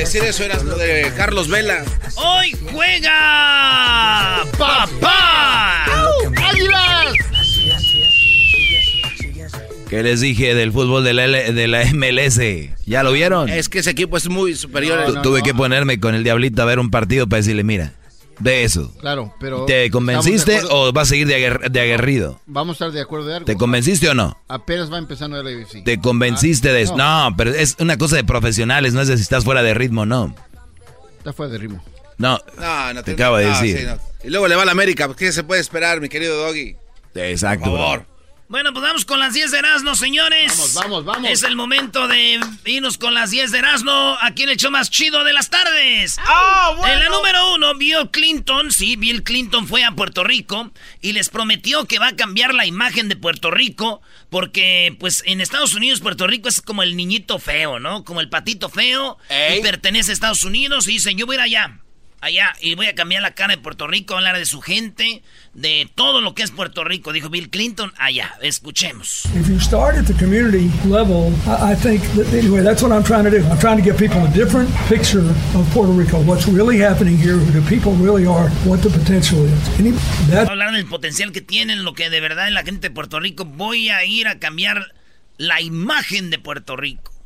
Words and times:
Decir 0.00 0.22
eso, 0.24 0.44
eras 0.44 0.62
lo 0.64 0.76
de 0.76 1.12
Carlos 1.16 1.48
Vela. 1.48 1.84
¡Hoy 2.16 2.56
juega 2.72 4.44
papá! 4.58 5.84
¡Águilas! 6.36 7.14
¿Qué 9.88 10.02
les 10.04 10.20
dije 10.20 10.54
del 10.54 10.72
fútbol 10.72 11.02
de 11.02 11.14
la, 11.14 11.24
L- 11.24 11.52
de 11.52 11.66
la 11.68 11.84
MLS? 11.92 12.40
¿Ya 12.86 13.02
lo 13.02 13.12
vieron? 13.12 13.48
Es 13.48 13.68
que 13.68 13.80
ese 13.80 13.90
equipo 13.90 14.16
es 14.16 14.28
muy 14.28 14.54
superior. 14.54 15.04
Tu- 15.06 15.22
Tuve 15.22 15.42
que 15.42 15.52
ponerme 15.52 15.98
con 15.98 16.14
el 16.14 16.22
diablito 16.22 16.62
a 16.62 16.64
ver 16.64 16.78
un 16.78 16.90
partido 16.90 17.26
para 17.28 17.38
decirle, 17.38 17.64
mira, 17.64 17.92
de 18.40 18.64
eso. 18.64 18.92
Claro, 19.00 19.32
pero... 19.38 19.64
¿Te 19.66 19.90
convenciste 19.90 20.60
o 20.70 20.92
vas 20.92 21.08
a 21.08 21.10
seguir 21.10 21.26
de, 21.26 21.36
aguer- 21.38 21.70
de 21.70 21.80
aguerrido? 21.80 22.40
Vamos 22.46 22.72
a 22.74 22.86
estar 22.86 22.92
de 22.92 23.00
acuerdo 23.00 23.26
de 23.28 23.34
algo. 23.36 23.46
¿Te 23.46 23.56
convenciste 23.56 24.08
o 24.08 24.14
no? 24.14 24.36
Apenas 24.48 24.92
va 24.92 24.98
empezando 24.98 25.42
la 25.42 25.50
UFC. 25.50 25.84
¿Te 25.84 26.00
convenciste 26.00 26.72
de 26.72 26.82
eso? 26.82 26.96
No, 26.96 27.32
pero 27.36 27.50
es 27.52 27.76
una 27.78 27.96
cosa 27.98 28.16
de 28.16 28.24
profesionales, 28.24 28.92
no 28.94 29.00
es 29.02 29.08
de 29.08 29.16
si 29.16 29.22
estás 29.22 29.44
fuera 29.44 29.62
de 29.62 29.74
ritmo, 29.74 30.04
no. 30.06 30.34
Está 31.18 31.32
fuera 31.32 31.52
de 31.52 31.58
ritmo. 31.58 31.84
No, 32.18 32.38
No, 32.58 32.92
no 32.94 33.02
te 33.02 33.12
acabo 33.12 33.36
de 33.36 33.46
decir. 33.46 33.78
sí, 33.78 33.84
no. 33.86 33.98
Y 34.22 34.28
luego 34.30 34.48
le 34.48 34.54
va 34.56 34.62
a 34.62 34.66
la 34.66 34.72
América. 34.72 35.08
¿Qué 35.16 35.32
se 35.32 35.42
puede 35.44 35.60
esperar, 35.60 36.00
mi 36.00 36.08
querido 36.10 36.36
Doggy? 36.46 36.76
Exacto, 37.14 37.70
Por 37.70 37.78
favor. 37.78 38.06
Bueno, 38.50 38.72
pues 38.72 38.82
vamos 38.82 39.04
con 39.04 39.20
las 39.20 39.32
10 39.32 39.52
de 39.52 39.58
Erasmo, 39.58 39.94
señores. 39.94 40.50
Vamos, 40.56 40.74
vamos, 40.74 41.04
vamos. 41.04 41.30
Es 41.30 41.44
el 41.44 41.54
momento 41.54 42.08
de 42.08 42.40
irnos 42.64 42.98
con 42.98 43.14
las 43.14 43.30
10 43.30 43.52
de 43.52 43.58
Erasmo, 43.58 44.18
aquí 44.20 44.42
en 44.42 44.48
el 44.48 44.56
show 44.56 44.72
más 44.72 44.90
chido 44.90 45.22
de 45.22 45.32
las 45.32 45.50
tardes. 45.50 46.16
¡Ah, 46.18 46.74
bueno! 46.76 46.92
En 46.92 46.98
la 46.98 47.08
número 47.10 47.54
uno, 47.54 47.76
Bill 47.76 48.10
Clinton, 48.10 48.72
sí, 48.72 48.96
Bill 48.96 49.22
Clinton 49.22 49.68
fue 49.68 49.84
a 49.84 49.92
Puerto 49.92 50.24
Rico 50.24 50.72
y 51.00 51.12
les 51.12 51.28
prometió 51.28 51.84
que 51.84 52.00
va 52.00 52.08
a 52.08 52.16
cambiar 52.16 52.52
la 52.52 52.66
imagen 52.66 53.08
de 53.08 53.14
Puerto 53.14 53.52
Rico 53.52 54.02
porque, 54.30 54.96
pues, 54.98 55.22
en 55.26 55.40
Estados 55.40 55.74
Unidos 55.74 56.00
Puerto 56.00 56.26
Rico 56.26 56.48
es 56.48 56.60
como 56.60 56.82
el 56.82 56.96
niñito 56.96 57.38
feo, 57.38 57.78
¿no? 57.78 58.02
Como 58.02 58.20
el 58.20 58.30
patito 58.30 58.68
feo 58.68 59.16
Ey. 59.28 59.60
y 59.60 59.62
pertenece 59.62 60.10
a 60.10 60.14
Estados 60.14 60.42
Unidos 60.42 60.88
y 60.88 60.94
dicen, 60.94 61.16
yo 61.16 61.24
voy 61.24 61.36
a 61.36 61.38
ir 61.38 61.42
allá, 61.42 61.78
allá 62.20 62.54
y 62.60 62.74
voy 62.74 62.86
a 62.86 62.94
cambiar 62.94 63.22
la 63.22 63.34
cara 63.34 63.54
de 63.54 63.62
Puerto 63.62 63.86
Rico, 63.86 64.16
hablar 64.16 64.38
de 64.38 64.46
su 64.46 64.60
gente, 64.60 65.22
de 65.54 65.88
todo 65.94 66.20
lo 66.20 66.34
que 66.34 66.42
es 66.42 66.50
Puerto 66.50 66.84
Rico, 66.84 67.12
dijo 67.12 67.30
Bill 67.30 67.50
Clinton, 67.50 67.92
allá, 67.98 68.34
escuchemos. 68.42 69.24
If 69.34 69.48
you 69.48 69.58
start 69.58 69.96
at 69.96 70.06
the 70.06 70.14
community 70.14 70.70
level, 70.86 71.32
I, 71.46 71.72
I 71.72 71.74
think 71.74 72.02
that 72.14 72.32
anyway, 72.32 72.62
that's 72.62 72.82
what 72.82 72.92
I'm 72.92 73.04
trying 73.04 73.24
to 73.24 73.30
do. 73.30 73.44
I'm 73.48 73.58
trying 73.58 73.76
to 73.76 73.82
give 73.82 73.96
people 73.96 74.24
a 74.24 74.30
different 74.32 74.70
picture 74.88 75.28
of 75.54 75.70
Puerto 75.72 75.92
Rico, 75.92 76.20
what's 76.22 76.46
really 76.46 76.78
happening 76.78 77.16
here, 77.16 77.36
who 77.36 77.50
the 77.52 77.66
people 77.68 77.92
really 77.94 78.26
are, 78.26 78.48
what 78.64 78.82
the 78.82 78.90
potential 78.90 79.44
is. 79.44 79.80
Any, 79.80 79.92
hablar 80.46 80.72
del 80.72 80.86
potencial 80.86 81.32
que 81.32 81.40
tienen, 81.40 81.84
lo 81.84 81.94
que 81.94 82.10
de 82.10 82.20
verdad 82.20 82.48
es 82.48 82.54
la 82.54 82.62
gente 82.62 82.88
de 82.88 82.94
Puerto 82.94 83.20
Rico. 83.20 83.44
Voy 83.44 83.88
a 83.90 84.04
ir 84.04 84.28
a 84.28 84.38
cambiar 84.38 84.92
la 85.38 85.60
imagen 85.60 86.30
de 86.30 86.38
Puerto 86.38 86.76
Rico. 86.76 87.19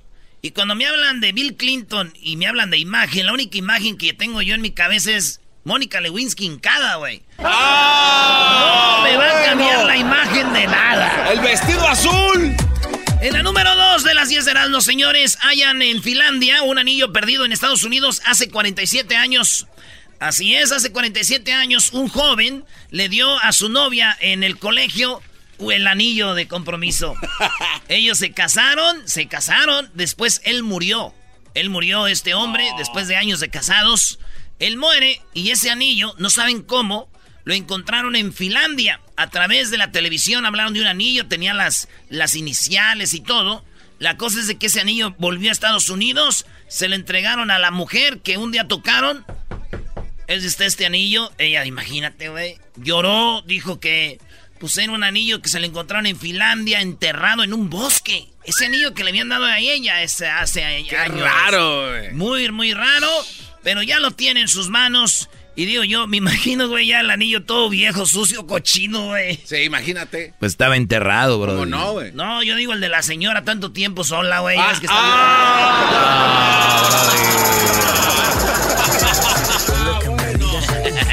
Y 0.45 0.51
cuando 0.51 0.75
me 0.75 0.85
hablan 0.85 1.21
de 1.21 1.33
Bill 1.33 1.57
Clinton 1.57 2.13
y 2.21 2.37
me 2.37 2.47
hablan 2.47 2.69
de 2.69 2.77
imagen, 2.77 3.25
la 3.25 3.33
única 3.33 3.57
imagen 3.57 3.97
que 3.97 4.13
tengo 4.13 4.43
yo 4.43 4.55
en 4.55 4.61
mi 4.61 4.73
cabeza 4.73 5.13
es 5.13 5.41
Mónica 5.65 6.03
Lewinsky 6.03 6.45
hincada, 6.45 6.97
güey. 6.97 7.23
¡Ah! 7.39 8.99
No 8.99 9.05
me 9.05 9.17
va 9.17 9.25
a 9.27 9.45
cambiar 9.47 9.87
la 9.87 9.97
imagen 9.97 10.53
de 10.53 10.67
nada. 10.67 11.33
¡El 11.33 11.41
vestido 11.41 11.89
azul! 11.89 12.55
En 13.23 13.33
la 13.33 13.43
número 13.43 13.75
2 13.75 14.05
de 14.05 14.13
las 14.13 14.29
10 14.29 14.45
de 14.45 14.69
los 14.69 14.85
señores, 14.85 15.39
hayan 15.41 15.81
en 15.81 16.03
Finlandia 16.03 16.63
un 16.63 16.79
anillo 16.79 17.11
perdido 17.11 17.47
en 17.47 17.53
Estados 17.53 17.83
Unidos 17.83 18.21
hace 18.27 18.51
47 18.51 19.17
años. 19.17 19.67
Así 20.21 20.55
es, 20.55 20.73
hace 20.73 20.93
47 20.93 21.55
años 21.55 21.91
un 21.95 22.11
joven 22.11 22.67
le 22.91 23.09
dio 23.09 23.39
a 23.39 23.51
su 23.53 23.71
novia 23.71 24.15
en 24.21 24.45
el 24.45 24.59
colegio 24.59 25.23
el 25.59 25.87
anillo 25.87 26.35
de 26.35 26.49
compromiso. 26.49 27.15
Ellos 27.89 28.19
se 28.19 28.33
casaron, 28.33 29.07
se 29.09 29.27
casaron, 29.27 29.91
después 29.95 30.41
él 30.45 30.63
murió. 30.63 31.15
Él 31.55 31.71
murió, 31.71 32.07
este 32.09 32.35
hombre, 32.35 32.69
después 32.79 33.07
de 33.07 33.17
años 33.17 33.41
de 33.41 33.49
casados. 33.49 34.19
Él 34.59 34.77
muere 34.77 35.21
y 35.33 35.51
ese 35.51 35.71
anillo, 35.71 36.15
no 36.19 36.31
saben 36.31 36.63
cómo, 36.63 37.09
lo 37.45 37.55
encontraron 37.55 38.17
en 38.17 38.33
Finlandia. 38.33 39.01
A 39.17 39.31
través 39.31 39.71
de 39.71 39.79
la 39.79 39.93
televisión 39.93 40.47
hablaron 40.47 40.75
de 40.75 40.81
un 40.81 40.87
anillo, 40.87 41.29
tenía 41.29 41.55
las, 41.55 41.89
las 42.09 42.35
iniciales 42.35 43.15
y 43.15 43.21
todo. 43.21 43.65
La 43.99 44.17
cosa 44.17 44.41
es 44.41 44.49
de 44.49 44.57
que 44.57 44.67
ese 44.67 44.81
anillo 44.81 45.15
volvió 45.19 45.51
a 45.51 45.53
Estados 45.53 45.89
Unidos, 45.89 46.47
se 46.69 46.89
le 46.89 46.97
entregaron 46.97 47.51
a 47.51 47.59
la 47.59 47.71
mujer 47.71 48.21
que 48.21 48.37
un 48.39 48.51
día 48.51 48.67
tocaron. 48.67 49.25
Es 50.27 50.43
este, 50.43 50.67
este 50.67 50.87
anillo. 50.87 51.31
Ella, 51.39 51.65
imagínate, 51.65 52.29
güey. 52.29 52.59
Lloró, 52.77 53.43
dijo 53.43 53.79
que 53.79 54.19
pues 54.65 54.79
era 54.79 54.95
un 54.95 55.05
anillo 55.05 55.43
que 55.43 55.51
se 55.51 55.61
le 55.61 55.67
encontraron 55.67 56.07
en 56.07 56.19
Finlandia, 56.19 56.81
enterrado 56.81 57.43
en 57.43 57.53
un 57.53 57.69
bosque. 57.69 58.29
Ese 58.45 58.65
anillo 58.65 58.95
que 58.95 59.05
le 59.05 59.11
habían 59.11 59.29
dado 59.29 59.45
a 59.45 59.59
ella 59.59 60.03
ese, 60.03 60.27
hace 60.27 60.87
¡Qué 60.89 60.97
años. 60.97 61.21
raro, 61.21 61.91
güey! 61.91 62.15
Muy, 62.15 62.51
muy 62.51 62.73
raro. 62.73 63.11
Pero 63.63 63.83
ya 63.83 64.01
lo 64.01 64.13
tiene 64.13 64.41
en 64.41 64.49
sus 64.49 64.71
manos. 64.71 65.29
Y 65.55 65.67
digo 65.67 65.85
yo, 65.85 66.07
me 66.07 66.17
imagino, 66.17 66.67
güey, 66.69 66.87
ya 66.87 67.01
el 67.01 67.11
anillo 67.11 67.45
todo 67.45 67.69
viejo, 67.69 68.07
sucio, 68.07 68.47
cochino, 68.47 69.09
güey. 69.09 69.39
Sí, 69.45 69.65
imagínate. 69.65 70.33
Pues 70.41 70.53
estaba 70.53 70.79
enterrado, 70.79 71.39
bro. 71.39 71.53
¿Cómo 71.53 71.67
no, 71.67 71.93
güey? 71.93 72.13
No, 72.13 72.43
yo 72.43 72.57
digo 72.57 72.73
el 72.73 72.81
de 72.81 72.89
la 72.89 73.03
señora 73.03 73.45
tanto 73.45 73.71
tiempo 73.71 74.03
sola, 74.03 74.41
güey. 74.41 74.57
Ah, 74.59 74.71
es 74.73 74.81
que 74.81 74.87
está 74.87 74.95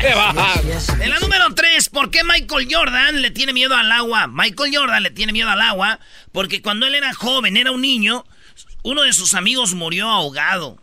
la 0.02 1.20
número 1.20 1.31
3, 1.31 1.31
¿por 1.92 2.12
qué 2.12 2.24
Michael 2.24 2.68
Jordan 2.70 3.22
le 3.22 3.32
tiene 3.32 3.54
miedo 3.54 3.76
al 3.76 3.92
agua? 3.92 4.28
Michael 4.28 4.76
Jordan 4.76 5.04
le 5.04 5.12
tiene 5.12 5.34
miedo 5.34 5.50
al 5.50 5.62
agua 5.62 6.00
porque 6.32 6.62
cuando 6.62 6.86
él 6.86 6.96
era 6.96 7.14
joven, 7.14 7.58
era 7.58 7.72
un 7.72 7.82
niño, 7.82 8.26
uno 8.84 9.04
de 9.04 9.14
sus 9.14 9.34
amigos 9.34 9.74
murió 9.74 10.10
ahogado. 10.10 10.80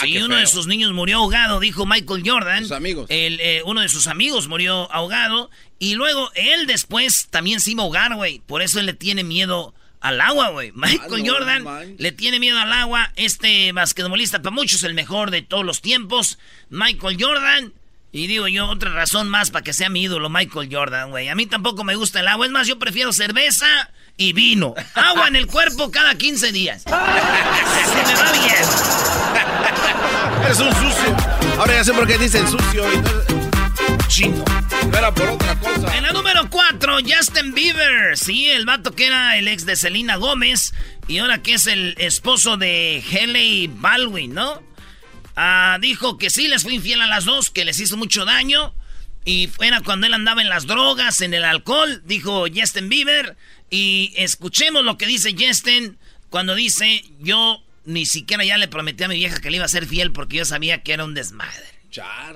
sí, 0.00 0.12
qué 0.12 0.24
uno 0.24 0.36
de 0.36 0.46
sus 0.46 0.66
niños 0.66 0.92
murió 0.92 1.18
ahogado, 1.18 1.60
dijo 1.60 1.86
Michael 1.86 2.22
Jordan. 2.24 2.62
Sus 2.62 2.72
amigos. 2.72 3.06
El, 3.08 3.40
eh, 3.40 3.62
uno 3.64 3.80
de 3.80 3.88
sus 3.88 4.06
amigos 4.06 4.48
murió 4.48 4.90
ahogado. 4.92 5.50
Y 5.78 5.94
luego 5.94 6.30
él 6.34 6.66
después 6.66 7.26
también 7.30 7.60
se 7.60 7.72
iba 7.72 7.82
a 7.82 7.86
ahogar, 7.86 8.14
güey. 8.14 8.40
Por 8.46 8.62
eso 8.62 8.78
él 8.78 8.86
le 8.86 8.92
tiene 8.92 9.24
miedo 9.24 9.74
al 10.00 10.20
agua, 10.20 10.50
güey. 10.50 10.72
Michael 10.74 11.24
no 11.24 11.32
Jordan 11.32 11.96
le 11.98 12.12
tiene 12.12 12.38
miedo 12.38 12.58
al 12.58 12.72
agua. 12.72 13.12
Este 13.16 13.72
basquetbolista, 13.72 14.42
para 14.42 14.54
muchos, 14.54 14.82
el 14.84 14.94
mejor 14.94 15.30
de 15.30 15.42
todos 15.42 15.64
los 15.64 15.80
tiempos. 15.80 16.38
Michael 16.70 17.16
Jordan. 17.18 17.72
Y 18.14 18.26
digo 18.26 18.46
yo, 18.46 18.68
otra 18.68 18.90
razón 18.90 19.30
más 19.30 19.50
para 19.50 19.64
que 19.64 19.72
sea 19.72 19.88
mi 19.88 20.02
ídolo, 20.02 20.28
Michael 20.28 20.68
Jordan, 20.70 21.10
güey. 21.10 21.28
A 21.28 21.34
mí 21.34 21.46
tampoco 21.46 21.82
me 21.82 21.94
gusta 21.96 22.20
el 22.20 22.28
agua. 22.28 22.44
Es 22.44 22.52
más, 22.52 22.66
yo 22.66 22.78
prefiero 22.78 23.10
cerveza 23.12 23.66
y 24.18 24.34
vino. 24.34 24.74
Agua 24.94 25.28
en 25.28 25.36
el 25.36 25.46
cuerpo 25.46 25.90
cada 25.90 26.14
15 26.14 26.52
días. 26.52 26.82
Se 26.82 26.90
me 26.90 26.94
va 28.14 28.32
bien. 28.32 28.64
Eres 30.44 30.60
un 30.60 30.70
sucio. 30.74 31.16
Ahora 31.58 31.72
ya 31.74 31.84
sé 31.84 31.92
por 31.94 32.06
qué 32.06 32.18
dicen 32.18 32.46
sucio. 32.48 32.92
y 32.92 32.96
no- 32.98 33.42
Chingo. 34.08 34.44
No 34.90 34.98
era 34.98 35.14
por 35.14 35.30
otra 35.30 35.58
cosa. 35.58 35.96
En 35.96 36.02
la 36.02 36.12
número 36.12 36.50
4, 36.50 36.98
Justin 37.06 37.54
Bieber. 37.54 38.18
Sí, 38.18 38.46
el 38.50 38.66
vato 38.66 38.94
que 38.94 39.06
era 39.06 39.38
el 39.38 39.48
ex 39.48 39.64
de 39.64 39.74
Selena 39.76 40.16
Gómez. 40.16 40.74
Y 41.08 41.18
ahora 41.18 41.38
que 41.42 41.54
es 41.54 41.66
el 41.66 41.94
esposo 41.98 42.58
de 42.58 43.02
Haley 43.10 43.68
Baldwin, 43.72 44.34
¿no? 44.34 44.62
Ah, 45.36 45.78
dijo 45.80 46.18
que 46.18 46.30
sí 46.30 46.48
les 46.48 46.62
fue 46.62 46.74
infiel 46.74 47.00
a 47.00 47.06
las 47.06 47.24
dos, 47.24 47.50
que 47.50 47.64
les 47.64 47.80
hizo 47.80 47.96
mucho 47.96 48.24
daño. 48.24 48.74
Y 49.24 49.48
era 49.60 49.80
cuando 49.80 50.06
él 50.06 50.14
andaba 50.14 50.42
en 50.42 50.48
las 50.48 50.66
drogas, 50.66 51.20
en 51.20 51.32
el 51.32 51.44
alcohol, 51.44 52.02
dijo 52.04 52.44
Justin 52.52 52.88
Bieber. 52.88 53.36
Y 53.70 54.12
escuchemos 54.16 54.84
lo 54.84 54.98
que 54.98 55.06
dice 55.06 55.34
Justin 55.38 55.96
cuando 56.28 56.54
dice: 56.54 57.04
Yo 57.20 57.62
ni 57.84 58.06
siquiera 58.06 58.44
ya 58.44 58.58
le 58.58 58.68
prometí 58.68 59.04
a 59.04 59.08
mi 59.08 59.16
vieja 59.16 59.40
que 59.40 59.50
le 59.50 59.56
iba 59.56 59.64
a 59.64 59.68
ser 59.68 59.86
fiel 59.86 60.12
porque 60.12 60.38
yo 60.38 60.44
sabía 60.44 60.82
que 60.82 60.92
era 60.92 61.04
un 61.04 61.14
desmadre. 61.14 61.72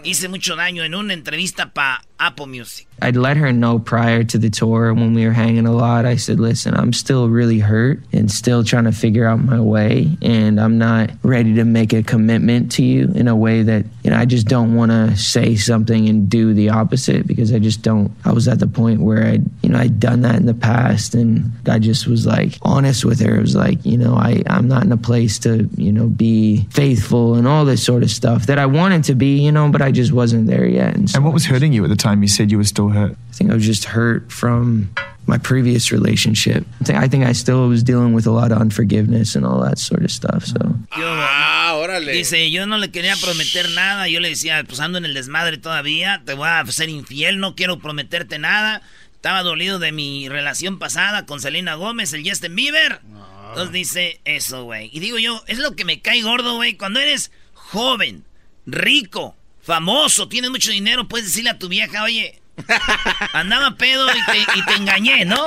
Hice 0.05 0.29
mucho 0.29 0.55
daño 0.55 0.85
en 0.85 0.95
una 0.95 1.15
entrevista 1.15 1.73
para 1.73 2.05
Apple 2.19 2.47
Music. 2.47 2.86
I'd 3.03 3.17
let 3.17 3.37
her 3.37 3.53
know 3.53 3.79
prior 3.79 4.25
to 4.25 4.39
the 4.39 4.51
tour 4.51 4.95
when 4.95 5.15
we 5.15 5.27
were 5.27 5.33
hanging 5.33 5.67
a 5.67 5.73
lot. 5.73 6.07
I 6.07 6.17
said, 6.17 6.41
listen, 6.41 6.75
I'm 6.75 6.93
still 6.93 7.29
really 7.29 7.59
hurt 7.59 8.01
and 8.13 8.31
still 8.31 8.65
trying 8.65 8.85
to 8.85 8.93
figure 8.93 9.27
out 9.27 9.39
my 9.39 9.61
way. 9.61 10.17
And 10.23 10.61
I'm 10.61 10.79
not 10.79 11.11
ready 11.23 11.55
to 11.57 11.65
make 11.65 11.93
a 11.93 12.03
commitment 12.03 12.73
to 12.73 12.83
you 12.83 13.13
in 13.15 13.29
a 13.29 13.37
way 13.37 13.63
that, 13.63 13.85
you 14.03 14.11
know, 14.11 14.17
I 14.17 14.25
just 14.25 14.47
don't 14.47 14.75
want 14.75 14.93
to 14.93 15.17
say 15.17 15.57
something 15.57 16.09
and 16.09 16.29
do 16.31 16.55
the 16.55 16.71
opposite 16.71 17.27
because 17.27 17.53
I 17.53 17.59
just 17.59 17.83
don't. 17.83 18.11
I 18.25 18.33
was 18.33 18.49
at 18.49 18.61
the 18.61 18.67
point 18.67 19.01
where 19.01 19.27
I, 19.27 19.39
you 19.63 19.69
know, 19.69 19.79
I'd 19.79 20.01
done 20.01 20.23
that 20.23 20.37
in 20.37 20.47
the 20.47 20.55
past 20.55 21.15
and 21.15 21.51
I 21.69 21.79
just 21.79 22.07
was 22.07 22.27
like 22.27 22.59
honest 22.63 23.05
with 23.05 23.21
her. 23.21 23.37
It 23.37 23.41
was 23.41 23.57
like, 23.57 23.85
you 23.85 23.99
know, 23.99 24.15
I, 24.15 24.43
I'm 24.49 24.69
not 24.69 24.85
in 24.85 24.93
a 24.93 24.97
place 24.97 25.39
to, 25.41 25.69
you 25.77 25.93
know, 25.93 26.07
be 26.07 26.67
faithful 26.71 27.35
and 27.35 27.47
all 27.47 27.65
this 27.65 27.85
sort 27.85 28.03
of 28.03 28.11
stuff 28.11 28.47
that 28.47 28.59
I 28.59 28.67
wanted 28.67 29.05
to 29.05 29.15
be, 29.15 29.39
you 29.39 29.53
know, 29.53 29.69
but 29.71 29.83
I 29.83 29.93
just 29.93 30.13
wasn't 30.13 30.47
there 30.47 30.67
yet. 30.67 30.95
And, 30.95 31.11
so 31.11 31.17
And 31.17 31.25
what 31.25 31.35
was 31.35 31.45
hurting 31.45 31.73
you 31.73 31.85
at 31.85 31.91
the 31.91 31.97
time? 31.97 32.23
You 32.23 32.29
said 32.29 32.51
you 32.51 32.59
were 32.59 32.65
still 32.65 32.86
hurt. 32.89 33.13
I 33.31 33.33
think 33.33 33.51
I 33.51 33.55
was 33.55 33.65
just 33.67 33.85
hurt 33.85 34.31
from 34.31 34.91
my 35.27 35.39
previous 35.39 35.91
relationship. 35.91 36.65
I 36.81 36.85
think, 36.85 36.99
I 36.99 37.09
think 37.09 37.25
I 37.25 37.33
still 37.33 37.69
was 37.69 37.83
dealing 37.83 38.15
with 38.15 38.27
a 38.27 38.31
lot 38.31 38.53
of 38.53 38.59
unforgiveness 38.59 39.35
and 39.35 39.45
all 39.45 39.61
that 39.63 39.79
sort 39.79 40.05
of 40.05 40.11
stuff. 40.11 40.45
So 40.45 40.77
Ah, 40.93 41.75
órale. 41.77 42.13
Dice, 42.13 42.51
yo 42.51 42.67
no 42.67 42.79
le 42.79 42.91
quería 42.91 43.17
prometer 43.17 43.69
nada. 43.75 44.09
Yo 44.09 44.21
le 44.21 44.29
decía, 44.29 44.63
pues 44.67 44.79
ando 44.81 44.99
en 44.99 45.05
el 45.05 45.15
desmadre 45.15 45.59
todavía. 45.59 46.23
Te 46.25 46.35
voy 46.35 46.49
a 46.49 46.65
ser 46.67 46.89
infiel, 46.89 47.41
no 47.41 47.55
quiero 47.57 47.79
prometerte 47.79 48.39
nada. 48.39 48.83
Estaba 49.15 49.43
dolido 49.43 49.79
de 49.81 49.91
mi 49.91 50.29
relación 50.29 50.79
pasada 50.79 51.27
con 51.27 51.41
Selena 51.41 51.75
Gómez, 51.75 52.13
el 52.13 52.29
Justin 52.29 52.55
Bieber. 52.55 53.01
Entonces 53.49 53.73
dice 53.73 54.21
eso, 54.25 54.65
güey. 54.65 54.91
Y 54.93 55.01
digo 55.01 55.19
yo, 55.19 55.43
es 55.49 55.59
lo 55.59 55.75
que 55.75 55.85
me 55.85 56.01
cae 56.01 56.23
gordo, 56.23 56.55
güey. 56.57 56.77
Cuando 56.77 57.01
eres 57.01 57.33
joven, 57.55 58.25
rico, 58.67 59.35
famoso, 59.63 60.29
tienes 60.29 60.51
mucho 60.51 60.71
dinero, 60.71 61.09
puedes 61.09 61.27
decirle 61.27 61.51
a 61.51 61.59
tu 61.59 61.69
vieja, 61.69 62.05
oye, 62.05 62.41
andaba 63.33 63.77
pedo 63.77 64.09
y 64.15 64.25
te, 64.25 64.39
y 64.59 64.63
te 64.65 64.75
engañé, 64.75 65.25
¿no? 65.25 65.47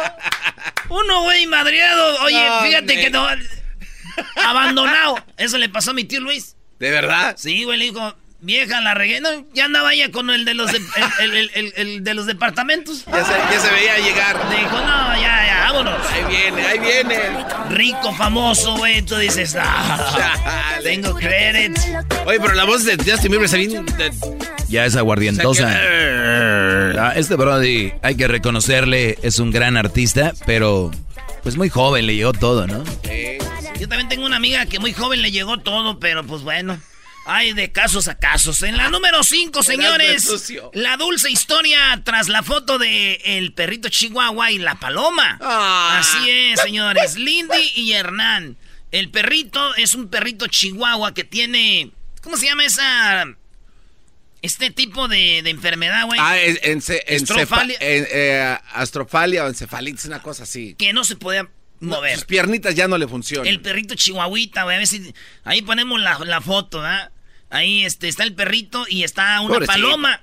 Uno, 0.89 1.23
güey, 1.23 1.45
madreado. 1.47 2.21
Oye, 2.23 2.47
No, 2.49 2.61
fíjate 2.61 2.95
ne- 2.95 3.01
que 3.01 3.09
no... 3.09 3.27
Abandonado. 4.45 5.23
Eso 5.37 5.57
le 5.57 5.69
pasó 5.69 5.91
a 5.91 5.93
mi 5.93 6.03
tío 6.03 6.19
Luis. 6.19 6.55
¿De 6.79 6.91
verdad? 6.91 7.35
Sí, 7.37 7.63
güey, 7.63 7.77
le 7.77 7.85
dijo, 7.85 8.15
vieja, 8.41 8.81
la 8.81 8.93
regué. 8.93 9.21
No, 9.21 9.29
ya 9.53 9.65
andaba 9.65 9.93
ella 9.93 10.11
con 10.11 10.29
el 10.29 10.45
de 10.45 10.53
los, 10.53 10.71
de- 10.71 10.77
el, 10.77 11.31
el- 11.31 11.33
el- 11.33 11.51
el- 11.53 11.73
el 11.75 12.03
de 12.03 12.13
los 12.13 12.25
departamentos. 12.25 13.05
Ya 13.05 13.23
se, 13.25 13.31
ya 13.31 13.59
se 13.59 13.71
veía 13.71 13.97
llegar. 13.99 14.37
Dijo, 14.49 14.77
no, 14.79 15.15
ya, 15.21 15.45
ya, 15.45 15.71
vámonos. 15.71 16.07
Ahí 16.11 16.23
viene, 16.29 16.65
ahí 16.65 16.79
viene. 16.79 17.19
Rico, 17.69 18.13
famoso, 18.15 18.77
güey. 18.77 19.01
Tú 19.01 19.15
dices, 19.17 19.55
ah, 19.59 20.79
tengo 20.83 21.13
credit. 21.15 21.77
Oye, 22.25 22.39
pero 22.39 22.53
la 22.53 22.65
voz 22.65 22.85
de 22.85 22.95
Justin 22.97 23.31
Bieber 23.31 23.49
se 23.49 23.67
Ya 24.69 24.85
es 24.85 24.95
aguardientosa. 24.95 25.49
O 25.49 25.53
sea 25.69 25.79
que- 25.81 26.99
Ah, 26.99 27.13
Este 27.15 27.35
Brody, 27.35 27.93
hay 28.01 28.15
que 28.15 28.27
reconocerle, 28.27 29.17
es 29.21 29.39
un 29.39 29.51
gran 29.51 29.77
artista, 29.77 30.33
pero 30.45 30.91
pues 31.43 31.55
muy 31.55 31.69
joven, 31.69 32.05
le 32.05 32.15
llegó 32.15 32.33
todo, 32.33 32.67
¿no? 32.67 32.83
Yo 33.79 33.87
también 33.87 34.09
tengo 34.09 34.25
una 34.25 34.35
amiga 34.35 34.65
que 34.65 34.79
muy 34.79 34.91
joven 34.93 35.21
le 35.21 35.31
llegó 35.31 35.57
todo, 35.59 35.99
pero 35.99 36.25
pues 36.25 36.41
bueno. 36.41 36.77
Hay 37.31 37.53
de 37.53 37.71
casos 37.71 38.07
a 38.07 38.15
casos. 38.17 38.63
En 38.63 38.75
la 38.75 38.89
número 38.89 39.23
5, 39.23 39.61
señores, 39.61 40.51
la 40.73 40.97
dulce 40.97 41.29
historia 41.29 42.01
tras 42.03 42.27
la 42.27 42.41
foto 42.41 42.79
de 42.79 43.21
el 43.23 43.53
perrito 43.53 43.87
Chihuahua 43.87 44.51
y 44.51 44.57
la 44.57 44.79
paloma. 44.79 45.37
Ah. 45.39 45.99
Así 45.99 46.27
es, 46.29 46.59
señores. 46.59 47.17
Lindy 47.17 47.71
y 47.75 47.91
Hernán. 47.93 48.57
El 48.91 49.11
perrito 49.11 49.75
es 49.75 49.93
un 49.93 50.09
perrito 50.09 50.47
Chihuahua 50.47 51.13
que 51.13 51.23
tiene. 51.23 51.91
¿Cómo 52.23 52.35
se 52.35 52.47
llama 52.47 52.65
esa. 52.65 53.25
Este 54.41 54.71
tipo 54.71 55.07
de, 55.07 55.41
de 55.43 55.49
enfermedad, 55.51 56.05
güey? 56.07 56.19
Ah, 56.19 56.39
en, 56.39 56.57
en, 56.63 56.81
Estrofalia. 57.07 57.77
eh, 57.79 58.57
astrofalia 58.73 59.43
o 59.43 59.47
encefalitis, 59.49 60.05
una 60.05 60.21
cosa 60.23 60.43
así. 60.43 60.73
Que 60.79 60.93
no 60.93 61.03
se 61.03 61.15
podía 61.17 61.47
mover. 61.79 62.15
Sus 62.15 62.25
piernitas 62.25 62.73
ya 62.73 62.87
no 62.87 62.97
le 62.97 63.07
funcionan. 63.07 63.45
El 63.47 63.61
perrito 63.61 63.93
chihuahuita, 63.93 64.63
güey. 64.63 64.77
A 64.77 64.79
ver 64.79 64.87
si. 64.87 65.13
Ahí 65.43 65.61
ponemos 65.61 65.99
la, 65.99 66.17
la 66.19 66.41
foto, 66.41 66.79
¿verdad? 66.79 67.11
Ahí 67.49 67.83
este, 67.85 68.07
está 68.07 68.23
el 68.23 68.33
perrito 68.35 68.85
y 68.89 69.03
está 69.03 69.39
una 69.41 69.55
Pobrecito. 69.55 69.73
paloma. 69.73 70.21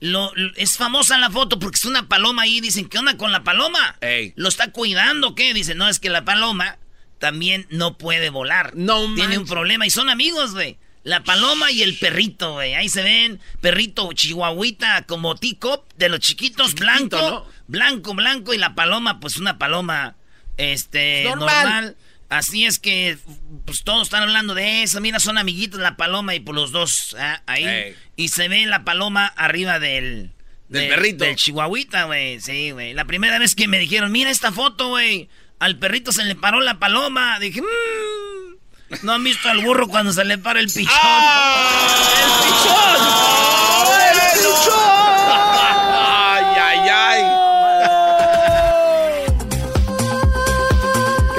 Lo, 0.00 0.32
lo- 0.36 0.52
es 0.56 0.76
famosa 0.76 1.18
la 1.18 1.28
foto 1.30 1.58
porque 1.58 1.76
es 1.76 1.84
una 1.84 2.08
paloma 2.08 2.42
ahí. 2.42 2.60
Dicen, 2.60 2.88
¿qué 2.88 2.98
onda 2.98 3.16
con 3.16 3.32
la 3.32 3.42
paloma? 3.42 3.96
Ey. 4.00 4.32
¿Lo 4.36 4.48
está 4.48 4.70
cuidando? 4.70 5.34
¿Qué? 5.34 5.52
Dicen, 5.54 5.76
no, 5.78 5.88
es 5.88 5.98
que 5.98 6.08
la 6.08 6.24
paloma 6.24 6.78
también 7.18 7.66
no 7.70 7.98
puede 7.98 8.30
volar. 8.30 8.76
No 8.76 9.12
Tiene 9.16 9.38
un 9.38 9.46
problema 9.46 9.86
y 9.86 9.90
son 9.90 10.08
amigos, 10.08 10.52
güey. 10.52 10.78
La 11.02 11.24
paloma 11.24 11.72
y 11.72 11.82
el 11.82 11.96
perrito, 11.98 12.52
güey. 12.52 12.74
Ahí 12.74 12.88
se 12.88 13.02
ven. 13.02 13.40
Perrito 13.60 14.12
chihuahuita 14.12 15.02
como 15.06 15.34
teacup 15.34 15.82
de 15.96 16.08
los 16.10 16.20
chiquitos, 16.20 16.74
blanco. 16.74 17.16
¿no? 17.18 17.46
Blanco, 17.66 18.14
blanco. 18.14 18.54
Y 18.54 18.58
la 18.58 18.74
paloma, 18.76 19.18
pues 19.18 19.36
una 19.38 19.58
paloma, 19.58 20.14
este, 20.58 21.24
Normal. 21.24 21.64
normal. 21.64 21.96
Así 22.28 22.66
es 22.66 22.78
que, 22.78 23.16
pues 23.64 23.84
todos 23.84 24.08
están 24.08 24.22
hablando 24.22 24.54
de 24.54 24.82
eso. 24.82 25.00
Mira, 25.00 25.18
son 25.18 25.38
amiguitos 25.38 25.80
la 25.80 25.96
paloma 25.96 26.34
y 26.34 26.40
por 26.40 26.54
los 26.54 26.72
dos 26.72 27.16
ah, 27.18 27.42
ahí. 27.46 27.64
Ey. 27.64 27.96
Y 28.16 28.28
se 28.28 28.48
ve 28.48 28.66
la 28.66 28.84
paloma 28.84 29.26
arriba 29.26 29.78
del... 29.78 30.32
Del 30.68 30.88
perrito. 30.88 31.24
Del 31.24 31.36
chihuahuita, 31.36 32.04
güey. 32.04 32.40
Sí, 32.40 32.72
güey. 32.72 32.92
La 32.92 33.06
primera 33.06 33.38
vez 33.38 33.54
que 33.54 33.68
me 33.68 33.78
dijeron, 33.78 34.12
mira 34.12 34.30
esta 34.30 34.52
foto, 34.52 34.88
güey. 34.88 35.30
Al 35.58 35.78
perrito 35.78 36.12
se 36.12 36.24
le 36.24 36.34
paró 36.34 36.60
la 36.60 36.78
paloma. 36.78 37.38
Dije, 37.40 37.62
mmm. 37.62 38.98
No 39.02 39.12
han 39.12 39.24
visto 39.24 39.48
al 39.48 39.62
burro 39.62 39.88
cuando 39.88 40.12
se 40.12 40.24
le 40.24 40.38
para 40.38 40.60
el 40.60 40.66
pichón. 40.66 40.84
¡El 40.84 40.88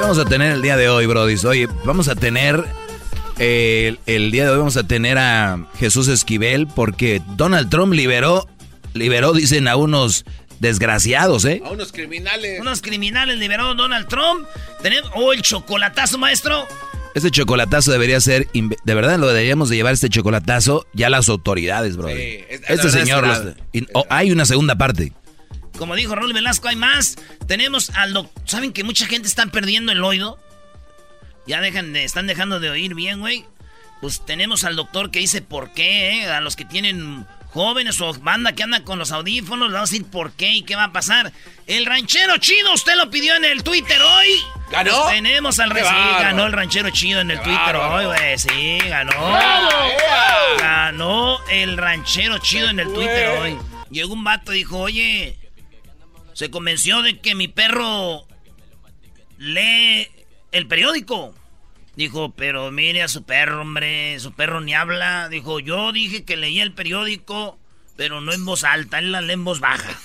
vamos 0.09 0.25
a 0.25 0.27
tener 0.27 0.53
el 0.53 0.63
día 0.63 0.75
de 0.75 0.89
hoy, 0.89 1.05
Brody? 1.05 1.35
Oye, 1.45 1.67
vamos 1.85 2.07
a 2.07 2.15
tener. 2.15 2.65
eh, 3.37 3.95
el, 4.07 4.15
el 4.15 4.31
día 4.31 4.45
de 4.45 4.49
hoy 4.49 4.57
vamos 4.57 4.75
a 4.75 4.81
tener 4.87 5.19
a 5.19 5.67
Jesús 5.77 6.07
Esquivel 6.07 6.65
porque 6.65 7.21
Donald 7.35 7.69
Trump 7.69 7.93
liberó, 7.93 8.47
liberó, 8.95 9.33
dicen, 9.33 9.67
a 9.67 9.75
unos 9.75 10.25
desgraciados, 10.59 11.45
¿eh? 11.45 11.61
A 11.63 11.69
unos 11.69 11.91
criminales. 11.91 12.59
Unos 12.59 12.81
criminales 12.81 13.37
liberó 13.37 13.75
Donald 13.75 14.07
Trump. 14.07 14.47
Tenemos. 14.81 15.11
Oh, 15.13 15.31
el 15.31 15.43
chocolatazo, 15.43 16.17
maestro. 16.17 16.65
Este 17.13 17.29
chocolatazo 17.29 17.91
debería 17.91 18.19
ser, 18.19 18.47
de 18.53 18.93
verdad 18.95 19.19
lo 19.19 19.27
deberíamos 19.27 19.69
de 19.69 19.75
llevar 19.75 19.93
este 19.93 20.09
chocolatazo 20.09 20.87
ya 20.93 21.09
las 21.11 21.29
autoridades, 21.29 21.97
Brody. 21.97 22.15
Sí, 22.15 22.39
es- 22.49 22.61
este 22.67 22.89
señor, 22.89 23.25
es 23.25 23.45
los- 23.45 23.55
y- 23.73 23.85
oh, 23.93 24.05
hay 24.09 24.31
una 24.31 24.45
segunda 24.45 24.75
parte. 24.75 25.11
Como 25.79 25.95
dijo 25.95 26.13
Raúl 26.13 26.33
Velasco, 26.33 26.67
hay 26.67 26.75
más. 26.75 27.15
Tenemos 27.47 27.89
al 27.91 28.11
doctor. 28.11 28.43
¿Saben 28.45 28.73
que 28.73 28.83
mucha 28.83 29.05
gente 29.05 29.29
está 29.29 29.45
perdiendo 29.45 29.93
el 29.93 30.03
oído? 30.03 30.37
Ya 31.47 31.61
dejan 31.61 31.93
de, 31.93 32.03
están 32.03 32.27
dejando 32.27 32.59
de 32.59 32.69
oír 32.69 32.93
bien, 32.95 33.21
güey. 33.21 33.45
Pues 34.01 34.25
tenemos 34.25 34.65
al 34.65 34.75
doctor 34.75 35.09
que 35.09 35.19
dice 35.19 35.41
por 35.41 35.73
qué, 35.73 36.23
¿eh? 36.23 36.27
A 36.27 36.41
los 36.41 36.57
que 36.57 36.65
tienen 36.65 37.25
jóvenes 37.51 38.01
o 38.01 38.13
banda 38.13 38.51
que 38.51 38.63
anda 38.63 38.83
con 38.83 38.99
los 38.99 39.13
audífonos, 39.13 39.69
le 39.69 39.73
vamos 39.73 39.89
a 39.89 39.93
decir 39.93 40.05
por 40.05 40.33
qué 40.33 40.51
y 40.51 40.63
qué 40.63 40.75
va 40.75 40.83
a 40.83 40.91
pasar. 40.91 41.31
El 41.65 41.85
ranchero 41.85 42.37
chido, 42.37 42.73
usted 42.73 42.95
lo 42.97 43.09
pidió 43.09 43.35
en 43.37 43.45
el 43.45 43.63
Twitter 43.63 44.01
hoy. 44.01 44.27
¿Ganó? 44.71 45.03
Pues 45.03 45.15
tenemos 45.15 45.59
al 45.59 45.69
recién. 45.69 45.95
bárbaro. 45.95 46.23
Ganó 46.23 46.45
el 46.45 46.51
ranchero 46.51 46.89
chido 46.89 47.21
en 47.21 47.31
el 47.31 47.41
Twitter 47.41 47.75
hoy, 47.77 48.05
güey. 48.05 48.37
Sí, 48.37 48.79
ganó. 48.85 49.11
¡Bravo! 49.11 49.69
Ganó 50.59 51.39
el 51.47 51.77
ranchero 51.77 52.37
chido 52.39 52.69
en 52.69 52.81
el 52.81 52.91
Twitter 52.91 53.29
hoy. 53.39 53.57
Llegó 53.89 54.13
un 54.13 54.25
vato 54.25 54.53
y 54.53 54.57
dijo, 54.57 54.77
oye, 54.77 55.38
se 56.39 56.49
convenció 56.49 57.01
de 57.01 57.19
que 57.19 57.35
mi 57.35 57.49
perro 57.49 58.25
lee 59.37 60.07
el 60.53 60.67
periódico. 60.67 61.35
Dijo, 61.97 62.31
pero 62.31 62.71
mire 62.71 63.03
a 63.03 63.09
su 63.09 63.23
perro, 63.23 63.59
hombre, 63.59 64.17
su 64.21 64.31
perro 64.31 64.61
ni 64.61 64.73
habla. 64.73 65.27
Dijo, 65.27 65.59
yo 65.59 65.91
dije 65.91 66.23
que 66.23 66.37
leía 66.37 66.63
el 66.63 66.71
periódico, 66.71 67.59
pero 67.97 68.21
no 68.21 68.31
en 68.31 68.45
voz 68.45 68.63
alta, 68.63 68.99
él 68.99 69.11
la 69.11 69.19
lee 69.19 69.33
en 69.33 69.43
voz 69.43 69.59
baja. 69.59 69.99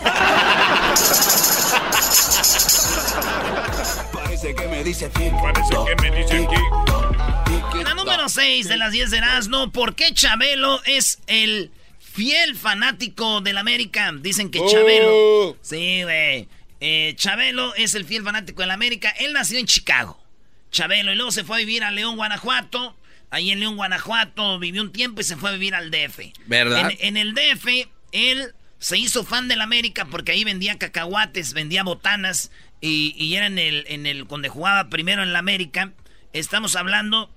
Parece 4.12 4.56
que 4.56 4.66
me 4.66 4.82
dice 4.82 5.04
aquí. 5.04 5.30
Parece 5.40 5.72
que 5.86 6.02
me 6.02 6.16
dice 6.16 6.48
aquí. 6.48 7.84
La 7.84 7.94
número 7.94 8.28
6 8.28 8.66
de 8.66 8.76
las 8.76 8.90
10 8.90 9.12
de 9.12 9.18
Erasmo, 9.18 9.70
¿por 9.70 9.94
qué 9.94 10.12
Chabelo 10.12 10.82
es 10.82 11.20
el 11.28 11.70
fiel 12.14 12.54
fanático 12.54 13.40
del 13.40 13.58
América? 13.58 14.12
Dicen 14.18 14.50
que 14.50 14.60
Oh. 14.60 14.68
Chabelo. 14.70 15.56
Sí, 15.62 16.02
güey. 16.04 16.48
Eh, 16.80 17.14
Chabelo 17.16 17.74
es 17.74 17.94
el 17.94 18.04
fiel 18.04 18.22
fanático 18.22 18.62
del 18.62 18.70
América. 18.70 19.10
Él 19.18 19.32
nació 19.32 19.58
en 19.58 19.66
Chicago. 19.66 20.22
Chabelo, 20.70 21.12
y 21.12 21.16
luego 21.16 21.30
se 21.32 21.44
fue 21.44 21.56
a 21.56 21.58
vivir 21.60 21.82
a 21.84 21.90
León, 21.90 22.16
Guanajuato. 22.16 22.96
Ahí 23.30 23.50
en 23.50 23.58
León, 23.60 23.76
Guanajuato, 23.76 24.58
vivió 24.60 24.80
un 24.82 24.92
tiempo 24.92 25.20
y 25.20 25.24
se 25.24 25.36
fue 25.36 25.50
a 25.50 25.52
vivir 25.54 25.74
al 25.74 25.90
DF. 25.90 26.20
¿Verdad? 26.46 26.90
En, 27.00 27.16
en 27.16 27.16
el 27.16 27.34
DF, 27.34 27.88
él 28.12 28.54
se 28.78 28.98
hizo 28.98 29.24
fan 29.24 29.48
del 29.48 29.60
América 29.60 30.04
porque 30.04 30.32
ahí 30.32 30.44
vendía 30.44 30.78
cacahuates, 30.78 31.52
vendía 31.52 31.82
botanas 31.82 32.52
y, 32.80 33.14
y 33.16 33.34
era 33.34 33.46
en 33.46 33.58
el, 33.58 33.84
en 33.88 34.06
el 34.06 34.26
donde 34.28 34.48
jugaba 34.48 34.88
primero 34.88 35.22
en 35.22 35.32
la 35.32 35.38
América. 35.40 35.92
Estamos 36.32 36.76
hablando 36.76 37.30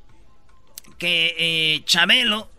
que 0.97 1.35
eh, 1.37 1.81
Chabelo 1.85 2.51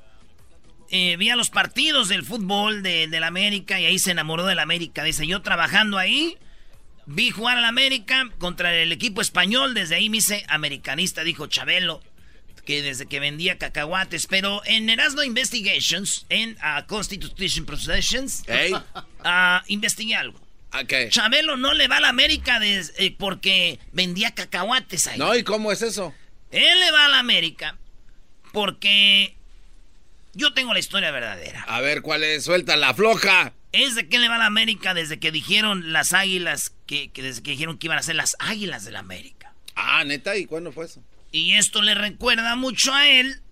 eh, 0.90 1.16
veía 1.16 1.36
los 1.36 1.50
partidos 1.50 2.08
del 2.08 2.24
fútbol 2.24 2.82
de, 2.82 3.06
del 3.08 3.24
América 3.24 3.80
y 3.80 3.84
ahí 3.86 3.98
se 3.98 4.10
enamoró 4.12 4.46
del 4.46 4.58
América. 4.58 5.02
Dice, 5.04 5.26
yo 5.26 5.42
trabajando 5.42 5.98
ahí, 5.98 6.36
vi 7.06 7.30
jugar 7.30 7.58
al 7.58 7.64
América 7.64 8.28
contra 8.38 8.74
el 8.74 8.92
equipo 8.92 9.20
español, 9.20 9.74
desde 9.74 9.94
ahí 9.96 10.08
me 10.10 10.18
hice 10.18 10.44
americanista, 10.48 11.24
dijo 11.24 11.46
Chabelo, 11.46 12.02
que 12.64 12.82
desde 12.82 13.06
que 13.06 13.18
vendía 13.20 13.56
cacahuates. 13.56 14.26
Pero 14.26 14.62
en 14.66 14.90
Erasmo 14.90 15.22
Investigations, 15.22 16.26
en 16.28 16.56
ah, 16.60 16.84
Constitution 16.86 17.64
Processions, 17.64 18.42
Ey. 18.46 18.74
ah, 19.24 19.62
investigué 19.68 20.16
algo. 20.16 20.38
Ok. 20.74 21.08
Chabelo 21.08 21.56
no 21.56 21.72
le 21.72 21.88
va 21.88 21.96
a 21.96 22.00
la 22.00 22.10
América 22.10 22.60
des- 22.60 22.92
eh, 22.98 23.14
porque 23.18 23.78
vendía 23.92 24.34
cacahuates 24.34 25.06
ahí. 25.06 25.18
No, 25.18 25.34
¿y 25.34 25.42
cómo 25.44 25.72
es 25.72 25.80
eso? 25.80 26.12
Él 26.50 26.78
le 26.80 26.90
va 26.90 27.06
a 27.06 27.08
la 27.08 27.18
América 27.20 27.78
porque 28.52 29.37
yo 30.34 30.52
tengo 30.54 30.72
la 30.72 30.78
historia 30.78 31.10
verdadera. 31.10 31.64
A 31.68 31.80
ver, 31.80 32.02
¿cuál 32.02 32.24
es? 32.24 32.44
Suelta 32.44 32.76
la 32.76 32.94
floja. 32.94 33.52
Es 33.72 33.94
de 33.94 34.08
que 34.08 34.16
él 34.16 34.22
le 34.22 34.28
va 34.28 34.36
a 34.36 34.38
la 34.38 34.46
América 34.46 34.94
desde 34.94 35.18
que 35.18 35.30
dijeron 35.30 35.92
las 35.92 36.12
águilas, 36.12 36.72
que, 36.86 37.10
que 37.10 37.22
desde 37.22 37.42
que 37.42 37.50
dijeron 37.52 37.78
que 37.78 37.86
iban 37.86 37.98
a 37.98 38.02
ser 38.02 38.16
las 38.16 38.36
águilas 38.38 38.84
de 38.84 38.92
la 38.92 39.00
América. 39.00 39.52
Ah, 39.74 40.04
neta, 40.04 40.36
¿y 40.36 40.46
cuándo 40.46 40.72
fue 40.72 40.86
eso? 40.86 41.02
Y 41.30 41.52
esto 41.52 41.82
le 41.82 41.94
recuerda 41.94 42.56
mucho 42.56 42.94
a 42.94 43.06
él 43.08 43.42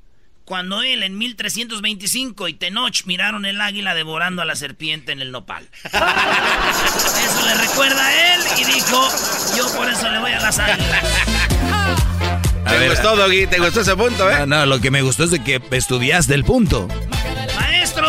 cuando 0.46 0.82
él 0.82 1.02
en 1.02 1.18
1325 1.18 2.48
y 2.48 2.54
Tenoch 2.54 3.04
miraron 3.04 3.44
el 3.44 3.60
águila 3.60 3.94
devorando 3.94 4.42
a 4.42 4.44
la 4.44 4.54
serpiente 4.54 5.12
en 5.12 5.20
el 5.20 5.32
nopal. 5.32 5.68
Eso 5.82 7.46
le 7.46 7.54
recuerda 7.54 8.06
a 8.06 8.34
él 8.34 8.40
y 8.60 8.64
dijo, 8.64 9.08
yo 9.56 9.76
por 9.76 9.88
eso 9.88 10.08
le 10.08 10.20
voy 10.20 10.30
a 10.30 10.40
las 10.40 10.58
águilas. 10.58 11.55
A 12.66 12.70
¿Te 12.70 12.78
ver, 12.78 12.90
gustó, 12.90 13.14
Doggy? 13.16 13.46
¿Te 13.46 13.58
gustó 13.60 13.80
ese 13.80 13.94
punto, 13.96 14.28
eh? 14.30 14.34
No, 14.40 14.46
no, 14.46 14.66
lo 14.66 14.80
que 14.80 14.90
me 14.90 15.00
gustó 15.02 15.24
es 15.24 15.30
de 15.30 15.42
que 15.42 15.60
estudiaste 15.70 16.34
el 16.34 16.44
punto. 16.44 16.88
¡Maestro! 17.54 18.06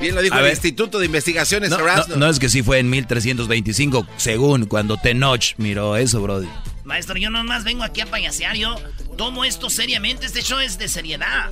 Bien 0.00 0.14
lo 0.14 0.22
dijo 0.22 0.34
A 0.34 0.38
el 0.38 0.44
ver. 0.44 0.52
Instituto 0.52 0.98
de 0.98 1.06
Investigaciones 1.06 1.70
No, 1.70 1.78
no, 1.78 2.16
no 2.16 2.28
es 2.30 2.38
que 2.38 2.48
sí 2.48 2.62
fue 2.62 2.78
en 2.78 2.88
1325, 2.88 4.06
según 4.16 4.64
cuando 4.66 4.96
Tenoch 4.96 5.54
miró 5.58 5.96
eso, 5.96 6.20
brody. 6.22 6.48
Maestro, 6.84 7.16
yo 7.18 7.28
nomás 7.30 7.64
vengo 7.64 7.82
aquí 7.84 8.00
a 8.00 8.06
payasear, 8.06 8.56
yo 8.56 8.76
tomo 9.18 9.44
esto 9.44 9.68
seriamente, 9.68 10.24
este 10.24 10.40
show 10.42 10.58
es 10.60 10.78
de 10.78 10.88
seriedad. 10.88 11.50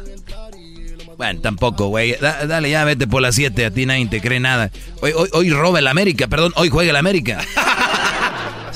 Bueno, 1.19 1.41
tampoco, 1.41 1.89
güey. 1.89 2.17
Da- 2.21 2.47
dale, 2.47 2.71
ya 2.71 2.85
vete 2.85 3.07
por 3.07 3.21
las 3.21 3.35
7, 3.35 3.67
a 3.67 3.71
ti 3.71 3.85
nadie 3.85 4.07
te 4.07 4.21
cree 4.23 4.41
nada. 4.41 4.71
Hoy, 5.03 5.13
hoy, 5.15 5.29
hoy 5.33 5.51
roba 5.51 5.79
el 5.81 5.89
América, 5.89 6.27
perdón, 6.29 6.53
hoy 6.57 6.71
juega 6.71 6.91
el 6.91 6.97
América. 6.97 7.45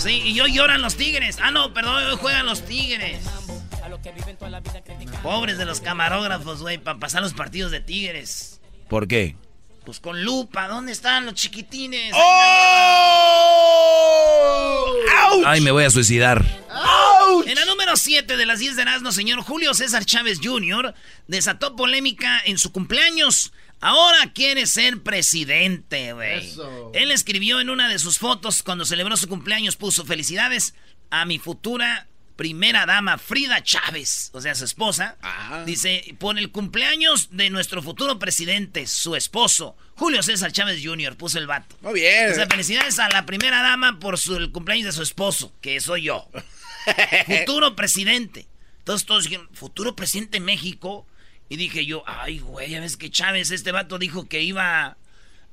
Sí, 0.00 0.22
y 0.24 0.40
hoy 0.40 0.54
lloran 0.54 0.80
los 0.80 0.96
tigres. 0.96 1.36
Ah, 1.42 1.50
no, 1.50 1.74
perdón, 1.74 2.02
hoy 2.06 2.16
juegan 2.16 2.46
los 2.46 2.64
tigres. 2.64 3.20
Pobres 5.22 5.58
de 5.58 5.66
los 5.66 5.80
camarógrafos, 5.82 6.62
güey, 6.62 6.78
para 6.78 6.98
pasar 6.98 7.20
los 7.20 7.34
partidos 7.34 7.70
de 7.70 7.80
tigres. 7.80 8.62
¿Por 8.88 9.06
qué? 9.06 9.36
Pues 9.84 10.00
con 10.00 10.24
lupa, 10.24 10.68
¿dónde 10.68 10.92
están 10.92 11.26
los 11.26 11.34
chiquitines? 11.34 12.14
Ay, 15.44 15.60
me 15.60 15.70
voy 15.70 15.84
a 15.84 15.90
suicidar. 15.90 16.42
En 17.46 17.54
la 17.54 17.64
número 17.66 17.94
7 17.94 18.38
de 18.38 18.46
las 18.46 18.58
10 18.58 18.76
de 18.76 18.82
Erasmo, 18.82 19.12
señor 19.12 19.42
Julio 19.42 19.74
César 19.74 20.06
Chávez 20.06 20.38
Jr. 20.42 20.94
desató 21.26 21.76
polémica 21.76 22.40
en 22.46 22.56
su 22.56 22.72
cumpleaños. 22.72 23.52
Ahora 23.80 24.32
quiere 24.34 24.66
ser 24.66 25.02
presidente, 25.02 26.12
güey. 26.12 26.46
Eso. 26.46 26.90
Él 26.94 27.10
escribió 27.10 27.60
en 27.60 27.70
una 27.70 27.88
de 27.88 27.98
sus 27.98 28.18
fotos 28.18 28.62
cuando 28.62 28.84
celebró 28.84 29.16
su 29.16 29.28
cumpleaños, 29.28 29.76
puso 29.76 30.04
felicidades 30.04 30.74
a 31.10 31.24
mi 31.24 31.38
futura 31.38 32.06
primera 32.40 32.86
dama, 32.86 33.18
Frida 33.18 33.62
Chávez, 33.62 34.30
o 34.32 34.40
sea, 34.40 34.54
su 34.54 34.64
esposa. 34.64 35.18
Ah. 35.20 35.62
Dice, 35.66 36.14
por 36.18 36.38
el 36.38 36.50
cumpleaños 36.50 37.28
de 37.32 37.50
nuestro 37.50 37.82
futuro 37.82 38.18
presidente, 38.18 38.86
su 38.86 39.14
esposo, 39.14 39.76
Julio 39.94 40.22
César 40.22 40.50
Chávez 40.50 40.80
Jr., 40.82 41.18
puso 41.18 41.38
el 41.38 41.46
vato. 41.46 41.76
Muy 41.82 42.00
bien. 42.00 42.32
O 42.32 42.34
sea, 42.34 42.46
felicidades 42.46 42.98
a 42.98 43.10
la 43.10 43.26
primera 43.26 43.60
dama 43.60 43.98
por 43.98 44.16
su, 44.16 44.36
el 44.36 44.52
cumpleaños 44.52 44.86
de 44.86 44.92
su 44.92 45.02
esposo, 45.02 45.52
que 45.60 45.80
soy 45.80 46.04
yo. 46.04 46.30
futuro 47.26 47.76
presidente. 47.76 48.46
Entonces 48.78 49.06
todos 49.06 49.24
dijeron, 49.24 49.50
futuro 49.52 49.94
presidente 49.94 50.38
de 50.38 50.44
México. 50.44 51.06
Y 51.50 51.56
dije 51.56 51.84
yo, 51.84 52.02
ay, 52.06 52.38
güey, 52.38 52.70
ya 52.70 52.80
ves 52.80 52.96
que 52.96 53.10
Chávez, 53.10 53.50
este 53.50 53.72
vato 53.72 53.98
dijo 53.98 54.26
que 54.28 54.40
iba 54.42 54.96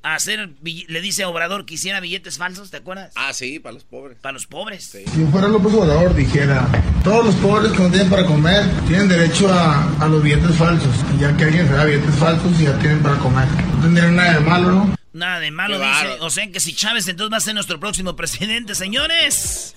a 0.03 0.13
hacer, 0.15 0.47
bill- 0.61 0.85
le 0.87 1.01
dice 1.01 1.23
a 1.23 1.27
Obrador 1.29 1.65
que 1.65 1.73
hiciera 1.73 1.99
billetes 1.99 2.37
falsos, 2.37 2.69
¿te 2.69 2.77
acuerdas? 2.77 3.11
Ah, 3.15 3.33
sí, 3.33 3.57
para 3.59 3.73
los 3.73 3.83
pobres. 3.83 4.17
Para 4.21 4.33
los 4.33 4.45
pobres. 4.45 4.85
Si 4.85 5.03
yo 5.19 5.27
fuera 5.31 5.47
López 5.47 5.73
Obrador, 5.73 6.13
dijera, 6.15 6.67
todos 7.03 7.25
los 7.25 7.35
pobres 7.35 7.71
que 7.71 7.79
no 7.79 7.89
tienen 7.89 8.09
para 8.09 8.25
comer 8.25 8.63
tienen 8.87 9.09
derecho 9.09 9.51
a, 9.51 9.91
a 9.99 10.07
los 10.07 10.21
billetes 10.23 10.55
falsos. 10.55 10.95
Y 11.17 11.21
ya 11.21 11.35
que 11.35 11.45
alguien 11.45 11.67
se 11.67 11.73
da 11.73 11.83
billetes 11.83 12.15
falsos 12.15 12.59
y 12.59 12.63
ya 12.65 12.77
tienen 12.79 13.01
para 13.01 13.17
comer. 13.17 13.47
No 13.47 13.81
tendría 13.81 14.07
nada 14.11 14.33
de 14.35 14.39
malo, 14.41 14.71
¿no? 14.71 14.97
Nada 15.13 15.39
de 15.39 15.49
malo, 15.49 15.79
Qué 15.79 15.85
dice. 15.87 16.17
O 16.21 16.29
sea 16.29 16.51
que 16.51 16.59
si 16.59 16.73
Chávez 16.75 17.07
entonces 17.07 17.33
va 17.33 17.37
a 17.37 17.41
ser 17.41 17.55
nuestro 17.55 17.79
próximo 17.79 18.15
presidente, 18.15 18.75
señores. 18.75 19.75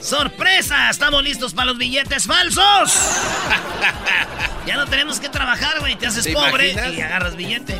¡Sorpresa! 0.00 0.90
¿Estamos 0.90 1.22
listos 1.22 1.52
para 1.54 1.66
los 1.66 1.78
billetes 1.78 2.26
falsos? 2.26 2.92
ya 4.66 4.76
no 4.76 4.86
tenemos 4.86 5.20
que 5.20 5.28
trabajar, 5.28 5.80
güey. 5.80 5.96
Te 5.96 6.06
haces 6.06 6.24
¿Te 6.24 6.32
pobre 6.32 6.72
imaginas? 6.72 6.94
y 6.98 7.00
agarras 7.02 7.36
billete. 7.36 7.78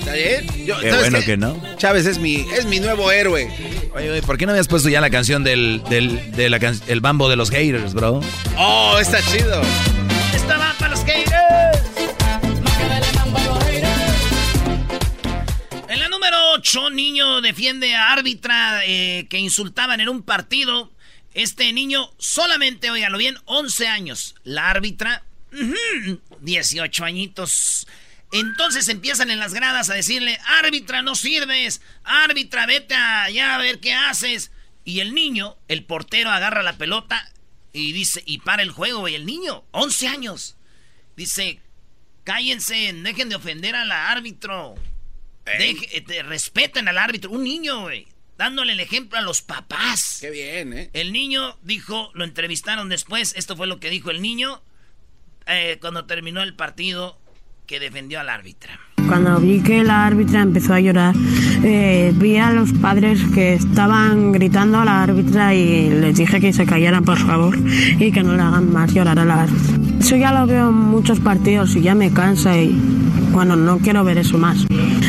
¿Está 0.00 0.12
bien? 0.12 0.66
Yo- 0.66 0.78
Qué 0.80 0.90
¿sabes 0.90 1.04
bueno 1.10 1.18
qué? 1.20 1.24
que 1.24 1.36
no. 1.36 1.60
Chávez 1.76 2.06
es 2.06 2.18
mi, 2.18 2.46
es 2.52 2.66
mi 2.66 2.78
nuevo 2.80 3.10
héroe. 3.10 3.50
Oye, 3.94 4.10
oye, 4.10 4.22
¿por 4.22 4.36
qué 4.38 4.46
no 4.46 4.52
habías 4.52 4.68
puesto 4.68 4.88
ya 4.88 5.00
la 5.00 5.10
canción 5.10 5.42
del, 5.44 5.82
del 5.88 6.32
de 6.32 6.50
la 6.50 6.58
can- 6.60 6.80
el 6.86 7.00
bambo 7.00 7.28
de 7.28 7.36
los 7.36 7.50
haters, 7.50 7.94
bro? 7.94 8.20
Oh, 8.56 8.98
está 9.00 9.20
chido. 9.22 9.62
Esta 10.34 10.58
va 10.58 10.74
para 10.78 10.90
los 10.92 11.04
haters. 11.04 11.80
En 15.88 15.98
la 16.00 16.08
número 16.08 16.36
8, 16.54 16.90
niño 16.90 17.40
defiende 17.40 17.94
a 17.96 18.12
árbitra 18.12 18.82
eh, 18.86 19.26
que 19.28 19.38
insultaban 19.38 20.00
en 20.00 20.08
un 20.08 20.22
partido. 20.22 20.90
Este 21.34 21.72
niño 21.72 22.10
solamente, 22.18 22.90
óigalo 22.90 23.18
bien, 23.18 23.36
11 23.44 23.86
años. 23.86 24.34
La 24.42 24.70
árbitra, 24.70 25.22
ujú, 25.52 26.20
18 26.40 27.04
añitos. 27.04 27.86
Entonces 28.32 28.88
empiezan 28.88 29.30
en 29.30 29.38
las 29.40 29.54
gradas 29.54 29.90
a 29.90 29.94
decirle, 29.94 30.38
árbitra, 30.44 31.02
no 31.02 31.14
sirves. 31.14 31.80
Árbitra, 32.04 32.66
vete 32.66 32.94
allá 32.94 33.54
a 33.54 33.58
ver 33.58 33.80
qué 33.80 33.92
haces. 33.92 34.50
Y 34.84 35.00
el 35.00 35.14
niño, 35.14 35.56
el 35.68 35.84
portero, 35.84 36.30
agarra 36.30 36.62
la 36.62 36.76
pelota 36.78 37.30
y 37.72 37.92
dice, 37.92 38.22
y 38.26 38.38
para 38.38 38.62
el 38.62 38.70
juego, 38.70 39.06
y 39.08 39.14
el 39.14 39.26
niño, 39.26 39.64
11 39.72 40.08
años. 40.08 40.56
Dice, 41.16 41.60
cállense, 42.24 42.92
dejen 42.92 43.28
de 43.28 43.36
ofender 43.36 43.76
al 43.76 43.92
árbitro. 43.92 44.74
Deje- 45.44 45.88
eh, 45.92 46.00
te- 46.00 46.22
respeten 46.22 46.88
al 46.88 46.98
árbitro. 46.98 47.30
Un 47.30 47.42
niño, 47.44 47.82
güey. 47.82 48.06
Dándole 48.40 48.72
el 48.72 48.80
ejemplo 48.80 49.18
a 49.18 49.20
los 49.20 49.42
papás. 49.42 50.16
Qué 50.18 50.30
bien, 50.30 50.72
¿eh? 50.72 50.88
El 50.94 51.12
niño 51.12 51.58
dijo, 51.60 52.10
lo 52.14 52.24
entrevistaron 52.24 52.88
después. 52.88 53.34
Esto 53.36 53.54
fue 53.54 53.66
lo 53.66 53.80
que 53.80 53.90
dijo 53.90 54.10
el 54.10 54.22
niño 54.22 54.62
eh, 55.46 55.76
cuando 55.78 56.06
terminó 56.06 56.40
el 56.40 56.54
partido 56.54 57.20
que 57.66 57.78
defendió 57.80 58.18
al 58.18 58.30
árbitra. 58.30 58.80
Cuando 59.10 59.40
vi 59.40 59.60
que 59.60 59.82
la 59.82 60.06
árbitra 60.06 60.40
empezó 60.40 60.72
a 60.72 60.78
llorar, 60.78 61.16
eh, 61.64 62.12
vi 62.14 62.36
a 62.36 62.52
los 62.52 62.72
padres 62.74 63.18
que 63.34 63.54
estaban 63.54 64.30
gritando 64.30 64.78
a 64.78 64.84
la 64.84 65.02
árbitra 65.02 65.52
y 65.52 65.90
les 65.90 66.14
dije 66.14 66.40
que 66.40 66.52
se 66.52 66.64
callaran, 66.64 67.04
por 67.04 67.18
favor, 67.18 67.58
y 67.58 68.12
que 68.12 68.22
no 68.22 68.36
le 68.36 68.42
hagan 68.42 68.72
más 68.72 68.94
llorar 68.94 69.18
a 69.18 69.24
la 69.24 69.42
árbitra. 69.42 69.76
Eso 69.98 70.14
ya 70.14 70.30
lo 70.30 70.46
veo 70.46 70.68
en 70.68 70.76
muchos 70.76 71.18
partidos 71.18 71.74
y 71.74 71.80
ya 71.80 71.96
me 71.96 72.12
cansa 72.12 72.56
y, 72.56 72.68
bueno, 73.32 73.56
no 73.56 73.78
quiero 73.78 74.04
ver 74.04 74.18
eso 74.18 74.38
más. 74.38 74.64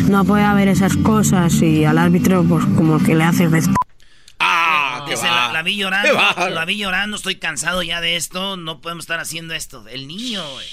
No 0.10 0.26
puede 0.26 0.46
haber 0.46 0.68
esas 0.70 0.98
cosas 0.98 1.54
y 1.62 1.86
al 1.86 2.00
árbitro, 2.00 2.44
pues 2.44 2.66
como 2.76 2.98
que 2.98 3.14
le 3.14 3.24
hace 3.24 3.50
respeto. 3.50 3.78
Ah, 4.40 5.06
la, 5.08 5.54
la, 5.54 5.62
vi 5.62 5.76
llorando, 5.76 6.50
la 6.50 6.66
vi 6.66 6.78
llorando, 6.78 7.18
estoy 7.18 7.36
cansado 7.36 7.84
ya 7.84 8.02
de 8.02 8.16
esto, 8.16 8.58
no 8.58 8.82
podemos 8.82 9.04
estar 9.04 9.20
haciendo 9.20 9.54
esto. 9.54 9.88
El 9.88 10.08
niño, 10.08 10.42
güey. 10.54 10.66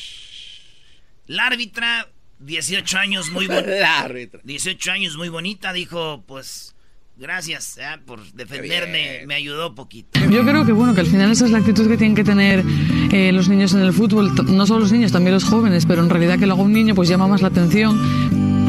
La 1.26 1.47
árbitra, 1.47 2.08
18 2.40 2.99
años, 2.99 3.30
muy 3.30 3.47
bonita. 3.47 4.09
18 4.45 4.92
años, 4.92 5.16
muy 5.16 5.28
bonita, 5.28 5.73
dijo, 5.73 6.23
pues, 6.26 6.75
gracias 7.16 7.78
eh, 7.78 7.99
por 8.07 8.25
defenderme, 8.33 9.25
me 9.26 9.35
ayudó 9.35 9.75
poquito. 9.75 10.18
Yo 10.30 10.42
creo 10.45 10.64
que, 10.64 10.73
bueno, 10.73 10.95
que 10.95 11.00
al 11.00 11.07
final 11.07 11.30
esa 11.30 11.45
es 11.47 11.50
la 11.50 11.59
actitud 11.59 11.88
que 11.88 11.97
tienen 11.97 12.14
que 12.14 12.25
tener 12.25 12.64
eh, 13.12 13.33
los 13.33 13.49
niños 13.49 13.75
en 13.75 13.80
el 13.80 13.92
fútbol, 13.92 14.33
no 14.47 14.66
solo 14.66 14.80
los 14.80 14.92
niños, 14.92 15.12
también 15.12 15.35
los 15.35 15.45
jóvenes, 15.45 15.87
pero 15.87 16.02
en 16.02 16.11
realidad 16.11 16.38
que 16.38 16.47
lo 16.47 16.54
haga 16.54 16.62
un 16.62 16.73
niño, 16.73 16.95
pues 16.95 17.09
llama 17.09 17.26
más 17.26 17.42
la 17.42 17.49
atención. 17.49 17.99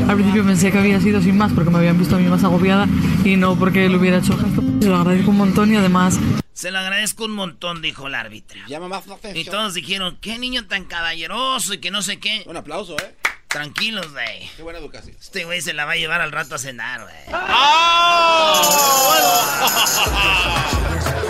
Al 0.10 0.16
principio 0.16 0.44
pensé 0.44 0.72
que 0.72 0.78
había 0.80 1.00
sido 1.00 1.22
sin 1.22 1.38
más 1.38 1.54
porque 1.54 1.70
me 1.70 1.78
habían 1.78 2.00
visto 2.00 2.16
a 2.16 2.20
mí 2.20 2.28
más 2.28 2.44
agobiada 2.44 2.88
y 3.24 3.36
no 3.36 3.56
porque 3.60 3.88
lo 3.90 4.00
hubiera 4.00 4.18
hecho 4.18 4.36
gesto. 4.36 4.64
Se 4.82 4.88
lo 4.88 4.96
agradezco 4.96 5.30
un 5.30 5.38
montón 5.38 5.72
y 5.72 5.76
además... 5.76 6.20
Se 6.52 6.72
lo 6.72 6.80
agradezco 6.80 7.26
un 7.26 7.34
montón, 7.34 7.82
dijo 7.84 8.08
el 8.08 8.16
árbitro. 8.16 8.60
Llama 8.68 8.88
más 8.88 9.06
la 9.06 9.16
atención. 9.16 9.46
Y 9.46 9.48
todos 9.48 9.76
dijeron, 9.76 10.18
qué 10.20 10.40
niño 10.40 10.66
tan 10.66 10.86
caballeroso 10.86 11.76
y 11.76 11.78
que 11.78 11.92
no 11.92 12.02
sé 12.02 12.18
qué. 12.18 12.44
Un 12.48 12.58
aplauso, 12.58 12.98
¿eh? 12.98 13.16
Tranquilos, 13.50 14.12
güey. 14.12 14.48
Qué 14.56 14.62
buena 14.62 14.78
educación. 14.78 15.16
Este 15.20 15.44
güey 15.44 15.60
se 15.62 15.74
la 15.74 15.86
va 15.86 15.94
a 15.94 15.96
llevar 15.96 16.22
al 16.22 16.32
rato 16.32 16.54
a 16.54 16.60
cenar, 16.60 17.02
güey. 17.02 17.16
¡Ah! 17.34 18.60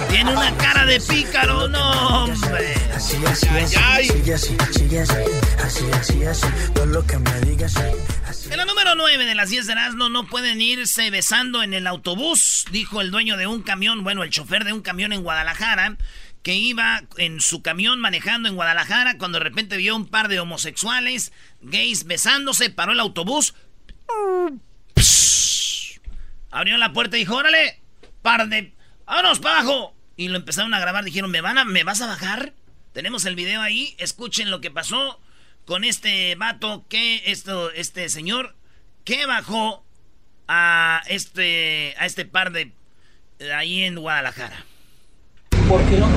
Tiene 0.10 0.32
una 0.34 0.54
cara 0.58 0.86
de 0.86 1.00
pícaro, 1.00 1.70
no, 1.70 2.24
hombre. 2.26 2.74
Así, 2.94 3.16
así, 3.26 3.48
así, 3.48 3.78
sigue 4.10 4.34
así, 4.34 4.58
sigue 4.74 5.00
así, 5.00 5.14
así, 5.64 5.86
así, 5.94 6.26
así, 6.26 6.48
todo 6.74 6.88
lo 6.88 7.06
que 7.06 7.18
me 7.20 7.40
digas. 7.42 7.76
En 8.52 8.58
la 8.58 8.66
número 8.66 8.96
9 8.96 9.26
de 9.26 9.36
las 9.36 9.50
10 9.50 9.68
de 9.68 9.72
Erasmo 9.72 10.10
no 10.10 10.28
pueden 10.28 10.60
irse 10.60 11.10
besando 11.12 11.64
en 11.64 11.74
el 11.74 11.88
autobús, 11.88 12.66
dijo 12.72 13.00
el 13.00 13.12
dueño 13.12 13.38
de 13.38 13.48
un 13.48 13.62
camión, 13.62 14.04
bueno, 14.04 14.24
el 14.24 14.30
chofer 14.30 14.66
de 14.66 14.74
un 14.74 14.82
camión 14.82 15.14
en 15.14 15.24
Guadalajara, 15.24 15.96
que 16.44 16.56
iba 16.56 17.04
en 17.18 17.42
su 17.42 17.62
camión 17.62 18.00
manejando 18.00 18.48
en 18.48 18.56
Guadalajara 18.56 19.18
cuando 19.18 19.40
de 19.40 19.44
repente 19.44 19.78
vio 19.78 19.96
un 19.96 20.08
par 20.08 20.28
de 20.28 20.40
homosexuales, 20.40 21.34
gays, 21.62 22.06
besándose, 22.06 22.70
paró 22.70 22.94
el 22.94 23.00
autobús. 23.00 23.56
Abrió 26.52 26.78
la 26.78 26.94
puerta 26.94 27.18
y 27.18 27.22
dijo, 27.22 27.36
órale, 27.36 27.82
par 28.22 28.48
de... 28.48 28.74
¡Vámonos 29.06 29.40
para 29.40 29.60
abajo! 29.60 29.96
Y 30.16 30.28
lo 30.28 30.38
empezaron 30.38 30.74
a 30.74 30.80
grabar, 30.80 31.04
dijeron, 31.04 31.32
¿me, 31.32 31.42
van 31.42 31.58
a, 31.58 31.66
¿me 31.66 31.84
vas 31.84 32.02
a 32.02 32.08
bajar? 32.08 32.54
Tenemos 32.94 33.26
el 33.26 33.36
video 33.36 33.62
ahí, 33.62 33.96
escuchen 33.98 34.52
lo 34.52 34.62
que 34.62 34.72
pasó 34.72 35.22
con 35.66 35.84
este 35.84 36.36
vato 36.36 36.86
que 36.90 37.24
esto, 37.28 37.72
este 37.72 38.10
señor 38.10 38.56
que 39.04 39.26
bajó 39.26 39.86
a 40.48 41.04
este, 41.08 41.96
a 41.98 42.06
este 42.06 42.26
par 42.26 42.52
de 42.52 42.74
ahí 43.56 43.84
en 43.84 43.96
Guadalajara. 43.96 44.66
¿Por 45.70 45.82
qué 45.84 45.98
no? 45.98 46.08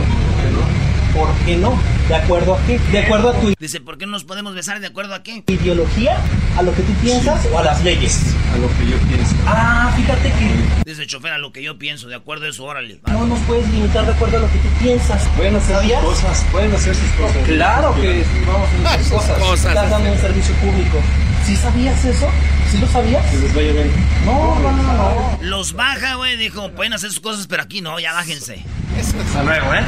¿Por 1.15 1.29
qué 1.45 1.57
no? 1.57 1.79
¿De 2.09 2.15
acuerdo 2.17 2.55
a 2.55 2.59
qué? 2.67 2.79
¿De 2.91 2.99
acuerdo 3.01 3.29
a 3.31 3.35
tu 3.35 3.53
Dice, 3.61 3.81
¿por 3.81 3.99
qué 3.99 4.07
no 4.07 4.13
nos 4.13 4.25
podemos 4.25 4.55
besar 4.55 4.81
de 4.81 4.87
acuerdo 4.87 5.15
a 5.15 5.23
qué? 5.23 5.45
ideología? 5.47 6.17
¿A 6.57 6.63
lo 6.63 6.75
que 6.75 6.83
tú 6.83 6.93
piensas 6.95 7.47
o 7.53 7.59
a 7.59 7.63
las 7.63 7.85
leyes? 7.85 8.35
A 8.55 8.57
lo 8.59 8.67
que 8.69 8.91
yo 8.91 8.97
pienso. 9.09 9.35
Ah, 9.47 9.93
fíjate 9.95 10.31
que 10.33 10.91
Dice 10.91 11.07
chofer, 11.07 11.33
a 11.33 11.39
lo 11.39 11.53
que 11.53 11.63
yo 11.63 11.79
pienso, 11.79 12.09
de 12.09 12.15
acuerdo 12.15 12.47
a 12.47 12.49
eso, 12.49 12.65
órale. 12.65 12.99
no 13.09 13.27
nos 13.27 13.39
puedes 13.41 13.69
limitar 13.71 14.07
de 14.07 14.13
acuerdo 14.13 14.39
a 14.39 14.41
lo 14.41 14.47
que 14.51 14.59
tú 14.59 14.69
piensas. 14.81 15.23
Pueden 15.37 15.55
hacer 15.57 15.69
sus 15.77 15.83
¿Sabías? 15.83 16.03
cosas, 16.03 16.45
pueden 16.51 16.75
hacer 16.75 16.95
sus 16.95 17.11
cosas. 17.11 17.37
Claro 17.45 17.95
que 18.01 18.25
vamos 18.47 18.69
a 18.87 18.95
hacer 18.95 19.13
cosas. 19.13 19.39
cosas. 19.39 19.67
Estás 19.75 19.91
dando 19.91 20.13
un 20.13 20.19
servicio 20.19 20.55
público. 20.57 20.99
¿Sí 21.45 21.57
sabías 21.57 22.05
eso? 22.05 22.29
¿Sí 22.71 22.79
lo 22.79 22.87
sabías? 22.87 23.25
Que 23.31 23.39
les 23.39 23.55
vaya 23.55 23.73
bien. 23.73 23.91
No, 24.25 24.59
no, 24.61 24.73
no, 24.73 24.83
no. 24.83 25.39
Los 25.43 25.73
baja, 25.73 26.15
güey, 26.15 26.37
dijo, 26.37 26.71
pueden 26.73 26.93
hacer 26.93 27.11
sus 27.11 27.21
cosas, 27.21 27.47
pero 27.47 27.63
aquí 27.63 27.81
no, 27.81 27.99
ya 27.99 28.13
bájense. 28.13 28.65
Hasta 28.99 29.43
luego, 29.43 29.75
¿eh? 29.75 29.83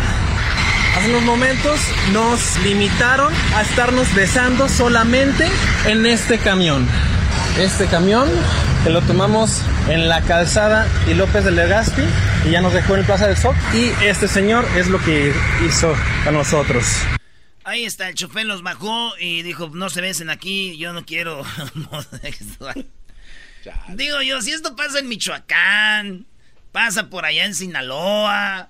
Hace 0.96 1.10
unos 1.10 1.22
momentos 1.22 1.80
nos 2.12 2.56
limitaron 2.60 3.32
a 3.56 3.62
estarnos 3.62 4.12
besando 4.14 4.68
solamente 4.68 5.48
en 5.86 6.06
este 6.06 6.38
camión. 6.38 6.86
Este 7.58 7.86
camión 7.86 8.28
que 8.84 8.90
lo 8.90 9.00
tomamos 9.02 9.60
en 9.88 10.08
la 10.08 10.20
calzada 10.22 10.86
y 11.08 11.14
López 11.14 11.44
de 11.44 11.50
Legazpi 11.52 12.02
y 12.46 12.50
ya 12.50 12.60
nos 12.60 12.74
dejó 12.74 12.94
en 12.94 13.00
el 13.00 13.06
Plaza 13.06 13.26
del 13.26 13.36
Sol. 13.36 13.54
Y 13.72 13.90
este 14.04 14.28
señor 14.28 14.66
es 14.76 14.88
lo 14.88 15.00
que 15.00 15.32
hizo 15.66 15.94
a 16.26 16.30
nosotros. 16.30 16.84
Ahí 17.64 17.84
está, 17.84 18.10
el 18.10 18.14
chofer 18.14 18.44
los 18.44 18.62
bajó 18.62 19.14
y 19.18 19.42
dijo, 19.42 19.70
no 19.72 19.88
se 19.88 20.02
besen 20.02 20.28
aquí, 20.28 20.76
yo 20.76 20.92
no 20.92 21.06
quiero. 21.06 21.42
Digo 23.88 24.20
yo, 24.20 24.42
si 24.42 24.52
esto 24.52 24.76
pasa 24.76 24.98
en 24.98 25.08
Michoacán, 25.08 26.26
pasa 26.72 27.08
por 27.08 27.24
allá 27.24 27.46
en 27.46 27.54
Sinaloa, 27.54 28.68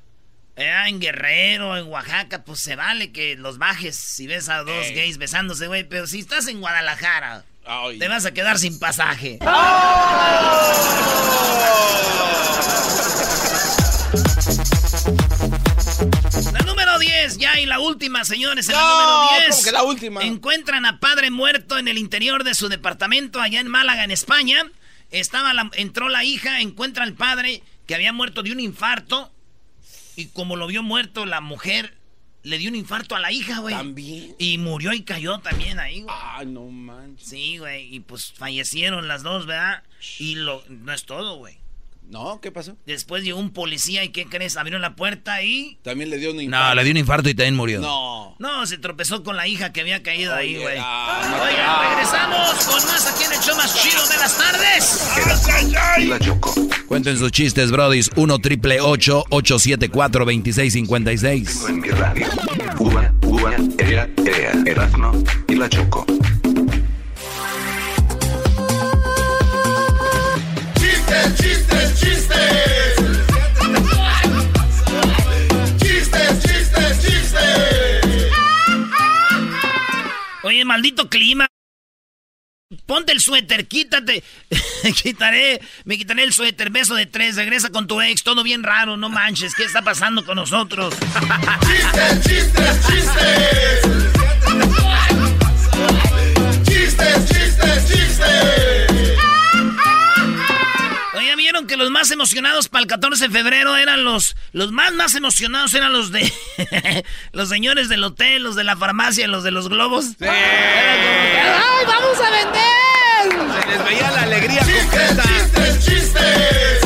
eh, 0.55 0.73
en 0.87 1.01
Guerrero, 1.01 1.77
en 1.77 1.89
Oaxaca, 1.89 2.45
pues 2.45 2.61
se 2.61 2.77
vale 2.77 3.11
que 3.11 3.35
los 3.35 3.59
bajes 3.59 3.97
si 3.97 4.29
ves 4.29 4.49
a 4.49 4.59
dos 4.59 4.87
Ey. 4.87 4.95
gays 4.95 5.19
besándose, 5.19 5.67
güey. 5.67 5.83
Pero 5.83 6.07
si 6.07 6.21
estás 6.21 6.47
en 6.47 6.61
Guadalajara, 6.61 7.45
te 7.99 8.07
vas 8.07 8.27
a 8.27 8.33
quedar 8.33 8.61
sin 8.61 8.79
pasaje. 8.79 9.39
La 9.41 9.55
y 17.65 17.67
la 17.67 17.81
última, 17.81 18.25
señores. 18.25 18.69
En 18.69 18.75
la 18.75 18.81
No, 18.81 18.89
número 19.23 19.39
10. 19.41 19.51
¿cómo 19.51 19.63
que 19.65 19.73
la 19.73 19.83
última? 19.83 20.23
Encuentran 20.23 20.87
a 20.87 21.01
padre 21.01 21.31
muerto 21.31 21.77
en 21.79 21.89
el 21.89 21.99
interior 21.99 22.45
de 22.45 22.55
su 22.55 22.69
departamento 22.69 23.41
allá 23.41 23.61
en 23.61 23.69
Málaga, 23.69 24.05
en 24.05 24.11
España. 24.13 24.63
Estaba 25.11 25.53
la- 25.55 25.71
entró 25.75 26.09
la 26.09 26.25
hija, 26.25 26.61
encuentra 26.61 27.05
al 27.05 27.15
padre 27.15 27.63
que 27.87 27.95
había 27.95 28.13
muerto 28.13 28.43
de 28.43 28.53
un 28.53 28.61
infarto. 28.61 29.33
Y 30.17 30.27
como 30.27 30.57
lo 30.57 30.67
vio 30.67 30.83
muerto, 30.83 31.27
la 31.27 31.41
mujer 31.41 31.97
le 32.43 32.59
dio 32.59 32.69
un 32.71 32.77
infarto 32.77 33.17
a 33.17 33.21
la 33.21 33.33
hija, 33.33 33.59
güey. 33.61 33.75
También. 33.75 34.35
Y 34.39 34.59
murió 34.59 34.93
y 34.93 35.03
cayó 35.03 35.39
también 35.39 35.79
ahí, 35.81 36.03
güey. 36.03 36.15
Ay, 36.21 36.47
no 36.47 36.67
manches. 36.67 37.29
Sí, 37.29 37.59
güey. 37.59 37.95
Y 37.95 38.01
pues 38.01 38.33
fallecieron 38.33 39.09
las 39.09 39.23
dos, 39.23 39.47
¿verdad? 39.47 39.83
Y 40.19 40.35
lo, 40.37 40.63
no 40.69 40.93
es 40.93 41.05
todo, 41.05 41.37
güey. 41.37 41.59
No, 42.11 42.41
¿qué 42.41 42.53
pasó? 42.53 42.77
Después 42.87 43.25
llegó 43.25 43.39
un 43.41 43.51
policía 43.51 44.05
y 44.05 44.11
¿qué 44.11 44.27
crees? 44.27 44.57
Abrieron 44.57 44.83
la 44.83 44.95
puerta 44.95 45.43
y... 45.43 45.79
También 45.83 46.11
le 46.11 46.19
dio 46.19 46.31
un 46.31 46.37
No, 46.37 46.43
infarto. 46.43 46.75
le 46.77 46.85
dio 46.85 46.91
un 46.93 46.97
infarto 46.99 47.29
y 47.31 47.35
también 47.35 47.57
murió. 47.57 47.81
No. 47.81 48.37
No, 48.39 48.67
se 48.67 48.79
tropezó 48.79 49.23
con 49.25 49.37
la 49.37 49.49
hija 49.49 49.73
que 49.73 49.81
había 49.81 50.03
caído 50.03 50.35
ahí, 50.35 50.57
güey. 50.61 50.77
ah, 50.79 51.23
Oigan, 51.43 51.91
regresamos 51.91 52.55
con 52.67 52.85
más 52.87 53.07
aquí 53.13 53.25
en 53.25 53.33
el 53.33 53.39
show 53.41 53.57
más 53.57 53.75
chido 53.83 54.07
de 54.07 54.17
las 54.19 54.37
tardes. 54.39 55.99
Y 55.99 56.05
la 56.07 56.19
Choco. 56.21 56.55
Cuenten 56.87 57.17
sus 57.19 57.33
chistes, 57.33 57.71
brodis. 57.71 58.11
1 58.17 58.39
triple 58.39 58.81
874 58.81 60.25
2656. 60.25 61.65
En 61.69 61.81
mi 61.81 61.89
radio. 61.89 62.27
Uva, 62.79 63.13
uva, 63.23 63.53
ea, 63.79 64.09
ea, 64.27 64.53
Erasmo 64.67 65.13
y 65.49 65.55
la 65.55 65.69
Choco. 65.69 66.05
Chistes, 71.37 72.01
chistes, 72.01 72.01
chistes. 72.01 72.97
Chistes, 75.81 76.43
chistes, 76.43 77.01
chistes. 77.03 78.33
Oye, 80.43 80.65
maldito 80.65 81.09
clima. 81.09 81.47
Ponte 82.87 83.13
el 83.13 83.21
suéter, 83.21 83.67
quítate. 83.67 84.23
quitaré, 85.03 85.61
me 85.85 85.97
quitaré 85.97 86.25
el 86.25 86.33
suéter, 86.33 86.71
beso 86.71 86.95
de 86.95 87.07
tres, 87.07 87.37
regresa 87.37 87.71
con 87.71 87.87
tu 87.87 88.01
ex, 88.01 88.23
todo 88.23 88.43
bien 88.43 88.63
raro, 88.63 88.97
no 88.97 89.09
manches, 89.09 89.55
¿qué 89.55 89.65
está 89.65 89.83
pasando 89.83 90.25
con 90.25 90.37
nosotros? 90.37 90.95
Chistes, 91.67 92.21
chistes, 92.25 92.87
chistes. 92.87 94.15
Chistes, 96.67 97.29
chistes, 97.29 97.89
chistes. 97.89 98.94
Oye, 101.25 101.37
¿vieron 101.37 101.67
que 101.67 101.79
los 101.79 101.91
más 101.91 102.11
emocionados 102.11 102.69
para 102.69 102.83
el 102.83 102.87
14 102.87 103.29
de 103.29 103.31
febrero 103.31 103.79
eran 103.79 104.05
los, 104.05 104.37
los 104.53 104.73
más 104.73 104.93
más 104.93 105.15
emocionados 105.15 105.73
eran 105.73 105.91
los 105.91 106.13
de 106.13 106.31
los 107.33 107.49
señores 107.49 107.89
del 107.89 108.05
hotel, 108.05 108.43
los 108.43 108.57
de 108.57 108.65
la 108.65 108.77
farmacia, 108.77 109.27
los 109.27 109.43
de 109.43 109.51
los 109.51 109.71
globos? 109.71 110.05
Sí. 110.05 110.27
¡Ay, 110.27 111.87
vamos 111.87 112.19
a 112.21 112.31
vender! 112.31 113.63
Se 113.63 113.69
les 113.71 113.85
veía 113.87 114.11
la 114.11 114.23
alegría 114.23 114.61
Chistes, 114.67 114.85
completa. 114.85 115.23
chistes, 115.23 115.87
chistes. 115.87 116.81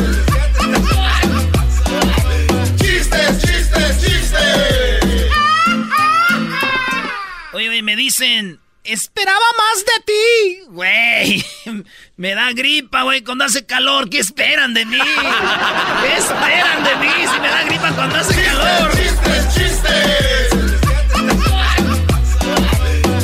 Chistes, 2.78 3.42
chistes, 3.42 4.00
chistes. 4.04 5.02
Oye, 7.54 7.68
oye, 7.70 7.82
me 7.82 7.96
dicen, 7.96 8.60
esperaba 8.88 9.44
más 9.56 9.84
de 9.84 9.92
ti. 10.06 10.60
Güey, 10.68 11.44
me 12.16 12.34
da 12.34 12.52
gripa, 12.52 13.02
güey, 13.02 13.22
cuando 13.22 13.44
hace 13.44 13.64
calor. 13.66 14.08
¿Qué 14.10 14.18
esperan 14.18 14.74
de 14.74 14.84
mí? 14.86 14.98
¿Qué 14.98 16.16
esperan 16.16 16.84
de 16.84 16.96
mí 16.96 17.12
si 17.32 17.40
me 17.40 17.48
da 17.48 17.64
gripa 17.64 17.92
cuando 17.94 18.16
hace 18.16 18.42
calor? 18.42 18.90
Chistes, 18.96 19.54
chistes. 19.54 20.48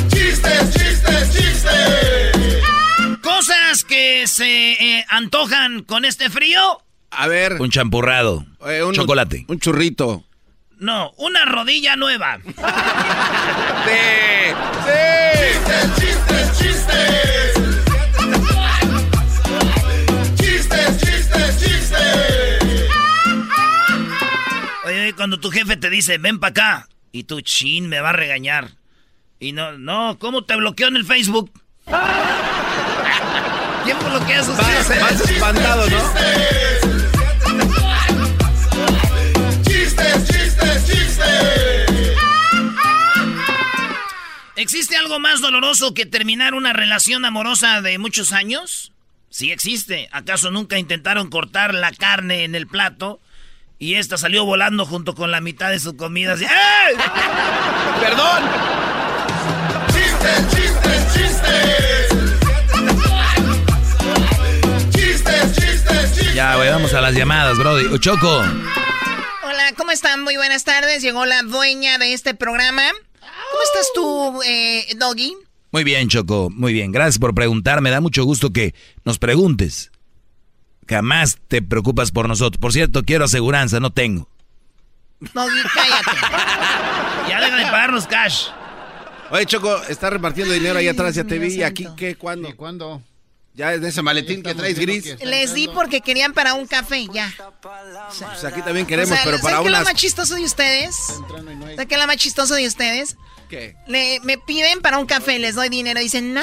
Chistes, 0.09 0.73
chistes, 0.73 1.33
chistes. 1.33 3.19
Cosas 3.21 3.83
que 3.83 4.27
se 4.27 4.71
eh, 4.73 5.05
antojan 5.09 5.83
con 5.83 6.05
este 6.05 6.29
frío. 6.29 6.59
A 7.11 7.27
ver. 7.27 7.53
Un 7.61 7.69
champurrado. 7.71 8.45
eh, 8.67 8.83
un- 8.83 8.93
Chocolate. 8.93 9.45
Un 9.47 9.59
churrito. 9.59 10.23
No, 10.79 11.11
una 11.17 11.45
rodilla 11.45 11.95
nueva. 11.95 12.39
Chistes, 15.55 15.95
chistes, 15.95 16.59
chistes. 16.59 17.53
Chistes, 20.37 20.97
chistes, 20.99 21.59
chistes. 21.59 22.59
Oye, 24.85 25.01
oye, 25.01 25.13
cuando 25.13 25.39
tu 25.39 25.49
jefe 25.51 25.77
te 25.77 25.89
dice, 25.89 26.17
ven 26.17 26.39
para 26.39 26.51
acá, 26.51 26.89
y 27.11 27.23
tu 27.23 27.41
chin 27.41 27.87
me 27.87 28.01
va 28.01 28.09
a 28.09 28.13
regañar. 28.13 28.71
Y 29.39 29.51
no, 29.53 29.77
no, 29.77 30.17
¿cómo 30.19 30.43
te 30.43 30.55
bloqueó 30.55 30.87
en 30.87 30.97
el 30.97 31.05
Facebook? 31.05 31.51
¿Quién 33.85 33.99
bloquea 33.99 34.43
sus 34.43 34.57
vas 34.57 34.89
espantado, 35.29 35.89
¿no? 35.89 36.64
¿Existe 44.55 44.95
algo 44.95 45.19
más 45.19 45.41
doloroso 45.41 45.93
que 45.93 46.05
terminar 46.05 46.53
una 46.53 46.73
relación 46.73 47.25
amorosa 47.25 47.81
de 47.81 47.97
muchos 47.97 48.31
años? 48.31 48.93
Sí 49.29 49.51
existe. 49.51 50.07
¿Acaso 50.11 50.49
nunca 50.49 50.79
intentaron 50.79 51.29
cortar 51.29 51.73
la 51.73 51.91
carne 51.91 52.45
en 52.45 52.55
el 52.55 52.67
plato 52.67 53.19
y 53.77 53.95
esta 53.95 54.17
salió 54.17 54.45
volando 54.45 54.85
junto 54.85 55.13
con 55.13 55.29
la 55.29 55.41
mitad 55.41 55.71
de 55.71 55.79
su 55.79 55.97
comida? 55.97 56.33
Así, 56.33 56.45
¡Ey! 56.45 56.95
¡Perdón! 57.99 58.43
Chistes, 59.93 60.55
chistes, 60.55 61.13
chistes. 61.13 62.09
Chistes, 64.91 65.55
chistes, 65.55 66.15
chistes. 66.15 66.33
Ya, 66.33 66.55
güey, 66.55 66.69
vamos 66.69 66.93
a 66.93 67.01
las 67.01 67.13
llamadas, 67.13 67.57
Brody. 67.57 67.99
Choco. 67.99 68.41
Hola, 69.65 69.75
¿cómo 69.77 69.89
están? 69.89 70.21
Muy 70.21 70.37
buenas 70.37 70.63
tardes. 70.63 71.01
Llegó 71.01 71.25
la 71.25 71.41
dueña 71.41 71.97
de 71.97 72.13
este 72.13 72.35
programa. 72.35 72.83
¿Cómo 73.19 73.63
estás 73.63 73.91
tú, 73.95 74.41
eh, 74.45 74.85
Doggy? 74.95 75.33
Muy 75.71 75.83
bien, 75.83 76.07
Choco. 76.07 76.51
Muy 76.51 76.71
bien. 76.71 76.91
Gracias 76.91 77.17
por 77.17 77.33
preguntar. 77.33 77.81
Me 77.81 77.89
da 77.89 77.99
mucho 77.99 78.23
gusto 78.25 78.51
que 78.53 78.75
nos 79.05 79.17
preguntes. 79.17 79.91
Jamás 80.87 81.39
te 81.47 81.63
preocupas 81.63 82.11
por 82.11 82.27
nosotros. 82.27 82.61
Por 82.61 82.73
cierto, 82.73 83.01
quiero 83.01 83.25
aseguranza, 83.25 83.79
no 83.79 83.91
tengo. 83.91 84.29
Doggy, 85.19 85.61
cállate. 85.73 86.11
ya 87.29 87.41
deja 87.41 87.55
de 87.55 87.63
pagarnos 87.63 88.05
cash. 88.05 88.49
Oye, 89.31 89.47
Choco, 89.47 89.81
está 89.89 90.11
repartiendo 90.11 90.53
dinero 90.53 90.77
ahí 90.77 90.89
atrás, 90.89 91.15
ya 91.15 91.23
te 91.23 91.39
vi. 91.39 91.55
¿Y 91.55 91.63
aquí 91.63 91.87
qué? 91.97 92.15
¿Cuándo? 92.15 92.55
¿Cuándo? 92.55 93.01
Ya 93.55 93.73
es 93.73 93.81
de 93.81 93.87
ese 93.87 94.01
maletín 94.01 94.43
que 94.43 94.53
traes 94.53 94.77
gris. 94.77 95.15
Les 95.21 95.53
di 95.53 95.69
porque 95.69 96.01
querían 96.01 96.33
para 96.33 96.53
un 96.55 96.67
café, 96.67 97.07
ya. 97.11 97.33
Pues 97.61 98.43
aquí 98.43 98.61
también 98.61 98.85
queremos, 98.85 99.11
O 99.11 99.15
sea, 99.15 99.23
pero 99.23 99.39
para 99.39 99.55
¿saben 99.57 99.63
qué 99.63 99.67
es 99.67 99.71
lo 99.71 99.77
unas... 99.77 99.93
más 99.93 100.01
chistoso 100.01 100.35
de 100.35 100.43
ustedes? 100.43 100.95
¿Saben 100.97 101.87
qué 101.87 101.95
es 101.95 102.01
lo 102.01 102.07
más 102.07 102.17
chistoso 102.17 102.53
de 102.55 102.67
ustedes? 102.67 103.15
¿Qué? 103.49 103.75
Le, 103.87 104.19
me 104.23 104.37
piden 104.37 104.81
para 104.81 104.97
un 104.97 105.05
café, 105.05 105.39
les 105.39 105.55
doy 105.55 105.69
dinero. 105.69 105.99
Dicen, 106.01 106.33
no. 106.33 106.41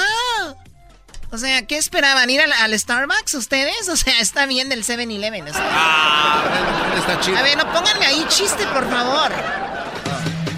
O 1.31 1.38
sea, 1.38 1.66
¿qué 1.66 1.77
esperaban? 1.77 2.29
¿Ir 2.31 2.40
al, 2.40 2.53
al 2.53 2.79
Starbucks 2.79 3.35
ustedes? 3.35 3.88
O 3.92 3.96
sea, 3.96 4.18
está 4.20 4.46
bien 4.46 4.68
del 4.70 4.83
7-Eleven. 4.85 5.48
o 5.48 5.53
sea. 5.53 5.68
Ah, 5.70 6.94
está 6.96 7.20
chido. 7.20 7.37
A 7.37 7.42
ver, 7.42 7.59
no 7.59 7.70
pónganme 7.72 8.07
ahí 8.07 8.25
chiste, 8.29 8.64
por 8.68 8.88
favor. 8.88 9.31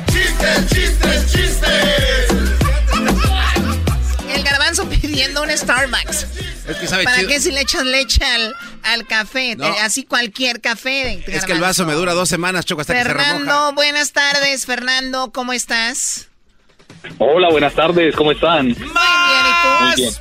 Chistes, 0.07 0.67
chistes, 0.69 1.33
chistes. 1.33 2.34
Garbanzo 5.15 5.41
pidiendo 5.41 5.43
un 5.43 5.51
Starbucks. 5.51 6.67
Es 6.69 6.77
que 6.79 6.87
sabe 6.87 7.05
¿Para 7.05 7.17
chido. 7.19 7.29
qué 7.29 7.41
si 7.41 7.53
le 7.53 7.61
echas 7.61 7.85
leche 7.85 8.25
al, 8.25 8.55
al 8.83 9.07
café? 9.07 9.57
No. 9.57 9.65
Eh, 9.67 9.75
Así 9.83 10.05
cualquier 10.05 10.61
café. 10.61 11.23
Es 11.27 11.45
que 11.45 11.53
el 11.53 11.61
vaso 11.61 11.85
me 11.87 11.95
dura 11.95 12.15
dos 12.15 12.29
semanas, 12.29 12.65
Choco, 12.65 12.81
hasta 12.81 12.95
que 12.95 13.03
se 13.03 13.09
remoja. 13.09 13.25
Fernando, 13.31 13.73
buenas 13.75 14.13
tardes. 14.13 14.67
Fernando, 14.67 15.31
¿cómo 15.33 15.53
estás? 15.53 16.29
Hola, 17.19 17.51
buenas 17.51 17.75
tardes, 17.75 18.17
¿cómo 18.17 18.33
están? 18.33 18.69
Muy 18.69 18.75
bien, 18.75 18.87
¿y 18.89 19.85
Muy 19.85 19.95
tú? 19.95 20.01
bien. 20.01 20.13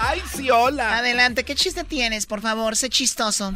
Ay, 0.00 0.22
sí, 0.34 0.50
hola. 0.50 0.98
Adelante, 0.98 1.44
¿qué 1.44 1.54
chiste 1.54 1.84
tienes, 1.84 2.24
por 2.26 2.40
favor? 2.40 2.76
Sé 2.76 2.88
chistoso. 2.88 3.52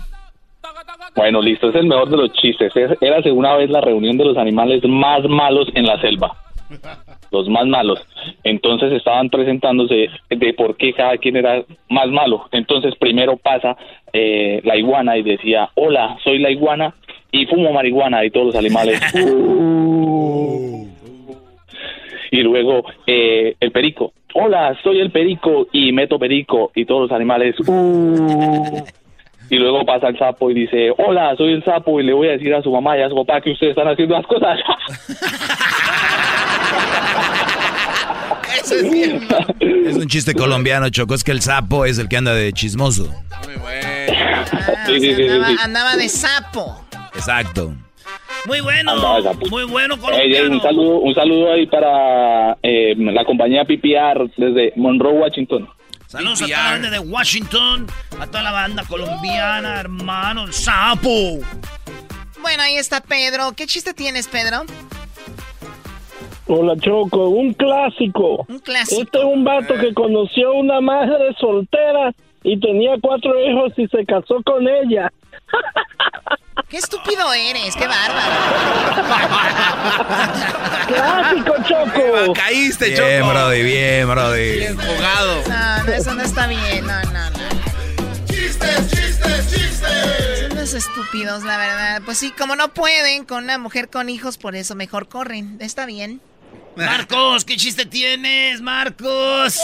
Bueno, 1.14 1.40
listo, 1.40 1.68
es 1.70 1.74
el 1.76 1.86
mejor 1.86 2.10
de 2.10 2.16
los 2.16 2.32
chistes. 2.32 2.72
Es- 2.74 2.98
Érase 3.00 3.30
una 3.30 3.54
vez 3.56 3.70
la 3.70 3.80
reunión 3.80 4.16
de 4.18 4.24
los 4.24 4.36
animales 4.36 4.82
más 4.86 5.20
malos 5.28 5.68
en 5.74 5.86
la 5.86 5.98
selva. 6.00 6.36
Los 7.34 7.48
más 7.48 7.66
malos. 7.66 7.98
Entonces 8.44 8.92
estaban 8.92 9.28
presentándose 9.28 10.08
de 10.30 10.54
por 10.54 10.76
qué 10.76 10.92
cada 10.92 11.18
quien 11.18 11.36
era 11.36 11.64
más 11.88 12.06
malo. 12.08 12.46
Entonces 12.52 12.94
primero 12.96 13.36
pasa 13.36 13.76
eh, 14.12 14.60
la 14.62 14.76
iguana 14.76 15.18
y 15.18 15.22
decía, 15.24 15.68
hola, 15.74 16.16
soy 16.22 16.38
la 16.38 16.52
iguana 16.52 16.94
y 17.32 17.44
fumo 17.46 17.72
marihuana 17.72 18.24
y 18.24 18.30
todos 18.30 18.46
los 18.46 18.56
animales. 18.56 19.00
"Uh". 19.14 20.86
Y 22.30 22.42
luego 22.42 22.84
eh, 23.06 23.54
el 23.60 23.70
perico, 23.70 24.12
hola, 24.34 24.76
soy 24.82 24.98
el 25.00 25.10
perico 25.10 25.68
y 25.72 25.92
meto 25.92 26.18
perico 26.18 26.70
y 26.74 26.84
todos 26.84 27.02
los 27.02 27.12
animales. 27.12 27.56
"Uh". 27.60 28.78
Y 29.50 29.56
luego 29.56 29.84
pasa 29.84 30.08
el 30.08 30.18
sapo 30.18 30.50
y 30.50 30.54
dice, 30.54 30.90
hola, 30.98 31.34
soy 31.36 31.52
el 31.52 31.64
sapo 31.64 32.00
y 32.00 32.04
le 32.04 32.12
voy 32.12 32.28
a 32.28 32.32
decir 32.32 32.54
a 32.54 32.62
su 32.62 32.70
mamá 32.70 32.96
y 32.98 33.02
a 33.02 33.08
su 33.08 33.14
papá 33.14 33.40
que 33.40 33.50
ustedes 33.52 33.70
están 33.76 33.88
haciendo 33.88 34.14
las 34.16 34.26
cosas. 34.26 34.58
Es 39.86 39.96
un 39.96 40.06
chiste 40.08 40.34
colombiano, 40.34 40.88
Choco. 40.88 41.14
Es 41.14 41.24
que 41.24 41.32
el 41.32 41.40
sapo 41.40 41.84
es 41.84 41.98
el 41.98 42.08
que 42.08 42.16
anda 42.16 42.34
de 42.34 42.52
chismoso. 42.52 43.12
Ah, 43.30 43.40
Sí, 44.86 45.00
sí, 45.00 45.14
sí, 45.14 45.14
sí, 45.14 45.22
andaba, 45.28 45.48
sí. 45.48 45.56
andaba 45.62 45.96
de 45.96 46.08
sapo. 46.08 46.80
Exacto. 47.14 47.72
Muy 48.46 48.60
bueno, 48.60 48.92
muy 49.50 49.64
bueno 49.64 49.94
Eh, 49.94 49.98
colombiano. 49.98 50.54
un 50.56 50.60
saludo, 50.62 50.98
un 50.98 51.14
saludo 51.14 51.52
ahí 51.52 51.66
para 51.66 52.56
eh, 52.62 52.94
la 52.96 53.24
compañía 53.24 53.64
PPR 53.64 54.30
desde 54.36 54.72
Monroe, 54.76 55.14
Washington. 55.14 55.68
Saludos 56.14 56.42
a 56.42 56.46
toda 56.46 56.62
la 56.62 56.70
banda 56.70 56.90
de 56.90 56.98
Washington, 57.00 57.86
a 58.20 58.26
toda 58.28 58.42
la 58.44 58.52
banda 58.52 58.84
colombiana, 58.84 59.80
hermano, 59.80 60.44
el 60.44 60.52
sapo. 60.52 61.40
Bueno, 62.40 62.62
ahí 62.62 62.76
está 62.76 63.00
Pedro. 63.00 63.52
¿Qué 63.56 63.66
chiste 63.66 63.92
tienes, 63.94 64.28
Pedro? 64.28 64.62
Hola 66.46 66.76
Choco, 66.78 67.30
un 67.30 67.52
clásico. 67.54 68.46
Un 68.48 68.60
clásico. 68.60 69.02
Este 69.02 69.18
es 69.18 69.24
un 69.24 69.42
vato 69.42 69.74
que 69.74 69.92
conoció 69.92 70.50
a 70.50 70.52
una 70.52 70.80
madre 70.80 71.34
soltera 71.40 72.14
y 72.44 72.60
tenía 72.60 72.92
cuatro 73.00 73.32
hijos 73.40 73.72
y 73.76 73.86
se 73.88 74.04
casó 74.04 74.40
con 74.44 74.66
ella. 74.68 75.10
Qué 76.68 76.76
estúpido 76.78 77.32
eres, 77.32 77.76
qué 77.76 77.86
bárbaro. 77.86 78.34
Clásico 80.86 81.54
Choco. 81.68 82.32
Caíste, 82.32 82.90
Bien, 82.90 83.20
Choco. 83.20 83.30
Brody, 83.32 83.62
bien, 83.62 84.08
Brody. 84.08 84.56
Bien 84.58 84.76
jugado. 84.76 85.42
No, 85.48 85.84
no, 85.84 85.92
eso 85.92 86.14
no 86.14 86.22
está 86.22 86.46
bien, 86.46 86.86
no, 86.86 87.02
no, 87.04 87.30
no. 87.30 87.38
Chistes, 88.26 88.90
chistes, 88.90 89.50
chistes. 89.52 90.40
Son 90.40 90.52
unos 90.52 90.74
estúpidos, 90.74 91.42
la 91.44 91.56
verdad. 91.58 92.02
Pues 92.04 92.18
sí, 92.18 92.32
como 92.32 92.56
no 92.56 92.72
pueden 92.72 93.24
con 93.24 93.44
una 93.44 93.58
mujer 93.58 93.88
con 93.88 94.08
hijos, 94.08 94.38
por 94.38 94.56
eso 94.56 94.74
mejor 94.74 95.08
corren. 95.08 95.56
Está 95.60 95.86
bien. 95.86 96.20
Marcos, 96.76 97.44
¿qué 97.44 97.56
chiste 97.56 97.86
tienes, 97.86 98.60
Marcos? 98.60 99.60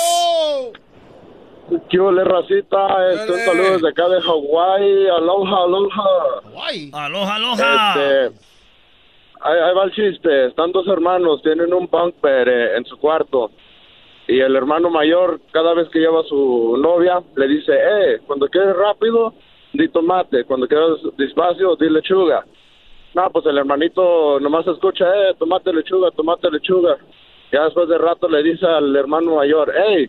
¿Qué 1.88 2.00
ole, 2.00 2.24
racita? 2.24 3.10
Este, 3.12 3.32
un 3.32 3.38
saludo 3.38 3.72
desde 3.72 3.88
acá 3.88 4.08
de 4.08 4.20
Hawái. 4.20 5.08
Aloha, 5.08 5.64
aloha. 5.64 6.08
Aloha, 6.92 7.34
aloha. 7.36 7.94
Este, 7.94 8.40
ahí, 9.40 9.58
ahí 9.58 9.74
va 9.74 9.84
el 9.84 9.92
chiste. 9.92 10.46
Están 10.46 10.72
dos 10.72 10.86
hermanos, 10.88 11.42
tienen 11.42 11.72
un 11.72 11.86
bunk 11.86 12.20
bed 12.20 12.48
eh, 12.48 12.76
en 12.76 12.84
su 12.86 12.96
cuarto. 12.98 13.52
Y 14.26 14.40
el 14.40 14.54
hermano 14.56 14.90
mayor, 14.90 15.40
cada 15.52 15.74
vez 15.74 15.88
que 15.90 16.00
lleva 16.00 16.20
a 16.20 16.24
su 16.24 16.76
novia, 16.78 17.20
le 17.36 17.48
dice, 17.48 17.72
eh, 17.72 18.20
cuando 18.26 18.48
quieres 18.48 18.76
rápido, 18.76 19.34
di 19.72 19.88
tomate. 19.88 20.44
Cuando 20.44 20.66
quieras 20.66 20.98
despacio, 21.16 21.76
di 21.76 21.88
lechuga. 21.88 22.44
No, 23.14 23.30
pues 23.30 23.46
el 23.46 23.58
hermanito 23.58 24.38
nomás 24.40 24.66
escucha, 24.66 25.04
eh, 25.04 25.34
tomate, 25.38 25.72
lechuga, 25.72 26.10
tomate, 26.12 26.50
lechuga. 26.50 26.96
Ya 27.52 27.64
después 27.64 27.88
de 27.88 27.98
rato 27.98 28.28
le 28.28 28.42
dice 28.42 28.66
al 28.66 28.94
hermano 28.94 29.36
mayor, 29.36 29.72
hey, 29.76 30.08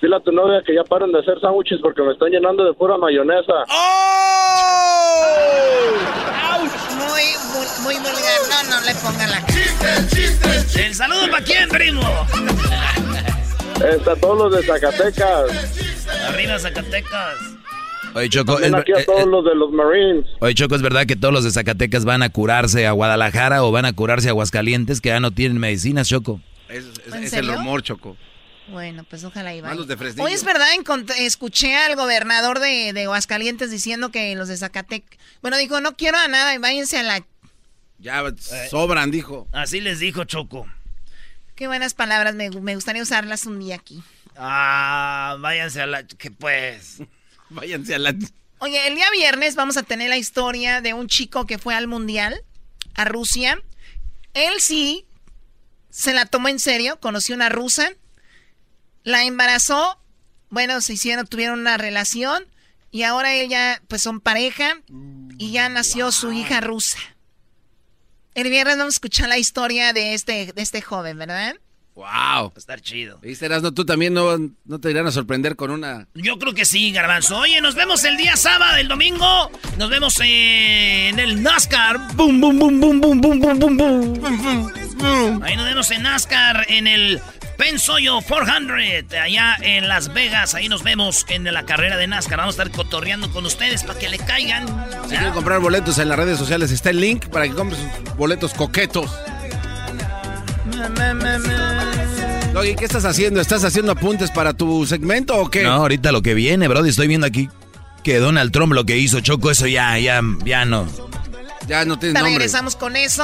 dile 0.00 0.16
a 0.16 0.20
tu 0.20 0.32
novia 0.32 0.62
que 0.64 0.74
ya 0.74 0.84
paren 0.84 1.12
de 1.12 1.18
hacer 1.20 1.40
sándwiches 1.40 1.78
porque 1.82 2.02
me 2.02 2.12
están 2.12 2.30
llenando 2.30 2.64
de 2.64 2.72
pura 2.74 2.96
mayonesa. 2.98 3.52
Muy, 6.96 7.22
muy, 7.52 7.66
muy 7.84 7.94
vulgar. 7.96 8.40
No, 8.50 8.70
no 8.80 8.86
le 8.86 8.94
pongan 8.96 9.30
la 9.30 9.46
Chistes, 9.46 10.10
chistes, 10.10 10.76
¿El 10.76 10.94
saludo 10.94 11.30
para 11.30 11.44
quién, 11.44 11.68
primo? 11.68 12.00
Está 13.92 14.16
todos 14.16 14.38
los 14.38 14.56
de 14.56 14.62
Zacatecas. 14.66 15.78
Arriba 16.28 16.58
Zacatecas. 16.58 17.36
Oye, 18.14 18.28
Choco, 18.28 18.58
es, 18.58 18.74
aquí 18.74 18.92
a 18.92 18.98
eh, 19.00 19.04
todos 19.04 19.20
eh, 19.22 19.26
los 19.26 19.44
de 19.44 19.54
los 19.54 19.70
Marines. 19.70 20.26
oye, 20.40 20.54
Choco, 20.54 20.74
¿es 20.74 20.82
verdad 20.82 21.06
que 21.06 21.14
todos 21.16 21.32
los 21.32 21.44
de 21.44 21.50
Zacatecas 21.52 22.04
van 22.04 22.22
a 22.24 22.28
curarse 22.30 22.86
a 22.86 22.92
Guadalajara 22.92 23.62
o 23.62 23.70
van 23.70 23.84
a 23.84 23.92
curarse 23.92 24.28
a 24.28 24.32
Aguascalientes 24.32 25.00
que 25.00 25.10
ya 25.10 25.20
no 25.20 25.30
tienen 25.30 25.58
medicinas, 25.58 26.08
Choco? 26.08 26.40
Es, 26.68 26.84
es- 27.06 27.14
¿En 27.14 27.22
es 27.24 27.32
el 27.34 27.46
rumor, 27.46 27.82
Choco. 27.82 28.16
Bueno, 28.70 29.04
pues 29.04 29.24
ojalá 29.24 29.54
y 29.54 29.60
vaya. 29.60 29.70
Más 29.70 29.78
los 29.78 29.88
de 29.88 29.96
Fresnillo. 29.96 30.24
Hoy 30.24 30.32
es 30.32 30.44
verdad, 30.44 30.68
escuché 31.18 31.76
al 31.76 31.96
gobernador 31.96 32.60
de, 32.60 32.92
de 32.92 33.02
Aguascalientes 33.04 33.70
diciendo 33.70 34.10
que 34.10 34.34
los 34.36 34.48
de 34.48 34.56
Zacatecas... 34.56 35.18
Bueno, 35.42 35.56
dijo, 35.56 35.80
no 35.80 35.96
quiero 35.96 36.18
a 36.18 36.28
nada, 36.28 36.56
váyanse 36.58 36.98
a 36.98 37.02
la... 37.02 37.24
Ya 37.98 38.22
sobran, 38.70 39.10
dijo. 39.10 39.48
Así 39.52 39.80
les 39.80 39.98
dijo 39.98 40.24
Choco. 40.24 40.66
Qué 41.54 41.66
buenas 41.66 41.94
palabras, 41.94 42.34
me, 42.34 42.50
me 42.50 42.74
gustaría 42.74 43.02
usarlas 43.02 43.44
un 43.44 43.58
día 43.58 43.74
aquí. 43.74 44.02
Ah, 44.36 45.36
váyanse 45.40 45.82
a 45.82 45.86
la... 45.86 46.06
que 46.06 46.30
pues... 46.30 46.98
Váyanse 47.50 47.96
a 47.96 47.98
la... 47.98 48.14
Oye, 48.60 48.86
el 48.86 48.94
día 48.94 49.10
viernes 49.10 49.56
vamos 49.56 49.76
a 49.76 49.82
tener 49.82 50.08
la 50.08 50.18
historia 50.18 50.80
de 50.80 50.94
un 50.94 51.08
chico 51.08 51.46
que 51.46 51.58
fue 51.58 51.74
al 51.74 51.88
mundial, 51.88 52.44
a 52.94 53.04
Rusia. 53.04 53.60
Él 54.34 54.60
sí 54.60 55.04
se 55.90 56.14
la 56.14 56.26
tomó 56.26 56.48
en 56.48 56.60
serio, 56.60 57.00
conoció 57.00 57.34
una 57.34 57.48
rusa, 57.48 57.90
la 59.02 59.24
embarazó, 59.24 59.98
bueno, 60.48 60.80
se 60.80 60.94
hicieron, 60.94 61.26
tuvieron 61.26 61.60
una 61.60 61.76
relación 61.76 62.44
y 62.90 63.04
ahora 63.04 63.34
ella, 63.34 63.80
pues 63.88 64.02
son 64.02 64.20
pareja 64.20 64.80
y 65.38 65.52
ya 65.52 65.68
nació 65.68 66.12
su 66.12 66.32
hija 66.32 66.60
rusa. 66.60 66.98
El 68.34 68.48
viernes 68.48 68.78
vamos 68.78 68.94
a 68.94 68.96
escuchar 68.96 69.28
la 69.28 69.38
historia 69.38 69.92
de 69.92 70.14
este, 70.14 70.52
de 70.52 70.62
este 70.62 70.82
joven, 70.82 71.18
¿verdad? 71.18 71.54
¡Wow! 71.94 72.06
Va 72.06 72.52
a 72.54 72.58
estar 72.58 72.80
chido. 72.80 73.18
¿Viste, 73.18 73.46
Erasmo? 73.46 73.72
Tú 73.74 73.84
también 73.84 74.14
no, 74.14 74.38
no 74.64 74.80
te 74.80 74.90
irán 74.90 75.06
a 75.06 75.12
sorprender 75.12 75.56
con 75.56 75.70
una... 75.70 76.06
Yo 76.14 76.38
creo 76.38 76.54
que 76.54 76.64
sí, 76.64 76.92
Garbanzo. 76.92 77.38
Oye, 77.38 77.60
nos 77.60 77.74
vemos 77.74 78.04
el 78.04 78.16
día 78.16 78.36
sábado, 78.36 78.76
el 78.76 78.88
domingo. 78.88 79.50
Nos 79.76 79.90
vemos 79.90 80.18
en 80.20 81.18
el 81.18 81.42
NASCAR. 81.42 82.14
Boom, 82.14 82.40
boom, 82.40 82.58
boom, 82.58 82.80
boom, 82.80 83.00
boom, 83.00 83.20
boom, 83.20 83.40
boom, 83.40 83.76
boom, 83.76 83.76
boom. 84.96 85.42
Ahí 85.42 85.56
nos 85.56 85.66
vemos 85.66 85.90
en 85.90 86.02
NASCAR, 86.04 86.64
en 86.68 86.86
el 86.86 87.20
Pensoyo 87.60 88.22
400, 88.22 89.18
allá 89.18 89.54
en 89.60 89.86
Las 89.86 90.14
Vegas. 90.14 90.54
Ahí 90.54 90.70
nos 90.70 90.82
vemos 90.82 91.26
en 91.28 91.44
la 91.44 91.66
carrera 91.66 91.98
de 91.98 92.06
NASCAR. 92.06 92.38
Vamos 92.38 92.58
a 92.58 92.62
estar 92.62 92.74
cotorreando 92.74 93.30
con 93.30 93.44
ustedes 93.44 93.84
para 93.84 93.98
que 93.98 94.08
le 94.08 94.16
caigan. 94.16 94.66
Si 95.02 95.10
quieren 95.10 95.34
comprar 95.34 95.60
boletos 95.60 95.98
en 95.98 96.08
las 96.08 96.18
redes 96.18 96.38
sociales, 96.38 96.70
está 96.70 96.88
el 96.88 97.02
link 97.02 97.26
para 97.26 97.46
que 97.46 97.52
compres 97.52 97.78
sus 97.78 98.16
boletos 98.16 98.54
coquetos. 98.54 99.10
Doggy, 102.54 102.76
¿qué 102.76 102.84
estás 102.86 103.04
haciendo? 103.04 103.42
¿Estás 103.42 103.62
haciendo 103.62 103.92
apuntes 103.92 104.30
para 104.30 104.54
tu 104.54 104.86
segmento 104.86 105.36
o 105.36 105.50
qué? 105.50 105.62
No, 105.62 105.72
ahorita 105.72 106.12
lo 106.12 106.22
que 106.22 106.32
viene, 106.32 106.66
Brody, 106.66 106.88
estoy 106.88 107.08
viendo 107.08 107.26
aquí 107.26 107.50
que 108.02 108.20
Donald 108.20 108.52
Trump 108.52 108.72
lo 108.72 108.86
que 108.86 108.96
hizo, 108.96 109.20
Choco, 109.20 109.50
eso 109.50 109.66
ya, 109.66 109.98
ya, 109.98 110.22
ya 110.46 110.64
no. 110.64 110.86
Ya 111.68 111.84
no 111.84 111.98
tienes 111.98 112.14
nombre. 112.14 112.32
regresamos 112.32 112.74
con 112.74 112.96
eso. 112.96 113.22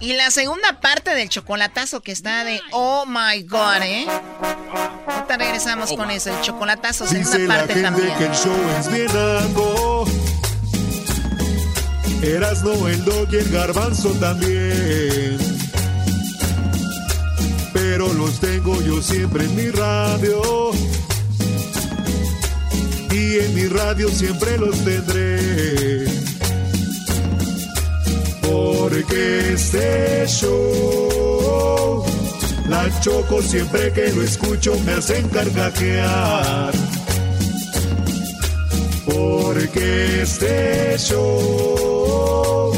Y 0.00 0.14
la 0.14 0.30
segunda 0.30 0.80
parte 0.80 1.14
del 1.14 1.28
chocolatazo 1.28 2.00
que 2.00 2.12
está 2.12 2.42
de 2.44 2.60
Oh 2.72 3.04
My 3.06 3.42
God, 3.42 3.82
¿eh? 3.82 4.06
Ahorita 5.06 5.36
regresamos 5.36 5.92
con 5.92 6.10
eso, 6.10 6.30
el 6.34 6.40
chocolatazo, 6.40 7.04
Dice 7.04 7.24
segunda 7.24 7.54
la 7.54 7.60
parte 7.60 7.74
gente 7.74 7.90
también. 7.90 8.18
que 8.18 8.24
el 8.26 8.32
show 8.34 8.56
es 8.78 8.90
bien 8.90 9.10
algo. 9.10 10.04
Erasno, 12.22 12.88
el 12.88 13.04
dog 13.04 13.28
y 13.32 13.36
el 13.36 13.50
garbanzo 13.50 14.10
también. 14.12 15.38
Pero 17.74 18.12
los 18.14 18.40
tengo 18.40 18.80
yo 18.82 19.02
siempre 19.02 19.44
en 19.44 19.54
mi 19.54 19.70
radio. 19.70 20.70
Y 23.10 23.38
en 23.38 23.54
mi 23.54 23.66
radio 23.66 24.08
siempre 24.08 24.56
los 24.56 24.76
tendré. 24.82 26.09
Porque 28.90 29.52
este 29.52 30.26
show, 30.26 32.04
la 32.68 32.90
choco 33.00 33.40
siempre 33.40 33.92
que 33.92 34.08
lo 34.08 34.20
escucho 34.20 34.76
me 34.84 34.94
hacen 34.94 35.28
carcajear. 35.28 36.72
Porque 39.06 40.22
este 40.22 40.98
show, 40.98 42.72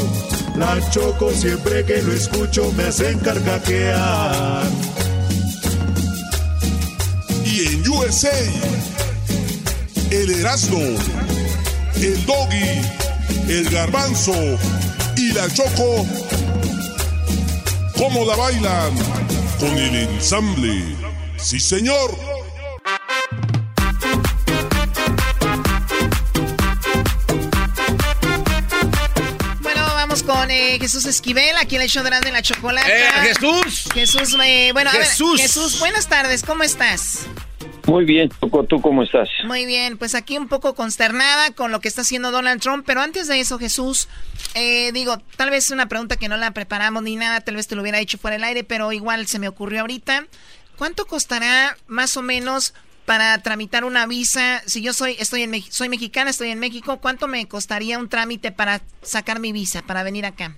la 0.55 0.79
choco 0.91 1.31
siempre 1.31 1.83
que 1.83 2.03
lo 2.03 2.13
escucho 2.13 2.71
me 2.77 2.83
hacen 2.83 3.17
carcajear. 3.17 4.67
Y 7.43 7.73
en 7.73 7.89
USA, 7.89 8.37
el 10.11 10.29
Erasmo, 10.29 10.77
el 11.95 12.25
Doggy, 12.27 12.81
el 13.49 13.67
Garbanzo 13.71 14.59
y 15.17 15.31
la 15.33 15.49
Choco, 15.53 16.05
¿cómo 17.97 18.25
la 18.25 18.35
bailan? 18.35 18.93
Con 19.59 19.77
el 19.77 19.95
ensamble. 19.95 20.95
Sí, 21.37 21.59
señor. 21.59 22.11
Bueno, 29.61 29.81
vamos 29.81 30.23
con 30.23 30.49
eh, 30.51 30.77
Jesús 30.79 31.05
Esquivel, 31.05 31.55
aquí 31.57 31.75
en 31.75 31.83
el 31.83 31.89
show 31.89 32.03
de 32.03 32.09
Grande 32.09 32.31
la 32.31 32.41
Chocolata. 32.41 32.87
¡Eh, 32.87 33.33
Jesús! 33.33 33.89
Jesús, 33.93 34.35
eh, 34.43 34.71
bueno, 34.73 34.89
a 34.89 34.93
ver, 34.93 35.05
Jesús. 35.05 35.39
Jesús, 35.39 35.79
buenas 35.79 36.07
tardes, 36.07 36.43
¿cómo 36.43 36.63
estás? 36.63 37.27
Muy 37.85 38.05
bien, 38.05 38.29
¿tú 38.69 38.81
cómo 38.81 39.03
estás? 39.03 39.27
Muy 39.45 39.65
bien, 39.65 39.97
pues 39.97 40.15
aquí 40.15 40.37
un 40.37 40.47
poco 40.47 40.73
consternada 40.73 41.51
con 41.51 41.71
lo 41.71 41.81
que 41.81 41.89
está 41.89 42.01
haciendo 42.01 42.31
Donald 42.31 42.61
Trump, 42.61 42.85
pero 42.85 43.01
antes 43.01 43.27
de 43.27 43.41
eso, 43.41 43.59
Jesús, 43.59 44.07
eh, 44.55 44.91
digo, 44.93 45.17
tal 45.35 45.49
vez 45.49 45.69
una 45.69 45.87
pregunta 45.87 46.15
que 46.15 46.29
no 46.29 46.37
la 46.37 46.51
preparamos 46.51 47.03
ni 47.03 47.17
nada, 47.17 47.41
tal 47.41 47.55
vez 47.55 47.67
te 47.67 47.75
lo 47.75 47.81
hubiera 47.81 47.97
dicho 47.97 48.17
fuera 48.17 48.35
del 48.35 48.45
aire, 48.45 48.63
pero 48.63 48.93
igual 48.93 49.27
se 49.27 49.37
me 49.37 49.49
ocurrió 49.49 49.81
ahorita. 49.81 50.27
¿Cuánto 50.77 51.05
costará 51.05 51.75
más 51.87 52.15
o 52.15 52.21
menos 52.21 52.73
para 53.05 53.37
tramitar 53.39 53.83
una 53.83 54.07
visa? 54.07 54.61
Si 54.65 54.81
yo 54.81 54.93
soy, 54.93 55.17
estoy 55.19 55.43
en, 55.43 55.61
soy 55.69 55.89
mexicana, 55.89 56.29
estoy 56.29 56.51
en 56.51 56.59
México, 56.59 56.99
¿cuánto 57.01 57.27
me 57.27 57.45
costaría 57.49 57.99
un 57.99 58.07
trámite 58.07 58.53
para 58.53 58.81
sacar 59.01 59.39
mi 59.39 59.51
visa, 59.51 59.81
para 59.81 60.03
venir 60.03 60.25
acá? 60.25 60.55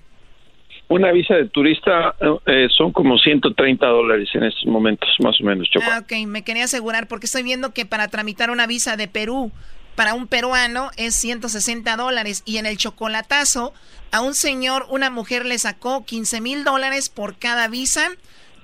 Una 0.88 1.12
visa 1.12 1.34
de 1.34 1.50
turista 1.50 2.16
eh, 2.46 2.68
son 2.78 2.92
como 2.92 3.18
130 3.18 3.86
dólares 3.88 4.30
en 4.34 4.44
estos 4.44 4.66
momentos, 4.68 5.10
más 5.20 5.36
o 5.42 5.44
menos, 5.44 5.68
Choco. 5.70 5.86
Ah, 5.90 6.00
ok, 6.04 6.28
me 6.28 6.44
quería 6.44 6.66
asegurar 6.66 7.08
porque 7.08 7.26
estoy 7.26 7.42
viendo 7.44 7.74
que 7.74 7.86
para 7.86 8.08
tramitar 8.08 8.52
una 8.52 8.68
visa 8.68 8.96
de 8.96 9.08
Perú 9.08 9.52
para 9.96 10.14
un 10.14 10.28
peruano 10.28 10.92
es 10.98 11.16
160 11.16 11.96
dólares 11.96 12.44
y 12.46 12.58
en 12.58 12.66
el 12.66 12.78
chocolatazo 12.78 13.74
a 14.12 14.22
un 14.22 14.36
señor, 14.36 14.86
una 14.90 15.10
mujer 15.10 15.46
le 15.46 15.58
sacó 15.58 16.06
15 16.06 16.40
mil 16.42 16.64
dólares 16.64 17.10
por 17.10 17.38
cada 17.38 17.68
visa 17.68 18.10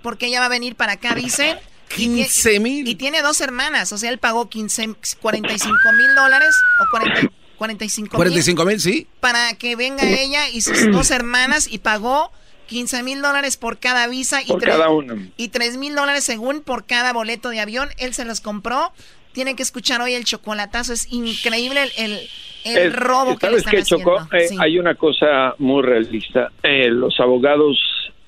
porque 0.04 0.28
ella 0.28 0.42
va 0.42 0.46
a 0.48 0.50
venir 0.50 0.76
para 0.76 0.94
acá, 0.94 1.16
dice. 1.16 1.58
y 1.98 2.08
tie- 2.08 2.26
15 2.26 2.60
mil. 2.60 2.88
Y 2.88 2.96
tiene 2.96 3.22
dos 3.22 3.42
hermanas, 3.42 3.92
o 3.94 3.98
sea, 3.98 4.10
él 4.12 4.18
pagó 4.20 4.48
15, 4.50 4.90
45 5.22 5.74
mil 5.98 6.16
dólares 6.16 6.56
o 6.82 6.86
40, 6.92 7.32
45 7.62 8.18
mil 8.18 8.18
45 8.18 8.66
mil, 8.66 8.80
sí. 8.80 9.08
para 9.20 9.54
que 9.54 9.76
venga 9.76 10.04
ella 10.10 10.50
y 10.50 10.62
sus 10.62 10.90
dos 10.92 11.12
hermanas 11.12 11.72
y 11.72 11.78
pagó 11.78 12.32
15 12.68 13.04
mil 13.04 13.22
dólares 13.22 13.58
por 13.58 13.78
cada 13.78 14.08
visa 14.08 14.42
y, 14.42 14.48
Por 14.48 14.62
tres- 14.62 14.76
cada 14.78 14.90
una. 14.90 15.16
y 15.38 15.50
3 15.50 15.78
mil 15.78 15.94
dólares 15.94 16.24
según 16.24 16.62
por 16.62 16.86
cada 16.86 17.14
boleto 17.14 17.50
de 17.50 17.60
avión. 17.60 17.90
Él 18.00 18.14
se 18.14 18.26
los 18.26 18.42
compró. 18.42 18.92
Tienen 19.34 19.56
que 19.56 19.64
escuchar 19.64 20.02
hoy 20.02 20.14
el 20.14 20.24
chocolatazo. 20.26 20.92
Es 20.94 21.12
increíble 21.12 21.84
el, 21.84 21.92
el, 21.98 22.20
el 22.66 22.78
Es- 22.88 22.96
robo 22.96 23.38
que 23.38 23.50
le 23.50 23.60
¿Sabes 23.62 23.66
están 23.66 23.72
qué, 23.74 23.82
haciendo. 23.82 24.18
Eh, 24.38 24.48
Sí. 24.48 24.56
Hay 24.60 24.80
una 24.80 24.96
cosa 24.96 25.54
muy 25.60 25.84
realista. 25.84 26.50
Eh, 26.64 26.90
los 26.90 27.20
abogados 27.20 27.78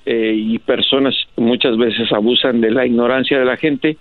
eh, 0.06 0.32
y 0.36 0.58
personas 0.60 1.14
muchas 1.36 1.76
veces 1.78 2.12
abusan 2.12 2.60
de 2.60 2.70
la 2.70 2.86
ignorancia 2.86 3.38
de 3.38 3.44
la 3.46 3.56
gente 3.56 3.96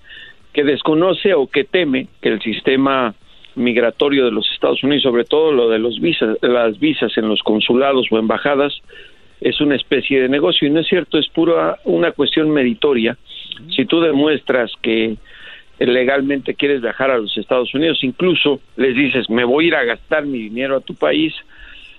que 0.54 0.64
desconoce 0.64 1.34
o 1.34 1.48
que 1.48 1.64
teme 1.64 2.08
que 2.22 2.30
el 2.30 2.42
sistema 2.42 3.16
migratorio 3.56 4.26
de 4.26 4.32
los 4.32 4.50
Estados 4.52 4.84
Unidos, 4.84 5.04
sobre 5.04 5.26
todo 5.26 5.52
lo 5.52 5.70
de 5.70 5.80
los 5.80 6.00
visas, 6.00 6.38
las 6.42 6.80
visas 6.80 7.16
en 7.18 7.28
los 7.30 7.42
consulados 7.44 8.08
o 8.12 8.18
embajadas, 8.18 8.74
es 9.42 9.60
una 9.62 9.76
especie 9.76 10.22
de 10.22 10.30
negocio 10.30 10.68
y 10.68 10.72
no 10.72 10.80
es 10.80 10.88
cierto, 10.88 11.18
es 11.18 11.28
pura 11.30 11.78
una 11.84 12.12
cuestión 12.12 12.50
meritoria. 12.50 13.18
Si 13.76 13.86
tú 13.86 14.00
demuestras 14.02 14.72
que 14.82 15.18
legalmente 15.80 16.54
quieres 16.56 16.82
viajar 16.82 17.12
a 17.12 17.18
los 17.18 17.36
Estados 17.38 17.74
Unidos, 17.74 18.00
incluso 18.04 18.62
les 18.78 18.96
dices, 18.96 19.30
me 19.30 19.44
voy 19.44 19.66
a 19.66 19.68
ir 19.68 19.76
a 19.76 19.84
gastar 19.84 20.26
mi 20.26 20.38
dinero 20.40 20.78
a 20.78 20.82
tu 20.82 20.96
país, 20.96 21.34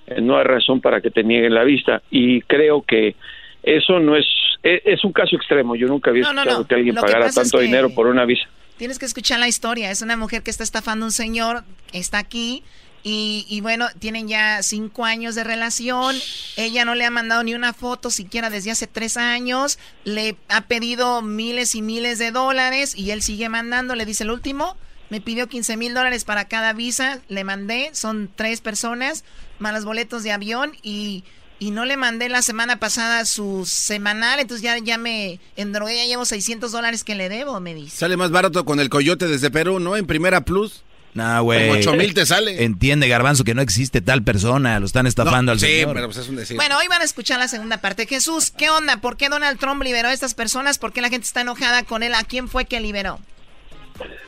eh, 0.06 0.20
no 0.20 0.38
hay 0.38 0.44
razón 0.44 0.80
para 0.80 1.00
que 1.00 1.10
te 1.10 1.22
nieguen 1.22 1.54
la 1.54 1.64
vista. 1.64 2.02
Y 2.10 2.40
creo 2.42 2.82
que 2.82 3.14
eso 3.62 3.98
no 4.00 4.16
es, 4.16 4.26
e- 4.62 4.82
es, 4.84 5.04
un 5.04 5.12
caso 5.12 5.36
extremo. 5.36 5.76
Yo 5.76 5.86
nunca 5.86 6.10
había 6.10 6.22
No, 6.24 6.30
escuchado 6.30 6.60
no. 6.60 6.66
que 6.66 6.74
alguien 6.74 6.94
Lo 6.94 7.02
que 7.02 7.06
pagara 7.06 7.26
es 7.26 7.34
tanto 7.34 7.58
que- 7.58 7.64
dinero 7.64 7.90
por 7.94 8.06
una 8.06 8.24
visa. 8.24 8.48
Tienes 8.76 8.98
que 8.98 9.06
escuchar 9.06 9.38
la 9.38 9.48
historia. 9.48 9.90
Es 9.90 10.02
una 10.02 10.16
mujer 10.16 10.42
que 10.42 10.50
está 10.50 10.64
estafando 10.64 11.04
a 11.04 11.08
un 11.08 11.12
señor, 11.12 11.64
está 11.92 12.18
aquí 12.18 12.62
Y, 13.06 13.44
y, 13.50 13.60
bueno, 13.60 13.86
tienen 13.98 14.28
ya 14.28 14.62
cinco 14.62 15.04
años 15.04 15.34
de 15.34 15.44
relación. 15.44 16.16
Ella 16.56 16.86
no 16.86 16.94
le 16.94 17.04
ha 17.04 17.10
mandado 17.10 17.44
ni 17.44 17.54
una 17.54 17.74
foto 17.74 18.10
siquiera 18.10 18.48
desde 18.48 18.70
hace 18.70 18.86
tres 18.86 19.18
años. 19.18 19.78
Le 20.04 20.38
ha 20.48 20.62
pedido 20.62 21.20
miles 21.20 21.74
y 21.74 21.82
miles 21.82 22.18
de 22.18 22.30
dólares 22.30 22.94
y 22.96 23.10
él 23.10 23.22
sigue 23.22 23.50
mandando. 23.50 23.94
Le 23.94 24.06
dice 24.06 24.24
el 24.24 24.30
último, 24.30 24.78
me 25.10 25.20
pidió 25.20 25.48
15 25.48 25.76
mil 25.76 25.92
dólares 25.92 26.24
para 26.24 26.46
cada 26.46 26.72
visa. 26.72 27.20
Le 27.28 27.44
mandé, 27.44 27.90
son 27.92 28.30
tres 28.34 28.62
personas, 28.62 29.22
más 29.58 29.74
los 29.74 29.84
boletos 29.84 30.22
de 30.22 30.32
avión 30.32 30.72
y, 30.82 31.24
y 31.58 31.70
no 31.70 31.84
le 31.84 31.96
mandé 31.96 32.28
la 32.28 32.42
semana 32.42 32.78
pasada 32.78 33.24
su 33.24 33.64
semanal. 33.66 34.40
Entonces 34.40 34.62
ya, 34.62 34.76
ya 34.78 34.98
me 34.98 35.38
endrogué, 35.56 35.96
ya 35.96 36.04
llevo 36.06 36.24
600 36.24 36.72
dólares 36.72 37.04
que 37.04 37.14
le 37.14 37.28
debo, 37.28 37.60
me 37.60 37.74
dice. 37.74 37.96
Sale 37.96 38.16
más 38.16 38.30
barato 38.30 38.64
con 38.64 38.80
el 38.80 38.88
coyote 38.88 39.26
desde 39.28 39.50
Perú, 39.50 39.80
¿no? 39.80 39.96
En 39.96 40.06
Primera 40.06 40.42
Plus. 40.42 40.82
No, 41.14 41.44
güey. 41.44 41.68
Como 41.68 41.78
8 41.78 41.92
mil 41.94 42.12
te 42.12 42.26
sale. 42.26 42.64
Entiende, 42.64 43.06
Garbanzo, 43.06 43.44
que 43.44 43.54
no 43.54 43.62
existe 43.62 44.00
tal 44.00 44.24
persona. 44.24 44.80
Lo 44.80 44.86
están 44.86 45.06
estafando 45.06 45.50
No, 45.50 45.52
al 45.52 45.60
sí, 45.60 45.66
señor. 45.66 45.94
pero 45.94 46.06
pues 46.08 46.16
es 46.18 46.28
un 46.28 46.34
decir. 46.34 46.56
Bueno, 46.56 46.76
hoy 46.76 46.88
van 46.88 47.02
a 47.02 47.04
escuchar 47.04 47.38
la 47.38 47.46
segunda 47.46 47.80
parte. 47.80 48.06
Jesús, 48.06 48.50
¿qué 48.50 48.68
onda? 48.68 48.96
¿Por 48.96 49.16
qué 49.16 49.28
Donald 49.28 49.60
Trump 49.60 49.80
liberó 49.84 50.08
a 50.08 50.12
estas 50.12 50.34
personas? 50.34 50.78
¿Por 50.78 50.92
qué 50.92 51.00
la 51.00 51.10
gente 51.10 51.24
está 51.24 51.42
enojada 51.42 51.84
con 51.84 52.02
él? 52.02 52.14
¿A 52.14 52.24
quién 52.24 52.48
fue 52.48 52.64
que 52.64 52.80
liberó? 52.80 53.20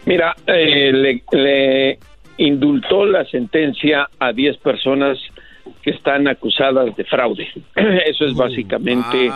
Mira, 0.04 0.36
eh, 0.46 0.92
le, 0.92 1.24
le 1.32 1.98
indultó 2.38 3.04
la 3.04 3.24
sentencia 3.24 4.08
a 4.20 4.32
10 4.32 4.58
personas 4.58 5.18
que 5.86 5.92
están 5.92 6.26
acusadas 6.26 6.96
de 6.96 7.04
fraude. 7.04 7.46
Eso 8.06 8.26
es 8.26 8.34
básicamente 8.34 9.30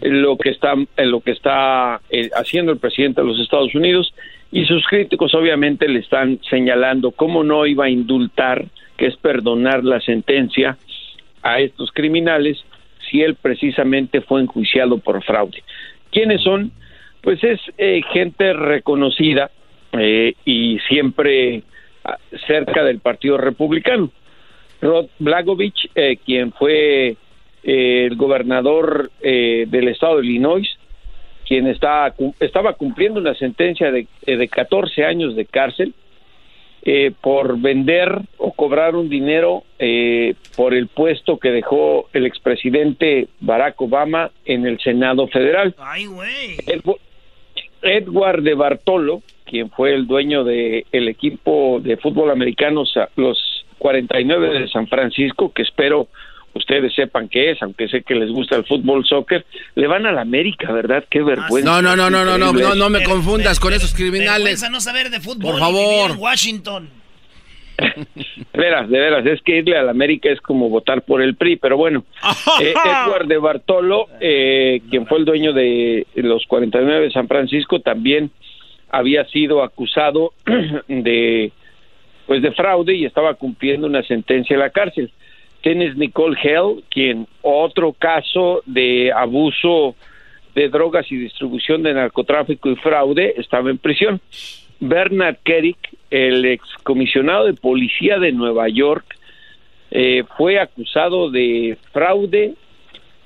lo 0.00 0.38
que 0.38 0.48
está 0.48 0.74
lo 0.96 1.20
que 1.20 1.32
está 1.32 2.00
eh, 2.08 2.30
haciendo 2.34 2.72
el 2.72 2.78
presidente 2.78 3.20
de 3.20 3.26
los 3.26 3.38
Estados 3.38 3.74
Unidos 3.74 4.14
y 4.50 4.64
sus 4.64 4.86
críticos 4.86 5.34
obviamente 5.34 5.86
le 5.88 5.98
están 5.98 6.40
señalando 6.48 7.10
cómo 7.10 7.44
no 7.44 7.66
iba 7.66 7.84
a 7.84 7.90
indultar, 7.90 8.64
que 8.96 9.08
es 9.08 9.16
perdonar 9.18 9.84
la 9.84 10.00
sentencia 10.00 10.78
a 11.42 11.60
estos 11.60 11.92
criminales 11.92 12.64
si 13.10 13.20
él 13.20 13.34
precisamente 13.34 14.22
fue 14.22 14.40
enjuiciado 14.40 14.96
por 14.96 15.22
fraude. 15.22 15.62
¿Quiénes 16.10 16.40
son? 16.40 16.72
Pues 17.20 17.44
es 17.44 17.60
eh, 17.76 18.00
gente 18.10 18.54
reconocida 18.54 19.50
eh, 19.92 20.32
y 20.46 20.78
siempre 20.88 21.62
ah, 22.04 22.16
cerca 22.46 22.84
del 22.84 23.00
Partido 23.00 23.36
Republicano. 23.36 24.10
Rod 24.80 25.06
Blagojevich, 25.18 25.90
eh, 25.94 26.16
quien 26.24 26.52
fue 26.52 27.16
eh, 27.62 28.06
el 28.06 28.16
gobernador 28.16 29.10
eh, 29.20 29.66
del 29.68 29.88
estado 29.88 30.18
de 30.18 30.26
Illinois, 30.26 30.68
quien 31.46 31.66
está, 31.66 32.14
estaba 32.38 32.74
cumpliendo 32.74 33.20
una 33.20 33.34
sentencia 33.34 33.90
de, 33.90 34.06
eh, 34.26 34.36
de 34.36 34.48
14 34.48 35.04
años 35.04 35.34
de 35.36 35.44
cárcel 35.46 35.92
eh, 36.82 37.12
por 37.20 37.58
vender 37.60 38.20
o 38.38 38.52
cobrar 38.52 38.96
un 38.96 39.08
dinero 39.10 39.64
eh, 39.78 40.34
por 40.56 40.72
el 40.72 40.86
puesto 40.86 41.38
que 41.38 41.50
dejó 41.50 42.08
el 42.14 42.24
expresidente 42.24 43.28
Barack 43.40 43.80
Obama 43.82 44.30
en 44.46 44.64
el 44.66 44.78
Senado 44.80 45.26
Federal. 45.28 45.74
Ay, 45.78 46.06
güey. 46.06 46.56
Edwa- 46.66 46.96
Edward 47.82 48.42
de 48.42 48.54
Bartolo, 48.54 49.22
quien 49.44 49.70
fue 49.70 49.92
el 49.94 50.06
dueño 50.06 50.44
del 50.44 50.84
equipo 51.08 51.80
de 51.82 51.96
fútbol 51.96 52.30
americano, 52.30 52.84
los 53.16 53.59
49 53.80 54.60
de 54.60 54.68
San 54.68 54.86
Francisco, 54.86 55.52
que 55.52 55.62
espero 55.62 56.08
ustedes 56.54 56.92
sepan 56.94 57.28
qué 57.28 57.50
es, 57.50 57.62
aunque 57.62 57.88
sé 57.88 58.02
que 58.02 58.14
les 58.14 58.30
gusta 58.30 58.56
el 58.56 58.64
fútbol, 58.64 59.04
soccer, 59.04 59.44
le 59.74 59.86
van 59.86 60.06
a 60.06 60.12
la 60.12 60.22
América, 60.22 60.72
¿verdad? 60.72 61.04
Qué 61.08 61.22
vergüenza. 61.22 61.68
No, 61.68 61.82
no, 61.82 61.96
no, 61.96 62.10
no, 62.10 62.24
no, 62.24 62.38
no, 62.38 62.52
no, 62.52 62.74
no 62.74 62.90
me 62.90 63.02
confundas 63.02 63.58
con 63.60 63.72
esos 63.72 63.94
criminales. 63.94 64.44
Vergüenza 64.44 64.70
no 64.70 64.80
saber 64.80 65.10
de 65.10 65.20
fútbol. 65.20 65.52
Por 65.52 65.60
favor. 65.60 66.10
en 66.12 66.18
Washington. 66.18 66.90
De 68.52 68.58
veras, 68.60 68.90
de 68.90 68.98
veras, 68.98 69.24
es 69.24 69.40
que 69.40 69.56
irle 69.56 69.78
a 69.78 69.82
la 69.82 69.92
América 69.92 70.28
es 70.28 70.38
como 70.42 70.68
votar 70.68 71.00
por 71.00 71.22
el 71.22 71.34
PRI, 71.34 71.56
pero 71.56 71.78
bueno. 71.78 72.04
Eh, 72.60 72.74
Edward 72.74 73.26
de 73.26 73.38
Bartolo, 73.38 74.08
eh, 74.20 74.82
quien 74.90 75.06
fue 75.06 75.16
el 75.16 75.24
dueño 75.24 75.54
de 75.54 76.06
los 76.16 76.44
49 76.46 77.06
de 77.06 77.10
San 77.10 77.26
Francisco, 77.26 77.80
también 77.80 78.30
había 78.90 79.24
sido 79.26 79.62
acusado 79.62 80.34
de 80.88 81.52
pues 82.30 82.42
de 82.42 82.52
fraude 82.52 82.94
y 82.94 83.06
estaba 83.06 83.34
cumpliendo 83.34 83.88
una 83.88 84.04
sentencia 84.04 84.54
en 84.54 84.60
la 84.60 84.70
cárcel. 84.70 85.10
Tienes 85.62 85.96
Nicole 85.96 86.38
Hell, 86.40 86.84
quien 86.88 87.26
otro 87.42 87.92
caso 87.92 88.62
de 88.66 89.10
abuso 89.12 89.96
de 90.54 90.68
drogas 90.68 91.10
y 91.10 91.16
distribución 91.16 91.82
de 91.82 91.92
narcotráfico 91.92 92.70
y 92.70 92.76
fraude, 92.76 93.34
estaba 93.36 93.68
en 93.68 93.78
prisión. 93.78 94.20
Bernard 94.78 95.38
Kerik, 95.42 95.76
el 96.08 96.44
excomisionado 96.44 97.46
de 97.46 97.54
policía 97.54 98.20
de 98.20 98.30
Nueva 98.30 98.68
York, 98.68 99.06
eh, 99.90 100.22
fue 100.36 100.60
acusado 100.60 101.32
de 101.32 101.78
fraude 101.92 102.54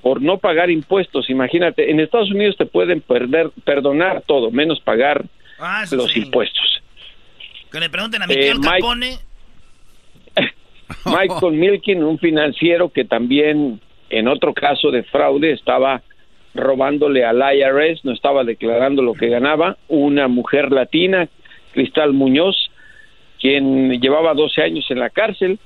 por 0.01 0.19
no 0.19 0.39
pagar 0.39 0.71
impuestos. 0.71 1.29
Imagínate, 1.29 1.91
en 1.91 1.99
Estados 1.99 2.31
Unidos 2.31 2.57
te 2.57 2.65
pueden 2.65 3.01
perder, 3.01 3.51
perdonar 3.65 4.23
todo, 4.25 4.49
menos 4.49 4.79
pagar 4.79 5.25
Ah, 5.59 5.85
los 5.91 6.11
sí. 6.11 6.21
impuestos. 6.21 6.81
Que 7.75 7.81
le 7.81 7.89
pregunten 7.89 8.21
a 8.21 8.25
Eh, 8.25 8.27
Miguel 8.29 8.59
Mike- 8.59 8.69
Capone. 8.79 9.17
Michael 11.05 11.53
Milken, 11.53 12.03
un 12.05 12.17
financiero 12.19 12.87
que 12.87 13.03
también 13.03 13.81
en 14.09 14.27
otro 14.29 14.53
caso 14.53 14.91
de 14.91 15.03
fraude 15.03 15.51
estaba 15.51 16.01
robándole 16.53 17.25
al 17.25 17.41
IRS, 17.53 18.05
no 18.05 18.13
estaba 18.13 18.45
declarando 18.45 19.01
lo 19.01 19.13
que 19.13 19.27
ganaba, 19.27 19.75
una 19.89 20.29
mujer 20.29 20.71
latina, 20.71 21.27
Cristal 21.73 22.13
Muñoz, 22.13 22.55
quien 23.41 23.99
llevaba 23.99 24.33
12 24.33 24.61
años 24.61 24.85
en 24.89 24.99
la 24.99 25.09
cárcel 25.09 25.59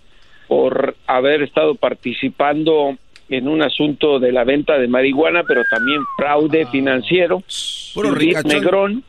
por 0.47 0.95
haber 1.05 1.43
estado 1.43 1.75
participando 1.75 2.97
en 3.29 3.47
un 3.47 3.61
asunto 3.61 4.17
de 4.17 4.31
la 4.31 4.45
venta 4.45 4.79
de 4.79 4.87
marihuana, 4.87 5.43
pero 5.47 5.61
también 5.69 6.01
fraude 6.17 6.65
financiero. 6.71 7.43
Puro. 7.93 8.15
Negrón, 8.15 9.03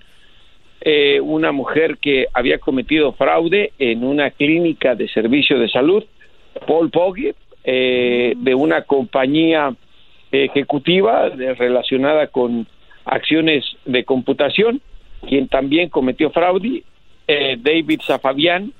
eh, 0.81 1.21
una 1.21 1.53
mujer 1.53 1.99
que 1.99 2.27
había 2.33 2.59
cometido 2.59 3.13
fraude 3.13 3.73
en 3.79 4.05
una 4.05 4.31
clínica 4.31 4.95
de 4.95 5.09
servicio 5.09 5.59
de 5.59 5.69
salud, 5.69 6.05
Paul 6.67 6.91
Pogge, 6.91 7.35
eh, 7.65 8.35
de 8.37 8.55
una 8.55 8.83
compañía 8.83 9.75
ejecutiva 10.33 11.29
relacionada 11.29 12.29
con 12.29 12.67
acciones 13.05 13.65
de 13.85 14.05
computación, 14.05 14.81
quien 15.29 15.49
también 15.49 15.89
cometió 15.89 16.31
fraude, 16.31 16.85
eh, 17.27 17.57
David 17.61 18.01
Zafavian, 18.07 18.73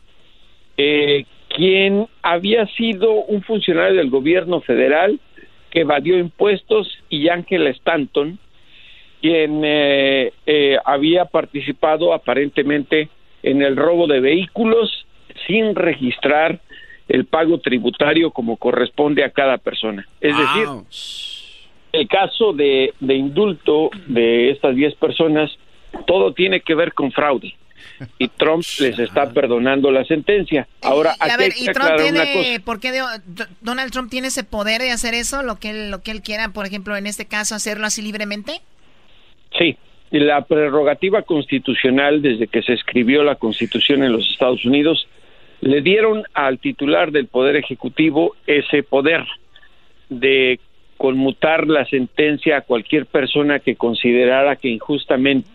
eh, 0.77 1.25
quien 1.49 2.07
había 2.23 2.67
sido 2.67 3.13
un 3.13 3.43
funcionario 3.43 3.99
del 3.99 4.11
gobierno 4.11 4.61
federal 4.61 5.21
que 5.71 5.81
evadió 5.81 6.19
impuestos, 6.19 6.89
y 7.09 7.29
Angela 7.29 7.71
Stanton, 7.71 8.39
quien 9.21 9.63
eh, 9.65 10.33
eh, 10.47 10.77
había 10.85 11.25
participado 11.27 12.13
aparentemente 12.15 13.09
en 13.43 13.63
el 13.63 13.77
robo 13.77 14.07
de 14.07 14.21
vehículos 14.21 15.07
sin 15.47 15.75
registrar 15.75 16.61
el 17.09 17.25
pago 17.25 17.59
tributario 17.59 18.31
como 18.31 18.57
corresponde 18.57 19.25
a 19.25 19.31
cada 19.31 19.59
persona. 19.59 20.07
Es 20.21 20.37
decir, 20.37 20.67
el 21.93 22.07
caso 22.09 22.53
de, 22.53 22.95
de 23.01 23.15
indulto 23.15 23.91
de 24.07 24.51
estas 24.51 24.77
10 24.77 24.95
personas, 24.95 25.51
todo 26.07 26.33
tiene 26.33 26.61
que 26.61 26.75
ver 26.75 26.93
con 26.93 27.11
fraude. 27.11 27.55
Y 28.19 28.29
Trump 28.29 28.63
les 28.79 28.99
está 28.99 29.31
perdonando 29.33 29.91
la 29.91 30.05
sentencia. 30.05 30.69
Ahora, 30.83 31.15
Y 31.19 31.23
a 31.23 31.35
aquí 31.35 31.43
ver, 31.43 31.53
hay 31.53 31.63
¿y 31.63 31.65
Trump 31.65 31.79
aclarar 31.79 32.01
una 32.13 32.21
cosa. 32.21 32.33
tiene, 32.33 32.61
por 32.61 32.81
qué 32.81 32.93
de- 32.93 33.47
Donald 33.61 33.91
Trump 33.93 34.11
tiene 34.11 34.29
ese 34.29 34.45
poder 34.45 34.81
de 34.81 34.91
hacer 34.93 35.15
eso, 35.15 35.43
lo 35.43 35.57
que 35.59 35.71
él, 35.71 35.91
lo 35.91 36.03
que 36.03 36.13
él 36.13 36.23
quiera, 36.23 36.51
por 36.51 36.65
ejemplo, 36.67 36.97
en 36.97 37.07
este 37.07 37.27
caso, 37.27 37.55
hacerlo 37.55 37.87
así 37.87 38.03
libremente? 38.03 38.61
Sí, 39.57 39.77
la 40.11 40.43
prerrogativa 40.43 41.23
constitucional 41.23 42.23
desde 42.23 42.49
que 42.49 42.63
se 42.63 42.73
escribió 42.73 43.23
la 43.23 43.37
Constitución 43.37 44.03
en 44.03 44.13
los 44.13 44.29
Estados 44.31 44.65
Unidos 44.65 45.07
le 45.61 45.83
dieron 45.83 46.25
al 46.35 46.59
titular 46.59 47.13
del 47.13 47.27
Poder 47.27 47.57
Ejecutivo 47.57 48.35
ese 48.47 48.83
poder 48.83 49.25
de 50.09 50.59
conmutar 50.97 51.67
la 51.67 51.85
sentencia 51.87 52.59
a 52.59 52.61
cualquier 52.63 53.07
persona 53.07 53.59
que 53.61 53.77
considerara 53.77 54.57
que 54.57 54.69
injustamente 54.69 55.49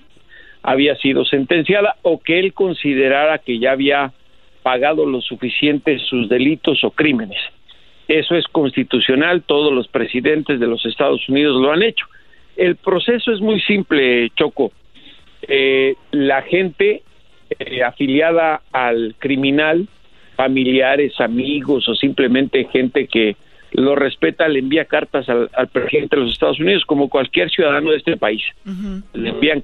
había 0.63 0.95
sido 0.95 1.25
sentenciada 1.25 1.97
o 2.01 2.19
que 2.19 2.39
él 2.39 2.53
considerara 2.53 3.37
que 3.37 3.59
ya 3.59 3.71
había 3.71 4.13
pagado 4.63 5.05
lo 5.05 5.21
suficiente 5.21 5.99
sus 5.99 6.27
delitos 6.27 6.83
o 6.83 6.89
crímenes. 6.89 7.37
Eso 8.07 8.35
es 8.35 8.47
constitucional, 8.47 9.43
todos 9.43 9.71
los 9.71 9.87
presidentes 9.87 10.59
de 10.59 10.67
los 10.67 10.83
Estados 10.85 11.27
Unidos 11.29 11.61
lo 11.61 11.71
han 11.71 11.83
hecho. 11.83 12.07
El 12.55 12.75
proceso 12.77 13.31
es 13.31 13.41
muy 13.41 13.59
simple, 13.61 14.29
Choco. 14.35 14.71
Eh, 15.41 15.95
la 16.11 16.41
gente 16.41 17.03
eh, 17.59 17.83
afiliada 17.83 18.61
al 18.71 19.15
criminal, 19.19 19.87
familiares, 20.35 21.19
amigos 21.19 21.87
o 21.87 21.95
simplemente 21.95 22.67
gente 22.71 23.07
que 23.07 23.35
lo 23.71 23.95
respeta, 23.95 24.47
le 24.47 24.59
envía 24.59 24.85
cartas 24.85 25.27
al, 25.27 25.49
al 25.53 25.67
presidente 25.67 26.15
de 26.15 26.23
los 26.23 26.31
Estados 26.31 26.59
Unidos, 26.59 26.85
como 26.85 27.09
cualquier 27.09 27.49
ciudadano 27.49 27.91
de 27.91 27.97
este 27.97 28.15
país. 28.15 28.41
Le 29.13 29.29
envían 29.29 29.63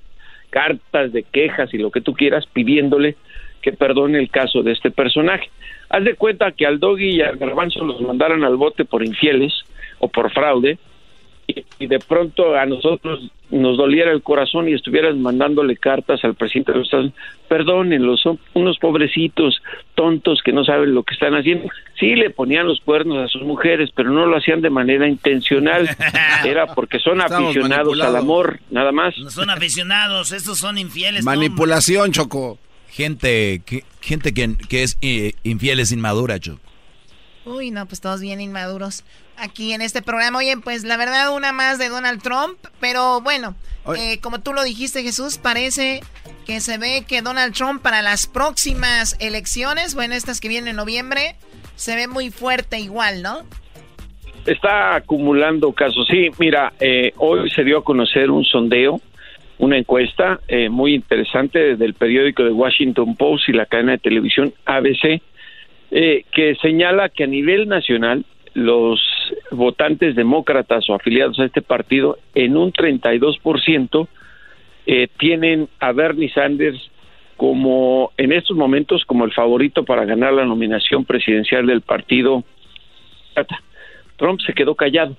cartas 0.50 1.14
de 1.14 1.24
quejas 1.24 1.74
y 1.74 1.78
lo 1.78 1.92
que 1.92 2.02
tú 2.02 2.14
quieras 2.14 2.46
pidiéndole 2.48 3.16
que 3.62 3.72
perdone 3.72 4.20
el 4.20 4.30
caso 4.30 4.64
de 4.64 4.74
este 4.74 4.92
personaje. 4.92 5.50
Haz 5.90 6.04
de 6.04 6.16
cuenta 6.16 6.52
que 6.52 6.66
al 6.66 6.80
Doggy 6.80 7.18
y 7.18 7.22
al 7.22 7.38
Garbanzo 7.38 7.86
los 7.86 8.02
mandaran 8.02 8.44
al 8.44 8.58
bote 8.58 8.86
por 8.86 9.06
infieles 9.06 9.54
o 10.00 10.08
por 10.10 10.32
fraude 10.32 10.78
y, 11.56 11.66
y 11.84 11.88
de 11.88 12.00
pronto 12.00 12.56
a 12.56 12.66
nosotros 12.66 13.32
nos 13.52 13.78
doliera 13.78 14.12
el 14.12 14.24
corazón 14.24 14.70
y 14.70 14.74
estuvieras 14.74 15.16
mandándole 15.16 15.76
cartas 15.76 16.24
al 16.24 16.36
presidente 16.36 16.72
de 16.72 16.80
los 16.80 16.88
Estados 16.88 17.06
Unidos, 17.08 17.22
perdónenlos, 17.50 18.22
son 18.22 18.40
unos 18.54 18.80
pobrecitos 18.80 19.62
tontos 19.94 20.42
que 20.44 20.54
no 20.54 20.64
saben 20.64 20.96
lo 20.96 21.04
que 21.04 21.14
están 21.14 21.34
haciendo. 21.36 21.68
Sí 22.00 22.16
le 22.16 22.30
ponían 22.30 22.66
los 22.66 22.80
cuernos 22.80 23.18
a 23.18 23.28
sus 23.28 23.44
mujeres, 23.44 23.90
pero 23.94 24.10
no 24.10 24.26
lo 24.26 24.38
hacían 24.38 24.62
de 24.62 24.70
manera 24.70 25.08
intencional, 25.08 25.90
era 26.46 26.68
porque 26.68 27.00
son 27.00 27.20
Estamos 27.20 27.50
aficionados 27.50 28.00
al 28.02 28.16
amor, 28.16 28.60
nada 28.70 28.92
más. 28.92 29.18
No 29.18 29.30
son 29.30 29.50
aficionados, 29.50 30.32
estos 30.32 30.58
son 30.58 30.78
infieles. 30.78 31.26
Manipulación, 31.26 32.12
Choco. 32.12 32.58
Gente 32.90 33.62
que, 33.66 33.84
gente 34.02 34.34
que, 34.34 34.56
que 34.68 34.84
es 34.84 34.98
eh, 35.02 35.34
infiel 35.44 35.80
es 35.80 35.92
inmadura, 35.92 36.40
Choco. 36.40 36.71
Uy, 37.46 37.72
no, 37.72 37.88
pues 37.88 38.02
todos 38.02 38.22
bien 38.22 38.40
inmaduros 38.40 39.04
aquí 39.38 39.74
en 39.74 39.82
este 39.82 40.02
programa. 40.02 40.40
Oye, 40.40 40.58
pues 40.58 40.84
la 40.84 40.98
verdad 40.98 41.36
una 41.36 41.52
más 41.52 41.80
de 41.80 41.90
Donald 41.90 42.22
Trump, 42.22 42.58
pero 42.80 43.22
bueno, 43.22 43.56
eh, 43.98 44.20
como 44.20 44.42
tú 44.42 44.54
lo 44.54 44.64
dijiste 44.64 45.02
Jesús, 45.02 45.40
parece 45.40 46.02
que 46.46 46.60
se 46.60 46.78
ve 46.78 47.04
que 47.08 47.22
Donald 47.22 47.54
Trump 47.56 47.82
para 47.82 48.02
las 48.02 48.28
próximas 48.28 49.16
elecciones, 49.20 49.96
bueno, 49.96 50.14
estas 50.14 50.40
que 50.40 50.50
vienen 50.50 50.70
en 50.70 50.76
noviembre, 50.76 51.36
se 51.76 51.96
ve 51.96 52.08
muy 52.08 52.30
fuerte 52.30 52.80
igual, 52.80 53.24
¿no? 53.24 53.40
Está 54.46 54.96
acumulando 54.96 55.72
casos. 55.74 56.08
Sí, 56.10 56.30
mira, 56.40 56.74
eh, 56.80 57.12
hoy 57.18 57.50
se 57.50 57.64
dio 57.64 57.80
a 57.80 57.84
conocer 57.84 58.30
un 58.30 58.44
sondeo, 58.44 59.02
una 59.58 59.78
encuesta 59.78 60.40
eh, 60.48 60.70
muy 60.70 60.96
interesante 60.96 61.76
del 61.76 61.94
periódico 61.94 62.44
de 62.44 62.52
Washington 62.52 63.16
Post 63.16 63.50
y 63.50 63.54
la 63.54 63.66
cadena 63.66 63.94
de 63.94 63.98
televisión 64.00 64.54
ABC, 64.66 65.22
eh, 65.92 66.24
que 66.32 66.56
señala 66.56 67.10
que 67.10 67.26
a 67.26 67.28
nivel 67.28 67.68
nacional 67.68 68.26
los 68.54 69.00
votantes 69.52 70.16
demócratas 70.16 70.90
o 70.90 70.94
afiliados 70.94 71.40
a 71.40 71.46
este 71.46 71.62
partido 71.62 72.18
en 72.34 72.58
un 72.58 72.74
32% 72.74 74.08
eh, 74.86 75.08
tienen 75.18 75.70
a 75.80 75.92
Bernie 75.92 76.32
Sanders 76.32 76.90
como 77.38 78.12
en 78.18 78.32
estos 78.32 78.56
momentos 78.56 79.04
como 79.06 79.26
el 79.26 79.34
favorito 79.34 79.84
para 79.84 80.06
ganar 80.06 80.34
la 80.34 80.46
nominación 80.46 81.06
presidencial 81.06 81.66
del 81.66 81.82
partido. 81.82 82.44
Trump 84.18 84.40
se 84.46 84.54
quedó 84.54 84.76
callado. 84.76 85.16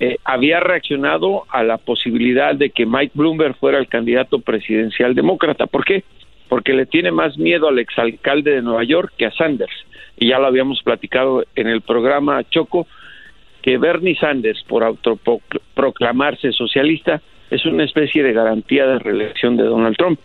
Eh, 0.00 0.18
había 0.24 0.58
reaccionado 0.60 1.44
a 1.48 1.62
la 1.62 1.78
posibilidad 1.78 2.54
de 2.54 2.70
que 2.70 2.84
Mike 2.84 3.12
Bloomberg 3.14 3.54
fuera 3.56 3.78
el 3.78 3.86
candidato 3.86 4.40
presidencial 4.40 5.14
demócrata. 5.14 5.66
¿Por 5.66 5.84
qué? 5.84 6.02
Porque 6.48 6.72
le 6.72 6.86
tiene 6.86 7.10
más 7.10 7.36
miedo 7.38 7.68
al 7.68 7.78
exalcalde 7.78 8.52
de 8.52 8.62
Nueva 8.62 8.84
York 8.84 9.12
que 9.16 9.26
a 9.26 9.32
Sanders. 9.32 9.72
Y 10.16 10.28
ya 10.28 10.38
lo 10.38 10.46
habíamos 10.46 10.82
platicado 10.82 11.44
en 11.56 11.66
el 11.68 11.80
programa 11.80 12.42
Choco, 12.50 12.86
que 13.62 13.78
Bernie 13.78 14.16
Sanders, 14.16 14.62
por 14.68 14.84
autoproclamarse 14.84 16.52
socialista, 16.52 17.20
es 17.50 17.64
una 17.66 17.84
especie 17.84 18.22
de 18.22 18.32
garantía 18.32 18.86
de 18.86 18.98
reelección 18.98 19.56
de 19.56 19.64
Donald 19.64 19.96
Trump. 19.96 20.18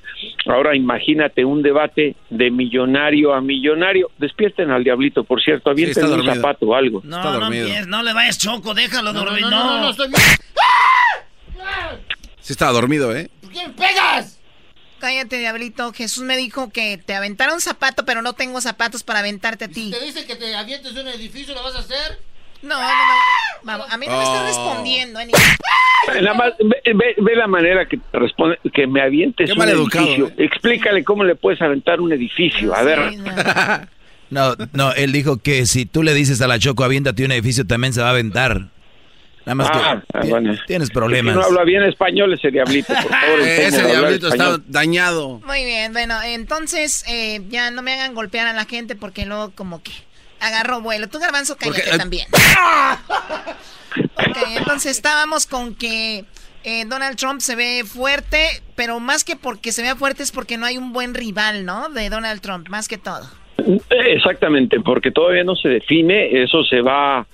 Ahora 0.46 0.76
imagínate 0.76 1.46
un 1.46 1.62
debate 1.62 2.16
de 2.30 2.50
millonario 2.52 3.34
a 3.34 3.42
millonario. 3.42 4.10
Despierten 4.18 4.72
al 4.72 4.84
diablito, 4.84 5.24
por 5.24 5.42
cierto, 5.42 5.70
avienten 5.70 5.92
está 6.04 6.06
un 6.06 6.18
dormido. 6.18 6.36
zapato 6.36 6.66
o 6.68 6.76
algo. 6.76 7.02
No, 7.04 7.22
no, 7.40 7.46
empieces, 7.48 7.88
no 7.88 8.04
le 8.04 8.14
vayas 8.14 8.38
choco, 8.38 8.74
déjalo 8.74 9.14
dormir. 9.14 9.42
No, 9.44 9.50
no, 9.52 9.82
no, 9.82 9.90
estoy- 9.92 10.08
Sí 12.40 12.54
estaba 12.54 12.72
dormido, 12.72 13.16
¿eh? 13.16 13.30
¿Quién 13.52 13.74
pegas? 13.74 14.39
Cállate, 15.00 15.38
diablito. 15.38 15.92
Jesús 15.94 16.24
me 16.24 16.38
dijo 16.38 16.70
que 16.70 16.98
te 16.98 17.16
aventara 17.16 17.54
un 17.54 17.62
zapato, 17.62 18.06
pero 18.06 18.22
no 18.22 18.34
tengo 18.34 18.62
zapatos 18.62 19.04
para 19.04 19.20
aventarte 19.20 19.66
a 19.66 19.68
ti. 19.70 19.92
¿Te 19.92 20.04
dice 20.06 20.26
que 20.26 20.36
te 20.36 20.56
avientes 20.56 20.94
de 20.94 21.02
un 21.02 21.08
edificio, 21.08 21.54
lo 21.54 21.64
vas 21.64 21.76
a 21.76 21.80
hacer? 21.80 22.20
No, 22.62 22.76
no, 22.76 22.82
no. 22.82 23.16
Vamos, 23.64 23.88
a 23.90 23.98
mí 23.98 24.06
no 24.08 24.18
me 24.18 24.24
estás 24.24 24.42
Oh. 24.42 24.46
respondiendo. 24.48 25.20
Ani. 25.20 25.32
Nada 26.22 26.34
más, 26.34 26.54
ve, 26.60 26.82
ve- 26.94 27.16
ve 27.18 27.36
la 27.36 27.48
manera 27.48 27.86
que 27.88 27.98
te 27.98 28.20
responde, 28.20 28.58
que 28.74 28.86
me 28.88 29.02
avientes 29.02 29.48
Qué 29.48 29.52
un 29.54 29.58
maleducado, 29.58 30.06
edificio. 30.06 30.32
Explícale 30.38 31.04
cómo 31.04 31.24
le 31.24 31.36
puedes 31.36 31.62
aventar 31.62 32.02
un 32.02 32.12
edificio. 32.12 32.76
A 32.76 32.84
ver. 32.84 33.00
No, 34.32 34.56
no, 34.74 34.92
él 34.94 35.12
dijo 35.12 35.38
que 35.38 35.66
si 35.66 35.88
tú 35.88 36.04
le 36.04 36.14
dices 36.14 36.40
a 36.42 36.48
la 36.48 36.60
Choco, 36.60 36.84
aviéntate 36.84 37.26
un 37.26 37.32
edificio, 37.32 37.66
también 37.66 37.94
se 37.94 38.02
va 38.02 38.10
a 38.10 38.12
aventar. 38.12 38.68
Nada 39.46 39.56
más 39.56 39.68
Ah, 39.72 40.02
que 40.12 40.18
ah, 40.18 40.22
bueno. 40.28 40.54
tienes 40.68 40.90
Si 40.90 40.94
problemas. 40.94 41.36
no 41.36 41.42
habla 41.42 41.64
bien 41.64 41.84
español 41.84 42.34
ese 42.34 42.52
diablito, 42.52 42.94
por 42.94 43.04
favor. 43.12 43.40
Ese 43.42 43.86
diablito 43.88 44.28
está 44.28 44.58
dañado. 44.68 45.40
Muy 45.46 45.64
bien, 45.66 45.92
bueno, 45.94 46.16
entonces 46.24 47.04
eh, 47.08 47.42
ya 47.50 47.72
no 47.72 47.82
me 47.82 47.94
hagan 47.94 48.14
golpear 48.14 48.48
a 48.48 48.54
la 48.54 48.66
gente 48.66 48.96
porque 48.96 49.26
luego 49.26 49.52
como 49.56 49.82
que 49.82 49.92
agarro 50.40 50.82
vuelo. 50.82 51.08
Tú, 51.10 51.20
Garbanzo, 51.20 51.56
cállate 51.58 51.80
Porque, 51.82 51.96
eh, 51.96 51.98
también. 51.98 52.28
ok, 54.18 54.38
entonces 54.58 54.92
estábamos 54.92 55.46
con 55.48 55.76
que 55.76 56.26
eh, 56.64 56.86
Donald 56.86 57.18
Trump 57.18 57.42
se 57.42 57.56
ve 57.56 57.84
fuerte, 57.86 58.62
pero 58.76 59.00
más 59.00 59.24
que 59.24 59.36
porque 59.36 59.72
se 59.72 59.82
vea 59.82 59.96
fuerte 59.96 60.24
es 60.24 60.32
porque 60.32 60.58
no 60.58 60.66
hay 60.66 60.78
un 60.78 60.94
buen 60.94 61.14
rival, 61.14 61.66
¿no? 61.66 61.90
De 61.90 62.10
Donald 62.10 62.42
Trump, 62.42 62.68
más 62.70 62.88
que 62.88 62.98
todo. 62.98 63.28
Exactamente, 63.90 64.80
porque 64.80 65.12
todavía 65.12 65.44
no 65.44 65.56
se 65.56 65.70
define, 65.70 66.42
eso 66.44 66.64
se 66.64 66.82
va 66.82 67.28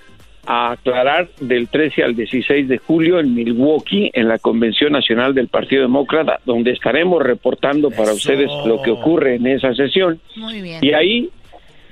a 0.48 0.72
aclarar 0.74 1.30
del 1.40 1.68
13 1.70 2.04
al 2.04 2.16
16 2.16 2.68
de 2.68 2.78
julio 2.78 3.20
en 3.20 3.34
Milwaukee, 3.34 4.12
en 4.14 4.28
la 4.28 4.38
Convención 4.40 4.92
Nacional 4.94 5.34
del 5.34 5.48
Partido 5.48 5.82
Demócrata, 5.84 6.40
donde 6.46 6.72
estaremos 6.72 7.22
reportando 7.24 7.90
para 7.92 8.14
ustedes 8.14 8.50
lo 8.66 8.82
que 8.82 8.92
ocurre 8.92 9.36
en 9.36 9.48
esa 9.48 9.74
sesión. 9.74 10.20
Muy 10.36 10.62
bien. 10.62 10.80
Y 10.84 10.94
ahí, 10.94 11.30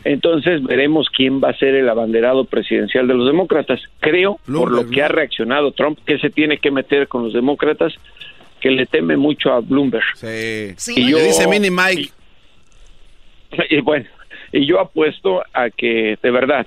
entonces, 0.04 0.62
veremos 0.64 1.08
quién 1.10 1.42
va 1.42 1.50
a 1.50 1.58
ser 1.58 1.76
el 1.76 1.88
abanderado 1.90 2.46
presidencial 2.46 3.08
de 3.08 3.14
los 3.14 3.26
demócratas. 3.26 3.80
Creo, 4.00 4.40
por 4.46 4.72
lo 4.72 4.90
que 4.90 5.02
ha 5.02 5.08
reaccionado 5.08 5.72
Trump, 5.72 5.98
que 6.06 6.18
se 6.20 6.30
tiene 6.30 6.58
que 6.58 6.72
meter 6.72 7.08
con 7.08 7.24
los 7.24 7.34
demócratas, 7.34 7.94
que 8.60 8.70
le 8.72 8.86
teme 8.86 9.18
mucho 9.18 9.52
a 9.52 9.60
Bloomberg. 9.62 10.04
Sí. 10.16 10.74
Y 10.96 11.10
yo- 11.12 11.18
Le 11.18 11.24
dice 11.26 11.48
Mini 11.48 11.70
Mike. 11.70 12.10
Y 13.70 13.82
bueno, 13.82 14.06
y 14.52 14.66
yo 14.66 14.80
apuesto 14.80 15.44
a 15.54 15.70
que, 15.70 16.18
de 16.22 16.32
verdad, 16.32 16.66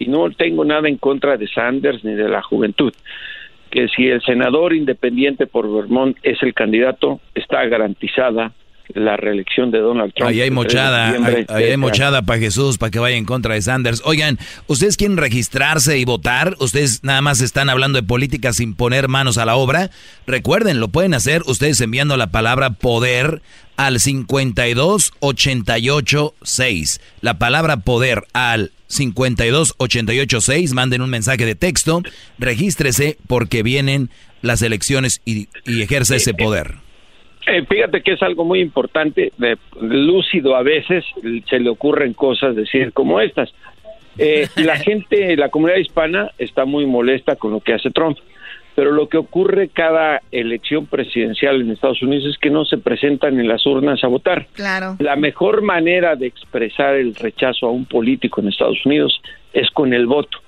y 0.00 0.08
no 0.08 0.28
tengo 0.30 0.64
nada 0.64 0.88
en 0.88 0.96
contra 0.96 1.36
de 1.36 1.46
Sanders 1.46 2.02
ni 2.02 2.14
de 2.14 2.28
la 2.28 2.42
juventud, 2.42 2.92
que 3.70 3.86
si 3.88 4.08
el 4.08 4.20
senador 4.22 4.74
independiente 4.74 5.46
por 5.46 5.72
Vermont 5.72 6.16
es 6.22 6.42
el 6.42 6.54
candidato, 6.54 7.20
está 7.34 7.64
garantizada 7.66 8.52
la 8.94 9.16
reelección 9.16 9.70
de 9.70 9.78
Donald 9.78 10.12
Trump. 10.14 10.30
Ahí 10.30 10.40
hay 10.40 10.48
el 10.48 10.54
3 10.54 10.54
de 10.54 10.54
mochada, 10.54 11.10
ahí, 11.10 11.44
hay 11.48 11.64
este 11.64 11.76
mochada 11.76 12.22
para 12.22 12.40
Jesús, 12.40 12.78
para 12.78 12.90
que 12.90 12.98
vaya 12.98 13.16
en 13.16 13.26
contra 13.26 13.54
de 13.54 13.62
Sanders. 13.62 14.02
Oigan, 14.04 14.38
¿ustedes 14.66 14.96
quieren 14.96 15.18
registrarse 15.18 15.98
y 15.98 16.06
votar? 16.06 16.56
¿Ustedes 16.58 17.04
nada 17.04 17.20
más 17.20 17.42
están 17.42 17.68
hablando 17.68 18.00
de 18.00 18.02
política 18.02 18.54
sin 18.54 18.74
poner 18.74 19.06
manos 19.06 19.38
a 19.38 19.44
la 19.44 19.54
obra? 19.54 19.90
Recuerden, 20.26 20.80
lo 20.80 20.88
pueden 20.88 21.14
hacer 21.14 21.42
ustedes 21.46 21.80
enviando 21.80 22.16
la 22.16 22.32
palabra 22.32 22.70
poder 22.70 23.42
al 23.76 24.00
52886. 24.00 27.00
La 27.20 27.38
palabra 27.38 27.76
poder 27.76 28.24
al 28.32 28.72
52886. 28.90 30.72
Manden 30.74 31.02
un 31.02 31.10
mensaje 31.10 31.44
de 31.46 31.54
texto. 31.54 32.02
Regístrese 32.38 33.16
porque 33.26 33.62
vienen 33.62 34.10
las 34.42 34.62
elecciones 34.62 35.20
y, 35.24 35.48
y 35.64 35.82
ejerce 35.82 36.16
ese 36.16 36.34
poder. 36.34 36.74
Eh, 37.46 37.64
fíjate 37.68 38.02
que 38.02 38.12
es 38.12 38.22
algo 38.22 38.44
muy 38.44 38.60
importante, 38.60 39.32
de- 39.38 39.56
lúcido 39.80 40.56
a 40.56 40.62
veces, 40.62 41.04
se 41.48 41.58
le 41.58 41.70
ocurren 41.70 42.12
cosas 42.12 42.54
decir 42.54 42.92
como 42.92 43.20
estas. 43.20 43.50
Eh, 44.18 44.46
la 44.56 44.76
gente, 44.86 45.36
la 45.36 45.48
comunidad 45.48 45.78
hispana 45.78 46.30
está 46.38 46.64
muy 46.64 46.86
molesta 46.86 47.36
con 47.36 47.52
lo 47.52 47.60
que 47.60 47.72
hace 47.74 47.90
Trump, 47.90 48.18
pero 48.74 48.92
lo 48.92 49.08
que 49.08 49.18
ocurre 49.18 49.68
cada 49.68 50.22
elección 50.30 50.86
presidencial 50.86 51.60
en 51.60 51.70
Estados 51.70 52.02
Unidos 52.02 52.26
es 52.26 52.38
que 52.38 52.50
no 52.50 52.64
se 52.64 52.78
presentan 52.78 53.38
en 53.38 53.48
las 53.48 53.66
urnas 53.66 54.02
a 54.04 54.08
votar. 54.08 54.46
Claro. 54.52 54.96
La 54.98 55.16
mejor 55.16 55.62
manera 55.62 56.16
de 56.16 56.26
expresar 56.26 56.94
el 56.94 57.14
rechazo 57.14 57.66
a 57.66 57.70
un 57.70 57.84
político 57.84 58.40
en 58.40 58.48
Estados 58.48 58.84
Unidos 58.84 59.20
es 59.52 59.70
con 59.70 59.92
el 59.92 60.06
voto. 60.06 60.38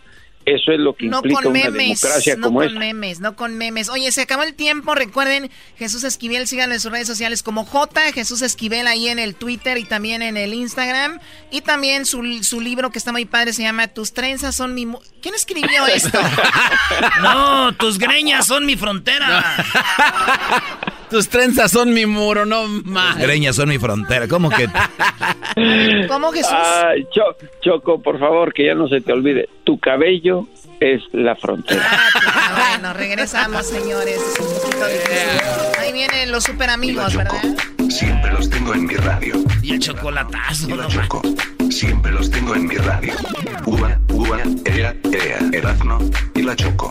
Eso 0.45 0.73
es 0.73 0.81
lo 0.81 0.95
que 0.95 1.07
No 1.07 1.19
implica 1.19 1.43
con 1.43 1.53
una 1.53 1.61
memes, 1.71 2.01
democracia 2.01 2.35
no 2.37 2.47
como 2.49 2.59
con 2.59 2.67
esta. 2.69 2.79
memes, 2.81 3.21
no 3.21 3.37
con 3.37 3.57
memes. 3.57 3.89
Oye, 3.89 4.11
se 4.11 4.23
acabó 4.23 4.43
el 4.43 4.55
tiempo. 4.55 4.95
Recuerden, 4.95 5.51
Jesús 5.79 6.03
Esquivel, 6.03 6.49
síganlo 6.49 6.75
en 6.75 6.81
sus 6.81 6.91
redes 6.91 7.07
sociales 7.07 7.43
como 7.45 7.65
J, 7.65 8.13
Jesús 8.13 8.43
Esquivel 8.43 8.87
ahí 8.89 9.09
en 9.09 9.19
el 9.21 9.35
Twitter 9.37 9.79
y 9.79 9.85
también 9.85 10.21
en 10.23 10.37
el 10.37 10.53
Instagram. 10.55 11.21
Y 11.53 11.61
también 11.61 12.07
su, 12.07 12.23
su 12.43 12.61
libro 12.61 12.91
que 12.91 12.99
está 12.99 13.13
muy 13.13 13.25
padre 13.25 13.53
se 13.53 13.63
llama 13.63 13.87
Tus 13.89 14.13
trenzas 14.15 14.57
son 14.57 14.75
mi... 14.75 14.87
mu- 14.87 14.99
¿Quién 15.21 15.35
escribió 15.35 15.87
esto? 15.87 16.19
No, 17.23 17.73
tus 17.77 17.99
greñas 17.99 18.47
son 18.47 18.67
mi 18.67 18.77
frontera. 18.77 19.65
Tus 21.13 21.29
trenzas 21.29 21.71
son 21.71 21.93
mi 21.93 22.07
muro, 22.07 22.47
no 22.47 22.67
más. 22.67 23.19
Greñas 23.19 23.55
son 23.57 23.69
mi 23.69 23.79
frontera. 23.79 24.27
¿Cómo 24.29 24.49
que? 24.49 24.67
¿Cómo 26.09 26.33
Jesús? 26.33 26.51
Ay, 26.53 27.07
Cho- 27.13 27.37
Choco, 27.61 28.01
por 28.01 28.19
favor, 28.19 28.55
que 28.55 28.65
ya 28.65 28.75
no 28.75 28.89
se 28.89 29.03
te 29.03 29.13
olvide. 29.13 29.47
Tu 29.65 29.79
cabello 29.79 30.47
es 30.81 31.03
la 31.13 31.37
frontera. 31.37 31.83
Ah, 32.15 32.71
bueno, 32.79 32.95
regresamos, 32.95 33.67
señores. 33.67 34.19
Ahí 35.79 35.93
vienen 35.93 36.33
los 36.33 36.45
super 36.45 36.71
amigos, 36.71 37.15
¿verdad? 37.15 37.43
siempre 37.91 38.33
los 38.33 38.49
tengo 38.49 38.73
en 38.75 38.87
mi 38.87 38.95
radio. 38.95 39.35
Y 39.63 39.75
el 39.75 39.81
chocolatazo, 39.81 40.71
Y 40.71 40.73
la 40.75 40.87
choco, 40.89 41.21
siempre 41.71 42.11
los 42.11 42.31
tengo 42.31 42.55
en 42.55 42.67
mi 42.67 42.77
radio. 42.77 43.13
Uva, 43.67 44.01
uva, 44.09 44.39
ea, 44.65 44.95
ea, 45.13 45.39
Erazno 45.53 45.99
y 46.35 46.41
la 46.43 46.57
choco. 46.57 46.91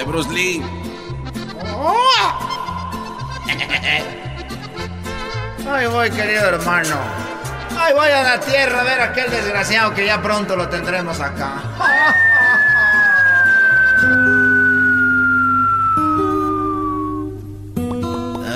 Mate 0.00 0.10
Bruce 0.10 0.32
Lee. 0.32 0.62
Ay, 5.70 5.86
voy, 5.88 6.10
querido 6.10 6.46
hermano. 6.46 6.96
Ay, 7.78 7.92
voy 7.92 8.08
a 8.08 8.22
la 8.22 8.40
tierra 8.40 8.80
a 8.80 8.84
ver 8.84 8.98
a 9.00 9.04
aquel 9.04 9.30
desgraciado 9.30 9.94
que 9.94 10.06
ya 10.06 10.22
pronto 10.22 10.56
lo 10.56 10.70
tendremos 10.70 11.20
acá. 11.20 11.62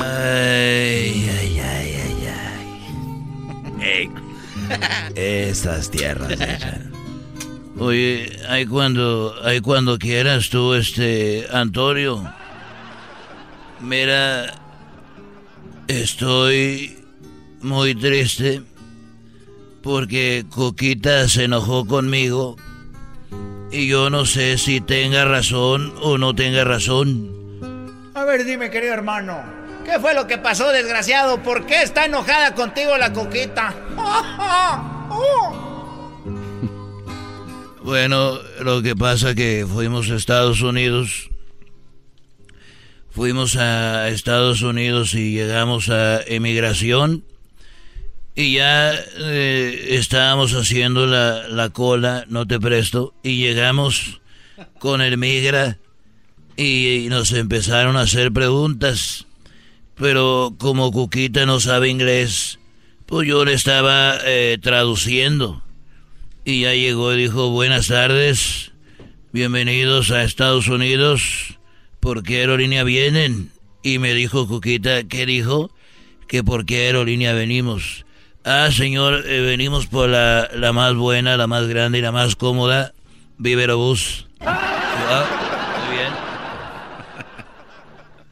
Ay, 0.00 1.30
ay, 1.30 1.60
ay, 1.60 1.96
ay, 3.82 3.82
ay. 3.82 4.10
Estas 5.14 5.90
tierras. 5.90 6.38
Oye, 7.78 8.40
ahí 8.48 8.66
cuando, 8.66 9.34
ahí 9.42 9.60
cuando 9.60 9.98
quieras 9.98 10.48
tú, 10.48 10.74
este, 10.74 11.46
Antonio. 11.52 12.22
Mira, 13.80 14.54
estoy 15.88 17.04
muy 17.60 17.94
triste 17.94 18.62
porque 19.82 20.46
Coquita 20.50 21.28
se 21.28 21.44
enojó 21.44 21.84
conmigo 21.84 22.56
y 23.72 23.88
yo 23.88 24.08
no 24.08 24.24
sé 24.24 24.56
si 24.56 24.80
tenga 24.80 25.24
razón 25.24 25.92
o 26.00 26.16
no 26.16 26.34
tenga 26.34 26.62
razón. 26.64 27.30
A 28.14 28.24
ver, 28.24 28.44
dime, 28.44 28.70
querido 28.70 28.94
hermano. 28.94 29.42
¿Qué 29.84 29.98
fue 29.98 30.14
lo 30.14 30.26
que 30.26 30.38
pasó, 30.38 30.70
desgraciado? 30.70 31.42
¿Por 31.42 31.66
qué 31.66 31.82
está 31.82 32.06
enojada 32.06 32.54
contigo 32.54 32.96
la 32.96 33.12
coquita? 33.12 33.74
Bueno, 37.84 38.40
lo 38.62 38.80
que 38.80 38.96
pasa 38.96 39.34
que 39.34 39.66
fuimos 39.70 40.08
a 40.08 40.14
Estados 40.14 40.62
Unidos. 40.62 41.28
Fuimos 43.10 43.56
a 43.56 44.08
Estados 44.08 44.62
Unidos 44.62 45.12
y 45.12 45.32
llegamos 45.32 45.90
a 45.90 46.22
emigración. 46.22 47.26
Y 48.34 48.54
ya 48.54 48.94
eh, 49.18 49.88
estábamos 49.90 50.54
haciendo 50.54 51.06
la, 51.06 51.46
la 51.48 51.68
cola, 51.68 52.24
no 52.26 52.46
te 52.46 52.58
presto. 52.58 53.12
Y 53.22 53.36
llegamos 53.36 54.22
con 54.78 55.02
el 55.02 55.18
migra 55.18 55.76
y, 56.56 57.08
nos 57.10 57.32
empezaron 57.32 57.98
a 57.98 58.02
hacer 58.02 58.32
preguntas. 58.32 59.26
Pero 59.94 60.54
como 60.56 60.90
Cuquita 60.90 61.44
no 61.44 61.60
sabe 61.60 61.90
inglés, 61.90 62.58
pues 63.04 63.28
yo 63.28 63.44
le 63.44 63.52
estaba 63.52 64.16
eh, 64.24 64.56
traduciendo. 64.62 65.62
Y 66.46 66.60
ya 66.60 66.74
llegó 66.74 67.14
y 67.14 67.22
dijo, 67.22 67.48
buenas 67.48 67.88
tardes, 67.88 68.72
bienvenidos 69.32 70.10
a 70.10 70.24
Estados 70.24 70.68
Unidos, 70.68 71.58
¿por 72.00 72.22
qué 72.22 72.40
aerolínea 72.40 72.84
vienen? 72.84 73.50
Y 73.82 73.98
me 73.98 74.12
dijo 74.12 74.46
Cuquita, 74.46 75.04
¿qué 75.04 75.24
dijo? 75.24 75.70
Que 76.28 76.44
por 76.44 76.66
qué 76.66 76.84
aerolínea 76.84 77.32
venimos. 77.32 78.04
Ah, 78.44 78.68
señor, 78.70 79.24
eh, 79.26 79.40
venimos 79.40 79.86
por 79.86 80.10
la, 80.10 80.50
la 80.54 80.74
más 80.74 80.94
buena, 80.94 81.38
la 81.38 81.46
más 81.46 81.66
grande 81.66 82.00
y 82.00 82.02
la 82.02 82.12
más 82.12 82.36
cómoda, 82.36 82.92
Viverobús. 83.38 84.26
Ah, 84.40 85.24
muy 85.86 85.96
bien. 85.96 86.12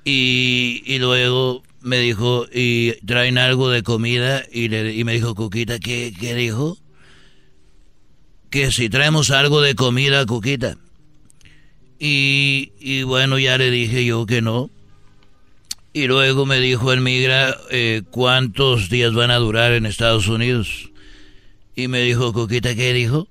Y, 0.04 0.82
y 0.84 0.98
luego 0.98 1.62
me 1.80 1.98
dijo, 1.98 2.44
y 2.52 2.92
traen 3.06 3.38
algo 3.38 3.70
de 3.70 3.82
comida, 3.82 4.42
y, 4.52 4.68
le, 4.68 4.92
y 4.92 5.02
me 5.04 5.14
dijo 5.14 5.34
Cuquita, 5.34 5.78
¿qué, 5.78 6.12
qué 6.20 6.34
dijo? 6.34 6.76
Que 8.52 8.70
si 8.70 8.90
traemos 8.90 9.30
algo 9.30 9.62
de 9.62 9.74
comida, 9.74 10.26
Cuquita. 10.26 10.76
Y, 11.98 12.72
y 12.78 13.02
bueno, 13.02 13.38
ya 13.38 13.56
le 13.56 13.70
dije 13.70 14.04
yo 14.04 14.26
que 14.26 14.42
no. 14.42 14.70
Y 15.94 16.06
luego 16.06 16.44
me 16.44 16.60
dijo 16.60 16.92
el 16.92 17.00
migra 17.00 17.56
eh, 17.70 18.02
cuántos 18.10 18.90
días 18.90 19.14
van 19.14 19.30
a 19.30 19.36
durar 19.36 19.72
en 19.72 19.86
Estados 19.86 20.28
Unidos. 20.28 20.90
Y 21.74 21.88
me 21.88 22.02
dijo, 22.02 22.34
Coquita, 22.34 22.74
¿qué 22.74 22.92
dijo? 22.92 23.26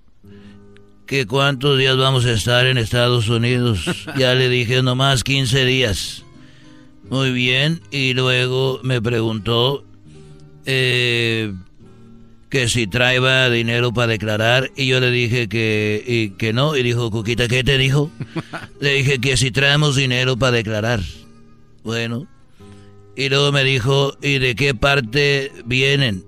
Que 1.06 1.28
cuántos 1.28 1.78
días 1.78 1.98
vamos 1.98 2.26
a 2.26 2.32
estar 2.32 2.66
en 2.66 2.80
Estados 2.80 3.30
Unidos. 3.30 3.86
ya 4.18 4.34
le 4.34 4.50
dije, 4.50 4.82
nomás 4.82 5.24
15 5.24 5.66
días. 5.66 6.24
Muy 7.12 7.32
bien. 7.32 7.82
Y 7.92 8.16
luego 8.16 8.80
me 8.82 9.00
preguntó 9.04 9.84
eh, 10.66 11.54
que 12.52 12.68
si 12.68 12.86
traía 12.86 13.50
dinero 13.50 13.94
para 13.94 14.12
declarar. 14.12 14.72
Y 14.76 14.86
yo 14.88 15.00
le 15.00 15.10
dije 15.10 15.48
que, 15.48 16.04
y, 16.06 16.32
que 16.32 16.52
no. 16.54 16.76
Y 16.76 16.84
dijo, 16.84 17.10
Coquita, 17.10 17.48
¿qué 17.48 17.64
te 17.64 17.78
dijo? 17.78 18.12
le 18.80 18.94
dije 18.94 19.20
que 19.20 19.38
si 19.38 19.50
traemos 19.50 19.96
dinero 19.96 20.38
para 20.38 20.58
declarar. 20.58 21.00
Bueno. 21.84 22.28
Y 23.16 23.30
luego 23.30 23.52
me 23.52 23.64
dijo, 23.64 24.18
¿y 24.22 24.38
de 24.38 24.56
qué 24.56 24.76
parte 24.76 25.52
vienen? 25.66 26.26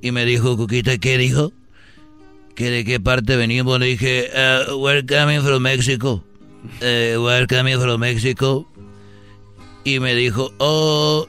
Y 0.00 0.12
me 0.12 0.24
dijo, 0.24 0.56
Cuquita, 0.56 0.96
¿qué 0.98 1.18
dijo? 1.18 1.52
¿Que 2.54 2.70
de 2.70 2.84
qué 2.84 3.00
parte 3.00 3.36
venimos? 3.36 3.80
Le 3.80 3.86
dije, 3.86 4.30
uh, 4.32 4.76
we're 4.76 5.04
coming 5.04 5.40
from 5.40 5.62
Mexico. 5.62 6.22
Uh, 6.80 7.20
we're 7.20 7.48
coming 7.48 7.78
from 7.80 8.00
Mexico. 8.00 8.66
Y 9.82 9.98
me 9.98 10.14
dijo, 10.14 10.52
oh, 10.58 11.26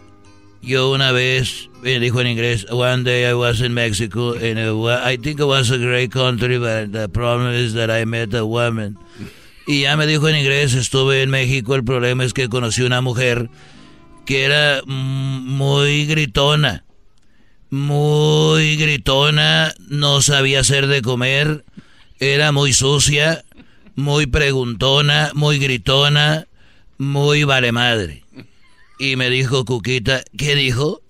yo 0.66 0.92
una 0.92 1.12
vez, 1.12 1.70
me 1.82 2.00
dijo 2.00 2.20
en 2.22 2.28
inglés, 2.28 2.66
one 2.70 3.04
day 3.04 3.30
I 3.30 3.34
was 3.34 3.62
in 3.62 3.74
Mexico, 3.74 4.34
and 4.34 4.60
I 4.60 5.18
think 5.18 5.40
it 5.40 5.46
was 5.46 5.72
a 5.72 5.78
great 5.78 6.12
country, 6.12 6.58
but 6.58 6.92
the 6.92 7.08
problem 7.08 7.54
is 7.54 7.74
that 7.76 7.90
I 7.90 8.06
met 8.06 8.34
a 8.34 8.44
woman. 8.44 8.98
Y 9.68 9.82
ya 9.82 9.96
me 9.96 10.06
dijo 10.08 10.28
en 10.28 10.36
inglés, 10.36 10.74
estuve 10.74 11.22
en 11.22 11.30
México, 11.30 11.76
el 11.76 11.84
problema 11.84 12.24
es 12.24 12.34
que 12.34 12.50
conocí 12.50 12.82
una 12.82 13.02
mujer 13.02 13.50
que 14.26 14.44
era 14.44 14.82
muy 14.86 16.06
gritona, 16.08 16.84
muy 17.70 18.76
gritona, 18.76 19.74
no 19.88 20.22
sabía 20.22 20.62
hacer 20.62 20.88
de 20.88 21.02
comer, 21.02 21.64
era 22.20 22.52
muy 22.52 22.74
sucia, 22.74 23.44
muy 23.96 24.26
preguntona, 24.26 25.32
muy 25.36 25.60
gritona, 25.60 26.48
muy 26.98 27.44
vale 27.44 27.72
madre. 27.72 28.25
Y 28.98 29.16
me 29.18 29.30
dijo 29.30 29.66
Cuquita, 29.66 30.24
¿qué 30.38 30.56
dijo? 30.56 31.02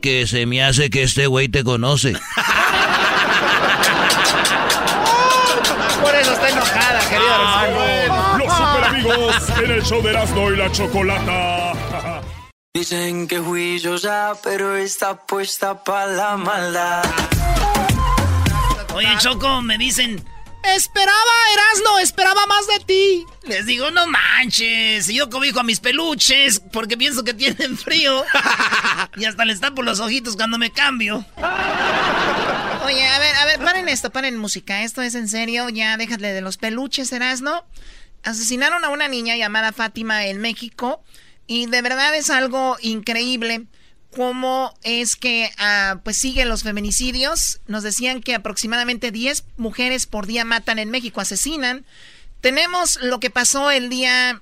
Que 0.00 0.26
se 0.26 0.46
me 0.46 0.62
hace 0.62 0.88
que 0.90 1.02
este 1.02 1.26
güey 1.26 1.48
te 1.48 1.64
conoce. 1.64 2.12
Por 6.00 6.14
eso 6.14 6.32
está 6.32 6.48
enojada, 6.48 7.00
querido 7.08 7.34
hermano. 7.34 8.38
Los 8.38 8.56
super 8.56 8.84
amigos 8.84 9.34
en 9.62 9.70
el 9.72 9.82
show 9.82 10.00
de 10.02 10.10
Erasmo 10.10 10.52
y 10.52 10.56
la 10.56 10.70
Chocolata. 10.70 11.72
Dicen 12.74 13.26
que 13.26 13.40
fui 13.40 13.78
yo 13.80 13.96
ya, 13.96 14.34
pero 14.44 14.76
está 14.76 15.26
puesta 15.26 15.82
para 15.82 16.06
la 16.12 16.36
maldad. 16.36 17.02
Oye, 18.94 19.08
Choco, 19.18 19.62
me 19.62 19.78
dicen, 19.78 20.22
esperaba, 20.74 21.32
Erasno, 21.52 21.98
esperaba 21.98 22.46
más 22.46 22.66
de 22.66 22.84
ti. 22.84 23.24
Les 23.42 23.66
digo, 23.66 23.90
no 23.90 24.06
manches, 24.06 25.06
yo 25.08 25.30
cobijo 25.30 25.60
a 25.60 25.62
mis 25.62 25.80
peluches 25.80 26.60
porque 26.72 26.96
pienso 26.96 27.24
que 27.24 27.34
tienen 27.34 27.76
frío. 27.78 28.24
y 29.16 29.24
hasta 29.24 29.44
les 29.44 29.60
tapo 29.60 29.82
los 29.82 30.00
ojitos 30.00 30.36
cuando 30.36 30.58
me 30.58 30.72
cambio. 30.72 31.24
Oye, 32.84 33.08
a 33.08 33.18
ver, 33.18 33.34
a 33.36 33.46
ver, 33.46 33.58
paren 33.60 33.88
esto, 33.88 34.10
paren 34.10 34.36
música. 34.36 34.82
Esto 34.82 35.02
es 35.02 35.14
en 35.14 35.28
serio, 35.28 35.68
ya 35.68 35.96
déjate 35.96 36.32
de 36.32 36.40
los 36.40 36.56
peluches, 36.56 37.12
Erasno. 37.12 37.64
Asesinaron 38.22 38.84
a 38.84 38.88
una 38.88 39.08
niña 39.08 39.36
llamada 39.36 39.72
Fátima 39.72 40.26
en 40.26 40.40
México 40.40 41.02
y 41.46 41.66
de 41.66 41.82
verdad 41.82 42.14
es 42.14 42.30
algo 42.30 42.76
increíble. 42.80 43.66
Cómo 44.16 44.72
es 44.82 45.14
que 45.14 45.52
ah, 45.58 46.00
pues 46.02 46.16
siguen 46.16 46.48
los 46.48 46.62
feminicidios. 46.62 47.60
Nos 47.66 47.82
decían 47.82 48.22
que 48.22 48.34
aproximadamente 48.34 49.10
10 49.10 49.44
mujeres 49.58 50.06
por 50.06 50.26
día 50.26 50.46
matan 50.46 50.78
en 50.78 50.90
México, 50.90 51.20
asesinan. 51.20 51.84
Tenemos 52.40 52.98
lo 53.02 53.20
que 53.20 53.28
pasó 53.28 53.70
el 53.70 53.90
día 53.90 54.40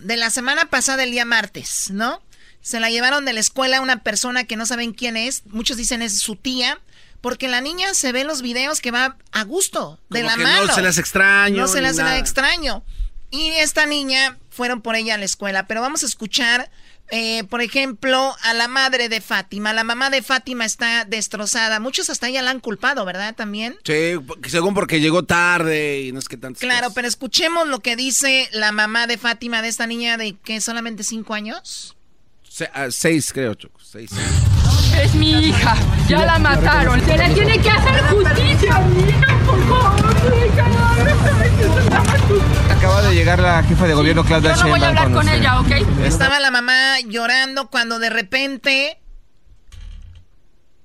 de 0.00 0.16
la 0.16 0.30
semana 0.30 0.66
pasada, 0.66 1.02
el 1.02 1.10
día 1.10 1.24
martes, 1.24 1.90
¿no? 1.90 2.22
Se 2.60 2.78
la 2.78 2.88
llevaron 2.88 3.24
de 3.24 3.32
la 3.32 3.40
escuela 3.40 3.78
a 3.78 3.80
una 3.80 4.04
persona 4.04 4.44
que 4.44 4.54
no 4.54 4.64
saben 4.64 4.92
quién 4.92 5.16
es. 5.16 5.44
Muchos 5.46 5.76
dicen 5.76 6.00
es 6.00 6.20
su 6.20 6.36
tía. 6.36 6.78
Porque 7.20 7.48
la 7.48 7.60
niña 7.60 7.94
se 7.94 8.12
ve 8.12 8.20
en 8.20 8.28
los 8.28 8.42
videos 8.42 8.80
que 8.80 8.92
va 8.92 9.16
a 9.32 9.42
gusto, 9.42 9.98
de 10.08 10.22
la 10.22 10.36
mano. 10.36 10.66
No 10.66 10.72
se 10.72 10.82
las 10.82 10.98
extraño. 10.98 11.56
No 11.56 11.66
se 11.66 11.80
las 11.80 11.96
nada 11.96 12.16
extraño. 12.16 12.84
Y 13.32 13.48
esta 13.48 13.86
niña 13.86 14.38
fueron 14.50 14.82
por 14.82 14.94
ella 14.94 15.16
a 15.16 15.18
la 15.18 15.24
escuela. 15.24 15.66
Pero 15.66 15.80
vamos 15.80 16.04
a 16.04 16.06
escuchar 16.06 16.70
eh, 17.10 17.44
por 17.44 17.62
ejemplo, 17.62 18.36
a 18.42 18.54
la 18.54 18.68
madre 18.68 19.08
de 19.08 19.20
Fátima. 19.20 19.72
La 19.72 19.84
mamá 19.84 20.10
de 20.10 20.22
Fátima 20.22 20.64
está 20.64 21.04
destrozada. 21.04 21.80
Muchos 21.80 22.10
hasta 22.10 22.28
ella 22.28 22.42
la 22.42 22.50
han 22.50 22.60
culpado, 22.60 23.04
¿verdad? 23.04 23.34
También. 23.34 23.76
Sí, 23.84 24.14
según 24.48 24.74
porque 24.74 25.00
llegó 25.00 25.22
tarde 25.24 26.02
y 26.02 26.12
no 26.12 26.18
es 26.18 26.28
que 26.28 26.36
tanto. 26.36 26.60
Claro, 26.60 26.90
pero 26.94 27.08
escuchemos 27.08 27.66
lo 27.68 27.80
que 27.80 27.96
dice 27.96 28.48
la 28.52 28.72
mamá 28.72 29.06
de 29.06 29.18
Fátima, 29.18 29.62
de 29.62 29.68
esta 29.68 29.86
niña 29.86 30.16
de 30.16 30.34
que 30.36 30.60
solamente 30.60 31.02
cinco 31.02 31.34
años. 31.34 31.96
Ah, 32.72 32.88
seis, 32.90 33.32
creo, 33.32 33.54
Choco. 33.54 33.80
Seis. 33.80 34.10
Es 35.00 35.14
mi 35.14 35.30
hija. 35.30 35.76
Ya 36.08 36.24
la 36.26 36.38
mataron. 36.38 37.00
Se 37.04 37.16
le 37.16 37.34
tiene 37.34 37.60
que 37.60 37.70
hacer 37.70 38.02
justicia 38.08 38.80
mi 38.80 39.08
hija, 39.08 39.40
por 39.46 39.68
favor. 39.68 41.37
Acaba 42.70 43.02
de 43.02 43.14
llegar 43.14 43.40
la 43.40 43.62
jefa 43.62 43.86
de 43.86 43.94
gobierno, 43.94 44.24
Claudia 44.24 44.54
Yo 44.54 44.62
no 44.64 44.68
voy 44.68 44.82
a 44.82 44.88
hablar 44.88 45.12
con, 45.12 45.28
ella, 45.28 45.60
¿ok? 45.60 45.70
Estaba 46.04 46.40
la 46.40 46.50
mamá 46.50 47.00
llorando 47.06 47.68
cuando 47.68 47.98
de 47.98 48.10
repente 48.10 48.98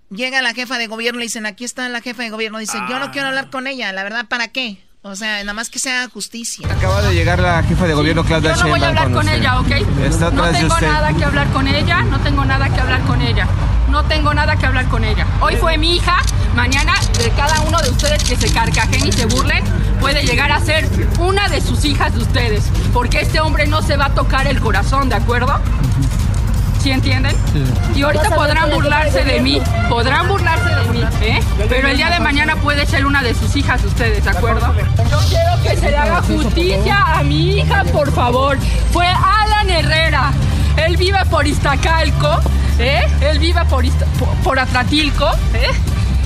llega 0.09 0.41
la 0.41 0.53
jefa 0.53 0.77
de 0.77 0.87
gobierno 0.87 1.19
y 1.21 1.23
dicen, 1.23 1.45
aquí 1.45 1.63
está 1.63 1.87
la 1.89 2.01
jefa 2.01 2.23
de 2.23 2.29
gobierno. 2.29 2.59
Dice, 2.59 2.77
yo 2.89 2.99
no 2.99 3.11
quiero 3.11 3.27
hablar 3.27 3.49
con 3.49 3.67
ella. 3.67 3.91
La 3.91 4.03
verdad, 4.03 4.27
¿para 4.27 4.49
qué? 4.49 4.83
O 5.05 5.15
sea, 5.17 5.39
nada 5.39 5.53
más 5.53 5.69
que 5.69 5.79
sea 5.79 6.07
justicia. 6.09 6.65
Acaba 6.71 7.01
de 7.01 7.13
llegar 7.13 7.39
la 7.39 7.61
jefa 7.63 7.85
de 7.87 7.93
gobierno, 7.93 8.23
Claudia 8.23 8.55
Yo 8.55 8.63
no 8.63 8.69
voy 8.69 8.81
a 8.81 8.87
hablar 8.87 9.11
con, 9.11 9.27
ella, 9.27 9.59
¿ok? 9.59 9.67
no 9.67 10.51
tengo 10.51 10.79
nada 10.79 11.13
que 11.13 11.25
hablar 11.25 11.49
con 11.49 11.67
ella, 11.67 12.01
no 12.03 12.19
tengo 12.21 12.45
nada 12.45 12.69
que 12.69 12.79
hablar 12.79 13.01
con 13.01 13.21
ella. 13.21 13.47
No 13.93 14.03
tengo 14.05 14.33
nada 14.33 14.55
que 14.55 14.65
hablar 14.65 14.87
con 14.87 15.03
ella. 15.03 15.27
Hoy 15.39 15.55
fue 15.55 15.77
mi 15.77 15.97
hija, 15.97 16.17
mañana 16.55 16.95
de 17.19 17.29
cada 17.29 17.61
uno 17.61 17.79
de 17.79 17.91
ustedes 17.91 18.23
que 18.23 18.35
se 18.35 18.51
carcajen 18.51 19.07
y 19.07 19.11
se 19.11 19.27
burlen, 19.27 19.63
puede 20.01 20.23
llegar 20.23 20.51
a 20.51 20.59
ser 20.59 20.89
una 21.19 21.47
de 21.47 21.61
sus 21.61 21.85
hijas 21.85 22.11
de 22.15 22.23
ustedes. 22.23 22.63
Porque 22.91 23.21
este 23.21 23.39
hombre 23.39 23.67
no 23.67 23.83
se 23.83 23.95
va 23.95 24.05
a 24.05 24.09
tocar 24.09 24.47
el 24.47 24.59
corazón, 24.59 25.09
¿de 25.09 25.15
acuerdo? 25.15 25.59
¿Sí 26.81 26.89
entienden? 26.89 27.37
Y 27.95 28.01
ahorita 28.01 28.31
podrán 28.31 28.71
burlarse 28.71 29.23
de 29.25 29.39
mí, 29.41 29.61
podrán 29.89 30.27
burlarse 30.27 30.73
de 30.73 30.89
mí, 30.89 31.03
¿eh? 31.21 31.39
Pero 31.69 31.87
el 31.87 31.95
día 31.95 32.09
de 32.09 32.19
mañana 32.19 32.55
puede 32.55 32.87
ser 32.87 33.05
una 33.05 33.21
de 33.21 33.35
sus 33.35 33.55
hijas 33.55 33.83
ustedes, 33.83 34.23
¿de 34.23 34.29
acuerdo? 34.31 34.73
Yo 35.11 35.19
quiero 35.29 35.61
que 35.61 35.77
se 35.77 35.91
le 35.91 35.97
haga 35.97 36.23
justicia 36.23 37.19
a 37.19 37.21
mi 37.21 37.59
hija, 37.59 37.83
por 37.93 38.11
favor. 38.11 38.57
Fue 38.91 39.05
Alan 39.05 39.69
Herrera. 39.69 40.31
Él 40.77 40.97
vive 40.97 41.23
por 41.29 41.45
Iztacalco, 41.45 42.39
¿eh? 42.79 43.07
Él 43.21 43.39
vive 43.39 43.63
por, 43.65 43.85
por, 44.43 44.59
Atratilco, 44.59 45.29
¿eh? 45.53 45.71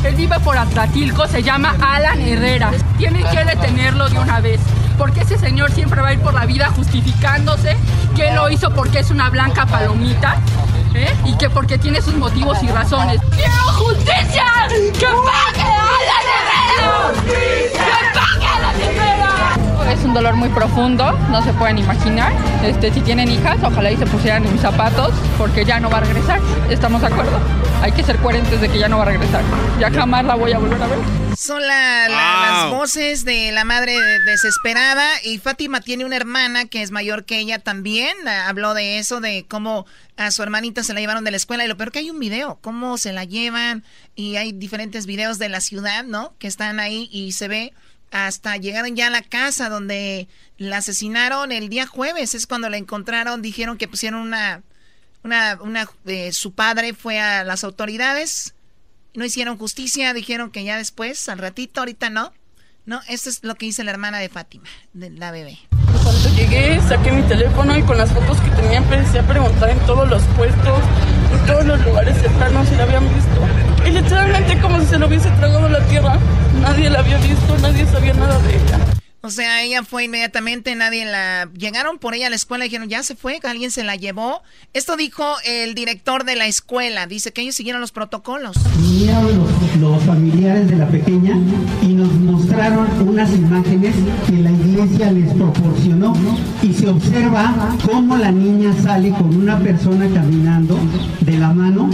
Él 0.03 0.15
vive 0.15 0.39
por 0.39 0.57
Atratilco, 0.57 1.27
se 1.27 1.43
llama 1.43 1.75
Alan 1.81 2.21
Herrera. 2.21 2.71
Tienen 2.97 3.25
que 3.29 3.43
detenerlo 3.45 4.09
de 4.09 4.19
una 4.19 4.39
vez 4.39 4.59
porque 4.97 5.21
ese 5.21 5.37
señor 5.37 5.71
siempre 5.71 6.01
va 6.01 6.09
a 6.09 6.13
ir 6.13 6.19
por 6.19 6.33
la 6.33 6.45
vida 6.45 6.71
justificándose 6.75 7.77
que 8.15 8.31
lo 8.31 8.49
hizo 8.49 8.71
porque 8.71 8.99
es 8.99 9.11
una 9.11 9.29
blanca 9.29 9.65
palomita 9.65 10.37
¿eh? 10.95 11.13
y 11.25 11.37
que 11.37 11.49
porque 11.49 11.77
tiene 11.77 12.01
sus 12.01 12.15
motivos 12.15 12.57
y 12.63 12.67
razones. 12.67 13.21
¡Quiero 13.35 13.53
justicia! 13.73 14.45
¡Que 14.67 15.05
pague 15.05 15.61
a 15.61 15.97
la 16.07 16.17
¡Que 17.23 17.69
pague 18.13 18.47
a 18.47 19.17
la 19.17 19.36
Es 19.91 20.03
un 20.03 20.13
dolor 20.13 20.35
muy 20.35 20.49
profundo, 20.49 21.13
no 21.29 21.41
se 21.43 21.53
pueden 21.53 21.77
imaginar. 21.77 22.33
Este, 22.61 22.91
si 22.93 22.99
tienen 23.01 23.31
hijas, 23.31 23.57
ojalá 23.63 23.89
y 23.89 23.95
se 23.95 24.05
pusieran 24.05 24.45
en 24.45 24.51
mis 24.51 24.61
zapatos, 24.61 25.13
porque 25.38 25.63
ya 25.63 25.79
no 25.79 25.89
va 25.89 25.99
a 25.99 26.01
regresar. 26.01 26.41
¿Estamos 26.69 26.99
de 26.99 27.07
acuerdo? 27.07 27.39
Hay 27.81 27.93
que 27.93 28.03
ser 28.03 28.17
coherentes 28.17 28.59
de 28.59 28.67
que 28.67 28.79
ya 28.79 28.89
no 28.89 28.97
va 28.97 29.03
a 29.03 29.07
regresar. 29.07 29.43
Ya 29.79 29.89
jamás 29.89 30.25
la 30.25 30.35
voy 30.35 30.51
a 30.51 30.57
volver 30.57 30.81
a 30.81 30.88
ver. 30.88 30.99
Son 31.38 31.61
las 31.65 32.69
voces 32.69 33.23
de 33.23 33.51
la 33.53 33.63
madre 33.63 33.95
desesperada 34.25 35.07
y 35.23 35.38
Fátima 35.38 35.79
tiene 35.79 36.03
una 36.03 36.17
hermana 36.17 36.65
que 36.65 36.81
es 36.81 36.91
mayor 36.91 37.23
que 37.23 37.39
ella 37.39 37.59
también. 37.59 38.15
Habló 38.27 38.73
de 38.73 38.99
eso, 38.99 39.21
de 39.21 39.45
cómo 39.47 39.85
a 40.17 40.31
su 40.31 40.43
hermanita 40.43 40.83
se 40.83 40.93
la 40.93 40.99
llevaron 40.99 41.23
de 41.23 41.31
la 41.31 41.38
escuela 41.38 41.63
y 41.63 41.67
lo 41.67 41.77
peor 41.77 41.91
que 41.91 41.99
hay 41.99 42.09
un 42.09 42.19
video, 42.19 42.57
cómo 42.61 42.97
se 42.97 43.13
la 43.13 43.23
llevan 43.23 43.83
y 44.15 44.35
hay 44.35 44.51
diferentes 44.51 45.05
videos 45.05 45.38
de 45.38 45.47
la 45.47 45.61
ciudad, 45.61 46.03
¿no? 46.03 46.33
Que 46.39 46.47
están 46.47 46.79
ahí 46.79 47.07
y 47.11 47.31
se 47.33 47.47
ve 47.47 47.73
hasta 48.12 48.58
llegaron 48.58 48.95
ya 48.95 49.08
a 49.08 49.12
la 49.12 49.22
casa 49.22 49.70
donde 49.70 50.28
la 50.58 50.78
asesinaron 50.78 51.51
el 51.51 51.70
día 51.70 51.86
jueves, 51.86 52.36
es 52.36 52.47
cuando 52.47 52.70
la 52.70 52.78
encontraron, 52.78 53.41
dijeron 53.41 53.78
que 53.78 53.88
pusieron 53.88 54.22
una, 54.22 54.64
una, 55.24 55.60
una, 55.62 55.89
eh, 56.05 56.32
su 56.32 56.53
padre 56.53 56.93
fue 56.93 57.20
a 57.20 57.43
las 57.43 57.64
autoridades 57.64 58.53
no 59.18 59.26
hicieron 59.26 59.58
justicia, 59.58 60.14
dijeron 60.14 60.51
que 60.51 60.64
ya 60.64 60.78
después, 60.78 61.28
al 61.28 61.39
ratito, 61.39 61.82
ahorita 61.82 62.12
no. 62.12 62.32
No, 62.86 63.01
esto 63.10 63.32
es 63.32 63.43
lo 63.43 63.55
que 63.55 63.66
dice 63.66 63.84
la 63.84 63.91
hermana 63.91 64.20
de 64.20 64.30
Fátima, 64.30 64.70
de 64.93 65.10
la 65.10 65.32
bebé. 65.32 65.58
Cuando 66.08 66.30
llegué, 66.30 66.80
saqué 66.88 67.12
mi 67.12 67.22
teléfono 67.24 67.78
y 67.78 67.82
con 67.82 67.97
las 67.97 68.10
fotos 68.14 68.39
que 68.39 68.49
tenía 68.51 68.78
empecé 68.78 69.20
a 69.20 69.28
preguntar 69.28 69.72
en 69.72 69.80
todos 69.80 70.08
los 70.08 70.24
puestos, 70.38 70.80
en 71.34 71.45
todos 71.45 71.66
los 71.66 71.86
lugares 71.86 72.16
cercanos 72.22 72.70
si 72.70 72.76
la 72.76 72.84
habían 72.84 73.03
visto. 73.14 73.86
Y 73.86 73.89
literalmente 73.91 74.58
como 74.62 74.80
si 74.80 74.86
se 74.86 74.99
lo 74.99 75.08
hubiese 75.08 75.30
tragado 75.32 75.68
la 75.68 75.86
tierra. 75.88 76.18
Nadie 76.62 76.89
la 76.89 76.99
había 76.99 77.18
visto, 77.18 77.58
nadie 77.58 77.86
sabía 77.88 78.14
nada 78.14 78.39
de 78.39 78.55
ella. 78.55 78.80
O 79.28 79.30
sea, 79.30 79.62
ella 79.64 79.84
fue 79.84 80.05
inmediatamente, 80.05 80.74
nadie 80.76 81.03
la... 81.03 81.49
Llegaron 81.58 81.97
por 81.97 82.14
ella 82.14 82.28
a 82.28 82.30
la 82.30 82.38
escuela 82.38 82.64
y 82.64 82.70
dijeron, 82.70 82.88
ya 82.88 83.03
se 83.03 83.16
fue, 83.16 83.39
alguien 83.43 83.72
se 83.72 83.84
la 83.84 83.97
llevó. 83.97 84.41
Esto 84.72 84.95
dijo 84.95 85.36
el 85.45 85.76
director 85.76 86.24
de 86.24 86.38
la 86.38 86.47
escuela, 86.47 87.08
dice 87.08 87.34
que 87.34 87.41
ellos 87.41 87.55
siguieron 87.55 87.82
los 87.82 87.91
protocolos. 87.91 88.55
Vinieron 88.78 89.45
los, 89.82 90.03
familiares 90.03 90.70
de 90.70 90.78
la 90.78 90.88
pequeña 90.88 91.36
y 91.82 91.86
unas 93.05 93.30
imágenes 93.36 93.95
que 94.26 94.34
la 94.34 94.51
iglesia 94.51 95.12
les 95.12 95.32
proporcionó 95.34 96.14
y 96.64 96.74
se 96.74 96.88
observa 96.88 97.76
cómo 97.86 98.18
la 98.18 98.32
niña 98.32 98.74
sale 98.82 99.12
con 99.12 99.36
una 99.36 99.60
persona 99.60 100.10
caminando 100.12 100.80
de 101.22 101.38
la 101.38 101.53
mano 101.53 101.89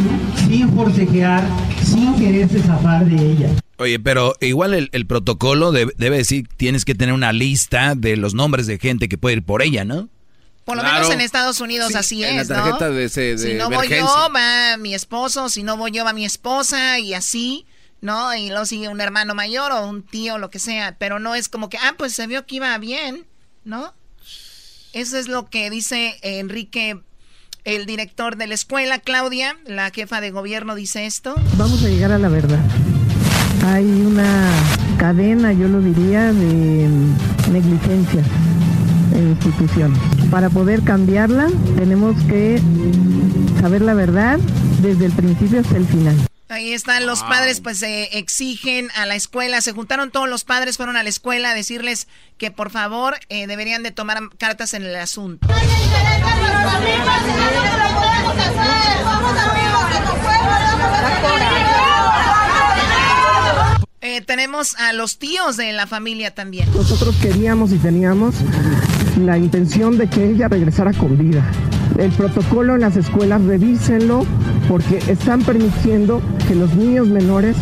sin 0.47 0.74
forcejear, 0.74 1.43
sin 1.84 2.16
quererse 2.16 2.59
zafar 2.59 3.05
de 3.05 3.32
ella. 3.32 3.49
Oye, 3.78 3.99
pero 3.99 4.36
igual 4.39 4.89
el, 4.89 5.05
protocolo 5.05 5.74
debe, 5.74 5.93
decir, 5.97 6.47
tienes 6.55 6.86
que 6.86 6.95
tener 6.95 7.14
una 7.14 7.34
lista 7.34 7.95
de 7.95 8.16
los 8.16 8.34
nombres 8.34 8.66
de 8.66 8.80
gente 8.80 9.09
que 9.09 9.18
puede 9.18 9.38
ir 9.38 9.43
por 9.43 9.61
ella, 9.61 9.84
¿no? 9.84 10.07
Por 10.64 10.78
lo 10.78 10.84
menos 10.84 11.09
en 11.09 11.20
Estados 11.20 11.59
Unidos 11.59 11.93
así 11.93 12.24
es, 12.24 12.47
la 12.47 12.55
tarjeta 12.55 12.89
De 12.89 13.03
ese, 13.03 13.38
si 13.38 13.55
no 13.55 13.70
voy 13.70 13.89
yo, 13.89 14.07
va 14.34 14.78
mi 14.78 14.93
esposo, 14.95 15.49
si 15.49 15.61
no 15.61 15.76
voy 15.76 15.91
yo, 15.91 16.05
va 16.05 16.14
mi 16.14 16.24
esposa 16.24 16.99
y 16.99 17.14
así, 17.14 17.66
¿no? 18.03 18.35
Y 18.35 18.49
luego 18.49 18.65
sigue 18.65 18.89
un 18.89 19.01
hermano 19.01 19.33
mayor 19.33 19.71
o 19.71 19.87
un 19.87 20.03
tío, 20.03 20.37
lo 20.37 20.51
que 20.51 20.59
sea, 20.59 20.95
pero 20.99 21.17
no 21.17 21.33
es 21.33 21.49
como 21.49 21.69
que, 21.69 21.77
ah, 21.77 21.95
pues 21.97 22.13
se 22.13 22.27
vio 22.27 22.45
que 22.45 22.57
iba 22.57 22.77
bien, 22.77 23.25
¿no? 23.63 23.93
Eso 24.93 25.17
es 25.17 25.27
lo 25.27 25.49
que 25.49 25.71
dice 25.71 26.19
Enrique, 26.21 27.01
el 27.63 27.87
director 27.87 28.35
de 28.37 28.45
la 28.45 28.53
escuela, 28.53 28.99
Claudia, 28.99 29.57
la 29.65 29.89
jefa 29.89 30.21
de 30.21 30.29
gobierno, 30.29 30.75
dice 30.75 31.07
esto. 31.07 31.33
Vamos 31.57 31.83
a 31.83 31.87
llegar 31.87 32.11
a 32.11 32.19
la 32.19 32.29
verdad 32.29 32.59
hay 33.65 33.85
una 33.85 34.51
cadena, 34.97 35.53
yo 35.53 35.67
lo 35.67 35.81
diría, 35.81 36.33
de 36.33 36.89
negligencia 37.51 38.23
en 39.13 39.29
instituciones. 39.29 39.99
Para 40.29 40.49
poder 40.49 40.81
cambiarla 40.81 41.49
tenemos 41.77 42.15
que 42.23 42.59
saber 43.61 43.81
la 43.81 43.93
verdad 43.93 44.39
desde 44.81 45.05
el 45.05 45.11
principio 45.11 45.61
hasta 45.61 45.77
el 45.77 45.85
final. 45.85 46.15
Ahí 46.53 46.71
están 46.71 47.07
los 47.07 47.23
padres, 47.23 47.61
pues 47.61 47.79
se 47.79 48.15
exigen 48.15 48.89
a 48.95 49.07
la 49.07 49.15
escuela, 49.15 49.59
se 49.61 49.71
juntaron 49.71 50.11
todos 50.11 50.29
los 50.29 50.43
padres, 50.43 50.77
fueron 50.77 50.97
a 50.97 51.01
la 51.01 51.09
escuela 51.09 51.49
a 51.49 51.55
decirles 51.55 52.07
que 52.37 52.51
por 52.51 52.69
favor 52.69 53.15
eh, 53.29 53.47
deberían 53.47 53.81
de 53.81 53.89
tomar 53.89 54.19
cartas 54.37 54.75
en 54.75 54.83
el 54.83 54.95
asunto. 54.95 55.47
Eh, 64.01 64.21
tenemos 64.21 64.75
a 64.75 64.93
los 64.93 65.17
tíos 65.17 65.57
de 65.57 65.73
la 65.73 65.87
familia 65.87 66.35
también. 66.35 66.71
Nosotros 66.71 67.15
queríamos 67.15 67.71
y 67.71 67.79
teníamos 67.79 68.35
la 69.17 69.39
intención 69.39 69.97
de 69.97 70.07
que 70.07 70.23
ella 70.29 70.49
regresara 70.49 70.93
con 70.93 71.17
vida. 71.17 71.43
El 71.97 72.11
protocolo 72.11 72.75
en 72.75 72.81
las 72.81 72.97
escuelas, 72.97 73.43
revísenlo 73.43 74.25
porque 74.67 74.97
están 75.07 75.41
permitiendo 75.41 76.21
que 76.47 76.55
los 76.55 76.73
niños 76.75 77.07
menores 77.07 77.55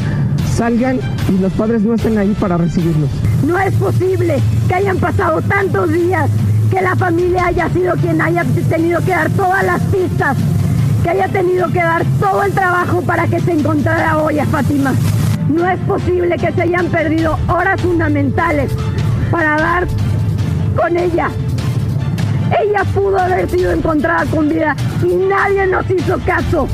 salgan 0.55 0.99
y 1.29 1.41
los 1.41 1.51
padres 1.53 1.81
no 1.83 1.95
estén 1.95 2.17
ahí 2.17 2.35
para 2.39 2.57
recibirlos. 2.57 3.09
No 3.45 3.57
es 3.59 3.73
posible 3.75 4.39
que 4.67 4.75
hayan 4.75 4.97
pasado 4.97 5.41
tantos 5.41 5.91
días, 5.91 6.29
que 6.69 6.81
la 6.81 6.95
familia 6.95 7.47
haya 7.47 7.69
sido 7.69 7.95
quien 7.95 8.21
haya 8.21 8.45
tenido 8.69 9.01
que 9.01 9.11
dar 9.11 9.29
todas 9.31 9.65
las 9.65 9.81
pistas 9.83 10.37
que 11.03 11.09
haya 11.09 11.27
tenido 11.27 11.67
que 11.71 11.79
dar 11.79 12.05
todo 12.19 12.43
el 12.43 12.53
trabajo 12.53 13.01
para 13.01 13.27
que 13.27 13.39
se 13.39 13.53
encontrara 13.53 14.19
hoy 14.19 14.39
a 14.39 14.45
Fátima. 14.45 14.93
No 15.49 15.67
es 15.67 15.79
posible 15.81 16.37
que 16.37 16.51
se 16.51 16.61
hayan 16.61 16.87
perdido 16.87 17.37
horas 17.47 17.81
fundamentales 17.81 18.71
para 19.31 19.57
dar 19.57 19.87
con 20.75 20.95
ella. 20.97 21.29
Ella 22.59 22.83
pudo 22.93 23.17
haber 23.17 23.49
sido 23.49 23.71
encontrada 23.71 24.25
con 24.25 24.49
vida 24.49 24.75
y 25.03 25.13
nadie 25.15 25.65
nos 25.67 25.89
hizo 25.89 26.19
caso. 26.25 26.67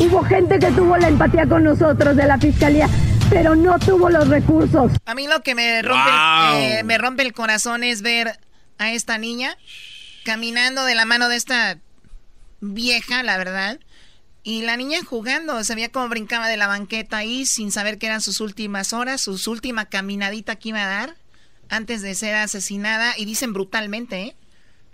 Hubo 0.00 0.22
gente 0.24 0.58
que 0.58 0.70
tuvo 0.72 0.96
la 0.96 1.08
empatía 1.08 1.46
con 1.46 1.62
nosotros 1.64 2.16
de 2.16 2.26
la 2.26 2.38
fiscalía, 2.38 2.88
pero 3.30 3.54
no 3.54 3.78
tuvo 3.78 4.10
los 4.10 4.28
recursos. 4.28 4.90
A 5.06 5.14
mí 5.14 5.26
lo 5.28 5.40
que 5.42 5.54
me 5.54 5.82
rompe, 5.82 6.10
Wow. 6.10 6.56
eh, 6.58 6.82
me 6.84 6.98
rompe 6.98 7.22
el 7.22 7.32
corazón 7.32 7.84
es 7.84 8.02
ver 8.02 8.38
a 8.78 8.92
esta 8.92 9.18
niña 9.18 9.56
caminando 10.24 10.84
de 10.84 10.94
la 10.94 11.04
mano 11.04 11.28
de 11.28 11.36
esta 11.36 11.78
vieja, 12.60 13.22
la 13.22 13.36
verdad. 13.38 13.78
Y 14.42 14.62
la 14.62 14.76
niña 14.76 14.98
jugando, 15.06 15.62
se 15.64 15.74
veía 15.74 15.90
como 15.90 16.08
brincaba 16.08 16.48
de 16.48 16.56
la 16.56 16.66
banqueta 16.66 17.18
ahí 17.18 17.46
sin 17.46 17.70
saber 17.72 17.98
que 17.98 18.06
eran 18.06 18.20
sus 18.20 18.40
últimas 18.40 18.92
horas, 18.92 19.20
sus 19.20 19.46
última 19.46 19.86
caminadita 19.86 20.56
que 20.56 20.70
iba 20.70 20.82
a 20.82 20.86
dar 20.88 21.14
antes 21.70 22.02
de 22.02 22.14
ser 22.14 22.34
asesinada. 22.34 23.14
Y 23.16 23.24
dicen 23.24 23.52
brutalmente, 23.54 24.20
¿eh? 24.22 24.36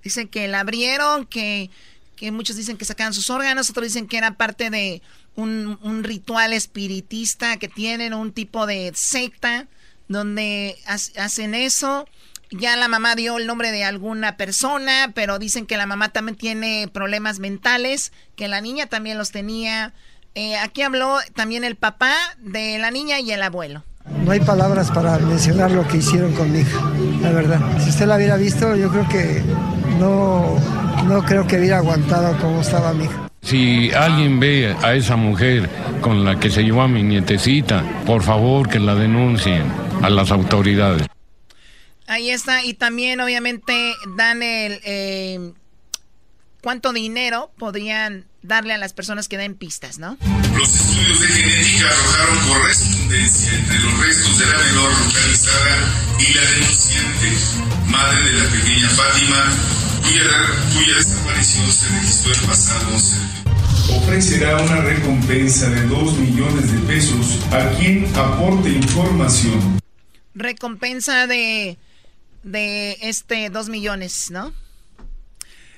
Dicen 0.03 0.29
que 0.29 0.49
la 0.49 0.61
abrieron, 0.61 1.27
que, 1.27 1.71
que 2.17 2.31
muchos 2.33 2.57
dicen 2.57 2.77
que 2.77 2.85
sacaban 2.85 3.13
sus 3.15 3.31
órganos, 3.31 3.71
otros 3.71 3.85
dicen 3.87 4.07
que 4.07 4.19
era 4.19 4.33
parte 4.33 4.71
de 4.71 5.03
un, 5.37 5.79
un 5.83 6.05
ritual 6.05 6.53
espiritista 6.53 7.57
que 7.57 7.69
tienen, 7.69 8.15
un 8.15 8.33
tipo 8.33 8.67
de 8.67 8.93
secta 8.95 9.67
donde 10.09 10.77
ha- 10.87 11.23
hacen 11.25 11.55
eso. 11.55 12.07
Ya 12.51 12.77
la 12.77 12.89
mamá 12.89 13.15
dio 13.15 13.39
el 13.39 13.47
nombre 13.47 13.71
de 13.71 13.85
alguna 13.85 14.37
persona, 14.37 15.13
pero 15.15 15.39
dicen 15.39 15.67
que 15.67 15.77
la 15.77 15.87
mamá 15.87 16.09
también 16.09 16.37
tiene 16.37 16.89
problemas 16.93 17.39
mentales, 17.39 18.11
que 18.35 18.49
la 18.49 18.61
niña 18.61 18.87
también 18.87 19.19
los 19.19 19.31
tenía. 19.31 19.93
Eh, 20.35 20.57
aquí 20.57 20.83
habló 20.83 21.19
también 21.35 21.63
el 21.63 21.77
papá 21.77 22.17
de 22.39 22.79
la 22.79 22.91
niña 22.91 23.21
y 23.21 23.31
el 23.31 23.43
abuelo. 23.43 23.85
No 24.25 24.33
hay 24.33 24.41
palabras 24.41 24.91
para 24.91 25.17
mencionar 25.19 25.71
lo 25.71 25.87
que 25.87 25.99
hicieron 25.99 26.33
con 26.35 26.51
mi 26.51 26.61
hija, 26.61 26.81
la 27.21 27.31
verdad. 27.31 27.61
Si 27.85 27.91
usted 27.91 28.07
la 28.07 28.17
hubiera 28.17 28.37
visto, 28.37 28.75
yo 28.75 28.91
creo 28.91 29.09
que 29.09 29.43
no, 30.01 30.57
no 31.05 31.23
creo 31.23 31.47
que 31.47 31.59
hubiera 31.59 31.79
aguantado 31.79 32.37
como 32.39 32.63
estaba 32.63 32.93
mi 32.93 33.05
hija. 33.05 33.31
Si 33.43 33.91
alguien 33.93 34.41
ve 34.41 34.75
a 34.83 34.95
esa 34.95 35.17
mujer 35.17 35.69
con 36.01 36.25
la 36.25 36.39
que 36.41 36.51
se 36.51 36.63
llevó 36.63 36.83
a 36.83 36.89
mi 36.89 37.03
nietecita, 37.03 37.85
por 38.05 38.23
favor 38.23 38.69
que 38.69 38.79
la 38.79 38.95
denuncien 38.95 39.63
a 40.03 40.11
las 40.11 40.31
autoridades. 40.31 41.07
Ahí 42.07 42.31
está, 42.31 42.65
y 42.65 42.75
también 42.75 43.21
obviamente 43.21 43.95
dan 44.17 44.43
el... 44.43 44.81
eh, 44.85 45.53
¿Cuánto 46.63 46.93
dinero 46.93 47.51
podrían 47.57 48.27
darle 48.43 48.75
a 48.75 48.79
las 48.79 48.93
personas 48.93 49.29
que 49.29 49.39
den 49.39 49.55
pistas, 49.55 49.99
no? 49.99 50.19
Los 50.55 50.69
estudios 50.75 51.21
de 51.21 51.27
genética 51.29 51.87
arrojaron 51.89 52.39
correspondencia 52.49 53.55
entre 53.55 53.79
los 53.79 53.99
restos 53.99 54.39
de 54.39 54.45
la 54.45 54.59
menor 54.59 54.91
localizada 55.07 55.77
y 56.19 56.35
la 56.35 56.43
denunciante, 56.43 57.29
madre 57.89 58.23
de 58.25 58.33
la 58.33 58.51
pequeña 58.51 58.89
Fátima, 58.91 59.53
cuya, 60.03 60.75
cuya 60.75 60.97
desaparición 60.97 61.67
se 61.73 61.89
registró 61.89 62.33
el 62.33 62.41
pasado 62.41 62.89
11 62.95 63.17
ofrecerá 63.97 64.57
una 64.63 64.81
recompensa 64.83 65.69
de 65.71 65.83
2 65.87 66.19
millones 66.19 66.73
de 66.73 66.79
pesos 66.87 67.39
a 67.53 67.71
quien 67.79 68.07
aporte 68.17 68.69
información. 68.71 69.81
Recompensa 70.35 71.27
de, 71.27 71.77
de 72.45 72.97
este 73.03 73.51
dos 73.51 73.69
millones, 73.69 74.31
¿no? 74.31 74.53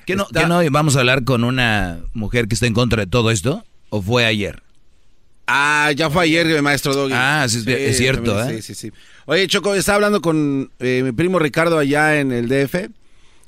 ¿Qué 0.04 0.14
no, 0.16 0.26
qué 0.26 0.46
no 0.46 0.60
vamos 0.70 0.96
a 0.96 1.00
hablar 1.00 1.24
con 1.24 1.42
una 1.44 2.00
mujer 2.12 2.48
que 2.48 2.54
está 2.54 2.66
en 2.66 2.74
contra 2.74 3.04
de 3.04 3.10
todo 3.10 3.30
esto? 3.30 3.64
¿O 3.88 4.02
fue 4.02 4.26
ayer? 4.26 4.62
Ah, 5.46 5.90
ya 5.96 6.10
fue 6.10 6.24
ayer, 6.24 6.60
maestro 6.62 6.94
Doggy. 6.94 7.14
Ah, 7.16 7.46
sí, 7.48 7.58
es- 7.58 7.66
es 7.66 7.96
cierto, 7.98 8.34
también, 8.36 8.58
¿eh? 8.58 8.62
Sí, 8.62 8.74
sí, 8.74 8.88
sí. 8.90 8.96
Oye, 9.26 9.46
Choco, 9.46 9.74
estaba 9.74 9.96
hablando 9.96 10.20
con 10.20 10.70
eh, 10.80 11.02
mi 11.04 11.12
primo 11.12 11.38
Ricardo 11.38 11.78
allá 11.78 12.20
en 12.20 12.30
el 12.32 12.48
DF. 12.48 12.90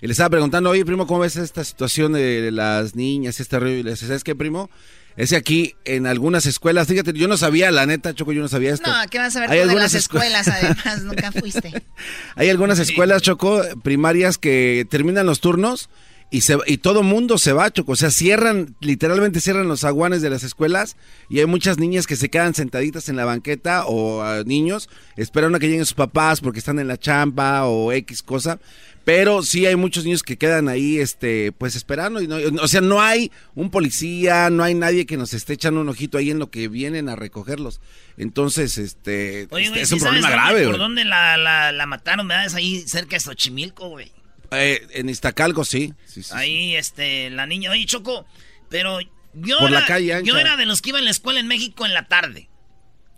Y 0.04 0.06
le 0.06 0.12
estaba 0.12 0.28
preguntando, 0.28 0.68
oye, 0.68 0.84
primo, 0.84 1.06
¿cómo 1.06 1.20
ves 1.20 1.36
esta 1.36 1.64
situación 1.64 2.12
de 2.12 2.50
las 2.52 2.94
niñas, 2.94 3.40
este 3.40 3.58
rollo? 3.58 3.72
Y 3.76 3.82
le 3.82 3.92
dice, 3.92 4.06
¿sabes 4.06 4.22
qué, 4.22 4.34
primo? 4.34 4.68
Es 5.16 5.30
que 5.30 5.36
aquí 5.36 5.76
en 5.86 6.06
algunas 6.06 6.44
escuelas, 6.44 6.88
fíjate, 6.88 7.14
yo 7.14 7.26
no 7.26 7.38
sabía, 7.38 7.70
la 7.70 7.86
neta, 7.86 8.12
Choco, 8.12 8.32
yo 8.32 8.42
no 8.42 8.48
sabía 8.48 8.74
esto. 8.74 8.90
No, 8.90 8.96
¿qué 9.08 9.16
vas 9.18 9.34
a 9.34 9.40
ver 9.40 9.50
Hay 9.50 9.60
tú 9.60 9.64
de 9.64 9.70
algunas 9.70 9.94
las 9.94 10.02
escu- 10.02 10.16
escuelas, 10.16 10.48
además? 10.48 11.02
Nunca 11.04 11.32
fuiste. 11.32 11.82
Hay 12.36 12.50
algunas 12.50 12.78
escuelas, 12.80 13.22
Choco, 13.22 13.62
primarias 13.82 14.36
que 14.36 14.86
terminan 14.90 15.24
los 15.24 15.40
turnos 15.40 15.88
y, 16.30 16.42
se, 16.42 16.58
y 16.66 16.76
todo 16.76 17.02
mundo 17.02 17.38
se 17.38 17.54
va, 17.54 17.70
Choco. 17.70 17.92
O 17.92 17.96
sea, 17.96 18.10
cierran, 18.10 18.76
literalmente 18.80 19.40
cierran 19.40 19.68
los 19.68 19.84
aguanes 19.84 20.20
de 20.20 20.28
las 20.28 20.42
escuelas 20.42 20.96
y 21.30 21.38
hay 21.38 21.46
muchas 21.46 21.78
niñas 21.78 22.06
que 22.06 22.16
se 22.16 22.28
quedan 22.28 22.52
sentaditas 22.52 23.08
en 23.08 23.16
la 23.16 23.24
banqueta 23.24 23.86
o 23.86 24.20
ah, 24.20 24.42
niños 24.44 24.90
esperando 25.16 25.56
a 25.56 25.60
que 25.60 25.68
lleguen 25.68 25.86
sus 25.86 25.94
papás 25.94 26.42
porque 26.42 26.58
están 26.58 26.78
en 26.78 26.88
la 26.88 26.98
champa 26.98 27.64
o 27.64 27.90
X 27.90 28.22
cosa. 28.22 28.58
Pero 29.04 29.42
sí 29.42 29.66
hay 29.66 29.76
muchos 29.76 30.04
niños 30.04 30.22
que 30.22 30.38
quedan 30.38 30.68
ahí, 30.68 30.98
este, 30.98 31.52
pues 31.52 31.76
esperando. 31.76 32.22
Y 32.22 32.26
no, 32.26 32.36
o 32.62 32.68
sea, 32.68 32.80
no 32.80 33.02
hay 33.02 33.30
un 33.54 33.70
policía, 33.70 34.48
no 34.48 34.62
hay 34.64 34.74
nadie 34.74 35.04
que 35.04 35.18
nos 35.18 35.34
esté 35.34 35.52
echando 35.52 35.82
un 35.82 35.88
ojito 35.90 36.16
ahí 36.16 36.30
en 36.30 36.38
lo 36.38 36.50
que 36.50 36.68
vienen 36.68 37.10
a 37.10 37.16
recogerlos. 37.16 37.82
Entonces, 38.16 38.78
este, 38.78 39.46
Oye, 39.50 39.66
este, 39.66 39.80
es 39.82 39.88
¿sí 39.90 39.94
un 39.96 40.00
problema 40.00 40.28
dónde- 40.30 40.42
grave. 40.42 40.60
¿Por 40.62 40.68
güey. 40.68 40.78
dónde 40.78 41.04
la, 41.04 41.36
la, 41.36 41.70
la 41.72 41.84
mataron? 41.86 42.26
¿Verdad? 42.28 42.46
Es 42.46 42.54
ahí 42.54 42.80
cerca 42.86 43.16
de 43.16 43.20
Xochimilco, 43.20 43.90
güey. 43.90 44.10
Eh, 44.52 44.86
en 44.92 45.08
Iztacalco, 45.10 45.64
sí. 45.66 45.92
sí, 46.06 46.22
sí. 46.22 46.30
Ahí, 46.34 46.74
este, 46.76 47.28
la 47.28 47.46
niña. 47.46 47.72
Oye, 47.72 47.84
Choco, 47.84 48.24
pero 48.70 49.00
yo, 49.34 49.58
Por 49.58 49.70
la 49.70 49.78
era, 49.78 49.86
calle 49.86 50.14
ancha. 50.14 50.26
yo 50.30 50.38
era 50.38 50.56
de 50.56 50.64
los 50.64 50.80
que 50.80 50.90
iba 50.90 50.98
a 50.98 51.02
la 51.02 51.10
escuela 51.10 51.40
en 51.40 51.46
México 51.48 51.84
en 51.84 51.92
la 51.92 52.06
tarde. 52.08 52.48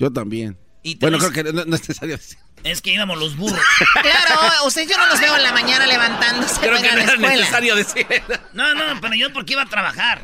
Yo 0.00 0.12
también. 0.12 0.56
Y 0.86 0.94
Bueno, 0.96 1.18
ves- 1.18 1.30
creo 1.32 1.44
que 1.44 1.52
no, 1.52 1.64
no 1.64 1.74
es 1.74 1.80
necesario 1.80 2.16
decir. 2.16 2.38
Es 2.62 2.80
que 2.80 2.90
íbamos 2.92 3.18
los 3.18 3.36
burros. 3.36 3.58
Claro, 4.02 4.64
ustedes 4.66 4.88
yo 4.88 4.96
no 4.96 5.06
los 5.08 5.18
veo 5.20 5.36
en 5.36 5.42
la 5.42 5.50
mañana 5.52 5.84
levantándose 5.86 6.60
Creo 6.60 6.80
que 6.80 6.88
a 6.88 6.92
no 6.92 6.96
la 6.98 7.02
era 7.02 7.12
escuela. 7.14 7.34
necesario 7.36 7.74
decir. 7.74 8.06
No, 8.52 8.72
no, 8.74 9.00
pero 9.00 9.14
yo 9.14 9.32
porque 9.32 9.54
iba 9.54 9.62
a 9.62 9.66
trabajar. 9.66 10.22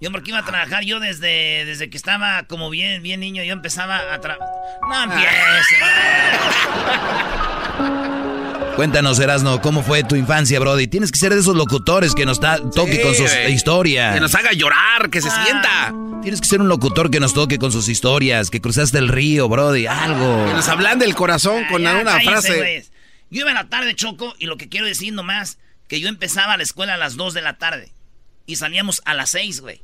Yo 0.00 0.10
porque 0.10 0.30
iba 0.30 0.38
a 0.38 0.44
trabajar, 0.46 0.84
yo 0.84 0.98
desde, 1.00 1.66
desde 1.66 1.90
que 1.90 1.98
estaba 1.98 2.44
como 2.44 2.70
bien, 2.70 3.02
bien 3.02 3.20
niño, 3.20 3.42
yo 3.44 3.52
empezaba 3.52 4.14
a 4.14 4.20
trabajar. 4.22 4.48
No 4.88 5.02
empiecen. 5.02 5.30
Cuéntanos, 8.80 9.18
Erasno, 9.18 9.60
¿cómo 9.60 9.82
fue 9.82 10.04
tu 10.04 10.16
infancia, 10.16 10.58
Brody? 10.58 10.86
Tienes 10.86 11.12
que 11.12 11.18
ser 11.18 11.34
de 11.34 11.40
esos 11.40 11.54
locutores 11.54 12.14
que 12.14 12.24
nos 12.24 12.40
toque 12.40 13.02
con 13.02 13.14
sus 13.14 13.30
historias. 13.50 14.14
Que 14.14 14.20
nos 14.20 14.34
haga 14.34 14.54
llorar, 14.54 15.10
que 15.10 15.20
se 15.20 15.28
sienta. 15.30 15.92
Tienes 16.22 16.40
que 16.40 16.46
ser 16.46 16.62
un 16.62 16.68
locutor 16.70 17.10
que 17.10 17.20
nos 17.20 17.34
toque 17.34 17.58
con 17.58 17.72
sus 17.72 17.90
historias, 17.90 18.48
que 18.48 18.62
cruzaste 18.62 18.96
el 18.96 19.08
río, 19.08 19.50
Brody, 19.50 19.86
algo. 19.86 20.46
Que 20.46 20.54
nos 20.54 20.66
hablan 20.68 20.98
del 20.98 21.14
corazón 21.14 21.66
con 21.66 21.82
Ya, 21.82 21.98
una 21.98 22.20
frase. 22.20 22.56
güeyes. 22.56 22.90
Yo 23.28 23.42
iba 23.42 23.50
en 23.50 23.56
la 23.56 23.68
tarde, 23.68 23.94
Choco, 23.94 24.34
y 24.38 24.46
lo 24.46 24.56
que 24.56 24.70
quiero 24.70 24.86
decir 24.86 25.12
nomás, 25.12 25.58
que 25.86 26.00
yo 26.00 26.08
empezaba 26.08 26.56
la 26.56 26.62
escuela 26.62 26.94
a 26.94 26.96
las 26.96 27.16
2 27.16 27.34
de 27.34 27.42
la 27.42 27.58
tarde. 27.58 27.92
Y 28.46 28.56
salíamos 28.56 29.02
a 29.04 29.12
las 29.12 29.28
6, 29.28 29.60
güey. 29.60 29.82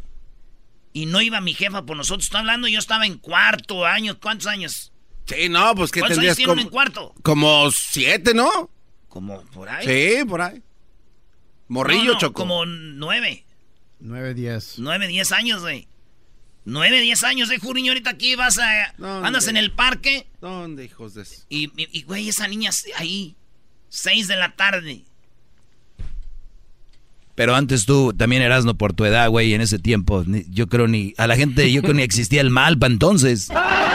Y 0.95 1.05
no 1.05 1.21
iba 1.21 1.43
mi 1.43 1.53
jefa 1.53 1.85
por 1.85 1.99
nosotros. 1.99 2.25
Estoy 2.25 2.41
hablando, 2.41 2.67
yo 2.67 2.79
estaba 2.79 3.05
en 3.05 3.19
cuarto 3.19 3.85
año. 3.85 4.19
¿Cuántos 4.19 4.47
años? 4.47 4.91
Sí, 5.27 5.51
no, 5.51 5.75
pues 5.75 5.91
que 5.91 6.01
¿Cuántos 6.01 6.17
tendrías 6.17 6.39
años 6.39 6.49
como, 6.49 6.63
en 6.63 6.69
cuarto? 6.71 7.15
como 7.23 7.71
siete, 7.73 8.33
¿no? 8.33 8.71
Como 9.17 9.41
por 9.45 9.67
ahí. 9.67 9.87
Sí, 10.19 10.25
por 10.27 10.43
ahí. 10.43 10.63
Morrillo, 11.69 12.05
No, 12.05 12.13
no, 12.13 12.19
Choco. 12.19 12.43
Como 12.43 12.67
nueve. 12.67 13.47
9, 13.99 14.35
10. 14.35 14.75
Nueve, 14.81 15.07
diez 15.07 15.33
años, 15.33 15.63
güey. 15.63 15.89
Nueve, 16.67 17.01
diez 17.01 17.25
años, 17.25 17.49
de 17.49 17.59
Juriño, 17.59 17.93
ahorita 17.93 18.11
aquí 18.11 18.35
vas 18.35 18.59
a... 18.59 18.93
¿Dónde? 18.99 19.27
Andas 19.27 19.49
en 19.49 19.57
el 19.57 19.73
parque. 19.73 20.27
¿Dónde, 20.43 20.85
hijos 20.85 21.15
de 21.15 21.23
eso? 21.23 21.47
Y, 21.49 21.71
y, 21.83 21.89
y, 21.99 22.03
güey, 22.03 22.29
esa 22.29 22.47
niña 22.47 22.69
ahí. 22.99 23.37
Seis 23.89 24.29
de 24.29 24.37
la 24.37 24.55
tarde. 24.55 25.05
Pero 27.35 27.55
antes 27.55 27.87
tú 27.87 28.13
también 28.13 28.43
Erasno 28.43 28.77
por 28.77 28.93
tu 28.93 29.07
edad, 29.07 29.31
güey, 29.31 29.55
en 29.55 29.63
ese 29.63 29.79
tiempo. 29.79 30.27
yo 30.51 30.67
creo 30.67 30.89
ni. 30.89 31.15
A 31.17 31.27
la 31.27 31.37
gente, 31.37 31.73
yo 31.73 31.81
creo 31.81 31.95
ni 31.95 32.03
existía 32.03 32.43
el 32.43 32.51
mal 32.51 32.79
para 32.79 32.93
entonces. 32.93 33.49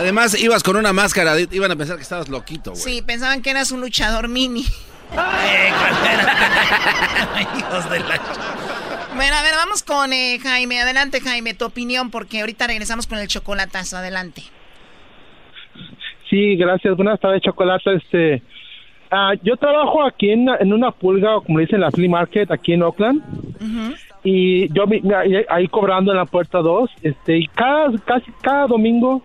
Además, 0.00 0.40
ibas 0.42 0.62
con 0.62 0.76
una 0.76 0.94
máscara, 0.94 1.34
iban 1.52 1.70
a 1.70 1.76
pensar 1.76 1.96
que 1.96 2.02
estabas 2.02 2.30
loquito, 2.30 2.70
güey. 2.70 2.82
Sí, 2.82 3.02
pensaban 3.02 3.42
que 3.42 3.50
eras 3.50 3.70
un 3.70 3.82
luchador 3.82 4.28
mini. 4.28 4.60
Hijos 7.40 7.90
de 7.90 8.00
la... 8.00 8.18
Bueno, 9.14 9.36
a 9.36 9.42
ver, 9.42 9.52
vamos 9.56 9.82
con 9.82 10.14
eh, 10.14 10.38
Jaime. 10.42 10.80
Adelante, 10.80 11.20
Jaime, 11.20 11.52
tu 11.52 11.66
opinión, 11.66 12.10
porque 12.10 12.40
ahorita 12.40 12.66
regresamos 12.66 13.06
con 13.06 13.18
el 13.18 13.28
chocolatazo. 13.28 13.98
Adelante. 13.98 14.42
Sí, 16.30 16.56
gracias. 16.56 16.96
Buenas 16.96 17.20
tardes, 17.20 17.42
Chocolate. 17.42 17.96
Este, 17.96 18.42
ah, 19.10 19.34
yo 19.42 19.58
trabajo 19.58 20.02
aquí 20.02 20.30
en, 20.30 20.48
en 20.48 20.72
una 20.72 20.92
pulga, 20.92 21.36
o 21.36 21.42
como 21.42 21.58
le 21.58 21.66
dicen, 21.66 21.82
la 21.82 21.90
flea 21.90 22.08
market, 22.08 22.50
aquí 22.50 22.72
en 22.72 22.84
Oakland. 22.84 23.22
Y 24.24 24.72
yo 24.72 24.84
ahí 25.50 25.68
cobrando 25.68 26.12
en 26.12 26.16
la 26.16 26.24
puerta 26.24 26.60
2. 26.60 26.90
Este, 27.02 27.36
y 27.36 27.46
cada, 27.48 27.92
casi 28.06 28.32
cada 28.40 28.66
domingo 28.66 29.22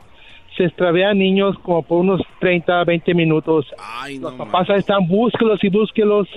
se 0.57 0.65
extravían 0.65 1.17
niños 1.17 1.55
como 1.63 1.83
por 1.83 1.99
unos 1.99 2.21
30, 2.39 2.83
20 2.83 3.13
minutos. 3.13 3.65
Los 4.19 4.33
papás 4.35 4.69
están, 4.69 5.07
búsquelos 5.07 5.63
y 5.63 5.69
búsquelos. 5.69 6.27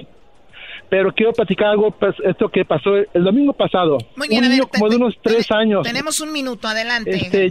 Pero 0.89 1.13
quiero 1.13 1.33
platicar 1.33 1.69
algo, 1.69 1.91
pues, 1.91 2.15
esto 2.25 2.49
que 2.49 2.65
pasó 2.65 2.97
el 2.97 3.23
domingo 3.25 3.53
pasado. 3.53 3.99
Muy 4.17 4.29
bien, 4.29 4.41
un 4.41 4.47
a 4.47 4.49
ver, 4.49 4.57
niño 4.59 4.69
como 4.69 4.89
de 4.89 4.97
unos 4.97 5.15
tres 5.23 5.51
años. 5.53 5.83
Tenemos 5.83 6.21
un 6.21 6.33
minuto, 6.33 6.67
adelante. 6.67 7.11
Este, 7.11 7.51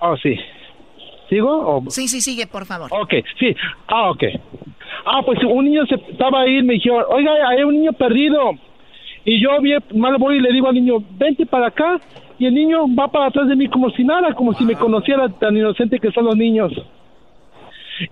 oh, 0.00 0.16
sí. 0.18 0.36
¿Sigo? 1.30 1.78
O- 1.78 1.90
Sí, 1.90 2.08
sí, 2.08 2.20
sigue, 2.20 2.46
por 2.46 2.66
favor. 2.66 2.90
Ok, 2.92 3.14
sí. 3.38 3.56
Ah, 3.86 4.10
ok. 4.10 4.22
Ah, 5.06 5.22
pues 5.24 5.38
un 5.44 5.64
niño 5.64 5.86
se 5.86 5.94
estaba 6.12 6.42
ahí 6.42 6.58
y 6.58 6.62
me 6.62 6.74
dijo, 6.74 6.94
oiga, 7.08 7.32
hay 7.48 7.62
un 7.62 7.74
niño 7.74 7.92
perdido. 7.94 8.52
Y 9.24 9.40
yo 9.42 9.58
bien, 9.62 9.82
mal 9.94 10.16
voy 10.18 10.36
y 10.36 10.40
le 10.40 10.52
digo 10.52 10.68
al 10.68 10.74
niño, 10.74 10.96
vente 11.16 11.46
para 11.46 11.68
acá. 11.68 12.00
Y 12.42 12.46
el 12.46 12.54
niño 12.54 12.92
va 12.98 13.06
para 13.06 13.26
atrás 13.26 13.46
de 13.46 13.54
mí 13.54 13.68
como 13.68 13.88
si 13.90 14.02
nada, 14.02 14.34
como 14.34 14.52
si 14.54 14.64
me 14.64 14.74
conociera 14.74 15.28
tan 15.28 15.56
inocente 15.56 16.00
que 16.00 16.10
son 16.10 16.24
los 16.24 16.34
niños. 16.36 16.72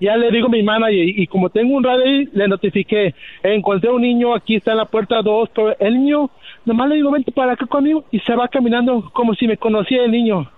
Ya 0.00 0.16
le 0.16 0.30
digo 0.30 0.46
a 0.46 0.50
mi 0.50 0.60
hermana 0.60 0.86
y, 0.92 1.26
como 1.26 1.50
tengo 1.50 1.74
un 1.74 1.82
radio 1.82 2.04
ahí, 2.04 2.28
le 2.32 2.46
notifiqué, 2.46 3.12
encontré 3.42 3.90
un 3.90 4.02
niño, 4.02 4.32
aquí 4.32 4.54
está 4.54 4.70
en 4.70 4.76
la 4.76 4.84
puerta 4.84 5.20
2, 5.20 5.48
pero 5.52 5.76
el 5.80 5.94
niño, 5.94 6.30
nomás 6.64 6.88
le 6.90 6.94
digo, 6.94 7.10
vente 7.10 7.32
para 7.32 7.54
acá 7.54 7.66
conmigo 7.66 8.04
y 8.12 8.20
se 8.20 8.32
va 8.36 8.46
caminando 8.46 9.10
como 9.12 9.34
si 9.34 9.48
me 9.48 9.56
conociera 9.56 10.04
el 10.04 10.12
niño. 10.12 10.48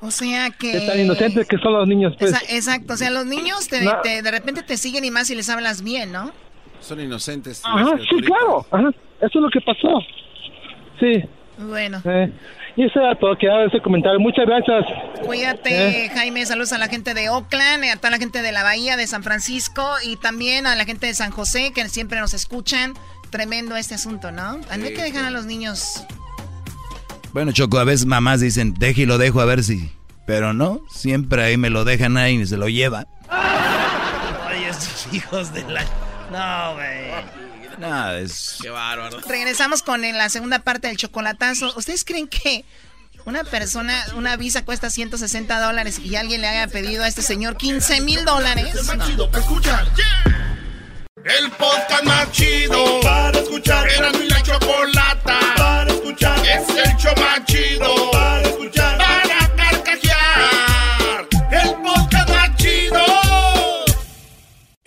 O 0.00 0.12
sea 0.12 0.50
que... 0.50 0.76
Es 0.76 0.86
tan 0.86 1.00
inocente 1.00 1.44
que 1.44 1.58
son 1.58 1.72
los 1.72 1.88
niños, 1.88 2.14
pues. 2.20 2.30
Esa- 2.30 2.54
exacto, 2.54 2.92
o 2.92 2.96
sea, 2.96 3.10
los 3.10 3.26
niños 3.26 3.66
te- 3.66 3.82
No. 3.82 4.00
te- 4.00 4.22
de 4.22 4.30
repente 4.30 4.62
te 4.62 4.76
siguen 4.76 5.04
y 5.04 5.10
más 5.10 5.26
si 5.26 5.34
les 5.34 5.48
hablas 5.50 5.82
bien, 5.82 6.12
¿no? 6.12 6.30
Son 6.78 7.00
inocentes. 7.00 7.62
Ajá, 7.64 7.98
sí, 8.08 8.20
claro. 8.20 8.64
Ajá, 8.70 8.90
eso 8.90 9.38
es 9.38 9.42
lo 9.42 9.50
que 9.50 9.60
pasó. 9.60 9.88
Sí. 11.00 11.24
Bueno. 11.68 12.00
Eh, 12.04 12.30
y 12.78 12.84
eso 12.84 13.00
era 13.00 13.18
todo, 13.18 13.36
que 13.36 13.48
ese 13.66 13.80
comentario. 13.82 14.20
Muchas 14.20 14.46
gracias. 14.46 14.84
Cuídate, 15.26 16.04
Eh. 16.04 16.10
Jaime. 16.14 16.46
Saludos 16.46 16.72
a 16.72 16.78
la 16.78 16.86
gente 16.86 17.12
de 17.12 17.28
Oakland, 17.28 17.84
a 17.84 17.96
toda 17.96 18.10
la 18.10 18.18
gente 18.18 18.40
de 18.40 18.52
la 18.52 18.62
Bahía 18.62 18.96
de 18.96 19.04
San 19.08 19.24
Francisco 19.24 19.84
y 20.04 20.14
también 20.16 20.64
a 20.66 20.76
la 20.76 20.84
gente 20.84 21.06
de 21.08 21.14
San 21.14 21.32
José 21.32 21.72
que 21.74 21.88
siempre 21.88 22.20
nos 22.20 22.34
escuchan. 22.34 22.94
Tremendo 23.30 23.74
este 23.76 23.96
asunto, 23.96 24.30
¿no? 24.30 24.58
No 24.58 24.62
hay 24.86 24.94
que 24.94 25.02
dejar 25.02 25.24
a 25.24 25.30
los 25.30 25.44
niños. 25.44 26.04
Bueno, 27.32 27.50
Choco, 27.52 27.78
a 27.78 27.84
veces 27.84 28.06
mamás 28.06 28.40
dicen, 28.40 28.74
deje 28.74 29.02
y 29.02 29.06
lo 29.06 29.18
dejo 29.18 29.40
a 29.40 29.44
ver 29.44 29.64
si. 29.64 29.90
Pero 30.24 30.52
no, 30.54 30.80
siempre 30.88 31.42
ahí 31.42 31.56
me 31.56 31.70
lo 31.70 31.84
dejan 31.84 32.16
ahí 32.16 32.36
y 32.40 32.46
se 32.46 32.56
lo 32.56 32.68
llevan. 32.68 33.06
Ay, 33.28 34.64
estos 34.70 35.08
hijos 35.12 35.52
de 35.52 35.62
la... 35.64 35.82
No, 36.30 36.74
güey. 36.74 37.37
Nada, 37.78 38.18
es. 38.18 38.58
Qué 38.60 38.70
bárbaro. 38.70 39.20
Regresamos 39.20 39.82
con 39.82 40.02
la 40.02 40.28
segunda 40.28 40.60
parte 40.60 40.88
del 40.88 40.96
chocolatazo. 40.96 41.72
¿Ustedes 41.76 42.04
creen 42.04 42.28
que 42.28 42.64
una 43.24 43.44
persona, 43.44 43.94
una 44.16 44.36
visa 44.36 44.64
cuesta 44.64 44.90
160 44.90 45.60
dólares 45.60 45.98
y 45.98 46.16
alguien 46.16 46.40
le 46.40 46.48
haya 46.48 46.66
pedido 46.66 47.04
a 47.04 47.08
este 47.08 47.22
señor 47.22 47.56
15 47.56 48.00
mil 48.00 48.24
dólares? 48.24 48.74
No. 48.96 49.04
El 51.24 51.50
podcast 51.50 52.04
más 52.04 52.32
chido 52.32 53.00
para 53.00 53.38
escuchar. 53.38 53.88
Era 53.90 54.10
mi 54.12 54.28
la 54.28 54.42
chocolata 54.42 55.38
para 55.56 55.92
escuchar. 55.92 56.38
Es 56.46 56.68
el 56.68 56.96
show 56.96 57.12
más 57.16 57.44
chido 57.44 58.07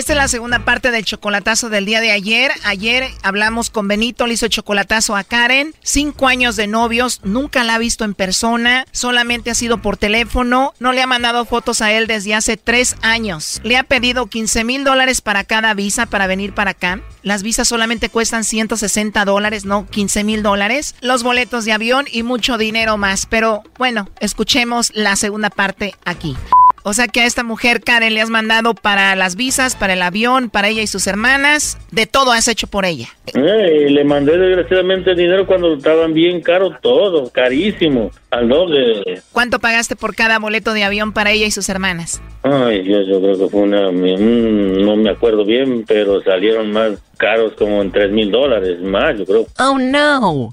Esta 0.00 0.14
es 0.14 0.16
la 0.16 0.28
segunda 0.28 0.64
parte 0.64 0.90
del 0.92 1.04
chocolatazo 1.04 1.68
del 1.68 1.84
día 1.84 2.00
de 2.00 2.10
ayer. 2.10 2.50
Ayer 2.64 3.10
hablamos 3.22 3.68
con 3.68 3.86
Benito, 3.86 4.26
le 4.26 4.32
hizo 4.32 4.48
chocolatazo 4.48 5.14
a 5.14 5.24
Karen. 5.24 5.74
Cinco 5.82 6.26
años 6.26 6.56
de 6.56 6.66
novios, 6.66 7.20
nunca 7.22 7.64
la 7.64 7.74
ha 7.74 7.78
visto 7.78 8.06
en 8.06 8.14
persona, 8.14 8.86
solamente 8.92 9.50
ha 9.50 9.54
sido 9.54 9.82
por 9.82 9.98
teléfono. 9.98 10.72
No 10.78 10.94
le 10.94 11.02
ha 11.02 11.06
mandado 11.06 11.44
fotos 11.44 11.82
a 11.82 11.92
él 11.92 12.06
desde 12.06 12.34
hace 12.34 12.56
tres 12.56 12.96
años. 13.02 13.60
Le 13.62 13.76
ha 13.76 13.82
pedido 13.82 14.28
15 14.28 14.64
mil 14.64 14.84
dólares 14.84 15.20
para 15.20 15.44
cada 15.44 15.74
visa 15.74 16.06
para 16.06 16.26
venir 16.26 16.54
para 16.54 16.70
acá. 16.70 17.02
Las 17.22 17.42
visas 17.42 17.68
solamente 17.68 18.08
cuestan 18.08 18.44
160 18.44 19.22
dólares, 19.26 19.66
no 19.66 19.86
15 19.86 20.24
mil 20.24 20.42
dólares. 20.42 20.94
Los 21.02 21.22
boletos 21.22 21.66
de 21.66 21.72
avión 21.72 22.06
y 22.10 22.22
mucho 22.22 22.56
dinero 22.56 22.96
más. 22.96 23.26
Pero 23.26 23.64
bueno, 23.76 24.08
escuchemos 24.18 24.92
la 24.94 25.14
segunda 25.16 25.50
parte 25.50 25.94
aquí. 26.06 26.38
O 26.82 26.94
sea 26.94 27.08
que 27.08 27.20
a 27.20 27.26
esta 27.26 27.42
mujer, 27.42 27.80
Karen, 27.82 28.14
le 28.14 28.20
has 28.20 28.30
mandado 28.30 28.74
para 28.74 29.14
las 29.16 29.36
visas, 29.36 29.76
para 29.76 29.92
el 29.92 30.02
avión, 30.02 30.50
para 30.50 30.68
ella 30.68 30.82
y 30.82 30.86
sus 30.86 31.06
hermanas. 31.06 31.78
De 31.90 32.06
todo 32.06 32.32
has 32.32 32.48
hecho 32.48 32.66
por 32.66 32.84
ella. 32.84 33.08
Eh, 33.34 33.88
le 33.90 34.04
mandé 34.04 34.38
desgraciadamente 34.38 35.14
dinero 35.14 35.46
cuando 35.46 35.74
estaban 35.74 36.14
bien 36.14 36.40
caros 36.40 36.74
todo, 36.80 37.30
carísimo, 37.30 38.10
al 38.30 38.48
doble. 38.48 39.22
¿Cuánto 39.32 39.58
pagaste 39.58 39.96
por 39.96 40.14
cada 40.14 40.38
boleto 40.38 40.72
de 40.72 40.84
avión 40.84 41.12
para 41.12 41.30
ella 41.30 41.46
y 41.46 41.50
sus 41.50 41.68
hermanas? 41.68 42.22
Ay, 42.42 42.84
yo 42.84 43.20
creo 43.20 43.38
que 43.38 43.48
fue 43.48 43.60
una, 43.60 43.90
mm, 43.90 44.84
no 44.84 44.96
me 44.96 45.10
acuerdo 45.10 45.44
bien, 45.44 45.84
pero 45.86 46.22
salieron 46.22 46.72
más 46.72 46.92
caros 47.18 47.52
como 47.58 47.82
en 47.82 47.92
tres 47.92 48.10
mil 48.10 48.30
dólares 48.30 48.80
más, 48.80 49.18
yo 49.18 49.26
creo. 49.26 49.46
Oh, 49.58 49.78
no. 49.78 50.50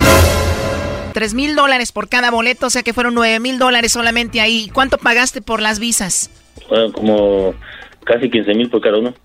Tres 1.18 1.34
mil 1.34 1.56
dólares 1.56 1.92
por 1.92 2.10
cada 2.10 2.30
boleto, 2.30 2.68
o 2.68 2.70
sea 2.70 2.84
que 2.84 2.94
fueron 2.94 3.16
nueve 3.16 3.40
mil 3.40 3.58
dólares 3.58 3.92
solamente 3.92 4.40
ahí. 4.40 4.70
¿Cuánto 4.72 5.00
pagaste 5.00 5.42
por 5.42 5.64
las 5.64 5.80
visas? 5.80 6.30
Fueron 6.70 6.92
como 6.92 7.56
casi 8.04 8.30
15 8.30 8.54
mil 8.54 8.70
por 8.70 8.82
cada 8.82 9.00
uno. 9.00 9.16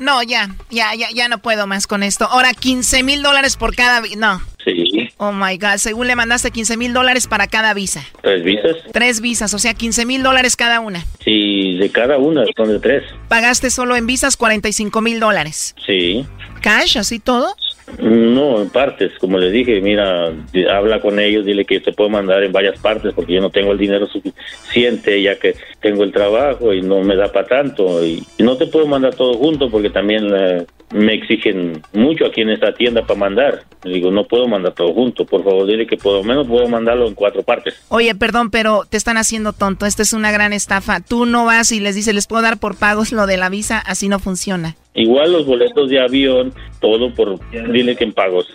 No, 0.00 0.20
ya, 0.24 0.48
ya, 0.68 0.96
ya, 0.96 1.10
ya 1.14 1.28
no 1.28 1.38
puedo 1.38 1.68
más 1.68 1.86
con 1.86 2.02
esto. 2.02 2.24
Ahora, 2.24 2.54
15 2.54 3.04
mil 3.04 3.22
dólares 3.22 3.56
por 3.56 3.76
cada. 3.76 4.02
No. 4.16 4.42
Sí, 4.64 5.08
Oh 5.18 5.30
my 5.30 5.56
God, 5.58 5.76
según 5.76 6.08
le 6.08 6.16
mandaste 6.16 6.50
15 6.50 6.76
mil 6.76 6.92
dólares 6.92 7.28
para 7.28 7.46
cada 7.46 7.72
visa. 7.72 8.04
tres 8.20 8.42
visas. 8.42 8.76
Tres 8.92 9.20
visas, 9.20 9.54
o 9.54 9.60
sea, 9.60 9.74
15 9.74 10.06
mil 10.06 10.24
dólares 10.24 10.56
cada 10.56 10.80
una. 10.80 11.06
Sí, 11.24 11.76
de 11.76 11.88
cada 11.92 12.18
una, 12.18 12.42
son 12.56 12.68
de 12.72 12.80
tres. 12.80 13.04
Pagaste 13.28 13.70
solo 13.70 13.94
en 13.94 14.08
visas 14.08 14.36
45 14.36 15.00
mil 15.02 15.20
dólares. 15.20 15.76
Sí. 15.86 16.26
¿Cash, 16.60 16.98
así 16.98 17.18
todo? 17.18 17.54
No, 17.98 18.62
en 18.62 18.70
partes, 18.70 19.12
como 19.18 19.38
le 19.38 19.50
dije, 19.50 19.80
mira, 19.80 20.32
habla 20.72 21.00
con 21.00 21.18
ellos, 21.18 21.44
dile 21.44 21.64
que 21.64 21.80
te 21.80 21.92
puedo 21.92 22.08
mandar 22.08 22.42
en 22.42 22.52
varias 22.52 22.78
partes 22.78 23.12
porque 23.14 23.34
yo 23.34 23.40
no 23.40 23.50
tengo 23.50 23.72
el 23.72 23.78
dinero 23.78 24.06
suficiente 24.06 25.20
ya 25.20 25.36
que 25.38 25.56
tengo 25.80 26.04
el 26.04 26.12
trabajo 26.12 26.72
y 26.72 26.82
no 26.82 27.00
me 27.00 27.16
da 27.16 27.32
para 27.32 27.48
tanto 27.48 28.04
y, 28.04 28.24
y 28.38 28.42
no 28.42 28.56
te 28.56 28.66
puedo 28.66 28.86
mandar 28.86 29.14
todo 29.14 29.34
junto 29.34 29.70
porque 29.70 29.90
también 29.90 30.30
eh, 30.32 30.66
me 30.92 31.14
exigen 31.14 31.82
mucho 31.92 32.26
aquí 32.26 32.42
en 32.42 32.50
esta 32.50 32.74
tienda 32.74 33.02
para 33.02 33.18
mandar. 33.18 33.64
Le 33.84 33.94
digo, 33.94 34.10
no 34.10 34.24
puedo 34.24 34.46
mandar 34.46 34.74
todo 34.74 34.92
junto, 34.92 35.24
por 35.24 35.44
favor, 35.44 35.66
dile 35.66 35.86
que 35.86 35.96
por 35.96 36.14
lo 36.14 36.24
menos 36.24 36.46
puedo 36.46 36.68
mandarlo 36.68 37.06
en 37.06 37.14
cuatro 37.14 37.42
partes. 37.42 37.74
Oye, 37.88 38.14
perdón, 38.14 38.50
pero 38.50 38.84
te 38.88 38.96
están 38.96 39.16
haciendo 39.16 39.52
tonto. 39.52 39.86
Esta 39.86 40.02
es 40.02 40.12
una 40.12 40.32
gran 40.32 40.52
estafa. 40.52 41.00
Tú 41.00 41.26
no 41.26 41.44
vas 41.44 41.72
y 41.72 41.80
les 41.80 41.94
dices, 41.94 42.14
les 42.14 42.26
puedo 42.26 42.42
dar 42.42 42.58
por 42.58 42.76
pagos 42.76 43.12
lo 43.12 43.26
de 43.26 43.36
la 43.36 43.48
visa. 43.48 43.78
Así 43.78 44.08
no 44.08 44.18
funciona. 44.18 44.76
Igual 44.94 45.32
los 45.32 45.46
boletos 45.46 45.88
de 45.88 46.00
avión, 46.00 46.52
todo 46.80 47.14
por, 47.14 47.38
dile 47.72 47.96
que 47.96 48.04
en 48.04 48.12
pagos. 48.12 48.46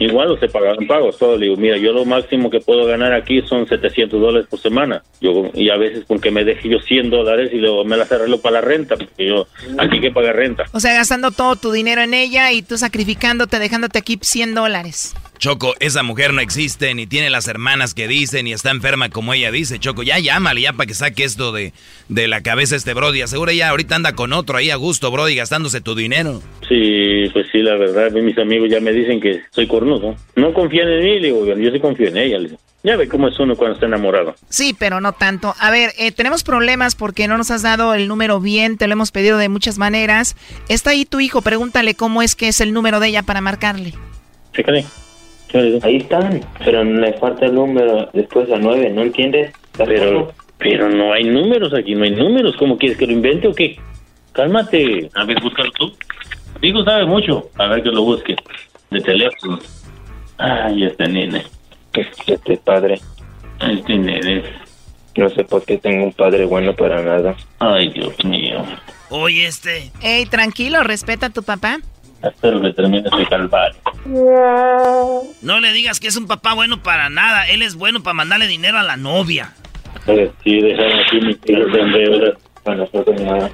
Igual 0.00 0.28
los 0.28 0.42
he 0.42 0.48
pagado 0.48 0.80
en 0.80 0.86
pagos, 0.86 1.18
todo. 1.18 1.36
Le 1.36 1.46
digo, 1.46 1.56
mira, 1.56 1.76
yo 1.76 1.92
lo 1.92 2.04
máximo 2.04 2.50
que 2.50 2.60
puedo 2.60 2.86
ganar 2.86 3.12
aquí 3.12 3.42
son 3.42 3.66
700 3.66 4.20
dólares 4.20 4.46
por 4.48 4.60
semana. 4.60 5.02
Yo 5.20 5.50
Y 5.54 5.70
a 5.70 5.76
veces 5.76 6.04
con 6.06 6.20
que 6.20 6.30
me 6.30 6.44
deje 6.44 6.68
yo 6.68 6.78
100 6.78 7.10
dólares 7.10 7.50
y 7.52 7.56
luego 7.56 7.84
me 7.84 7.96
las 7.96 8.10
arreglo 8.12 8.40
para 8.40 8.60
la 8.60 8.60
renta, 8.60 8.96
porque 8.96 9.26
yo 9.26 9.48
aquí 9.76 10.00
que 10.00 10.12
pagar 10.12 10.36
renta. 10.36 10.64
O 10.72 10.80
sea, 10.80 10.94
gastando 10.94 11.32
todo 11.32 11.56
tu 11.56 11.72
dinero 11.72 12.00
en 12.00 12.14
ella 12.14 12.52
y 12.52 12.62
tú 12.62 12.78
sacrificándote, 12.78 13.58
dejándote 13.58 13.98
aquí 13.98 14.18
100 14.20 14.54
dólares. 14.54 15.14
Choco, 15.38 15.74
esa 15.78 16.02
mujer 16.02 16.34
no 16.34 16.40
existe, 16.40 16.92
ni 16.94 17.06
tiene 17.06 17.30
las 17.30 17.46
hermanas 17.46 17.94
que 17.94 18.08
dicen, 18.08 18.44
ni 18.44 18.52
está 18.52 18.70
enferma 18.70 19.08
como 19.08 19.34
ella 19.34 19.52
dice. 19.52 19.78
Choco, 19.78 20.02
ya 20.02 20.18
llámale 20.18 20.62
ya 20.62 20.72
para 20.72 20.86
que 20.86 20.94
saque 20.94 21.22
esto 21.22 21.52
de, 21.52 21.72
de 22.08 22.26
la 22.26 22.42
cabeza 22.42 22.74
este 22.74 22.92
Brody. 22.92 23.22
Asegura 23.22 23.52
ya 23.52 23.68
ahorita 23.68 23.94
anda 23.94 24.14
con 24.14 24.32
otro 24.32 24.58
ahí 24.58 24.70
a 24.70 24.76
gusto, 24.76 25.12
Brody, 25.12 25.36
gastándose 25.36 25.80
tu 25.80 25.94
dinero. 25.94 26.42
Sí, 26.68 27.30
pues 27.32 27.46
sí, 27.52 27.58
la 27.58 27.76
verdad, 27.76 28.10
mis 28.20 28.36
amigos 28.36 28.68
ya 28.68 28.80
me 28.80 28.92
dicen 28.92 29.20
que 29.20 29.42
soy 29.50 29.68
cornudo. 29.68 30.16
No 30.34 30.52
confían 30.52 30.88
en 30.88 31.04
mí, 31.04 31.20
le 31.20 31.28
digo, 31.28 31.46
yo 31.46 31.70
sí 31.70 31.78
confío 31.78 32.08
en 32.08 32.16
ella. 32.16 32.38
le 32.38 32.48
digo. 32.48 32.60
Ya 32.82 32.96
ve 32.96 33.08
cómo 33.08 33.28
es 33.28 33.38
uno 33.38 33.54
cuando 33.56 33.74
está 33.74 33.86
enamorado. 33.86 34.34
Sí, 34.48 34.74
pero 34.76 35.00
no 35.00 35.12
tanto. 35.12 35.54
A 35.58 35.70
ver, 35.70 35.92
eh, 35.98 36.12
tenemos 36.12 36.42
problemas 36.42 36.94
porque 36.94 37.28
no 37.28 37.36
nos 37.36 37.50
has 37.50 37.62
dado 37.62 37.94
el 37.94 38.08
número 38.08 38.40
bien, 38.40 38.76
te 38.76 38.86
lo 38.86 38.92
hemos 38.92 39.10
pedido 39.12 39.38
de 39.38 39.48
muchas 39.48 39.78
maneras. 39.78 40.36
Está 40.68 40.90
ahí 40.90 41.04
tu 41.04 41.20
hijo, 41.20 41.42
pregúntale 41.42 41.94
cómo 41.94 42.22
es 42.22 42.34
que 42.34 42.48
es 42.48 42.60
el 42.60 42.72
número 42.72 42.98
de 43.00 43.08
ella 43.08 43.22
para 43.22 43.40
marcarle. 43.40 43.94
Chécale. 44.52 44.84
Ahí 45.82 45.96
están, 45.96 46.40
pero 46.62 46.84
le 46.84 47.12
falta 47.14 47.46
el 47.46 47.54
número 47.54 48.10
después 48.12 48.50
a 48.50 48.58
9, 48.58 48.90
¿no 48.90 49.02
entiendes? 49.02 49.52
Pero, 49.76 50.32
pero 50.58 50.90
no 50.90 51.12
hay 51.12 51.24
números 51.24 51.72
aquí, 51.72 51.94
no 51.94 52.04
hay 52.04 52.10
números. 52.10 52.56
¿Cómo 52.56 52.76
quieres 52.76 52.98
que 52.98 53.06
lo 53.06 53.12
invente 53.12 53.48
o 53.48 53.54
qué? 53.54 53.78
Cálmate. 54.32 55.10
A 55.14 55.24
ver, 55.24 55.40
búscalo 55.40 55.70
tú. 55.72 55.92
Hijo 56.60 56.84
sabe 56.84 57.06
mucho. 57.06 57.48
A 57.56 57.66
ver 57.68 57.82
que 57.82 57.90
lo 57.90 58.02
busque. 58.02 58.36
De 58.90 59.00
teléfono. 59.00 59.58
Ay, 60.36 60.84
este 60.84 61.08
nene. 61.08 61.44
Este 62.26 62.56
padre. 62.58 63.00
Este 63.60 63.96
nene. 63.96 64.42
No 65.16 65.28
sé 65.30 65.44
por 65.44 65.64
qué 65.64 65.78
tengo 65.78 66.04
un 66.04 66.12
padre 66.12 66.44
bueno 66.44 66.74
para 66.74 67.02
nada. 67.02 67.36
Ay, 67.58 67.88
Dios 67.88 68.24
mío. 68.24 68.64
Oye, 69.10 69.46
este. 69.46 69.90
Ey, 70.02 70.26
tranquilo, 70.26 70.82
respeta 70.82 71.26
a 71.26 71.30
tu 71.30 71.42
papá. 71.42 71.78
Espero 72.22 72.60
que 72.60 72.72
termine 72.72 73.08
ese 73.08 73.26
calvario. 73.28 73.78
No 75.42 75.60
le 75.60 75.72
digas 75.72 76.00
que 76.00 76.08
es 76.08 76.16
un 76.16 76.26
papá 76.26 76.54
bueno 76.54 76.82
para 76.82 77.08
nada. 77.10 77.48
Él 77.48 77.62
es 77.62 77.76
bueno 77.76 78.02
para 78.02 78.14
mandarle 78.14 78.46
dinero 78.46 78.78
a 78.78 78.82
la 78.82 78.96
novia. 78.96 79.52
Eh, 80.06 80.30
Sí, 80.42 80.60
dejaron 80.60 80.98
aquí 81.00 81.20
mis 81.20 81.36
hijos 81.46 81.74
en 81.78 81.92
deuda. 81.92 82.36
Tengo 82.64 83.24
nada. 83.24 83.50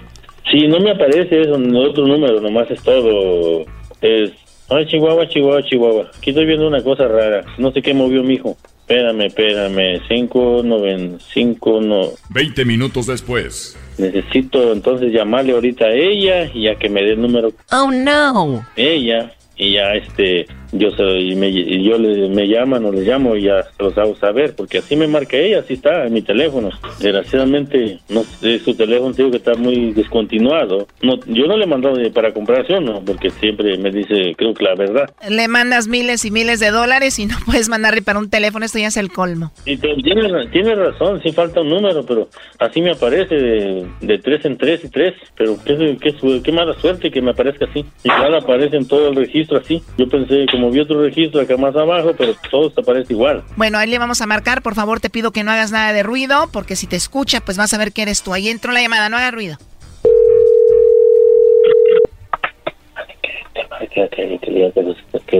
Sí, 0.51 0.67
no 0.67 0.81
me 0.81 0.91
aparece 0.93 1.43
eso 1.43 1.55
en 1.57 1.75
otro 1.75 2.07
número, 2.07 2.41
nomás 2.41 2.71
es 2.71 2.83
todo. 2.83 3.65
Es. 4.01 4.31
Ay, 4.71 4.87
Chihuahua, 4.87 5.29
Chihuahua, 5.29 5.63
Chihuahua. 5.65 6.11
Aquí 6.17 6.31
estoy 6.31 6.47
viendo 6.47 6.67
una 6.67 6.83
cosa 6.83 7.07
rara. 7.07 7.45
No 7.59 7.71
sé 7.73 7.83
qué 7.83 7.93
movió 7.95 8.23
mi 8.23 8.35
hijo. 8.35 8.57
Espérame, 8.81 9.23
espérame. 9.27 10.01
Cinco, 10.09 10.63
noven, 10.65 11.19
cinco, 11.33 11.81
no. 11.81 12.09
20 12.31 12.65
minutos 12.65 13.07
después. 13.07 13.79
Necesito 13.99 14.73
entonces 14.73 15.13
llamarle 15.13 15.53
ahorita 15.53 15.87
a 15.87 15.93
ella 15.93 16.51
y 16.53 16.69
a 16.69 16.77
que 16.77 16.89
me 16.89 17.03
dé 17.03 17.13
el 17.13 17.23
número. 17.23 17.53
Oh, 17.71 17.91
no. 17.91 18.67
Ella 18.77 19.33
y 19.57 19.75
ya 19.75 19.95
este 19.95 20.47
yo 20.75 20.91
soy 20.93 21.35
me, 21.37 21.49
y 21.49 21.83
yo 21.89 21.99
le, 21.99 22.29
me 22.29 22.47
llaman 22.49 22.85
o 22.85 22.93
le 22.93 23.03
llamo 23.03 23.37
y 23.37 23.43
ya 23.45 23.63
se 23.63 23.83
los 23.83 23.97
hago 23.99 24.15
saber 24.17 24.55
porque 24.57 24.79
así 24.79 24.97
me 24.97 25.07
marca 25.07 25.37
ella 25.37 25.61
así 25.61 25.75
está 25.75 26.07
en 26.07 26.13
mi 26.13 26.23
teléfono. 26.23 26.71
Desgraciadamente 27.01 27.99
no 28.09 28.23
sé 28.25 28.59
su 28.59 28.75
teléfono 28.75 29.13
digo 29.13 29.31
que 29.31 29.37
está 29.39 29.55
muy 29.55 29.93
descontinuado. 29.93 30.87
No 31.03 31.19
yo 31.27 31.47
no 31.47 31.57
le 31.57 31.65
he 31.65 31.67
mandado 31.67 31.97
para 32.13 32.33
comparación 32.33 32.85
no 32.85 33.01
porque 33.05 33.31
siempre 33.31 33.77
me 33.79 33.91
dice 33.91 34.35
creo 34.37 34.53
que 34.55 34.65
la 34.65 34.75
verdad. 34.75 35.11
Le 35.29 35.49
mandas 35.49 35.89
miles 35.89 36.25
y 36.25 36.31
miles 36.31 36.61
de 36.61 36.71
dólares 36.71 37.19
y 37.19 37.27
no 37.27 37.37
puedes 37.47 37.69
mandarle 37.69 38.03
para 38.03 38.19
un 38.19 38.29
teléfono, 38.31 38.65
esto 38.65 38.79
ya 38.79 38.89
es 38.89 38.97
el 38.97 39.11
colmo. 39.11 39.53
y 39.65 39.77
te- 39.77 39.95
tiene, 40.03 40.29
ra- 40.29 40.51
tiene 40.51 40.75
razón 40.75 41.21
sí 41.23 41.33
falta 41.33 41.61
un 41.61 41.71
número 41.71 42.05
pero 42.05 42.29
así 42.59 42.81
me 42.83 42.91
aparece 42.93 43.35
de, 43.35 43.87
de 44.01 44.19
tres 44.19 44.45
en 44.45 44.57
tres 44.59 44.85
y 44.85 44.89
tres. 44.91 45.15
Pero 45.37 45.57
qué, 45.65 45.97
qué, 46.01 46.15
qué 46.43 46.53
mala 46.53 46.75
suerte 46.81 47.11
que 47.11 47.21
me 47.23 47.31
aparezca 47.31 47.67
así. 47.67 47.85
Igual 48.05 48.35
aparece 48.35 48.77
en 48.77 48.87
todo 48.89 49.09
el 49.09 49.17
registro 49.17 49.59
así. 49.59 49.83
Yo 49.99 50.09
pensé 50.09 50.47
como 50.51 50.64
vi 50.71 50.81
otro 50.81 51.03
registro 51.03 51.41
acá 51.41 51.57
más 51.57 51.75
abajo 51.75 52.13
pero 52.17 52.35
todo 52.51 52.71
te 52.71 52.81
aparece 52.81 53.13
igual 53.13 53.43
Bueno, 53.57 53.79
ahí 53.79 53.89
le 53.89 53.99
vamos 53.99 54.21
a 54.21 54.27
marcar. 54.27 54.63
Por 54.63 54.75
favor, 54.75 55.01
te 55.01 55.11
pido 55.11 55.31
que 55.33 55.45
no 55.45 55.51
hagas 55.51 55.73
nada 55.73 55.93
de 55.93 56.03
ruido, 56.03 56.49
porque 56.53 56.77
si 56.77 56.87
te 56.87 56.97
escucha, 56.97 57.41
pues 57.41 57.57
vas 57.57 57.73
a 57.75 57.79
ver 57.79 57.93
que 57.93 58.03
eres 58.03 58.23
tú. 58.23 58.33
Ahí 58.33 58.49
entró 58.49 58.73
la 58.73 58.83
llamada, 58.83 59.09
no 59.09 59.17
haga 59.17 59.31
ruido. 59.31 59.57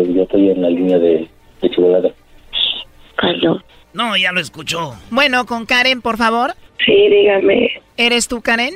yo 0.03 0.23
estoy 0.23 0.51
en 0.51 0.63
la 0.63 0.71
línea 0.71 0.99
de, 0.99 1.29
de 1.61 1.71
Chihuahua. 1.71 2.13
No, 3.93 4.17
ya 4.17 4.33
lo 4.33 4.41
escuchó. 4.41 4.95
Bueno, 5.11 5.47
con 5.47 5.67
Karen, 5.67 6.03
por 6.03 6.17
favor. 6.17 6.55
Sí, 6.85 7.09
dígame. 7.09 7.71
¿Eres 7.97 8.27
tú, 8.27 8.41
Karen? 8.41 8.75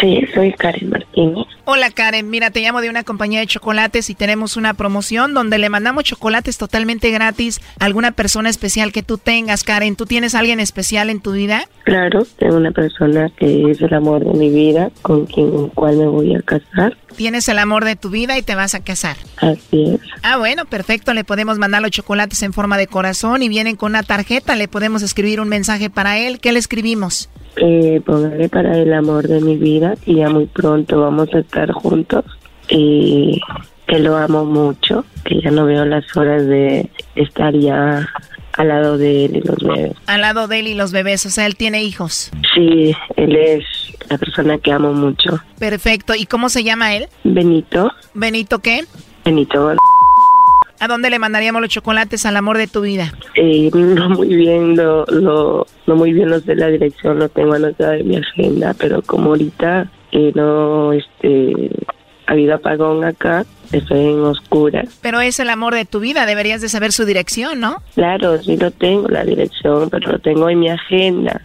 Sí, 0.00 0.24
soy 0.32 0.52
Karen 0.52 0.90
Martínez. 0.90 1.46
Hola, 1.64 1.90
Karen. 1.90 2.30
Mira, 2.30 2.50
te 2.50 2.60
llamo 2.60 2.80
de 2.80 2.88
una 2.88 3.02
compañía 3.02 3.40
de 3.40 3.46
chocolates 3.46 4.10
y 4.10 4.14
tenemos 4.14 4.56
una 4.56 4.74
promoción 4.74 5.34
donde 5.34 5.58
le 5.58 5.68
mandamos 5.68 6.04
chocolates 6.04 6.58
totalmente 6.58 7.10
gratis 7.10 7.60
a 7.78 7.86
alguna 7.86 8.12
persona 8.12 8.48
especial 8.48 8.92
que 8.92 9.02
tú 9.02 9.18
tengas, 9.18 9.64
Karen. 9.64 9.96
¿Tú 9.96 10.06
tienes 10.06 10.34
a 10.34 10.40
alguien 10.40 10.60
especial 10.60 11.10
en 11.10 11.20
tu 11.20 11.32
vida? 11.32 11.64
Claro, 11.84 12.24
tengo 12.38 12.56
una 12.56 12.70
persona 12.70 13.30
que 13.36 13.70
es 13.70 13.80
el 13.82 13.92
amor 13.94 14.24
de 14.24 14.38
mi 14.38 14.50
vida, 14.50 14.90
con 15.02 15.26
quien 15.26 15.68
cual 15.70 15.96
me 15.96 16.06
voy 16.06 16.34
a 16.34 16.42
casar. 16.42 16.96
Tienes 17.20 17.50
el 17.50 17.58
amor 17.58 17.84
de 17.84 17.96
tu 17.96 18.08
vida 18.08 18.38
y 18.38 18.42
te 18.42 18.54
vas 18.54 18.74
a 18.74 18.82
casar. 18.82 19.18
Así 19.36 19.90
es. 19.90 20.00
Ah, 20.22 20.38
bueno, 20.38 20.64
perfecto. 20.64 21.12
Le 21.12 21.22
podemos 21.22 21.58
mandar 21.58 21.82
los 21.82 21.90
chocolates 21.90 22.42
en 22.42 22.54
forma 22.54 22.78
de 22.78 22.86
corazón 22.86 23.42
y 23.42 23.50
vienen 23.50 23.76
con 23.76 23.92
una 23.92 24.02
tarjeta. 24.02 24.56
Le 24.56 24.68
podemos 24.68 25.02
escribir 25.02 25.38
un 25.38 25.50
mensaje 25.50 25.90
para 25.90 26.16
él. 26.16 26.40
¿Qué 26.40 26.50
le 26.50 26.58
escribimos? 26.58 27.28
Eh, 27.56 28.00
póngale 28.06 28.48
para 28.48 28.74
el 28.78 28.90
amor 28.94 29.28
de 29.28 29.42
mi 29.42 29.58
vida, 29.58 29.96
que 30.02 30.14
ya 30.14 30.30
muy 30.30 30.46
pronto 30.46 30.98
vamos 30.98 31.28
a 31.34 31.40
estar 31.40 31.70
juntos. 31.72 32.24
Y 32.70 33.38
que 33.86 33.98
lo 33.98 34.16
amo 34.16 34.46
mucho, 34.46 35.04
que 35.22 35.42
ya 35.42 35.50
no 35.50 35.66
veo 35.66 35.84
las 35.84 36.16
horas 36.16 36.46
de 36.46 36.88
estar 37.16 37.54
ya 37.54 38.08
al 38.56 38.68
lado 38.68 38.98
de 38.98 39.24
él 39.26 39.36
y 39.36 39.40
los 39.40 39.56
bebés. 39.58 39.92
Al 40.06 40.20
lado 40.20 40.48
de 40.48 40.58
él 40.60 40.66
y 40.68 40.74
los 40.74 40.92
bebés, 40.92 41.24
o 41.26 41.30
sea, 41.30 41.46
él 41.46 41.56
tiene 41.56 41.82
hijos. 41.82 42.30
Sí, 42.54 42.94
él 43.16 43.36
es 43.36 43.64
la 44.08 44.18
persona 44.18 44.58
que 44.58 44.72
amo 44.72 44.92
mucho. 44.92 45.40
Perfecto. 45.58 46.14
¿Y 46.14 46.26
cómo 46.26 46.48
se 46.48 46.64
llama 46.64 46.94
él? 46.94 47.06
Benito, 47.24 47.90
Benito, 48.14 48.58
¿qué? 48.58 48.84
Benito, 49.24 49.72
¿A 50.82 50.88
dónde 50.88 51.10
le 51.10 51.18
mandaríamos 51.18 51.60
los 51.60 51.70
chocolates 51.70 52.24
al 52.24 52.38
amor 52.38 52.56
de 52.56 52.66
tu 52.66 52.80
vida? 52.80 53.12
eh, 53.34 53.70
no 53.74 54.08
muy 54.08 54.28
bien 54.28 54.76
lo, 54.76 55.04
lo, 55.06 55.66
no 55.86 55.94
muy 55.94 56.14
bien 56.14 56.30
lo 56.30 56.40
sé 56.40 56.54
la 56.54 56.68
dirección, 56.68 57.18
lo 57.18 57.28
tengo 57.28 57.52
anotado 57.52 57.92
en 57.92 58.08
mi 58.08 58.16
agenda, 58.16 58.74
pero 58.78 59.02
como 59.02 59.30
ahorita 59.30 59.90
eh, 60.12 60.32
no, 60.34 60.94
este, 60.94 61.70
ha 62.26 62.32
habido 62.32 62.54
apagón 62.54 63.04
acá, 63.04 63.44
estoy 63.72 64.00
en 64.00 64.20
oscuras. 64.20 64.98
Pero 65.00 65.20
es 65.20 65.40
el 65.40 65.50
amor 65.50 65.74
de 65.74 65.84
tu 65.84 66.00
vida, 66.00 66.26
deberías 66.26 66.60
de 66.60 66.68
saber 66.68 66.92
su 66.92 67.04
dirección, 67.04 67.60
¿no? 67.60 67.82
Claro, 67.94 68.42
sí 68.42 68.56
lo 68.56 68.70
tengo, 68.70 69.08
la 69.08 69.24
dirección, 69.24 69.90
pero 69.90 70.12
lo 70.12 70.18
tengo 70.18 70.48
en 70.48 70.60
mi 70.60 70.68
agenda. 70.68 71.40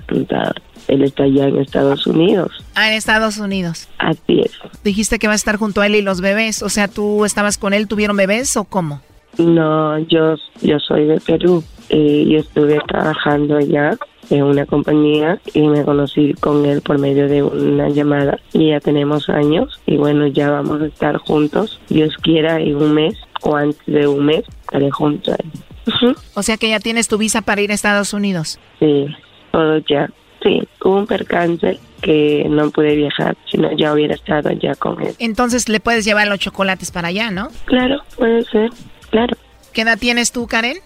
Él 0.87 1.03
está 1.03 1.23
allá 1.23 1.47
en 1.47 1.57
Estados 1.57 2.05
Unidos. 2.05 2.51
Ah, 2.75 2.89
en 2.89 2.93
Estados 2.93 3.37
Unidos. 3.37 3.87
Así 3.97 4.41
es. 4.41 4.51
Dijiste 4.83 5.19
que 5.19 5.27
va 5.27 5.33
a 5.33 5.37
estar 5.37 5.57
junto 5.57 5.81
a 5.81 5.87
él 5.87 5.95
y 5.95 6.01
los 6.01 6.21
bebés, 6.21 6.61
o 6.61 6.69
sea, 6.69 6.87
¿tú 6.87 7.25
estabas 7.25 7.57
con 7.57 7.73
él, 7.73 7.87
tuvieron 7.87 8.17
bebés 8.17 8.55
o 8.57 8.65
cómo? 8.65 9.01
No, 9.37 9.97
yo, 9.99 10.35
yo 10.61 10.79
soy 10.79 11.05
de 11.05 11.19
Perú. 11.19 11.63
Eh, 11.89 12.25
yo 12.27 12.39
estuve 12.39 12.79
trabajando 12.87 13.57
allá 13.57 13.97
en 14.29 14.43
una 14.43 14.65
compañía 14.65 15.39
y 15.53 15.61
me 15.61 15.83
conocí 15.83 16.33
con 16.35 16.65
él 16.65 16.81
por 16.81 16.97
medio 16.97 17.27
de 17.27 17.43
una 17.43 17.89
llamada 17.89 18.39
y 18.53 18.69
ya 18.69 18.79
tenemos 18.79 19.29
años 19.29 19.79
y 19.85 19.97
bueno, 19.97 20.27
ya 20.27 20.49
vamos 20.49 20.81
a 20.81 20.87
estar 20.87 21.17
juntos. 21.17 21.79
Dios 21.89 22.15
quiera 22.21 22.59
en 22.59 22.75
un 22.75 22.93
mes 22.93 23.15
o 23.41 23.55
antes 23.55 23.85
de 23.85 24.07
un 24.07 24.25
mes 24.25 24.43
estaré 24.61 24.91
juntos. 24.91 25.33
a 25.33 25.37
él. 25.43 26.15
O 26.33 26.43
sea 26.43 26.57
que 26.57 26.69
ya 26.69 26.79
tienes 26.79 27.07
tu 27.07 27.17
visa 27.17 27.41
para 27.41 27.61
ir 27.61 27.71
a 27.71 27.75
Estados 27.75 28.13
Unidos. 28.13 28.59
Sí, 28.79 29.05
todo 29.51 29.77
ya. 29.79 30.09
Sí, 30.41 30.61
hubo 30.83 30.97
un 30.97 31.07
percance 31.07 31.79
que 32.01 32.45
no 32.49 32.69
pude 32.69 32.95
viajar, 32.95 33.35
sino 33.49 33.75
ya 33.75 33.93
hubiera 33.93 34.13
estado 34.13 34.49
allá 34.49 34.75
con 34.75 35.01
él. 35.01 35.15
Entonces 35.17 35.69
le 35.69 35.79
puedes 35.79 36.05
llevar 36.05 36.27
los 36.27 36.39
chocolates 36.39 36.91
para 36.91 37.07
allá, 37.07 37.31
¿no? 37.31 37.49
Claro, 37.65 38.01
puede 38.15 38.43
ser, 38.45 38.69
claro. 39.09 39.35
¿Qué 39.73 39.81
edad 39.81 39.97
tienes 39.97 40.31
tú, 40.31 40.45
Karen? 40.45 40.77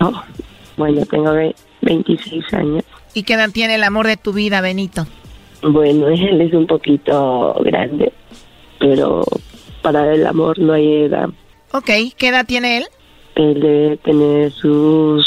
Oh, 0.00 0.22
bueno, 0.76 1.04
tengo 1.06 1.32
ve- 1.32 1.54
26 1.82 2.52
años. 2.54 2.84
¿Y 3.14 3.24
qué 3.24 3.34
edad 3.34 3.50
tiene 3.50 3.74
el 3.74 3.84
amor 3.84 4.06
de 4.06 4.16
tu 4.16 4.32
vida, 4.32 4.60
Benito? 4.60 5.06
Bueno, 5.62 6.08
él 6.08 6.40
es 6.40 6.52
un 6.54 6.66
poquito 6.66 7.54
grande, 7.64 8.12
pero 8.78 9.24
para 9.82 10.12
el 10.14 10.26
amor 10.26 10.58
no 10.58 10.72
hay 10.72 11.02
edad. 11.04 11.28
Ok, 11.72 11.90
¿qué 12.16 12.28
edad 12.28 12.46
tiene 12.46 12.78
él? 12.78 12.84
Él 13.34 13.60
debe 13.60 13.96
tener 13.98 14.52
sus... 14.52 15.26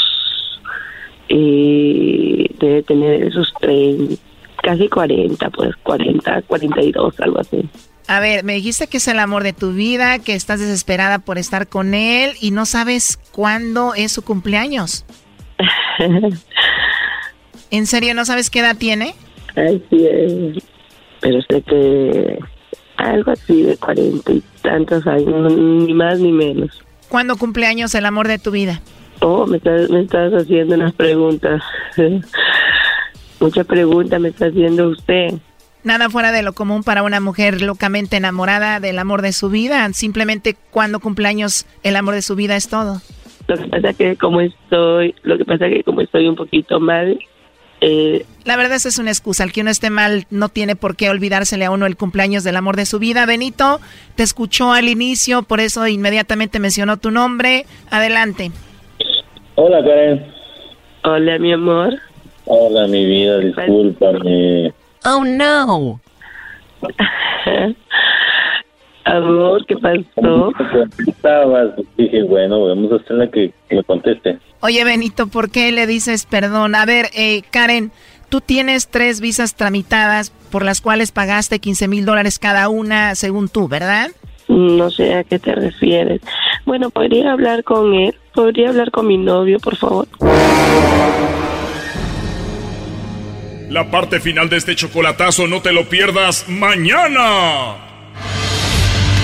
eh, 1.28 2.46
debe 2.58 2.82
tener 2.82 3.32
sus 3.32 3.52
30, 3.60 4.14
casi 4.62 4.88
40, 4.88 5.50
pues 5.50 5.74
40, 5.82 6.42
42, 6.42 7.20
algo 7.20 7.40
así. 7.40 7.68
A 8.08 8.20
ver, 8.20 8.44
me 8.44 8.54
dijiste 8.54 8.86
que 8.86 8.98
es 8.98 9.08
el 9.08 9.18
amor 9.18 9.42
de 9.42 9.52
tu 9.52 9.72
vida, 9.72 10.20
que 10.20 10.34
estás 10.34 10.60
desesperada 10.60 11.18
por 11.18 11.38
estar 11.38 11.66
con 11.66 11.92
él 11.94 12.34
y 12.40 12.52
no 12.52 12.64
sabes 12.64 13.18
cuándo 13.32 13.94
es 13.94 14.12
su 14.12 14.22
cumpleaños. 14.22 15.04
¿En 17.70 17.86
serio 17.86 18.14
no 18.14 18.24
sabes 18.24 18.50
qué 18.50 18.60
edad 18.60 18.76
tiene? 18.76 19.14
Así 19.50 20.06
es. 20.06 20.62
Pero 21.20 21.40
sé 21.48 21.62
que 21.62 22.38
algo 22.96 23.32
así 23.32 23.62
de 23.62 23.76
40 23.76 24.32
y 24.32 24.42
tantos 24.62 25.06
años, 25.06 25.52
ni 25.52 25.94
más 25.94 26.18
ni 26.18 26.32
menos. 26.32 26.82
¿Cuándo 27.08 27.36
cumpleaños 27.36 27.94
el 27.94 28.06
amor 28.06 28.28
de 28.28 28.38
tu 28.38 28.50
vida? 28.50 28.80
Oh, 29.20 29.46
me 29.46 29.56
estás, 29.58 29.88
me 29.90 30.02
estás 30.02 30.32
haciendo 30.32 30.74
unas 30.74 30.92
preguntas. 30.94 31.62
Muchas 33.40 33.66
preguntas 33.66 34.20
me 34.20 34.28
está 34.28 34.46
haciendo 34.46 34.88
usted. 34.88 35.34
Nada 35.84 36.10
fuera 36.10 36.32
de 36.32 36.42
lo 36.42 36.52
común 36.52 36.82
para 36.82 37.02
una 37.04 37.20
mujer 37.20 37.62
locamente 37.62 38.16
enamorada 38.16 38.80
del 38.80 38.98
amor 38.98 39.22
de 39.22 39.32
su 39.32 39.50
vida. 39.50 39.88
Simplemente 39.92 40.56
cuando 40.70 41.00
cumpleaños 41.00 41.64
el 41.82 41.96
amor 41.96 42.14
de 42.14 42.22
su 42.22 42.34
vida 42.34 42.56
es 42.56 42.68
todo. 42.68 43.00
Lo 43.46 43.56
que 43.56 43.68
pasa 43.68 43.92
que 43.94 44.16
como 44.16 44.40
estoy, 44.40 45.14
lo 45.22 45.38
que 45.38 45.44
pasa 45.44 45.68
que 45.68 45.84
como 45.84 46.00
estoy 46.00 46.28
un 46.28 46.36
poquito 46.36 46.80
mal, 46.80 47.18
eh, 47.80 48.24
La 48.44 48.56
verdad 48.56 48.76
esa 48.76 48.88
es 48.88 48.98
una 48.98 49.10
excusa. 49.10 49.44
El 49.44 49.52
que 49.52 49.60
uno 49.60 49.70
esté 49.70 49.90
mal 49.90 50.26
no 50.30 50.48
tiene 50.48 50.76
por 50.76 50.96
qué 50.96 51.10
olvidársele 51.10 51.64
a 51.64 51.70
uno 51.70 51.86
el 51.86 51.96
cumpleaños 51.96 52.42
del 52.44 52.56
amor 52.56 52.76
de 52.76 52.86
su 52.86 52.98
vida. 52.98 53.26
Benito, 53.26 53.80
te 54.14 54.22
escuchó 54.22 54.72
al 54.72 54.88
inicio, 54.88 55.42
por 55.42 55.60
eso 55.60 55.86
inmediatamente 55.86 56.58
mencionó 56.58 56.96
tu 56.96 57.10
nombre. 57.10 57.66
Adelante. 57.90 58.50
Hola, 59.56 59.82
Karen. 59.84 60.26
Hola, 61.04 61.38
mi 61.38 61.52
amor. 61.52 61.98
Hola, 62.46 62.86
mi 62.86 63.04
vida, 63.04 63.38
discúlpame. 63.38 64.72
Oh, 65.04 65.24
no. 65.24 66.00
Amor, 69.06 69.64
¿qué 69.66 69.76
pasó? 69.76 70.52
Estabas, 71.06 71.70
dije, 71.96 72.24
bueno, 72.24 72.66
vamos 72.66 72.90
a 72.90 72.96
hacerle 72.96 73.30
que, 73.30 73.52
que 73.68 73.76
me 73.76 73.84
conteste. 73.84 74.38
Oye, 74.60 74.82
Benito, 74.82 75.28
¿por 75.28 75.50
qué 75.50 75.70
le 75.70 75.86
dices 75.86 76.26
perdón? 76.26 76.74
A 76.74 76.84
ver, 76.86 77.06
eh, 77.14 77.42
Karen, 77.52 77.92
tú 78.28 78.40
tienes 78.40 78.88
tres 78.88 79.20
visas 79.20 79.54
tramitadas 79.54 80.32
por 80.50 80.64
las 80.64 80.80
cuales 80.80 81.12
pagaste 81.12 81.60
15 81.60 81.86
mil 81.86 82.04
dólares 82.04 82.40
cada 82.40 82.68
una, 82.68 83.14
según 83.14 83.48
tú, 83.48 83.68
¿verdad? 83.68 84.10
No 84.48 84.90
sé 84.90 85.14
a 85.14 85.22
qué 85.22 85.38
te 85.38 85.54
refieres. 85.54 86.20
Bueno, 86.64 86.90
podría 86.90 87.30
hablar 87.30 87.62
con 87.62 87.94
él. 87.94 88.14
Podría 88.34 88.70
hablar 88.70 88.90
con 88.90 89.06
mi 89.06 89.18
novio, 89.18 89.60
por 89.60 89.76
favor. 89.76 90.08
La 93.70 93.88
parte 93.88 94.18
final 94.18 94.48
de 94.48 94.56
este 94.56 94.74
chocolatazo 94.74 95.46
no 95.46 95.62
te 95.62 95.72
lo 95.72 95.88
pierdas 95.88 96.48
mañana. 96.48 97.85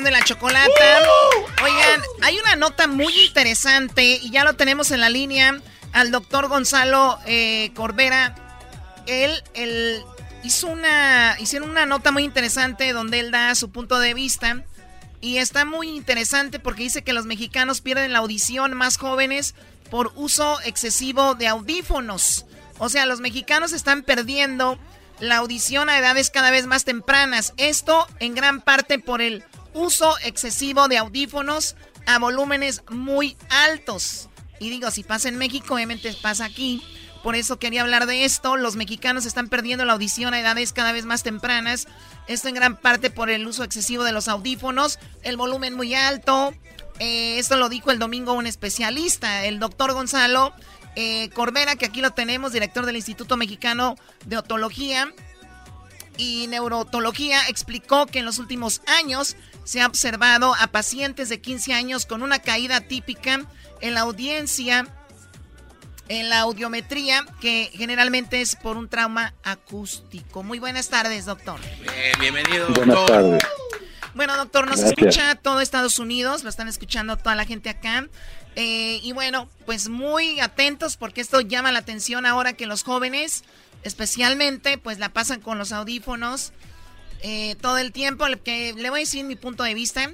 Y 0.00 0.10
la 0.10 0.24
Chocolata. 0.24 0.70
Oigan, 1.62 2.00
hay 2.22 2.38
una 2.38 2.56
nota 2.56 2.86
muy 2.86 3.12
interesante 3.26 4.18
y 4.22 4.30
ya 4.30 4.42
lo 4.42 4.54
tenemos 4.54 4.90
en 4.90 5.00
la 5.00 5.10
línea 5.10 5.60
al 5.92 6.10
doctor 6.10 6.48
Gonzalo 6.48 7.18
eh, 7.26 7.72
Corbera. 7.74 8.34
Él, 9.06 9.42
él 9.52 10.02
hizo 10.42 10.68
una, 10.68 11.36
hicieron 11.38 11.68
una 11.68 11.84
nota 11.84 12.10
muy 12.10 12.24
interesante 12.24 12.94
donde 12.94 13.20
él 13.20 13.30
da 13.32 13.54
su 13.54 13.70
punto 13.70 13.98
de 13.98 14.14
vista 14.14 14.64
y 15.20 15.36
está 15.36 15.66
muy 15.66 15.90
interesante 15.90 16.58
porque 16.58 16.84
dice 16.84 17.04
que 17.04 17.12
los 17.12 17.26
mexicanos 17.26 17.82
pierden 17.82 18.14
la 18.14 18.20
audición 18.20 18.72
más 18.72 18.96
jóvenes 18.96 19.54
por 19.90 20.12
uso 20.14 20.58
excesivo 20.64 21.34
de 21.34 21.48
audífonos. 21.48 22.46
O 22.78 22.88
sea, 22.88 23.04
los 23.04 23.20
mexicanos 23.20 23.74
están 23.74 24.04
perdiendo 24.04 24.78
la 25.20 25.36
audición 25.36 25.90
a 25.90 25.98
edades 25.98 26.30
cada 26.30 26.50
vez 26.50 26.66
más 26.66 26.84
tempranas. 26.84 27.52
Esto 27.58 28.06
en 28.20 28.34
gran 28.34 28.62
parte 28.62 28.98
por 28.98 29.20
el 29.20 29.44
uso 29.74 30.14
excesivo 30.24 30.88
de 30.88 30.98
audífonos 30.98 31.76
a 32.06 32.18
volúmenes 32.18 32.82
muy 32.90 33.36
altos. 33.48 34.28
Y 34.60 34.70
digo, 34.70 34.90
si 34.90 35.02
pasa 35.02 35.28
en 35.28 35.38
México, 35.38 35.74
obviamente 35.74 36.14
pasa 36.20 36.44
aquí. 36.44 36.82
Por 37.22 37.36
eso 37.36 37.58
quería 37.58 37.82
hablar 37.82 38.06
de 38.06 38.24
esto. 38.24 38.56
Los 38.56 38.76
mexicanos 38.76 39.26
están 39.26 39.48
perdiendo 39.48 39.84
la 39.84 39.92
audición 39.92 40.34
a 40.34 40.40
edades 40.40 40.72
cada 40.72 40.92
vez 40.92 41.04
más 41.04 41.22
tempranas. 41.22 41.86
Esto 42.26 42.48
en 42.48 42.54
gran 42.54 42.76
parte 42.76 43.10
por 43.10 43.30
el 43.30 43.46
uso 43.46 43.64
excesivo 43.64 44.04
de 44.04 44.12
los 44.12 44.28
audífonos, 44.28 44.98
el 45.22 45.36
volumen 45.36 45.74
muy 45.74 45.94
alto. 45.94 46.52
Eh, 46.98 47.38
esto 47.38 47.56
lo 47.56 47.68
dijo 47.68 47.90
el 47.90 47.98
domingo 47.98 48.32
un 48.32 48.46
especialista, 48.46 49.46
el 49.46 49.58
doctor 49.58 49.92
Gonzalo 49.92 50.52
eh, 50.94 51.30
Corbera, 51.30 51.76
que 51.76 51.86
aquí 51.86 52.00
lo 52.00 52.10
tenemos, 52.10 52.52
director 52.52 52.84
del 52.84 52.96
Instituto 52.96 53.36
Mexicano 53.36 53.96
de 54.26 54.36
Otología 54.36 55.12
y 56.18 56.46
Neurotología, 56.48 57.48
explicó 57.48 58.06
que 58.06 58.18
en 58.18 58.26
los 58.26 58.38
últimos 58.38 58.82
años 58.86 59.36
se 59.64 59.80
ha 59.80 59.86
observado 59.86 60.54
a 60.54 60.66
pacientes 60.68 61.28
de 61.28 61.40
15 61.40 61.72
años 61.74 62.06
con 62.06 62.22
una 62.22 62.40
caída 62.40 62.80
típica 62.80 63.40
en 63.80 63.94
la 63.94 64.00
audiencia 64.00 64.86
en 66.08 66.28
la 66.28 66.40
audiometría, 66.40 67.24
que 67.40 67.70
generalmente 67.72 68.42
es 68.42 68.56
por 68.56 68.76
un 68.76 68.88
trauma 68.88 69.34
acústico. 69.44 70.42
Muy 70.42 70.58
buenas 70.58 70.88
tardes, 70.88 71.24
doctor. 71.24 71.58
bienvenido, 72.20 72.66
doctor. 72.66 72.86
Buenas 72.86 73.06
tardes. 73.06 73.42
Bueno, 74.14 74.36
doctor, 74.36 74.68
nos 74.68 74.80
escucha 74.80 75.36
todo 75.36 75.60
Estados 75.60 75.98
Unidos, 75.98 76.44
lo 76.44 76.50
están 76.50 76.68
escuchando 76.68 77.16
toda 77.16 77.34
la 77.34 77.46
gente 77.46 77.70
acá. 77.70 78.08
Eh, 78.56 79.00
y 79.02 79.12
bueno, 79.12 79.48
pues 79.64 79.88
muy 79.88 80.38
atentos 80.40 80.98
porque 80.98 81.22
esto 81.22 81.40
llama 81.40 81.72
la 81.72 81.78
atención 81.78 82.26
ahora 82.26 82.52
que 82.52 82.66
los 82.66 82.82
jóvenes, 82.82 83.42
especialmente, 83.82 84.76
pues 84.76 84.98
la 84.98 85.08
pasan 85.08 85.40
con 85.40 85.56
los 85.56 85.72
audífonos 85.72 86.52
eh, 87.22 87.56
todo 87.60 87.78
el 87.78 87.92
tiempo. 87.92 88.24
Que 88.44 88.74
le 88.74 88.90
voy 88.90 89.00
a 89.00 89.04
decir 89.04 89.24
mi 89.24 89.36
punto 89.36 89.62
de 89.62 89.74
vista. 89.74 90.10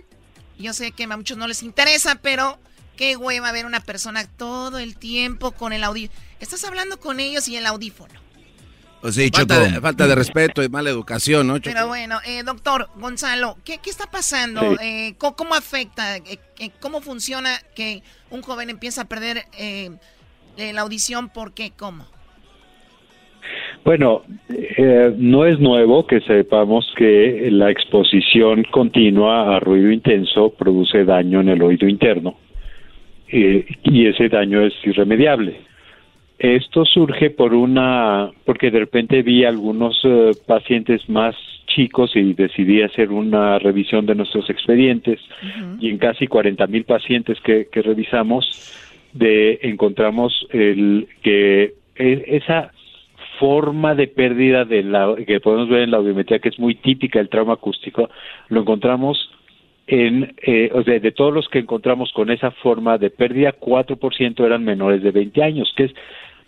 Yo 0.58 0.72
sé 0.72 0.92
que 0.92 1.04
a 1.04 1.16
muchos 1.16 1.36
no 1.36 1.46
les 1.46 1.62
interesa, 1.62 2.16
pero 2.16 2.58
Qué 2.98 3.14
hueva 3.16 3.52
ver 3.52 3.64
una 3.64 3.78
persona 3.78 4.26
todo 4.26 4.78
el 4.78 4.96
tiempo 4.96 5.52
con 5.52 5.72
el 5.72 5.84
audífono. 5.84 6.20
Estás 6.40 6.64
hablando 6.64 6.98
con 6.98 7.20
ellos 7.20 7.46
y 7.46 7.56
el 7.56 7.64
audífono. 7.64 8.20
Pues 9.00 9.14
sí, 9.14 9.30
falta, 9.32 9.60
de, 9.60 9.80
falta 9.80 10.08
de 10.08 10.16
respeto 10.16 10.64
y 10.64 10.68
mala 10.68 10.90
educación, 10.90 11.46
¿no? 11.46 11.60
Pero 11.60 11.86
bueno, 11.86 12.18
eh, 12.24 12.42
doctor 12.42 12.90
Gonzalo, 12.96 13.56
¿qué, 13.64 13.78
qué 13.78 13.88
está 13.88 14.10
pasando? 14.10 14.76
Eh, 14.80 15.14
¿cómo, 15.16 15.54
afecta? 15.54 16.16
Eh, 16.16 16.40
¿Cómo 16.80 17.00
funciona 17.00 17.60
que 17.76 18.02
un 18.30 18.42
joven 18.42 18.68
empieza 18.68 19.02
a 19.02 19.04
perder 19.04 19.46
la 20.56 20.80
audición? 20.80 21.28
¿Por 21.28 21.54
qué? 21.54 21.70
¿Cómo? 21.70 22.04
Bueno, 23.84 24.22
no 25.16 25.46
es 25.46 25.58
nuevo 25.60 26.06
que 26.06 26.20
sepamos 26.20 26.92
que 26.96 27.48
la 27.50 27.70
exposición 27.70 28.64
continua 28.70 29.56
a 29.56 29.60
ruido 29.60 29.90
intenso 29.90 30.50
produce 30.50 31.04
daño 31.04 31.40
en 31.40 31.48
el 31.48 31.62
oído 31.62 31.88
interno 31.88 32.36
eh, 33.30 33.66
y 33.84 34.06
ese 34.06 34.28
daño 34.28 34.62
es 34.62 34.74
irremediable. 34.84 35.56
Esto 36.38 36.84
surge 36.84 37.30
por 37.30 37.52
una, 37.52 38.30
porque 38.44 38.70
de 38.70 38.80
repente 38.80 39.22
vi 39.22 39.44
algunos 39.44 40.00
eh, 40.04 40.30
pacientes 40.46 41.08
más 41.08 41.34
chicos 41.66 42.12
y 42.14 42.32
decidí 42.32 42.80
hacer 42.82 43.10
una 43.10 43.58
revisión 43.58 44.06
de 44.06 44.14
nuestros 44.14 44.48
expedientes 44.48 45.20
y 45.80 45.90
en 45.90 45.98
casi 45.98 46.26
40 46.26 46.66
mil 46.68 46.84
pacientes 46.84 47.38
que, 47.40 47.68
que 47.70 47.82
revisamos 47.82 48.72
de, 49.12 49.58
encontramos 49.62 50.46
el 50.50 51.08
que 51.22 51.74
e, 51.96 52.24
esa 52.26 52.72
forma 53.38 53.94
de 53.94 54.08
pérdida 54.08 54.64
de 54.64 54.82
la 54.82 55.14
que 55.26 55.40
podemos 55.40 55.68
ver 55.68 55.82
en 55.82 55.90
la 55.90 55.98
audiometría 55.98 56.38
que 56.38 56.48
es 56.48 56.58
muy 56.58 56.74
típica 56.74 57.18
del 57.18 57.28
trauma 57.28 57.54
acústico 57.54 58.10
lo 58.48 58.60
encontramos 58.60 59.30
en, 59.88 60.34
eh, 60.42 60.70
o 60.74 60.82
sea, 60.84 61.00
de 61.00 61.12
todos 61.12 61.32
los 61.32 61.48
que 61.48 61.60
encontramos 61.60 62.12
con 62.12 62.30
esa 62.30 62.50
forma 62.50 62.98
de 62.98 63.10
pérdida, 63.10 63.54
4% 63.58 64.44
eran 64.44 64.62
menores 64.62 65.02
de 65.02 65.10
20 65.10 65.42
años, 65.42 65.72
que 65.74 65.84
es 65.84 65.92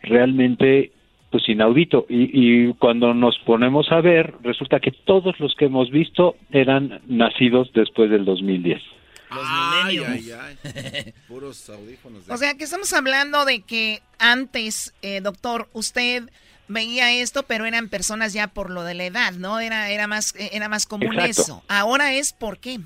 realmente 0.03 0.93
pues 1.31 1.49
inaudito. 1.49 2.07
Y, 2.09 2.31
y 2.33 2.75
cuando 2.75 3.15
nos 3.15 3.39
ponemos 3.47 3.91
a 3.93 4.03
ver, 4.03 4.35
resulta 4.43 4.79
que 4.79 4.91
todos 4.91 5.41
los 5.41 5.55
que 5.55 5.67
hemos 5.67 5.91
visto 5.91 6.37
eran 6.51 7.01
nacidos 7.07 7.73
después 7.73 8.11
del 8.11 8.27
2010. 8.27 8.83
Los 9.31 9.47
milenios. 9.87 10.37
Puros 11.29 11.71
audífonos. 11.71 12.29
O 12.29 12.37
sea, 12.37 12.55
que 12.55 12.65
estamos 12.65 12.93
hablando 12.93 13.45
de 13.45 13.63
que 13.63 14.01
antes, 14.19 14.93
eh, 15.03 15.21
doctor, 15.23 15.69
usted 15.73 16.25
veía 16.71 17.13
esto, 17.13 17.43
pero 17.47 17.67
eran 17.67 17.89
personas 17.89 18.33
ya 18.33 18.49
por 18.49 18.71
lo 18.71 18.83
de 18.83 18.95
la 18.95 19.05
edad, 19.05 19.33
¿no? 19.33 19.61
Era, 19.61 19.91
era, 19.91 20.07
más, 20.07 20.35
era 20.53 20.69
más 20.69 20.87
común 20.87 21.19
eso. 21.19 21.63
Ahora 21.69 22.15
es 22.15 22.33
por 22.33 22.59
qué. 22.59 22.79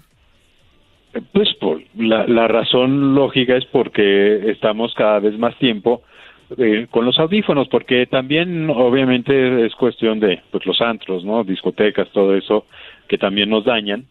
Pues 1.32 1.54
por 1.60 1.80
la, 1.94 2.26
la 2.26 2.48
razón 2.48 3.14
lógica 3.14 3.56
es 3.56 3.64
porque 3.66 4.50
estamos 4.50 4.92
cada 4.94 5.20
vez 5.20 5.38
más 5.38 5.56
tiempo 5.58 6.02
eh, 6.58 6.88
con 6.90 7.04
los 7.04 7.18
audífonos, 7.18 7.68
porque 7.68 8.06
también 8.06 8.68
obviamente 8.68 9.64
es 9.64 9.74
cuestión 9.76 10.18
de 10.18 10.42
pues 10.50 10.66
los 10.66 10.80
antros, 10.80 11.24
¿no? 11.24 11.44
Discotecas, 11.44 12.08
todo 12.10 12.34
eso 12.34 12.66
que 13.06 13.18
también 13.18 13.50
nos 13.50 13.64
dañan, 13.64 14.06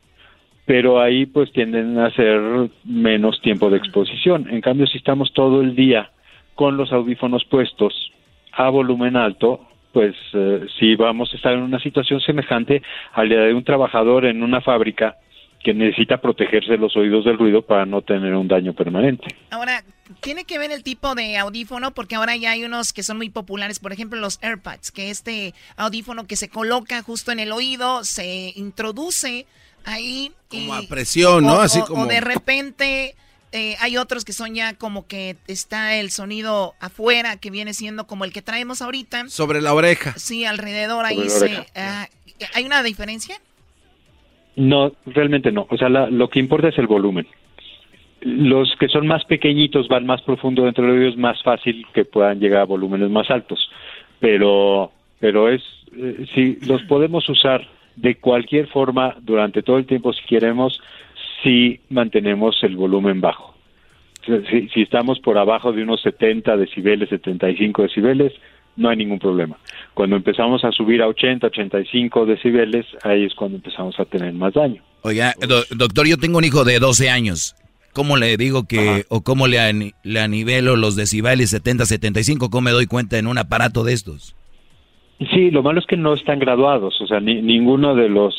pero 0.65 1.01
ahí 1.01 1.25
pues 1.25 1.51
tienden 1.51 1.99
a 1.99 2.09
ser 2.11 2.69
menos 2.85 3.41
tiempo 3.41 3.69
de 3.69 3.77
exposición. 3.77 4.47
En 4.49 4.61
cambio, 4.61 4.87
si 4.87 4.97
estamos 4.97 5.33
todo 5.33 5.61
el 5.61 5.75
día 5.75 6.11
con 6.55 6.77
los 6.77 6.91
audífonos 6.93 7.43
puestos 7.45 8.12
a 8.55 8.69
volumen 8.69 9.15
alto, 9.15 9.67
pues 9.91 10.15
eh, 10.33 10.65
si 10.79 10.95
vamos 10.95 11.31
a 11.33 11.35
estar 11.35 11.53
en 11.53 11.61
una 11.61 11.79
situación 11.79 12.19
semejante 12.21 12.81
al 13.13 13.29
de 13.29 13.53
un 13.53 13.63
trabajador 13.63 14.25
en 14.25 14.43
una 14.43 14.61
fábrica 14.61 15.17
que 15.63 15.73
necesita 15.73 16.19
protegerse 16.19 16.77
los 16.77 16.95
oídos 16.97 17.23
del 17.23 17.37
ruido 17.37 17.61
para 17.61 17.85
no 17.85 18.01
tener 18.01 18.35
un 18.35 18.49
daño 18.49 18.73
permanente. 18.73 19.33
Ahora, 19.49 19.81
tiene 20.19 20.43
que 20.43 20.59
ver 20.59 20.71
el 20.71 20.83
tipo 20.83 21.15
de 21.15 21.37
audífono, 21.37 21.93
porque 21.93 22.15
ahora 22.15 22.35
ya 22.35 22.51
hay 22.51 22.65
unos 22.65 22.91
que 22.91 23.01
son 23.01 23.15
muy 23.17 23.29
populares, 23.29 23.79
por 23.79 23.93
ejemplo 23.93 24.19
los 24.19 24.39
AirPods, 24.43 24.91
que 24.91 25.09
este 25.09 25.53
audífono 25.77 26.27
que 26.27 26.35
se 26.35 26.49
coloca 26.49 27.01
justo 27.01 27.31
en 27.31 27.39
el 27.39 27.53
oído, 27.53 28.03
se 28.03 28.51
introduce 28.57 29.45
ahí. 29.85 30.31
Como 30.49 30.73
a 30.73 30.81
presión, 30.81 31.45
¿no? 31.45 31.61
Así 31.61 31.79
como... 31.81 32.03
O 32.03 32.07
de 32.07 32.19
repente 32.19 33.15
Eh, 33.55 33.75
hay 33.79 33.97
otros 33.97 34.25
que 34.25 34.33
son 34.33 34.55
ya 34.55 34.73
como 34.73 35.05
que 35.05 35.35
está 35.47 35.95
el 35.95 36.09
sonido 36.09 36.73
afuera, 36.79 37.37
que 37.37 37.51
viene 37.51 37.75
siendo 37.75 38.07
como 38.07 38.25
el 38.25 38.33
que 38.33 38.41
traemos 38.41 38.81
ahorita. 38.81 39.29
Sobre 39.29 39.61
la 39.61 39.75
oreja. 39.75 40.15
Sí, 40.17 40.43
alrededor 40.43 41.05
ahí 41.05 41.29
se... 41.29 41.63
Ah, 41.75 42.07
¿Hay 42.55 42.65
una 42.65 42.81
diferencia? 42.81 43.35
No, 44.55 44.93
realmente 45.05 45.51
no. 45.51 45.67
O 45.69 45.77
sea, 45.77 45.87
lo 45.87 46.29
que 46.31 46.39
importa 46.39 46.69
es 46.69 46.77
el 46.79 46.87
volumen. 46.87 47.27
Los 48.21 48.75
que 48.79 48.87
son 48.87 49.05
más 49.05 49.23
pequeñitos 49.25 49.87
van 49.87 50.07
más 50.07 50.23
profundo 50.23 50.63
dentro 50.63 50.85
del 50.85 50.97
oído, 50.97 51.09
es 51.09 51.17
más 51.17 51.41
fácil 51.43 51.85
que 51.93 52.05
puedan 52.05 52.39
llegar 52.39 52.61
a 52.61 52.65
volúmenes 52.65 53.11
más 53.11 53.29
altos. 53.29 53.69
Pero, 54.19 54.91
pero 55.19 55.47
es, 55.49 55.61
eh, 55.95 56.25
si 56.33 56.57
los 56.65 56.81
podemos 56.83 57.29
usar 57.29 57.67
de 57.97 58.15
cualquier 58.15 58.67
forma 58.67 59.15
durante 59.21 59.61
todo 59.61 59.77
el 59.77 59.85
tiempo 59.85 60.11
si 60.11 60.23
queremos, 60.25 60.81
si 61.43 61.79
mantenemos 61.89 62.55
el 62.63 62.75
volumen 62.75 63.21
bajo. 63.21 63.53
Si, 64.25 64.69
si, 64.69 64.81
estamos 64.81 65.19
por 65.19 65.37
abajo 65.37 65.73
de 65.73 65.83
unos 65.83 66.01
70 66.01 66.55
decibeles, 66.55 67.09
75 67.09 67.81
decibeles, 67.83 68.31
no 68.77 68.89
hay 68.89 68.97
ningún 68.97 69.19
problema. 69.19 69.57
Cuando 69.93 70.15
empezamos 70.15 70.63
a 70.63 70.71
subir 70.71 71.01
a 71.01 71.07
80, 71.07 71.47
85 71.47 72.25
decibeles, 72.25 72.85
ahí 73.03 73.25
es 73.25 73.35
cuando 73.35 73.57
empezamos 73.57 73.99
a 73.99 74.05
tener 74.05 74.33
más 74.33 74.53
daño. 74.53 74.81
Oiga, 75.01 75.33
doctor, 75.75 76.07
yo 76.07 76.17
tengo 76.17 76.37
un 76.37 76.45
hijo 76.45 76.63
de 76.63 76.79
12 76.79 77.09
años. 77.09 77.55
¿Cómo 77.91 78.17
le 78.17 78.37
digo 78.37 78.63
que, 78.65 79.05
o 79.09 79.21
cómo 79.21 79.47
le, 79.47 79.93
le 80.03 80.19
anivelo 80.19 80.77
los 80.77 80.95
decibeles 80.95 81.51
70, 81.51 81.85
75? 81.85 82.49
¿Cómo 82.49 82.61
me 82.61 82.71
doy 82.71 82.87
cuenta 82.87 83.19
en 83.19 83.27
un 83.27 83.37
aparato 83.37 83.83
de 83.83 83.93
estos? 83.93 84.35
Sí, 85.31 85.51
lo 85.51 85.63
malo 85.63 85.79
es 85.79 85.85
que 85.85 85.95
no 85.95 86.13
están 86.13 86.39
graduados, 86.39 86.99
o 86.99 87.07
sea, 87.07 87.19
ni, 87.19 87.41
ninguno 87.41 87.95
de 87.95 88.09
los 88.09 88.35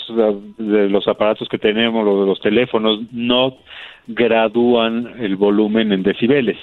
de 0.59 0.88
los 0.88 1.06
aparatos 1.09 1.48
que 1.48 1.59
tenemos, 1.59 2.06
o 2.06 2.20
de 2.20 2.26
los 2.26 2.40
teléfonos, 2.40 3.01
no 3.12 3.56
gradúan 4.06 5.14
el 5.18 5.36
volumen 5.36 5.92
en 5.92 6.02
decibeles. 6.02 6.59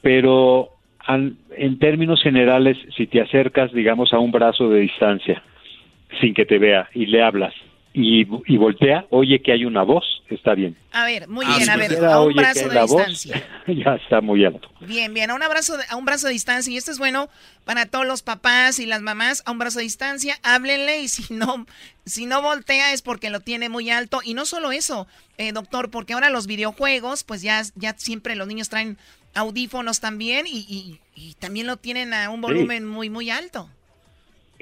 Pero 0.00 0.70
en 1.08 1.78
términos 1.78 2.22
generales, 2.22 2.78
si 2.96 3.06
te 3.06 3.20
acercas, 3.20 3.72
digamos, 3.72 4.12
a 4.12 4.18
un 4.18 4.30
brazo 4.30 4.68
de 4.70 4.80
distancia, 4.80 5.42
sin 6.20 6.34
que 6.34 6.46
te 6.46 6.58
vea, 6.58 6.88
y 6.94 7.06
le 7.06 7.22
hablas, 7.22 7.54
y, 7.94 8.56
voltea, 8.56 9.06
oye 9.10 9.42
que 9.42 9.52
hay 9.52 9.64
una 9.66 9.82
voz, 9.82 10.04
está 10.30 10.54
bien. 10.54 10.76
A 10.92 11.04
ver, 11.04 11.28
muy 11.28 11.44
bien, 11.44 11.68
a 11.68 11.76
ver, 11.76 12.02
a 12.04 12.22
un 12.22 12.34
brazo 12.34 12.68
de 12.68 12.80
distancia. 12.80 13.46
ya 13.66 13.94
está 13.96 14.22
muy 14.22 14.44
alto. 14.44 14.68
Bien, 14.80 15.12
bien, 15.12 15.30
a 15.30 15.34
un, 15.34 15.42
abrazo 15.42 15.76
a 15.90 15.96
un 15.96 16.06
brazo 16.06 16.26
de 16.26 16.32
distancia, 16.32 16.72
y 16.72 16.78
esto 16.78 16.90
es 16.90 16.98
bueno 16.98 17.28
para 17.64 17.86
todos 17.86 18.06
los 18.06 18.22
papás 18.22 18.78
y 18.78 18.86
las 18.86 19.02
mamás, 19.02 19.42
a 19.44 19.50
un 19.50 19.58
brazo 19.58 19.78
de 19.78 19.84
distancia, 19.84 20.38
háblenle, 20.42 21.00
y 21.00 21.08
si 21.08 21.34
no, 21.34 21.66
si 22.06 22.24
no 22.24 22.40
voltea 22.40 22.92
es 22.92 23.02
porque 23.02 23.28
lo 23.28 23.40
tiene 23.40 23.68
muy 23.68 23.90
alto, 23.90 24.20
y 24.24 24.32
no 24.32 24.46
solo 24.46 24.72
eso, 24.72 25.06
eh, 25.36 25.52
doctor, 25.52 25.90
porque 25.90 26.14
ahora 26.14 26.30
los 26.30 26.46
videojuegos, 26.46 27.24
pues 27.24 27.42
ya, 27.42 27.62
ya 27.74 27.94
siempre 27.98 28.36
los 28.36 28.48
niños 28.48 28.70
traen 28.70 28.96
audífonos 29.34 30.00
también, 30.00 30.46
y, 30.46 30.98
y, 31.14 31.34
también 31.34 31.66
lo 31.66 31.76
tienen 31.76 32.14
a 32.14 32.30
un 32.30 32.40
volumen 32.40 32.86
muy, 32.86 33.10
muy 33.10 33.28
alto 33.28 33.68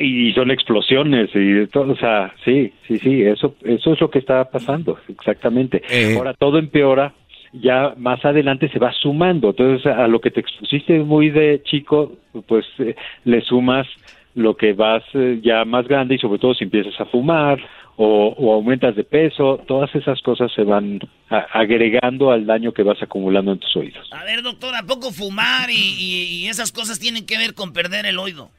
y 0.00 0.32
son 0.32 0.50
explosiones 0.50 1.30
y 1.34 1.66
todo, 1.66 1.92
o 1.92 1.96
sea, 1.96 2.32
sí, 2.44 2.72
sí, 2.88 2.98
sí, 2.98 3.22
eso, 3.22 3.54
eso 3.62 3.92
es 3.92 4.00
lo 4.00 4.10
que 4.10 4.18
está 4.18 4.50
pasando, 4.50 4.98
exactamente. 5.08 5.82
Eh. 5.90 6.14
Ahora 6.16 6.32
todo 6.32 6.58
empeora, 6.58 7.12
ya 7.52 7.94
más 7.98 8.24
adelante 8.24 8.70
se 8.70 8.78
va 8.78 8.92
sumando, 8.92 9.50
entonces 9.50 9.86
a 9.86 10.08
lo 10.08 10.20
que 10.20 10.30
te 10.30 10.40
expusiste 10.40 11.00
muy 11.00 11.28
de 11.28 11.62
chico, 11.64 12.12
pues 12.46 12.64
eh, 12.78 12.96
le 13.24 13.42
sumas 13.42 13.86
lo 14.34 14.56
que 14.56 14.72
vas 14.72 15.02
eh, 15.12 15.40
ya 15.42 15.66
más 15.66 15.86
grande 15.86 16.14
y 16.14 16.18
sobre 16.18 16.38
todo 16.38 16.54
si 16.54 16.64
empiezas 16.64 16.98
a 16.98 17.04
fumar 17.04 17.58
o, 17.96 18.54
aumentas 18.54 18.96
de 18.96 19.04
peso, 19.04 19.60
todas 19.68 19.94
esas 19.94 20.22
cosas 20.22 20.50
se 20.54 20.62
van 20.62 21.00
agregando 21.28 22.30
al 22.30 22.46
daño 22.46 22.72
que 22.72 22.82
vas 22.82 23.02
acumulando 23.02 23.52
en 23.52 23.58
tus 23.58 23.76
oídos. 23.76 24.08
A 24.12 24.24
ver, 24.24 24.40
doctor, 24.42 24.74
¿a 24.74 24.84
poco 24.84 25.10
fumar 25.10 25.68
y 25.68 26.46
esas 26.46 26.72
cosas 26.72 26.98
tienen 26.98 27.26
que 27.26 27.36
ver 27.36 27.52
con 27.52 27.74
perder 27.74 28.06
el 28.06 28.18
oído? 28.18 28.50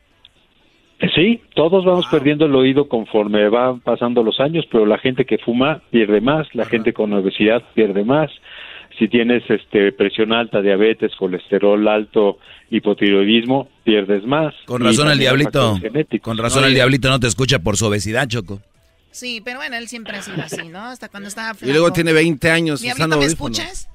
Sí, 1.15 1.41
todos 1.55 1.83
vamos 1.83 2.05
perdiendo 2.11 2.45
el 2.45 2.55
oído 2.55 2.87
conforme 2.87 3.49
van 3.49 3.79
pasando 3.79 4.23
los 4.23 4.39
años, 4.39 4.65
pero 4.71 4.85
la 4.85 4.99
gente 4.99 5.25
que 5.25 5.39
fuma 5.39 5.81
pierde 5.89 6.21
más, 6.21 6.47
la 6.53 6.65
gente 6.65 6.93
con 6.93 7.11
obesidad 7.13 7.63
pierde 7.73 8.03
más. 8.03 8.29
Si 8.99 9.07
tienes 9.07 9.43
este 9.49 9.91
presión 9.93 10.31
alta, 10.31 10.61
diabetes, 10.61 11.15
colesterol 11.15 11.87
alto, 11.87 12.37
hipotiroidismo, 12.69 13.69
pierdes 13.83 14.23
más. 14.25 14.53
Con 14.65 14.83
razón 14.83 15.09
el 15.09 15.17
diablito. 15.17 15.79
Con 16.21 16.37
razón 16.37 16.65
el 16.65 16.75
diablito 16.75 17.09
no 17.09 17.19
te 17.19 17.27
escucha 17.27 17.59
por 17.59 17.77
su 17.77 17.87
obesidad, 17.87 18.27
Choco. 18.27 18.61
Sí, 19.09 19.41
pero 19.43 19.57
bueno, 19.57 19.75
él 19.75 19.87
siempre 19.87 20.17
ha 20.17 20.21
sido 20.21 20.41
así, 20.41 20.69
¿no? 20.69 20.85
Hasta 20.85 21.09
cuando 21.09 21.29
estaba 21.29 21.57
Y 21.61 21.71
luego 21.71 21.91
tiene 21.91 22.13
20 22.13 22.49
años 22.49 22.81
usando 22.81 23.17
¿me 23.17 23.25
escuchas? 23.25 23.89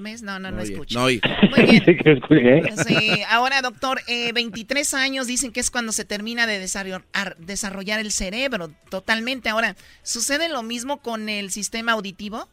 No, 0.00 0.38
no, 0.38 0.50
no, 0.50 0.60
escucho. 0.60 0.98
No, 0.98 1.04
Muy 1.04 2.40
bien. 2.40 2.76
sí, 2.76 3.22
ahora, 3.28 3.60
doctor, 3.60 4.00
eh, 4.08 4.32
23 4.32 4.94
años 4.94 5.26
dicen 5.26 5.52
que 5.52 5.60
es 5.60 5.70
cuando 5.70 5.92
se 5.92 6.04
termina 6.04 6.46
de 6.46 6.58
desarrollar 6.58 8.00
el 8.00 8.10
cerebro 8.10 8.70
totalmente. 8.88 9.50
Ahora, 9.50 9.76
¿sucede 10.02 10.48
lo 10.48 10.62
mismo 10.62 11.02
con 11.02 11.28
el 11.28 11.50
sistema 11.50 11.92
auditivo? 11.92 12.48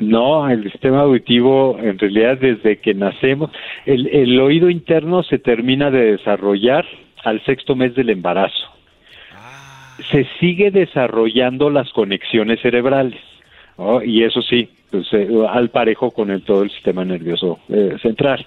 No, 0.00 0.48
el 0.48 0.70
sistema 0.72 1.02
auditivo, 1.02 1.78
en 1.78 1.98
realidad, 1.98 2.38
desde 2.38 2.78
que 2.78 2.94
nacemos, 2.94 3.50
el, 3.84 4.08
el 4.08 4.40
oído 4.40 4.70
interno 4.70 5.22
se 5.22 5.38
termina 5.38 5.90
de 5.90 6.12
desarrollar 6.12 6.86
al 7.22 7.44
sexto 7.44 7.76
mes 7.76 7.94
del 7.94 8.10
embarazo. 8.10 8.72
Se 10.10 10.26
sigue 10.40 10.70
desarrollando 10.70 11.70
las 11.70 11.90
conexiones 11.92 12.60
cerebrales. 12.60 13.20
Y 14.04 14.22
eso 14.22 14.40
sí, 14.42 14.68
pues, 14.94 15.12
eh, 15.12 15.28
al 15.50 15.70
parejo 15.70 16.12
con 16.12 16.30
el, 16.30 16.44
todo 16.44 16.62
el 16.62 16.70
sistema 16.70 17.04
nervioso 17.04 17.58
eh, 17.68 17.96
central. 18.00 18.46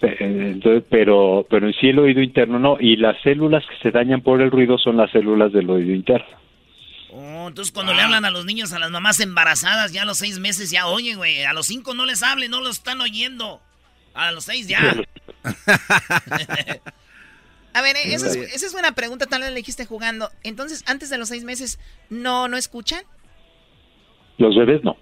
Entonces, 0.00 0.82
pero, 0.90 1.46
pero 1.48 1.68
en 1.68 1.74
sí 1.74 1.90
el 1.90 2.00
oído 2.00 2.20
interno 2.20 2.58
no, 2.58 2.76
y 2.80 2.96
las 2.96 3.20
células 3.22 3.62
que 3.66 3.76
se 3.80 3.92
dañan 3.92 4.20
por 4.22 4.40
el 4.42 4.50
ruido 4.50 4.78
son 4.78 4.96
las 4.96 5.12
células 5.12 5.52
del 5.52 5.70
oído 5.70 5.94
interno. 5.94 6.26
Oh, 7.12 7.46
entonces 7.48 7.70
cuando 7.72 7.94
le 7.94 8.02
hablan 8.02 8.24
a 8.24 8.32
los 8.32 8.44
niños, 8.46 8.72
a 8.72 8.80
las 8.80 8.90
mamás 8.90 9.20
embarazadas, 9.20 9.92
ya 9.92 10.02
a 10.02 10.06
los 10.06 10.18
seis 10.18 10.40
meses 10.40 10.72
ya 10.72 10.88
oye, 10.88 11.14
güey, 11.14 11.44
a 11.44 11.52
los 11.52 11.66
cinco 11.66 11.94
no 11.94 12.04
les 12.04 12.24
hablen, 12.24 12.50
no 12.50 12.60
lo 12.60 12.70
están 12.70 13.00
oyendo. 13.00 13.60
A 14.14 14.32
los 14.32 14.44
seis 14.44 14.66
ya. 14.66 14.80
a 17.74 17.82
ver, 17.82 17.96
esa 18.06 18.26
es, 18.26 18.34
esa 18.34 18.66
es 18.66 18.72
buena 18.72 18.92
pregunta, 18.92 19.26
tal 19.26 19.42
vez 19.42 19.50
le 19.50 19.56
dijiste 19.56 19.86
jugando. 19.86 20.30
Entonces, 20.42 20.82
antes 20.88 21.10
de 21.10 21.18
los 21.18 21.28
seis 21.28 21.44
meses, 21.44 21.78
¿no, 22.08 22.48
no 22.48 22.56
escuchan? 22.56 23.04
Los 24.38 24.56
bebés 24.56 24.82
no. 24.82 24.96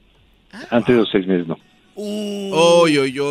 Ah. 0.52 0.66
Antes 0.70 0.94
de 0.94 1.00
los 1.00 1.10
seis 1.10 1.26
meses 1.26 1.46
no. 1.46 1.58
Uh, 1.94 2.84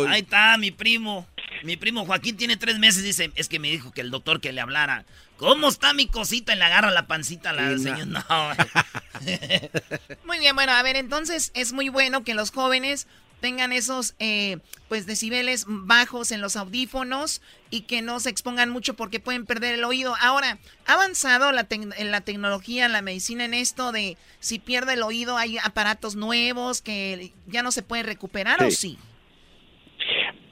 Ahí 0.08 0.20
está 0.20 0.58
mi 0.58 0.70
primo. 0.70 1.26
Mi 1.64 1.76
primo 1.76 2.04
Joaquín 2.04 2.36
tiene 2.36 2.56
tres 2.56 2.78
meses. 2.78 3.02
Dice, 3.02 3.32
es 3.34 3.48
que 3.48 3.58
me 3.58 3.70
dijo 3.70 3.92
que 3.92 4.02
el 4.02 4.10
doctor 4.10 4.40
que 4.40 4.52
le 4.52 4.60
hablara. 4.60 5.06
¿Cómo 5.38 5.68
está 5.68 5.94
mi 5.94 6.06
cosita? 6.06 6.54
Y 6.54 6.58
le 6.58 6.64
agarra 6.64 6.90
la 6.90 7.06
pancita 7.06 7.50
a 7.50 7.52
la 7.54 7.78
señora. 7.78 8.04
No. 8.04 8.24
muy 10.26 10.38
bien, 10.38 10.54
bueno, 10.54 10.72
a 10.72 10.82
ver, 10.82 10.96
entonces 10.96 11.50
es 11.54 11.72
muy 11.72 11.88
bueno 11.88 12.24
que 12.24 12.34
los 12.34 12.50
jóvenes 12.50 13.06
tengan 13.40 13.72
esos 13.72 14.14
eh, 14.18 14.58
pues 14.88 15.06
decibeles 15.06 15.66
bajos 15.68 16.32
en 16.32 16.40
los 16.40 16.56
audífonos 16.56 17.42
y 17.70 17.82
que 17.82 18.02
no 18.02 18.20
se 18.20 18.30
expongan 18.30 18.70
mucho 18.70 18.94
porque 18.94 19.20
pueden 19.20 19.46
perder 19.46 19.74
el 19.74 19.84
oído. 19.84 20.14
Ahora, 20.20 20.58
¿ha 20.86 20.94
avanzado 20.94 21.52
la 21.52 21.66
la 22.04 22.20
tecnología, 22.20 22.88
la 22.88 23.02
medicina 23.02 23.44
en 23.44 23.54
esto 23.54 23.92
de 23.92 24.16
si 24.40 24.58
pierde 24.58 24.94
el 24.94 25.02
oído 25.02 25.36
hay 25.36 25.58
aparatos 25.58 26.16
nuevos 26.16 26.82
que 26.82 27.32
ya 27.46 27.62
no 27.62 27.70
se 27.70 27.82
puede 27.82 28.02
recuperar 28.02 28.62
o 28.62 28.70
sí? 28.70 28.98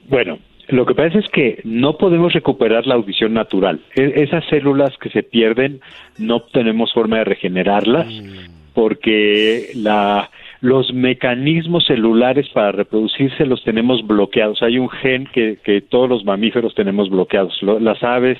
Bueno, 0.07 0.39
lo 0.69 0.85
que 0.85 0.95
pasa 0.95 1.17
es 1.17 1.27
que 1.29 1.61
no 1.63 1.97
podemos 1.97 2.33
recuperar 2.33 2.85
la 2.87 2.95
audición 2.95 3.33
natural. 3.33 3.81
E, 3.95 4.23
esas 4.23 4.45
células 4.49 4.97
que 4.97 5.09
se 5.09 5.23
pierden 5.23 5.81
no 6.17 6.41
tenemos 6.43 6.93
forma 6.93 7.17
de 7.17 7.23
regenerarlas 7.23 8.07
mm. 8.07 8.73
porque 8.73 9.71
la 9.75 10.29
los 10.61 10.93
mecanismos 10.93 11.85
celulares 11.85 12.47
para 12.49 12.71
reproducirse 12.71 13.45
los 13.45 13.63
tenemos 13.63 14.05
bloqueados. 14.05 14.61
Hay 14.61 14.79
un 14.79 14.89
gen 14.89 15.27
que, 15.27 15.59
que 15.63 15.81
todos 15.81 16.09
los 16.09 16.25
mamíferos 16.25 16.73
tenemos 16.73 17.09
bloqueados. 17.09 17.61
las 17.61 18.01
aves, 18.03 18.39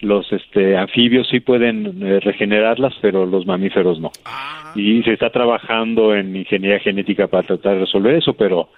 los 0.00 0.30
este, 0.32 0.76
anfibios 0.76 1.28
sí 1.28 1.40
pueden 1.40 2.02
eh, 2.02 2.20
regenerarlas, 2.20 2.94
pero 3.00 3.26
los 3.26 3.46
mamíferos 3.46 3.98
no. 4.00 4.12
Ah. 4.24 4.72
Y 4.76 5.02
se 5.02 5.12
está 5.12 5.30
trabajando 5.30 6.14
en 6.14 6.36
ingeniería 6.36 6.78
genética 6.80 7.26
para 7.26 7.46
tratar 7.46 7.74
de 7.74 7.80
resolver 7.80 8.14
eso, 8.14 8.34
pero 8.34 8.68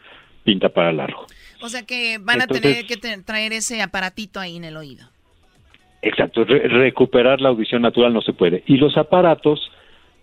pinta 0.44 0.68
para 0.68 0.92
largo. 0.92 1.26
O 1.60 1.68
sea 1.68 1.84
que 1.84 2.18
van 2.20 2.40
a 2.40 2.46
tener 2.46 2.86
que 2.86 2.96
traer 2.96 3.52
ese 3.52 3.82
aparatito 3.82 4.38
ahí 4.40 4.56
en 4.56 4.64
el 4.64 4.76
oído. 4.76 5.06
Exacto, 6.00 6.44
recuperar 6.44 7.40
la 7.40 7.48
audición 7.48 7.82
natural 7.82 8.14
no 8.14 8.22
se 8.22 8.32
puede. 8.32 8.62
Y 8.66 8.76
los 8.76 8.96
aparatos 8.96 9.60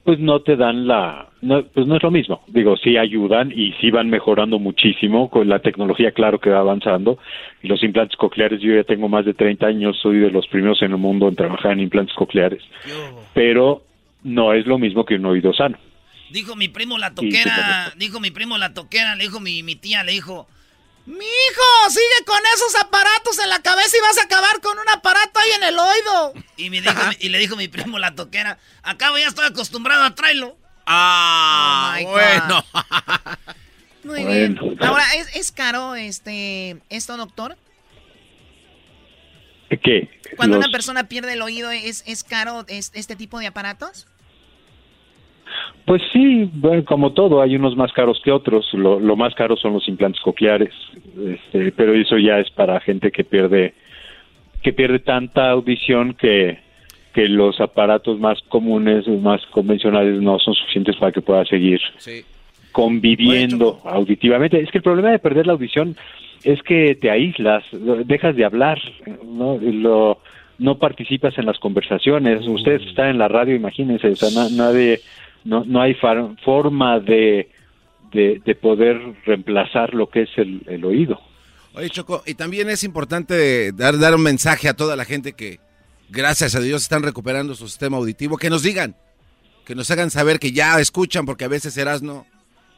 pues 0.06 0.20
no 0.20 0.42
te 0.42 0.56
dan 0.56 0.86
la, 0.86 1.30
pues 1.74 1.88
no 1.88 1.96
es 1.96 2.04
lo 2.04 2.12
mismo. 2.12 2.44
Digo, 2.48 2.78
sí 2.78 2.96
ayudan 2.96 3.52
y 3.52 3.74
sí 3.82 3.90
van 3.90 4.08
mejorando 4.08 4.60
muchísimo 4.60 5.32
con 5.32 5.50
la 5.50 5.60
tecnología, 5.60 6.12
claro 6.12 6.40
que 6.40 6.52
va 6.52 6.60
avanzando. 6.60 7.18
Y 7.64 7.68
los 7.68 7.82
implantes 7.82 8.16
cocleares, 8.16 8.62
yo 8.62 8.76
ya 8.76 8.84
tengo 8.84 9.10
más 9.10 9.26
de 9.26 9.34
30 9.34 9.66
años, 9.66 9.98
soy 10.00 10.20
de 10.20 10.30
los 10.30 10.46
primeros 10.46 10.80
en 10.84 10.92
el 10.92 10.98
mundo 10.98 11.28
en 11.28 11.36
trabajar 11.36 11.72
en 11.72 11.80
implantes 11.80 12.16
cocleares. 12.16 12.62
Pero 13.34 13.82
no 14.24 14.54
es 14.54 14.68
lo 14.68 14.78
mismo 14.78 15.06
que 15.06 15.16
un 15.16 15.26
oído 15.26 15.52
sano. 15.54 15.80
Dijo 16.30 16.56
mi 16.56 16.68
primo 16.68 17.00
la 17.00 17.16
toquera, 17.16 17.92
dijo 17.98 18.20
mi 18.20 18.30
primo 18.30 18.60
la 18.60 18.76
toquera, 18.76 19.16
le 19.16 19.24
dijo 19.24 19.40
mi, 19.40 19.64
mi 19.64 19.76
tía, 19.76 20.04
le 20.04 20.12
dijo, 20.12 20.48
mi 21.06 21.26
hijo, 21.26 21.90
sigue 21.90 22.26
con 22.26 22.40
esos 22.56 22.76
aparatos 22.82 23.38
en 23.40 23.50
la 23.50 23.62
cabeza 23.62 23.96
y 23.98 24.02
vas 24.02 24.18
a 24.18 24.24
acabar 24.24 24.60
con 24.62 24.78
un 24.80 24.90
aparato 24.90 25.40
ahí 25.40 25.52
en 25.52 25.64
el 25.64 25.78
oído. 25.78 26.34
Y, 26.58 26.70
me 26.70 26.82
dijo, 26.82 26.94
y 27.20 27.30
le 27.30 27.38
dijo 27.38 27.56
mi 27.56 27.68
primo 27.68 28.00
la 28.00 28.16
toquera, 28.16 28.58
acabo 28.84 29.18
ya 29.18 29.28
estoy 29.28 29.46
acostumbrado 29.46 30.04
a 30.04 30.16
traerlo. 30.16 30.58
Ah, 30.86 31.98
Oh, 32.06 32.12
bueno. 32.12 32.66
Muy 34.04 34.24
bien. 34.26 34.60
Ahora, 34.82 35.04
¿es, 35.16 35.36
es 35.36 35.52
caro 35.52 35.96
este 35.96 36.78
esto, 36.90 37.18
doctor? 37.18 37.58
¿Qué? 39.84 40.10
Cuando 40.38 40.58
Los- 40.58 40.66
una 40.66 40.72
persona 40.72 41.08
pierde 41.08 41.34
el 41.34 41.42
oído, 41.42 41.72
¿es, 41.72 42.04
es 42.06 42.24
caro 42.24 42.66
es- 42.68 42.92
este 42.94 43.16
tipo 43.16 43.40
de 43.40 43.48
aparatos? 43.48 44.08
Pues 45.86 46.02
sí, 46.12 46.50
bueno, 46.54 46.84
como 46.86 47.14
todo, 47.14 47.42
hay 47.42 47.56
unos 47.56 47.76
más 47.76 47.92
caros 47.94 48.20
que 48.24 48.32
otros. 48.32 48.74
Lo, 48.74 49.00
lo 49.00 49.16
más 49.16 49.34
caro 49.36 49.56
son 49.56 49.74
los 49.74 49.88
implantes 49.88 50.22
cocleares, 50.22 50.74
este, 51.28 51.72
pero 51.72 51.94
eso 51.94 52.18
ya 52.18 52.40
es 52.40 52.50
para 52.52 52.80
gente 52.80 53.12
que 53.12 53.24
pierde 53.24 53.74
que 54.64 54.74
pierde 54.74 54.98
tanta 54.98 55.52
audición 55.52 56.16
que, 56.16 56.58
que 57.14 57.28
los 57.30 57.62
aparatos 57.62 58.20
más 58.20 58.42
comunes, 58.50 59.08
más 59.08 59.46
convencionales, 59.52 60.20
no 60.22 60.40
son 60.40 60.56
suficientes 60.56 60.96
para 60.96 61.12
que 61.12 61.22
pueda 61.22 61.46
seguir 61.46 61.80
conviviendo 62.72 63.80
auditivamente. 63.86 64.60
Es 64.60 64.72
que 64.72 64.80
el 64.80 64.84
problema 64.84 65.12
de 65.12 65.20
perder 65.20 65.46
la 65.48 65.54
audición 65.54 65.96
es 66.44 66.62
que 66.64 66.96
te 66.96 67.10
aíslas, 67.12 67.64
dejas 68.06 68.36
de 68.36 68.46
hablar, 68.46 68.80
no, 69.26 69.58
Lo- 69.62 70.20
no 70.58 70.78
participas 70.78 71.38
en 71.38 71.46
las 71.46 71.60
conversaciones. 71.60 72.48
Ustedes 72.48 72.82
están 72.88 73.10
en 73.10 73.18
la 73.18 73.28
radio, 73.28 73.56
imagínense, 73.56 74.08
o 74.10 74.16
sea, 74.16 74.30
na- 74.32 74.50
nadie, 74.50 75.02
no, 75.46 75.64
no 75.66 75.82
hay 75.82 75.94
far- 75.96 76.36
forma 76.44 77.00
de, 77.00 77.50
de, 78.12 78.42
de 78.46 78.56
poder 78.56 78.98
reemplazar 79.26 79.94
lo 79.94 80.10
que 80.10 80.24
es 80.24 80.30
el, 80.38 80.62
el 80.68 80.84
oído. 80.84 81.20
Oye, 81.74 81.90
Choco, 81.90 82.24
y 82.26 82.34
también 82.34 82.70
es 82.70 82.84
importante 82.84 83.72
dar, 83.72 83.98
dar 83.98 84.16
un 84.16 84.22
mensaje 84.24 84.68
a 84.70 84.74
toda 84.76 84.96
la 84.96 85.06
gente 85.06 85.34
que, 85.34 85.60
gracias 86.10 86.56
a 86.56 86.60
Dios, 86.60 86.84
están 86.84 87.04
recuperando 87.04 87.54
su 87.56 87.68
sistema 87.68 87.98
auditivo. 87.98 88.38
Que 88.38 88.50
nos 88.50 88.64
digan, 88.64 88.96
que 89.66 89.76
nos 89.76 89.90
hagan 89.92 90.10
saber 90.12 90.40
que 90.40 90.52
ya 90.52 90.80
escuchan, 90.80 91.26
porque 91.26 91.44
a 91.46 91.50
veces 91.50 91.76
Erasno 91.78 92.26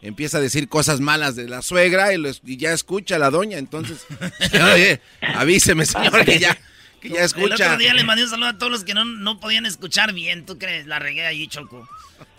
empieza 0.01 0.37
a 0.37 0.41
decir 0.41 0.67
cosas 0.67 0.99
malas 0.99 1.35
de 1.35 1.47
la 1.47 1.61
suegra 1.61 2.13
y, 2.13 2.17
los- 2.17 2.41
y 2.45 2.57
ya 2.57 2.71
escucha 2.73 3.15
a 3.17 3.19
la 3.19 3.29
doña. 3.29 3.57
Entonces, 3.59 4.05
oye, 4.73 4.99
avíseme, 5.21 5.85
señor, 5.85 6.25
que 6.25 6.39
ya, 6.39 6.57
que 6.99 7.09
ya 7.09 7.19
El 7.19 7.25
escucha. 7.25 7.65
otro 7.65 7.77
día 7.77 7.93
le 7.93 8.03
mandé 8.03 8.23
un 8.23 8.29
saludo 8.29 8.49
a 8.49 8.57
todos 8.57 8.71
los 8.71 8.83
que 8.83 8.93
no, 8.93 9.05
no 9.05 9.39
podían 9.39 9.65
escuchar 9.65 10.13
bien. 10.13 10.45
¿Tú 10.45 10.57
crees? 10.57 10.87
La 10.87 10.99
regué 10.99 11.25
allí, 11.25 11.47
Choco. 11.47 11.87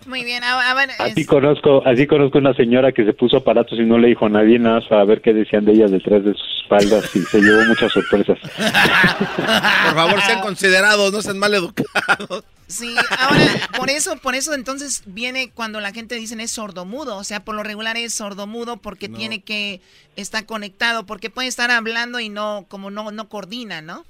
Muy 0.06 0.24
bien, 0.24 0.42
a, 0.42 0.70
a 0.70 0.74
ver, 0.74 0.90
Así 0.98 1.20
es- 1.20 1.26
conozco, 1.26 1.86
así 1.86 2.06
conozco 2.06 2.38
una 2.38 2.54
señora 2.54 2.92
que 2.92 3.04
se 3.04 3.12
puso 3.12 3.36
aparatos 3.38 3.78
y 3.78 3.82
no 3.84 3.98
le 3.98 4.08
dijo 4.08 4.24
a 4.26 4.28
nadie 4.30 4.58
nada 4.58 4.80
para 4.88 5.04
ver 5.04 5.20
qué 5.20 5.34
decían 5.34 5.66
de 5.66 5.72
ella 5.72 5.86
detrás 5.86 6.24
de 6.24 6.32
sus 6.32 6.62
espaldas 6.62 7.14
y 7.14 7.20
se 7.22 7.40
llevó 7.42 7.62
muchas 7.66 7.92
sorpresas. 7.92 8.38
Por 9.36 9.94
favor, 9.94 10.20
sean 10.22 10.40
considerados, 10.40 11.12
no 11.12 11.20
sean 11.20 11.38
mal 11.38 11.52
educados. 11.54 12.44
sí, 12.68 12.94
ahora, 13.18 13.44
por 13.76 13.90
eso, 13.90 14.16
por 14.18 14.34
eso 14.34 14.54
entonces 14.54 15.02
viene 15.06 15.50
cuando 15.52 15.80
la 15.80 15.92
gente 15.92 16.14
dice 16.14 16.40
es 16.42 16.50
sordomudo, 16.52 17.16
o 17.16 17.24
sea, 17.24 17.44
por 17.44 17.54
lo 17.54 17.62
regular 17.62 17.96
es 17.96 18.14
sordomudo 18.14 18.78
porque 18.78 19.08
tiene 19.08 19.42
que 19.42 19.80
estar 20.16 20.46
conectado, 20.46 21.04
porque 21.06 21.28
puede 21.30 21.48
estar 21.48 21.70
hablando 21.70 22.18
y 22.20 22.28
no, 22.30 22.64
como 22.68 22.90
no, 22.90 23.10
no 23.10 23.28
coordina, 23.28 23.82
¿no? 23.82 24.04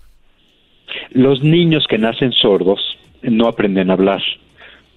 Los 1.11 1.43
niños 1.43 1.87
que 1.89 1.99
nacen 1.99 2.33
sordos 2.33 2.81
no 3.23 3.49
aprenden 3.49 3.91
a 3.91 3.95
hablar, 3.95 4.23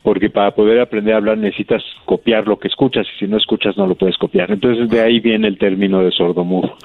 porque 0.04 0.30
para 0.30 0.52
poder 0.52 0.80
aprender 0.80 1.14
a 1.14 1.18
hablar 1.18 1.38
necesitas 1.38 1.84
copiar 2.06 2.48
lo 2.48 2.60
que 2.60 2.68
escuchas 2.68 3.08
y 3.16 3.20
si 3.20 3.28
no 3.28 3.38
escuchas 3.38 3.78
no 3.78 3.88
lo 3.88 3.96
puedes 3.96 4.18
copiar. 4.18 4.52
Entonces 4.52 4.90
de 4.90 5.02
ahí 5.02 5.20
viene 5.20 5.48
el 5.48 5.58
término 5.58 6.04
de 6.04 6.12
sordomudo. 6.12 6.78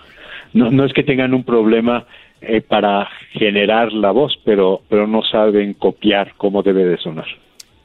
No, 0.52 0.70
no 0.70 0.84
es 0.84 0.92
que 0.92 1.02
tengan 1.02 1.34
un 1.34 1.44
problema 1.44 2.06
eh, 2.40 2.60
para 2.60 3.08
generar 3.32 3.92
la 3.92 4.10
voz, 4.10 4.38
pero, 4.44 4.82
pero 4.88 5.06
no 5.06 5.22
saben 5.22 5.74
copiar 5.74 6.34
cómo 6.36 6.62
debe 6.62 6.84
de 6.84 6.98
sonar. 6.98 7.26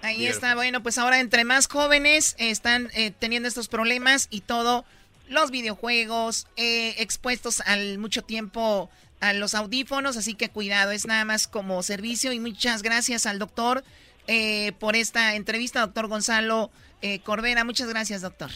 Ahí 0.02 0.26
está, 0.26 0.56
bueno, 0.56 0.82
pues 0.82 0.98
ahora 0.98 1.20
entre 1.20 1.46
más 1.46 1.68
jóvenes 1.68 2.36
están 2.40 2.88
eh, 2.96 3.12
teniendo 3.18 3.48
estos 3.48 3.68
problemas 3.68 4.28
y 4.32 4.42
todo, 4.42 4.84
los 5.30 5.52
videojuegos, 5.52 6.48
eh, 6.58 6.96
expuestos 6.98 7.62
al 7.62 7.98
mucho 8.00 8.24
tiempo 8.24 8.90
a 9.22 9.34
los 9.34 9.56
audífonos, 9.56 10.18
así 10.18 10.34
que 10.34 10.50
cuidado, 10.50 10.92
es 10.92 11.06
nada 11.06 11.26
más 11.26 11.48
como 11.48 11.82
servicio 11.84 12.34
y 12.34 12.40
muchas 12.40 12.84
gracias 12.84 13.26
al 13.26 13.40
doctor 13.40 13.84
eh, 14.28 14.74
por 14.80 14.96
esta 14.96 15.36
entrevista, 15.36 15.82
doctor 15.82 16.08
Gonzalo 16.08 16.72
eh, 17.02 17.20
Corbera, 17.20 17.64
muchas 17.64 17.90
gracias, 17.90 18.22
doctor. 18.22 18.50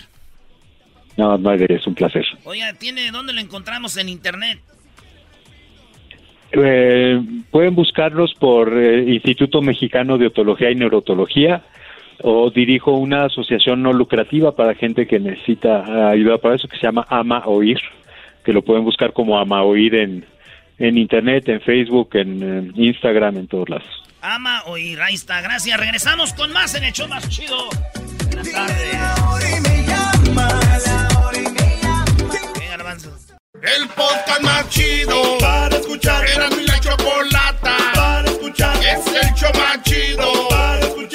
No, 1.17 1.37
no, 1.37 1.53
es 1.53 1.87
un 1.87 1.95
placer. 1.95 2.25
Oiga, 2.43 2.73
¿tiene 2.73 3.09
dónde 3.11 3.33
lo 3.33 3.39
encontramos 3.39 3.95
en 3.97 4.09
internet? 4.09 4.59
Eh, 6.51 7.21
pueden 7.51 7.75
buscarlos 7.75 8.33
por 8.35 8.77
eh, 8.77 9.03
Instituto 9.13 9.61
Mexicano 9.61 10.17
de 10.17 10.27
Otología 10.27 10.71
y 10.71 10.75
Neurotología 10.75 11.63
o 12.21 12.49
dirijo 12.49 12.91
una 12.91 13.25
asociación 13.25 13.83
no 13.83 13.91
lucrativa 13.91 14.55
para 14.55 14.75
gente 14.75 15.05
que 15.05 15.19
necesita 15.19 15.83
eh, 15.87 16.13
ayuda 16.13 16.37
para 16.37 16.55
eso 16.55 16.67
que 16.67 16.77
se 16.77 16.83
llama 16.83 17.05
Ama 17.09 17.43
Oír, 17.45 17.79
que 18.43 18.53
lo 18.53 18.61
pueden 18.61 18.85
buscar 18.85 19.11
como 19.11 19.37
Ama 19.37 19.63
Oír 19.63 19.95
en, 19.95 20.25
en 20.77 20.97
Internet, 20.97 21.47
en 21.49 21.61
Facebook, 21.61 22.09
en, 22.13 22.41
en 22.41 22.73
Instagram, 22.75 23.37
en 23.37 23.47
todos 23.47 23.69
lados. 23.69 23.87
Ama 24.21 24.63
oír, 24.65 24.99
ahí 25.01 25.13
está. 25.13 25.41
Gracias. 25.41 25.79
Regresamos 25.79 26.33
con 26.33 26.51
más 26.51 26.73
en 26.75 26.83
el 26.83 26.93
show 26.93 27.07
más 27.07 27.29
chido. 27.29 27.69
Buenas 28.27 28.51
tardes. 28.51 28.95
El 33.61 33.87
podcast 33.89 34.41
más 34.41 34.69
chido 34.69 35.37
para 35.39 35.75
escuchar. 35.75 36.25
Era 36.27 36.49
mi 36.49 36.63
la 36.65 36.79
chocolata 36.79 37.77
para 37.93 38.27
escuchar. 38.27 38.75
Es 38.77 39.07
el 39.07 39.33
show 39.35 39.51
más 39.55 39.81
chido 39.83 40.49
para 40.49 40.79
escuchar. 40.79 41.14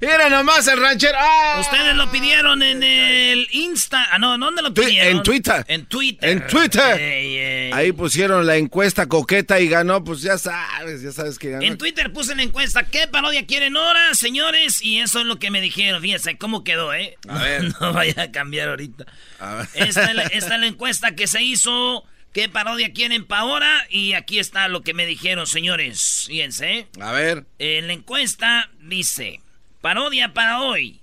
Era, 0.00 0.30
nomás 0.30 0.66
el 0.66 0.80
ranchero. 0.80 1.16
¡Ah! 1.18 1.58
Ustedes 1.60 1.94
lo 1.94 2.10
pidieron 2.10 2.62
en 2.62 2.82
el 2.82 3.46
Insta. 3.50 4.06
Ah, 4.10 4.18
no, 4.18 4.38
¿dónde 4.38 4.62
lo 4.62 4.72
pidieron? 4.72 5.18
En 5.18 5.22
Twitter. 5.22 5.64
En 5.68 5.86
Twitter. 5.86 6.28
En 6.30 6.46
Twitter. 6.46 6.98
Ey, 6.98 7.36
ey. 7.36 7.72
Ahí 7.72 7.92
pusieron 7.92 8.46
la 8.46 8.56
encuesta 8.56 9.06
coqueta 9.06 9.60
y 9.60 9.68
ganó, 9.68 10.02
pues 10.02 10.22
ya 10.22 10.38
sabes, 10.38 11.02
ya 11.02 11.12
sabes 11.12 11.38
que 11.38 11.50
ganó. 11.50 11.64
En 11.64 11.76
Twitter 11.76 12.12
puse 12.12 12.34
la 12.34 12.42
encuesta, 12.42 12.84
¿qué 12.84 13.08
parodia 13.08 13.44
quieren 13.46 13.76
ahora, 13.76 14.14
señores? 14.14 14.80
Y 14.82 15.00
eso 15.00 15.20
es 15.20 15.26
lo 15.26 15.38
que 15.38 15.50
me 15.50 15.60
dijeron, 15.60 16.00
fíjense 16.00 16.38
cómo 16.38 16.64
quedó, 16.64 16.94
¿eh? 16.94 17.16
A 17.28 17.38
ver. 17.42 17.70
No 17.80 17.92
vaya 17.92 18.22
a 18.22 18.30
cambiar 18.32 18.68
ahorita. 18.70 19.06
A 19.38 19.54
ver. 19.54 19.68
Esta 19.74 20.04
es, 20.04 20.14
la, 20.14 20.22
esta 20.24 20.54
es 20.54 20.60
la 20.60 20.66
encuesta 20.66 21.14
que 21.14 21.26
se 21.26 21.42
hizo, 21.42 22.04
¿qué 22.32 22.48
parodia 22.48 22.92
quieren 22.92 23.26
para 23.26 23.42
ahora? 23.42 23.86
Y 23.90 24.14
aquí 24.14 24.38
está 24.38 24.68
lo 24.68 24.82
que 24.82 24.94
me 24.94 25.06
dijeron, 25.06 25.46
señores. 25.46 26.24
Fíjense. 26.26 26.88
A 27.00 27.12
ver. 27.12 27.44
En 27.58 27.86
la 27.86 27.92
encuesta 27.92 28.70
dice, 28.80 29.40
parodia 29.80 30.32
para 30.32 30.60
hoy, 30.62 31.00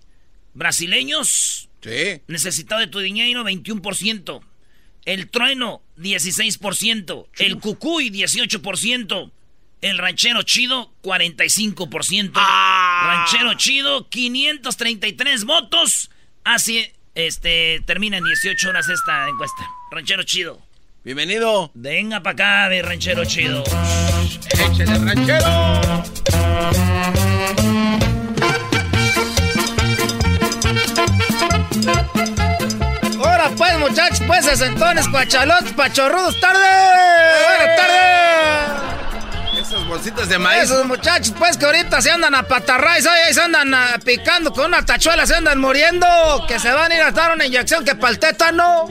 brasileños, 0.54 1.70
Sí. 1.82 2.22
necesitado 2.28 2.82
de 2.82 2.88
tu 2.88 3.00
dinero, 3.00 3.44
21%. 3.44 4.42
El 5.06 5.30
trueno, 5.30 5.82
16%. 5.96 7.28
El 7.38 7.60
cucuy, 7.60 8.10
18%. 8.10 9.32
El 9.82 9.98
ranchero 10.00 10.42
chido, 10.44 10.92
45%. 11.02 12.40
Ranchero 12.40 13.54
chido, 13.54 14.10
533 14.10 15.46
votos. 15.46 16.10
Así, 16.44 16.92
este, 17.16 17.82
termina 17.86 18.18
en 18.18 18.24
18 18.24 18.70
horas 18.70 18.90
esta 18.90 19.30
encuesta. 19.30 19.68
Ranchero 19.92 20.24
chido. 20.24 20.62
Bienvenido. 21.06 21.72
Venga 21.74 22.22
para 22.22 22.34
acá, 22.34 22.70
mi 22.70 22.82
ranchero 22.82 23.24
chido. 23.24 23.64
Échale, 24.52 24.98
ranchero. 24.98 26.04
Ahora 33.24 33.50
pues, 33.56 33.80
muchachos, 33.80 34.22
pues, 34.28 34.46
sesentones, 34.46 35.08
cuachalotes, 35.10 35.74
pachorrudos, 35.74 36.40
tarde. 36.40 36.66
Buenas 37.58 37.76
tardes. 37.76 37.98
Esos 39.60 39.88
bolsitas 39.88 40.30
de 40.30 40.38
maíz. 40.38 40.64
Esos 40.64 40.86
muchachos, 40.86 41.34
pues, 41.38 41.58
que 41.58 41.66
ahorita 41.66 42.02
se 42.02 42.12
andan 42.12 42.36
a 42.36 42.44
patarrayos, 42.44 43.08
ahí 43.08 43.34
se 43.34 43.42
andan 43.42 43.74
ah, 43.74 43.98
picando 44.04 44.54
con 44.54 44.66
una 44.66 44.86
tachuela, 44.86 45.26
se 45.26 45.36
andan 45.36 45.60
muriendo. 45.60 46.08
Que 46.48 46.60
se 46.60 46.72
van 46.72 46.92
a 46.92 46.96
ir 46.96 47.02
a 47.02 47.12
dar 47.12 47.34
una 47.34 47.46
inyección 47.46 47.84
que 47.84 47.96
para 47.96 48.12
el 48.12 48.20
tétano. 48.20 48.88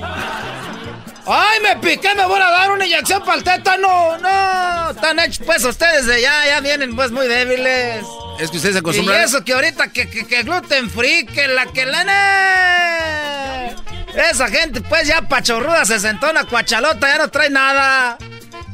¡Ay, 1.28 1.59
me 1.61 1.77
piqué! 1.77 2.15
¡Me 2.15 2.24
voy 2.24 2.40
a 2.40 2.51
dar 2.51 2.70
una 2.70 2.86
inyección 2.86 3.20
para 3.24 3.39
el 3.39 3.44
tétano! 3.44 4.16
¡No! 4.19 4.90
Están 4.90 5.19
hechos, 5.19 5.40
pues, 5.44 5.65
ustedes 5.65 6.07
de 6.07 6.23
ya, 6.23 6.47
ya 6.47 6.61
vienen, 6.61 6.94
pues, 6.94 7.11
muy 7.11 7.27
débiles. 7.27 8.07
Es 8.39 8.51
que 8.51 8.59
ustedes 8.59 8.74
se 8.74 8.78
acostumbran. 8.78 9.20
Y 9.20 9.24
eso 9.24 9.44
que 9.44 9.53
ahorita 9.53 9.89
que, 9.89 10.09
que, 10.09 10.24
que 10.24 10.43
gluten 10.44 10.89
free, 10.89 11.27
que 11.27 11.48
la 11.48 11.66
que 11.66 11.82
Esa 14.31 14.48
gente, 14.48 14.81
pues, 14.82 15.09
ya 15.09 15.23
pachorruda 15.23 15.85
se 15.85 15.98
sentó 15.98 16.28
en 16.28 16.36
la 16.36 16.44
cuachalota, 16.44 17.09
ya 17.09 17.19
no 17.19 17.28
trae 17.28 17.51
nada. 17.51 18.19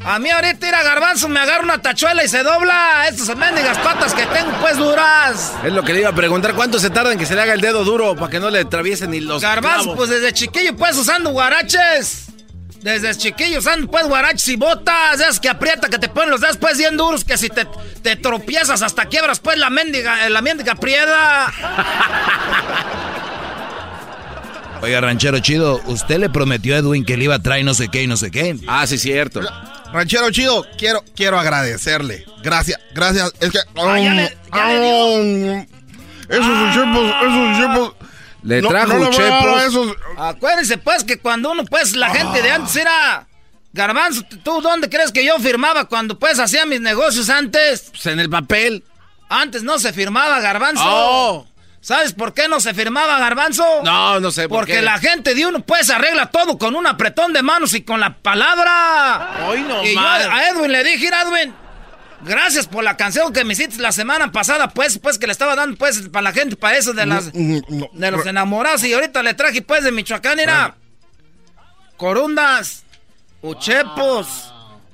A 0.05 0.19
mí 0.19 0.29
ahorita 0.29 0.69
ir 0.69 0.75
a 0.75 0.83
garbanzo 0.83 1.29
me 1.29 1.39
agarra 1.39 1.63
una 1.63 1.81
tachuela 1.81 2.25
y 2.25 2.29
se 2.29 2.43
dobla. 2.43 3.07
Estas 3.09 3.35
mendigas 3.37 3.79
patas 3.79 4.13
que 4.13 4.27
tengo, 4.27 4.51
pues, 4.61 4.77
duras. 4.77 5.53
Es 5.65 5.73
lo 5.73 5.83
que 5.85 5.95
le 5.95 6.01
iba 6.01 6.11
a 6.11 6.15
preguntar. 6.15 6.55
¿Cuánto 6.55 6.79
se 6.79 6.91
tarda 6.91 7.13
en 7.13 7.19
que 7.19 7.25
se 7.25 7.35
le 7.35 7.41
haga 7.41 7.55
el 7.55 7.61
dedo 7.63 7.83
duro 7.85 8.15
para 8.15 8.29
que 8.29 8.41
no 8.41 8.51
le 8.51 8.59
atraviesen 8.61 9.13
ni 9.13 9.21
los 9.21 9.41
Garbanzo, 9.41 9.85
clavos? 9.85 9.97
pues 9.97 10.11
desde 10.11 10.33
chiquillo, 10.35 10.77
pues 10.77 10.97
usando 10.99 11.31
guaraches. 11.31 12.27
Desde 12.83 13.15
chiquillo 13.17 13.61
usando 13.61 13.87
pues 13.91 14.07
guaraches 14.07 14.49
y 14.49 14.57
botas. 14.57 15.21
Esas 15.21 15.39
que 15.41 15.49
aprieta, 15.49 15.89
que 15.89 15.99
te 15.99 16.09
ponen 16.09 16.31
los 16.31 16.41
dedos 16.41 16.57
pues 16.57 16.77
bien 16.79 16.97
duros. 16.97 17.25
Que 17.25 17.39
si 17.39 17.49
te, 17.49 17.67
te 18.03 18.17
tropiezas 18.17 18.83
hasta 18.83 19.07
quiebras 19.07 19.39
pues 19.41 19.57
la 19.59 19.71
mendiga, 19.71 20.27
eh, 20.27 20.31
la 20.31 20.43
mendiga 20.43 20.75
prieda. 20.75 21.53
Oiga, 24.83 25.01
ranchero 25.01 25.39
chido, 25.39 25.81
usted 25.87 26.19
le 26.19 26.29
prometió 26.29 26.75
a 26.75 26.79
Edwin 26.79 27.05
que 27.05 27.17
le 27.17 27.25
iba 27.25 27.37
a 27.37 27.39
traer 27.39 27.65
no 27.65 27.73
sé 27.73 27.89
qué 27.89 28.03
y 28.03 28.09
no 28.09 28.17
sé 28.17 28.33
qué. 28.33 28.57
Ah, 28.67 28.85
sí, 28.89 28.99
cierto. 28.99 29.41
Ranchero 29.93 30.29
chido, 30.33 30.67
quiero, 30.77 31.05
quiero 31.15 31.39
agradecerle. 31.39 32.25
Gracias, 32.43 32.81
gracias. 32.93 33.33
Es 33.39 33.53
que. 33.53 33.59
Ah, 33.77 34.01
ya 34.01 34.13
le- 34.15 34.37
ya 34.53 34.67
le 34.69 34.81
digo. 34.81 35.67
Esos 36.29 36.75
chepos, 36.75 37.15
esos 37.23 37.59
chepos. 37.59 37.95
Le 38.43 38.61
No- 38.63 38.69
trajo 38.69 38.95
no 38.95 39.11
chepos. 39.11 39.63
esos- 39.65 39.97
Acuérdense 40.19 40.79
pues 40.79 41.05
que 41.05 41.19
cuando 41.19 41.53
uno 41.53 41.65
pues 41.65 41.95
la 41.97 42.11
gente 42.11 42.43
de 42.43 42.51
antes 42.51 42.75
era... 42.77 43.27
Garbanzo, 43.75 44.23
¿tú 44.45 44.61
dónde 44.61 44.91
crees 44.91 45.13
que 45.13 45.25
yo 45.25 45.39
firmaba 45.39 45.87
cuando 45.87 46.19
pues 46.19 46.39
hacía 46.39 46.67
mis 46.67 46.81
negocios 46.83 47.31
antes? 47.31 47.89
Pues 47.91 48.05
en 48.07 48.21
el 48.21 48.29
papel. 48.29 48.85
Antes 49.31 49.63
no 49.63 49.79
se 49.79 49.95
firmaba 49.95 50.41
Garbanzo. 50.41 50.83
Oh. 50.85 51.47
¿Sabes 51.81 52.13
por 52.13 52.35
qué 52.35 52.49
no 52.49 52.61
se 52.61 52.75
firmaba 52.75 53.19
Garbanzo? 53.19 53.65
No, 53.83 54.21
no 54.21 54.31
sé 54.31 54.47
por 54.49 54.59
Porque 54.59 54.75
qué. 54.75 54.83
la 54.83 54.99
gente 54.99 55.35
de 55.35 55.47
uno 55.47 55.61
pues 55.61 55.89
arregla 55.89 56.27
todo 56.27 56.59
con 56.59 56.77
un 56.77 56.87
apretón 56.87 57.33
de 57.33 57.43
manos 57.43 57.73
y 57.73 57.83
con 57.83 57.99
la 57.99 58.13
palabra. 58.15 59.47
Hoy 59.49 59.63
no 59.63 59.83
y 59.85 59.95
yo 59.95 60.01
a 60.01 60.49
Edwin 60.51 60.71
le 60.71 60.85
dije, 60.85 60.99
"Mira, 61.07 61.23
Edwin, 61.23 61.55
gracias 62.25 62.67
por 62.67 62.85
la 62.85 62.97
canción 62.97 63.33
que 63.33 63.45
me 63.45 63.53
hiciste 63.53 63.81
la 63.81 63.93
semana 63.93 64.33
pasada, 64.33 64.69
pues, 64.69 64.99
pues 64.99 65.19
que 65.19 65.27
le 65.27 65.33
estaba 65.33 65.55
dando 65.55 65.77
pues 65.77 66.09
para 66.09 66.23
la 66.23 66.33
gente, 66.33 66.57
para 66.57 66.77
eso 66.77 66.93
de 66.93 67.07
las 67.07 67.33
de 67.33 68.11
los 68.11 68.27
enamorados. 68.27 68.85
Y 68.85 68.93
ahorita 68.93 69.23
le 69.23 69.35
traje 69.35 69.63
pues 69.63 69.85
de 69.85 69.93
Michoacán, 69.93 70.37
mira. 70.37 70.77
Corundas, 71.97 72.85
uchepos. 73.43 74.52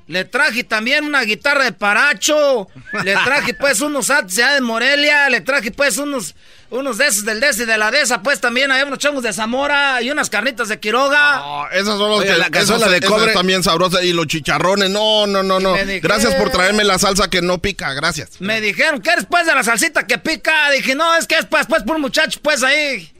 Le 0.08 0.24
traje 0.24 0.64
también 0.64 1.04
una 1.04 1.20
guitarra 1.22 1.64
de 1.64 1.72
paracho. 1.72 2.66
Le 3.04 3.12
traje 3.12 3.52
pues 3.52 3.82
unos 3.82 4.08
ates 4.08 4.34
ya 4.36 4.54
de 4.54 4.62
Morelia. 4.62 5.28
Le 5.28 5.42
traje 5.42 5.70
pues 5.70 5.98
unos, 5.98 6.34
unos 6.70 6.96
de 6.96 7.06
esos 7.08 7.26
del 7.26 7.40
Desi 7.40 7.66
de 7.66 7.76
la 7.76 7.90
Desa. 7.90 8.22
Pues 8.22 8.40
también 8.40 8.72
hay 8.72 8.82
unos 8.84 8.98
chongos 8.98 9.22
de 9.22 9.34
Zamora 9.34 10.00
y 10.00 10.10
unas 10.10 10.30
carnitas 10.30 10.68
de 10.68 10.80
Quiroga. 10.80 11.18
Ah, 11.20 11.68
Esas 11.72 11.98
son 11.98 12.10
las 12.10 12.20
Oiga, 12.20 12.32
que 12.32 12.38
la 12.38 12.48
cazuela 12.50 12.88
de 12.88 13.02
cobre. 13.02 13.34
también 13.34 13.62
sabrosas 13.62 14.02
y 14.02 14.14
los 14.14 14.26
chicharrones. 14.26 14.88
No, 14.88 15.26
no, 15.26 15.42
no, 15.42 15.60
no. 15.60 15.74
Gracias 16.00 16.34
por 16.36 16.48
traerme 16.50 16.84
la 16.84 16.98
salsa 16.98 17.28
que 17.28 17.42
no 17.42 17.58
pica. 17.58 17.92
Gracias. 17.92 18.40
Me 18.40 18.62
dijeron, 18.62 19.02
¿qué 19.02 19.10
eres 19.10 19.26
pues 19.28 19.44
de 19.44 19.54
la 19.54 19.62
salsita 19.62 20.06
que 20.06 20.16
pica? 20.16 20.70
Dije, 20.70 20.94
no, 20.94 21.16
es 21.16 21.26
que 21.26 21.36
es 21.36 21.44
pues, 21.44 21.66
pues 21.66 21.82
por 21.82 21.96
un 21.96 22.02
muchacho 22.02 22.40
pues 22.42 22.62
ahí. 22.62 23.12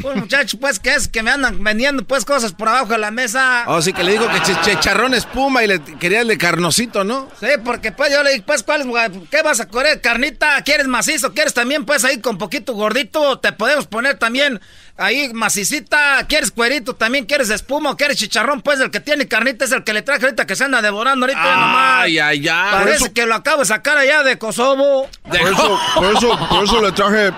Por 0.00 0.14
un 0.14 0.20
muchacho 0.20 0.58
pues 0.58 0.78
que 0.78 0.94
es 0.94 1.06
que 1.08 1.22
me 1.22 1.30
andan 1.30 1.62
vendiendo 1.62 2.02
pues 2.04 2.24
cosas 2.24 2.52
por 2.52 2.68
abajo 2.68 2.86
de 2.86 2.98
la 2.98 3.10
mesa. 3.10 3.64
Oh, 3.66 3.82
sí, 3.82 3.92
que 3.92 4.02
le 4.02 4.12
digo 4.12 4.26
que 4.28 4.38
ch- 4.38 4.60
chicharrón 4.62 5.12
espuma 5.12 5.62
y 5.64 5.66
le 5.66 5.80
quería 5.82 6.22
el 6.22 6.28
de 6.28 6.38
carnosito, 6.38 7.04
¿no? 7.04 7.28
Sí, 7.38 7.48
porque 7.64 7.92
pues 7.92 8.10
yo 8.10 8.22
le 8.22 8.30
dije, 8.30 8.42
pues, 8.46 8.62
¿cuál 8.62 8.80
es? 8.82 8.86
¿qué 9.30 9.42
vas 9.42 9.60
a 9.60 9.68
correr? 9.68 10.00
¿Carnita? 10.00 10.62
¿Quieres 10.62 10.86
macizo? 10.86 11.34
¿Quieres 11.34 11.52
también, 11.52 11.84
pues, 11.84 12.04
ahí 12.04 12.20
con 12.20 12.38
poquito 12.38 12.72
gordito? 12.72 13.38
Te 13.38 13.52
podemos 13.52 13.86
poner 13.86 14.18
también 14.18 14.60
ahí 14.96 15.30
macicita. 15.34 16.26
¿Quieres 16.26 16.50
cuerito? 16.52 16.94
¿También 16.94 17.26
quieres 17.26 17.50
espuma 17.50 17.90
o 17.90 17.96
quieres 17.96 18.16
chicharrón? 18.16 18.62
Pues 18.62 18.80
el 18.80 18.90
que 18.90 19.00
tiene 19.00 19.28
carnita 19.28 19.64
es 19.66 19.72
el 19.72 19.84
que 19.84 19.92
le 19.92 20.00
traje 20.02 20.24
ahorita 20.24 20.46
que 20.46 20.56
se 20.56 20.64
anda 20.64 20.80
devorando 20.80 21.26
ahorita 21.26 21.44
ya 21.44 21.56
nomás. 21.56 22.00
Ay, 22.04 22.18
ay, 22.18 22.48
ay. 22.48 22.72
Parece 22.72 22.96
eso- 23.04 23.12
que 23.12 23.26
lo 23.26 23.34
acabo 23.34 23.58
de 23.60 23.66
sacar 23.66 23.98
allá 23.98 24.22
de 24.22 24.38
Kosovo. 24.38 25.08
Por 25.28 25.36
eso, 25.40 25.80
por 25.94 26.16
eso, 26.16 26.48
por 26.48 26.64
eso 26.64 26.80
le 26.82 26.92
traje, 26.92 27.30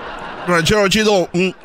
ranchero 0.47 0.87
chido, 0.87 1.29
un- 1.33 1.55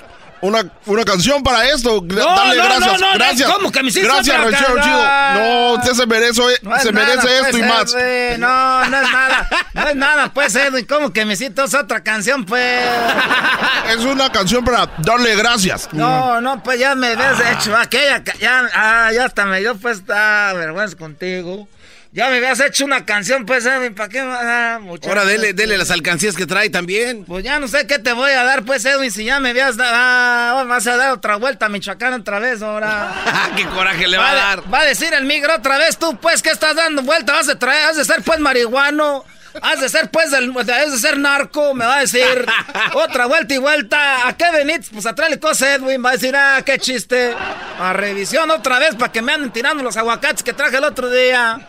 una, 0.42 0.64
una 0.86 1.04
canción 1.04 1.42
para 1.42 1.68
esto. 1.68 2.02
No, 2.04 2.14
Dale 2.14 2.56
no, 2.56 2.64
gracias. 2.64 3.00
no, 3.00 3.06
gracias. 3.14 3.50
¿cómo 3.50 3.72
que 3.72 3.82
me 3.82 3.88
hiciste 3.88 4.08
Gracias, 4.08 4.36
ranchero 4.36 4.82
chido. 4.82 5.04
No, 5.34 5.72
usted 5.74 5.92
se 5.92 6.06
merece, 6.06 6.42
se 6.42 6.62
nada, 6.62 6.92
merece 6.92 7.38
esto 7.38 7.50
pues, 7.50 7.56
y 7.56 7.62
más. 7.62 7.94
Edwin, 7.94 8.40
no, 8.40 8.84
no 8.86 8.96
es 9.00 9.12
nada. 9.12 9.48
No 9.74 9.88
es 9.88 9.96
nada, 9.96 10.32
pues, 10.32 10.54
Edwin. 10.54 10.84
¿Cómo 10.86 11.12
que 11.12 11.24
me 11.24 11.34
hiciste 11.34 11.62
otra 11.62 12.02
canción, 12.02 12.44
pues? 12.44 12.84
Es 13.90 14.04
una 14.04 14.30
canción 14.30 14.64
para 14.64 14.88
darle 14.98 15.34
gracias. 15.34 15.88
No, 15.92 16.40
no, 16.40 16.62
pues 16.62 16.78
ya 16.78 16.94
me 16.94 17.08
habías 17.08 17.40
hecho 17.40 17.76
aquella, 17.76 18.22
ya, 18.38 18.68
ah, 18.72 19.10
ya 19.12 19.24
hasta 19.24 19.44
me 19.46 19.60
dio 19.60 19.74
pues, 19.76 20.02
ah, 20.08 20.52
vergüenza 20.54 20.96
contigo. 20.96 21.68
Ya 22.12 22.28
me 22.28 22.38
habías 22.38 22.58
hecho 22.58 22.84
una 22.84 23.06
canción, 23.06 23.46
pues, 23.46 23.64
Edwin, 23.64 23.94
¿para 23.94 24.08
qué? 24.08 24.18
Ah? 24.18 24.80
Ahora 25.06 25.24
dele, 25.24 25.52
dele 25.52 25.78
las 25.78 25.92
alcancías 25.92 26.34
que 26.34 26.44
trae 26.44 26.68
también. 26.68 27.24
Pues 27.24 27.44
ya 27.44 27.60
no 27.60 27.68
sé 27.68 27.86
qué 27.86 28.00
te 28.00 28.12
voy 28.12 28.32
a 28.32 28.42
dar, 28.42 28.64
pues, 28.64 28.84
Edwin, 28.84 29.12
si 29.12 29.24
ya 29.24 29.38
me 29.38 29.50
habías 29.50 29.76
dado, 29.76 29.92
ah, 29.94 30.50
ahora 30.50 30.64
vas 30.64 30.86
a 30.88 30.96
dar 30.96 31.12
otra 31.12 31.36
vuelta 31.36 31.66
a 31.66 31.68
Michoacán 31.68 32.14
otra 32.14 32.40
vez, 32.40 32.62
ahora. 32.62 33.12
¡Qué 33.56 33.64
coraje 33.66 34.08
le 34.08 34.18
va 34.18 34.30
a 34.30 34.34
de- 34.34 34.40
dar! 34.40 34.74
Va 34.74 34.80
a 34.80 34.84
decir 34.86 35.14
el 35.14 35.24
migro 35.24 35.54
otra 35.54 35.78
vez, 35.78 35.98
tú, 35.98 36.18
pues, 36.18 36.42
que 36.42 36.50
estás 36.50 36.74
dando 36.74 37.02
vuelta, 37.02 37.32
vas 37.34 37.48
a 37.48 37.56
traer, 37.56 37.86
has 37.86 37.96
de 37.96 38.04
ser, 38.04 38.22
pues, 38.22 38.40
marihuano. 38.40 39.24
Has 39.62 39.80
de 39.80 39.88
ser, 39.88 40.10
pues, 40.10 40.30
del, 40.30 40.52
has 40.56 40.92
de 40.92 40.98
ser 40.98 41.18
narco, 41.18 41.74
me 41.74 41.84
va 41.84 41.96
a 41.96 42.00
decir. 42.02 42.46
Otra 42.94 43.26
vuelta 43.26 43.52
y 43.52 43.58
vuelta. 43.58 44.28
¿A 44.28 44.36
qué 44.36 44.44
venís? 44.52 44.88
Pues 44.92 45.06
a 45.06 45.12
traerle 45.16 45.40
cosas, 45.40 45.80
Edwin. 45.80 46.04
Va 46.04 46.10
a 46.10 46.12
decir, 46.12 46.36
ah, 46.36 46.62
qué 46.64 46.78
chiste. 46.78 47.34
A 47.80 47.92
revisión 47.92 48.48
otra 48.52 48.78
vez 48.78 48.94
para 48.94 49.10
que 49.10 49.22
me 49.22 49.32
anden 49.32 49.50
tirando 49.50 49.82
los 49.82 49.96
aguacates 49.96 50.44
que 50.44 50.52
traje 50.52 50.76
el 50.76 50.84
otro 50.84 51.10
día. 51.10 51.66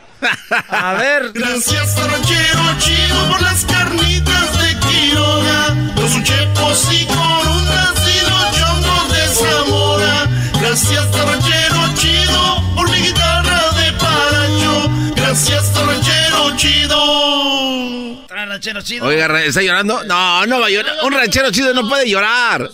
A 0.70 0.94
ver. 0.94 1.32
Gracias 1.34 1.96
Ranchero 1.98 2.62
Chido 2.80 3.30
por 3.30 3.42
las 3.42 3.66
carnitas 3.66 4.60
de 4.62 4.80
Quiroga, 4.80 5.76
los 5.96 6.16
uchepos 6.16 6.88
y 6.94 7.06
corundas 7.06 7.94
y 8.08 8.30
los 8.30 8.58
chongos 8.60 9.12
de 9.14 9.28
Zamora. 9.28 10.30
Gracias 10.62 11.06
Ranchero 11.12 11.94
Chido 11.96 12.64
por 12.76 12.90
mi 12.90 12.98
guitarra 12.98 13.72
de 13.72 13.92
paracho. 13.94 14.92
Gracias 15.16 15.74
Ranchero 15.76 16.56
Chido. 16.58 18.28
Ranchero 18.30 18.82
chido. 18.82 19.06
Oiga, 19.08 19.42
¿está 19.44 19.62
llorando? 19.62 20.04
No, 20.04 20.46
no 20.46 20.60
va 20.60 20.68
a 20.68 20.70
llorar. 20.70 20.94
Un 21.04 21.14
ranchero 21.14 21.52
chido 21.52 21.74
no 21.74 21.88
puede 21.88 22.10
llorar. 22.10 22.70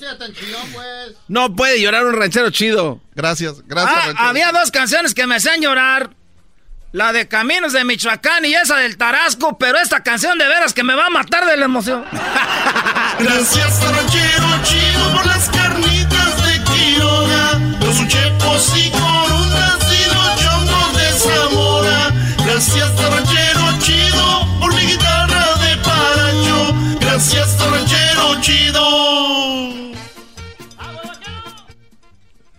No 1.28 1.56
puede 1.56 1.80
llorar 1.82 2.06
un 2.06 2.14
ranchero 2.14 2.50
chido. 2.50 3.00
Gracias, 3.16 3.56
Ah, 3.76 4.14
había 4.30 4.52
dos 4.52 4.72
canciones 4.72 5.14
que 5.14 5.28
me 5.28 5.36
hacían 5.36 5.62
llorar. 5.62 6.10
La 6.98 7.14
de 7.14 7.28
Caminos 7.28 7.74
de 7.74 7.84
Michoacán 7.84 8.44
y 8.44 8.56
esa 8.56 8.76
del 8.78 8.98
Tarasco, 8.98 9.56
pero 9.60 9.78
esta 9.78 10.02
canción 10.02 10.36
de 10.40 10.48
veras 10.48 10.74
que 10.74 10.82
me 10.84 10.96
va 10.96 11.06
a 11.06 11.10
matar 11.12 11.46
de 11.46 11.56
la 11.56 11.66
emoción. 11.66 12.04
Gracias 13.20 13.84
Ranchero 13.84 14.48
Chido 14.64 15.14
por 15.14 15.24
las 15.28 15.48
carnitas 15.50 16.44
de 16.48 16.64
Quiroga, 16.64 17.60
los 17.82 18.00
uchepos 18.00 18.72
y 18.78 18.90
corundas 18.90 19.78
y 19.92 20.08
los 20.12 20.42
chongos 20.42 20.98
de 20.98 21.12
Zamora. 21.20 22.14
Gracias 22.44 22.90
Ranchero 23.00 23.78
Chido 23.80 24.60
por 24.60 24.74
mi 24.74 24.82
guitarra 24.82 25.56
de 25.58 25.78
paracho. 25.78 26.76
Gracias 27.00 27.60
Ranchero 27.60 28.42
Chido. 28.42 28.88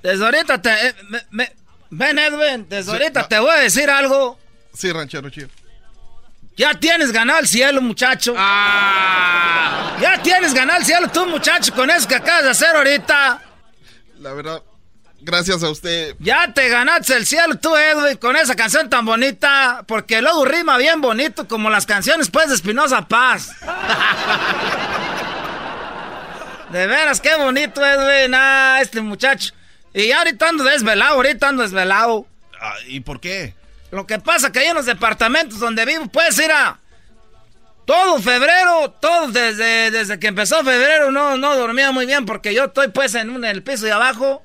Desde 0.01 0.24
ahorita 0.24 0.62
te... 0.62 0.70
eh, 0.90 0.94
me- 1.09 1.27
me- 1.31 1.52
ven, 1.90 2.19
Edwin, 2.19 2.66
desde 2.69 2.93
ahorita 2.93 3.28
te 3.28 3.39
voy 3.39 3.51
a 3.51 3.60
decir 3.60 3.89
algo. 3.90 4.39
Sí, 4.74 4.93
ranchero 4.93 5.28
chido. 5.31 5.48
Ya 6.56 6.74
tienes 6.74 7.12
ganado 7.12 7.39
el 7.39 7.47
cielo, 7.47 7.81
muchacho. 7.81 8.35
Ya 8.35 10.20
tienes 10.23 10.52
ganado 10.52 10.81
el 10.81 10.85
cielo 10.85 11.09
tú, 11.09 11.24
muchacho, 11.27 11.73
con 11.73 11.89
eso 11.89 12.09
que 12.09 12.16
acabas 12.16 12.44
de 12.44 12.51
hacer 12.51 12.74
ahorita. 12.74 13.43
La 14.19 14.32
verdad, 14.32 14.62
gracias 15.20 15.62
a 15.62 15.70
usted. 15.70 16.16
Ya 16.19 16.52
te 16.52 16.69
ganaste 16.69 17.16
el 17.16 17.27
cielo 17.27 17.55
tú, 17.56 17.77
Edwin, 17.77 18.16
con 18.16 18.35
esa 18.35 18.56
canción 18.56 18.90
tan 18.90 19.05
bonita. 19.05 19.85
Porque 19.86 20.20
luego 20.20 20.44
rima 20.44 20.77
bien 20.78 21.01
bonito 21.01 21.47
como 21.47 21.70
las 21.70 21.86
canciones, 21.86 22.28
pues, 22.28 22.48
de 22.48 22.56
Espinosa 22.56 23.06
Paz. 23.06 23.52
De 26.70 26.86
veras, 26.86 27.20
qué 27.20 27.35
bonito, 27.36 27.85
Edwin. 27.85 28.35
Ah, 28.35 28.78
este 28.82 29.01
muchacho. 29.01 29.55
Y 29.94 30.10
ahorita 30.12 30.48
ando 30.48 30.65
desvelado, 30.65 31.15
ahorita 31.15 31.48
ando 31.48 31.62
desvelado. 31.62 32.27
Ah, 32.60 32.74
¿Y 32.86 33.01
por 33.01 33.20
qué? 33.20 33.55
Lo 33.90 34.06
que 34.06 34.19
pasa 34.19 34.52
que 34.52 34.59
ahí 34.60 34.66
en 34.66 34.74
los 34.74 34.86
departamentos 34.86 35.59
donde 35.60 35.85
vivo, 35.86 36.06
puedes 36.09 36.39
ir 36.39 36.51
a... 36.52 36.78
todo 37.86 38.20
febrero, 38.20 38.90
todo 39.01 39.28
desde, 39.28 39.90
desde 39.90 40.19
que 40.19 40.27
empezó 40.27 40.62
febrero 40.62 41.10
no, 41.10 41.36
no 41.39 41.56
dormía 41.56 41.90
muy 41.90 42.05
bien 42.05 42.27
porque 42.27 42.52
yo 42.52 42.65
estoy 42.66 42.89
pues 42.89 43.15
en, 43.15 43.31
un- 43.31 43.44
en 43.44 43.51
el 43.51 43.62
piso 43.62 43.86
de 43.86 43.93
abajo 43.93 44.44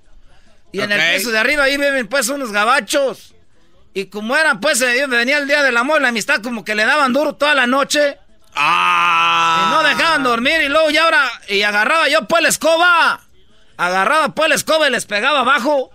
y 0.71 0.79
en 0.79 0.91
Ok. 0.91 0.97
el 0.97 1.17
piso 1.17 1.31
de 1.31 1.39
arriba 1.39 1.63
ahí 1.63 1.75
viven 1.77 2.07
pues 2.07 2.29
unos 2.29 2.51
gabachos. 2.53 3.35
Y 3.93 4.05
como 4.05 4.35
eran 4.37 4.59
pues, 4.61 4.81
eh, 4.81 5.05
venía 5.07 5.37
el 5.39 5.47
día 5.47 5.61
del 5.61 5.75
amor 5.77 5.99
y 5.99 6.03
la 6.03 6.07
amistad 6.07 6.41
como 6.41 6.63
que 6.63 6.73
le 6.73 6.85
daban 6.85 7.11
duro 7.13 7.35
toda 7.35 7.53
la 7.53 7.67
noche. 7.67 8.17
Y 8.55 9.69
no 9.71 9.83
dejaban 9.83 10.23
dormir 10.23 10.61
y 10.63 10.69
luego 10.69 10.89
ya 10.89 11.03
ahora, 11.03 11.29
y 11.49 11.61
agarraba 11.63 12.07
yo 12.07 12.27
pues 12.27 12.41
la 12.43 12.49
escoba. 12.49 13.19
Agarraba 13.77 14.29
pues 14.35 14.49
la 14.49 14.55
escoba 14.55 14.87
y 14.87 14.91
les 14.91 15.05
pegaba 15.05 15.41
abajo. 15.41 15.91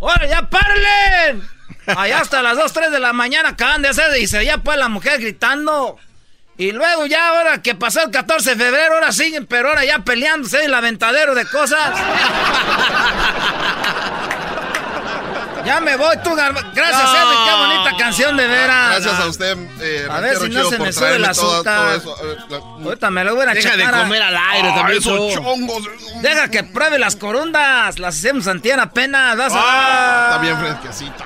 ¡Ahora 0.00 0.26
ya 0.26 0.48
paren! 0.48 1.42
Allá 1.86 2.20
hasta 2.20 2.42
las 2.42 2.56
2, 2.56 2.72
3 2.72 2.90
de 2.90 2.98
la 2.98 3.12
mañana 3.12 3.50
acaban 3.50 3.82
de 3.82 3.88
hacer 3.88 4.04
y 4.20 4.26
se 4.26 4.38
veía 4.38 4.58
pues 4.58 4.78
la 4.78 4.88
mujer 4.88 5.20
gritando. 5.20 5.98
Y 6.58 6.72
luego 6.72 7.06
ya 7.06 7.28
ahora 7.28 7.60
que 7.60 7.74
pasó 7.74 8.02
el 8.02 8.10
14 8.10 8.54
de 8.54 8.64
febrero, 8.64 8.94
ahora 8.94 9.12
siguen, 9.12 9.46
pero 9.46 9.68
ahora 9.68 9.84
ya 9.84 9.98
peleándose 10.00 10.60
en 10.60 10.66
el 10.66 10.74
aventadero 10.74 11.34
de 11.34 11.46
cosas. 11.46 11.98
Ya 15.66 15.80
me 15.80 15.96
voy, 15.96 16.16
tú, 16.24 16.30
Garba- 16.34 16.64
Gracias, 16.74 17.02
No. 17.02 17.16
Edwin, 17.18 17.38
qué 17.44 17.54
bonita 17.66 17.96
canción 17.98 18.36
de 18.36 18.46
veras. 18.46 18.90
Gracias 19.00 19.20
a 19.20 19.26
usted, 19.26 19.58
eh, 19.80 20.08
A 20.10 20.20
ver 20.20 20.36
si 20.38 20.48
no 20.48 20.70
se 20.70 20.78
me 20.78 20.92
sube 20.92 21.18
todo- 21.18 21.26
azúcar. 21.58 22.00
la- 22.48 22.56
Ahorita 22.84 23.10
me 23.10 23.24
lo 23.24 23.34
voy 23.34 23.46
a 23.46 23.54
Deja 23.54 23.76
de 23.76 23.84
comer 23.90 24.22
al 24.22 24.36
aire 24.36 24.72
también, 24.74 24.98
esos 24.98 25.34
chongos. 25.34 25.82
Deja 26.22 26.48
que 26.48 26.62
pruebe 26.64 26.98
las 26.98 27.16
corundas. 27.16 27.98
Las 27.98 28.16
hacemos 28.16 28.46
antier 28.46 28.78
apenas. 28.80 29.36
vas 29.36 29.52
a 29.52 29.56
Ah, 29.58 30.26
está 30.30 30.42
bien 30.42 30.58
fresquecita. 30.58 31.24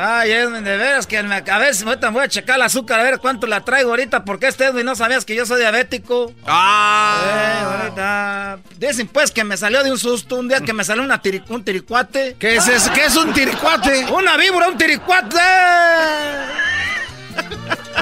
Ay, 0.00 0.30
Edwin, 0.30 0.62
de 0.62 0.76
veras 0.76 1.06
que 1.08 1.20
me, 1.24 1.36
a 1.36 1.58
ver 1.58 1.74
si 1.74 1.84
ahorita 1.84 2.10
voy 2.10 2.22
a 2.24 2.28
checar 2.28 2.56
el 2.56 2.62
azúcar 2.62 3.00
a 3.00 3.02
ver 3.02 3.18
cuánto 3.18 3.46
la 3.48 3.64
traigo 3.64 3.90
ahorita. 3.90 4.24
Porque 4.24 4.46
este 4.46 4.66
Edwin 4.66 4.86
no 4.86 4.94
sabías 4.94 5.24
que 5.24 5.34
yo 5.34 5.44
soy 5.44 5.58
diabético. 5.60 6.32
Ah. 6.46 7.20
Eh, 7.26 7.64
ahorita. 7.64 8.58
Dicen 8.76 9.08
pues 9.08 9.30
que 9.32 9.42
me 9.44 9.56
salió 9.56 9.82
de 9.82 9.90
un 9.90 9.98
susto 9.98 10.36
un 10.36 10.46
día 10.48 10.60
que 10.60 10.72
me 10.72 10.84
salió 10.84 11.02
una 11.02 11.20
tiri- 11.20 11.42
un 11.48 11.64
tiricuate. 11.64 12.36
¿Qué 12.38 12.56
es 12.56 12.68
eso? 12.68 12.92
¿Qué 12.92 13.06
es 13.06 13.16
un 13.16 13.32
tiricuate? 13.32 14.04
Una 14.12 14.36
víbora, 14.36 14.68
un 14.68 14.78
tiricuate. 14.78 15.36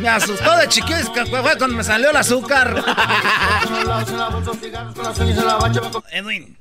Me 0.00 0.08
asustó 0.10 0.56
de 0.58 0.68
chiquillo, 0.68 0.98
fue 1.14 1.56
cuando 1.56 1.68
me 1.68 1.82
salió 1.84 2.10
el 2.10 2.16
azúcar. 2.16 2.74
Edwin. 6.12 6.56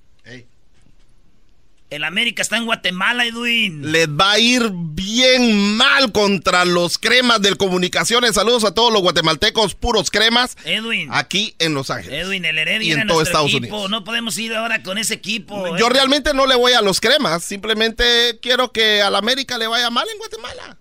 El 1.91 2.03
América 2.03 2.41
está 2.41 2.57
en 2.57 2.65
Guatemala, 2.65 3.25
Edwin. 3.25 3.91
Les 3.91 4.07
va 4.09 4.31
a 4.31 4.39
ir 4.39 4.71
bien 4.73 5.77
mal 5.77 6.11
contra 6.11 6.65
los 6.65 6.97
cremas 6.97 7.41
del 7.41 7.57
Comunicaciones. 7.57 8.33
Saludos 8.33 8.63
a 8.63 8.73
todos 8.73 8.91
los 8.91 9.03
guatemaltecos 9.03 9.75
puros 9.75 10.09
cremas. 10.09 10.57
Edwin. 10.65 11.09
Aquí 11.11 11.55
en 11.59 11.75
Los 11.75 11.91
Ángeles. 11.91 12.25
Edwin, 12.25 12.43
el 12.43 12.57
Heredia 12.57 12.87
Y 12.87 12.91
en 12.91 12.99
era 13.01 13.07
todo 13.07 13.21
Estados 13.21 13.51
equipo. 13.51 13.75
Unidos. 13.75 13.91
No 13.91 14.03
podemos 14.03 14.35
ir 14.39 14.55
ahora 14.55 14.81
con 14.81 14.97
ese 14.97 15.13
equipo. 15.13 15.77
Yo 15.77 15.87
eh. 15.87 15.89
realmente 15.91 16.33
no 16.33 16.47
le 16.47 16.55
voy 16.55 16.73
a 16.73 16.81
los 16.81 16.99
cremas. 16.99 17.43
Simplemente 17.43 18.39
quiero 18.41 18.71
que 18.71 19.03
al 19.03 19.15
América 19.15 19.59
le 19.59 19.67
vaya 19.67 19.91
mal 19.91 20.07
en 20.11 20.17
Guatemala. 20.17 20.77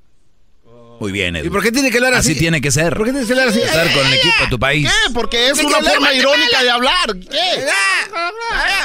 Muy 1.01 1.13
bien, 1.13 1.37
Edwin. 1.37 1.49
¿Y 1.49 1.51
por 1.51 1.63
qué 1.63 1.73
tiene 1.73 1.91
que 1.91 1.97
hablar 1.99 2.15
así? 2.15 2.31
Así 2.33 2.39
tiene 2.41 2.61
que 2.61 2.71
ser. 2.71 2.95
¿Por 2.97 3.05
qué 3.07 3.13
tiene 3.13 3.27
que 3.27 3.33
hablar 3.33 3.49
así? 3.49 3.61
Estar 3.61 3.93
con 3.93 4.07
el 4.07 4.15
equipo 4.15 4.35
de 4.43 4.47
tu 4.49 4.59
país. 4.59 4.89
¿Qué? 4.89 5.13
Porque 5.13 5.49
es 5.51 5.59
¿Qué 5.59 5.67
una 5.67 5.81
forma 5.83 6.13
irónica 6.15 6.63
de 6.63 6.71
hablar. 6.71 7.17
¿Qué? 7.31 7.67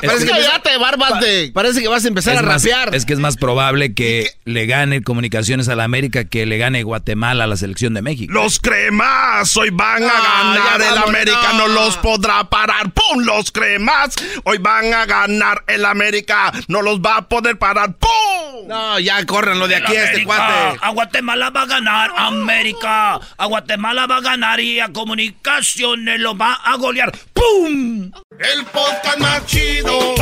Parece 0.05 0.25
que, 0.25 0.31
Cállate, 0.31 0.77
barbas 0.77 1.19
de... 1.21 1.51
parece 1.53 1.81
que 1.81 1.87
vas 1.87 2.03
a 2.03 2.07
empezar 2.07 2.33
Es 2.33 2.39
a 2.39 2.43
más, 2.43 2.63
rapear. 2.63 2.95
es 2.95 3.05
que 3.05 3.13
es 3.13 3.19
más 3.19 3.37
probable 3.37 3.93
que 3.93 4.31
le 4.45 4.65
gane 4.65 5.01
Comunicaciones 5.03 5.69
a 5.69 5.75
la 5.75 5.83
América 5.83 6.25
que 6.25 6.45
le 6.45 6.57
gane 6.57 6.83
Guatemala 6.83 7.43
a 7.43 7.47
la 7.47 7.57
selección 7.57 7.93
de 7.93 8.01
México. 8.01 8.33
Los 8.33 8.59
cremas 8.59 9.55
hoy 9.57 9.69
van 9.71 10.03
a 10.03 10.09
Ah, 10.11 10.53
ganar, 10.55 10.79
ya 10.81 10.89
el. 10.93 10.97
América 11.09 11.53
no 11.57 11.67
los 11.67 11.97
podrá 11.97 12.43
parar. 12.49 12.91
¡Pum! 12.91 13.23
Los 13.23 13.51
cremas 13.51 14.15
hoy 14.45 14.57
van 14.57 14.93
a 14.93 15.05
ganar, 15.05 15.63
el 15.67 15.85
América 15.85 16.51
no 16.67 16.81
los 16.81 16.99
va 16.99 17.17
a 17.17 17.27
poder 17.29 17.57
parar. 17.57 17.93
¡Pum! 17.97 18.67
No, 18.67 18.99
ya 18.99 19.25
córranlo 19.25 19.67
de 19.67 19.75
aquí 19.77 19.95
a 19.95 20.05
este 20.05 20.23
cuate. 20.23 20.79
A 20.81 20.89
Guatemala 20.91 21.49
va 21.49 21.63
a 21.63 21.65
ganar 21.65 22.08
América. 22.17 23.19
A 23.37 23.45
Guatemala 23.45 24.07
va 24.07 24.17
a 24.17 24.21
ganar 24.21 24.59
y 24.59 24.79
a 24.79 24.89
Comunicaciones 24.91 26.19
lo 26.19 26.37
va 26.37 26.53
a 26.53 26.75
golear. 26.77 27.11
¡Pum! 27.33 28.11
El 28.39 28.65
podcast 28.65 29.19
más 29.19 29.45
chido 29.45 30.18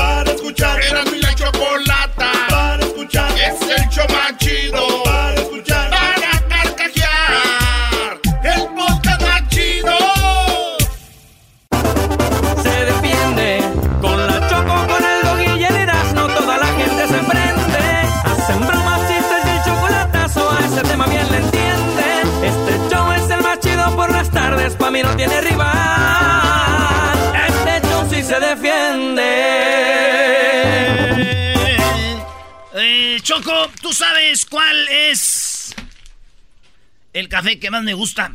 café 37.48 37.60
que 37.60 37.72
más 37.72 37.84
me 37.84 37.94
gusta? 37.94 38.34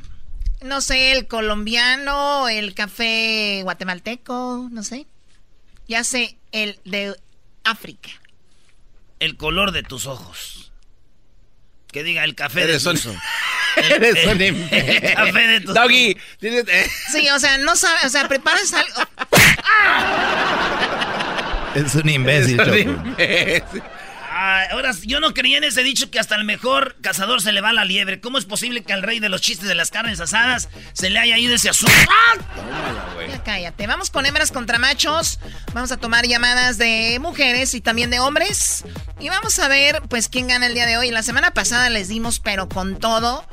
No 0.62 0.80
sé, 0.80 1.12
el 1.12 1.26
colombiano, 1.26 2.48
el 2.48 2.74
café 2.74 3.60
guatemalteco, 3.64 4.68
no 4.70 4.82
sé. 4.82 5.06
Ya 5.88 6.04
sé, 6.04 6.36
el 6.52 6.78
de 6.84 7.14
África. 7.64 8.10
El 9.18 9.36
color 9.36 9.72
de 9.72 9.82
tus 9.82 10.06
ojos. 10.06 10.72
Que 11.90 12.02
diga 12.04 12.24
el 12.24 12.34
café 12.34 12.62
Eres 12.62 12.84
de 12.84 12.92
tus 12.92 13.06
ojos. 13.06 13.20
Eres 13.76 14.24
un 14.26 14.40
el 14.40 14.56
imbécil. 14.56 15.12
café 15.14 15.46
de 15.46 15.60
tus 15.60 15.74
Doggy, 15.74 16.16
tienes- 16.40 16.68
eh, 16.68 16.90
Sí, 17.12 17.28
o 17.30 17.38
sea, 17.38 17.58
no 17.58 17.76
sabe, 17.76 18.06
o 18.06 18.08
sea, 18.08 18.28
preparas 18.28 18.72
algo. 18.72 18.94
Es 21.74 21.94
un 21.94 22.08
imbécil, 22.08 22.60
eres 22.60 22.86
un 22.86 23.06
imbécil. 23.06 23.82
Ah, 24.44 24.64
ahora, 24.72 24.90
yo 25.04 25.20
no 25.20 25.34
creía 25.34 25.58
en 25.58 25.62
ese 25.62 25.84
dicho 25.84 26.10
que 26.10 26.18
hasta 26.18 26.34
el 26.34 26.42
mejor 26.42 26.96
cazador 27.00 27.40
se 27.40 27.52
le 27.52 27.60
va 27.60 27.72
la 27.72 27.84
liebre. 27.84 28.20
¿Cómo 28.20 28.38
es 28.38 28.44
posible 28.44 28.82
que 28.82 28.92
al 28.92 29.04
rey 29.04 29.20
de 29.20 29.28
los 29.28 29.40
chistes 29.40 29.68
de 29.68 29.76
las 29.76 29.92
carnes 29.92 30.18
asadas 30.18 30.68
se 30.94 31.10
le 31.10 31.20
haya 31.20 31.38
ido 31.38 31.54
ese 31.54 31.68
azúcar? 31.68 32.08
Ya 33.28 33.40
cállate. 33.44 33.86
Vamos 33.86 34.10
con 34.10 34.26
hembras 34.26 34.50
contra 34.50 34.78
machos. 34.80 35.38
Vamos 35.74 35.92
a 35.92 35.96
tomar 35.96 36.26
llamadas 36.26 36.76
de 36.76 37.18
mujeres 37.20 37.72
y 37.74 37.80
también 37.80 38.10
de 38.10 38.18
hombres. 38.18 38.84
Y 39.20 39.28
vamos 39.28 39.60
a 39.60 39.68
ver, 39.68 40.02
pues, 40.08 40.28
quién 40.28 40.48
gana 40.48 40.66
el 40.66 40.74
día 40.74 40.86
de 40.86 40.96
hoy. 40.96 41.12
La 41.12 41.22
semana 41.22 41.52
pasada 41.54 41.88
les 41.88 42.08
dimos, 42.08 42.40
pero 42.40 42.68
con 42.68 42.98
todo. 42.98 43.46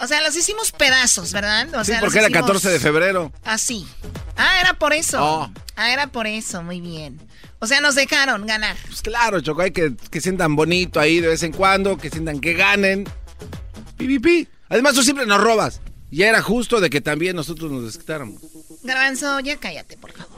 O 0.00 0.06
sea, 0.06 0.22
los 0.22 0.34
hicimos 0.36 0.72
pedazos, 0.72 1.32
¿verdad? 1.32 1.68
O 1.74 1.84
Sí, 1.84 1.92
sea, 1.92 2.00
porque 2.00 2.20
era 2.20 2.28
hicimos 2.28 2.46
14 2.46 2.70
de 2.70 2.80
febrero. 2.80 3.30
Así. 3.44 3.86
Ah, 4.38 4.58
era 4.60 4.72
por 4.72 4.94
eso. 4.94 5.18
Oh. 5.22 5.52
Ah, 5.76 5.90
era 5.92 6.06
por 6.06 6.26
eso. 6.26 6.62
Muy 6.62 6.80
bien. 6.80 7.20
O 7.64 7.66
sea, 7.66 7.80
nos 7.80 7.94
dejaron 7.94 8.46
ganar. 8.46 8.76
Pues 8.86 9.00
claro, 9.02 9.40
Choco, 9.40 9.62
hay 9.62 9.70
que, 9.70 9.94
que 10.10 10.20
sientan 10.20 10.54
bonito 10.54 11.00
ahí 11.00 11.20
de 11.20 11.28
vez 11.28 11.42
en 11.42 11.52
cuando, 11.52 11.96
que 11.96 12.10
sientan 12.10 12.40
que 12.40 12.52
ganen. 12.52 13.04
Pi, 13.96 14.06
pi, 14.06 14.18
pi. 14.18 14.48
Además, 14.68 14.94
tú 14.94 15.02
siempre 15.02 15.24
nos 15.26 15.40
robas. 15.40 15.80
Ya 16.10 16.28
era 16.28 16.42
justo 16.42 16.80
de 16.80 16.90
que 16.90 17.00
también 17.00 17.34
nosotros 17.34 17.72
nos 17.72 17.84
desquitáramos. 17.84 18.40
Garbanzo, 18.82 19.40
ya 19.40 19.56
cállate, 19.56 19.96
por 19.96 20.12
favor. 20.12 20.36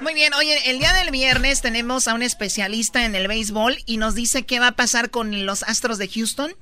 Muy 0.00 0.14
bien, 0.14 0.32
oye, 0.34 0.70
el 0.70 0.78
día 0.78 0.94
del 0.94 1.10
viernes 1.10 1.60
tenemos 1.60 2.08
a 2.08 2.14
un 2.14 2.22
especialista 2.22 3.04
en 3.04 3.14
el 3.14 3.28
béisbol 3.28 3.76
y 3.84 3.98
nos 3.98 4.14
dice 4.14 4.44
qué 4.44 4.58
va 4.60 4.68
a 4.68 4.72
pasar 4.76 5.10
con 5.10 5.44
los 5.44 5.62
Astros 5.64 5.98
de 5.98 6.08
Houston. 6.08 6.54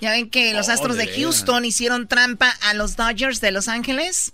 Ya 0.00 0.10
ven 0.10 0.30
que 0.30 0.52
los 0.52 0.68
Oh, 0.68 0.72
Astros 0.72 0.96
de 0.96 1.06
de 1.06 1.12
Houston 1.20 1.64
hicieron 1.64 2.06
trampa 2.06 2.50
a 2.62 2.74
los 2.74 2.94
Dodgers 2.96 3.40
de 3.40 3.50
Los 3.52 3.68
Ángeles. 3.68 4.32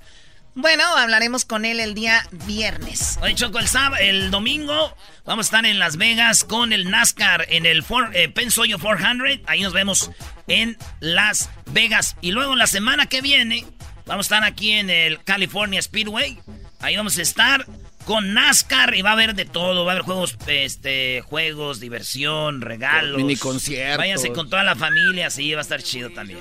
Bueno, 0.60 0.82
hablaremos 0.96 1.44
con 1.44 1.64
él 1.64 1.78
el 1.78 1.94
día 1.94 2.26
viernes. 2.44 3.16
Oye, 3.22 3.36
Choco, 3.36 3.60
el, 3.60 3.68
sábado, 3.68 4.02
el 4.02 4.32
domingo 4.32 4.92
vamos 5.24 5.46
a 5.46 5.46
estar 5.46 5.66
en 5.66 5.78
Las 5.78 5.98
Vegas 5.98 6.42
con 6.42 6.72
el 6.72 6.90
NASCAR 6.90 7.46
en 7.48 7.64
el 7.64 7.84
for, 7.84 8.10
eh, 8.12 8.28
Pensoyo 8.28 8.80
400. 8.80 9.46
Ahí 9.46 9.62
nos 9.62 9.72
vemos 9.72 10.10
en 10.48 10.76
Las 10.98 11.48
Vegas. 11.66 12.16
Y 12.22 12.32
luego 12.32 12.56
la 12.56 12.66
semana 12.66 13.06
que 13.06 13.20
viene 13.20 13.66
vamos 14.04 14.26
a 14.26 14.34
estar 14.34 14.42
aquí 14.42 14.72
en 14.72 14.90
el 14.90 15.22
California 15.22 15.80
Speedway. 15.80 16.40
Ahí 16.80 16.96
vamos 16.96 17.16
a 17.18 17.22
estar 17.22 17.64
con 18.08 18.32
NASCAR 18.32 18.94
y 18.94 19.02
va 19.02 19.10
a 19.10 19.12
haber 19.12 19.34
de 19.34 19.44
todo. 19.44 19.84
Va 19.84 19.92
a 19.92 19.94
haber 19.94 20.04
juegos, 20.06 20.38
este, 20.46 21.20
juegos, 21.20 21.78
diversión, 21.78 22.62
regalos. 22.62 23.18
Mini 23.18 23.36
conciertos. 23.36 23.98
Váyanse 23.98 24.32
con 24.32 24.48
toda 24.48 24.64
la 24.64 24.74
familia, 24.74 25.28
sí, 25.28 25.52
va 25.52 25.58
a 25.58 25.60
estar 25.60 25.82
chido 25.82 26.08
también. 26.08 26.40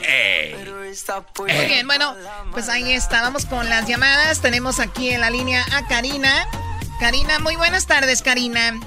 Muy 1.37 1.65
bien, 1.65 1.85
bueno, 1.85 2.15
pues 2.53 2.69
ahí 2.69 2.93
está. 2.93 3.21
Vamos 3.21 3.45
con 3.45 3.67
las 3.67 3.85
llamadas. 3.85 4.41
Tenemos 4.41 4.79
aquí 4.79 5.09
en 5.09 5.19
la 5.19 5.29
línea 5.29 5.65
a 5.73 5.85
Karina. 5.87 6.47
Karina, 7.01 7.37
muy 7.39 7.57
buenas 7.57 7.85
tardes, 7.85 8.21
Karina. 8.21 8.79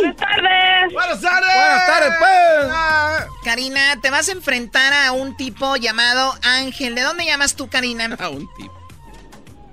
Buenas 0.00 0.16
tardes. 0.16 0.92
Buenas 0.92 1.20
tardes. 1.20 1.52
Buenas 1.52 1.86
tardes, 1.88 2.12
pues. 2.20 3.28
Karina, 3.42 4.00
te 4.00 4.10
vas 4.10 4.28
a 4.28 4.32
enfrentar 4.32 4.92
a 4.92 5.10
un 5.10 5.36
tipo 5.36 5.74
llamado 5.74 6.32
Ángel. 6.44 6.94
¿De 6.94 7.02
dónde 7.02 7.24
llamas 7.24 7.56
tú, 7.56 7.68
Karina? 7.68 8.16
A 8.20 8.28
un 8.28 8.48
tipo. 8.54 8.77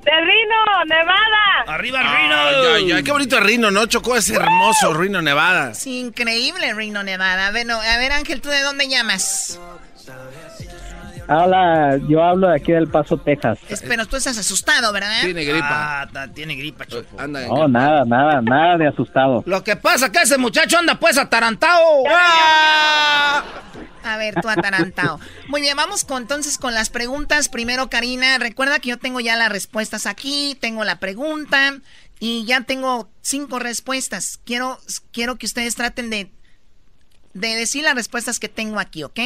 De 0.06 0.12
Rino, 0.12 0.86
Nevada. 0.86 1.64
¡Arriba 1.68 2.00
Ay, 2.04 2.24
Rino! 2.24 2.74
ay, 2.76 2.92
ay, 2.92 3.04
qué 3.04 3.12
bonito 3.12 3.40
Rino, 3.40 3.72
¿no? 3.72 3.88
Chocó 3.88 4.16
es 4.16 4.30
hermoso, 4.30 4.94
Rino, 4.94 5.20
Nevada. 5.22 5.74
Sí, 5.74 6.00
increíble, 6.00 6.74
Reno, 6.76 7.02
Nevada. 7.04 7.50
Bueno, 7.52 7.80
a 7.82 7.98
ver, 7.98 8.12
Ángel, 8.12 8.40
¿tú 8.40 8.50
de 8.50 8.62
dónde 8.62 8.88
llamas? 8.88 9.60
Hola, 11.28 11.98
yo 12.08 12.24
hablo 12.24 12.50
de 12.50 12.56
aquí 12.58 12.72
del 12.72 12.88
Paso, 12.88 13.18
Texas. 13.18 13.58
Espero, 13.70 14.06
tú 14.06 14.16
estás 14.16 14.38
asustado, 14.38 14.94
¿verdad? 14.94 15.22
Tiene 15.24 15.44
gripa. 15.44 16.02
Ah, 16.02 16.08
ta- 16.12 16.28
tiene 16.32 16.56
gripa, 16.56 16.86
Choco. 16.86 17.20
Anda. 17.20 17.48
No, 17.48 17.68
nada, 17.68 18.06
nada, 18.06 18.42
nada 18.42 18.78
de 18.78 18.88
asustado. 18.88 19.44
Lo 19.48 19.64
que 19.64 19.76
pasa 19.76 20.06
es 20.08 20.12
que 20.12 20.22
ese 20.22 20.38
muchacho 20.38 20.78
anda 20.78 21.00
pues 21.00 21.18
atarantado. 21.18 21.82
A 24.04 24.18
ver, 24.18 24.36
tú 24.40 24.48
atarantado. 24.50 25.20
Muy 25.48 25.62
bien, 25.62 25.76
vamos 25.76 26.06
con, 26.06 26.22
entonces 26.22 26.60
con 26.60 26.76
las 26.76 26.92
preguntas. 26.92 27.50
Primero, 27.50 27.90
Karina, 27.90 28.38
recuerda 28.38 28.80
que 28.80 28.90
yo 28.90 29.00
tengo 29.00 29.20
ya 29.20 29.36
las 29.36 29.50
respuestas 29.50 30.06
aquí, 30.06 30.56
tengo 30.62 30.84
la 30.84 31.00
pregunta 31.00 31.80
y 32.20 32.46
ya 32.46 32.62
tengo 32.62 33.10
cinco 33.22 33.58
respuestas. 33.58 34.40
Quiero, 34.46 34.78
quiero 35.12 35.38
que 35.38 35.48
ustedes 35.48 35.76
traten 35.76 36.12
de, 36.12 36.30
de 37.34 37.56
decir 37.56 37.84
las 37.84 37.96
respuestas 37.96 38.40
que 38.40 38.48
tengo 38.48 38.80
aquí, 38.80 39.04
¿ok? 39.04 39.20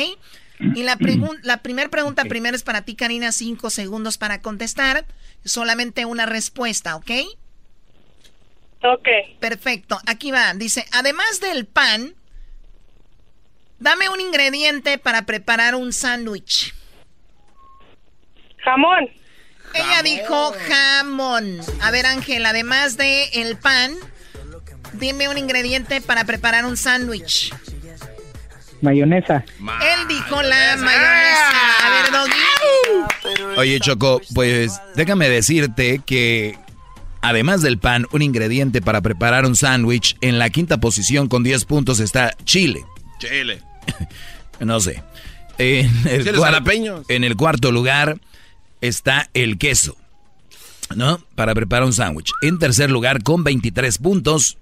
Y 0.59 0.83
la, 0.83 0.97
pregun- 0.97 1.39
la 1.43 1.57
primera 1.57 1.89
pregunta 1.89 2.25
primero 2.25 2.55
es 2.55 2.63
para 2.63 2.83
ti, 2.83 2.95
Karina, 2.95 3.31
cinco 3.31 3.69
segundos 3.69 4.17
para 4.17 4.41
contestar. 4.41 5.05
Solamente 5.45 6.05
una 6.05 6.25
respuesta, 6.25 6.95
¿ok? 6.95 7.11
Ok. 8.83 9.07
Perfecto, 9.39 9.99
aquí 10.05 10.31
va. 10.31 10.53
Dice, 10.53 10.85
además 10.91 11.39
del 11.39 11.65
pan, 11.65 12.13
dame 13.79 14.09
un 14.09 14.19
ingrediente 14.21 14.97
para 14.97 15.25
preparar 15.25 15.75
un 15.75 15.93
sándwich. 15.93 16.73
Jamón. 18.63 19.09
Ella 19.73 20.01
dijo 20.03 20.53
jamón. 20.67 21.59
A 21.81 21.91
ver, 21.91 22.05
Ángel, 22.05 22.45
además 22.45 22.97
de 22.97 23.25
el 23.33 23.57
pan, 23.57 23.93
dime 24.93 25.29
un 25.29 25.37
ingrediente 25.37 26.01
para 26.01 26.25
preparar 26.25 26.65
un 26.65 26.75
sándwich. 26.75 27.53
Mayonesa. 28.81 29.43
Él 29.59 30.07
dijo 30.07 30.41
la 30.41 30.77
mayonesa. 30.77 31.49
A 31.85 31.89
ver, 31.89 32.11
Doggy. 32.11 33.57
Oye, 33.57 33.79
Choco, 33.79 34.21
pues 34.33 34.79
déjame 34.95 35.29
decirte 35.29 36.01
que 36.05 36.57
además 37.21 37.61
del 37.61 37.77
pan, 37.77 38.05
un 38.11 38.21
ingrediente 38.21 38.81
para 38.81 39.01
preparar 39.01 39.45
un 39.45 39.55
sándwich, 39.55 40.15
en 40.21 40.39
la 40.39 40.49
quinta 40.49 40.77
posición 40.79 41.27
con 41.27 41.43
10 41.43 41.65
puntos 41.65 41.99
está 41.99 42.33
chile. 42.45 42.85
Chile. 43.19 43.61
No 44.59 44.79
sé. 44.81 45.01
En 45.57 45.85
el, 46.05 46.23
Chiles 46.23 46.35
cuar- 46.37 46.51
jalapeños. 46.51 47.05
en 47.09 47.23
el 47.23 47.37
cuarto 47.37 47.71
lugar 47.71 48.19
está 48.81 49.29
el 49.33 49.57
queso, 49.57 49.95
¿no? 50.97 51.19
Para 51.35 51.53
preparar 51.55 51.85
un 51.85 51.93
sándwich. 51.93 52.31
En 52.41 52.59
tercer 52.59 52.91
lugar, 52.91 53.23
con 53.23 53.45
23 53.45 53.97
puntos, 53.99 54.57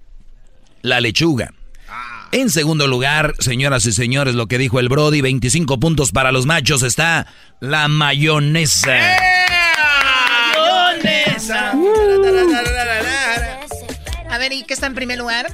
la 0.84 1.02
lechuga. 1.02 1.52
En 2.32 2.49
segundo 2.49 2.88
lugar, 2.88 3.36
señoras 3.40 3.86
y 3.86 3.94
señores, 3.94 4.36
lo 4.36 4.48
que 4.48 4.58
dijo 4.58 4.80
el 4.80 4.90
Brody, 4.90 5.22
25 5.22 5.80
puntos 5.80 6.12
para 6.12 6.32
los 6.34 6.45
machos, 6.45 6.84
está 6.84 7.26
la 7.62 7.88
mayonesa. 7.88 8.98
¡Mayonesa! 10.54 11.74
A 14.30 14.38
ver, 14.38 14.52
¿y 14.52 14.64
qué 14.64 14.74
está 14.74 14.88
en 14.88 14.95
primer 14.95 15.18
lugar? 15.18 15.48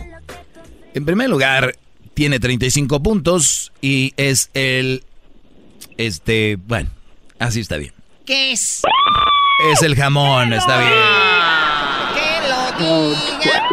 En 0.95 1.06
primer 1.06 1.30
lugar, 1.30 1.76
tiene 2.16 2.40
35 2.40 3.04
puntos 3.04 3.72
y 3.82 4.14
es 4.18 4.50
el... 4.56 5.04
Este, 5.98 6.58
bueno, 6.66 6.90
así 7.38 7.60
está 7.60 7.78
bien. 7.78 7.94
¿Qué 8.26 8.52
es? 8.52 8.82
Es 9.72 9.84
el 9.84 9.95
jamón, 9.95 10.54
está 10.54 10.80
bien. 10.80 10.91
Que 12.16 12.50
lo 12.50 12.72
diga, 12.78 12.78
que 12.78 12.84
lo 12.84 13.10
diga. 13.12 13.64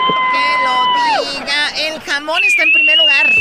Está 2.38 2.62
en 2.62 2.72
primer 2.72 2.96
lugar. 2.98 3.32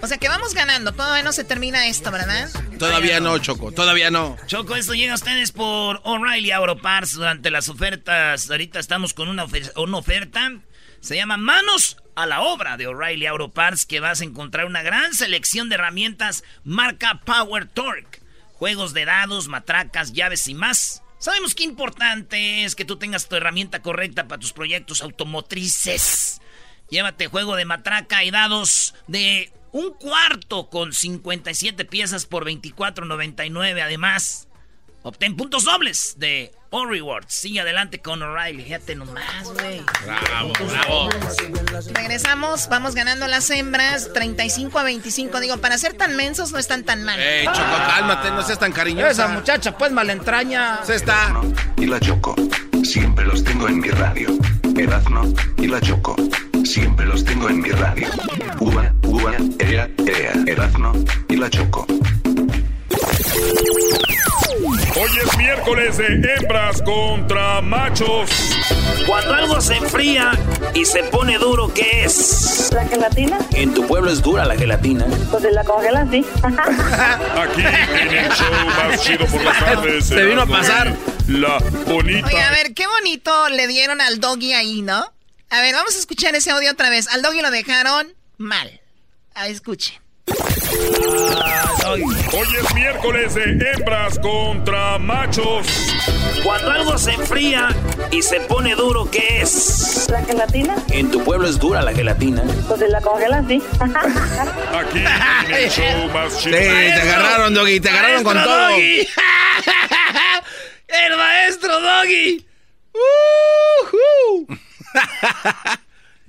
O 0.00 0.06
sea 0.06 0.18
que 0.18 0.28
vamos 0.28 0.54
ganando. 0.54 0.92
Todavía 0.92 1.22
no 1.22 1.32
se 1.32 1.44
termina 1.44 1.86
esto, 1.86 2.10
¿verdad? 2.10 2.48
Todavía 2.78 3.20
no, 3.20 3.38
Choco, 3.38 3.72
todavía 3.72 4.10
no. 4.10 4.36
Choco, 4.46 4.76
esto 4.76 4.94
llega 4.94 5.12
a 5.12 5.16
ustedes 5.16 5.52
por 5.52 6.00
O'Reilly 6.04 6.50
Auto 6.52 6.78
Parts 6.78 7.12
durante 7.14 7.50
las 7.50 7.68
ofertas. 7.68 8.50
Ahorita 8.50 8.78
estamos 8.80 9.14
con 9.14 9.28
una, 9.28 9.44
ofer- 9.46 9.72
una 9.76 9.98
oferta. 9.98 10.52
Se 11.00 11.16
llama 11.16 11.36
Manos 11.36 11.96
a 12.16 12.26
la 12.26 12.40
obra 12.40 12.76
de 12.76 12.86
O'Reilly 12.86 13.26
Auto 13.26 13.50
Parts, 13.50 13.86
que 13.86 14.00
vas 14.00 14.20
a 14.20 14.24
encontrar 14.24 14.66
una 14.66 14.82
gran 14.82 15.14
selección 15.14 15.68
de 15.68 15.76
herramientas 15.76 16.42
marca 16.64 17.20
Power 17.24 17.66
Torque. 17.66 18.20
Juegos 18.54 18.92
de 18.94 19.04
dados, 19.04 19.46
matracas, 19.48 20.12
llaves 20.12 20.48
y 20.48 20.54
más. 20.54 21.02
Sabemos 21.18 21.54
que 21.54 21.64
importante 21.64 22.64
es 22.64 22.76
que 22.76 22.84
tú 22.84 22.96
tengas 22.96 23.28
tu 23.28 23.34
herramienta 23.34 23.82
correcta 23.82 24.28
para 24.28 24.40
tus 24.40 24.52
proyectos 24.52 25.02
automotrices. 25.02 26.40
Llévate 26.90 27.26
juego 27.26 27.56
de 27.56 27.64
matraca 27.64 28.22
y 28.24 28.30
dados 28.30 28.94
de 29.08 29.52
un 29.72 29.92
cuarto 29.92 30.70
con 30.70 30.92
57 30.92 31.84
piezas 31.84 32.24
por 32.24 32.46
24.99. 32.46 33.82
Además, 33.82 34.48
obtén 35.02 35.36
puntos 35.36 35.64
dobles 35.64 36.14
de 36.18 36.52
O 36.70 36.84
Rewards. 36.84 37.32
Sigue 37.34 37.60
adelante 37.60 38.00
con 38.00 38.22
O'Reilly. 38.22 38.64
Fíjate 38.64 38.94
nomás, 38.94 39.44
güey. 39.44 39.82
Bravo, 40.04 40.52
bravo. 40.68 41.08
Regresamos, 41.92 42.68
vamos 42.68 42.94
ganando 42.94 43.26
las 43.26 43.48
hembras 43.50 44.12
35 44.12 44.78
a 44.78 44.82
25. 44.82 45.40
Digo, 45.40 45.56
para 45.58 45.78
ser 45.78 45.94
tan 45.94 46.14
mensos 46.16 46.52
no 46.52 46.58
están 46.58 46.84
tan 46.84 47.04
mal. 47.04 47.18
Ey, 47.18 47.46
Choco, 47.46 47.58
cálmate, 47.86 48.30
no 48.30 48.42
seas 48.42 48.58
tan 48.58 48.72
cariñosa. 48.72 49.10
Esa 49.10 49.28
muchacha 49.28 49.76
pues 49.78 49.92
malentraña. 49.92 50.80
Se 50.84 50.94
está. 50.94 51.40
y 51.76 51.86
la 51.86 51.98
Choco. 52.00 52.34
Siempre 52.84 53.24
los 53.24 53.42
tengo 53.44 53.68
en 53.68 53.80
mi 53.80 53.88
radio. 53.88 54.28
Erazno 54.76 55.32
y 55.56 55.66
la 55.68 55.80
Choco. 55.80 56.16
Siempre 56.64 57.06
los 57.06 57.24
tengo 57.24 57.48
en 57.48 57.60
mi 57.60 57.70
radio. 57.70 58.08
Uva, 58.60 58.92
uva, 59.04 59.32
ea, 59.58 59.88
ea. 60.06 60.32
Erazno 60.46 60.92
y 61.28 61.36
la 61.36 61.48
Choco. 61.48 61.86
Hoy 65.00 65.10
es 65.24 65.38
miércoles 65.38 65.96
de 65.96 66.34
hembras 66.34 66.82
contra 66.82 67.60
machos. 67.60 68.30
Cuando 69.06 69.32
algo 69.32 69.60
se 69.60 69.76
enfría 69.76 70.32
y 70.74 70.84
se 70.84 71.04
pone 71.04 71.38
duro, 71.38 71.72
¿qué 71.72 72.04
es? 72.04 72.70
¿La 72.72 72.84
gelatina? 72.84 73.38
En 73.54 73.72
tu 73.72 73.86
pueblo 73.86 74.10
es 74.10 74.20
dura 74.20 74.44
la 74.44 74.56
gelatina. 74.56 75.06
Pues 75.30 75.44
la 75.52 75.62
congelan, 75.62 76.10
sí. 76.10 76.24
Aquí 76.42 77.60
en 78.00 78.12
el 78.12 78.32
show 78.32 78.52
más 78.66 79.00
chido 79.00 79.24
por 79.26 79.44
las 79.44 79.58
tardes. 79.60 80.04
Se 80.04 80.24
vino 80.24 80.42
a 80.42 80.46
pasar. 80.46 80.96
La 81.28 81.58
bonita. 81.86 82.26
Oye, 82.26 82.42
a 82.42 82.50
ver, 82.50 82.74
qué 82.74 82.88
bonito 82.88 83.50
le 83.50 83.68
dieron 83.68 84.00
al 84.00 84.18
doggy 84.18 84.52
ahí, 84.54 84.82
¿no? 84.82 85.12
A 85.50 85.60
ver, 85.60 85.74
vamos 85.74 85.94
a 85.94 85.98
escuchar 85.98 86.34
ese 86.34 86.50
audio 86.50 86.72
otra 86.72 86.90
vez. 86.90 87.06
Al 87.08 87.22
doggy 87.22 87.40
lo 87.40 87.52
dejaron 87.52 88.12
mal. 88.36 88.80
A 89.34 89.42
ver, 89.42 89.52
escuchen. 89.52 89.94
Hoy 91.86 92.04
es 92.62 92.74
miércoles 92.74 93.34
de 93.34 93.72
hembras 93.72 94.18
contra 94.18 94.98
machos. 94.98 95.66
Cuando 96.44 96.70
algo 96.70 96.98
se 96.98 97.12
enfría 97.12 97.68
y 98.10 98.22
se 98.22 98.40
pone 98.40 98.74
duro, 98.74 99.10
¿qué 99.10 99.40
es? 99.42 100.06
¿La 100.10 100.22
gelatina? 100.24 100.76
En 100.90 101.10
tu 101.10 101.22
pueblo 101.24 101.48
es 101.48 101.58
dura 101.58 101.82
la 101.82 101.92
gelatina. 101.92 102.42
Pues 102.68 102.80
la 102.88 103.00
congelan, 103.00 103.48
sí. 103.48 103.62
Aquí 103.80 104.98
en 105.46 105.54
el 105.54 105.70
show 105.70 106.08
más 106.12 106.32
Sí, 106.34 106.40
chido. 106.44 106.58
te 106.58 106.92
agarraron, 106.92 107.54
Doggy, 107.54 107.80
te 107.80 107.88
agarraron 107.88 108.24
con 108.24 108.34
¡Maestro 108.36 108.54
todo. 108.54 108.68
Doggy! 108.70 109.08
¡El 110.88 111.16
maestro 111.16 111.80
Doggy! 111.80 112.46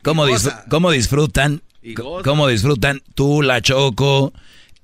¿Cómo, 0.03 0.25
dis- 0.27 0.43
Goza. 0.45 0.63
cómo 0.69 0.91
disfrutan? 0.91 1.61
Y. 1.81 1.93
¿Cómo 1.93 2.47
disfrutan 2.47 3.01
tú, 3.15 3.41
la 3.41 3.61
Choco, 3.61 4.33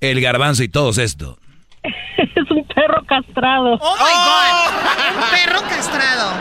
el 0.00 0.20
garbanzo 0.20 0.62
y 0.62 0.68
todos 0.68 0.98
esto? 0.98 1.38
es 1.82 2.50
un 2.50 2.66
perro 2.66 3.04
castrado. 3.06 3.78
¡Oh, 3.80 3.96
my 3.96 4.02
God! 4.02 5.22
Un 5.22 5.30
perro 5.30 5.60
castrado. 5.68 6.32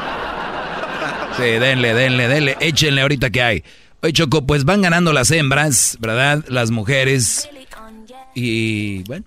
Sí, 1.37 1.43
denle, 1.43 1.93
denle, 1.93 2.27
denle, 2.27 2.57
échenle 2.59 3.01
ahorita 3.01 3.29
que 3.29 3.41
hay. 3.41 3.63
Oye, 4.01 4.13
Choco, 4.13 4.45
pues 4.45 4.65
van 4.65 4.81
ganando 4.81 5.11
las 5.13 5.31
hembras, 5.31 5.97
¿verdad? 5.99 6.45
Las 6.47 6.71
mujeres. 6.71 7.49
Y 8.33 9.03
bueno, 9.03 9.25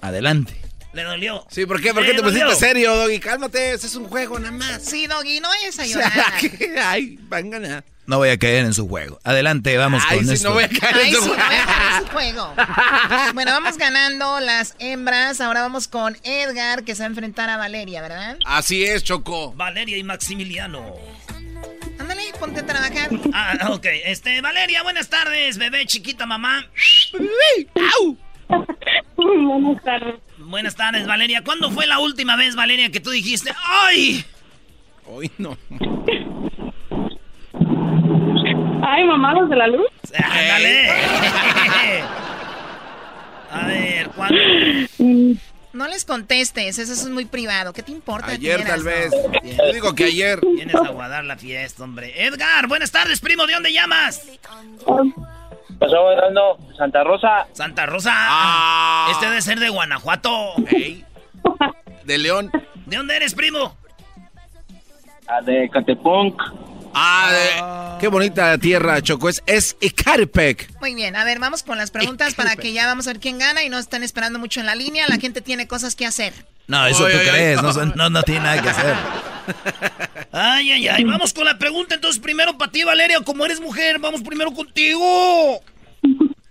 adelante. 0.00 0.69
Le 0.92 1.04
dolió. 1.04 1.46
Sí, 1.50 1.66
¿por 1.66 1.80
qué? 1.80 1.94
¿Por 1.94 2.04
qué 2.04 2.14
te 2.14 2.22
pusiste 2.22 2.44
dolió. 2.44 2.56
serio, 2.58 2.96
Doggy? 2.96 3.20
Cálmate, 3.20 3.72
ese 3.74 3.86
es 3.86 3.94
un 3.94 4.06
juego 4.08 4.38
nada 4.40 4.50
más. 4.52 4.82
Sí, 4.84 5.06
doggy, 5.06 5.38
no 5.40 5.48
vayas 5.48 5.78
a 5.78 5.82
O 5.84 5.86
sea, 5.86 6.90
Ay, 6.90 7.16
van 7.28 7.46
a 7.46 7.50
ganar. 7.58 7.84
No 8.06 8.18
voy 8.18 8.30
a 8.30 8.38
caer 8.38 8.64
en 8.64 8.74
su 8.74 8.88
juego. 8.88 9.20
Adelante, 9.22 9.76
vamos 9.76 10.02
Ay, 10.08 10.16
con 10.18 10.26
sí, 10.26 10.34
esto. 10.34 10.48
no 10.48 10.54
voy 10.54 10.64
a 10.64 10.68
caer 10.68 10.96
Ay, 10.96 11.10
en 11.10 11.14
sí, 11.14 11.20
tu 11.20 11.26
no 11.28 11.34
voy 11.34 11.38
a 11.38 11.48
caer 11.48 11.92
en 12.00 12.06
su 12.06 12.12
juego. 12.12 12.54
Bueno, 13.34 13.52
vamos 13.52 13.76
ganando 13.78 14.40
las 14.40 14.74
hembras. 14.80 15.40
Ahora 15.40 15.62
vamos 15.62 15.86
con 15.86 16.16
Edgar, 16.24 16.82
que 16.82 16.96
se 16.96 17.02
va 17.02 17.06
a 17.06 17.10
enfrentar 17.10 17.48
a 17.50 17.56
Valeria, 17.56 18.02
¿verdad? 18.02 18.36
Así 18.44 18.84
es, 18.84 19.04
Choco. 19.04 19.52
Valeria 19.52 19.96
y 19.96 20.02
Maximiliano. 20.02 20.96
Ándale, 22.00 22.22
ponte 22.40 22.60
a 22.60 22.66
trabajar. 22.66 23.10
Ah, 23.32 23.68
ok. 23.70 23.86
Este, 24.06 24.40
Valeria, 24.40 24.82
buenas 24.82 25.08
tardes, 25.08 25.56
bebé 25.58 25.86
chiquita 25.86 26.26
mamá. 26.26 26.66
Buenas 29.16 29.82
tardes. 29.84 30.14
Buenas 30.50 30.74
tardes, 30.74 31.06
Valeria. 31.06 31.44
¿Cuándo 31.44 31.70
fue 31.70 31.86
la 31.86 32.00
última 32.00 32.34
vez, 32.34 32.56
Valeria, 32.56 32.90
que 32.90 32.98
tú 32.98 33.10
dijiste, 33.10 33.52
¡ay! 33.64 34.24
Hoy 35.06 35.30
no. 35.38 35.56
Ay, 38.82 39.04
mamá, 39.04 39.32
los 39.34 39.48
de 39.48 39.54
la 39.54 39.68
luz. 39.68 39.86
¡Ándale! 40.12 40.90
A 43.52 43.66
ver, 43.66 44.08
¿cuándo? 44.08 44.40
No 45.72 45.86
les 45.86 46.04
contestes, 46.04 46.80
eso 46.80 46.92
es 46.92 47.06
muy 47.06 47.26
privado. 47.26 47.72
¿Qué 47.72 47.84
te 47.84 47.92
importa? 47.92 48.32
Ayer 48.32 48.64
tal 48.66 48.80
no? 48.80 48.86
vez. 48.86 49.12
Yo 49.56 49.72
digo 49.72 49.94
que 49.94 50.06
ayer. 50.06 50.40
Vienes 50.44 50.74
a 50.74 50.88
guardar 50.88 51.24
la 51.24 51.36
fiesta, 51.36 51.84
hombre. 51.84 52.26
Edgar, 52.26 52.66
buenas 52.66 52.90
tardes, 52.90 53.20
primo. 53.20 53.46
¿De 53.46 53.54
dónde 53.54 53.72
llamas? 53.72 54.26
Pasó 55.80 56.04
bailando 56.04 56.58
Santa 56.76 57.02
Rosa. 57.02 57.46
Santa 57.52 57.86
Rosa. 57.86 58.12
Ah. 58.14 59.08
Este 59.12 59.26
debe 59.26 59.40
ser 59.42 59.58
de 59.58 59.70
Guanajuato. 59.70 60.54
De 62.04 62.18
León. 62.18 62.50
¿De 62.86 62.96
dónde 62.96 63.16
eres, 63.16 63.34
primo? 63.34 63.76
Ah, 65.26 65.40
de 65.40 65.68
Catepunk. 65.70 66.40
Ah, 66.92 67.30
de- 67.32 68.00
qué 68.00 68.08
bonita 68.08 68.58
tierra, 68.58 69.00
Choco. 69.00 69.28
Es, 69.28 69.42
es 69.46 69.76
Ecatepec. 69.80 70.78
Muy 70.80 70.94
bien, 70.94 71.14
a 71.16 71.24
ver, 71.24 71.38
vamos 71.38 71.62
con 71.62 71.78
las 71.78 71.90
preguntas 71.92 72.34
para 72.34 72.56
que 72.56 72.72
ya 72.72 72.86
vamos 72.86 73.06
a 73.06 73.12
ver 73.12 73.20
quién 73.20 73.38
gana 73.38 73.62
y 73.62 73.68
no 73.68 73.78
están 73.78 74.02
esperando 74.02 74.38
mucho 74.38 74.60
en 74.60 74.66
la 74.66 74.74
línea. 74.74 75.06
La 75.08 75.18
gente 75.18 75.40
tiene 75.40 75.66
cosas 75.68 75.94
que 75.94 76.04
hacer. 76.04 76.32
No, 76.66 76.86
eso 76.86 77.04
Oy, 77.04 77.12
tú 77.12 77.18
oy, 77.18 77.26
crees, 77.26 77.62
no, 77.62 77.72
no, 77.96 78.10
no 78.10 78.22
tiene 78.22 78.40
nada 78.42 78.62
que 78.62 78.68
hacer. 78.68 78.96
Ay, 80.32 80.72
ay, 80.72 80.88
ay. 80.88 81.04
Vamos 81.04 81.32
con 81.32 81.44
la 81.44 81.58
pregunta. 81.58 81.94
Entonces, 81.94 82.20
primero 82.20 82.56
para 82.56 82.70
ti, 82.70 82.84
Valeria. 82.84 83.20
Como 83.20 83.44
eres 83.44 83.60
mujer, 83.60 83.98
vamos 83.98 84.22
primero 84.22 84.52
contigo. 84.52 85.60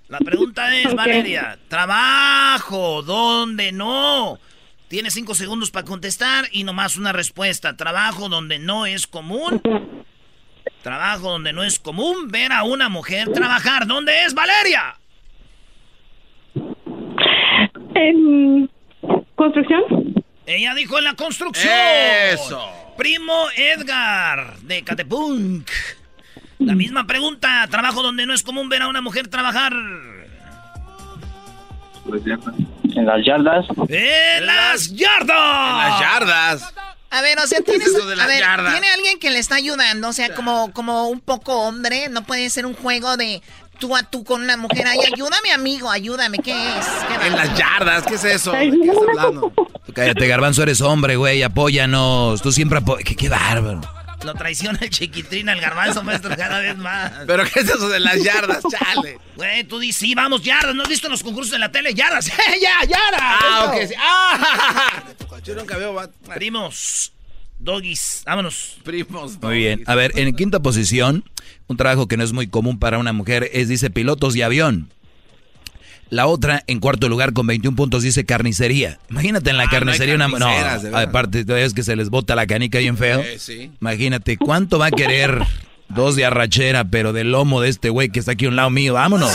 La 0.10 0.19
pregunta 0.19 0.76
es. 0.76 0.94
Valeria, 0.94 1.57
trabajo, 1.68 3.03
¿dónde 3.03 3.72
no? 3.72 4.40
Tienes 4.88 5.14
cinco 5.14 5.36
segundos 5.36 5.69
para 5.69 5.86
contestar 5.86 6.45
y 6.52 6.64
nomás 6.64 6.95
una 6.95 7.14
respuesta. 7.14 7.77
Trabajo 7.77 8.27
donde 8.27 8.57
no 8.57 8.88
es 8.88 9.06
común. 9.06 9.61
Trabajo 10.81 11.30
donde 11.30 11.53
no 11.53 11.64
es 11.64 11.77
común 11.77 12.30
ver 12.30 12.52
a 12.52 12.64
una 12.64 12.90
mujer 12.90 13.31
trabajar. 13.31 13.86
¿Dónde 13.86 14.23
es, 14.23 14.34
Valeria? 14.34 14.98
En 17.94 18.69
construcción. 19.40 19.84
Ella 20.45 20.74
dijo 20.76 20.98
en 20.98 21.06
la 21.06 21.14
construcción. 21.14 21.74
Eso. 22.34 22.61
Primo 22.98 23.48
Edgar, 23.56 24.57
de 24.60 24.84
Catepunk. 24.84 25.70
La 26.60 26.76
misma 26.76 27.07
pregunta. 27.07 27.66
Trabajo 27.70 28.03
donde 28.03 28.26
no 28.26 28.34
es 28.34 28.44
común 28.44 28.68
ver 28.68 28.82
a 28.82 28.88
una 28.90 29.02
mujer 29.02 29.30
trabajar. 29.30 29.72
En 32.03 33.06
las 33.06 33.26
yardas. 33.26 33.66
¡En 33.88 34.45
las 34.45 34.94
yardas! 34.94 35.36
En 35.40 35.90
las 35.90 35.99
yardas. 35.99 36.74
A 37.11 37.22
ver, 37.22 37.40
o 37.40 37.48
sea, 37.48 37.61
tienes, 37.61 37.90
a 37.95 38.28
ver, 38.28 38.44
tiene 38.72 38.88
alguien 38.94 39.20
que 39.20 39.32
le 39.32 39.40
está 39.40 39.56
ayudando, 39.56 40.10
o 40.10 40.14
sea, 40.14 40.36
como, 40.36 40.72
como 40.74 41.07
un 41.07 41.20
poco 41.22 41.64
hombre, 41.64 42.07
no 42.10 42.24
puede 42.24 42.52
ser 42.52 42.68
un 42.68 42.76
juego 42.76 43.18
de 43.18 43.41
tú 43.80 43.95
a 43.95 44.03
tú 44.03 44.23
con 44.23 44.41
una 44.43 44.57
mujer. 44.57 44.85
Ay, 44.88 44.99
ayúdame, 45.14 45.51
amigo, 45.51 45.89
ayúdame, 45.89 46.38
¿qué 46.39 46.51
es? 46.51 46.85
¿Qué 47.19 47.27
En 47.27 47.35
las 47.35 47.57
yardas. 47.57 48.03
¿Qué 48.06 48.15
es 48.15 48.23
eso? 48.23 48.51
¿De 48.51 48.69
qué 48.72 48.89
estás 48.89 48.97
hablando? 49.10 49.53
Tú 49.85 49.93
cállate, 49.93 50.27
Garbanzo, 50.27 50.64
eres 50.64 50.81
hombre, 50.81 51.15
güey, 51.15 51.41
apóyanos. 51.43 52.41
Tú 52.41 52.51
siempre 52.51 52.80
apo- 52.80 52.97
¿Qué, 53.03 53.15
qué 53.15 53.30
bárbaro. 53.30 53.81
Lo 54.23 54.34
traiciona 54.34 54.77
el 54.81 54.89
chiquitín 54.89 55.47
al 55.47 55.61
garbanzo, 55.61 56.03
maestro, 56.03 56.35
cada 56.35 56.60
vez 56.60 56.76
más. 56.77 57.10
¿Pero 57.26 57.45
qué 57.45 57.61
es 57.61 57.69
eso 57.69 57.88
de 57.88 58.01
las 58.01 58.22
yardas? 58.22 58.61
Chale. 58.69 59.18
Güey, 59.38 59.64
tú 59.64 59.80
dices, 59.80 59.95
sí, 60.01 60.14
vamos, 60.14 60.43
yardas. 60.43 60.76
¿No 60.76 60.84
has 60.84 60.89
visto 60.89 61.07
los 61.07 61.23
concursos 61.23 61.53
en 61.53 61.61
la 61.61 61.72
tele? 61.72 61.93
¡Yardas! 61.93 62.26
¡Ya, 62.61 62.85
yardas! 62.85 63.22
Ah, 63.22 63.65
ok. 63.73 63.88
sí. 63.88 63.93
Ah, 63.97 65.03
Yo 65.45 65.56
nunca 65.56 65.77
veo. 65.77 65.93
va- 65.93 66.10
Primos, 66.35 67.14
doggies, 67.60 68.23
vámonos. 68.26 68.76
Primos. 68.84 69.41
Muy 69.41 69.57
bien. 69.57 69.84
A 69.88 69.95
ver, 69.95 70.11
en 70.19 70.35
quinta 70.35 70.60
posición, 70.60 71.23
un 71.70 71.78
trabajo 71.78 72.08
que 72.08 72.18
no 72.18 72.24
es 72.24 72.34
muy 72.34 72.48
común 72.48 72.80
para 72.80 72.98
una 72.98 73.14
mujer 73.14 73.50
es, 73.54 73.70
dice, 73.70 73.90
pilotos 73.90 74.34
de 74.34 74.44
avión. 74.44 74.90
La 76.10 76.26
otra, 76.26 76.64
en 76.66 76.80
cuarto 76.80 77.08
lugar, 77.08 77.34
con 77.34 77.46
21 77.46 77.78
puntos, 77.78 78.02
dice 78.02 78.26
carnicería. 78.26 79.00
Imagínate 79.12 79.52
en 79.52 79.58
la 79.58 79.64
Ah, 79.64 79.66
no 79.68 79.72
carnicería 79.72 80.16
una... 80.16 80.28
carniceras, 80.28 80.82
de 80.84 80.90
No, 80.90 80.98
aparte, 80.98 81.46
es 81.64 81.74
que 81.76 81.84
se 81.84 81.96
les 81.96 82.10
bota 82.10 82.36
la 82.36 82.48
canica 82.48 82.80
bien 82.80 82.98
feo. 82.98 83.20
Eh, 83.22 83.38
sí. 83.38 83.72
Imagínate, 83.80 84.36
¿cuánto 84.38 84.80
va 84.80 84.88
a 84.88 84.91
querer 84.91 85.40
dos 85.88 86.16
de 86.16 86.26
arrachera, 86.26 86.86
pero 86.86 87.14
del 87.14 87.32
lomo 87.32 87.62
de 87.62 87.70
este 87.70 87.90
güey 87.91 88.10
que 88.10 88.20
está 88.20 88.32
aquí 88.32 88.46
a 88.46 88.50
un 88.50 88.56
lado 88.56 88.72
mío? 88.72 88.96
¡Vámonos! 88.96 89.32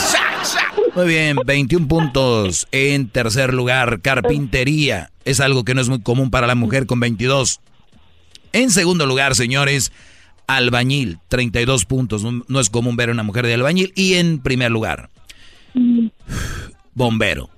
Muy 0.96 1.06
bien, 1.06 1.36
21 1.46 1.86
puntos. 1.86 2.66
En 2.72 3.08
tercer 3.08 3.54
lugar, 3.54 4.00
carpintería. 4.00 5.10
Es 5.24 5.38
algo 5.38 5.64
que 5.64 5.74
no 5.74 5.80
es 5.80 5.88
muy 5.88 6.00
común 6.00 6.30
para 6.32 6.48
la 6.48 6.56
mujer 6.56 6.86
con 6.86 6.98
22. 6.98 7.60
En 8.52 8.70
segundo 8.70 9.06
lugar, 9.06 9.36
señores, 9.36 9.92
albañil, 10.46 11.18
32 11.28 11.84
puntos. 11.84 12.22
No 12.22 12.44
no 12.46 12.60
es 12.60 12.70
común 12.70 12.96
ver 12.96 13.08
a 13.08 13.12
una 13.12 13.22
mujer 13.22 13.46
de 13.46 13.54
albañil. 13.54 13.92
Y 13.96 14.14
en 14.14 14.40
primer 14.40 14.70
lugar, 14.70 15.10
bombero. 16.94 17.50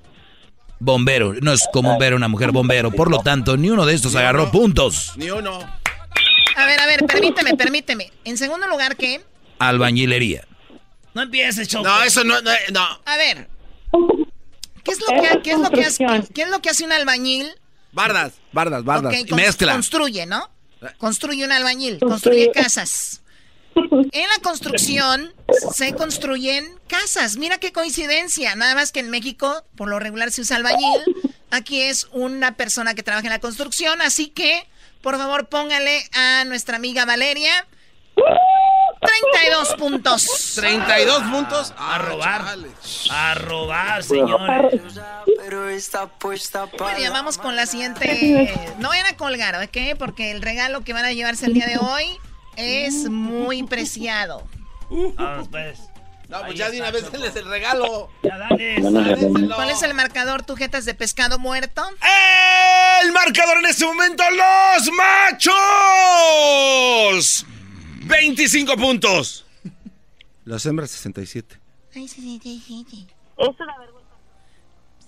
Bombero, 0.79 1.33
no 1.41 1.53
es 1.53 1.67
común 1.73 1.97
ver 1.99 2.13
a 2.13 2.17
una 2.17 2.29
mujer 2.29 2.53
bombero. 2.53 2.91
Por 2.91 3.11
lo 3.11 3.21
tanto, 3.21 3.57
ni 3.57 3.71
uno 3.71 3.87
de 3.87 3.95
estos 3.95 4.15
agarró 4.15 4.51
puntos. 4.51 5.13
Ni 5.17 5.31
uno. 5.31 5.59
A 6.57 6.67
ver, 6.67 6.81
a 6.81 6.87
ver, 6.87 7.05
permíteme, 7.07 7.55
permíteme. 7.57 8.13
En 8.25 8.37
segundo 8.37 8.67
lugar, 8.67 8.97
¿qué? 8.97 9.23
Albañilería. 9.59 10.47
No 11.15 11.23
empieces, 11.23 11.69
Choco. 11.69 11.85
No, 11.85 12.03
eso 12.03 12.25
no. 12.25 12.41
no, 12.43 12.51
no. 12.73 12.87
A 13.07 13.17
ver. 13.17 13.49
¿Qué 14.85 14.93
es 14.93 15.01
lo 15.01 15.07
que, 15.21 15.43
qué 15.43 15.53
es 15.53 15.59
lo 15.59 15.71
que 15.71 15.85
hace, 15.85 16.07
qué 16.35 16.43
es 16.43 16.51
lo 16.51 16.61
que 16.61 16.69
hace 16.71 16.85
un 16.85 16.93
albañil? 16.93 17.49
Bardas. 17.93 18.35
Bardas, 18.53 18.85
bardas. 18.85 19.15
Ok, 19.15 19.21
Y 19.21 19.25
cons- 19.31 19.37
mezcla. 19.37 19.73
Construye, 19.73 20.27
¿no? 20.27 20.49
Construye 20.99 21.45
un 21.45 21.53
albañil, 21.53 21.99
construye 21.99 22.51
casas. 22.53 23.23
En 23.75 24.29
la 24.29 24.43
construcción 24.43 25.35
se 25.75 25.95
construyen 25.95 26.79
casas. 26.89 27.37
Mira 27.37 27.59
qué 27.59 27.73
coincidencia. 27.73 28.55
Nada 28.55 28.75
más 28.75 28.91
que 28.91 29.01
en 29.01 29.11
México, 29.11 29.65
por 29.77 29.89
lo 29.89 29.99
regular, 29.99 30.33
se 30.33 30.41
usa 30.41 30.57
albañil. 30.57 31.03
Aquí 31.51 31.83
es 31.83 32.09
una 32.13 32.57
persona 32.57 32.95
que 32.95 33.03
trabaja 33.03 33.27
en 33.27 33.33
la 33.33 33.39
construcción. 33.39 34.01
Así 34.01 34.29
que, 34.29 34.67
por 35.03 35.17
favor, 35.19 35.49
póngale 35.49 36.09
a 36.13 36.45
nuestra 36.45 36.77
amiga 36.77 37.05
Valeria 37.05 37.67
32 39.01 39.75
puntos. 39.75 40.53
32 40.57 41.23
puntos. 41.25 41.75
A 41.77 41.99
robar. 41.99 42.57
A 43.11 43.35
robar, 43.35 44.03
señores. 44.03 44.81
Muy 46.79 46.95
bien, 46.97 47.13
vamos 47.13 47.39
con 47.39 47.57
la 47.57 47.67
siguiente. 47.67 48.53
No 48.79 48.89
vayan 48.89 49.07
a 49.07 49.17
colgar, 49.17 49.57
¿ok? 49.63 49.97
Porque 49.99 50.31
el 50.31 50.43
regalo 50.43 50.83
que 50.83 50.93
van 50.93 51.05
a 51.05 51.13
llevarse 51.13 51.47
el 51.47 51.55
día 51.55 51.67
de 51.67 51.79
hoy 51.79 52.05
es 52.57 52.95
muy 53.11 53.63
preciado. 53.63 54.47
Vamos, 54.91 55.49
pues. 55.49 55.79
No, 56.29 56.41
pues 56.41 56.57
ya 56.57 56.71
de 56.71 56.81
una 56.81 56.91
vez 56.91 57.11
denles 57.13 57.37
el 57.37 57.47
regalo. 57.47 58.11
Ya 58.23 58.37
dale. 58.37 58.83
¿Cuál 59.55 59.71
es 59.71 59.83
el 59.83 59.95
marcador, 59.95 60.43
tujetas 60.43 60.85
de 60.85 60.95
pescado 60.95 61.39
muerto? 61.39 61.83
El 63.03 63.13
marcador 63.13 63.59
en 63.59 63.67
este 63.67 63.87
momento, 63.87 64.25
los 64.31 64.91
machos. 64.93 65.47
25 68.07 68.77
puntos. 68.77 69.47
Los 70.45 70.67
hembras 70.67 70.91
67. 70.91 71.61
Ay, 71.95 72.09
sí, 72.09 72.21
sí, 72.21 72.41
sí, 72.43 72.63
sí, 72.67 72.87
sí. 72.91 73.07
Es 73.39 73.61
una 73.61 73.79
vergüenza. 73.79 73.96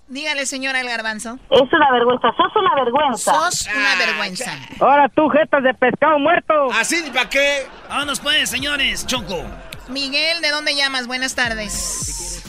Dígale, 0.08 0.46
señora 0.46 0.80
El 0.80 0.88
Garbanzo. 0.88 1.38
Es 1.50 1.72
una 1.72 1.92
vergüenza. 1.92 2.28
Sos 2.36 2.56
una 2.56 2.74
vergüenza. 2.82 3.34
Sos 3.34 3.68
una 3.74 3.94
vergüenza. 4.06 4.52
Ahora 4.80 5.08
tú, 5.10 5.28
jetas 5.28 5.62
de 5.62 5.74
pescado 5.74 6.18
muerto. 6.18 6.54
¿Así 6.72 6.96
para 7.12 7.28
qué? 7.28 7.66
Vámonos, 7.88 8.20
pues, 8.20 8.48
señores. 8.48 9.06
Choco. 9.06 9.44
Miguel, 9.88 10.40
¿de 10.40 10.50
dónde 10.50 10.74
llamas? 10.74 11.06
Buenas 11.06 11.34
tardes. 11.34 12.42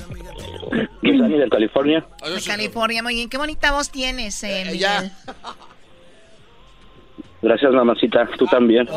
De 1.01 1.49
California. 1.49 2.05
De 2.23 2.41
California, 2.45 3.03
muy 3.03 3.15
bien. 3.15 3.29
Qué 3.29 3.37
bonita 3.37 3.71
voz 3.71 3.89
tienes, 3.89 4.41
eh, 4.43 4.63
Miguel. 4.65 4.79
ya. 4.79 5.11
Gracias, 7.41 7.71
mamacita. 7.71 8.27
Tú 8.37 8.45
también. 8.45 8.87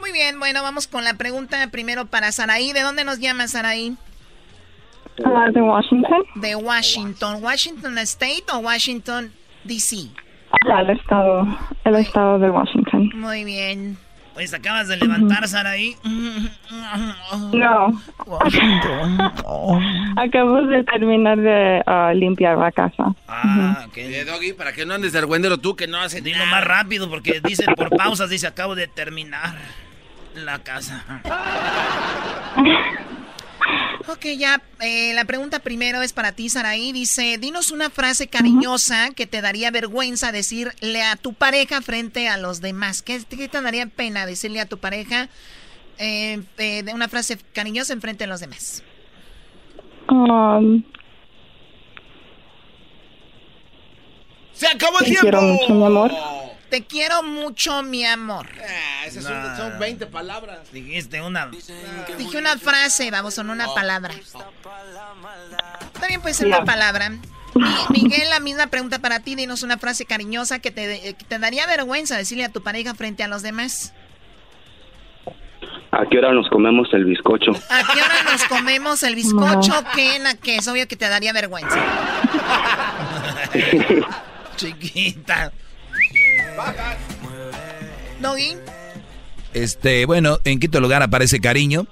Muy 0.00 0.12
bien, 0.12 0.38
bueno, 0.38 0.62
vamos 0.62 0.86
con 0.86 1.04
la 1.04 1.14
pregunta 1.14 1.66
primero 1.70 2.06
para 2.06 2.30
Saraí. 2.32 2.72
¿De 2.72 2.80
dónde 2.82 3.04
nos 3.04 3.20
llama 3.20 3.48
Saraí? 3.48 3.96
Ah, 5.24 5.48
de 5.52 5.60
Washington. 5.60 6.22
De 6.36 6.56
Washington. 6.56 7.42
¿Washington 7.42 7.98
State 7.98 8.44
o 8.52 8.58
Washington, 8.58 9.32
D.C.? 9.64 10.08
Al 10.72 10.90
estado, 10.90 11.46
el 11.84 11.94
estado 11.96 12.38
de 12.38 12.50
Washington. 12.50 13.10
Muy 13.14 13.44
bien. 13.44 13.96
Pues 14.34 14.52
acabas 14.52 14.88
de 14.88 14.96
levantar, 14.96 15.46
Saraí. 15.46 15.96
No. 17.52 18.02
Acabo 20.16 20.62
de 20.62 20.82
terminar 20.82 21.38
de 21.38 21.82
ah, 21.86 22.12
limpiar 22.12 22.58
la 22.58 22.72
casa. 22.72 23.14
Ah, 23.28 23.84
ok. 23.86 23.96
Eh, 23.96 24.24
Doggy, 24.24 24.52
para 24.52 24.72
que 24.72 24.84
no 24.84 24.94
andes 24.94 25.12
de 25.12 25.20
argüendero 25.20 25.58
tú 25.58 25.76
que 25.76 25.86
no 25.86 25.98
haces 25.98 26.24
Dilo 26.24 26.44
más 26.46 26.64
rápido 26.64 27.08
porque 27.08 27.40
dice 27.44 27.64
por 27.76 27.90
pausas, 27.96 28.28
dice 28.28 28.48
acabo 28.48 28.74
de 28.74 28.88
terminar. 28.88 29.54
la 30.34 30.58
casa. 30.58 31.04
Ok, 34.06 34.26
ya, 34.36 34.60
eh, 34.80 35.14
la 35.14 35.24
pregunta 35.24 35.60
primero 35.60 36.02
es 36.02 36.12
para 36.12 36.32
ti, 36.32 36.48
Saraí. 36.48 36.92
Dice, 36.92 37.38
dinos 37.38 37.70
una 37.70 37.90
frase 37.90 38.26
cariñosa 38.28 39.10
que 39.10 39.26
te 39.26 39.40
daría 39.40 39.70
vergüenza 39.70 40.30
decirle 40.32 41.02
a 41.02 41.16
tu 41.16 41.32
pareja 41.32 41.80
frente 41.80 42.28
a 42.28 42.36
los 42.36 42.60
demás. 42.60 43.02
¿Qué, 43.02 43.22
qué 43.28 43.48
te 43.48 43.62
daría 43.62 43.86
pena 43.86 44.26
decirle 44.26 44.60
a 44.60 44.66
tu 44.66 44.78
pareja 44.78 45.28
eh, 45.98 46.42
eh, 46.58 46.84
una 46.92 47.08
frase 47.08 47.38
cariñosa 47.52 47.92
en 47.92 48.00
frente 48.00 48.24
a 48.24 48.26
los 48.26 48.40
demás? 48.40 48.82
Um, 50.10 50.82
¡Se 54.52 54.66
acabó 54.66 54.98
el 54.98 55.06
te 55.06 55.10
tiempo! 55.12 55.22
quiero 55.22 55.42
mucho, 55.42 55.74
mi 55.74 55.84
amor. 55.84 56.12
Te 56.74 56.82
quiero 56.84 57.22
mucho, 57.22 57.84
mi 57.84 58.04
amor. 58.04 58.48
Ah, 58.60 59.06
esas 59.06 59.22
son, 59.22 59.56
son 59.56 59.78
20 59.78 60.06
palabras. 60.06 60.58
Dijiste 60.72 61.20
una. 61.22 61.46
Dije 61.46 62.36
una 62.36 62.58
frase, 62.58 63.12
vamos, 63.12 63.32
son 63.34 63.48
una 63.50 63.72
palabra. 63.72 64.12
También 66.00 66.20
puede 66.20 66.34
ser 66.34 66.48
una 66.48 66.64
palabra. 66.64 67.10
Mi- 67.10 67.20
Miguel, 67.90 68.28
la 68.28 68.40
misma 68.40 68.66
pregunta 68.66 68.98
para 68.98 69.20
ti. 69.20 69.36
Dinos 69.36 69.62
una 69.62 69.78
frase 69.78 70.04
cariñosa 70.04 70.58
que 70.58 70.72
te, 70.72 71.14
que 71.14 71.24
te 71.24 71.38
daría 71.38 71.64
vergüenza 71.68 72.16
decirle 72.16 72.42
a 72.44 72.48
tu 72.48 72.60
pareja 72.64 72.92
frente 72.96 73.22
a 73.22 73.28
los 73.28 73.42
demás. 73.42 73.92
¿A 75.92 76.06
qué 76.10 76.18
hora 76.18 76.32
nos 76.32 76.48
comemos 76.50 76.88
el 76.92 77.04
bizcocho? 77.04 77.52
¿A 77.70 77.82
qué 77.94 78.02
hora 78.02 78.32
nos 78.32 78.42
comemos 78.46 79.04
el 79.04 79.14
bizcocho? 79.14 79.74
¿Qué? 79.94 80.18
na- 80.18 80.34
que 80.34 80.56
es 80.56 80.66
obvio 80.66 80.88
que 80.88 80.96
te 80.96 81.08
daría 81.08 81.32
vergüenza. 81.32 81.78
Chiquita. 84.56 85.52
Doggy. 88.20 88.56
Este, 89.52 90.04
bueno, 90.06 90.38
en 90.44 90.58
quinto 90.60 90.80
lugar 90.80 91.02
aparece 91.02 91.40
cariño. 91.40 91.86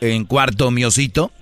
En 0.00 0.24
cuarto, 0.24 0.70
mi 0.70 0.84
osito. 0.84 1.32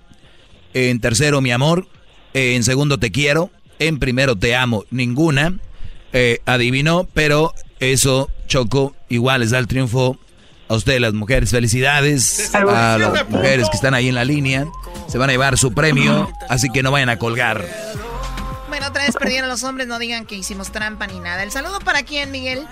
En 0.75 1.01
tercero, 1.01 1.41
mi 1.41 1.53
amor. 1.53 1.87
En 2.35 2.63
segundo, 2.65 2.99
te 2.99 3.11
quiero. 3.11 3.51
En 3.79 3.99
primero, 3.99 4.37
te 4.37 4.57
amo. 4.57 4.85
Ninguna. 4.91 5.59
Eh, 6.13 6.41
adivinó, 6.47 7.07
pero 7.13 7.53
eso, 7.81 8.31
Choco, 8.47 8.97
igual 9.09 9.43
les 9.43 9.51
da 9.51 9.59
el 9.59 9.67
triunfo 9.67 10.19
a 10.69 10.75
ustedes, 10.75 11.01
las 11.01 11.13
mujeres. 11.13 11.51
Felicidades 11.51 12.55
a 12.55 12.65
las 12.65 13.29
mujeres 13.29 13.69
que 13.69 13.77
están 13.77 13.95
ahí 13.95 14.09
en 14.09 14.15
la 14.15 14.25
línea. 14.25 14.67
Se 15.09 15.19
van 15.19 15.31
a 15.31 15.33
llevar 15.33 15.59
su 15.59 15.73
premio, 15.73 16.31
así 16.49 16.71
que 16.71 16.83
no 16.83 16.91
vayan 16.91 17.09
a 17.09 17.19
colgar. 17.19 17.67
Bueno, 18.79 18.91
otra 18.91 19.07
vez 19.07 19.17
perdieron 19.17 19.49
los 19.49 19.65
hombres. 19.65 19.89
No 19.89 19.99
digan 19.99 20.25
que 20.25 20.37
hicimos 20.37 20.71
trampa 20.71 21.09
ni 21.09 21.19
nada. 21.19 21.43
¿El 21.43 21.51
saludo 21.51 21.81
para 21.81 22.05
quién, 22.05 22.31
Miguel? 22.31 22.65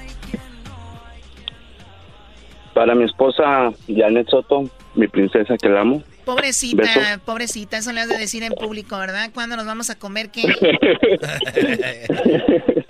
Para 2.75 2.95
mi 2.95 3.03
esposa 3.05 3.73
Janet 3.89 4.29
Soto, 4.31 4.71
mi 4.95 5.09
princesa 5.09 5.57
que 5.61 5.69
la 5.69 5.81
amo. 5.81 6.05
Pobrecita, 6.25 6.83
Beso. 6.83 7.01
pobrecita. 7.25 7.79
Eso 7.79 7.91
le 7.91 8.03
has 8.03 8.09
de 8.09 8.19
decir 8.19 8.45
en 8.45 8.53
público, 8.53 8.97
¿verdad? 8.99 9.31
¿Cuándo 9.35 9.57
nos 9.57 9.67
vamos 9.67 9.91
a 9.91 9.99
comer 9.99 10.31
qué? 10.31 10.45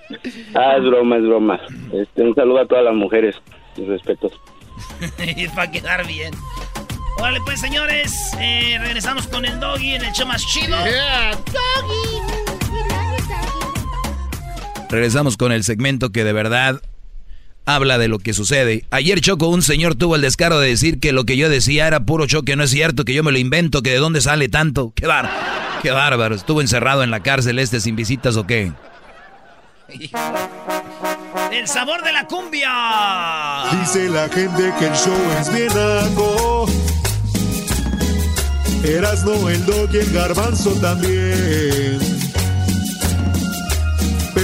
Ah, 0.54 0.76
es 0.76 0.84
broma, 0.84 1.16
es 1.16 1.22
broma. 1.22 1.60
Este, 1.92 2.22
un 2.22 2.34
saludo 2.34 2.60
a 2.60 2.66
todas 2.66 2.84
las 2.84 2.94
mujeres. 2.94 3.36
Mis 3.76 3.88
respetos. 3.88 4.32
y 5.36 5.48
para 5.48 5.70
quedar 5.70 6.06
bien. 6.06 6.32
Órale, 7.18 7.40
pues, 7.44 7.60
señores. 7.60 8.12
eh, 8.40 8.76
regresamos 8.80 9.26
con 9.28 9.44
el 9.44 9.58
doggy 9.60 9.94
en 9.94 10.04
el 10.04 10.12
show 10.12 10.26
más 10.26 10.44
chido. 10.46 10.76
Regresamos 14.88 15.36
con 15.36 15.52
el 15.52 15.64
segmento 15.64 16.10
que 16.10 16.24
de 16.24 16.32
verdad 16.32 16.80
habla 17.64 17.98
de 17.98 18.08
lo 18.08 18.18
que 18.18 18.32
sucede. 18.32 18.84
Ayer 18.90 19.20
Choco, 19.20 19.48
un 19.48 19.62
señor 19.62 19.96
tuvo 19.96 20.16
el 20.16 20.22
descaro 20.22 20.60
de 20.60 20.68
decir 20.68 21.00
que 21.00 21.12
lo 21.12 21.24
que 21.24 21.36
yo 21.36 21.48
decía 21.48 21.86
era 21.86 22.00
puro 22.00 22.26
choque, 22.26 22.56
no 22.56 22.62
es 22.62 22.70
cierto, 22.70 23.04
que 23.04 23.12
yo 23.12 23.22
me 23.22 23.32
lo 23.32 23.38
invento, 23.38 23.82
que 23.82 23.90
de 23.90 23.98
dónde 23.98 24.20
sale 24.20 24.48
tanto. 24.48 24.92
Qué 24.94 25.06
bárbaro, 25.06 25.36
qué 25.82 25.90
bárbaro. 25.90 26.34
¿Estuvo 26.34 26.60
encerrado 26.60 27.02
en 27.02 27.10
la 27.10 27.20
cárcel 27.20 27.58
este 27.58 27.80
sin 27.80 27.96
visitas 27.96 28.36
o 28.36 28.46
qué? 28.46 28.72
El 31.52 31.68
sabor 31.68 32.02
de 32.02 32.12
la 32.12 32.26
cumbia. 32.26 32.70
Dice 33.80 34.08
la 34.08 34.28
gente 34.28 34.72
que 34.78 34.86
el 34.86 34.94
show 34.94 35.18
es 35.40 35.52
bien 35.52 35.68
naco. 35.68 36.66
Erasno, 38.84 39.48
el 39.48 39.66
dog 39.66 39.92
y 39.92 39.96
el 39.98 40.12
garbanzo 40.12 40.70
también. 40.80 42.05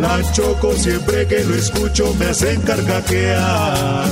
la 0.00 0.32
choco 0.32 0.74
siempre 0.76 1.26
que 1.26 1.44
lo 1.44 1.54
escucho 1.54 2.14
me 2.18 2.26
hacen 2.26 2.60
carcajear. 2.62 4.08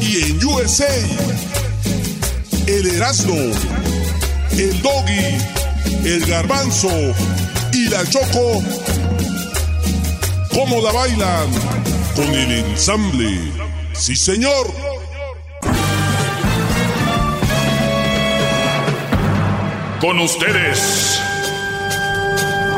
Y 0.00 0.30
en 0.30 0.44
USA, 0.44 0.94
el 2.66 2.86
Erasmo, 2.86 3.36
el 4.52 4.82
Doggy, 4.82 5.38
el 6.04 6.26
Garbanzo 6.26 6.90
y 7.72 7.88
la 7.88 8.04
Choco, 8.08 8.62
¿cómo 10.52 10.80
la 10.80 10.92
bailan? 10.92 11.48
Con 12.16 12.28
el 12.34 12.52
ensamble. 12.52 13.38
Sí, 13.92 14.16
señor. 14.16 14.66
Con 20.00 20.18
ustedes. 20.20 21.20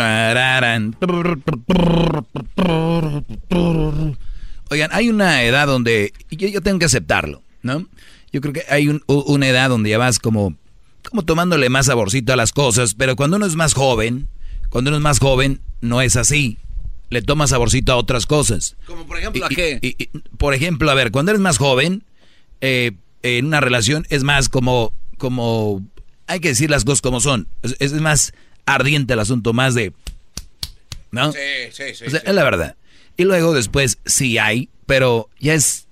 Tararán. 0.00 0.96
Oigan, 4.70 4.90
hay 4.92 5.10
una 5.10 5.42
edad 5.42 5.66
donde 5.66 6.12
yo, 6.30 6.48
yo 6.48 6.60
tengo 6.62 6.78
que 6.78 6.84
aceptarlo, 6.86 7.42
¿no? 7.62 7.86
Yo 8.32 8.40
creo 8.40 8.52
que 8.54 8.62
hay 8.70 8.88
un- 8.88 9.02
una 9.06 9.48
edad 9.48 9.68
donde 9.68 9.90
ya 9.90 9.98
vas 9.98 10.18
como, 10.18 10.56
como 11.10 11.22
tomándole 11.24 11.68
más 11.68 11.86
saborcito 11.86 12.32
a 12.32 12.36
las 12.36 12.52
cosas, 12.52 12.94
pero 12.94 13.14
cuando 13.16 13.36
uno 13.36 13.44
es 13.46 13.56
más 13.56 13.74
joven, 13.74 14.28
cuando 14.70 14.88
uno 14.90 14.96
es 14.98 15.02
más 15.02 15.18
joven, 15.18 15.60
no 15.82 16.00
es 16.00 16.16
así. 16.16 16.56
Le 17.10 17.20
toma 17.22 17.46
saborcito 17.48 17.92
a 17.92 17.96
otras 17.96 18.24
cosas. 18.24 18.76
Como 18.86 19.04
por 19.06 19.18
ejemplo, 19.18 19.44
¿a 19.44 19.48
qué? 19.48 19.80
y- 19.82 19.96
y- 20.02 20.08
por 20.38 20.54
ejemplo, 20.54 20.90
a 20.90 20.94
ver, 20.94 21.10
cuando 21.10 21.32
eres 21.32 21.40
más 21.42 21.58
joven, 21.58 22.04
eh, 22.60 22.92
en 23.22 23.46
una 23.46 23.60
relación 23.60 24.06
es 24.08 24.22
más 24.22 24.48
como, 24.48 24.94
como 25.18 25.84
hay 26.28 26.38
que 26.40 26.48
decir 26.48 26.70
las 26.70 26.84
cosas 26.84 27.02
como 27.02 27.20
son. 27.20 27.48
Es, 27.62 27.74
es 27.80 27.92
más 28.00 28.32
ardiente 28.66 29.14
el 29.14 29.20
asunto, 29.20 29.52
más 29.52 29.74
de... 29.74 29.92
¿No? 31.10 31.32
Sí, 31.32 31.38
sí, 31.72 31.82
sí. 31.94 32.04
O 32.06 32.10
sea, 32.10 32.20
sí. 32.20 32.26
es 32.26 32.34
la 32.34 32.44
verdad. 32.44 32.76
Y 33.16 33.24
luego 33.24 33.52
después 33.52 33.98
sí 34.06 34.38
hay, 34.38 34.68
pero 34.86 35.28
ya 35.38 35.54
es... 35.54 35.86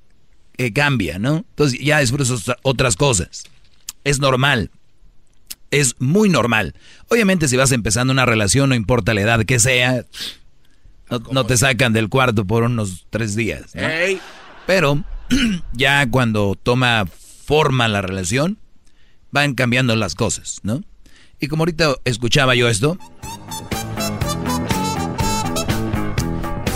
eh, 0.59 0.73
cambia, 0.73 1.19
¿no? 1.19 1.39
Entonces 1.51 1.81
ya 1.81 2.01
otra- 2.01 2.57
otras 2.63 2.97
cosas. 2.97 3.45
Es 4.05 4.21
normal. 4.21 4.71
Es 5.71 5.97
muy 5.99 6.29
normal. 6.29 6.75
Obviamente 7.09 7.49
si 7.49 7.57
vas 7.57 7.73
empezando 7.73 8.13
una 8.13 8.25
relación, 8.27 8.69
no 8.71 8.75
importa 8.75 9.13
la 9.13 9.21
edad 9.23 9.45
que 9.45 9.59
sea, 9.59 10.05
no, 11.11 11.19
no 11.33 11.45
te 11.47 11.57
sacan 11.57 11.93
del 11.93 12.09
cuarto 12.09 12.45
por 12.47 12.63
unos 12.63 13.07
tres 13.11 13.35
días. 13.35 13.73
Pero 14.67 15.05
ya 15.73 16.09
cuando 16.11 16.57
toma 16.63 17.07
forma 17.45 17.89
la 17.89 18.03
relación, 18.03 18.59
van 19.31 19.55
cambiando 19.55 19.95
las 19.97 20.15
cosas, 20.15 20.61
¿no? 20.63 20.83
Y 21.41 21.47
como 21.49 21.63
ahorita 21.63 21.95
escuchaba 22.05 22.55
yo 22.55 22.69
esto, 22.69 22.99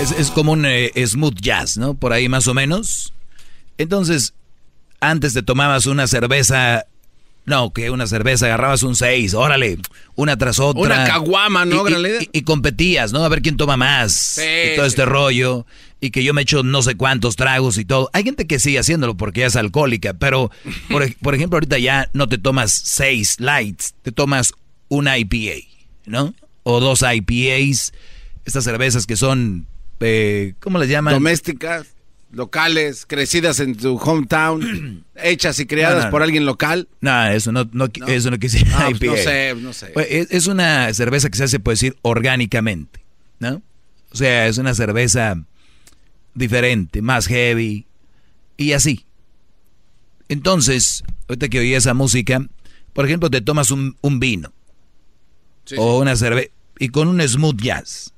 es, 0.01 0.13
es 0.13 0.31
como 0.31 0.53
un 0.53 0.65
eh, 0.67 0.91
smooth 1.07 1.41
jazz, 1.41 1.77
¿no? 1.77 1.95
Por 1.95 2.13
ahí 2.13 2.29
más 2.29 2.47
o 2.47 2.55
menos. 2.55 3.13
Entonces, 3.79 4.35
antes 5.01 5.35
te 5.35 5.43
tomabas 5.43 5.87
una 5.87 6.07
cerveza, 6.07 6.87
no, 7.45 7.73
que 7.73 7.91
una 7.91 8.07
cerveza, 8.07 8.47
agarrabas 8.47 8.85
un 8.85 8.95
seis, 8.95 9.35
órale, 9.35 9.79
una 10.15 10.37
tras 10.37 10.61
otra. 10.61 10.83
Una 10.83 11.05
caguama, 11.07 11.65
¿no, 11.65 11.85
Y- 12.33 12.43
competías, 12.43 13.13
¿no? 13.13 13.25
A 13.25 13.29
ver 13.29 13.43
quién 13.43 13.57
toma 13.57 13.77
más. 13.77 14.13
Sí, 14.13 14.43
y 14.73 14.77
todo 14.77 14.87
este 14.87 15.03
sí. 15.03 15.09
rollo. 15.09 15.67
Y 16.05 16.11
que 16.11 16.25
yo 16.25 16.35
me 16.35 16.43
echo 16.43 16.65
no 16.65 16.83
sé 16.83 16.97
cuántos 16.97 17.37
tragos 17.37 17.79
y 17.79 17.85
todo. 17.85 18.11
Hay 18.13 18.25
gente 18.25 18.49
que 18.49 18.59
sigue 18.59 18.81
haciéndolo 18.81 19.17
porque 19.17 19.41
ya 19.41 19.47
es 19.47 19.55
alcohólica, 19.55 20.15
pero 20.15 20.51
por, 20.91 21.15
por 21.19 21.35
ejemplo, 21.37 21.57
ahorita 21.57 21.79
ya 21.79 22.11
no 22.13 22.29
te 22.29 22.39
tomas 22.39 22.73
seis 22.73 23.39
lights, 23.39 23.95
te 24.03 24.11
tomas 24.11 24.53
una 24.89 25.17
IPA, 25.17 25.65
¿no? 26.07 26.35
O 26.65 26.81
dos 26.81 27.03
IPAs, 27.09 27.93
estas 28.45 28.65
cervezas 28.65 29.07
que 29.07 29.17
son, 29.17 29.69
eh, 30.01 30.55
¿cómo 30.59 30.79
les 30.81 30.89
llaman? 30.89 31.15
Domésticas, 31.15 31.87
locales, 32.33 33.07
crecidas 33.07 33.61
en 33.61 33.77
tu 33.77 33.97
hometown, 33.97 35.05
hechas 35.15 35.61
y 35.61 35.67
creadas 35.67 35.99
No, 35.99 36.05
no, 36.07 36.11
por 36.11 36.25
alguien 36.25 36.47
local. 36.47 36.89
No, 37.01 37.29
eso 37.29 37.53
no, 37.53 37.69
no, 37.73 37.87
eso 38.09 38.29
no 38.33 38.39
quise 38.41 38.65
Ah, 38.73 38.91
pues, 38.99 39.03
IPA. 39.03 39.07
no 39.07 39.17
sé, 39.23 39.55
no 39.55 39.73
sé. 39.73 39.87
Pues, 39.95 40.09
Es, 40.11 40.27
es 40.33 40.47
una 40.49 40.93
cerveza 40.95 41.31
que 41.31 41.39
se 41.39 41.45
hace, 41.45 41.61
puede 41.61 41.75
decir, 41.75 41.97
orgánicamente, 42.03 43.05
¿no? 43.39 43.63
O 44.11 44.17
sea, 44.17 44.49
es 44.49 44.59
una 44.59 44.75
cerveza 44.75 45.37
diferente, 46.35 47.03
más 47.03 47.27
heavy 47.27 47.87
y 48.57 48.73
así. 48.73 49.05
Entonces, 50.29 51.05
ahorita 51.29 51.49
que 51.49 51.59
oí 51.59 51.75
esa 51.75 51.95
música, 51.95 52.47
por 52.93 53.05
ejemplo, 53.07 53.31
te 53.31 53.41
tomas 53.41 53.71
un, 53.71 53.97
un 54.01 54.21
vino 54.21 54.53
Sí, 55.65 55.77
o 55.79 55.99
una 56.01 56.17
cerveza 56.17 56.51
y 56.79 56.89
con 56.89 57.09
un 57.09 57.21
smooth 57.27 57.61
jazz. 57.61 58.13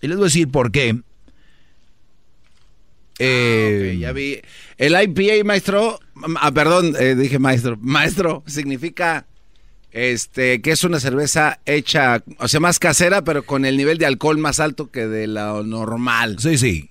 Y 0.00 0.06
les 0.08 0.16
voy 0.16 0.24
a 0.24 0.28
decir 0.28 0.48
por 0.48 0.70
qué. 0.70 1.00
Eh, 3.18 3.92
Ok, 3.94 4.00
ya 4.00 4.12
vi. 4.12 4.40
El 4.76 5.00
IPA, 5.00 5.44
maestro, 5.44 6.00
ah, 6.40 6.52
perdón, 6.52 6.94
eh, 6.98 7.14
dije 7.14 7.38
maestro, 7.38 7.76
maestro, 7.80 8.42
significa 8.46 9.26
este 9.92 10.60
que 10.60 10.72
es 10.72 10.82
una 10.82 10.98
cerveza 10.98 11.60
hecha, 11.66 12.22
o 12.38 12.48
sea, 12.48 12.58
más 12.60 12.78
casera, 12.80 13.22
pero 13.22 13.44
con 13.44 13.64
el 13.64 13.76
nivel 13.76 13.98
de 13.98 14.06
alcohol 14.06 14.38
más 14.38 14.58
alto 14.58 14.90
que 14.90 15.06
de 15.06 15.26
lo 15.28 15.62
normal. 15.62 16.36
Sí, 16.40 16.58
sí, 16.58 16.90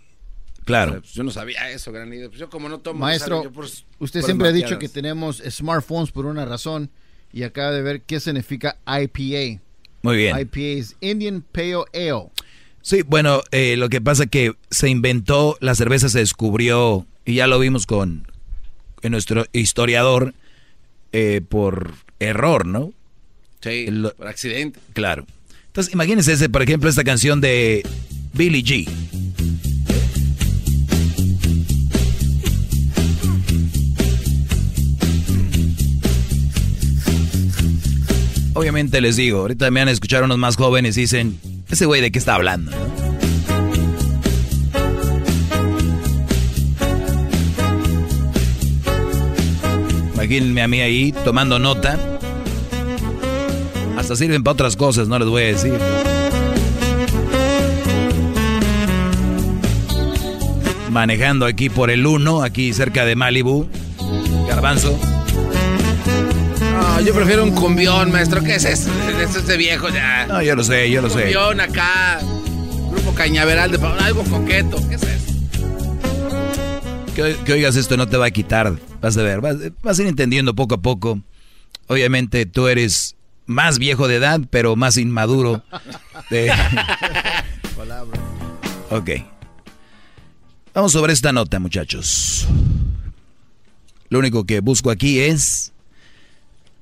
claro. 0.65 0.99
Pues 1.01 1.13
yo 1.13 1.23
no 1.23 1.31
sabía 1.31 1.69
eso, 1.71 1.91
gran 1.91 2.09
líder. 2.09 2.29
Pues 2.29 2.39
yo 2.39 2.49
como 2.49 2.69
no 2.69 2.79
tomo... 2.79 2.99
Maestro. 2.99 3.43
Yo 3.43 3.51
por- 3.51 3.65
usted 3.65 4.19
por 4.21 4.23
siempre 4.23 4.47
ha 4.49 4.51
dicho 4.51 4.79
que 4.79 4.89
tenemos 4.89 5.41
smartphones 5.49 6.11
por 6.11 6.25
una 6.25 6.45
razón 6.45 6.89
y 7.31 7.43
acaba 7.43 7.71
de 7.71 7.81
ver 7.81 8.01
qué 8.01 8.19
significa 8.19 8.77
IPA. 8.87 9.61
Muy 10.01 10.17
bien. 10.17 10.37
IPA 10.39 10.59
es 10.59 10.95
Indian 11.01 11.43
Pale 11.51 11.83
Ale. 11.93 12.29
Sí, 12.81 13.01
bueno, 13.03 13.41
eh, 13.51 13.77
lo 13.77 13.87
que 13.89 14.01
pasa 14.01 14.25
que 14.25 14.53
se 14.69 14.89
inventó, 14.89 15.57
la 15.61 15.73
cerveza 15.73 16.09
se 16.09 16.19
descubrió, 16.19 17.07
y 17.25 17.35
ya 17.35 17.47
lo 17.47 17.57
vimos 17.57 17.85
con, 17.85 18.27
en 19.01 19.11
nuestro 19.13 19.45
historiador, 19.53 20.33
eh, 21.13 21.39
por 21.47 21.93
error, 22.19 22.65
¿no? 22.65 22.91
Sí, 23.61 23.85
El- 23.87 24.11
por 24.17 24.27
accidente. 24.27 24.79
Claro. 24.91 25.25
Entonces, 25.67 25.93
imagínense, 25.93 26.33
ese, 26.33 26.49
por 26.49 26.61
ejemplo, 26.61 26.89
esta 26.89 27.05
canción 27.05 27.39
de 27.39 27.87
Billy 28.33 28.61
G. 28.63 28.87
Obviamente 38.55 39.01
les 39.01 39.15
digo, 39.15 39.39
ahorita 39.39 39.69
me 39.71 39.81
van 39.81 39.89
a 39.89 39.91
escuchar 39.91 40.23
unos 40.23 40.37
más 40.37 40.55
jóvenes 40.55 40.95
y 40.97 41.01
dicen, 41.01 41.39
ese 41.69 41.85
güey 41.85 42.01
de 42.01 42.11
qué 42.11 42.19
está 42.19 42.35
hablando, 42.35 42.71
¿no? 42.71 42.77
Imagínense 50.13 50.61
a 50.61 50.67
mí 50.67 50.79
ahí 50.81 51.11
tomando 51.25 51.59
nota. 51.59 51.99
Hasta 53.97 54.15
sirven 54.15 54.43
para 54.43 54.53
otras 54.53 54.75
cosas, 54.75 55.07
no 55.07 55.19
les 55.19 55.27
voy 55.27 55.43
a 55.43 55.45
decir. 55.47 55.77
Manejando 60.89 61.45
aquí 61.45 61.69
por 61.69 61.89
el 61.89 62.05
1, 62.05 62.43
aquí 62.43 62.71
cerca 62.71 63.03
de 63.03 63.15
Malibu. 63.15 63.67
Garbanzo. 64.47 64.97
Yo 67.05 67.13
prefiero 67.13 67.43
un 67.43 67.51
cumbión, 67.51 68.11
maestro. 68.11 68.41
¿Qué 68.41 68.55
es 68.55 68.65
eso? 68.65 68.89
Eso 69.21 69.39
es 69.39 69.47
de 69.47 69.57
viejo 69.57 69.89
ya. 69.89 70.25
No, 70.27 70.41
yo 70.41 70.55
lo 70.55 70.63
sé, 70.63 70.89
yo 70.89 71.01
lo 71.01 71.09
sé. 71.09 71.21
Cumbión 71.23 71.59
acá. 71.59 72.19
Grupo 72.91 73.13
Cañaveral 73.13 73.71
de 73.71 73.85
algo 73.85 74.23
coqueto. 74.23 74.77
¿Qué 74.87 74.95
es 74.95 75.03
eso? 75.03 75.33
Que, 77.15 77.35
que 77.45 77.53
oigas 77.53 77.75
esto 77.75 77.97
no 77.97 78.07
te 78.07 78.15
va 78.17 78.27
a 78.27 78.31
quitar. 78.31 78.73
Vas 79.01 79.17
a 79.17 79.21
ver, 79.23 79.41
vas, 79.41 79.57
vas 79.81 79.99
a 79.99 80.01
ir 80.01 80.07
entendiendo 80.07 80.55
poco 80.55 80.75
a 80.75 80.81
poco. 80.81 81.19
Obviamente 81.87 82.45
tú 82.45 82.67
eres 82.67 83.15
más 83.45 83.79
viejo 83.79 84.07
de 84.07 84.15
edad, 84.15 84.39
pero 84.49 84.75
más 84.77 84.95
inmaduro. 84.97 85.61
de- 86.29 86.51
ok. 88.89 89.09
Vamos 90.73 90.91
sobre 90.93 91.11
esta 91.13 91.33
nota, 91.33 91.59
muchachos. 91.59 92.47
Lo 94.09 94.19
único 94.19 94.45
que 94.45 94.61
busco 94.61 94.89
aquí 94.89 95.19
es... 95.19 95.72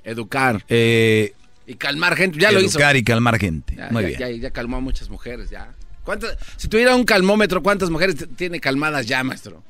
Educar. 0.04 0.64
eh, 0.70 1.34
Y 1.68 1.76
calmar 1.76 2.16
gente. 2.16 2.40
Ya 2.40 2.52
lo 2.52 2.60
hizo. 2.60 2.78
educar 2.80 2.96
y 2.96 3.04
calmar 3.04 3.38
gente. 3.40 3.76
Ya, 3.76 3.90
Muy 3.92 4.02
ya- 4.04 4.08
bien. 4.08 4.20
Ya, 4.20 4.30
ya 4.32 4.52
calmó 4.52 4.78
a 4.78 4.80
muchas 4.80 5.10
mujeres, 5.10 5.50
ya. 5.50 5.72
¿Cuántas- 6.04 6.38
si 6.58 6.68
tuviera 6.68 6.96
un 6.96 7.04
calmómetro, 7.04 7.62
¿cuántas 7.62 7.90
mujeres 7.90 8.16
tiene 8.36 8.60
calmadas 8.60 9.06
ya, 9.06 9.24
maestro? 9.24 9.64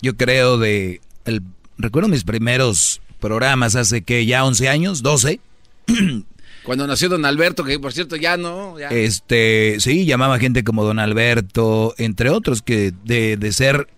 Yo 0.00 0.16
creo 0.16 0.58
de... 0.58 1.00
El, 1.24 1.42
recuerdo 1.78 2.08
mis 2.08 2.24
primeros 2.24 3.00
programas 3.20 3.76
hace 3.76 4.02
que 4.02 4.26
ya 4.26 4.44
11 4.44 4.68
años, 4.68 5.02
12. 5.02 5.40
Cuando 6.64 6.86
nació 6.86 7.08
don 7.08 7.24
Alberto, 7.24 7.64
que 7.64 7.78
por 7.80 7.92
cierto 7.92 8.16
ya 8.16 8.36
no. 8.36 8.78
Ya. 8.78 8.88
Este, 8.88 9.76
sí, 9.80 10.04
llamaba 10.04 10.38
gente 10.38 10.62
como 10.62 10.84
Don 10.84 11.00
Alberto, 11.00 11.92
entre 11.98 12.30
otros, 12.30 12.62
que 12.62 12.92
de, 13.04 13.36
de 13.36 13.52
ser 13.52 13.88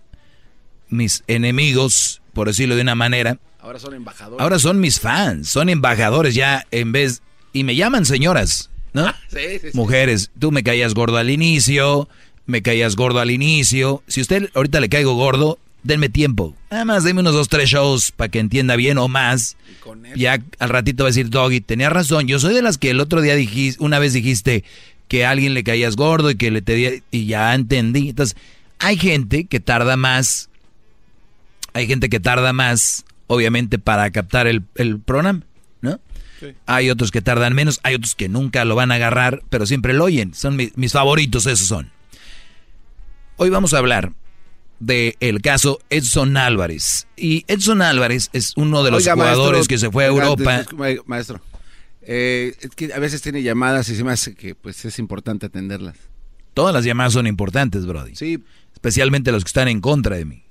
mis 0.89 1.25
enemigos, 1.27 2.23
por 2.33 2.47
decirlo 2.49 2.75
de 2.77 2.81
una 2.83 2.95
manera, 2.95 3.39
Ahora 3.65 3.79
son 3.79 3.95
embajadores. 3.95 4.41
ahora 4.43 4.59
son 4.59 4.79
mis 4.79 5.01
fans, 5.01 5.49
son 5.49 5.69
embajadores 5.71 6.35
ya 6.35 6.67
en 6.71 6.93
vez, 6.93 7.23
y 7.53 7.65
me 7.65 7.75
llaman 7.75 8.05
señoras, 8.05 8.69
¿no? 8.93 9.07
Sí, 9.29 9.39
sí, 9.61 9.71
sí. 9.73 9.77
Mujeres, 9.77 10.31
tú 10.39 10.53
me 10.53 10.63
caías 10.63 10.93
gordo 10.93 11.17
al 11.17 11.31
inicio, 11.31 12.09
me 12.47 12.61
caías 12.61 12.95
gordo 12.95 13.21
al 13.21 13.31
inicio, 13.31 14.03
si 14.07 14.21
usted 14.21 14.51
ahorita 14.55 14.81
le 14.81 14.91
caigo 14.91 15.15
gordo, 15.15 15.59
denme 15.83 16.11
tiempo, 16.11 16.55
nada 16.71 16.85
más 16.85 17.05
denme 17.05 17.21
unos 17.23 17.33
dos, 17.33 17.49
tres 17.49 17.71
shows 17.71 18.13
para 18.13 18.31
que 18.31 18.39
entienda 18.39 18.77
bien 18.77 18.99
o 18.99 19.09
más. 19.09 19.57
Ya 20.15 20.39
al 20.59 20.69
ratito 20.69 21.05
va 21.05 21.09
a 21.09 21.13
decir, 21.13 21.31
Doggy, 21.31 21.61
tenía 21.61 21.89
razón. 21.91 22.27
Yo 22.27 22.39
soy 22.39 22.55
de 22.55 22.63
las 22.63 22.77
que 22.79 22.91
el 22.91 23.01
otro 23.01 23.21
día 23.23 23.35
dijiste, 23.35 23.83
una 23.83 23.99
vez 23.99 24.13
dijiste 24.13 24.63
que 25.09 25.25
a 25.27 25.31
alguien 25.31 25.53
le 25.55 25.65
caías 25.65 25.97
gordo 25.97 26.31
y 26.31 26.37
que 26.37 26.51
le 26.51 26.63
te 26.63 26.75
di- 26.75 27.03
y 27.11 27.27
ya 27.27 27.55
entendí. 27.55 28.11
Entonces, 28.11 28.37
hay 28.79 28.97
gente 28.99 29.45
que 29.45 29.61
tarda 29.61 29.97
más, 29.97 30.49
hay 31.75 31.87
gente 31.87 32.09
que 32.09 32.21
tarda 32.21 32.53
más, 32.53 33.05
obviamente, 33.35 33.79
para 33.79 34.11
captar 34.11 34.47
el, 34.47 34.63
el 34.77 34.99
programa, 35.01 35.43
¿no? 35.81 36.01
Hay 36.67 36.91
otros 36.91 37.11
que 37.11 37.23
tardan 37.23 37.55
menos, 37.55 37.81
hay 37.85 37.95
otros 37.95 38.15
que 38.15 38.29
nunca 38.29 38.65
lo 38.67 38.75
van 38.75 38.93
a 38.93 38.97
agarrar, 38.97 39.43
pero 39.49 39.65
siempre 39.67 39.95
lo 39.95 40.05
oyen. 40.05 40.35
Son 40.35 40.57
mi- 40.57 40.73
mis 40.77 40.93
favoritos, 40.93 41.47
esos 41.47 41.67
son. 41.67 41.91
Hoy 43.37 43.51
vamos 43.51 43.73
a 43.75 43.79
hablar 43.79 44.13
de 44.81 45.17
el 45.21 45.41
caso 45.41 45.79
Edson 45.91 46.37
Álvarez. 46.37 47.07
Y 47.17 47.45
Edson 47.49 47.83
Álvarez 47.83 48.29
es 48.33 48.53
uno 48.57 48.83
de 48.83 48.91
los 48.91 49.03
Oiga, 49.05 49.15
jugadores 49.15 49.59
maestro, 49.61 49.69
que 49.75 49.79
se 49.79 49.91
fue 49.91 50.05
a 50.05 50.09
Europa. 50.09 50.65
Maestro, 51.07 51.41
eh, 52.03 52.55
es 52.61 52.71
que 52.71 52.93
a 52.93 52.99
veces 52.99 53.23
tiene 53.23 53.43
llamadas 53.43 53.89
y 53.89 53.97
se 53.97 54.05
me 54.05 54.13
hace 54.13 54.35
que 54.35 54.55
pues 54.55 54.85
es 54.85 54.99
importante 54.99 55.47
atenderlas. 55.47 55.97
Todas 56.53 56.75
las 56.75 56.85
llamadas 56.85 57.15
son 57.15 57.27
importantes, 57.27 57.87
Brody. 57.87 58.15
Sí. 58.15 58.39
Especialmente 58.75 59.33
los 59.33 59.43
que 59.45 59.49
están 59.49 59.69
en 59.69 59.81
contra 59.81 60.17
de 60.17 60.25
mí. 60.27 60.45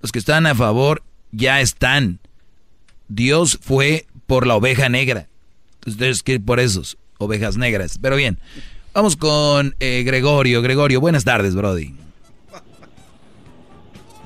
Los 0.00 0.10
que 0.12 0.18
están 0.18 0.46
a 0.46 0.54
favor 0.54 1.02
ya 1.32 1.60
están. 1.60 2.18
Dios 3.08 3.58
fue 3.60 4.06
por 4.26 4.46
la 4.46 4.56
oveja 4.56 4.88
negra. 4.88 5.26
Ustedes 5.86 6.22
que 6.22 6.34
ir 6.34 6.44
por 6.44 6.58
esos, 6.60 6.98
ovejas 7.18 7.56
negras. 7.56 7.98
Pero 8.00 8.16
bien, 8.16 8.38
vamos 8.92 9.16
con 9.16 9.74
eh, 9.80 10.02
Gregorio. 10.04 10.62
Gregorio, 10.62 11.00
buenas 11.00 11.24
tardes, 11.24 11.54
Brody. 11.54 11.94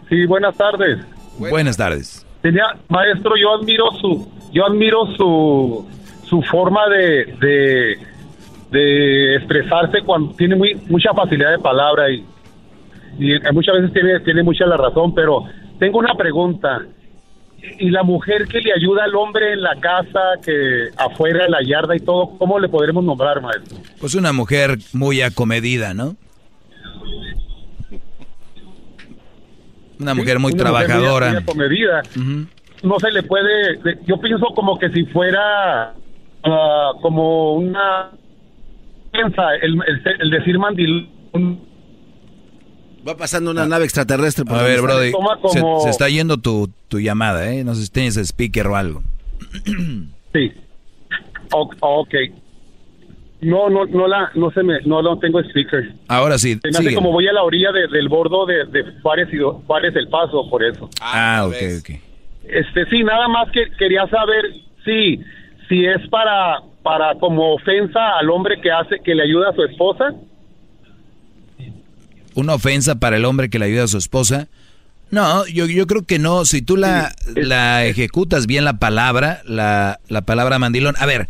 Sí, 0.09 0.27
buenas 0.27 0.57
tardes. 0.57 0.99
Buenas 1.39 1.77
tardes. 1.77 2.27
Tenía, 2.43 2.65
maestro, 2.89 3.33
yo 3.37 3.55
admiro 3.55 3.91
su, 4.01 4.29
yo 4.53 4.67
admiro 4.67 5.07
su, 5.17 5.87
su 6.25 6.43
forma 6.43 6.89
de, 6.89 7.37
de, 7.41 7.99
de 8.71 9.37
expresarse 9.37 10.03
cuando 10.05 10.35
tiene 10.35 10.57
muy, 10.57 10.75
mucha 10.89 11.13
facilidad 11.15 11.53
de 11.53 11.59
palabra 11.59 12.11
y, 12.11 12.25
y 13.19 13.39
muchas 13.53 13.77
veces 13.77 13.93
tiene, 13.93 14.21
tiene 14.21 14.43
mucha 14.43 14.67
la 14.67 14.77
razón, 14.77 15.15
pero 15.15 15.45
tengo 15.81 15.99
una 15.99 16.15
pregunta. 16.15 16.83
¿Y 17.79 17.91
la 17.91 18.03
mujer 18.03 18.47
que 18.49 18.59
le 18.61 18.73
ayuda 18.73 19.05
al 19.05 19.15
hombre 19.17 19.53
en 19.53 19.61
la 19.63 19.75
casa, 19.77 20.21
que 20.43 20.89
afuera, 20.97 21.45
en 21.45 21.51
la 21.51 21.63
yarda 21.63 21.95
y 21.95 22.01
todo, 22.01 22.39
cómo 22.39 22.59
le 22.59 22.69
podremos 22.69 23.05
nombrar, 23.05 23.43
maestro? 23.43 23.77
Pues 24.01 24.15
una 24.15 24.33
mujer 24.33 24.79
muy 24.95 25.21
acomedida, 25.21 25.93
¿no? 25.93 26.17
Una 29.99 30.15
mujer 30.15 30.39
muy 30.39 30.53
Una 30.53 30.63
trabajadora. 30.63 31.29
muy 31.31 31.37
acomedida. 31.39 32.03
No 32.83 32.99
se 32.99 33.11
le 33.11 33.23
puede, 33.25 33.79
yo 34.07 34.19
pienso 34.19 34.47
como 34.55 34.79
que 34.79 34.89
si 34.91 35.05
fuera 35.05 35.93
ah, 36.45 36.93
como 37.03 37.53
una 37.55 38.11
piensa 39.13 39.55
el, 39.61 39.75
el- 39.87 40.03
el 40.21 40.31
decir 40.31 40.59
mandil 40.59 41.11
Va 43.07 43.17
pasando 43.17 43.51
una 43.51 43.67
nave 43.67 43.85
extraterrestre 43.85 44.45
por 44.45 44.59
A 44.59 44.63
ver. 44.63 44.81
Brody, 44.83 45.07
se, 45.53 45.61
como- 45.61 45.81
se 45.81 45.91
está 45.91 46.09
yendo 46.09 46.37
tu, 46.39 46.71
tu 46.89 46.99
llamada, 47.01 47.51
¿eh? 47.53 47.65
No 47.65 47.75
sé 47.75 47.85
si 47.87 47.91
tienes 47.91 48.17
speaker 48.17 48.67
o 48.69 48.77
algo. 48.77 49.03
Sí. 50.33 50.53
O- 51.53 51.69
ok. 51.81 52.15
No, 53.41 53.69
no, 53.71 53.87
no 53.87 54.07
la, 54.07 54.31
no 54.35 54.51
se 54.53 54.63
me, 54.63 54.81
no, 54.83 55.01
no 55.03 55.19
tengo 55.19 55.41
speaker. 55.41 55.93
Ahora 56.09 56.39
sí, 56.39 56.53
Se 56.55 56.61
me 56.65 56.71
hace 56.71 56.83
sigue. 56.85 56.95
como 56.95 57.11
voy 57.11 57.27
a 57.27 57.33
la 57.33 57.43
orilla 57.43 57.73
de- 57.73 57.89
del 57.89 58.09
bordo 58.09 58.45
de, 58.47 58.67
de 58.67 58.85
Juárez 59.03 59.29
y 59.33 59.39
Juárez 59.67 59.97
el 59.97 60.09
Paso, 60.09 60.49
por 60.51 60.63
eso. 60.63 60.89
Ah, 61.01 61.45
ok, 61.49 61.55
ok. 61.81 61.91
Este, 62.45 62.87
sí, 62.91 63.03
nada 63.03 63.29
más 63.29 63.51
que 63.51 63.71
quería 63.79 64.07
saber 64.09 64.45
si, 64.85 65.21
si 65.69 65.87
es 65.87 66.07
para, 66.11 66.61
para 66.83 67.15
como 67.19 67.55
ofensa 67.55 68.19
al 68.19 68.29
hombre 68.31 68.61
que 68.61 68.71
hace, 68.71 69.01
que 69.03 69.15
le 69.15 69.23
ayuda 69.25 69.51
a 69.51 69.55
su 69.55 69.63
esposa. 69.65 70.15
Una 72.35 72.55
ofensa 72.55 72.97
para 72.97 73.17
el 73.17 73.25
hombre 73.25 73.51
que 73.51 73.59
le 73.59 73.67
ayuda 73.67 73.85
a 73.85 73.89
su 73.89 73.99
esposa. 73.99 74.49
No, 75.11 75.47
yo, 75.47 75.67
yo 75.67 75.87
creo 75.87 76.05
que 76.05 76.19
no. 76.19 76.45
Si 76.45 76.63
tú 76.63 76.77
la, 76.77 77.15
la 77.35 77.85
ejecutas 77.85 78.47
bien 78.47 78.65
la 78.65 78.79
palabra, 78.79 79.43
la, 79.45 79.99
la 80.09 80.23
palabra 80.23 80.59
mandilón. 80.59 80.95
A 80.99 81.07
ver, 81.07 81.29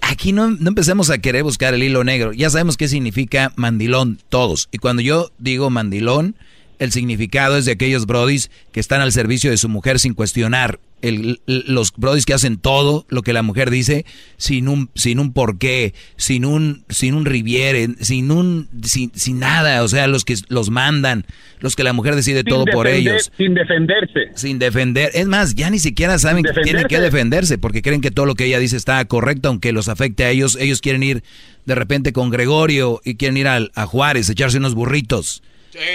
aquí 0.00 0.32
no, 0.32 0.50
no 0.50 0.68
empecemos 0.68 1.10
a 1.10 1.18
querer 1.18 1.44
buscar 1.44 1.74
el 1.74 1.82
hilo 1.82 2.02
negro. 2.04 2.32
Ya 2.32 2.50
sabemos 2.50 2.76
qué 2.76 2.88
significa 2.88 3.52
mandilón 3.56 4.18
todos. 4.28 4.68
Y 4.72 4.78
cuando 4.78 5.02
yo 5.02 5.30
digo 5.38 5.70
mandilón, 5.70 6.34
el 6.78 6.92
significado 6.92 7.56
es 7.56 7.64
de 7.64 7.72
aquellos 7.72 8.06
brodis 8.06 8.50
que 8.72 8.80
están 8.80 9.00
al 9.00 9.12
servicio 9.12 9.50
de 9.50 9.56
su 9.56 9.68
mujer 9.68 9.98
sin 10.00 10.14
cuestionar. 10.14 10.78
El- 11.02 11.40
los 11.46 11.92
brodis 11.94 12.24
que 12.24 12.32
hacen 12.32 12.56
todo 12.56 13.04
lo 13.10 13.20
que 13.20 13.34
la 13.34 13.42
mujer 13.42 13.68
dice 13.70 14.06
sin 14.38 14.68
un 14.68 14.88
sin 14.94 15.18
un 15.18 15.34
porqué, 15.34 15.92
sin 16.16 16.46
un 16.46 16.84
sin 16.88 17.12
un 17.12 17.26
riviere, 17.26 17.90
sin 18.00 18.30
un 18.30 18.68
sin, 18.84 19.12
sin 19.14 19.38
nada, 19.38 19.82
o 19.82 19.88
sea, 19.88 20.06
los 20.06 20.24
que 20.24 20.34
los 20.48 20.70
mandan, 20.70 21.26
los 21.60 21.76
que 21.76 21.84
la 21.84 21.92
mujer 21.92 22.14
decide 22.16 22.38
Sin 22.40 22.48
todo 22.48 22.64
por 22.72 22.86
ellos, 22.86 23.30
Sin 23.36 23.52
defenderse. 23.52 24.30
sin 24.34 24.58
defender. 24.58 25.10
Es 25.12 25.26
más, 25.26 25.54
ya 25.54 25.68
ni 25.68 25.78
siquiera 25.78 26.18
saben 26.18 26.42
que 26.42 26.52
tienen 26.62 26.86
que 26.86 26.98
defenderse. 27.00 27.58
porque 27.58 27.82
creen 27.82 28.00
que 28.00 28.10
todo 28.10 28.24
lo 28.24 28.34
que 28.34 28.46
ella 28.46 28.58
dice 28.58 28.76
está 28.78 29.04
correcto, 29.04 29.48
aunque 29.50 29.72
los 29.72 29.88
afecte 29.90 30.24
a 30.24 30.30
ellos. 30.30 30.56
Ellos 30.58 30.80
quieren 30.80 31.02
ir 31.02 31.22
de 31.66 31.74
repente 31.74 32.14
con 32.14 32.30
Gregorio 32.30 33.02
y 33.04 33.16
quieren 33.16 33.36
ir 33.36 33.46
al- 33.48 33.72
a 33.74 33.84
Juárez, 33.84 34.30
echarse 34.30 34.56
unos 34.56 34.74
burritos. 34.74 35.42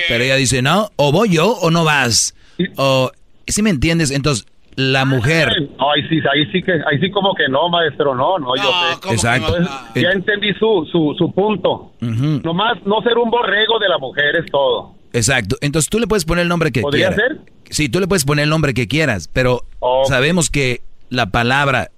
Pero 0.08 0.24
ella 0.24 0.36
dice, 0.36 0.62
no, 0.62 0.92
o 0.96 1.12
voy 1.12 1.30
yo 1.30 1.48
o 1.52 1.72
no 1.72 1.84
vas. 1.84 2.36
O, 2.78 3.12
¿sí 3.48 3.62
me 3.62 3.70
entiendes? 3.70 4.12
Entonces, 4.12 4.46
la 4.76 5.06
mujer... 5.06 5.50
Ay, 5.78 6.08
sí, 6.10 6.20
ahí 6.34 6.46
sí 6.52 6.62
que, 6.62 6.72
ahí 6.72 7.00
sí 7.02 7.12
como 7.12 7.34
que 7.36 7.48
no, 7.50 7.70
maestro, 7.70 8.16
no, 8.16 8.40
no, 8.40 8.56
yo 8.56 8.72
sé. 9.04 9.14
Exacto. 9.14 9.58
Entonces, 9.58 9.76
ya 10.04 10.10
entendí 10.12 10.54
su, 10.54 10.88
su, 10.92 11.16
su 11.18 11.32
punto. 11.34 11.94
Nomás 12.00 12.78
no 12.86 13.02
ser 13.02 13.18
un 13.18 13.30
borrego 13.30 13.80
de 13.80 13.90
la 13.90 13.98
mujer 13.98 14.36
es 14.38 14.52
todo. 14.52 14.96
Exacto. 15.14 15.58
Entonces 15.62 15.90
tú 15.90 16.00
le 16.00 16.08
puedes 16.08 16.26
poner 16.26 16.44
el 16.44 16.50
nombre 16.50 16.72
que 16.72 16.82
¿Podría 16.82 17.10
quieras. 17.14 17.38
ser? 17.40 17.52
Sí, 17.70 17.90
tú 17.90 18.00
le 18.00 18.08
puedes 18.08 18.26
poner 18.26 18.44
el 18.44 18.50
nombre 18.50 18.74
que 18.74 18.88
quieras, 18.88 19.30
pero 19.34 19.64
sabemos 20.08 20.50
que 20.50 20.82
la 21.10 21.28
palabra 21.28 21.90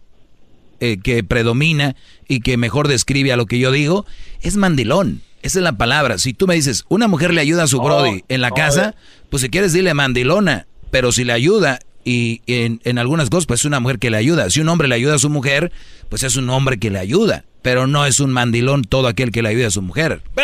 eh, 0.79 0.97
que 1.03 1.23
predomina 1.23 1.95
y 2.27 2.39
que 2.39 2.57
mejor 2.57 2.87
describe 2.87 3.31
a 3.31 3.37
lo 3.37 3.45
que 3.45 3.59
yo 3.59 3.71
digo 3.71 4.05
es 4.41 4.57
mandilón. 4.57 5.21
Esa 5.41 5.59
es 5.59 5.63
la 5.63 5.73
palabra. 5.73 6.17
Si 6.17 6.33
tú 6.33 6.47
me 6.47 6.55
dices, 6.55 6.85
una 6.89 7.07
mujer 7.07 7.33
le 7.33 7.41
ayuda 7.41 7.63
a 7.63 7.67
su 7.67 7.77
No, 7.77 7.83
brody 7.83 8.23
en 8.29 8.41
la 8.41 8.49
no, 8.49 8.55
casa, 8.55 8.89
eh. 8.89 8.93
pues 9.29 9.41
si 9.41 9.49
quieres 9.49 9.73
dile 9.73 9.93
mandilona, 9.93 10.67
pero 10.91 11.11
si 11.11 11.23
le 11.23 11.33
ayuda 11.33 11.79
y 12.03 12.41
en, 12.47 12.81
en 12.83 12.97
algunas 12.97 13.29
cosas, 13.29 13.45
pues 13.45 13.61
es 13.61 13.65
una 13.65 13.79
mujer 13.79 13.99
que 13.99 14.09
le 14.09 14.17
ayuda. 14.17 14.49
Si 14.49 14.59
un 14.59 14.69
hombre 14.69 14.87
le 14.87 14.95
ayuda 14.95 15.15
a 15.15 15.19
su 15.19 15.29
mujer, 15.29 15.71
pues 16.09 16.23
es 16.23 16.35
un 16.35 16.49
hombre 16.49 16.77
que 16.79 16.89
le 16.89 16.99
ayuda, 16.99 17.45
pero 17.61 17.87
no 17.87 18.05
es 18.05 18.19
un 18.19 18.31
mandilón 18.31 18.83
todo 18.83 19.07
aquel 19.07 19.31
que 19.31 19.41
le 19.41 19.49
ayuda 19.49 19.67
a 19.67 19.71
su 19.71 19.81
mujer. 19.81 20.21
Eh, 20.37 20.43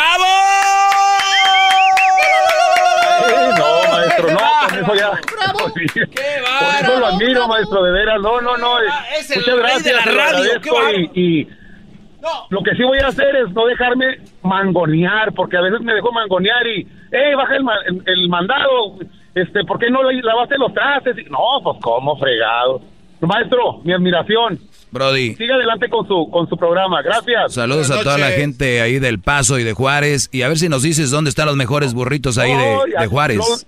no, 3.58 3.92
maestro, 3.92 4.32
no, 4.32 4.40
con 4.70 4.80
eso 4.80 4.96
ya. 4.96 5.12
Por 5.60 5.72
eso 5.82 7.00
lo 7.00 7.08
admiro, 7.08 7.48
maestro, 7.48 7.84
de 7.84 7.92
veras. 7.92 8.20
No, 8.22 8.40
no, 8.42 8.58
no. 8.58 8.80
eh, 8.80 8.84
es 9.20 9.30
el 9.32 9.40
Muchas 9.40 9.54
rey 9.56 9.62
gracias. 9.64 9.84
de 9.84 9.94
la 9.94 10.04
te 10.04 10.12
lo 10.12 10.18
radio, 10.18 10.38
agradezco 10.38 10.62
qué 10.62 10.70
bárbaro. 10.72 10.98
y, 11.16 11.48
y 12.22 12.54
lo 12.54 12.62
que 12.64 12.76
sí 12.76 12.84
voy 12.84 13.00
a 13.00 13.08
hacer 13.08 13.36
es 13.36 13.52
no 13.54 13.66
dejarme 13.66 14.18
mangonear, 14.44 15.34
porque 15.34 15.58
a 15.58 15.62
veces 15.62 15.82
me 15.82 15.94
dejo 15.94 16.12
mangonear 16.12 16.66
y, 16.68 16.82
eh, 17.12 17.36
baja 17.36 17.56
el, 17.56 17.64
ma- 17.64 17.80
el, 17.88 18.02
el 18.06 18.30
mandado, 18.30 18.96
este, 19.36 19.64
¿por 19.66 19.78
qué 19.80 19.90
no 19.90 20.04
la- 20.04 20.12
lavaste 20.22 20.58
los 20.58 20.74
trastes? 20.74 21.18
Y- 21.20 21.30
No, 21.30 21.40
pues 21.64 21.78
cómo 21.82 22.18
fregado. 22.18 22.82
Maestro, 23.22 23.80
mi 23.84 23.94
admiración. 23.94 24.60
Brody. 24.92 25.36
Siga 25.36 25.56
adelante 25.56 25.90
con 25.90 26.08
su 26.08 26.30
con 26.32 26.48
su 26.48 26.56
programa. 26.56 27.02
Gracias. 27.02 27.54
Saludos 27.56 27.92
a 27.92 28.02
toda 28.04 28.18
la 28.18 28.28
gente 28.30 28.80
ahí 28.82 29.00
del 29.00 29.20
Paso 29.20 29.60
y 29.60 29.64
de 29.64 29.74
Juárez. 29.74 30.30
Y 30.32 30.44
a 30.44 30.48
ver 30.48 30.58
si 30.58 30.70
nos 30.70 30.82
dices 30.84 31.12
dónde 31.12 31.30
están 31.30 31.48
los 31.48 31.56
mejores 31.58 31.94
burritos 31.94 32.38
ahí 32.38 32.54
de, 32.54 32.78
de 33.00 33.08
Juárez. 33.08 33.38
Los, 33.38 33.68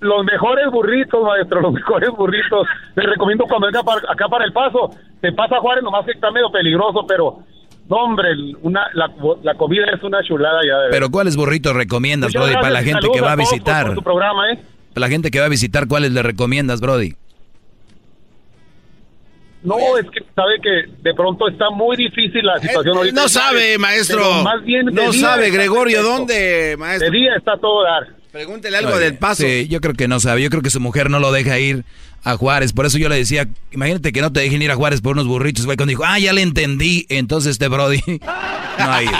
los 0.00 0.24
mejores 0.24 0.66
burritos, 0.72 1.22
maestro, 1.22 1.60
los 1.60 1.72
mejores 1.72 2.10
burritos. 2.10 2.66
Les 2.96 3.06
recomiendo 3.06 3.44
cuando 3.44 3.66
venga 3.68 3.82
para- 3.84 4.10
acá 4.12 4.28
para 4.28 4.44
el 4.44 4.52
paso. 4.52 4.90
Se 5.20 5.30
pasa 5.32 5.56
a 5.56 5.60
Juárez, 5.60 5.84
nomás 5.84 6.04
que 6.04 6.12
está 6.12 6.30
medio 6.32 6.50
peligroso, 6.50 7.04
pero 7.06 7.38
no, 7.88 7.96
hombre, 7.96 8.28
una, 8.62 8.86
la, 8.94 9.10
la 9.42 9.54
comida 9.54 9.84
es 9.94 10.02
una 10.02 10.22
chulada 10.22 10.60
ya. 10.66 10.76
De 10.84 10.90
Pero 10.90 11.10
¿cuáles 11.10 11.36
burritos 11.36 11.74
recomiendas, 11.74 12.28
Muchas 12.30 12.42
Brody, 12.42 12.54
para 12.54 12.70
la 12.70 12.82
gente 12.82 13.06
que 13.12 13.20
va 13.20 13.32
a 13.32 13.36
por- 13.36 13.44
visitar? 13.44 13.86
por 13.86 13.94
su 13.96 14.02
programa, 14.02 14.52
¿eh? 14.52 14.58
Para 14.94 15.06
la 15.06 15.10
gente 15.10 15.30
que 15.30 15.38
va 15.40 15.46
a 15.46 15.50
visitar, 15.50 15.86
¿cuáles 15.88 16.12
le 16.12 16.22
recomiendas, 16.22 16.80
Brody? 16.80 17.14
No, 19.62 19.76
es 19.98 20.06
que 20.10 20.20
sabe 20.34 20.60
que 20.62 20.92
de 21.02 21.14
pronto 21.14 21.48
está 21.48 21.70
muy 21.70 21.96
difícil 21.96 22.44
la 22.44 22.58
situación 22.60 22.96
ahorita. 22.96 23.20
no 23.20 23.28
sabe, 23.28 23.78
maestro. 23.78 24.18
Pero 24.18 24.42
Más 24.44 24.62
bien 24.64 24.86
de 24.86 24.92
No 24.92 25.12
sabe, 25.12 25.50
Gregorio. 25.50 26.02
¿dónde, 26.02 26.76
maestro? 26.78 27.10
De 27.10 27.16
día 27.18 27.34
está 27.36 27.56
todo 27.58 27.82
dar. 27.82 28.06
Pregúntele 28.30 28.76
algo 28.76 28.96
del 28.98 29.16
paso. 29.18 29.42
Sí, 29.42 29.66
yo 29.68 29.80
creo 29.80 29.94
que 29.94 30.06
no 30.08 30.20
sabe. 30.20 30.42
Yo 30.42 30.50
creo 30.50 30.62
que 30.62 30.70
su 30.70 30.78
mujer 30.78 31.10
no 31.10 31.18
lo 31.18 31.32
deja 31.32 31.58
ir 31.58 31.84
a 32.26 32.36
Juárez. 32.36 32.72
Por 32.72 32.86
eso 32.86 32.98
yo 32.98 33.08
le 33.08 33.14
decía, 33.14 33.48
imagínate 33.70 34.12
que 34.12 34.20
no 34.20 34.32
te 34.32 34.40
dejen 34.40 34.60
ir 34.60 34.72
a 34.72 34.74
Juárez 34.74 35.00
por 35.00 35.12
unos 35.12 35.28
burritos. 35.28 35.64
Güey, 35.64 35.76
cuando 35.76 35.90
dijo, 35.90 36.04
ah, 36.04 36.18
ya 36.18 36.32
le 36.32 36.42
entendí. 36.42 37.06
Entonces 37.08 37.52
este 37.52 37.68
Brody 37.68 38.00
no 38.78 38.92
ha 38.92 39.02
ido. 39.04 39.12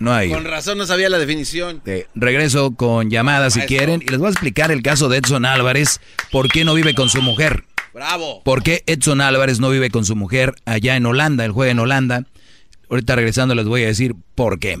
No 0.00 0.12
ha 0.12 0.24
ido. 0.24 0.34
Con 0.34 0.44
razón 0.44 0.76
no 0.76 0.84
sabía 0.84 1.08
la 1.08 1.18
definición. 1.18 1.80
Eh, 1.86 2.08
regreso 2.16 2.74
con 2.74 3.10
llamadas 3.10 3.54
si 3.54 3.60
quieren 3.60 4.02
y 4.04 4.10
les 4.10 4.18
voy 4.18 4.26
a 4.26 4.30
explicar 4.32 4.72
el 4.72 4.82
caso 4.82 5.08
de 5.08 5.18
Edson 5.18 5.46
Álvarez, 5.46 6.00
por 6.32 6.48
qué 6.48 6.64
no 6.64 6.74
vive 6.74 6.94
con 6.94 7.08
su 7.08 7.22
mujer. 7.22 7.62
Bravo. 7.94 8.42
¿Por 8.42 8.64
qué 8.64 8.82
Edson 8.86 9.20
Álvarez 9.20 9.60
no 9.60 9.70
vive 9.70 9.90
con 9.90 10.04
su 10.04 10.16
mujer 10.16 10.56
allá 10.64 10.96
en 10.96 11.06
Holanda? 11.06 11.44
Él 11.44 11.52
juega 11.52 11.70
en 11.70 11.78
Holanda. 11.78 12.26
Ahorita 12.90 13.14
regresando 13.14 13.54
les 13.54 13.66
voy 13.66 13.84
a 13.84 13.86
decir 13.86 14.16
por 14.34 14.58
qué. 14.58 14.80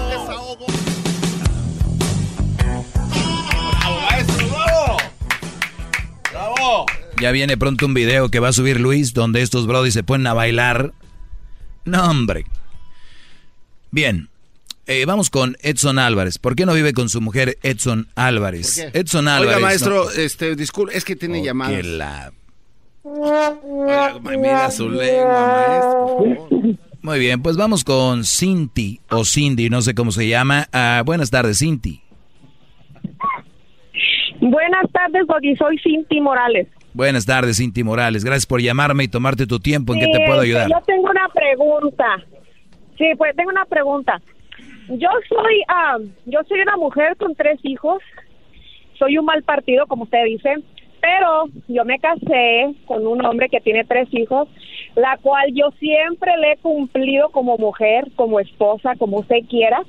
Ya 7.21 7.31
viene 7.31 7.55
pronto 7.55 7.85
un 7.85 7.93
video 7.93 8.29
que 8.29 8.39
va 8.39 8.47
a 8.49 8.53
subir 8.53 8.79
Luis 8.79 9.13
donde 9.13 9.41
estos 9.43 9.67
brodis 9.67 9.93
se 9.93 10.01
ponen 10.03 10.25
a 10.27 10.33
bailar. 10.33 10.91
No, 11.85 12.09
hombre. 12.09 12.45
Bien. 13.91 14.27
Eh, 14.87 15.05
vamos 15.05 15.29
con 15.29 15.55
Edson 15.61 15.99
Álvarez. 15.99 16.39
¿Por 16.39 16.55
qué 16.55 16.65
no 16.65 16.73
vive 16.73 16.93
con 16.93 17.07
su 17.09 17.21
mujer 17.21 17.57
Edson 17.61 18.07
Álvarez? 18.15 18.79
Edson 18.93 19.27
Álvarez. 19.27 19.57
Oiga, 19.57 19.67
maestro, 19.67 20.09
este, 20.09 20.55
disculpe, 20.55 20.97
es 20.97 21.05
que 21.05 21.15
tiene 21.15 21.39
Oh, 21.41 21.45
llamadas. 21.45 21.75
que 21.75 21.83
la- 21.83 22.33
Oiga, 23.03 24.19
mira 24.37 24.71
su 24.71 24.89
lengua, 24.89 25.47
maestro. 25.47 26.77
Muy 27.03 27.19
bien, 27.19 27.41
pues 27.41 27.55
vamos 27.57 27.83
con 27.83 28.23
Cinti 28.25 28.99
o 29.09 29.23
Cindy, 29.25 29.69
no 29.69 29.81
sé 29.81 29.93
cómo 29.95 30.11
se 30.11 30.27
llama. 30.27 30.67
Ah, 30.73 31.03
buenas 31.05 31.29
tardes, 31.29 31.59
Cinti. 31.59 32.01
Buenas 34.39 34.91
tardes, 34.91 35.27
Doggy. 35.27 35.55
Soy 35.55 35.77
Cinti 35.79 36.19
Morales. 36.19 36.67
Buenas 36.93 37.25
tardes, 37.25 37.57
Cinti 37.57 37.83
Morales. 37.83 38.23
Gracias 38.25 38.45
por 38.45 38.61
llamarme 38.61 39.05
y 39.05 39.07
tomarte 39.07 39.47
tu 39.47 39.59
tiempo. 39.59 39.93
¿En 39.93 39.99
qué 39.99 40.05
Sí, 40.07 40.11
te 40.11 40.17
puedo 40.19 40.41
este, 40.41 40.57
ayudar? 40.57 40.69
Yo 40.69 40.85
tengo 40.85 41.09
una 41.09 41.27
pregunta. 41.29 42.05
Sí, 42.97 43.05
pues 43.17 43.35
tengo 43.35 43.49
una 43.49 43.65
pregunta. 43.65 44.21
Yo 44.89 45.09
soy, 45.29 45.63
ah, 45.69 45.97
yo 46.25 46.39
soy 46.47 46.59
una 46.59 46.75
mujer 46.75 47.15
con 47.17 47.33
tres 47.35 47.59
hijos. 47.63 48.01
Soy 48.99 49.17
un 49.17 49.25
mal 49.25 49.41
partido, 49.43 49.87
como 49.87 50.03
usted 50.03 50.25
dice, 50.25 50.57
pero 51.01 51.45
yo 51.67 51.83
me 51.85 51.97
casé 51.99 52.75
con 52.85 53.07
un 53.07 53.25
hombre 53.25 53.49
que 53.49 53.61
tiene 53.61 53.83
tres 53.85 54.07
hijos, 54.11 54.47
la 54.95 55.17
cual 55.17 55.51
yo 55.53 55.71
siempre 55.79 56.31
le 56.37 56.53
he 56.53 56.57
cumplido 56.57 57.29
como 57.29 57.57
mujer, 57.57 58.11
como 58.15 58.39
esposa, 58.39 58.95
como 58.99 59.19
usted 59.19 59.39
quiera, 59.49 59.81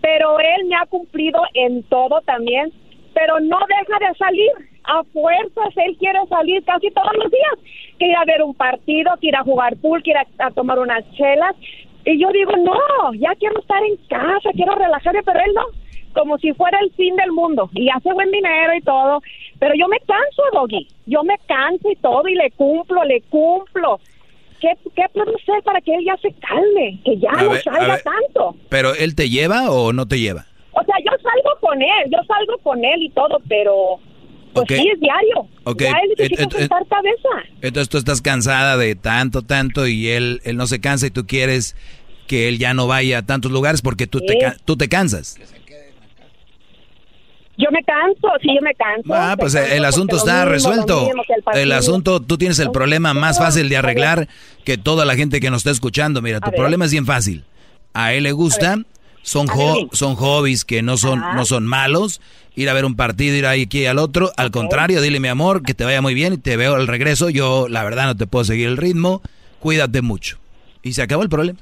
pero 0.00 0.38
él 0.38 0.66
me 0.68 0.76
ha 0.76 0.86
cumplido 0.86 1.40
en 1.54 1.82
todo 1.84 2.20
también, 2.20 2.72
pero 3.14 3.40
no 3.40 3.58
deja 3.68 4.06
de 4.06 4.14
salir. 4.16 4.71
A 4.84 5.04
fuerzas, 5.04 5.76
él 5.76 5.96
quiere 5.98 6.18
salir 6.28 6.64
casi 6.64 6.90
todos 6.90 7.12
los 7.14 7.30
días. 7.30 7.72
Que 7.98 8.06
ir 8.06 8.16
a 8.16 8.24
ver 8.24 8.42
un 8.42 8.54
partido, 8.54 9.12
que 9.20 9.28
ir 9.28 9.36
a 9.36 9.44
jugar 9.44 9.76
pool, 9.76 10.02
que 10.02 10.10
ir 10.10 10.16
a, 10.16 10.26
a 10.38 10.50
tomar 10.50 10.78
unas 10.78 11.04
chelas. 11.12 11.54
Y 12.04 12.20
yo 12.20 12.28
digo, 12.32 12.52
no, 12.56 13.14
ya 13.14 13.34
quiero 13.36 13.60
estar 13.60 13.82
en 13.84 13.96
casa, 14.08 14.50
quiero 14.54 14.74
relajarme, 14.74 15.22
pero 15.22 15.38
él 15.38 15.52
no. 15.54 15.64
Como 16.14 16.36
si 16.38 16.52
fuera 16.52 16.78
el 16.80 16.90
fin 16.92 17.16
del 17.16 17.32
mundo. 17.32 17.70
Y 17.74 17.88
hace 17.88 18.12
buen 18.12 18.30
dinero 18.30 18.74
y 18.74 18.80
todo. 18.82 19.22
Pero 19.58 19.74
yo 19.76 19.86
me 19.88 19.98
canso, 20.00 20.42
Doggy. 20.52 20.88
Yo 21.06 21.22
me 21.22 21.38
canso 21.46 21.90
y 21.90 21.96
todo 21.96 22.26
y 22.28 22.34
le 22.34 22.50
cumplo, 22.50 23.04
le 23.04 23.20
cumplo. 23.22 24.00
¿Qué, 24.60 24.74
qué 24.94 25.04
puedo 25.12 25.32
hacer 25.36 25.62
para 25.64 25.80
que 25.80 25.94
él 25.94 26.04
ya 26.04 26.16
se 26.18 26.32
calme? 26.34 27.00
Que 27.04 27.18
ya 27.18 27.30
A 27.30 27.42
no 27.42 27.50
ver, 27.50 27.62
salga 27.62 27.98
tanto. 28.02 28.56
¿Pero 28.68 28.94
él 28.94 29.14
te 29.14 29.28
lleva 29.28 29.70
o 29.70 29.92
no 29.92 30.06
te 30.06 30.18
lleva? 30.18 30.46
O 30.72 30.82
sea, 30.84 30.96
yo 31.04 31.10
salgo 31.22 31.50
con 31.60 31.80
él, 31.80 32.10
yo 32.10 32.18
salgo 32.26 32.58
con 32.58 32.84
él 32.84 33.02
y 33.02 33.10
todo, 33.10 33.38
pero 33.48 33.98
pues 34.52 34.64
Ok. 34.64 34.68
sí 34.70 34.88
es 34.92 35.00
diario. 35.00 35.48
Ok, 35.64 35.80
Ya 35.82 35.90
él 35.90 36.36
sentar 36.56 36.86
cabeza. 36.88 37.48
Entonces 37.60 37.88
tú 37.88 37.98
estás 37.98 38.20
cansada 38.22 38.76
de 38.76 38.94
tanto, 38.94 39.42
tanto 39.42 39.86
y 39.86 40.08
él, 40.08 40.40
él 40.44 40.56
no 40.56 40.66
se 40.66 40.80
cansa 40.80 41.06
y 41.06 41.10
tú 41.10 41.26
quieres 41.26 41.74
que 42.26 42.48
él 42.48 42.58
ya 42.58 42.72
no 42.74 42.86
vaya 42.86 43.18
a 43.18 43.22
tantos 43.22 43.50
lugares 43.52 43.82
porque 43.82 44.06
tú, 44.06 44.20
te, 44.20 44.38
tú 44.64 44.76
te 44.76 44.88
cansas. 44.88 45.36
Yo 47.58 47.68
me 47.70 47.82
canso, 47.84 48.28
sí, 48.40 48.48
yo 48.54 48.62
me 48.62 48.74
canso. 48.74 49.12
Ah, 49.14 49.36
pues 49.38 49.54
canso 49.54 49.74
el 49.76 49.84
asunto 49.84 50.16
está 50.16 50.36
mismo, 50.40 50.50
resuelto. 50.50 51.08
el 51.52 51.70
asunto, 51.72 52.20
tú 52.20 52.38
tienes 52.38 52.58
el 52.58 52.70
problema 52.70 53.12
más 53.12 53.38
fácil 53.38 53.68
de 53.68 53.76
arreglar 53.76 54.26
que 54.64 54.78
toda 54.78 55.04
la 55.04 55.14
gente 55.16 55.38
que 55.40 55.50
nos 55.50 55.58
está 55.60 55.70
escuchando. 55.70 56.22
Mira, 56.22 56.40
tu 56.40 56.50
problema 56.50 56.86
es 56.86 56.92
bien 56.92 57.04
fácil. 57.06 57.44
A 57.92 58.14
él 58.14 58.22
le 58.22 58.32
gusta, 58.32 58.78
son, 59.22 59.46
jo- 59.46 59.88
son 59.92 60.14
hobbies 60.16 60.64
que 60.64 60.82
no 60.82 60.96
son, 60.96 61.20
Ajá. 61.20 61.34
no 61.34 61.44
son 61.44 61.66
malos. 61.66 62.20
Ir 62.54 62.68
a 62.68 62.74
ver 62.74 62.84
un 62.84 62.96
partido, 62.96 63.34
ir 63.36 63.46
ahí 63.46 63.62
aquí 63.62 63.86
al 63.86 63.98
otro. 63.98 64.30
Al 64.36 64.50
contrario, 64.50 65.00
dile 65.00 65.20
mi 65.20 65.28
amor, 65.28 65.62
que 65.62 65.72
te 65.74 65.84
vaya 65.84 66.02
muy 66.02 66.12
bien 66.14 66.34
y 66.34 66.38
te 66.38 66.56
veo 66.58 66.74
al 66.74 66.86
regreso. 66.86 67.30
Yo, 67.30 67.66
la 67.68 67.82
verdad, 67.82 68.04
no 68.06 68.16
te 68.16 68.26
puedo 68.26 68.44
seguir 68.44 68.68
el 68.68 68.76
ritmo. 68.76 69.22
Cuídate 69.58 70.02
mucho. 70.02 70.38
Y 70.82 70.92
se 70.92 71.00
acabó 71.02 71.22
el 71.22 71.28
problema. 71.30 71.58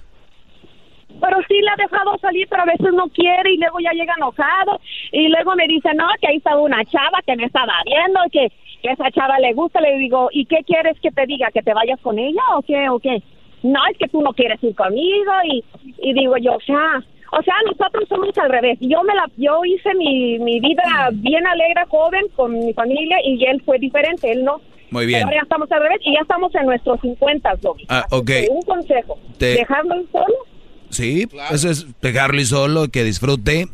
Pero 1.20 1.36
sí 1.48 1.54
le 1.60 1.68
ha 1.70 1.76
dejado 1.76 2.16
salir, 2.20 2.46
pero 2.48 2.62
a 2.62 2.66
veces 2.66 2.88
no 2.94 3.08
quiere 3.08 3.52
y 3.52 3.58
luego 3.58 3.78
ya 3.80 3.90
llega 3.92 4.14
enojado 4.16 4.80
y 5.12 5.28
luego 5.28 5.54
me 5.56 5.66
dice, 5.66 5.90
no, 5.94 6.06
que 6.20 6.28
ahí 6.28 6.36
estaba 6.36 6.60
una 6.60 6.84
chava 6.84 7.18
que 7.26 7.36
me 7.36 7.44
estaba 7.44 7.72
viendo 7.84 8.20
y 8.26 8.30
que, 8.30 8.48
que 8.82 8.92
esa 8.92 9.10
chava 9.10 9.38
le 9.38 9.52
gusta. 9.52 9.80
Le 9.80 9.98
digo, 9.98 10.28
¿y 10.32 10.46
qué 10.46 10.58
quieres 10.66 10.98
que 11.00 11.10
te 11.10 11.26
diga? 11.26 11.50
¿Que 11.52 11.62
te 11.62 11.74
vayas 11.74 12.00
con 12.00 12.18
ella 12.18 12.42
o 12.56 12.62
qué? 12.62 12.88
¿O 12.88 12.98
qué? 12.98 13.22
No, 13.62 13.80
es 13.92 13.98
que 13.98 14.08
tú 14.08 14.22
no 14.22 14.32
quieres 14.32 14.62
ir 14.64 14.74
conmigo 14.74 15.32
y, 15.44 15.62
y 16.02 16.14
digo 16.14 16.36
yo, 16.38 16.56
sea, 16.64 17.02
o 17.32 17.42
sea, 17.42 17.54
nosotros 17.66 18.04
somos 18.08 18.36
al 18.38 18.50
revés. 18.50 18.78
Yo 18.80 19.02
me 19.02 19.14
la, 19.14 19.30
yo 19.36 19.64
hice 19.64 19.94
mi, 19.94 20.38
mi 20.38 20.60
vida 20.60 20.82
bien 21.12 21.46
alegre, 21.46 21.82
joven, 21.88 22.24
con 22.36 22.58
mi 22.58 22.72
familia 22.72 23.16
y 23.24 23.44
él 23.44 23.62
fue 23.64 23.78
diferente, 23.78 24.30
él 24.30 24.44
no. 24.44 24.60
Muy 24.90 25.06
bien. 25.06 25.22
Ahora 25.22 25.36
ya 25.36 25.42
estamos 25.42 25.70
al 25.70 25.82
revés 25.82 26.00
y 26.04 26.14
ya 26.14 26.20
estamos 26.22 26.52
en 26.54 26.66
nuestros 26.66 27.00
50, 27.00 27.54
Doggy. 27.62 27.84
Ah, 27.88 28.06
ok. 28.10 28.30
Un 28.50 28.62
consejo, 28.62 29.18
Te- 29.38 29.54
dejarlo 29.54 29.94
solo 30.10 30.34
Sí, 30.90 31.28
eso 31.52 31.70
es 31.70 31.86
dejarlo 32.00 32.40
y 32.40 32.44
solo, 32.44 32.88
que 32.88 33.04
disfrute. 33.04 33.68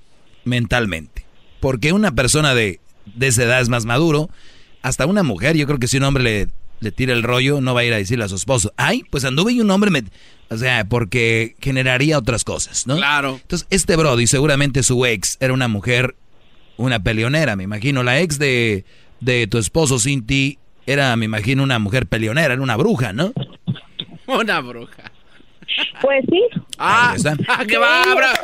mentalmente. 0.43 1.25
Porque 1.59 1.93
una 1.93 2.11
persona 2.11 2.55
de, 2.55 2.79
de 3.05 3.27
esa 3.27 3.43
edad 3.43 3.61
es 3.61 3.69
más 3.69 3.85
maduro. 3.85 4.29
Hasta 4.81 5.05
una 5.05 5.23
mujer, 5.23 5.55
yo 5.55 5.67
creo 5.67 5.79
que 5.79 5.87
si 5.87 5.97
un 5.97 6.03
hombre 6.03 6.23
le, 6.23 6.47
le 6.79 6.91
tira 6.91 7.13
el 7.13 7.23
rollo, 7.23 7.61
no 7.61 7.73
va 7.73 7.81
a 7.81 7.83
ir 7.83 7.93
a 7.93 7.97
decirle 7.97 8.25
a 8.25 8.29
su 8.29 8.35
esposo, 8.35 8.73
ay, 8.77 9.03
pues 9.09 9.25
anduve 9.25 9.53
y 9.53 9.61
un 9.61 9.71
hombre 9.71 9.91
me... 9.91 10.03
O 10.51 10.57
sea, 10.57 10.85
porque 10.85 11.55
generaría 11.61 12.17
otras 12.17 12.43
cosas, 12.43 12.87
¿no? 12.87 12.95
Claro. 12.97 13.37
Entonces, 13.41 13.67
este 13.69 13.95
Brody, 13.95 14.25
seguramente 14.25 14.81
su 14.81 15.05
ex 15.05 15.37
era 15.39 15.53
una 15.53 15.67
mujer, 15.67 16.15
una 16.77 17.03
peleonera, 17.03 17.55
me 17.55 17.63
imagino. 17.63 18.01
La 18.01 18.19
ex 18.19 18.39
de, 18.39 18.83
de 19.19 19.45
tu 19.45 19.59
esposo, 19.59 19.99
Cinti, 19.99 20.57
era, 20.87 21.15
me 21.17 21.25
imagino, 21.25 21.61
una 21.61 21.77
mujer 21.77 22.07
peleonera, 22.07 22.53
era 22.53 22.63
una 22.63 22.77
bruja, 22.77 23.13
¿no? 23.13 23.31
Una 24.25 24.59
bruja. 24.61 25.11
Pues 26.01 26.25
sí. 26.29 26.41
Ah, 26.77 27.11
Ahí 27.11 27.17
está. 27.17 27.35
ah, 27.47 27.63
qué. 27.67 27.77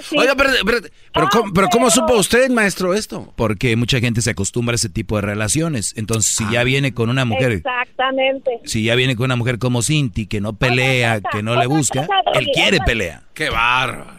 Sí. 0.02 0.18
Oiga, 0.18 0.36
pero, 0.36 0.50
pero, 0.66 0.78
pero, 1.14 1.30
¿cómo, 1.32 1.54
pero 1.54 1.68
¿cómo 1.70 1.90
supo 1.90 2.16
usted, 2.16 2.50
maestro, 2.50 2.94
esto? 2.94 3.34
Porque 3.36 3.76
mucha 3.76 4.00
gente 4.00 4.22
se 4.22 4.32
acostumbra 4.32 4.74
a 4.74 4.76
ese 4.76 4.90
tipo 4.90 5.16
de 5.16 5.22
relaciones. 5.24 5.94
Entonces, 5.98 6.36
si 6.36 6.50
ya 6.52 6.64
viene 6.64 6.94
con 6.94 7.10
una 7.10 7.26
mujer, 7.26 7.52
Exactamente. 7.52 8.60
si 8.66 8.84
ya 8.84 8.96
viene 8.96 9.16
con 9.16 9.26
una 9.26 9.36
mujer 9.36 9.60
como 9.60 9.82
Cinti, 9.82 10.28
que 10.28 10.42
no 10.42 10.54
pelea, 10.54 11.22
que 11.22 11.42
no 11.44 11.56
le 11.56 11.68
busca, 11.68 12.08
él 12.34 12.48
quiere 12.54 12.80
pelea. 12.86 13.24
Qué 13.34 13.50
bárbaro. 13.50 14.14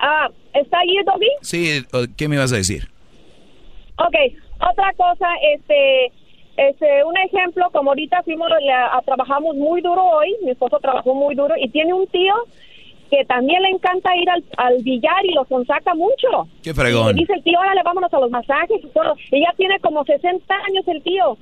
Ah, 0.00 0.28
¿está 0.52 0.78
ahí, 0.78 0.96
Dobby? 1.06 1.28
Sí, 1.42 1.84
¿qué 2.16 2.28
me 2.28 2.36
ibas 2.36 2.52
a 2.52 2.56
decir? 2.56 2.90
Ok, 3.96 4.14
otra 4.58 4.92
cosa, 4.96 5.26
este, 5.54 6.12
Este, 6.56 7.04
un 7.04 7.16
ejemplo, 7.16 7.68
como 7.72 7.90
ahorita 7.90 8.22
fuimos, 8.22 8.48
a, 8.50 9.00
trabajamos 9.02 9.56
muy 9.56 9.80
duro 9.80 10.02
hoy, 10.02 10.36
mi 10.44 10.50
esposo 10.50 10.78
trabajó 10.78 11.14
muy 11.14 11.34
duro 11.34 11.54
y 11.58 11.68
tiene 11.68 11.92
un 11.92 12.06
tío 12.06 12.34
que 13.10 13.24
también 13.24 13.62
le 13.62 13.70
encanta 13.70 14.16
ir 14.16 14.28
al, 14.30 14.44
al 14.56 14.82
billar 14.82 15.24
y 15.24 15.34
lo 15.34 15.46
saca 15.64 15.94
mucho. 15.94 16.48
Qué 16.62 16.72
fregón. 16.72 17.16
Y 17.16 17.20
dice 17.20 17.34
el 17.34 17.42
tío, 17.42 17.58
órale, 17.58 17.82
vámonos 17.84 18.12
a 18.12 18.20
los 18.20 18.30
masajes 18.30 18.82
y 18.82 18.88
todo. 18.88 19.14
Y 19.30 19.40
ya 19.40 19.52
tiene 19.56 19.78
como 19.80 20.04
60 20.04 20.54
años 20.68 20.86
el 20.88 21.02
tío. 21.02 21.36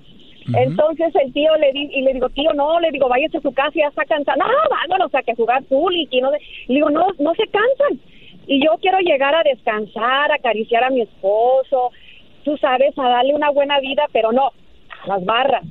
Entonces 0.54 1.14
el 1.14 1.32
tío 1.32 1.54
le 1.56 1.72
di, 1.72 1.88
y 1.92 2.02
le 2.02 2.14
digo, 2.14 2.28
tío, 2.30 2.52
no, 2.52 2.80
le 2.80 2.90
digo, 2.90 3.08
váyase 3.08 3.38
a 3.38 3.42
su 3.42 3.52
casa, 3.52 3.72
ya 3.74 3.88
está 3.88 4.04
cansado. 4.04 4.38
No, 4.38 4.46
vámonos 4.70 5.14
a 5.14 5.22
que 5.22 5.34
jugar 5.34 5.62
pool 5.64 5.94
y 5.94 6.20
no. 6.20 6.30
Le 6.32 6.38
digo, 6.68 6.90
no, 6.90 7.06
no 7.18 7.34
se 7.34 7.46
cansan. 7.46 8.00
Y 8.46 8.64
yo 8.64 8.72
quiero 8.80 8.98
llegar 8.98 9.34
a 9.34 9.42
descansar, 9.44 10.32
acariciar 10.32 10.84
a 10.84 10.90
mi 10.90 11.02
esposo, 11.02 11.90
tú 12.44 12.56
sabes, 12.56 12.98
a 12.98 13.08
darle 13.08 13.34
una 13.34 13.50
buena 13.50 13.78
vida, 13.78 14.04
pero 14.12 14.32
no, 14.32 14.50
las 15.06 15.24
barras. 15.24 15.64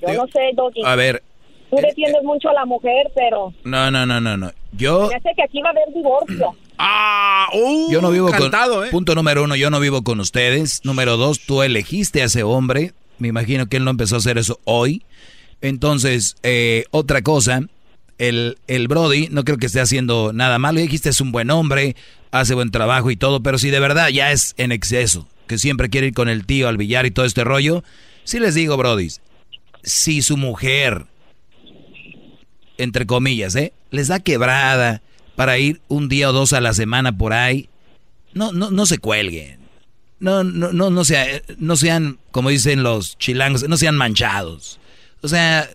Yo 0.00 0.14
no 0.14 0.26
sé, 0.26 0.40
Doggy. 0.54 0.82
A 0.84 0.96
ver. 0.96 1.22
Tú 1.70 1.76
defiendes 1.76 2.22
mucho 2.22 2.50
a 2.50 2.52
la 2.52 2.66
mujer, 2.66 3.10
pero... 3.14 3.52
No, 3.64 3.90
no, 3.90 4.04
no, 4.04 4.20
no, 4.20 4.36
no. 4.36 4.50
Yo... 4.72 5.10
Ya 5.10 5.20
sé 5.20 5.30
que 5.34 5.42
aquí 5.42 5.62
va 5.62 5.68
a 5.68 5.72
haber 5.72 5.92
divorcio. 5.94 6.54
Ah, 6.84 7.46
uh, 7.52 7.92
yo 7.92 8.00
no 8.00 8.10
vivo 8.10 8.28
con... 8.32 8.52
¿eh? 8.52 8.90
Punto 8.90 9.14
número 9.14 9.44
uno, 9.44 9.54
yo 9.54 9.70
no 9.70 9.78
vivo 9.78 10.02
con 10.02 10.18
ustedes. 10.18 10.80
Número 10.84 11.16
dos, 11.16 11.38
tú 11.38 11.62
elegiste 11.62 12.22
a 12.22 12.24
ese 12.24 12.42
hombre. 12.42 12.92
Me 13.18 13.28
imagino 13.28 13.66
que 13.68 13.76
él 13.76 13.84
no 13.84 13.92
empezó 13.92 14.16
a 14.16 14.18
hacer 14.18 14.36
eso 14.36 14.58
hoy. 14.64 15.04
Entonces, 15.60 16.34
eh, 16.42 16.86
otra 16.90 17.22
cosa, 17.22 17.60
el, 18.18 18.58
el 18.66 18.88
Brody 18.88 19.28
no 19.30 19.44
creo 19.44 19.58
que 19.58 19.66
esté 19.66 19.80
haciendo 19.80 20.32
nada 20.32 20.58
malo. 20.58 20.80
Dijiste 20.80 21.10
es 21.10 21.20
un 21.20 21.30
buen 21.30 21.50
hombre, 21.50 21.94
hace 22.32 22.54
buen 22.54 22.72
trabajo 22.72 23.12
y 23.12 23.16
todo, 23.16 23.42
pero 23.44 23.58
si 23.58 23.70
de 23.70 23.78
verdad 23.78 24.08
ya 24.08 24.32
es 24.32 24.54
en 24.56 24.72
exceso, 24.72 25.28
que 25.46 25.58
siempre 25.58 25.90
quiere 25.90 26.08
ir 26.08 26.14
con 26.14 26.28
el 26.28 26.46
tío 26.46 26.68
al 26.68 26.76
billar 26.76 27.06
y 27.06 27.10
todo 27.10 27.26
este 27.26 27.44
rollo, 27.44 27.84
sí 28.24 28.38
les 28.38 28.54
digo, 28.54 28.76
Brody, 28.76 29.08
si 29.82 30.22
su 30.22 30.36
mujer, 30.36 31.06
entre 32.78 33.06
comillas, 33.06 33.54
¿eh? 33.56 33.72
les 33.90 34.08
da 34.08 34.20
quebrada 34.20 35.02
para 35.36 35.58
ir 35.58 35.80
un 35.88 36.08
día 36.08 36.30
o 36.30 36.32
dos 36.32 36.52
a 36.52 36.60
la 36.60 36.74
semana 36.74 37.16
por 37.16 37.32
ahí, 37.32 37.68
no, 38.34 38.52
no, 38.52 38.70
no 38.70 38.86
se 38.86 38.98
cuelguen. 38.98 39.60
No, 40.20 40.44
no, 40.44 40.72
no, 40.72 40.90
no, 40.90 41.04
sea, 41.04 41.26
no 41.58 41.76
sean, 41.76 42.18
como 42.30 42.48
dicen 42.48 42.84
los 42.84 43.18
chilangos, 43.18 43.68
no 43.68 43.76
sean 43.76 43.96
manchados. 43.96 44.78
O 45.20 45.28
sea, 45.28 45.68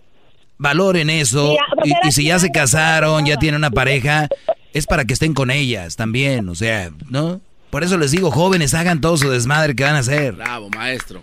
valoren 0.56 1.10
eso. 1.10 1.54
Y, 1.84 2.12
si 2.12 2.24
ya 2.24 2.38
se 2.38 2.50
casaron, 2.50 3.26
ya 3.26 3.36
tienen 3.36 3.58
una 3.58 3.70
pareja, 3.70 4.28
es 4.72 4.86
para 4.86 5.04
que 5.04 5.12
estén 5.12 5.34
con 5.34 5.50
ellas 5.50 5.96
también. 5.96 6.48
O 6.48 6.54
sea, 6.54 6.90
¿no? 7.10 7.42
Por 7.70 7.84
eso 7.84 7.98
les 7.98 8.10
digo, 8.10 8.30
jóvenes, 8.30 8.74
hagan 8.74 9.00
todo 9.00 9.16
su 9.16 9.30
desmadre 9.30 9.74
que 9.74 9.84
van 9.84 9.94
a 9.94 9.98
hacer. 9.98 10.34
Bravo, 10.34 10.70
maestro. 10.70 11.22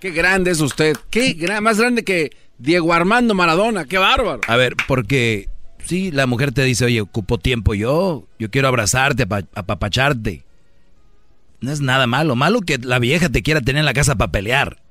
Qué 0.00 0.10
grande 0.10 0.50
es 0.50 0.60
usted. 0.60 0.96
Qué 1.10 1.32
gran, 1.32 1.62
más 1.62 1.78
grande 1.78 2.04
que 2.04 2.30
Diego 2.58 2.92
Armando 2.92 3.34
Maradona. 3.34 3.84
Qué 3.84 3.98
bárbaro. 3.98 4.40
A 4.46 4.56
ver, 4.56 4.74
porque 4.86 5.48
sí, 5.84 6.10
la 6.10 6.26
mujer 6.26 6.52
te 6.52 6.62
dice, 6.62 6.84
oye, 6.84 7.00
ocupo 7.00 7.38
tiempo 7.38 7.74
yo. 7.74 8.26
Yo 8.38 8.50
quiero 8.50 8.68
abrazarte, 8.68 9.26
apapacharte. 9.54 10.44
No 11.60 11.72
es 11.72 11.80
nada 11.80 12.06
malo. 12.06 12.36
Malo 12.36 12.60
que 12.60 12.78
la 12.78 12.98
vieja 12.98 13.28
te 13.28 13.42
quiera 13.42 13.60
tener 13.60 13.80
en 13.80 13.86
la 13.86 13.94
casa 13.94 14.14
para 14.14 14.30
pelear. 14.30 14.82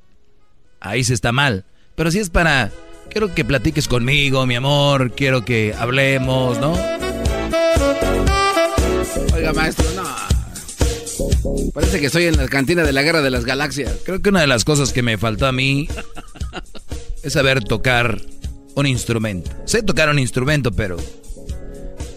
Ahí 0.80 1.04
se 1.04 1.14
está 1.14 1.32
mal. 1.32 1.66
Pero 1.96 2.12
si 2.12 2.20
es 2.20 2.30
para 2.30 2.72
Quiero 3.14 3.34
que 3.34 3.46
platiques 3.46 3.88
conmigo, 3.88 4.46
mi 4.48 4.56
amor. 4.56 5.12
Quiero 5.12 5.46
que 5.46 5.76
hablemos, 5.78 6.60
¿no? 6.60 6.74
Oiga, 9.36 9.54
maestro, 9.54 9.86
no. 9.96 10.33
Parece 11.74 12.00
que 12.00 12.08
estoy 12.08 12.26
en 12.26 12.38
la 12.38 12.48
cantina 12.48 12.84
de 12.84 12.94
la 12.94 13.02
Guerra 13.02 13.22
de 13.22 13.30
las 13.30 13.46
Galaxias. 13.46 13.92
Creo 14.04 14.22
que 14.22 14.30
una 14.30 14.42
de 14.42 14.48
las 14.48 14.66
cosas 14.66 14.94
que 14.94 15.02
me 15.02 15.18
faltó 15.18 15.46
a 15.46 15.52
mí 15.52 15.88
es 17.24 17.34
saber 17.34 17.64
tocar 17.64 18.22
un 18.76 18.86
instrumento. 18.86 19.52
Sé 19.66 19.84
tocar 19.84 20.10
un 20.10 20.20
instrumento, 20.20 20.72
pero 20.72 20.98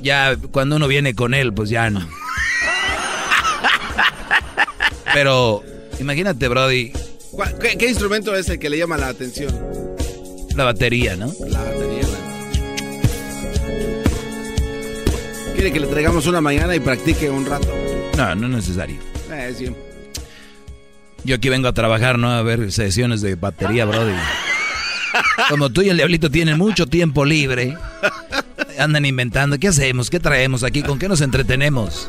ya 0.03 0.37
cuando 0.51 0.77
uno 0.77 0.89
viene 0.89 1.15
con 1.15 1.35
él, 1.35 1.53
pues 1.53 1.71
ya 1.71 1.91
no. 1.91 2.07
Pero 5.13 5.63
imagínate, 5.99 6.49
Brody. 6.49 6.93
¿Qué, 7.79 7.89
instrumento 7.89 8.35
es 8.35 8.49
el 8.49 8.59
que 8.59 8.69
le 8.69 8.79
llama 8.79 8.97
la 8.97 9.09
atención? 9.09 9.55
La 10.55 10.65
batería, 10.65 11.17
¿no? 11.17 11.33
La 11.49 11.63
batería. 11.63 12.07
¿Quiere 15.55 15.73
que 15.73 15.81
le 15.81 15.87
traigamos 15.87 16.27
una 16.27 16.41
mañana 16.43 16.77
y 16.77 16.81
practique 16.81 17.31
un 17.31 17.47
rato? 17.47 17.86
No, 18.17 18.35
no 18.35 18.47
es 18.47 18.53
necesario. 18.53 18.97
Eh, 19.31 19.55
sí. 19.57 19.73
Yo 21.25 21.37
aquí 21.37 21.49
vengo 21.49 21.69
a 21.69 21.73
trabajar, 21.73 22.19
¿no? 22.19 22.31
A 22.31 22.43
ver 22.43 22.71
sesiones 22.73 23.21
de 23.21 23.35
batería, 23.35 23.85
Brody. 23.85 24.15
Como 25.49 25.71
tú 25.71 25.83
y 25.83 25.89
el 25.89 25.97
diablito 25.97 26.31
tienen 26.31 26.59
mucho 26.59 26.87
tiempo 26.87 27.25
libre, 27.25 27.77
andan 28.79 29.05
inventando. 29.05 29.59
¿Qué 29.59 29.69
hacemos? 29.69 30.11
¿Qué 30.11 30.21
traemos 30.21 30.63
aquí? 30.63 30.83
¿Con 30.83 30.99
qué 30.99 31.09
nos 31.09 31.21
entretenemos? 31.21 32.09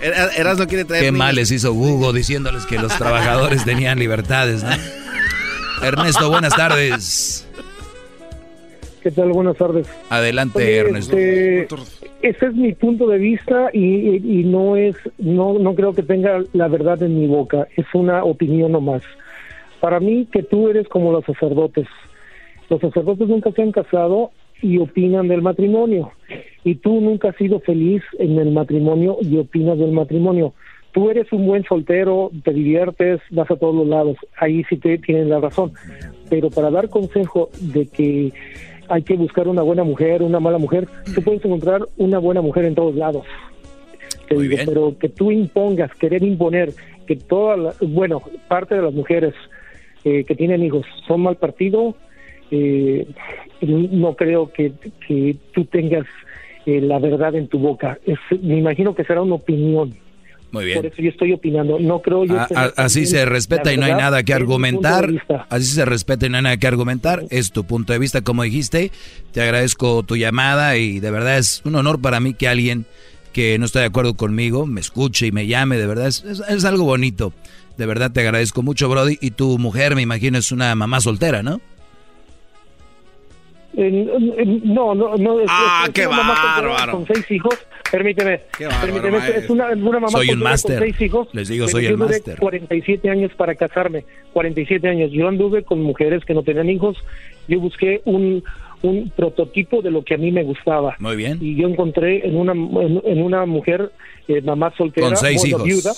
Eras 0.00 0.58
no 0.58 0.66
quiere 0.66 0.84
traer. 0.84 1.04
Qué 1.04 1.12
mal 1.12 1.34
les 1.34 1.50
hizo 1.50 1.72
Hugo 1.72 2.12
diciéndoles 2.12 2.66
que 2.66 2.78
los 2.78 2.96
trabajadores 2.96 3.64
tenían 3.64 3.98
libertades, 3.98 4.62
¿no? 4.62 4.76
Ernesto, 5.82 6.30
buenas 6.30 6.54
tardes. 6.54 7.46
¿Qué 9.06 9.12
tal? 9.12 9.30
Buenas 9.30 9.56
tardes. 9.56 9.88
Adelante, 10.10 10.78
Ernesto. 10.78 11.16
Este, 11.16 11.68
ese 12.22 12.46
es 12.46 12.54
mi 12.54 12.72
punto 12.72 13.06
de 13.06 13.18
vista 13.18 13.70
y, 13.72 14.42
no 14.44 14.76
es, 14.76 14.96
no, 15.18 15.60
no 15.60 15.76
creo 15.76 15.92
que 15.92 16.02
tenga 16.02 16.42
la 16.52 16.66
verdad 16.66 17.00
en 17.04 17.20
mi 17.20 17.28
boca. 17.28 17.68
Es 17.76 17.86
una 17.94 18.24
opinión 18.24 18.72
nomás. 18.72 19.04
Para 19.78 20.00
mí, 20.00 20.26
que 20.32 20.42
tú 20.42 20.68
eres 20.68 20.88
como 20.88 21.12
los 21.12 21.24
sacerdotes. 21.24 21.86
Los 22.68 22.80
sacerdotes 22.80 23.28
nunca 23.28 23.52
se 23.52 23.62
han 23.62 23.70
casado 23.70 24.32
y 24.60 24.78
opinan 24.78 25.28
del 25.28 25.40
matrimonio. 25.40 26.10
Y 26.64 26.74
tú 26.74 27.00
nunca 27.00 27.28
has 27.28 27.36
sido 27.36 27.60
feliz 27.60 28.02
en 28.18 28.36
el 28.40 28.50
matrimonio 28.50 29.18
y 29.20 29.38
opinas 29.38 29.78
del 29.78 29.92
matrimonio. 29.92 30.52
Tú 30.90 31.10
eres 31.10 31.30
un 31.30 31.46
buen 31.46 31.62
soltero, 31.62 32.32
te 32.42 32.52
diviertes, 32.52 33.20
vas 33.30 33.48
a 33.52 33.56
todos 33.56 33.74
los 33.74 33.86
lados. 33.86 34.16
Ahí 34.36 34.64
sí 34.64 34.78
te 34.78 34.98
tienen 34.98 35.28
la 35.28 35.38
razón. 35.38 35.74
Pero 36.28 36.50
para 36.50 36.72
dar 36.72 36.88
consejo 36.88 37.50
de 37.60 37.86
que 37.86 38.32
hay 38.88 39.02
que 39.02 39.14
buscar 39.14 39.48
una 39.48 39.62
buena 39.62 39.84
mujer, 39.84 40.22
una 40.22 40.40
mala 40.40 40.58
mujer. 40.58 40.88
Tú 41.14 41.22
puedes 41.22 41.44
encontrar 41.44 41.86
una 41.96 42.18
buena 42.18 42.40
mujer 42.40 42.64
en 42.64 42.74
todos 42.74 42.94
lados. 42.94 43.24
pero 44.28 44.96
que 44.98 45.08
tú 45.08 45.30
impongas, 45.30 45.94
querer 45.94 46.22
imponer 46.22 46.72
que 47.06 47.16
todas, 47.16 47.76
bueno, 47.80 48.22
parte 48.48 48.74
de 48.74 48.82
las 48.82 48.92
mujeres 48.92 49.34
eh, 50.04 50.24
que 50.24 50.34
tienen 50.34 50.62
hijos 50.62 50.84
son 51.06 51.22
mal 51.22 51.36
partido, 51.36 51.94
eh, 52.50 53.06
no 53.60 54.14
creo 54.14 54.52
que, 54.52 54.72
que 55.06 55.36
tú 55.52 55.64
tengas 55.64 56.06
eh, 56.66 56.80
la 56.80 56.98
verdad 56.98 57.34
en 57.34 57.48
tu 57.48 57.58
boca. 57.58 57.98
me 58.42 58.58
imagino 58.58 58.94
que 58.94 59.04
será 59.04 59.22
una 59.22 59.36
opinión. 59.36 59.94
Muy 60.52 60.64
bien. 60.64 60.78
Por 60.78 60.86
eso 60.86 61.02
yo 61.02 61.10
estoy 61.10 61.32
opinando. 61.32 61.78
No 61.78 62.00
creo 62.00 62.24
yo. 62.24 62.38
Ah, 62.54 62.72
así 62.76 63.06
se 63.06 63.24
respeta 63.24 63.72
y 63.72 63.76
no 63.76 63.86
hay 63.86 63.94
nada 63.94 64.22
que 64.22 64.32
argumentar. 64.32 65.10
Así 65.48 65.66
se 65.66 65.84
respeta 65.84 66.26
y 66.26 66.28
no 66.30 66.36
hay 66.36 66.42
nada 66.44 66.56
que 66.56 66.66
argumentar. 66.66 67.24
Es 67.30 67.52
tu 67.52 67.64
punto 67.64 67.92
de 67.92 67.98
vista, 67.98 68.22
como 68.22 68.42
dijiste. 68.42 68.90
Te 69.32 69.42
agradezco 69.42 70.02
tu 70.02 70.16
llamada 70.16 70.76
y 70.76 71.00
de 71.00 71.10
verdad 71.10 71.38
es 71.38 71.62
un 71.64 71.74
honor 71.74 72.00
para 72.00 72.20
mí 72.20 72.34
que 72.34 72.48
alguien 72.48 72.86
que 73.32 73.58
no 73.58 73.66
está 73.66 73.80
de 73.80 73.86
acuerdo 73.86 74.14
conmigo 74.14 74.64
me 74.64 74.80
escuche 74.80 75.26
y 75.26 75.32
me 75.32 75.46
llame. 75.46 75.76
De 75.76 75.86
verdad 75.86 76.06
es, 76.06 76.24
es, 76.24 76.64
algo 76.64 76.84
bonito. 76.84 77.32
De 77.76 77.84
verdad 77.84 78.10
te 78.10 78.20
agradezco 78.20 78.62
mucho, 78.62 78.88
Brody. 78.88 79.18
Y 79.20 79.32
tu 79.32 79.58
mujer, 79.58 79.94
me 79.94 80.02
imagino, 80.02 80.38
es 80.38 80.52
una 80.52 80.74
mamá 80.74 81.00
soltera, 81.00 81.42
¿no? 81.42 81.60
No, 83.76 84.94
no, 84.94 85.16
no. 85.16 85.38
ah, 85.48 85.88
qué 85.92 86.06
bárbaro. 86.06 86.92
Con 86.92 87.06
seis 87.06 87.30
hijos 87.30 87.58
Permíteme, 87.90 88.40
permíteme, 88.80 89.18
es 89.36 89.48
una, 89.48 89.68
una 89.68 90.00
mamá 90.00 90.08
soy 90.08 90.30
un 90.30 90.40
con 90.40 90.58
seis 90.58 91.00
hijos. 91.00 91.28
Les 91.32 91.48
digo, 91.48 91.68
soy 91.68 91.86
el 91.86 91.96
máster. 91.96 92.36
47 92.38 93.08
años 93.08 93.32
para 93.36 93.54
casarme, 93.54 94.04
47 94.32 94.88
años. 94.88 95.10
Yo 95.12 95.28
anduve 95.28 95.62
con 95.62 95.80
mujeres 95.82 96.24
que 96.24 96.34
no 96.34 96.42
tenían 96.42 96.68
hijos. 96.68 96.96
Yo 97.48 97.60
busqué 97.60 98.02
un, 98.04 98.42
un 98.82 99.10
prototipo 99.10 99.82
de 99.82 99.90
lo 99.90 100.02
que 100.02 100.14
a 100.14 100.18
mí 100.18 100.32
me 100.32 100.42
gustaba. 100.42 100.96
Muy 100.98 101.16
bien. 101.16 101.38
Y 101.40 101.54
yo 101.54 101.68
encontré 101.68 102.26
en 102.26 102.36
una, 102.36 102.52
en, 102.52 103.22
una 103.22 103.46
mujer, 103.46 103.92
eh, 104.26 104.40
mamá 104.40 104.72
soltera, 104.76 105.06
con 105.06 105.16
seis 105.16 105.44
hijos. 105.44 105.62
viuda, 105.62 105.92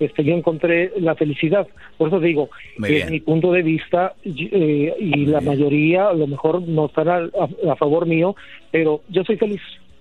este, 0.00 0.24
yo 0.24 0.34
encontré 0.34 0.92
la 0.98 1.14
felicidad. 1.14 1.68
Por 1.98 2.08
eso 2.08 2.18
digo, 2.18 2.48
es 2.82 3.10
mi 3.10 3.20
punto 3.20 3.52
de 3.52 3.62
vista 3.62 4.14
eh, 4.24 4.94
y 4.98 5.26
la 5.26 5.42
mayoría 5.42 6.08
a 6.08 6.14
lo 6.14 6.26
mejor 6.26 6.62
no 6.62 6.86
están 6.86 7.08
a, 7.08 7.76
favor 7.76 8.06
mío, 8.06 8.34
pero 8.72 9.02
yo 9.10 9.22
soy 9.24 9.36
feliz. 9.36 9.60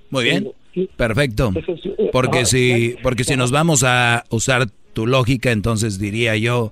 Muy 0.10 0.24
bien. 0.24 0.52
Perfecto. 0.96 1.52
Eh, 1.56 2.10
porque 2.14 2.46
si, 2.46 2.96
porque 3.04 3.26
si 3.26 3.36
nos 3.36 3.52
vamos 3.52 3.84
a 3.84 4.24
usar 4.30 4.68
tu 4.94 5.06
lógica, 5.06 5.52
entonces 5.52 6.00
diría 6.00 6.38
yo, 6.38 6.72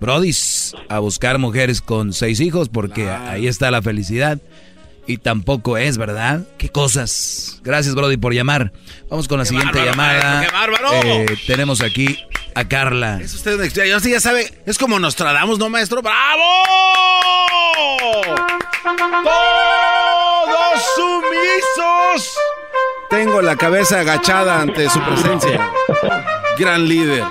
Brody, 0.00 0.32
a 0.88 0.98
buscar 0.98 1.38
mujeres 1.38 1.80
con 1.80 2.12
seis 2.12 2.40
hijos, 2.40 2.68
porque 2.68 3.08
ahí 3.08 3.46
está 3.46 3.70
la 3.70 3.82
felicidad. 3.82 4.40
Y 5.06 5.18
tampoco 5.18 5.76
es, 5.76 5.98
¿verdad? 5.98 6.46
Qué 6.56 6.70
cosas. 6.70 7.60
Gracias, 7.62 7.94
Brody, 7.94 8.16
por 8.16 8.32
llamar. 8.32 8.72
Vamos 9.10 9.28
con 9.28 9.38
la 9.38 9.44
siguiente 9.44 9.84
llamada. 9.84 10.46
¡Qué 10.46 10.52
bárbaro! 10.52 10.88
Eh, 11.04 11.26
tenemos 11.46 11.82
aquí 11.82 12.18
a 12.54 12.68
Carla. 12.68 13.18
Es 13.20 13.34
usted 13.34 13.54
un 13.54 13.64
extraño. 13.64 14.00
Sí, 14.00 14.10
ya 14.10 14.20
sabe, 14.20 14.52
es 14.66 14.78
como 14.78 14.98
nos 14.98 15.16
tratamos, 15.16 15.58
¿no, 15.58 15.68
maestro? 15.68 16.02
¡Bravo! 16.02 16.42
¡Todos 19.24 20.82
sumisos! 20.96 22.36
Tengo 23.10 23.42
la 23.42 23.56
cabeza 23.56 24.00
agachada 24.00 24.60
ante 24.60 24.88
su 24.88 25.00
presencia. 25.00 25.70
Gran 26.58 26.88
líder. 26.88 27.24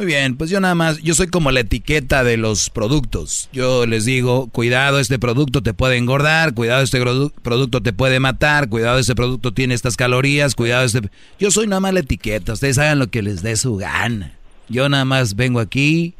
Muy 0.00 0.06
bien, 0.06 0.38
pues 0.38 0.48
yo 0.48 0.60
nada 0.60 0.74
más, 0.74 0.96
yo 1.02 1.12
soy 1.14 1.26
como 1.26 1.50
la 1.50 1.60
etiqueta 1.60 2.24
de 2.24 2.38
los 2.38 2.70
productos. 2.70 3.50
Yo 3.52 3.84
les 3.84 4.06
digo, 4.06 4.46
cuidado, 4.48 4.98
este 4.98 5.18
producto 5.18 5.62
te 5.62 5.74
puede 5.74 5.98
engordar, 5.98 6.54
cuidado, 6.54 6.80
este 6.82 7.02
produ- 7.02 7.30
producto 7.42 7.82
te 7.82 7.92
puede 7.92 8.18
matar, 8.18 8.70
cuidado, 8.70 8.98
este 8.98 9.14
producto 9.14 9.52
tiene 9.52 9.74
estas 9.74 9.98
calorías, 9.98 10.54
cuidado, 10.54 10.86
este... 10.86 11.02
Yo 11.38 11.50
soy 11.50 11.66
nada 11.66 11.80
más 11.80 11.92
la 11.92 12.00
etiqueta, 12.00 12.54
ustedes 12.54 12.78
hagan 12.78 12.98
lo 12.98 13.08
que 13.10 13.20
les 13.20 13.42
dé 13.42 13.56
su 13.56 13.76
gana. 13.76 14.32
Yo 14.70 14.88
nada 14.88 15.04
más 15.04 15.36
vengo 15.36 15.60
aquí 15.60 16.14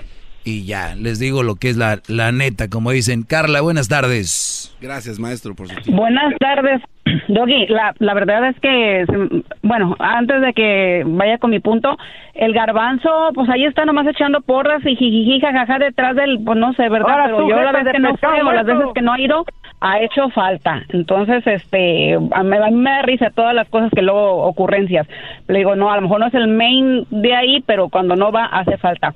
y 0.44 0.64
ya, 0.64 0.94
les 0.96 1.18
digo 1.18 1.42
lo 1.42 1.56
que 1.56 1.68
es 1.68 1.76
la, 1.76 2.00
la 2.08 2.32
neta, 2.32 2.68
como 2.68 2.90
dicen. 2.90 3.22
Carla, 3.22 3.60
buenas 3.60 3.88
tardes. 3.88 4.74
Gracias, 4.80 5.18
maestro, 5.18 5.54
por 5.54 5.68
su 5.68 5.74
tiempo. 5.80 6.00
Buenas 6.00 6.32
tardes, 6.38 6.80
Doggy. 7.28 7.66
La, 7.68 7.94
la 7.98 8.14
verdad 8.14 8.48
es 8.48 8.58
que, 8.60 9.04
se- 9.06 9.42
bueno, 9.62 9.94
antes 9.98 10.40
de 10.40 10.52
que 10.54 11.02
vaya 11.06 11.38
con 11.38 11.50
mi 11.50 11.60
punto, 11.60 11.96
el 12.34 12.52
garbanzo, 12.54 13.30
pues 13.34 13.48
ahí 13.50 13.64
está 13.66 13.84
nomás 13.84 14.06
echando 14.06 14.40
porras 14.40 14.80
y 14.86 14.96
jijiji, 14.96 15.40
jajaja 15.40 15.78
detrás 15.78 16.16
del, 16.16 16.38
pues 16.44 16.58
no 16.58 16.72
sé, 16.72 16.88
¿verdad? 16.88 17.10
Ahora 17.10 17.24
Pero 17.26 17.48
yo 17.48 17.56
la 17.62 17.72
vez 17.72 17.84
que 17.92 17.98
no 17.98 18.10
o 18.48 18.52
las 18.52 18.64
veces 18.66 18.84
que 18.94 19.02
no 19.02 19.12
ha 19.12 19.20
ido, 19.20 19.44
ha 19.80 20.00
hecho 20.00 20.28
falta. 20.34 20.82
Entonces, 20.90 21.42
este, 21.46 22.14
a 22.14 22.42
mí, 22.42 22.56
a 22.56 22.66
mí 22.70 22.76
me 22.76 22.90
da 22.90 23.02
risa 23.02 23.30
todas 23.34 23.54
las 23.54 23.68
cosas 23.68 23.90
que 23.94 24.02
luego, 24.02 24.42
ocurrencias. 24.44 25.06
Le 25.48 25.58
digo, 25.58 25.74
no, 25.76 25.90
a 25.90 25.96
lo 25.96 26.02
mejor 26.02 26.20
no 26.20 26.26
es 26.26 26.34
el 26.34 26.48
main 26.48 27.06
de 27.10 27.34
ahí, 27.34 27.62
pero 27.66 27.88
cuando 27.88 28.14
no 28.16 28.30
va, 28.30 28.44
hace 28.46 28.76
falta. 28.78 29.14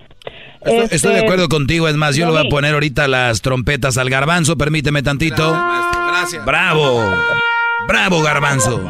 Estoy, 0.62 0.74
Este, 0.84 0.96
estoy 0.96 1.14
de 1.14 1.20
acuerdo 1.20 1.48
contigo, 1.48 1.86
es 1.88 1.96
más, 1.96 2.16
yo 2.16 2.24
le 2.26 2.32
voy 2.32 2.46
a 2.46 2.50
poner 2.50 2.72
ahorita 2.74 3.08
las 3.08 3.42
trompetas 3.42 3.98
al 3.98 4.08
garbanzo, 4.08 4.56
permíteme 4.56 5.02
tantito. 5.02 5.52
Gracias. 5.52 6.44
Bravo, 6.46 7.02
bravo 7.86 8.22
garbanzo. 8.22 8.82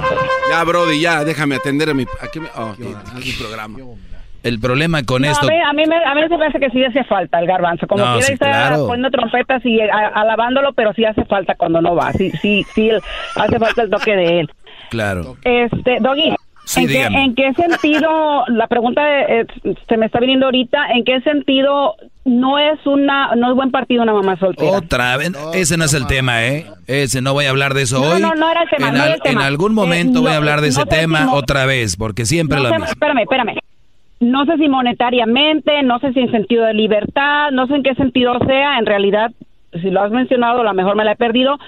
Ya, 0.51 0.62
Brody, 0.62 1.01
ya, 1.01 1.24
déjame 1.24 1.56
atender 1.56 1.90
a 1.90 1.94
mi, 1.94 2.05
aquí 2.20 2.38
me- 2.38 2.48
oh, 2.56 2.74
a 2.76 3.14
mi 3.18 3.32
programa. 3.32 3.78
El 4.44 4.60
problema 4.60 5.02
con 5.02 5.22
No, 5.22 5.28
esto... 5.30 5.46
A 5.46 5.50
mí, 5.50 5.56
a, 5.58 5.72
mí 5.72 5.82
me, 5.86 5.96
a 5.96 6.14
mí 6.14 6.20
se 6.22 6.28
me 6.28 6.38
parece 6.38 6.60
que 6.60 6.70
sí 6.70 6.84
hace 6.84 7.02
falta 7.04 7.40
el 7.40 7.46
garbanzo. 7.46 7.86
Como 7.86 8.04
No, 8.04 8.12
quiera 8.12 8.26
sí, 8.26 8.32
está 8.34 8.46
claro. 8.46 8.86
poniendo 8.86 9.10
trompetas 9.10 9.64
y 9.64 9.80
a- 9.80 10.08
alabándolo, 10.14 10.72
pero 10.74 10.92
sí 10.92 11.04
hace 11.04 11.24
falta 11.24 11.54
cuando 11.56 11.80
no 11.80 11.94
va. 11.96 12.12
Sí, 12.12 12.30
sí, 12.42 12.64
sí, 12.74 12.90
el- 12.90 13.02
hace 13.36 13.58
falta 13.58 13.82
el 13.82 13.90
toque 13.90 14.14
de 14.14 14.40
él. 14.40 14.50
Claro. 14.90 15.36
Este, 15.44 15.98
Doggy, 16.00 16.34
Sí, 16.66 16.80
¿en, 16.84 16.88
qué, 16.88 17.02
en 17.04 17.34
qué 17.34 17.52
sentido, 17.54 18.42
la 18.48 18.66
pregunta 18.68 19.02
eh, 19.28 19.46
se 19.86 19.96
me 19.98 20.06
está 20.06 20.18
viniendo 20.18 20.46
ahorita, 20.46 20.78
¿en 20.94 21.04
qué 21.04 21.20
sentido 21.20 21.94
no 22.24 22.58
es 22.58 22.78
una, 22.86 23.34
no 23.36 23.50
es 23.50 23.54
buen 23.54 23.70
partido 23.70 24.02
una 24.02 24.14
mamá 24.14 24.38
soltera? 24.38 24.70
Otra 24.70 25.14
vez, 25.18 25.32
ese 25.52 25.76
no 25.76 25.84
es 25.84 25.92
el 25.92 26.06
tema, 26.06 26.42
¿eh? 26.46 26.64
Ese 26.86 27.20
no 27.20 27.34
voy 27.34 27.44
a 27.44 27.50
hablar 27.50 27.74
de 27.74 27.82
eso 27.82 28.00
No, 28.00 28.12
hoy. 28.12 28.20
no, 28.22 28.34
no 28.34 28.50
era 28.50 28.62
el 28.62 28.68
tema, 28.70 28.88
en, 28.88 28.94
no 28.94 28.98
era 29.00 29.06
al- 29.08 29.12
el 29.14 29.20
tema. 29.20 29.40
en 29.42 29.46
algún 29.46 29.72
Eh, 29.72 29.74
momento 29.74 30.20
voy 30.22 30.30
a 30.30 30.32
no, 30.32 30.36
hablar 30.38 30.62
de 30.62 30.68
no 30.68 30.72
ese 30.72 30.86
tema 30.86 31.34
otra 31.34 31.66
vez, 31.66 31.96
porque 31.98 32.24
siempre 32.24 32.56
no 32.56 32.62
lo 32.62 32.68
sé, 32.70 32.74
mismo. 32.76 32.86
espérame, 32.92 33.18
espérame. 33.20 33.58
No 34.20 34.45
sé 34.47 34.57
si 34.57 34.69
monetariamente, 34.69 35.82
no 35.82 35.99
sé 35.99 36.12
si 36.12 36.20
en 36.20 36.31
sentido 36.31 36.65
de 36.65 36.74
libertad, 36.74 37.51
no 37.51 37.66
sé 37.66 37.77
en 37.77 37.82
qué 37.82 37.95
sentido 37.95 38.39
sea. 38.47 38.78
En 38.78 38.86
realidad, 38.86 39.32
si 39.73 39.91
lo 39.91 40.03
has 40.03 40.11
mencionado, 40.11 40.61
a 40.61 40.65
lo 40.65 40.74
mejor 40.74 40.97
me 40.97 41.05
la 41.05 41.12
he 41.12 41.16
perdido. 41.16 41.59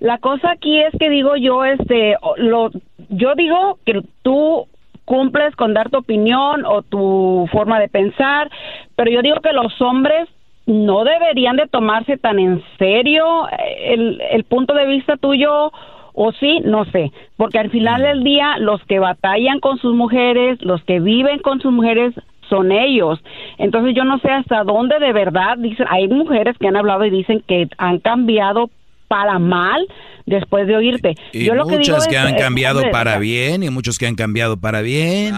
La 0.00 0.18
cosa 0.18 0.52
aquí 0.52 0.80
es 0.80 0.92
que 0.98 1.08
digo 1.08 1.36
yo, 1.36 1.64
este, 1.64 2.16
lo, 2.36 2.70
yo 3.08 3.34
digo 3.34 3.78
que 3.86 4.02
tú 4.22 4.66
cumples 5.04 5.54
con 5.56 5.74
dar 5.74 5.90
tu 5.90 5.98
opinión 5.98 6.64
o 6.64 6.82
tu 6.82 7.48
forma 7.52 7.78
de 7.78 7.88
pensar, 7.88 8.50
pero 8.96 9.10
yo 9.10 9.22
digo 9.22 9.40
que 9.40 9.52
los 9.52 9.80
hombres 9.80 10.28
no 10.66 11.04
deberían 11.04 11.56
de 11.56 11.68
tomarse 11.68 12.16
tan 12.16 12.38
en 12.38 12.62
serio 12.78 13.46
el, 13.78 14.20
el 14.30 14.44
punto 14.44 14.72
de 14.74 14.86
vista 14.86 15.16
tuyo 15.16 15.72
o 16.14 16.32
sí, 16.32 16.60
no 16.64 16.84
sé, 16.86 17.12
porque 17.36 17.58
al 17.58 17.70
final 17.70 18.02
del 18.02 18.22
día 18.22 18.56
los 18.58 18.80
que 18.84 19.00
batallan 19.00 19.60
con 19.60 19.78
sus 19.78 19.94
mujeres, 19.94 20.58
los 20.62 20.82
que 20.84 21.00
viven 21.00 21.40
con 21.40 21.60
sus 21.60 21.72
mujeres 21.72 22.14
son 22.48 22.72
ellos. 22.72 23.18
Entonces 23.58 23.94
yo 23.96 24.04
no 24.04 24.18
sé 24.20 24.30
hasta 24.30 24.62
dónde 24.64 24.98
de 25.00 25.12
verdad 25.12 25.58
dicen, 25.58 25.86
hay 25.90 26.08
mujeres 26.08 26.56
que 26.58 26.68
han 26.68 26.76
hablado 26.76 27.04
y 27.04 27.10
dicen 27.10 27.42
que 27.46 27.68
han 27.78 27.98
cambiado 27.98 28.70
para 29.08 29.38
mal 29.38 29.86
después 30.26 30.66
de 30.66 30.76
oírte. 30.76 31.14
Y 31.32 31.44
yo 31.44 31.54
lo 31.54 31.66
que 31.66 31.78
digo 31.78 31.94
muchas 31.94 32.06
que 32.06 32.14
es, 32.14 32.20
han 32.20 32.36
cambiado 32.36 32.82
para 32.90 33.18
bien 33.18 33.62
y 33.62 33.70
muchos 33.70 33.98
que 33.98 34.06
han 34.06 34.14
cambiado 34.14 34.56
para 34.56 34.82
bien. 34.82 35.34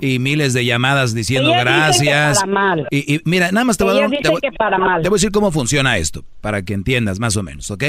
Y 0.00 0.18
miles 0.18 0.52
de 0.52 0.64
llamadas 0.64 1.14
diciendo 1.14 1.50
Ellas 1.50 1.64
dicen 1.64 2.04
que 2.04 2.10
gracias. 2.10 2.40
para 2.40 2.52
mal. 2.52 2.88
Y, 2.90 3.14
y 3.14 3.20
mira, 3.24 3.52
nada 3.52 3.64
más 3.64 3.78
te 3.78 3.84
voy, 3.84 3.98
a 3.98 4.08
te, 4.08 4.28
voy, 4.28 4.40
que 4.40 4.52
para 4.52 4.76
mal. 4.76 5.02
te 5.02 5.08
voy 5.08 5.16
a 5.16 5.18
decir 5.18 5.30
cómo 5.30 5.50
funciona 5.52 5.96
esto, 5.98 6.24
para 6.40 6.62
que 6.62 6.74
entiendas 6.74 7.18
más 7.20 7.36
o 7.36 7.42
menos, 7.42 7.70
¿ok? 7.70 7.84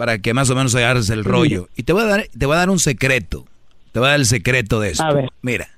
Para 0.00 0.18
que 0.18 0.32
más 0.32 0.48
o 0.48 0.54
menos 0.54 0.74
agarres 0.74 1.10
el 1.10 1.24
rollo. 1.24 1.68
Y 1.76 1.82
te 1.82 1.92
voy 1.92 2.04
a 2.04 2.06
dar, 2.06 2.26
te 2.28 2.46
voy 2.46 2.54
a 2.54 2.60
dar 2.60 2.70
un 2.70 2.78
secreto. 2.78 3.44
Te 3.92 3.98
voy 3.98 4.06
a 4.06 4.12
dar 4.12 4.20
el 4.20 4.24
secreto 4.24 4.80
de 4.80 4.92
esto. 4.92 5.04
A 5.04 5.12
ver. 5.12 5.28
Mira, 5.42 5.68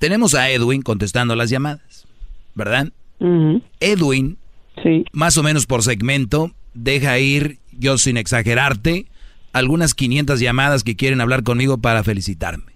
tenemos 0.00 0.34
a 0.34 0.50
Edwin 0.50 0.82
contestando 0.82 1.36
las 1.36 1.48
llamadas, 1.48 2.08
¿verdad? 2.56 2.88
Edwin, 3.78 4.36
más 5.12 5.38
o 5.38 5.44
menos 5.44 5.66
por 5.66 5.84
segmento, 5.84 6.56
deja 6.74 7.16
ir, 7.20 7.60
yo 7.70 7.98
sin 7.98 8.16
exagerarte, 8.16 9.06
algunas 9.52 9.94
500 9.94 10.40
llamadas 10.40 10.82
que 10.82 10.96
quieren 10.96 11.20
hablar 11.20 11.44
conmigo 11.44 11.78
para 11.78 12.02
felicitarme. 12.02 12.72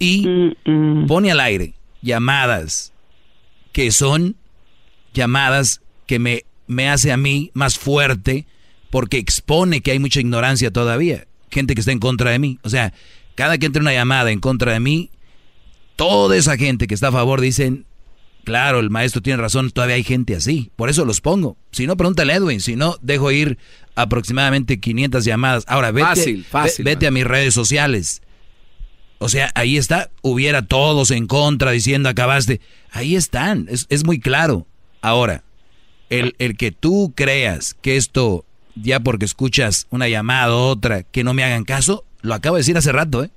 Y 0.00 0.56
pone 1.06 1.30
al 1.30 1.38
aire 1.38 1.74
llamadas 2.00 2.92
que 3.70 3.92
son 3.92 4.34
llamadas 5.14 5.82
que 6.06 6.18
me, 6.18 6.42
me 6.66 6.88
hace 6.88 7.12
a 7.12 7.16
mí 7.16 7.52
más 7.54 7.78
fuerte 7.78 8.44
porque 8.92 9.16
expone 9.16 9.80
que 9.80 9.90
hay 9.90 9.98
mucha 9.98 10.20
ignorancia 10.20 10.70
todavía. 10.70 11.26
Gente 11.50 11.74
que 11.74 11.80
está 11.80 11.92
en 11.92 11.98
contra 11.98 12.30
de 12.30 12.38
mí. 12.38 12.58
O 12.62 12.68
sea, 12.68 12.92
cada 13.34 13.56
que 13.56 13.64
entra 13.64 13.80
una 13.80 13.94
llamada 13.94 14.30
en 14.30 14.38
contra 14.38 14.72
de 14.74 14.80
mí, 14.80 15.10
toda 15.96 16.36
esa 16.36 16.58
gente 16.58 16.86
que 16.86 16.94
está 16.94 17.08
a 17.08 17.12
favor 17.12 17.40
dicen, 17.40 17.86
claro, 18.44 18.80
el 18.80 18.90
maestro 18.90 19.22
tiene 19.22 19.40
razón, 19.40 19.70
todavía 19.70 19.96
hay 19.96 20.04
gente 20.04 20.36
así. 20.36 20.70
Por 20.76 20.90
eso 20.90 21.06
los 21.06 21.22
pongo. 21.22 21.56
Si 21.70 21.86
no, 21.86 21.96
pregúntale 21.96 22.34
a 22.34 22.36
Edwin. 22.36 22.60
Si 22.60 22.76
no, 22.76 22.96
dejo 23.00 23.30
ir 23.32 23.56
aproximadamente 23.94 24.78
500 24.78 25.24
llamadas. 25.24 25.64
Ahora, 25.66 25.90
vete, 25.90 26.06
Fácil, 26.06 26.44
fácil, 26.44 26.84
ve- 26.84 26.90
vete 26.92 27.06
a 27.06 27.10
mis 27.10 27.24
redes 27.24 27.54
sociales. 27.54 28.20
O 29.18 29.28
sea, 29.30 29.52
ahí 29.54 29.76
está, 29.78 30.10
hubiera 30.20 30.66
todos 30.66 31.10
en 31.12 31.26
contra 31.26 31.70
diciendo 31.70 32.08
acabaste. 32.10 32.60
Ahí 32.90 33.16
están, 33.16 33.68
es, 33.70 33.86
es 33.88 34.04
muy 34.04 34.20
claro. 34.20 34.66
Ahora, 35.00 35.44
el, 36.10 36.34
el 36.38 36.56
que 36.58 36.72
tú 36.72 37.12
creas 37.16 37.74
que 37.80 37.96
esto, 37.96 38.44
ya 38.74 39.00
porque 39.00 39.24
escuchas 39.24 39.86
una 39.90 40.08
llamada 40.08 40.54
o 40.54 40.68
otra, 40.68 41.02
que 41.02 41.24
no 41.24 41.34
me 41.34 41.44
hagan 41.44 41.64
caso, 41.64 42.04
lo 42.22 42.34
acabo 42.34 42.56
de 42.56 42.60
decir 42.60 42.76
hace 42.76 42.92
rato, 42.92 43.24
¿eh? 43.24 43.30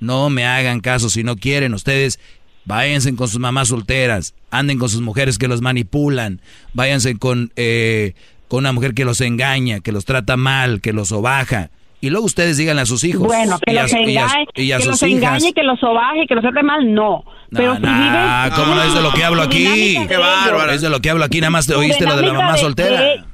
No 0.00 0.30
me 0.30 0.44
hagan 0.46 0.80
caso 0.80 1.08
si 1.10 1.22
no 1.22 1.36
quieren 1.36 1.74
ustedes. 1.74 2.18
Váyanse 2.64 3.14
con 3.16 3.26
sus 3.28 3.40
mamás 3.40 3.68
solteras, 3.68 4.34
anden 4.50 4.78
con 4.78 4.88
sus 4.88 5.00
mujeres 5.00 5.36
que 5.38 5.48
los 5.48 5.60
manipulan, 5.62 6.40
váyanse 6.74 7.16
con, 7.18 7.50
eh, 7.56 8.14
con 8.46 8.60
una 8.60 8.72
mujer 8.72 8.94
que 8.94 9.04
los 9.04 9.20
engaña, 9.20 9.80
que 9.80 9.90
los 9.90 10.04
trata 10.04 10.36
mal, 10.36 10.80
que 10.80 10.92
los 10.92 11.08
sobaja. 11.08 11.70
Y 12.00 12.10
luego 12.10 12.26
ustedes 12.26 12.56
díganle 12.56 12.82
a 12.82 12.86
sus 12.86 13.02
hijos. 13.04 13.26
Bueno, 13.26 13.58
que 13.64 13.72
y 13.72 13.76
a- 13.78 13.82
los 13.82 13.92
y 13.92 13.96
a- 13.96 13.98
engañe, 14.00 14.46
y 14.56 14.72
a 14.72 14.76
que 14.76 14.82
sus 14.84 14.90
los 14.92 15.02
hijas. 15.02 15.22
engañe, 15.38 15.52
que 15.52 15.62
los 15.64 15.78
sobaje, 15.80 16.26
que 16.28 16.34
los 16.36 16.42
trate 16.42 16.62
mal, 16.62 16.92
no. 16.94 17.24
Pero 17.50 17.74
si 17.76 17.82
nah, 17.82 18.44
viven... 18.44 18.56
¿cómo 18.60 18.74
no 18.76 18.82
es 18.84 18.94
de 18.94 19.02
lo 19.02 19.12
que 19.12 19.24
hablo 19.24 19.42
aquí? 19.42 19.64
De 19.64 19.90
ellos. 19.92 20.72
Es 20.72 20.80
de 20.82 20.88
lo 20.88 21.00
que 21.00 21.10
hablo 21.10 21.24
aquí, 21.24 21.40
nada 21.40 21.50
más 21.50 21.66
te 21.66 21.74
oíste 21.74 22.04
lo 22.04 22.16
de 22.16 22.22
la 22.22 22.32
mamá 22.32 22.52
de- 22.54 22.58
soltera. 22.60 23.00
de- 23.00 23.24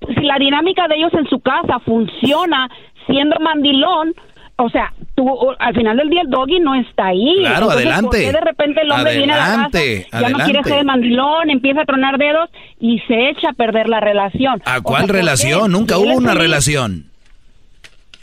si 0.00 0.20
la 0.24 0.38
dinámica 0.38 0.88
de 0.88 0.96
ellos 0.96 1.12
en 1.14 1.26
su 1.28 1.40
casa 1.40 1.78
funciona 1.80 2.68
siendo 3.06 3.36
mandilón, 3.40 4.14
o 4.58 4.68
sea, 4.70 4.92
tú 5.14 5.28
al 5.58 5.74
final 5.74 5.96
del 5.98 6.08
día 6.08 6.22
el 6.22 6.30
doggy 6.30 6.60
no 6.60 6.74
está 6.74 7.06
ahí. 7.08 7.36
Claro, 7.40 7.66
Entonces, 7.66 7.76
adelante. 7.86 8.06
¿por 8.06 8.16
qué 8.18 8.32
de 8.32 8.40
repente 8.40 8.80
el 8.82 8.90
hombre 8.90 9.16
viene 9.18 9.32
a 9.32 9.36
la 9.36 9.42
casa, 9.42 9.54
Adelante, 9.66 10.06
ya 10.12 10.28
no 10.30 10.38
quiere 10.44 10.64
ser 10.64 10.84
mandilón, 10.84 11.50
empieza 11.50 11.82
a 11.82 11.84
tronar 11.84 12.16
dedos 12.18 12.48
y 12.80 12.98
se 13.00 13.28
echa 13.30 13.50
a 13.50 13.52
perder 13.52 13.88
la 13.88 14.00
relación? 14.00 14.62
¿A 14.64 14.78
O 14.78 14.82
cuál 14.82 15.08
relación? 15.08 15.72
Nunca 15.72 15.98
hubo 15.98 16.14
una 16.14 16.32
feliz- 16.32 16.42
relación. 16.42 17.04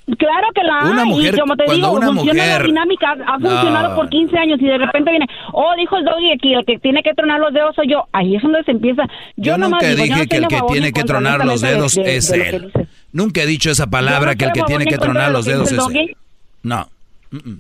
Claro 0.06 0.48
que 0.54 0.64
la 0.64 0.92
Una 0.92 1.04
hay, 1.04 1.08
mujer- 1.10 1.34
y 1.36 1.40
como 1.40 1.56
te 1.56 1.64
digo, 1.74 1.92
una 1.92 2.08
funciona 2.08 2.46
la 2.46 2.54
mujer- 2.56 2.66
dinámica, 2.68 3.12
ha 3.26 3.38
No. 3.38 3.50
funcionado 3.50 3.96
por 3.96 4.10
15 4.10 4.38
años 4.38 4.60
y 4.62 4.66
de 4.66 4.78
repente 4.78 5.12
viene, 5.12 5.28
oh, 5.54 5.74
dijo 5.78 5.96
el 5.98 6.04
doggy 6.04 6.38
que 6.42 6.54
el 6.56 6.66
que 6.66 6.78
tiene 6.80 7.02
que 7.04 7.14
tronar 7.14 7.40
los 7.40 7.54
dedos 7.54 7.74
soy 7.76 7.88
yo. 7.90 8.04
Ahí 8.12 8.36
es 8.36 8.42
donde 8.42 8.64
se 8.64 8.72
empieza. 8.72 9.04
Yo, 9.38 9.54
Yo 9.54 9.58
nunca 9.58 9.80
digo, 9.88 9.98
yo 9.98 10.04
dije 10.04 10.16
no 10.24 10.28
que 10.28 10.38
el 10.38 10.48
que 10.48 10.62
tiene 10.74 10.92
que 10.92 11.04
tronar 11.04 11.46
los 11.46 11.62
dedos 11.62 11.96
de- 11.96 12.04
de- 12.04 12.16
es 12.18 12.30
de 12.30 12.50
él. 12.50 12.72
Nunca 13.14 13.42
he 13.44 13.46
dicho 13.46 13.72
esa 13.72 13.88
palabra 13.88 14.32
no 14.34 14.38
que 14.38 14.46
el 14.46 14.52
que 14.52 14.64
tiene 14.64 14.86
que 14.86 14.98
tronar 14.98 15.32
los 15.32 15.46
dedos 15.46 15.72
es 15.72 15.80
él. 15.96 16.16
No. 16.64 16.88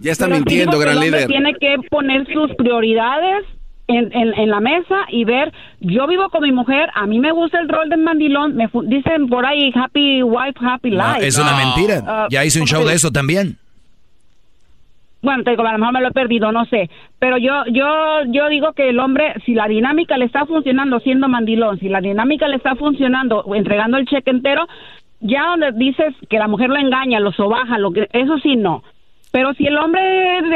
Ya 0.01 0.11
está 0.11 0.25
Pero 0.25 0.35
mintiendo, 0.37 0.77
gran 0.77 0.99
líder. 0.99 1.27
Tiene 1.27 1.53
que 1.55 1.77
poner 1.89 2.27
sus 2.31 2.53
prioridades 2.55 3.45
en, 3.93 4.11
en, 4.13 4.33
en 4.37 4.49
la 4.49 4.59
mesa 4.59 5.05
y 5.09 5.23
ver, 5.25 5.51
yo 5.79 6.07
vivo 6.07 6.29
con 6.29 6.41
mi 6.43 6.51
mujer, 6.51 6.89
a 6.95 7.05
mí 7.05 7.19
me 7.19 7.31
gusta 7.31 7.59
el 7.59 7.69
rol 7.69 7.89
del 7.89 8.01
mandilón, 8.01 8.55
me 8.55 8.67
fu- 8.67 8.83
dicen 8.83 9.27
por 9.27 9.45
ahí 9.45 9.71
happy 9.73 10.23
wife, 10.23 10.59
happy 10.61 10.91
No, 10.91 11.13
life. 11.13 11.27
es 11.27 11.37
una 11.39 11.55
mentira. 11.55 12.03
Ah, 12.05 12.27
ya 12.29 12.43
hice 12.45 12.59
un 12.59 12.65
¿cómo 12.67 12.79
show 12.79 12.87
de 12.87 12.95
eso 12.95 13.11
también. 13.11 13.57
bueno, 15.21 15.43
te 15.43 15.51
digo, 15.51 15.65
a 15.65 15.71
lo 15.71 15.77
mejor 15.79 15.93
me 15.93 16.01
lo 16.01 16.09
he 16.09 16.11
perdido, 16.11 16.51
no 16.51 16.65
sé, 16.65 16.89
pero 17.19 17.37
yo, 17.37 17.63
yo, 17.71 17.85
yo 18.27 18.49
digo 18.49 18.73
que 18.73 18.89
el 18.89 18.99
hombre, 18.99 19.33
si 19.45 19.53
la 19.53 19.67
dinámica 19.69 20.17
le 20.17 20.25
está 20.25 20.45
funcionando 20.45 20.99
siendo 20.99 21.29
mandilón, 21.29 21.79
si 21.79 21.87
la 21.87 22.01
dinámica 22.01 22.47
le 22.49 22.57
está 22.57 22.75
funcionando 22.75 23.45
entregando 23.55 23.95
el 23.97 24.05
cheque 24.05 24.31
entero, 24.31 24.67
ya 25.21 25.45
donde 25.45 25.71
dices 25.73 26.13
que 26.29 26.37
la 26.39 26.49
mujer 26.49 26.69
lo 26.69 26.75
engaña, 26.75 27.21
lo 27.21 27.31
sobaja, 27.31 27.77
lo 27.77 27.91
que, 27.93 28.09
eso 28.11 28.37
sí 28.39 28.57
no. 28.57 28.83
Pero 29.33 29.51
si 29.55 29.65
el 29.65 29.75
hombre 29.79 29.99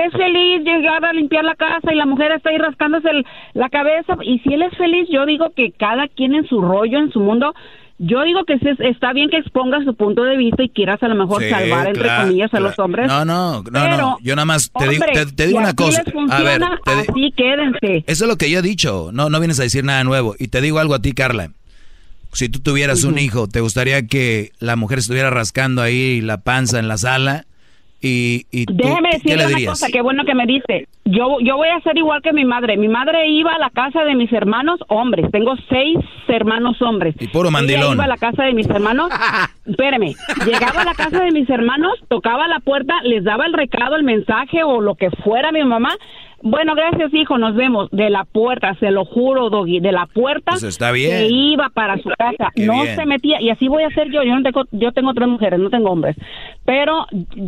es 0.05 0.11
feliz 0.13 0.61
llegar 0.63 1.03
a 1.03 1.11
limpiar 1.11 1.43
la 1.43 1.55
casa 1.55 1.91
y 1.91 1.95
la 1.95 2.05
mujer 2.05 2.31
está 2.31 2.51
ahí 2.51 2.59
rascándose 2.59 3.09
el- 3.09 3.25
la 3.55 3.69
cabeza, 3.69 4.15
y 4.23 4.37
si 4.39 4.53
él 4.53 4.61
es 4.61 4.77
feliz, 4.77 5.07
yo 5.11 5.25
digo 5.25 5.51
que 5.55 5.71
cada 5.71 6.07
quien 6.07 6.35
en 6.35 6.47
su 6.47 6.61
rollo, 6.61 6.99
en 6.99 7.11
su 7.11 7.19
mundo, 7.19 7.55
yo 7.97 8.21
digo 8.21 8.45
que 8.45 8.59
sí 8.59 8.67
es- 8.69 8.79
está 8.81 9.13
bien 9.13 9.31
que 9.31 9.37
exponga 9.37 9.83
su 9.83 9.95
punto 9.95 10.23
de 10.25 10.37
vista 10.37 10.61
y 10.61 10.69
quieras 10.69 11.01
a 11.01 11.07
lo 11.07 11.15
mejor 11.15 11.41
Sí, 11.41 11.49
salvar, 11.49 11.87
entre 11.87 12.03
claro, 12.03 12.23
comillas, 12.27 12.53
a 12.53 12.59
los 12.59 12.77
hombres. 12.77 13.07
No, 13.07 13.25
no, 13.25 13.63
no, 13.63 13.63
Pero, 13.71 13.97
no. 13.97 14.17
Yo 14.21 14.35
nada 14.35 14.45
más 14.45 14.71
te 14.71 14.87
digo, 14.87 15.05
te, 15.11 15.25
te 15.25 15.47
digo 15.47 15.57
una 15.57 15.73
cosa. 15.73 16.03
A 16.29 16.43
ver, 16.43 16.61
te 16.85 16.91
así 16.91 17.33
quédense. 17.35 18.03
eso 18.05 18.25
es 18.25 18.29
lo 18.29 18.35
que 18.37 18.51
yo 18.51 18.59
he 18.59 18.61
dicho. 18.61 19.09
No, 19.11 19.31
no 19.31 19.39
vienes 19.39 19.59
a 19.59 19.63
decir 19.63 19.83
nada 19.85 20.03
nuevo. 20.03 20.35
Y 20.37 20.49
te 20.49 20.61
digo 20.61 20.77
algo 20.77 20.93
a 20.93 21.01
ti, 21.01 21.13
Carla. 21.13 21.49
Si 22.33 22.47
tú 22.47 22.59
tuvieras 22.59 23.03
un 23.05 23.17
hijo, 23.17 23.47
¿te 23.47 23.59
gustaría 23.61 24.05
que 24.05 24.51
la 24.59 24.75
mujer 24.75 24.99
estuviera 24.99 25.31
rascando 25.31 25.81
ahí 25.81 26.21
la 26.21 26.37
panza 26.41 26.77
en 26.77 26.87
la 26.87 26.97
sala? 26.99 27.45
Y, 28.01 28.45
y 28.51 28.65
tú, 28.65 28.73
Déjeme 28.75 29.09
¿qué 29.09 29.15
decirle 29.17 29.37
le 29.37 29.45
una 29.47 29.55
dirías? 29.55 29.71
cosa, 29.71 29.87
qué 29.91 30.01
bueno 30.01 30.23
que 30.23 30.35
me 30.35 30.45
dice. 30.45 30.87
Yo, 31.05 31.37
yo 31.41 31.55
voy 31.57 31.69
a 31.69 31.79
ser 31.81 31.97
igual 31.97 32.21
que 32.21 32.31
mi 32.33 32.45
madre. 32.45 32.77
Mi 32.77 32.87
madre 32.87 33.27
iba 33.29 33.53
a 33.53 33.57
la 33.59 33.69
casa 33.71 34.03
de 34.03 34.13
mis 34.13 34.31
hermanos 34.31 34.79
hombres. 34.87 35.31
Tengo 35.31 35.55
seis 35.69 35.97
hermanos 36.27 36.79
hombres. 36.81 37.15
Y 37.19 37.27
puro 37.27 37.49
Ella 37.49 37.57
mandilón. 37.57 37.93
iba 37.95 38.03
a 38.03 38.07
la 38.07 38.17
casa 38.17 38.43
de 38.43 38.53
mis 38.53 38.67
hermanos. 38.69 39.09
Espéreme. 39.65 40.13
Llegaba 40.45 40.81
a 40.81 40.85
la 40.85 40.93
casa 40.93 41.23
de 41.23 41.31
mis 41.31 41.49
hermanos, 41.49 41.93
tocaba 42.07 42.47
la 42.47 42.59
puerta, 42.59 42.93
les 43.03 43.23
daba 43.23 43.45
el 43.45 43.53
recado, 43.53 43.95
el 43.95 44.03
mensaje 44.03 44.63
o 44.63 44.79
lo 44.81 44.95
que 44.95 45.09
fuera 45.23 45.51
mi 45.51 45.63
mamá. 45.63 45.95
Bueno, 46.43 46.75
gracias, 46.75 47.13
hijo, 47.13 47.37
nos 47.37 47.55
vemos. 47.55 47.89
De 47.91 48.09
la 48.09 48.23
puerta, 48.25 48.75
se 48.79 48.91
lo 48.91 49.05
juro, 49.05 49.49
Doggy, 49.49 49.79
de 49.79 49.91
la 49.91 50.05
puerta. 50.05 50.51
Pues 50.51 50.63
está 50.63 50.91
bien. 50.91 51.17
Se 51.17 51.25
iba 51.27 51.69
para 51.69 51.97
su 51.97 52.09
casa. 52.17 52.51
Qué 52.55 52.65
no 52.65 52.83
bien. 52.83 52.95
se 52.95 53.05
metía. 53.05 53.41
Y 53.41 53.49
así 53.49 53.67
voy 53.67 53.83
a 53.83 53.87
hacer 53.87 54.07
yo. 54.11 54.23
Yo, 54.23 54.35
no 54.35 54.43
tengo, 54.43 54.63
yo 54.71 54.91
tengo 54.91 55.13
tres 55.13 55.27
mujeres, 55.27 55.59
no 55.59 55.69
tengo 55.69 55.89
hombres. 55.89 56.15
Pero 56.65 57.05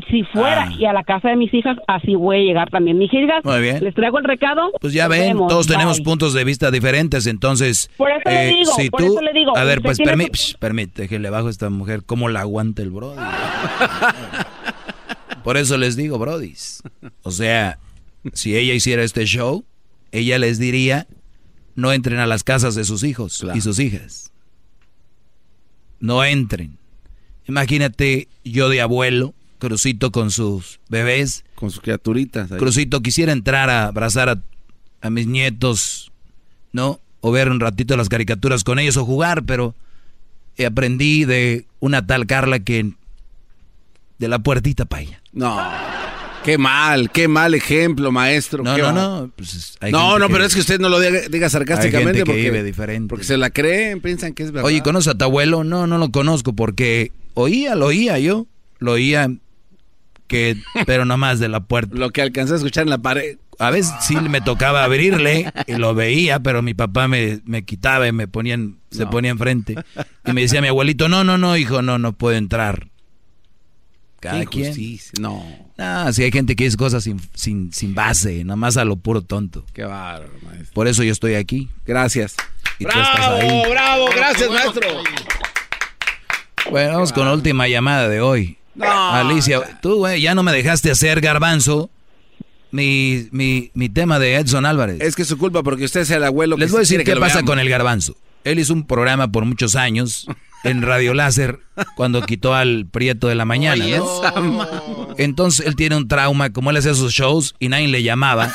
si 0.10 0.24
fuera 0.24 0.64
Ah. 0.70 0.74
y 0.78 0.86
a 0.86 0.94
la 0.94 1.03
casa 1.03 1.30
de 1.30 1.36
mis 1.36 1.53
hijas, 1.53 1.78
así 1.88 2.16
voy 2.16 2.38
a 2.38 2.44
llegar 2.44 2.70
también. 2.70 2.98
Mis 2.98 3.14
hijas, 3.14 3.44
Muy 3.45 3.61
bien. 3.61 3.84
les 3.84 3.94
traigo 3.94 4.18
el 4.18 4.24
recado. 4.26 4.72
Pues 4.82 4.94
ya 4.94 5.07
ven, 5.07 5.22
vemos, 5.22 5.48
todos 5.49 5.68
tenemos 5.68 6.02
puntos 6.02 6.34
de 6.34 6.44
vista 6.44 6.72
diferentes, 6.72 7.28
entonces... 7.28 7.90
eh, 7.91 7.95
Por 7.98 8.11
eso 8.11 8.22
le 8.30 8.45
digo, 8.48 8.72
si 8.74 8.90
por 8.90 9.02
tú, 9.02 9.06
eso 9.14 9.22
le 9.22 9.34
digo, 9.34 9.56
A 9.56 9.64
ver, 9.64 9.82
pues 9.82 9.98
que- 9.98 10.06
psh, 10.06 10.56
permite 10.57 11.07
que 11.07 11.20
le 11.20 11.30
bajo 11.30 11.48
a 11.48 11.52
esta 11.52 11.70
mujer, 11.70 12.02
¿cómo 12.06 12.28
la 12.30 12.41
aguanta 12.41 12.82
el 12.82 12.90
brody? 12.91 13.20
Por 15.44 15.57
eso 15.57 15.78
les 15.78 15.95
digo, 15.95 16.18
brodis. 16.20 16.84
O 17.24 17.32
sea, 17.32 17.78
si 18.33 18.55
ella 18.55 18.73
hiciera 18.73 19.03
este 19.03 19.25
show, 19.25 19.65
ella 20.11 20.37
les 20.39 20.59
diría, 20.59 21.07
no 21.75 21.93
entren 21.93 22.19
a 22.19 22.27
las 22.27 22.43
casas 22.43 22.75
de 22.75 22.85
sus 22.85 23.03
hijos 23.03 23.45
y 23.53 23.61
sus 23.61 23.79
hijas. 23.79 24.31
No 25.99 26.23
entren. 26.23 26.77
Imagínate 27.47 28.27
yo 28.43 28.69
de 28.69 28.81
abuelo, 28.81 29.33
Crucito 29.59 30.11
con 30.11 30.31
sus 30.31 30.79
bebés. 30.87 31.43
Con 31.55 31.69
sus 31.69 31.81
criaturitas. 31.81 32.49
ahí. 32.51 32.57
Crucito, 32.57 33.01
quisiera 33.01 33.33
entrar 33.33 33.69
a 33.69 33.87
abrazar 33.87 34.29
a, 34.29 34.41
a 35.01 35.09
mis 35.09 35.27
nietos, 35.27 36.13
¿no? 36.71 37.01
O 37.19 37.31
ver 37.31 37.49
un 37.51 37.59
ratito 37.59 37.97
las 37.97 38.07
caricaturas 38.07 38.63
con 38.63 38.79
ellos 38.79 38.95
o 38.95 39.05
jugar, 39.05 39.43
pero 39.43 39.75
aprendí 40.65 41.25
de 41.25 41.65
una 41.81 42.07
tal 42.07 42.25
Carla 42.25 42.59
que 42.59 42.93
de 44.17 44.27
la 44.27 44.39
puertita 44.39 44.85
para 44.85 45.01
ella. 45.03 45.21
No. 45.33 45.57
Qué 46.44 46.57
mal, 46.57 47.11
qué 47.11 47.28
mal 47.28 47.53
ejemplo, 47.53 48.11
maestro. 48.11 48.64
No, 48.64 48.78
no, 48.78 48.91
no. 48.91 49.32
pues, 49.36 49.78
no, 49.91 50.18
no, 50.18 50.28
que- 50.28 50.34
pero 50.34 50.45
es 50.45 50.53
que 50.53 50.61
usted 50.61 50.80
no 50.80 50.90
lo 50.90 50.99
diga, 50.99 51.20
diga 51.30 51.49
sarcásticamente 51.49 51.99
Hay 51.99 52.06
gente 52.06 52.20
que 52.20 52.26
porque, 52.26 52.41
vive 52.52 52.64
diferente. 52.64 53.10
porque 53.10 53.26
se 53.26 53.38
la 53.38 53.49
creen, 53.49 54.02
piensan 54.02 54.34
que 54.34 54.44
es 54.44 54.52
verdad. 54.52 54.66
Oye, 54.68 54.82
¿conoces 54.82 55.10
a 55.14 55.18
tu 55.18 55.26
abuelo? 55.26 55.64
No, 55.64 55.86
no 55.86 55.98
lo 55.98 56.11
conozco 56.11 56.53
porque 56.53 57.11
oía, 57.34 57.76
lo 57.76 57.88
oía 57.88 58.18
yo. 58.20 58.48
Lo 58.80 58.94
oía 58.94 59.30
que, 60.28 60.56
pero 60.86 61.03
nomás 61.06 61.40
de 61.40 61.49
la 61.49 61.60
puerta. 61.61 61.94
Lo 61.98 62.11
que 62.11 62.22
alcancé 62.22 62.53
a 62.53 62.57
escuchar 62.57 62.84
en 62.84 62.91
la 62.91 62.99
pared. 62.99 63.38
A 63.57 63.72
veces 63.72 63.94
sí 64.02 64.16
me 64.16 64.40
tocaba 64.40 64.86
abrirle 64.86 65.52
y 65.68 65.74
lo 65.74 65.94
veía, 65.94 66.40
pero 66.40 66.61
mi 66.61 66.74
papá 66.74 67.10
me, 67.10 67.41
me 67.44 67.66
quitaba 67.66 68.07
y 68.07 68.14
me 68.14 68.26
ponían, 68.30 68.78
se 68.90 69.06
ponía 69.06 69.32
enfrente. 69.32 69.76
Y 70.26 70.32
me 70.32 70.41
decía 70.41 70.61
mi 70.61 70.70
abuelito, 70.70 71.10
no, 71.10 71.26
no, 71.26 71.38
no, 71.38 71.57
hijo, 71.57 71.82
no, 71.82 71.98
no 71.98 72.14
puede 72.14 72.38
entrar. 72.38 72.88
Cada 74.19 74.39
Qué 74.41 74.45
quien. 74.47 74.65
injusticia, 74.65 75.11
No. 75.19 75.43
Ah, 75.77 76.09
sí 76.11 76.23
hay 76.23 76.31
gente 76.31 76.55
que 76.55 76.65
dice 76.65 76.75
cosas 76.75 77.03
sin, 77.05 77.21
sin, 77.33 77.71
sin 77.71 77.95
base, 77.95 78.43
nomás 78.43 78.75
a 78.77 78.83
lo 78.85 78.97
puro 78.97 79.21
tonto. 79.21 79.65
Qué 79.73 79.83
bárbaro, 79.83 80.31
maestro. 80.43 80.73
Por 80.73 80.87
eso 80.87 81.03
yo 81.03 81.11
estoy 81.13 81.35
aquí. 81.35 81.69
Gracias. 81.85 82.35
Y 82.79 82.83
tú 82.83 82.89
estás 82.89 83.19
ahí. 83.29 83.61
bravo, 83.69 84.07
gracias, 84.13 84.49
maestro. 84.49 84.87
Bueno, 86.69 86.93
vamos 86.93 87.13
con 87.13 87.25
la 87.25 87.33
última 87.33 87.67
llamada 87.67 88.07
de 88.09 88.21
hoy. 88.21 88.57
No. 88.75 88.85
Alicia, 89.13 89.61
tú, 89.81 89.95
güey, 89.97 90.21
ya 90.21 90.35
no 90.35 90.43
me 90.43 90.51
dejaste 90.51 90.91
hacer 90.91 91.19
garbanzo 91.21 91.89
mi, 92.71 93.27
mi, 93.31 93.71
mi 93.73 93.89
tema 93.89 94.19
de 94.19 94.35
Edson 94.35 94.65
Álvarez. 94.65 95.01
Es 95.01 95.15
que 95.15 95.23
es 95.23 95.27
su 95.27 95.37
culpa 95.37 95.63
porque 95.63 95.85
usted 95.85 96.01
es 96.01 96.11
el 96.11 96.23
abuelo 96.23 96.55
que 96.55 96.61
Les 96.63 96.71
voy 96.71 96.79
a 96.79 96.81
decir 96.81 97.03
qué 97.03 97.15
pasa 97.15 97.35
veamos. 97.35 97.49
con 97.49 97.59
el 97.59 97.69
garbanzo. 97.69 98.15
Él 98.43 98.59
hizo 98.59 98.73
un 98.73 98.85
programa 98.85 99.29
por 99.31 99.45
muchos 99.45 99.75
años 99.75 100.27
en 100.64 100.81
Radio 100.81 101.14
Láser 101.14 101.60
cuando 101.95 102.22
quitó 102.23 102.53
al 102.53 102.86
Prieto 102.91 103.27
de 103.27 103.36
la 103.36 103.45
mañana, 103.45 103.84
Oye, 103.86 103.98
¿no? 103.98 104.19
esa 104.19 104.34
Entonces 105.18 105.65
él 105.65 105.76
tiene 105.76 105.95
un 105.95 106.07
trauma, 106.07 106.49
como 106.52 106.69
él 106.72 106.77
hacía 106.77 106.94
sus 106.94 107.14
shows 107.14 107.56
y 107.60 107.69
nadie 107.69 107.88
le 107.88 108.03
llamaba. 108.03 108.53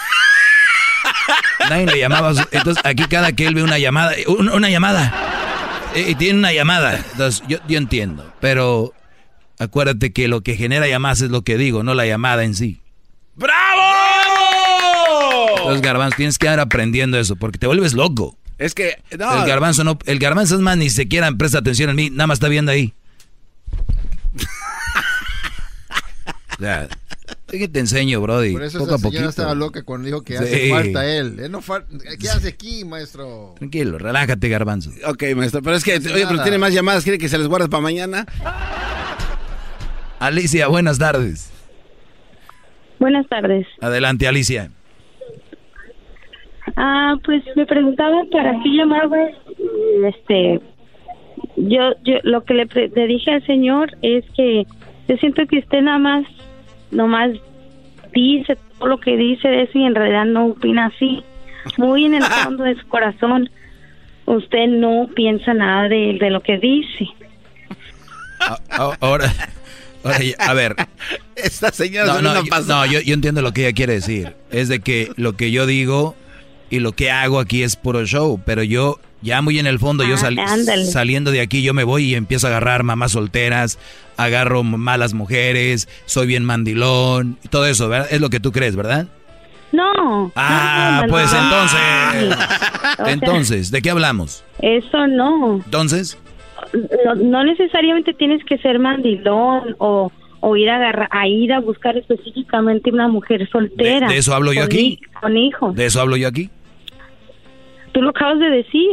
nadie 1.70 1.86
le 1.86 1.98
llamaba. 1.98 2.32
Entonces 2.52 2.82
aquí 2.84 3.04
cada 3.04 3.32
que 3.32 3.46
él 3.46 3.54
ve 3.54 3.62
una 3.62 3.78
llamada, 3.78 4.12
un- 4.26 4.48
una, 4.50 4.68
llamada, 4.70 5.12
y 5.94 6.14
tiene 6.16 6.38
una 6.38 6.52
llamada. 6.52 6.96
Entonces 7.12 7.42
yo, 7.48 7.58
yo 7.68 7.78
entiendo, 7.78 8.30
pero 8.40 8.92
acuérdate 9.58 10.12
que 10.12 10.28
lo 10.28 10.42
que 10.42 10.56
genera 10.56 10.86
llamadas 10.88 11.22
es 11.22 11.30
lo 11.30 11.42
que 11.42 11.56
digo, 11.56 11.82
no 11.82 11.94
la 11.94 12.04
llamada 12.06 12.44
en 12.44 12.54
sí. 12.54 12.80
¡Bravo! 13.36 13.80
Entonces 15.56 15.82
garbanzo, 15.82 16.16
tienes 16.16 16.36
que 16.38 16.52
ir 16.52 16.60
aprendiendo 16.60 17.18
eso 17.18 17.36
porque 17.36 17.58
te 17.58 17.66
vuelves 17.66 17.94
loco. 17.94 18.36
Es 18.58 18.74
que, 18.74 19.02
no, 19.18 19.42
El 19.42 19.48
garbanzo 19.48 19.82
no, 19.84 19.98
el 20.06 20.18
garbanzo 20.18 20.54
es 20.54 20.60
más 20.60 20.76
ni 20.76 20.88
siquiera 20.90 21.30
presta 21.32 21.58
atención 21.58 21.90
en 21.90 21.96
mí, 21.96 22.10
nada 22.10 22.26
más 22.28 22.36
está 22.36 22.48
viendo 22.48 22.70
ahí. 22.72 22.94
o 26.56 26.62
sea, 26.62 26.88
¿qué 27.48 27.66
te 27.68 27.80
enseño, 27.80 28.20
Brody? 28.20 28.52
Por 28.52 28.62
eso 28.62 28.78
Poco 28.78 28.92
a 28.92 28.96
esa 28.96 29.02
señora 29.02 29.16
poquito. 29.24 29.30
estaba 29.30 29.54
loca 29.54 29.82
cuando 29.82 30.06
dijo 30.06 30.22
que 30.22 30.38
Sí. 30.38 30.44
hace 30.44 30.70
falta 30.70 31.04
él. 31.06 31.36
Él 31.40 31.50
no 31.50 31.60
fal- 31.62 31.84
¿Qué 32.20 32.28
hace 32.28 32.48
aquí, 32.48 32.84
maestro? 32.84 33.54
Tranquilo, 33.58 33.98
relájate, 33.98 34.48
garbanzo. 34.48 34.90
Ok, 35.06 35.24
maestro, 35.34 35.62
pero 35.62 35.74
es 35.76 35.82
que, 35.84 35.98
No 35.98 36.14
oye, 36.14 36.26
pero 36.28 36.42
tiene 36.42 36.58
más 36.58 36.72
llamadas, 36.72 37.02
quiere 37.02 37.18
que 37.18 37.28
se 37.28 37.38
les 37.38 37.48
guarde 37.48 37.68
para 37.68 37.82
mañana. 37.82 38.24
Alicia, 40.20 40.68
buenas 40.68 40.98
tardes. 40.98 41.50
Buenas 43.00 43.28
tardes. 43.28 43.66
Adelante, 43.80 44.28
Alicia. 44.28 44.70
Ah, 46.76 47.16
pues 47.24 47.42
me 47.56 47.66
preguntaba 47.66 48.22
para 48.32 48.52
qué 48.62 48.68
llamaba. 48.70 49.18
Este, 50.06 50.60
yo, 51.56 51.92
yo 52.04 52.14
lo 52.22 52.44
que 52.44 52.54
le, 52.54 52.66
pre- 52.66 52.90
le 52.94 53.06
dije 53.06 53.30
al 53.32 53.46
señor 53.46 53.90
es 54.02 54.24
que 54.36 54.66
yo 55.08 55.16
siento 55.18 55.46
que 55.46 55.58
usted 55.58 55.82
nada 55.82 55.98
más, 55.98 56.26
nomás 56.90 57.30
dice 58.12 58.56
todo 58.78 58.88
lo 58.88 58.98
que 58.98 59.16
dice 59.16 59.48
de 59.48 59.62
eso 59.62 59.78
y 59.78 59.84
en 59.84 59.94
realidad 59.94 60.24
no 60.24 60.46
opina 60.46 60.86
así. 60.86 61.22
Muy 61.76 62.04
en 62.06 62.14
el 62.14 62.22
fondo 62.44 62.64
de 62.64 62.76
su 62.76 62.86
corazón, 62.88 63.50
usted 64.26 64.66
no 64.68 65.08
piensa 65.14 65.52
nada 65.54 65.88
de, 65.88 66.16
de 66.18 66.30
lo 66.30 66.40
que 66.40 66.58
dice. 66.58 67.08
Ahora, 69.00 69.32
a 70.38 70.54
ver. 70.54 70.74
Esta 71.36 71.70
señora 71.72 72.06
No, 72.14 72.22
no, 72.22 72.44
yo, 72.44 72.60
no, 72.66 72.86
yo, 72.86 73.00
yo 73.00 73.14
entiendo 73.14 73.42
lo 73.42 73.52
que 73.52 73.66
ella 73.66 73.74
quiere 73.74 73.94
decir. 73.94 74.34
Es 74.50 74.68
de 74.68 74.80
que 74.80 75.10
lo 75.16 75.34
que 75.34 75.50
yo 75.50 75.66
digo 75.66 76.14
y 76.74 76.80
lo 76.80 76.92
que 76.92 77.10
hago 77.10 77.38
aquí 77.40 77.62
es 77.62 77.76
puro 77.76 78.04
show, 78.04 78.40
pero 78.44 78.62
yo 78.62 78.98
ya 79.22 79.40
muy 79.42 79.58
en 79.58 79.66
el 79.66 79.78
fondo, 79.78 80.04
yo 80.04 80.16
Ah, 80.22 80.28
ándale. 80.52 80.84
saliendo 80.84 81.30
de 81.30 81.40
aquí, 81.40 81.62
yo 81.62 81.72
me 81.74 81.84
voy 81.84 82.04
y 82.04 82.14
empiezo 82.14 82.46
a 82.46 82.50
agarrar 82.50 82.82
mamás 82.82 83.12
solteras, 83.12 83.78
agarro 84.16 84.62
malas 84.62 85.14
mujeres, 85.14 85.88
soy 86.04 86.26
bien 86.26 86.44
mandilón, 86.44 87.38
y 87.42 87.48
todo 87.48 87.66
eso, 87.66 87.88
¿verdad? 87.88 88.08
Es 88.10 88.20
lo 88.20 88.28
que 88.30 88.40
tú 88.40 88.52
crees, 88.52 88.76
¿verdad? 88.76 89.06
No. 89.72 90.30
Ah, 90.36 90.98
no, 91.00 91.06
no, 91.06 91.12
pues 91.12 91.32
no. 91.32 91.38
entonces, 91.42 91.80
O 93.00 93.04
sea, 93.04 93.12
entonces, 93.12 93.70
¿de 93.70 93.82
qué 93.82 93.90
hablamos? 93.90 94.44
Eso 94.60 95.06
no. 95.08 95.56
Entonces, 95.64 96.18
no, 97.04 97.14
no 97.16 97.44
necesariamente 97.44 98.12
tienes 98.14 98.44
que 98.44 98.58
ser 98.58 98.78
mandilón 98.78 99.74
o, 99.78 100.12
o 100.40 100.56
ir 100.56 100.70
a, 100.70 100.76
agarra- 100.76 101.08
a 101.10 101.26
ir 101.26 101.52
a 101.52 101.60
buscar 101.60 101.96
específicamente 101.96 102.92
una 102.92 103.08
mujer 103.08 103.48
soltera. 103.50 104.06
De- 104.08 104.14
de 104.14 104.18
eso 104.20 104.34
hablo 104.34 104.52
yo 104.52 104.60
con 104.60 104.66
aquí. 104.66 104.98
hi- 105.00 105.00
Con 105.20 105.36
hijos. 105.36 105.74
de 105.74 105.86
eso 105.86 106.00
hablo 106.00 106.16
yo 106.16 106.28
aquí, 106.28 106.50
Tú 107.94 108.02
lo 108.02 108.10
acabas 108.10 108.38
de 108.40 108.50
decir. 108.50 108.90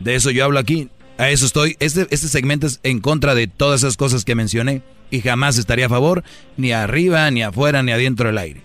de 0.00 0.14
eso 0.14 0.30
yo 0.30 0.44
hablo 0.44 0.58
aquí. 0.58 0.88
A 1.18 1.30
eso 1.30 1.46
estoy. 1.46 1.76
Este, 1.80 2.02
este 2.10 2.28
segmento 2.28 2.66
es 2.66 2.80
en 2.84 3.00
contra 3.00 3.34
de 3.34 3.48
todas 3.48 3.82
esas 3.82 3.96
cosas 3.96 4.24
que 4.24 4.34
mencioné 4.34 4.82
y 5.10 5.20
jamás 5.20 5.58
estaría 5.58 5.86
a 5.86 5.88
favor, 5.88 6.22
ni 6.56 6.72
arriba, 6.72 7.30
ni 7.30 7.42
afuera, 7.42 7.82
ni 7.82 7.92
adentro 7.92 8.28
del 8.28 8.38
aire. 8.38 8.62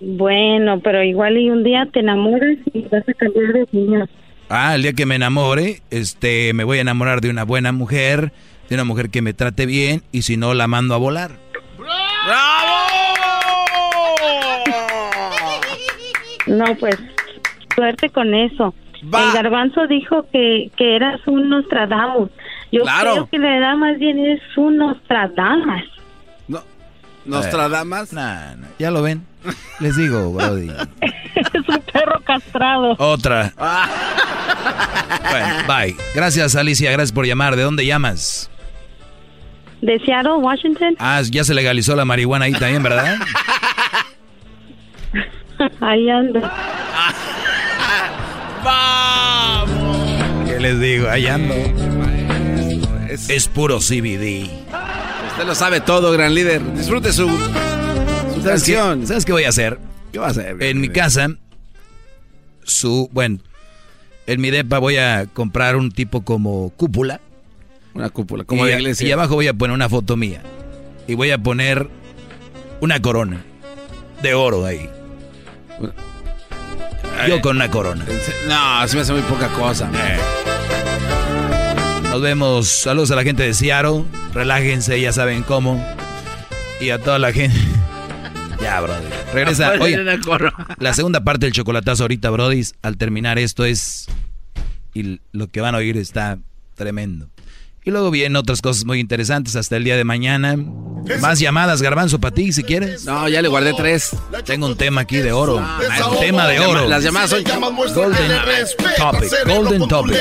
Bueno, 0.00 0.80
pero 0.80 1.02
igual 1.02 1.36
y 1.38 1.50
un 1.50 1.64
día 1.64 1.88
te 1.92 2.00
enamoras 2.00 2.56
y 2.72 2.82
vas 2.82 3.08
a 3.08 3.14
cambiar 3.14 3.52
de 3.52 3.62
opinión. 3.64 4.08
Ah, 4.48 4.76
el 4.76 4.82
día 4.82 4.92
que 4.92 5.06
me 5.06 5.16
enamore, 5.16 5.82
este, 5.90 6.52
me 6.54 6.64
voy 6.64 6.78
a 6.78 6.82
enamorar 6.82 7.20
de 7.20 7.30
una 7.30 7.44
buena 7.44 7.72
mujer, 7.72 8.32
de 8.68 8.74
una 8.76 8.84
mujer 8.84 9.10
que 9.10 9.22
me 9.22 9.34
trate 9.34 9.66
bien 9.66 10.02
y 10.12 10.22
si 10.22 10.36
no 10.36 10.54
la 10.54 10.68
mando 10.68 10.94
a 10.94 10.98
volar. 10.98 11.32
No, 16.48 16.64
pues 16.76 16.96
suerte 17.74 18.08
con 18.10 18.34
eso. 18.34 18.74
El 19.00 19.32
garbanzo 19.32 19.86
dijo 19.86 20.26
que, 20.32 20.70
que 20.76 20.96
eras 20.96 21.20
un 21.26 21.48
Nostradamus. 21.48 22.30
Yo 22.72 22.82
Claro. 22.82 23.12
creo 23.12 23.28
que 23.30 23.38
la 23.38 23.56
edad 23.56 23.76
más 23.76 23.98
bien 23.98 24.18
es 24.18 24.40
un 24.56 24.76
Nostradamus. 24.78 25.84
¿Nostradamas? 27.24 28.12
Nah, 28.14 28.54
nah, 28.56 28.68
ya 28.78 28.90
lo 28.90 29.02
ven. 29.02 29.26
Les 29.80 29.94
digo, 29.98 30.32
Brody. 30.32 30.70
es 31.02 31.68
un 31.68 31.80
perro 31.92 32.20
castrado. 32.24 32.96
Otra. 32.98 33.52
Bueno, 35.30 35.56
bye. 35.68 35.94
Gracias, 36.14 36.56
Alicia. 36.56 36.90
Gracias 36.90 37.12
por 37.12 37.26
llamar. 37.26 37.54
¿De 37.54 37.62
dónde 37.64 37.84
llamas? 37.84 38.50
De 39.82 39.98
Seattle, 40.06 40.36
Washington. 40.38 40.96
Ah, 40.98 41.20
ya 41.30 41.44
se 41.44 41.52
legalizó 41.52 41.94
la 41.94 42.06
marihuana 42.06 42.46
ahí 42.46 42.52
también, 42.52 42.82
¿verdad? 42.82 43.18
Ahí 45.80 46.10
ando. 46.10 46.40
¿Qué 50.46 50.60
les 50.60 50.80
digo? 50.80 51.08
Ahí 51.08 51.26
ando. 51.26 51.54
Es, 53.08 53.48
puro 53.48 53.78
CBD. 53.78 54.48
Usted 55.30 55.46
lo 55.46 55.54
sabe 55.54 55.80
todo, 55.80 56.12
gran 56.12 56.34
líder. 56.34 56.62
Disfrute 56.74 57.12
su, 57.12 57.28
su 57.28 58.42
¿Sabes 58.42 58.64
qué, 58.64 58.74
canción. 58.74 59.06
¿Sabes 59.06 59.24
qué 59.24 59.32
voy 59.32 59.44
a 59.44 59.48
hacer? 59.48 59.78
¿Qué 60.12 60.18
va 60.18 60.26
a 60.26 60.30
hacer? 60.30 60.62
En 60.62 60.80
mi 60.80 60.88
casa, 60.88 61.28
su, 62.64 63.08
bueno, 63.12 63.38
en 64.26 64.40
mi 64.40 64.50
depa 64.50 64.78
voy 64.78 64.96
a 64.96 65.26
comprar 65.32 65.76
un 65.76 65.90
tipo 65.90 66.22
como 66.22 66.70
cúpula. 66.76 67.20
Una 67.94 68.10
cúpula, 68.10 68.44
como 68.44 68.66
y, 68.66 68.70
de 68.70 68.76
iglesia. 68.76 69.08
Y 69.08 69.12
abajo 69.12 69.34
voy 69.34 69.48
a 69.48 69.54
poner 69.54 69.74
una 69.74 69.88
foto 69.88 70.16
mía. 70.16 70.42
Y 71.06 71.14
voy 71.14 71.30
a 71.30 71.38
poner 71.38 71.88
una 72.80 73.00
corona 73.00 73.42
de 74.22 74.34
oro 74.34 74.64
ahí. 74.64 74.88
Yo 77.26 77.40
con 77.40 77.56
una 77.56 77.70
corona. 77.70 78.04
No, 78.48 78.88
se 78.88 78.96
me 78.96 79.02
hace 79.02 79.12
muy 79.12 79.22
poca 79.22 79.48
cosa. 79.48 79.90
Nos 82.04 82.22
vemos. 82.22 82.68
Saludos 82.68 83.10
a 83.10 83.16
la 83.16 83.22
gente 83.22 83.42
de 83.42 83.54
Seattle. 83.54 84.04
Relájense, 84.32 85.00
ya 85.00 85.12
saben 85.12 85.42
cómo. 85.42 85.84
Y 86.80 86.90
a 86.90 86.98
toda 86.98 87.18
la 87.18 87.32
gente. 87.32 87.58
Ya, 88.60 88.80
Brody. 88.80 89.06
Regresa. 89.32 89.74
Oye, 89.80 89.96
la 90.78 90.92
segunda 90.92 91.22
parte 91.22 91.46
del 91.46 91.52
chocolatazo 91.52 92.02
ahorita, 92.02 92.28
Brody. 92.30 92.64
Al 92.82 92.96
terminar 92.96 93.38
esto 93.38 93.64
es. 93.64 94.08
Y 94.94 95.20
lo 95.30 95.46
que 95.46 95.60
van 95.60 95.76
a 95.76 95.78
oír 95.78 95.96
está 95.96 96.38
tremendo. 96.74 97.30
Y 97.88 97.90
luego 97.90 98.10
vienen 98.10 98.36
otras 98.36 98.60
cosas 98.60 98.84
muy 98.84 99.00
interesantes 99.00 99.56
hasta 99.56 99.78
el 99.78 99.84
día 99.84 99.96
de 99.96 100.04
mañana. 100.04 100.58
Más 101.22 101.38
llamadas, 101.38 101.80
Garbanzo, 101.80 102.20
para 102.20 102.34
ti, 102.34 102.52
si 102.52 102.62
quieres. 102.62 103.06
No, 103.06 103.26
ya 103.30 103.40
le 103.40 103.48
guardé 103.48 103.72
tres. 103.72 104.10
Tengo 104.44 104.66
un 104.66 104.76
tema 104.76 105.00
aquí 105.00 105.16
de 105.16 105.32
oro. 105.32 105.66
Desahogo. 105.80 106.16
Un 106.16 106.20
tema 106.20 106.46
de 106.48 106.60
oro. 106.60 106.86
Las 106.86 107.02
llamadas 107.02 107.30
son 107.30 107.44
Golden 107.94 108.30
topic, 108.98 109.32
golden 109.46 109.88
topic. 109.88 110.16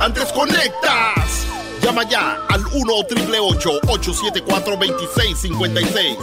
Antes 0.00 0.24
conectas. 0.32 1.46
Llama 1.82 2.06
ya 2.06 2.44
al 2.50 2.60
1 2.60 2.92
874 2.94 4.76
2656 4.76 6.16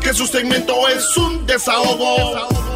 Que 0.00 0.12
su 0.12 0.26
segmento 0.26 0.74
es 0.88 1.16
un 1.16 1.46
desahogo. 1.46 2.75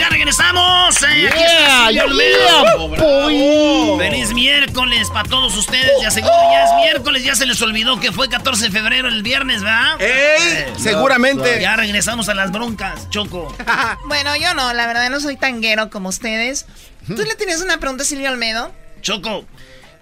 Ya 0.00 0.08
regresamos. 0.08 1.02
Eh, 1.02 1.28
aquí 1.28 1.38
Yeah, 1.38 1.90
está 1.90 2.08
Silvio 2.08 3.28
yeah. 3.28 3.98
Feliz 3.98 4.32
miércoles 4.32 5.10
para 5.10 5.28
todos 5.28 5.54
ustedes. 5.58 5.90
Ya 6.00 6.10
seguro 6.10 6.32
ya 6.50 6.64
es 6.64 6.74
miércoles, 6.76 7.22
ya 7.22 7.34
se 7.34 7.44
les 7.44 7.60
olvidó 7.60 8.00
que 8.00 8.10
fue 8.10 8.30
14 8.30 8.64
de 8.64 8.70
febrero 8.70 9.08
el 9.08 9.22
viernes, 9.22 9.62
¿verdad? 9.62 10.00
¡Ey! 10.00 10.72
no, 10.72 10.78
Seguramente. 10.78 11.60
Ya 11.60 11.76
regresamos 11.76 12.30
a 12.30 12.34
las 12.34 12.50
broncas, 12.50 13.10
Choco. 13.10 13.54
Bueno, 14.06 14.34
yo 14.36 14.54
no, 14.54 14.72
la 14.72 14.86
verdad 14.86 15.10
no 15.10 15.20
soy 15.20 15.36
tanguero 15.36 15.90
como 15.90 16.08
ustedes. 16.08 16.64
¿Tú 17.06 17.22
le 17.22 17.34
tienes 17.34 17.60
una 17.60 17.78
pregunta 17.78 18.02
a 18.02 18.06
Silvio 18.06 18.28
Almedo? 18.30 18.72
Choco, 19.02 19.44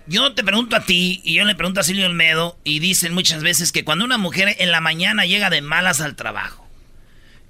yo 0.06 0.32
te 0.34 0.44
pregunto 0.44 0.76
a 0.76 0.80
ti 0.84 1.20
y 1.24 1.34
yo 1.34 1.44
le 1.44 1.56
pregunto 1.56 1.80
a 1.80 1.82
Silvio 1.82 2.06
Olmedo 2.06 2.56
y 2.62 2.78
dicen 2.78 3.14
muchas 3.14 3.42
veces 3.42 3.72
que 3.72 3.84
cuando 3.84 4.04
una 4.04 4.16
mujer 4.16 4.54
en 4.60 4.70
la 4.70 4.80
mañana 4.80 5.26
llega 5.26 5.50
de 5.50 5.60
malas 5.60 6.00
al 6.00 6.14
trabajo 6.14 6.67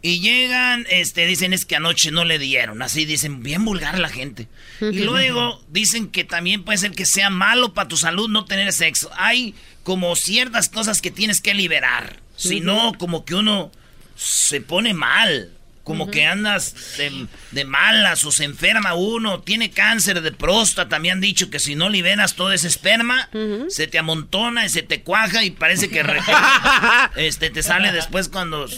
y 0.00 0.20
llegan, 0.20 0.86
este, 0.90 1.26
dicen 1.26 1.52
es 1.52 1.64
que 1.64 1.76
anoche 1.76 2.12
no 2.12 2.24
le 2.24 2.38
dieron, 2.38 2.82
así 2.82 3.04
dicen, 3.04 3.42
bien 3.42 3.64
vulgar 3.64 3.98
la 3.98 4.08
gente. 4.08 4.46
Y 4.80 5.00
luego 5.04 5.60
dicen 5.68 6.08
que 6.08 6.24
también 6.24 6.64
puede 6.64 6.78
ser 6.78 6.92
que 6.92 7.04
sea 7.04 7.30
malo 7.30 7.74
para 7.74 7.88
tu 7.88 7.96
salud 7.96 8.28
no 8.28 8.44
tener 8.44 8.72
sexo. 8.72 9.10
Hay 9.16 9.54
como 9.82 10.14
ciertas 10.14 10.68
cosas 10.68 11.02
que 11.02 11.10
tienes 11.10 11.40
que 11.40 11.54
liberar, 11.54 12.20
si 12.36 12.60
no 12.60 12.92
como 12.96 13.24
que 13.24 13.34
uno 13.34 13.72
se 14.16 14.60
pone 14.60 14.94
mal. 14.94 15.52
Como 15.82 16.10
que 16.10 16.26
andas 16.26 16.98
de, 16.98 17.28
de 17.50 17.64
malas 17.64 18.22
o 18.26 18.30
se 18.30 18.44
enferma 18.44 18.92
uno, 18.92 19.40
tiene 19.40 19.70
cáncer 19.70 20.20
de 20.20 20.32
próstata. 20.32 20.98
Me 20.98 21.10
han 21.10 21.22
dicho 21.22 21.48
que 21.48 21.58
si 21.58 21.76
no 21.76 21.88
liberas 21.88 22.34
todo 22.34 22.52
ese 22.52 22.68
esperma, 22.68 23.30
se 23.70 23.86
te 23.86 23.98
amontona 23.98 24.66
y 24.66 24.68
se 24.68 24.82
te 24.82 25.00
cuaja 25.00 25.44
y 25.44 25.50
parece 25.50 25.88
que 25.88 26.04
este, 27.16 27.48
te 27.48 27.62
sale 27.62 27.90
después 27.90 28.28
cuando 28.28 28.68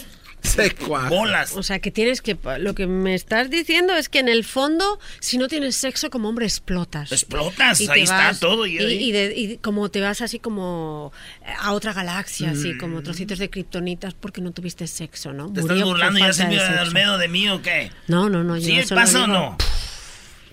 se 0.51 0.75
bolas. 1.09 1.55
O 1.55 1.63
sea, 1.63 1.79
que 1.79 1.91
tienes 1.91 2.21
que... 2.21 2.37
Lo 2.59 2.73
que 2.75 2.87
me 2.87 3.13
estás 3.15 3.49
diciendo 3.49 3.93
es 3.95 4.09
que 4.09 4.19
en 4.19 4.29
el 4.29 4.43
fondo, 4.43 4.99
si 5.19 5.37
no 5.37 5.47
tienes 5.47 5.75
sexo 5.75 6.09
como 6.09 6.29
hombre, 6.29 6.45
explotas. 6.45 7.11
Explotas, 7.11 7.79
Y 7.81 7.89
ahí 7.89 8.01
está 8.03 8.33
todo. 8.39 8.65
Y, 8.65 8.77
Y, 8.77 8.83
y 9.09 9.11
de- 9.11 9.33
y 9.35 9.57
como 9.57 9.89
te 9.89 10.01
vas 10.01 10.21
así 10.21 10.39
como 10.39 11.11
a 11.59 11.73
otra 11.73 11.93
galaxia, 11.93 12.51
así 12.51 12.77
como 12.77 13.01
trocitos 13.03 13.39
de 13.39 13.49
kriptonitas 13.49 14.13
porque 14.13 14.41
no 14.41 14.51
tuviste 14.51 14.87
sexo, 14.87 15.33
¿no? 15.33 15.49
Mm. 15.49 15.53
¿Te 15.53 15.61
Murió 15.61 15.75
estás 15.75 15.87
burlando 15.89 16.19
ya 16.19 16.25
falta 16.33 16.49
de. 16.49 16.79
Almedo 16.79 17.17
de 17.17 17.27
mí 17.27 17.49
o 17.49 17.61
qué? 17.61 17.91
No, 18.07 18.29
no, 18.29 18.43
no. 18.43 18.57
yo 18.57 18.65
¿Sí 18.81 18.87
solo 18.87 19.01
pasa 19.01 19.23
o 19.23 19.27
no? 19.27 19.57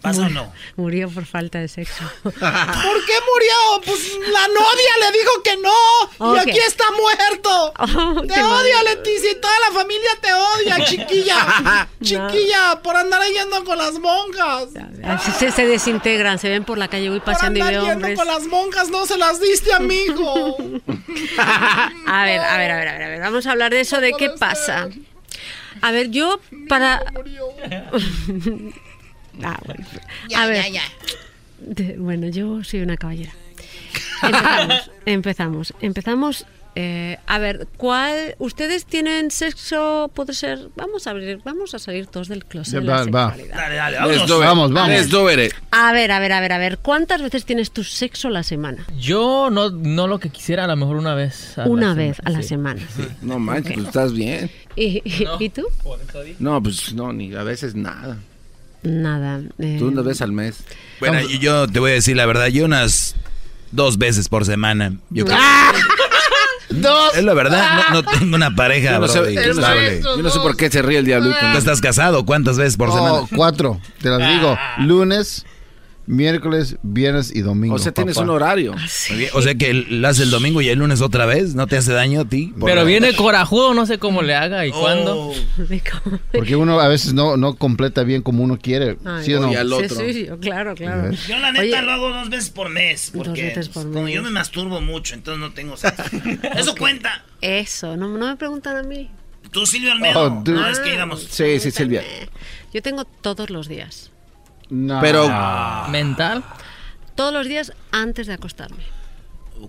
¿Pasa 0.01 0.21
o 0.21 0.25
murió- 0.25 0.35
no? 0.35 0.53
Murió 0.77 1.09
por 1.11 1.27
falta 1.27 1.59
de 1.59 1.69
sexo. 1.69 2.05
¿Por 2.23 2.33
qué 2.33 2.41
murió? 2.43 3.81
Pues 3.85 4.17
la 4.33 4.47
novia 4.49 4.93
le 5.01 5.19
dijo 5.19 5.43
que 5.43 5.57
no. 5.57 6.31
Ok. 6.31 6.37
Y 6.37 6.51
aquí 6.51 6.59
está 6.67 6.85
muerto. 6.93 7.73
Oh, 7.79 8.23
te 8.23 8.43
odio, 8.43 8.75
mal. 8.77 8.85
Leticia. 8.85 9.33
Y 9.33 9.41
toda 9.41 9.55
la 9.69 9.75
familia 9.75 10.11
te 10.21 10.33
odia, 10.33 10.85
chiquilla. 10.89 11.89
chiquilla, 12.03 12.81
por 12.83 12.97
andar 12.97 13.23
yendo 13.27 13.65
con 13.65 13.77
las 13.79 13.95
monjas. 13.99 14.69
Así 15.05 15.31
se, 15.33 15.51
se 15.53 15.67
desintegran, 15.67 16.39
se 16.39 16.49
ven 16.49 16.65
por 16.65 16.79
la 16.79 16.89
calle, 16.89 17.09
voy 17.11 17.21
Por 17.21 17.33
paseando 17.35 17.59
y 17.59 17.63
andar 17.63 17.73
veo 17.75 17.83
yendo 17.85 17.95
hombres. 18.07 18.19
con 18.19 18.27
las 18.27 18.47
monjas, 18.47 18.89
no 18.91 19.07
se 19.07 19.17
las 19.19 19.41
diste, 19.41 19.73
amigo. 19.73 20.57
A 22.07 22.25
ver, 22.25 22.41
a 22.41 22.57
ver, 22.57 22.71
a 22.71 22.77
ver, 22.77 22.89
a 22.89 22.93
ver, 22.93 23.03
a 23.03 23.09
ver, 23.09 23.21
vamos 23.21 23.47
a 23.47 23.51
hablar 23.53 23.71
de 23.73 23.81
eso, 23.81 24.01
de 24.01 24.13
qué 24.15 24.31
pasa. 24.31 24.89
A 25.83 25.91
ver, 25.93 26.11
yo 26.11 26.41
para... 26.69 27.03
Ah, 29.43 29.59
bueno. 29.65 29.85
Ya, 30.29 30.43
a 30.43 30.47
ver, 30.47 30.65
ya, 30.65 30.69
ya. 30.69 31.95
bueno, 31.99 32.29
yo 32.29 32.63
soy 32.65 32.81
una 32.81 32.97
caballera. 32.97 33.33
Empezamos, 34.23 34.91
empezamos, 35.07 35.75
empezamos 35.81 36.47
Eh, 36.81 37.19
a 37.27 37.39
ver, 37.41 37.67
¿cuál? 37.77 38.37
¿Ustedes 38.39 38.85
tienen 38.87 39.33
sexo? 39.33 40.13
Puede 40.15 40.33
ser. 40.33 40.69
Vamos 40.77 41.09
a 41.09 41.11
abrir, 41.11 41.41
vamos 41.45 41.75
a 41.75 41.81
salir 41.81 42.07
todos 42.07 42.29
del 42.29 42.45
closet. 42.45 42.75
de 42.75 42.87
la 42.87 42.93
Va, 42.93 43.05
va. 43.11 43.35
sexualidad. 43.35 43.57
Dale, 43.57 43.75
dale. 43.75 43.97
Vamos, 43.99 44.73
vamos. 44.73 45.07
It. 45.07 45.53
A 45.73 45.93
ver, 45.93 46.13
a 46.13 46.21
ver, 46.21 46.33
a 46.33 46.41
ver, 46.41 46.53
a 46.53 46.59
ver. 46.59 46.79
¿Cuántas 46.79 47.21
veces 47.21 47.45
tienes 47.45 47.73
tu 47.73 47.83
sexo 47.83 48.29
a 48.29 48.31
la 48.31 48.45
semana? 48.45 48.87
Yo 48.97 49.49
no, 49.51 49.71
no 49.71 50.07
lo 50.07 50.21
que 50.21 50.31
quisiera, 50.31 50.65
a 50.65 50.67
lo 50.69 50.77
mejor 50.77 50.97
una 50.99 51.15
vez. 51.17 51.59
a 51.59 51.63
la 51.63 51.69
Una 51.69 51.83
semana, 51.95 51.95
vez 52.07 52.21
a 52.25 52.31
la 52.31 52.43
sí. 52.43 52.49
semana. 52.49 52.81
No 53.23 53.39
manches, 53.41 53.73
pues 53.75 53.87
estás 53.87 54.13
bien. 54.13 54.49
¿Y, 54.77 55.03
y- 55.05 55.27
¿y 55.41 55.49
tú? 55.49 55.67
No, 56.39 56.63
pues 56.63 56.93
no, 56.95 57.13
ni 57.13 57.35
a 57.35 57.43
veces 57.43 57.75
nada. 57.75 58.19
Nada. 58.89 59.41
eh, 59.59 59.77
Tú 59.79 59.89
una 59.89 60.03
vez 60.03 60.21
al 60.23 60.33
mes. 60.33 60.57
Bueno, 61.01 61.21
yo, 61.21 61.39
yo 61.39 61.69
te 61.69 61.79
voy 61.81 61.91
a 61.91 61.95
decir 61.95 62.17
la 62.17 62.27
verdad, 62.27 62.47
yo 62.47 62.65
unas 62.65 63.15
dos 63.71 63.99
veces 63.99 64.29
por 64.29 64.45
semana. 64.45 64.95
Yo 65.11 65.25
creo- 65.25 65.39
Dos. 66.71 67.17
Es 67.17 67.25
la 67.25 67.33
verdad, 67.35 67.89
no, 67.91 68.03
no 68.03 68.11
tengo 68.19 68.37
una 68.37 68.55
pareja, 68.55 68.93
Yo 68.93 68.99
no, 69.01 69.09
sé, 69.09 69.19
yo 69.19 69.41
no 69.41 69.43
sé- 69.43 69.49
estable. 69.51 70.01
yo 70.03 70.23
no 70.23 70.31
sé 70.31 70.39
por 70.41 70.55
qué 70.57 70.71
se 70.71 70.83
ríe 70.83 70.99
el 70.99 71.05
diablito. 71.07 71.37
¿Tú 71.53 71.59
estás 71.59 71.81
casado? 71.81 72.27
¿Cuántas 72.27 72.59
veces 72.59 72.77
por 72.77 72.91
Oh, 72.91 72.95
semana? 72.95 73.27
cuatro. 73.35 73.81
Te 74.03 74.11
las 74.11 74.19
digo. 74.29 74.57
Lunes, 74.81 75.47
miércoles, 76.09 76.77
viernes 76.83 77.35
y 77.35 77.43
domingo. 77.43 77.75
O 77.75 77.79
sea, 77.79 77.93
tienes 77.93 78.17
un 78.17 78.31
horario. 78.31 78.75
O 79.35 79.43
sea 79.43 79.55
que 79.55 79.73
lo 79.75 80.09
haces 80.09 80.25
el 80.25 80.31
domingo 80.31 80.61
y 80.63 80.69
el 80.69 80.79
lunes 80.79 81.01
otra 81.01 81.27
vez, 81.27 81.55
¿no 81.55 81.67
te 81.67 81.77
hace 81.77 81.93
daño 81.93 82.23
a 82.23 82.25
ti? 82.25 82.53
Por 82.59 82.69
Pero 82.71 82.85
viene 82.85 83.15
corajudo, 83.15 83.75
no 83.75 83.87
sé 83.87 83.99
cómo 83.99 84.23
le 84.23 84.35
haga 84.35 84.67
y 84.67 84.71
cuándo. 84.73 85.33
Porque 86.33 86.57
uno 86.57 86.81
a 86.81 86.89
veces 86.89 87.13
no, 87.13 87.37
no 87.37 87.55
completa 87.55 88.03
bien 88.03 88.23
como 88.23 88.43
uno 88.43 88.59
quiere. 88.59 88.97
Ay, 89.05 89.25
¿Sí 89.25 89.35
o 89.35 89.41
no? 89.41 89.53
sí, 89.89 90.13
sí, 90.13 90.27
yo- 90.27 90.39
claro, 90.41 90.75
claro. 90.75 91.13
Yo 91.29 91.39
la 91.39 91.53
neta 91.53 91.63
Oye, 91.63 91.83
lo 91.83 91.93
hago 91.93 92.11
dos 92.11 92.31
veces 92.31 92.51
por 92.51 92.71
mes. 92.71 93.13
Dos 93.13 93.27
Porque 93.27 93.43
veces 93.45 93.69
por 93.69 93.85
como 93.85 94.05
mes. 94.05 94.15
yo 94.15 94.23
me 94.23 94.31
masturbo 94.31 94.81
mucho, 94.81 95.15
entonces 95.15 95.41
no 95.41 95.53
tengo 95.53 95.77
sexo. 95.77 96.03
Eso 96.57 96.75
cuenta. 96.75 97.25
Eso, 97.41 97.97
no, 97.97 98.09
no 98.09 98.27
me 98.27 98.37
preguntan 98.37 98.77
a 98.77 98.83
mí. 98.83 99.11
Tú, 99.51 99.67
Silvio 99.67 99.93
Almedo. 99.93 100.21
Oh, 100.27 100.43
no, 100.47 100.69
es 100.69 100.79
que 100.81 100.95
íbamos. 100.95 101.23
Sí, 101.23 101.61
sí, 101.61 101.71
Silvia. 101.71 102.03
Yo 102.73 102.83
tengo 102.83 103.05
todos 103.05 103.51
los 103.51 103.69
días. 103.69 104.11
Pero 104.69 105.29
¿Mental? 105.89 106.45
Todos 107.15 107.33
los 107.33 107.47
días 107.47 107.73
antes 107.91 108.27
de 108.27 108.35
acostarme. 108.35 108.85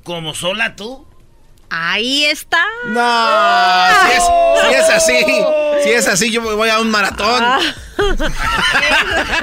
Como 0.04 0.34
sola 0.36 0.76
tú. 0.76 1.06
Ahí 1.70 2.26
está. 2.26 2.64
No, 2.88 3.88
si 4.06 4.12
es, 4.12 4.24
si 4.62 4.76
es 4.76 4.90
así, 4.90 5.26
si 5.84 5.90
es 5.92 6.08
así, 6.08 6.32
yo 6.32 6.42
voy 6.42 6.70
a 6.70 6.80
un 6.80 6.90
maratón. 6.90 7.44
Ah. 7.44 7.60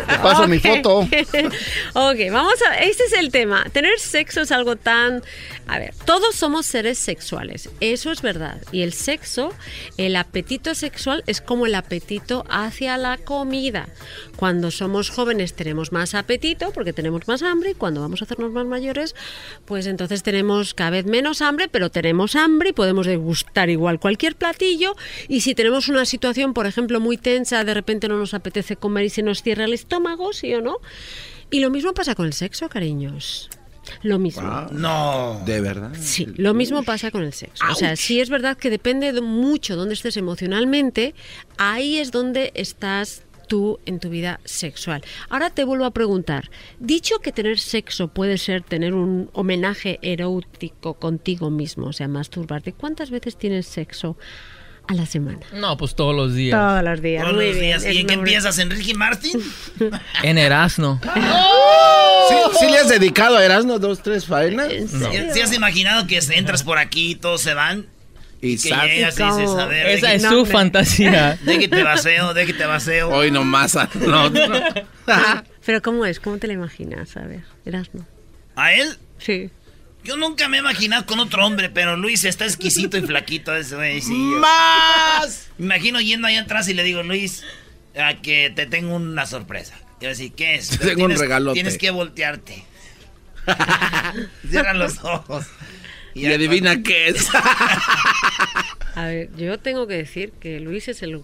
Te 0.06 0.18
paso 0.18 0.48
mi 0.48 0.56
Ok. 0.58 0.62
foto. 0.62 0.98
ok, 1.94 2.18
vamos 2.32 2.54
a. 2.70 2.78
Este 2.78 3.04
es 3.04 3.12
el 3.12 3.30
tema. 3.30 3.64
Tener 3.72 3.98
sexo 3.98 4.40
es 4.40 4.52
algo 4.52 4.76
tan. 4.76 5.22
A 5.66 5.78
ver, 5.78 5.94
todos 6.04 6.34
somos 6.34 6.66
seres 6.66 6.98
sexuales. 6.98 7.68
Eso 7.80 8.12
es 8.12 8.22
verdad. 8.22 8.60
Y 8.72 8.82
el 8.82 8.92
sexo, 8.92 9.52
el 9.96 10.16
apetito 10.16 10.74
sexual 10.74 11.24
es 11.26 11.40
como 11.40 11.66
el 11.66 11.74
apetito 11.74 12.44
hacia 12.48 12.96
la 12.96 13.18
comida. 13.18 13.88
Cuando 14.36 14.70
somos 14.70 15.10
jóvenes 15.10 15.54
tenemos 15.54 15.92
más 15.92 16.14
apetito 16.14 16.70
porque 16.72 16.92
tenemos 16.92 17.26
más 17.28 17.42
hambre. 17.42 17.70
Y 17.70 17.74
cuando 17.74 18.00
vamos 18.00 18.22
a 18.22 18.24
hacernos 18.24 18.52
más 18.52 18.66
mayores, 18.66 19.14
pues 19.64 19.86
entonces 19.86 20.22
tenemos 20.22 20.74
cada 20.74 20.90
vez 20.90 21.04
menos 21.04 21.42
hambre, 21.42 21.68
pero 21.68 21.90
tenemos 21.90 22.36
hambre 22.36 22.70
y 22.70 22.72
podemos 22.72 23.06
degustar 23.06 23.68
igual 23.70 23.98
cualquier 23.98 24.36
platillo. 24.36 24.94
Y 25.28 25.40
si 25.40 25.54
tenemos 25.54 25.88
una 25.88 26.04
situación, 26.06 26.54
por 26.54 26.66
ejemplo, 26.66 27.00
muy 27.00 27.16
tensa, 27.16 27.64
de 27.64 27.74
repente 27.74 28.08
no 28.08 28.16
nos 28.16 28.34
apetece 28.34 28.45
comer 28.78 29.04
y 29.04 29.10
se 29.10 29.22
nos 29.22 29.42
cierra 29.42 29.64
el 29.64 29.72
estómago, 29.72 30.32
¿sí 30.32 30.54
o 30.54 30.60
no? 30.60 30.78
Y 31.50 31.60
lo 31.60 31.70
mismo 31.70 31.94
pasa 31.94 32.14
con 32.14 32.26
el 32.26 32.32
sexo, 32.32 32.68
cariños. 32.68 33.50
Lo 34.02 34.18
mismo. 34.18 34.66
No. 34.72 35.40
De 35.44 35.60
verdad. 35.60 35.92
Sí, 35.98 36.26
lo 36.36 36.54
mismo 36.54 36.82
pasa 36.82 37.10
con 37.10 37.22
el 37.22 37.32
sexo. 37.32 37.64
O 37.70 37.74
sea, 37.74 37.96
sí 37.96 38.20
es 38.20 38.30
verdad 38.30 38.56
que 38.56 38.70
depende 38.70 39.12
de 39.12 39.20
mucho 39.20 39.76
dónde 39.76 39.94
estés 39.94 40.16
emocionalmente, 40.16 41.14
ahí 41.56 41.98
es 41.98 42.10
donde 42.10 42.52
estás 42.54 43.22
tú 43.46 43.78
en 43.86 44.00
tu 44.00 44.10
vida 44.10 44.40
sexual. 44.44 45.02
Ahora 45.28 45.50
te 45.50 45.64
vuelvo 45.64 45.84
a 45.84 45.92
preguntar, 45.92 46.50
dicho 46.80 47.20
que 47.20 47.32
tener 47.32 47.58
sexo 47.58 48.08
puede 48.08 48.38
ser 48.38 48.62
tener 48.62 48.94
un 48.94 49.30
homenaje 49.32 49.98
erótico 50.02 50.94
contigo 50.94 51.50
mismo, 51.50 51.86
o 51.86 51.92
sea, 51.92 52.08
masturbarte, 52.08 52.72
¿cuántas 52.72 53.10
veces 53.10 53.36
tienes 53.36 53.66
sexo 53.66 54.16
a 54.88 54.94
la 54.94 55.06
semana? 55.06 55.40
No, 55.52 55.76
pues 55.76 55.94
todos 55.94 56.14
los 56.14 56.34
días. 56.34 56.58
Todos 56.58 56.82
los 56.82 57.02
días. 57.02 57.22
Todos 57.22 57.36
muy 57.36 57.46
los 57.48 57.60
días. 57.60 57.84
¿Y 57.86 57.98
en 57.98 58.06
qué 58.06 58.14
empiezas, 58.14 58.58
Enrique 58.58 58.94
Martin? 58.94 59.40
En 60.22 60.38
Erasno. 60.38 61.00
¿Sí, 62.28 62.34
sí 62.58 62.66
le 62.70 62.78
has 62.78 62.88
dedicado 62.88 63.36
a 63.36 63.44
Erasmo 63.44 63.78
dos, 63.78 64.02
tres 64.02 64.26
faenas? 64.26 64.68
¿Sí 65.32 65.40
has 65.40 65.52
imaginado 65.52 66.06
que 66.06 66.18
entras 66.30 66.62
por 66.62 66.78
aquí 66.78 67.12
y 67.12 67.14
todos 67.14 67.40
se 67.40 67.54
van? 67.54 67.86
Y 68.40 68.58
que 68.58 68.68
llegas 68.68 69.18
y 69.18 69.22
dices, 69.24 69.50
a 69.58 69.66
ver... 69.66 69.86
Esa 69.88 70.12
es 70.12 70.22
que- 70.22 70.28
su 70.28 70.44
fantasía. 70.46 71.38
De 71.42 71.58
que 71.58 71.68
te 71.68 71.82
vaceo, 71.82 72.34
de 72.34 72.46
que 72.46 72.52
te. 72.52 72.64
Hoy 73.02 73.30
nomás. 73.30 73.76
ah, 73.76 73.88
No, 73.94 74.28
no. 74.30 74.48
Pero 75.64 75.82
¿cómo 75.82 76.04
es? 76.04 76.20
¿Cómo 76.20 76.36
te 76.38 76.46
la 76.46 76.52
imaginas? 76.52 77.16
A 77.16 77.22
ver, 77.22 77.42
Erasmo. 77.64 78.06
¿A 78.54 78.72
él? 78.74 78.96
Sí. 79.18 79.50
Yo 80.06 80.16
nunca 80.16 80.48
me 80.48 80.58
he 80.58 80.60
imaginado 80.60 81.04
con 81.04 81.18
otro 81.18 81.44
hombre, 81.44 81.68
pero 81.68 81.96
Luis 81.96 82.24
está 82.24 82.44
exquisito 82.44 82.96
y 82.96 83.02
flaquito 83.02 83.56
ese 83.56 83.74
güey. 83.74 84.00
sí, 84.00 84.12
¡Más! 84.12 85.48
Me 85.58 85.66
imagino 85.66 86.00
yendo 86.00 86.28
allá 86.28 86.42
atrás 86.42 86.68
y 86.68 86.74
le 86.74 86.84
digo, 86.84 87.02
Luis, 87.02 87.42
a 87.96 88.20
que 88.22 88.52
te 88.54 88.66
tengo 88.66 88.94
una 88.94 89.26
sorpresa. 89.26 89.74
Y 90.00 90.04
yo 90.04 90.10
así, 90.10 90.30
¿qué 90.30 90.54
es? 90.54 90.68
Te 90.68 90.78
tengo 90.78 91.06
un 91.06 91.16
regalote. 91.16 91.54
Tienes 91.54 91.76
que 91.76 91.90
voltearte. 91.90 92.64
Cierra 94.48 94.74
los 94.74 95.02
ojos. 95.02 95.46
Y 96.14 96.26
adivina 96.26 96.82
qué 96.82 97.08
es. 97.08 97.28
A 98.94 99.06
ver, 99.06 99.30
yo 99.36 99.58
tengo 99.58 99.86
que 99.86 99.94
decir 99.94 100.32
que 100.40 100.60
Luis 100.60 100.88
es 100.88 101.02
el 101.02 101.16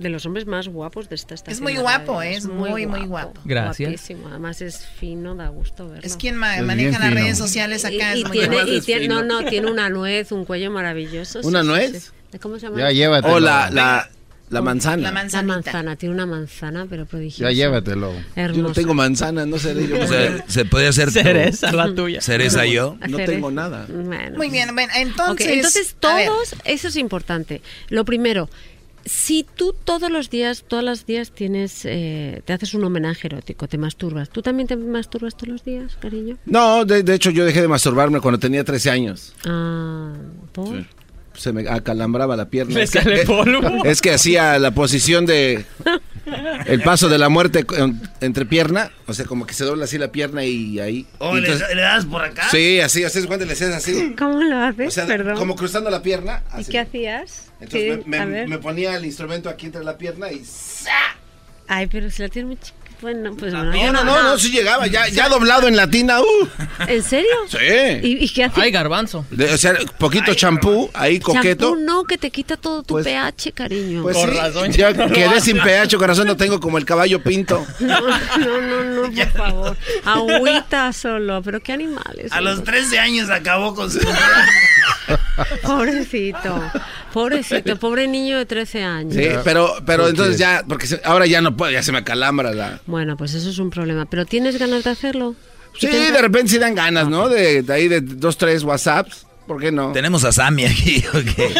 de 0.00 0.08
los 0.08 0.26
hombres 0.26 0.46
más 0.46 0.68
guapos 0.68 1.08
de 1.08 1.14
esta 1.14 1.34
estación. 1.34 1.54
Es 1.54 1.60
muy 1.60 1.76
guapo. 1.80 2.22
¿eh? 2.22 2.34
es 2.34 2.46
muy, 2.46 2.86
muy 2.86 3.06
guapo. 3.06 3.40
Gracias. 3.44 3.88
Guapísimo, 3.90 4.28
además 4.28 4.60
es 4.62 4.86
fino, 4.98 5.34
da 5.34 5.48
gusto 5.48 5.88
verlo. 5.88 6.06
Es 6.06 6.16
quien 6.16 6.36
ma- 6.36 6.56
Es 6.56 6.62
maneja 6.64 6.98
las 6.98 7.08
fino. 7.08 7.20
redes 7.20 7.38
sociales 7.38 7.84
acá. 7.84 8.16
y, 8.16 8.22
es 8.22 8.28
muy 8.28 8.80
tiene, 8.80 9.04
y 9.04 9.08
no, 9.08 9.22
no, 9.22 9.44
tiene 9.44 9.70
una 9.70 9.88
nuez, 9.90 10.32
un 10.32 10.44
cuello 10.44 10.70
maravilloso. 10.70 11.40
¿Una 11.44 11.62
sí, 11.62 11.68
nuez? 11.68 12.12
sí. 12.32 12.38
¿Cómo 12.38 12.58
se 12.58 12.66
llama? 12.66 12.78
Ya 12.78 12.90
llévatelo. 12.92 13.34
O 13.34 13.40
la, 13.40 13.70
la, 13.70 13.72
la 13.72 14.08
La 14.50 14.62
manzana. 14.62 15.02
La 15.02 15.42
manzana, 15.42 15.96
tiene 15.96 16.14
una 16.14 16.26
manzana, 16.26 16.86
pero 16.88 17.06
prodigiosa. 17.06 17.50
Ya 17.50 17.56
llévatelo. 17.56 18.12
Hermosa. 18.36 18.56
Yo 18.56 18.62
no 18.68 18.72
tengo 18.72 18.94
manzana, 18.94 19.46
no 19.46 19.58
sé. 19.58 19.74
Yo 19.88 19.96
O 20.02 20.06
sea, 20.06 20.44
se 20.48 20.64
puede 20.64 20.88
hacer 20.88 21.10
Cereza 21.10 21.72
la 21.72 21.92
tuya. 21.94 22.20
cereza 22.20 22.66
yo. 22.66 22.96
no 23.08 23.16
tengo 23.18 23.50
nada. 23.50 23.86
Bueno. 23.88 24.36
Muy 24.36 24.48
bien, 24.50 24.74
bueno, 24.74 24.92
entonces... 24.96 25.46
entonces 25.48 25.96
todos, 25.98 26.54
eso 26.64 26.88
es 26.88 26.96
importante. 26.96 27.62
Lo 27.88 28.04
primero, 28.04 28.48
si 29.10 29.44
tú 29.56 29.74
todos 29.84 30.08
los 30.08 30.30
días, 30.30 30.64
todos 30.68 30.84
los 30.84 31.04
días 31.04 31.32
tienes, 31.32 31.84
eh, 31.84 32.42
te 32.44 32.52
haces 32.52 32.74
un 32.74 32.84
homenaje 32.84 33.26
erótico, 33.26 33.66
te 33.66 33.76
masturbas, 33.76 34.30
¿tú 34.30 34.40
también 34.40 34.68
te 34.68 34.76
masturbas 34.76 35.36
todos 35.36 35.48
los 35.48 35.64
días, 35.64 35.96
cariño? 35.96 36.38
No, 36.46 36.84
de, 36.84 37.02
de 37.02 37.14
hecho 37.14 37.30
yo 37.30 37.44
dejé 37.44 37.60
de 37.60 37.66
masturbarme 37.66 38.20
cuando 38.20 38.38
tenía 38.38 38.62
13 38.62 38.90
años. 38.90 39.34
Ah, 39.44 40.14
¿por? 40.52 40.68
Sí. 40.68 40.86
Se 41.34 41.52
me 41.52 41.68
acalambraba 41.68 42.36
la 42.36 42.46
pierna. 42.48 42.74
Le 42.74 42.82
Es 42.82 42.90
que- 42.90 43.02
sale 43.02 43.24
polvo. 43.24 43.84
Es 43.84 44.00
que 44.00 44.10
hacía 44.12 44.58
la 44.58 44.72
posición 44.72 45.26
de 45.26 45.64
el 46.66 46.82
paso 46.82 47.08
de 47.08 47.18
la 47.18 47.28
muerte 47.28 47.64
entre 48.20 48.44
pierna, 48.46 48.90
o 49.06 49.14
sea, 49.14 49.24
como 49.24 49.46
que 49.46 49.54
se 49.54 49.64
dobla 49.64 49.84
así 49.84 49.96
la 49.96 50.12
pierna 50.12 50.44
y 50.44 50.78
ahí. 50.80 51.06
Oh, 51.18 51.36
Y 51.36 51.40
¿le, 51.40 51.48
entonces- 51.48 51.74
le 51.76 51.82
das 51.82 52.04
por 52.04 52.22
acá? 52.24 52.48
sí, 52.50 52.80
así, 52.80 53.04
así 53.04 53.20
es 53.20 53.26
cuando 53.26 53.46
le 53.46 53.52
haces 53.52 53.74
así. 53.74 54.14
¿Cómo 54.18 54.40
lo 54.42 54.58
haces? 54.58 54.88
O 54.88 54.90
sea, 54.90 55.06
Perdón. 55.06 55.36
como 55.36 55.56
cruzando 55.56 55.88
la 55.90 56.02
pierna. 56.02 56.42
¿Y 56.56 56.60
así. 56.60 56.72
qué 56.72 56.78
hacías? 56.80 57.46
Entonces 57.60 58.00
Sí, 58.04 58.10
me, 58.10 58.58
ponía 58.58 58.96
el 58.96 59.04
instrumento 59.04 59.48
aquí 59.48 59.66
entre 59.66 59.84
la 59.84 59.96
pierna 59.96 60.30
y... 60.32 60.42
Ay, 61.68 61.86
pero 61.86 62.10
si 62.10 62.22
la 62.22 62.28
tienes 62.28 62.48
muy 62.48 62.56
chiquita. 62.56 62.79
Bueno, 63.00 63.34
pues 63.38 63.52
bueno. 63.54 63.70
No, 63.72 63.76
yo 63.82 63.92
no, 63.92 64.04
no, 64.04 64.22
no, 64.22 64.38
sí 64.38 64.50
llegaba, 64.50 64.86
ya, 64.86 65.08
ya 65.08 65.28
doblado 65.28 65.66
en 65.68 65.76
latina, 65.76 66.20
uh. 66.20 66.48
¿En 66.86 67.02
serio? 67.02 67.30
Sí. 67.48 67.56
¿Y, 68.02 68.24
y 68.24 68.28
qué 68.28 68.44
haces? 68.44 68.62
Ay, 68.62 68.70
garbanzo. 68.70 69.24
De- 69.30 69.52
o 69.54 69.56
sea, 69.56 69.74
poquito 69.98 70.34
champú, 70.34 70.90
ahí 70.92 71.18
coqueto. 71.18 71.70
Champú 71.70 71.80
no, 71.82 72.04
que 72.04 72.18
te 72.18 72.30
quita 72.30 72.56
todo 72.58 72.82
tu 72.82 72.94
Pues- 72.94 73.04
pH, 73.06 73.52
cariño. 73.52 74.02
Pues 74.02 74.16
Con 74.16 74.30
sí, 74.30 74.36
razón, 74.36 74.72
ya 74.72 74.92
no 74.92 75.08
quedé 75.08 75.24
hace. 75.26 75.40
sin 75.52 75.60
pH, 75.62 75.96
corazón, 75.96 76.26
no 76.26 76.36
tengo 76.36 76.60
como 76.60 76.76
el 76.78 76.84
caballo 76.84 77.22
pinto. 77.22 77.66
No, 77.80 78.00
no, 78.00 78.60
no, 78.60 78.84
no, 78.84 79.02
por 79.10 79.32
favor. 79.32 79.76
Agüita 80.04 80.92
solo, 80.92 81.40
pero 81.42 81.60
qué 81.60 81.72
animales. 81.72 82.30
A 82.32 82.40
los 82.40 82.56
son. 82.56 82.64
13 82.64 82.98
años 82.98 83.30
acabó 83.30 83.74
con 83.74 83.90
su... 83.90 83.98
Pobrecito, 85.62 86.62
pobrecito, 87.12 87.76
pobre 87.78 88.06
niño 88.08 88.38
de 88.38 88.46
13 88.46 88.82
años. 88.82 89.14
Sí, 89.14 89.28
pero, 89.44 89.74
pero 89.86 90.02
¿Por 90.04 90.10
entonces 90.10 90.36
qué? 90.36 90.40
ya, 90.40 90.64
porque 90.68 90.86
se- 90.86 91.00
ahora 91.04 91.26
ya 91.26 91.40
no 91.40 91.56
puedo, 91.56 91.70
ya 91.70 91.82
se 91.82 91.92
me 91.92 91.98
acalambra 91.98 92.52
la... 92.52 92.80
Bueno, 92.86 93.16
pues 93.16 93.34
eso 93.34 93.50
es 93.50 93.58
un 93.58 93.70
problema. 93.70 94.06
¿Pero 94.06 94.26
tienes 94.26 94.58
ganas 94.58 94.84
de 94.84 94.90
hacerlo? 94.90 95.34
Sí, 95.78 95.86
¿Tienes- 95.88 96.12
de 96.12 96.20
repente 96.22 96.48
sí 96.52 96.58
dan 96.58 96.74
ganas, 96.74 97.08
¿no? 97.08 97.28
De, 97.28 97.62
de 97.62 97.72
ahí 97.72 97.88
de 97.88 98.00
dos, 98.00 98.36
tres 98.36 98.62
WhatsApps, 98.64 99.26
¿por 99.46 99.60
qué 99.60 99.70
no? 99.72 99.92
Tenemos 99.92 100.24
a 100.24 100.32
Sammy 100.32 100.64
aquí, 100.64 101.04
¿ok? 101.14 101.56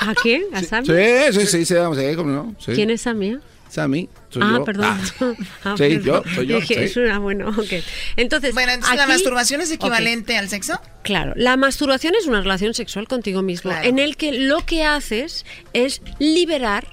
¿A 0.00 0.14
quién? 0.22 0.42
¿A 0.52 0.62
Sammy? 0.62 0.86
Sí, 0.86 1.32
sí, 1.40 1.46
sí, 1.46 1.64
sí, 1.64 1.74
vamos 1.74 1.98
a 1.98 2.16
¿cómo 2.16 2.30
no? 2.30 2.54
Sí. 2.58 2.72
¿Quién 2.74 2.90
es 2.90 3.02
Sammy? 3.02 3.38
Sammy, 3.68 4.08
soy 4.32 4.42
ah, 4.44 4.54
yo. 4.58 4.64
perdón. 4.64 4.84
Ah. 4.86 4.98
Ah, 5.64 5.74
Sí, 5.76 5.84
perdón. 5.98 6.02
yo, 6.04 6.22
soy 6.34 6.46
yo, 6.46 6.56
Dije, 6.60 6.74
sí. 6.74 6.80
es 6.80 6.96
una, 6.96 7.18
bueno, 7.18 7.48
ok. 7.50 7.72
Entonces, 8.16 8.54
Bueno, 8.54 8.72
entonces 8.72 8.96
la 8.96 9.06
masturbación 9.06 9.60
es 9.60 9.70
equivalente 9.70 10.36
al 10.36 10.48
sexo. 10.48 10.80
Claro, 11.02 11.32
la 11.36 11.56
masturbación 11.56 12.14
es 12.18 12.26
una 12.26 12.40
relación 12.40 12.74
sexual 12.74 13.06
contigo 13.08 13.42
mismo, 13.42 13.70
Claro. 13.70 13.88
en 13.88 13.98
el 13.98 14.16
que 14.16 14.32
lo 14.32 14.64
que 14.66 14.84
haces 14.84 15.44
es 15.72 16.02
liberar 16.18 16.86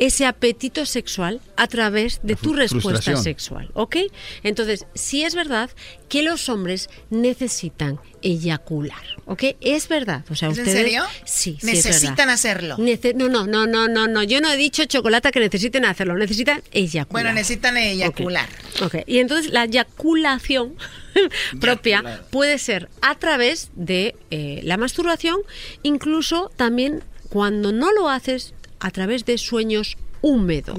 ese 0.00 0.24
apetito 0.26 0.86
sexual 0.86 1.40
a 1.56 1.66
través 1.68 2.20
de 2.22 2.34
tu 2.34 2.54
respuesta 2.54 3.16
sexual, 3.16 3.70
¿ok? 3.74 3.96
Entonces, 4.42 4.86
sí 4.94 5.22
es 5.24 5.34
verdad 5.34 5.70
que 6.08 6.22
los 6.22 6.48
hombres 6.48 6.88
necesitan 7.10 8.00
eyacular, 8.22 9.02
¿ok? 9.26 9.44
Es 9.60 9.88
verdad, 9.88 10.24
o 10.30 10.34
sea, 10.34 10.48
¿Es 10.48 10.56
en 10.58 10.64
ustedes 10.64 10.82
serio? 10.84 11.04
sí, 11.24 11.58
sí 11.60 11.66
es 11.68 11.84
Necesitan 11.86 12.30
hacerlo. 12.30 12.76
Nece- 12.78 13.14
no, 13.14 13.28
no, 13.28 13.46
no, 13.46 13.66
no, 13.66 13.88
no, 13.88 14.08
no, 14.08 14.22
yo 14.22 14.40
no 14.40 14.50
he 14.50 14.56
dicho 14.56 14.84
chocolate 14.86 15.30
que 15.32 15.40
necesiten 15.40 15.84
hacerlo, 15.84 16.16
necesitan 16.16 16.62
eyacular. 16.72 17.22
Bueno, 17.24 17.32
necesitan 17.34 17.76
eyacular. 17.76 18.48
Ok, 18.82 18.96
y 19.06 19.18
entonces 19.18 19.52
la 19.52 19.64
eyaculación 19.64 20.76
propia 21.60 22.22
puede 22.30 22.58
ser 22.58 22.88
a 23.02 23.14
través 23.16 23.70
de 23.74 24.16
eh, 24.30 24.60
la 24.64 24.78
masturbación, 24.78 25.36
incluso 25.82 26.50
también 26.56 27.04
cuando 27.28 27.70
no 27.70 27.92
lo 27.92 28.08
haces 28.08 28.54
a 28.80 28.90
través 28.90 29.24
de 29.24 29.38
sueños 29.38 29.96
húmedos. 30.22 30.78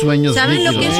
Sueños 0.00 0.34
¿Saben 0.34 0.64
lo 0.64 0.70
que 0.72 0.86
es 0.86 0.94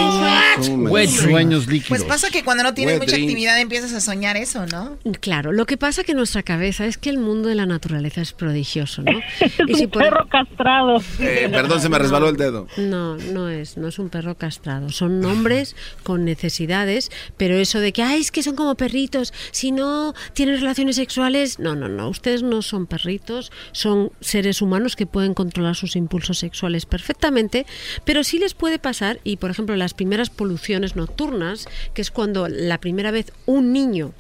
un 0.68 0.84
líquidos. 0.84 0.91
sueño? 0.91 1.08
Sueños 1.08 1.66
líquidos. 1.66 1.89
Pues 1.89 2.05
pasa 2.05 2.31
que 2.31 2.42
cuando 2.44 2.62
no 2.62 2.74
tienes 2.74 2.94
Wet 2.94 3.02
mucha 3.02 3.12
dreams. 3.16 3.31
actividad 3.31 3.60
empiezas 3.60 3.92
a 3.92 4.00
soñar 4.00 4.36
eso, 4.36 4.66
¿no? 4.66 4.99
Claro, 5.20 5.52
lo 5.52 5.66
que 5.66 5.76
pasa 5.76 6.05
que 6.05 6.12
en 6.12 6.18
nuestra 6.18 6.42
cabeza 6.42 6.86
es 6.86 6.99
que 6.99 7.10
el 7.10 7.18
mundo 7.18 7.49
de 7.49 7.55
la 7.55 7.66
naturaleza 7.66 8.20
es 8.20 8.32
prodigioso, 8.32 9.02
¿no? 9.02 9.12
Y 9.68 9.74
si 9.74 9.86
por- 9.86 10.02
perro 10.02 10.28
castrado. 10.28 11.02
Eh, 11.20 11.49
perdón, 11.50 11.81
se 11.81 11.89
me 11.89 11.99
resbaló 11.99 12.28
el 12.28 12.36
dedo. 12.36 12.66
No, 12.76 13.16
no 13.16 13.49
es, 13.49 13.76
no 13.76 13.89
es 13.89 13.99
un 13.99 14.08
perro 14.08 14.36
castrado. 14.36 14.91
Son 14.91 15.24
hombres 15.24 15.76
con 16.02 16.24
necesidades, 16.24 17.10
pero 17.36 17.55
eso 17.57 17.78
de 17.81 17.92
que, 17.92 18.02
ay, 18.02 18.20
es 18.20 18.31
que 18.32 18.42
son 18.42 18.57
como 18.57 18.74
perritos, 18.74 19.32
si 19.52 19.73
no 19.73 20.15
tienen 20.32 20.57
relaciones 20.60 20.97
sexuales, 20.97 21.58
no, 21.58 21.74
no, 21.74 21.89
no, 21.89 22.08
ustedes 22.08 22.42
no 22.42 22.62
son 22.62 22.86
perritos, 22.86 23.52
son 23.73 24.10
seres 24.20 24.62
humanos 24.62 24.97
que 24.97 25.07
pueden 25.07 25.34
controlar 25.34 25.76
sus 25.76 25.97
impulsos 25.97 26.39
sexuales 26.39 26.86
perfectamente, 26.86 27.52
pero 28.05 28.25
sí 28.25 28.39
les 28.39 28.55
puede 28.55 28.79
pasar, 28.79 29.21
y 29.25 29.37
por 29.37 29.51
ejemplo, 29.51 29.77
las 29.77 29.95
primeras 29.95 30.31
poluciones 30.31 30.97
nocturnas, 30.97 31.69
que 31.95 32.03
es 32.03 32.11
cuando 32.11 32.49
la 32.49 32.79
primera 32.79 33.11
vez 33.11 33.33
un 33.47 33.73
niño, 33.73 34.13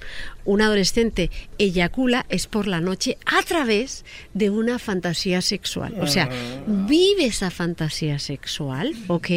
un 0.44 0.62
adolescente 0.62 1.30
eyacula, 1.58 2.26
es 2.28 2.46
por 2.46 2.66
la 2.66 2.80
noche 2.80 3.18
a 3.26 3.42
través 3.42 4.04
de 4.34 4.50
una 4.50 4.78
fantasía 4.78 5.40
sexual. 5.40 5.94
O 6.00 6.06
sea, 6.06 6.28
vive 6.66 7.26
esa 7.26 7.50
fantasía 7.50 8.18
sexual, 8.18 8.94
¿ok? 9.08 9.28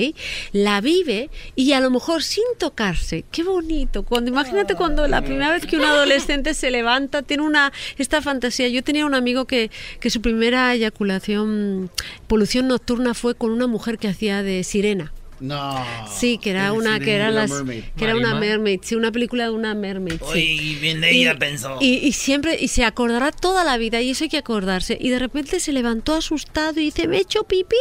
La 0.51 0.81
vive 0.81 1.29
y 1.55 1.73
a 1.73 1.79
lo 1.79 1.89
mejor 1.89 2.23
sin 2.23 2.43
tocarse. 2.57 3.25
Qué 3.31 3.43
bonito. 3.43 4.03
Cuando 4.03 4.31
imagínate 4.31 4.75
cuando 4.75 5.07
la 5.07 5.21
primera 5.21 5.51
vez 5.51 5.65
que 5.65 5.77
un 5.77 5.85
adolescente 5.85 6.53
se 6.53 6.71
levanta, 6.71 7.21
tiene 7.21 7.43
una 7.43 7.71
esta 7.97 8.21
fantasía. 8.21 8.67
Yo 8.67 8.83
tenía 8.83 9.05
un 9.05 9.15
amigo 9.15 9.45
que, 9.45 9.71
que 9.99 10.09
su 10.09 10.21
primera 10.21 10.73
eyaculación, 10.73 11.89
polución 12.27 12.67
nocturna 12.67 13.13
fue 13.13 13.35
con 13.35 13.51
una 13.51 13.67
mujer 13.67 13.97
que 13.97 14.07
hacía 14.07 14.43
de 14.43 14.63
sirena. 14.63 15.11
No. 15.39 15.83
Sí, 16.17 16.37
que 16.37 16.51
era 16.51 16.71
una 16.71 16.99
que 16.99 17.15
era 17.15 17.29
las 17.31 17.51
Mermaid. 17.51 17.83
que 17.97 18.05
era 18.05 18.15
una 18.15 18.35
mermaid, 18.35 18.79
sí, 18.83 18.95
una 18.95 19.11
película 19.11 19.45
de 19.45 19.49
una 19.51 19.75
mermaid. 19.75 20.19
sí. 20.33 20.59
Uy, 20.59 20.75
bien 20.75 21.01
de 21.01 21.11
ella 21.11 21.37
pensó. 21.37 21.77
Y, 21.81 21.95
y 21.95 22.13
siempre, 22.13 22.57
y 22.59 22.69
se 22.69 22.85
acordará 22.85 23.31
toda 23.31 23.63
la 23.63 23.77
vida, 23.77 24.01
y 24.01 24.11
eso 24.11 24.23
hay 24.23 24.29
que 24.29 24.37
acordarse. 24.37 24.97
Y 24.99 25.09
de 25.09 25.19
repente 25.19 25.59
se 25.59 25.73
levantó 25.73 26.13
asustado 26.13 26.79
y 26.79 26.85
dice, 26.85 27.07
me 27.07 27.17
he 27.17 27.21
hecho 27.21 27.43
pipí. 27.43 27.75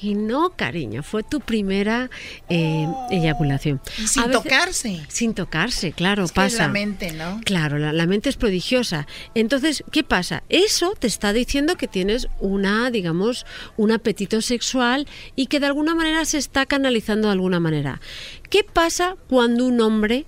Y 0.00 0.14
no, 0.14 0.50
cariño, 0.50 1.02
fue 1.02 1.22
tu 1.24 1.40
primera 1.40 2.08
eh, 2.48 2.86
eyaculación. 3.10 3.80
Y 3.98 4.06
sin 4.06 4.24
veces- 4.26 4.42
tocarse. 4.42 5.00
Sin 5.08 5.34
tocarse, 5.34 5.92
claro, 5.92 6.24
Es 6.24 6.30
que 6.32 6.36
pasa. 6.36 6.46
es 6.54 6.58
la 6.60 6.68
mente, 6.68 7.12
¿no? 7.12 7.40
Claro, 7.44 7.78
la, 7.78 7.92
la 7.92 8.06
mente 8.06 8.28
es 8.28 8.36
prodigiosa. 8.36 9.06
Entonces, 9.34 9.82
¿qué 9.90 10.04
pasa? 10.04 10.42
Eso 10.48 10.94
te 10.98 11.06
está 11.08 11.32
diciendo 11.32 11.76
que 11.76 11.88
tienes 11.88 12.28
una, 12.40 12.90
digamos, 12.90 13.44
un 13.76 13.90
apetito 13.92 14.40
sexual 14.40 15.06
y 15.34 15.46
que 15.46 15.58
de 15.60 15.66
alguna 15.66 15.94
manera 15.94 16.24
se 16.24 16.38
está 16.38 16.64
canalizando 16.66 17.28
de 17.28 17.32
alguna 17.32 17.58
manera. 17.60 18.00
¿Qué 18.50 18.64
pasa 18.64 19.16
cuando 19.28 19.66
un 19.66 19.80
hombre 19.80 20.26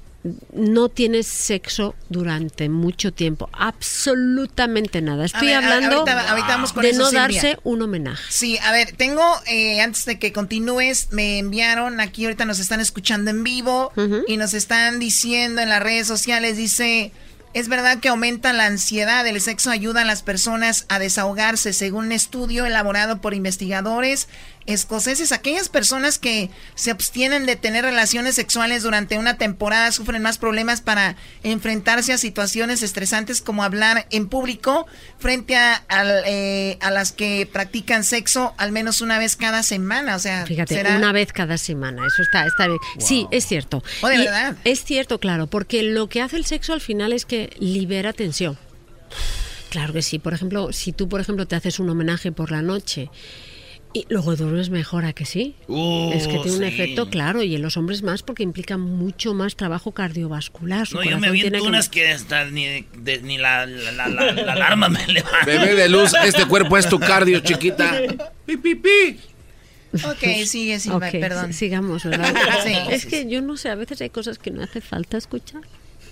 no 0.53 0.89
tiene 0.91 1.23
sexo 1.23 1.95
durante 2.09 2.69
mucho 2.69 3.13
tiempo? 3.13 3.49
Absolutamente 3.53 5.01
nada. 5.01 5.25
Estoy 5.25 5.49
ver, 5.49 5.57
hablando 5.57 5.99
ahorita- 6.01 6.31
ahorita 6.31 6.49
vamos 6.49 6.73
con 6.73 6.83
de 6.83 6.91
eso, 6.91 6.99
no 6.99 7.07
Silvia. 7.07 7.23
darse 7.23 7.59
un 7.65 7.83
homenaje. 7.83 8.23
Sí, 8.29 8.59
a 8.59 8.73
ver, 8.73 8.93
tengo, 8.97 9.23
eh, 9.47 9.81
antes 9.81 10.05
de 10.05 10.19
que 10.19 10.33
continúes, 10.33 11.09
me 11.13 11.39
enviaron 11.39 12.01
aquí, 12.01 12.25
ahorita 12.25 12.45
nos 12.45 12.59
están 12.59 12.81
escuchando 12.81 13.31
en 13.31 13.45
vivo 13.45 13.93
y 14.27 14.37
nos 14.37 14.55
están 14.55 14.99
diciendo 14.99 15.63
en 15.63 15.69
las 15.69 15.83
redes 15.83 16.07
sociales, 16.07 16.57
dice, 16.57 17.13
es 17.55 17.69
verdad 17.69 17.99
que 17.99 18.09
aumenta 18.09 18.53
la 18.53 18.67
ansiedad, 18.67 19.27
el 19.27 19.41
sexo 19.41 19.71
ayuda 19.71 20.03
a 20.03 20.05
las 20.05 20.23
personas 20.23 20.85
a 20.89 20.99
desahogarse, 20.99 21.73
según 21.73 22.07
un 22.07 22.13
estudio 22.13 22.65
elaborado 22.67 23.21
por 23.21 23.35
investigadores 23.35 24.29
escoceses, 24.67 25.33
aquellas 25.33 25.69
personas 25.69 26.19
que 26.19 26.51
se 26.75 26.91
abstienen 26.91 27.47
de 27.47 27.57
tener 27.57 27.85
relaciones 27.85 28.35
sexuales 28.37 28.83
durante 28.83 29.19
una 29.19 29.37
temporada 29.37 29.91
sufren 29.91 30.23
más 30.23 30.39
problemas 30.39 30.81
para 30.81 31.17
enfrentarse 31.43 32.13
a 32.13 32.19
situaciones 32.19 32.83
estresantes 32.83 33.41
como 33.41 33.65
hablar 33.65 34.07
en 34.11 34.29
público 34.29 34.87
frente 35.19 35.57
a, 35.57 35.75
al, 35.89 36.23
eh, 36.27 36.79
a 36.81 36.91
las 36.91 37.13
que 37.13 37.49
practican 37.53 38.05
sexo 38.05 38.55
al 38.59 38.71
menos 38.71 39.01
una 39.01 39.19
vez 39.19 39.35
cada 39.37 39.63
semana. 39.63 40.15
O 40.15 40.19
sea, 40.19 40.47
Fíjate, 40.47 40.75
será- 40.75 40.97
una 40.97 41.13
vez 41.13 41.33
cada 41.33 41.59
semana, 41.59 42.07
eso 42.07 42.23
está, 42.23 42.47
está 42.47 42.67
bien. 42.67 42.79
Sí, 42.99 43.27
es 43.31 43.47
cierto. 43.47 43.83
Oh, 44.03 44.09
¿de 44.09 44.19
verdad? 44.19 44.57
Es 44.65 44.85
cierto, 44.85 45.19
claro, 45.19 45.47
porque 45.49 45.83
lo 45.83 46.09
que 46.09 46.21
hace 46.23 46.37
el 46.37 46.45
sexo 46.45 46.73
al 46.75 46.81
final 46.81 47.13
es 47.13 47.25
que 47.25 47.51
libera 47.59 48.13
tensión. 48.13 48.57
Claro 49.71 49.93
que 49.93 50.03
sí. 50.03 50.19
Por 50.19 50.35
ejemplo, 50.35 50.73
si 50.73 50.93
tú, 50.93 51.09
por 51.09 51.21
ejemplo, 51.21 51.47
te 51.47 51.57
haces 51.57 51.79
un 51.79 51.89
homenaje 51.91 52.33
por 52.33 52.51
la 52.51 52.61
noche 52.63 53.09
y 53.93 54.07
luego 54.09 54.37
duermes 54.37 54.71
mejor, 54.71 55.05
¿a 55.05 55.13
que 55.13 55.25
sí? 55.25 55.57
Uh, 55.67 56.13
es 56.13 56.29
que 56.29 56.39
tiene 56.39 56.57
un 56.59 56.65
efecto, 56.65 57.09
claro, 57.11 57.43
y 57.43 57.55
en 57.57 57.63
los 57.63 57.77
hombres 57.77 58.03
más 58.03 58.23
porque 58.23 58.43
implica 58.45 58.77
mucho 58.79 59.35
más 59.35 59.57
trabajo 59.57 59.93
cardiovascular. 59.93 60.87
Su 60.87 60.97
No, 60.97 61.03
yo 61.05 61.19
me 61.19 61.27
aviento 61.29 61.59
que- 61.61 61.67
unas 61.69 61.89
que 61.89 62.09
hasta 62.13 62.45
ni, 62.45 62.87
de- 62.97 63.21
ni 63.23 63.37
la, 63.39 63.67
la, 63.67 63.91
la- 63.93 64.09
la- 64.09 64.33
la 64.33 64.53
alarma 64.53 64.89
me 64.89 65.05
levanta. 65.09 65.45
Bebé 65.45 65.75
de 65.75 65.89
luz, 65.89 66.13
este 66.25 66.47
cuerpo 66.47 66.77
es 66.79 66.89
tu 66.89 67.01
cardio, 67.01 67.41
chiquita. 67.41 68.01
Ok, 69.93 70.45
sigue, 70.47 70.79
Silva, 70.79 71.09
Ok, 71.09 71.13
perdón. 71.21 71.53
si- 71.53 71.59
sigamos, 71.61 72.05
¿verdad? 72.05 72.33
Sí. 72.65 72.73
Es 72.91 73.07
que 73.07 73.29
yo 73.29 73.43
no 73.43 73.57
sé, 73.57 73.71
a 73.71 73.75
veces 73.75 74.01
hay 74.01 74.11
cosas 74.11 74.39
que 74.39 74.53
no 74.53 74.63
hace 74.63 74.81
falta 74.81 75.17
escuchar. 75.17 75.63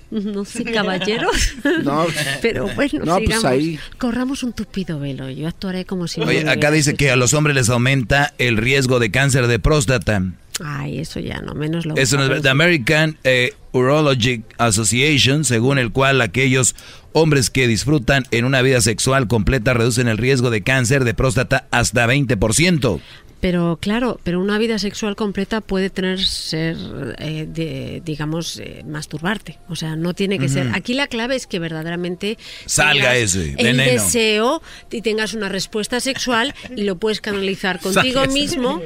No 0.28 0.44
sé, 0.44 0.64
caballeros. 0.72 1.54
No, 1.84 2.06
Pero 2.42 2.68
bueno, 2.74 3.04
no, 3.04 3.18
pues 3.20 3.44
ahí. 3.44 3.78
Corramos 3.98 4.42
un 4.42 4.52
tupido 4.52 4.98
velo. 4.98 5.30
Yo 5.30 5.48
actuaré 5.48 5.84
como 5.84 6.08
si 6.08 6.20
no 6.20 6.26
Oye, 6.26 6.44
lo 6.44 6.50
acá 6.50 6.70
dice 6.70 6.94
que 6.94 7.10
a 7.10 7.16
los 7.16 7.34
hombres 7.34 7.54
les 7.54 7.68
aumenta 7.68 8.34
el 8.38 8.56
riesgo 8.56 8.98
de 8.98 9.10
cáncer 9.10 9.46
de 9.46 9.58
próstata. 9.58 10.22
Ay, 10.64 10.98
eso 10.98 11.20
ya 11.20 11.40
no, 11.40 11.54
menos 11.54 11.86
lo 11.86 11.96
Eso 11.96 12.16
no 12.16 12.34
es. 12.34 12.42
The 12.42 12.48
American 12.48 13.16
eh, 13.22 13.54
Urologic 13.72 14.42
Association, 14.58 15.44
según 15.44 15.78
el 15.78 15.92
cual 15.92 16.20
aquellos 16.20 16.74
hombres 17.12 17.50
que 17.50 17.68
disfrutan 17.68 18.24
en 18.32 18.44
una 18.44 18.60
vida 18.62 18.80
sexual 18.80 19.28
completa 19.28 19.74
reducen 19.74 20.08
el 20.08 20.18
riesgo 20.18 20.50
de 20.50 20.62
cáncer 20.62 21.04
de 21.04 21.14
próstata 21.14 21.68
hasta 21.70 22.06
20%. 22.06 23.00
Pero 23.40 23.78
claro, 23.80 24.18
pero 24.24 24.40
una 24.40 24.58
vida 24.58 24.78
sexual 24.80 25.14
completa 25.14 25.60
puede 25.60 25.90
tener 25.90 26.20
ser, 26.20 26.76
eh, 27.18 27.46
de, 27.48 28.02
digamos, 28.04 28.58
eh, 28.58 28.82
masturbarte. 28.84 29.58
O 29.68 29.76
sea, 29.76 29.94
no 29.94 30.12
tiene 30.12 30.38
que 30.40 30.48
ser. 30.48 30.70
Aquí 30.74 30.94
la 30.94 31.06
clave 31.06 31.36
es 31.36 31.46
que 31.46 31.60
verdaderamente 31.60 32.36
Salga 32.66 33.14
ese 33.16 33.50
el 33.56 33.64
veneno. 33.76 33.92
deseo 33.92 34.62
y 34.90 35.02
tengas 35.02 35.34
una 35.34 35.48
respuesta 35.48 36.00
sexual 36.00 36.52
y 36.74 36.82
lo 36.82 36.96
puedes 36.96 37.20
canalizar 37.20 37.78
contigo 37.82 38.26
mismo. 38.26 38.82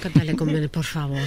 Cántale 0.00 0.34
con 0.36 0.52
Bene, 0.52 0.68
por 0.68 0.84
favor. 0.84 1.22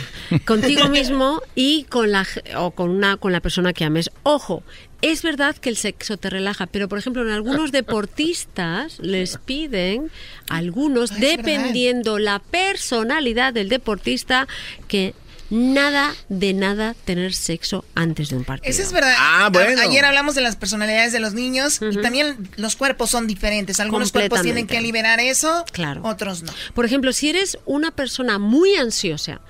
Contigo 0.46 0.90
mismo 0.90 1.42
y 1.56 1.86
con 1.86 2.12
la 2.12 2.28
o 2.58 2.72
con 2.72 2.90
una 2.90 3.18
con 3.18 3.32
la 3.32 3.40
persona 3.40 3.74
que 3.74 3.84
ames. 3.86 4.12
Ojo, 4.24 4.64
es 5.02 5.22
verdad 5.22 5.56
que 5.56 5.70
el 5.70 5.78
sexo 5.78 6.18
te 6.18 6.30
relaja, 6.30 6.68
pero 6.68 6.90
por 6.90 7.00
ejemplo 7.00 7.22
en 7.22 7.30
algunos 7.32 7.72
deportistas 7.72 9.00
les 9.02 9.38
piden 9.38 10.12
algunos 10.50 11.12
Ah, 11.12 11.16
verdad. 11.20 11.38
dependiendo 11.38 12.20
la 12.20 12.40
personalidad 12.40 13.54
del 13.54 13.70
deportista 13.70 14.48
que 14.88 15.14
nada 15.52 16.14
de 16.30 16.54
nada 16.54 16.94
tener 17.06 17.34
sexo 17.34 17.84
antes 17.96 18.30
de 18.30 18.36
un 18.38 18.44
partido. 18.44 18.70
Eso 18.70 18.84
es 18.84 18.92
verdad. 18.92 19.16
Ah, 19.18 19.50
bueno. 19.52 19.82
A- 19.82 19.86
Ayer 19.86 20.06
hablamos 20.06 20.36
de 20.36 20.42
las 20.42 20.56
personalidades 20.56 21.12
de 21.12 21.20
los 21.20 21.34
niños 21.34 21.80
y 21.82 21.98
también 22.02 22.50
los 22.58 22.76
cuerpos 22.76 23.10
son 23.10 23.26
diferentes. 23.26 23.80
Algunos 23.80 24.12
cuerpos 24.12 24.44
tienen 24.44 24.68
que 24.68 24.80
liberar 24.80 25.20
eso, 25.20 25.66
Claro. 25.72 26.02
otros 26.04 26.44
no. 26.44 26.52
Por 26.76 26.86
ejemplo, 26.86 27.14
si 27.14 27.30
eres 27.30 27.58
una 27.66 27.90
persona 27.90 28.38
muy 28.38 28.76
ansiosa, 28.76 29.42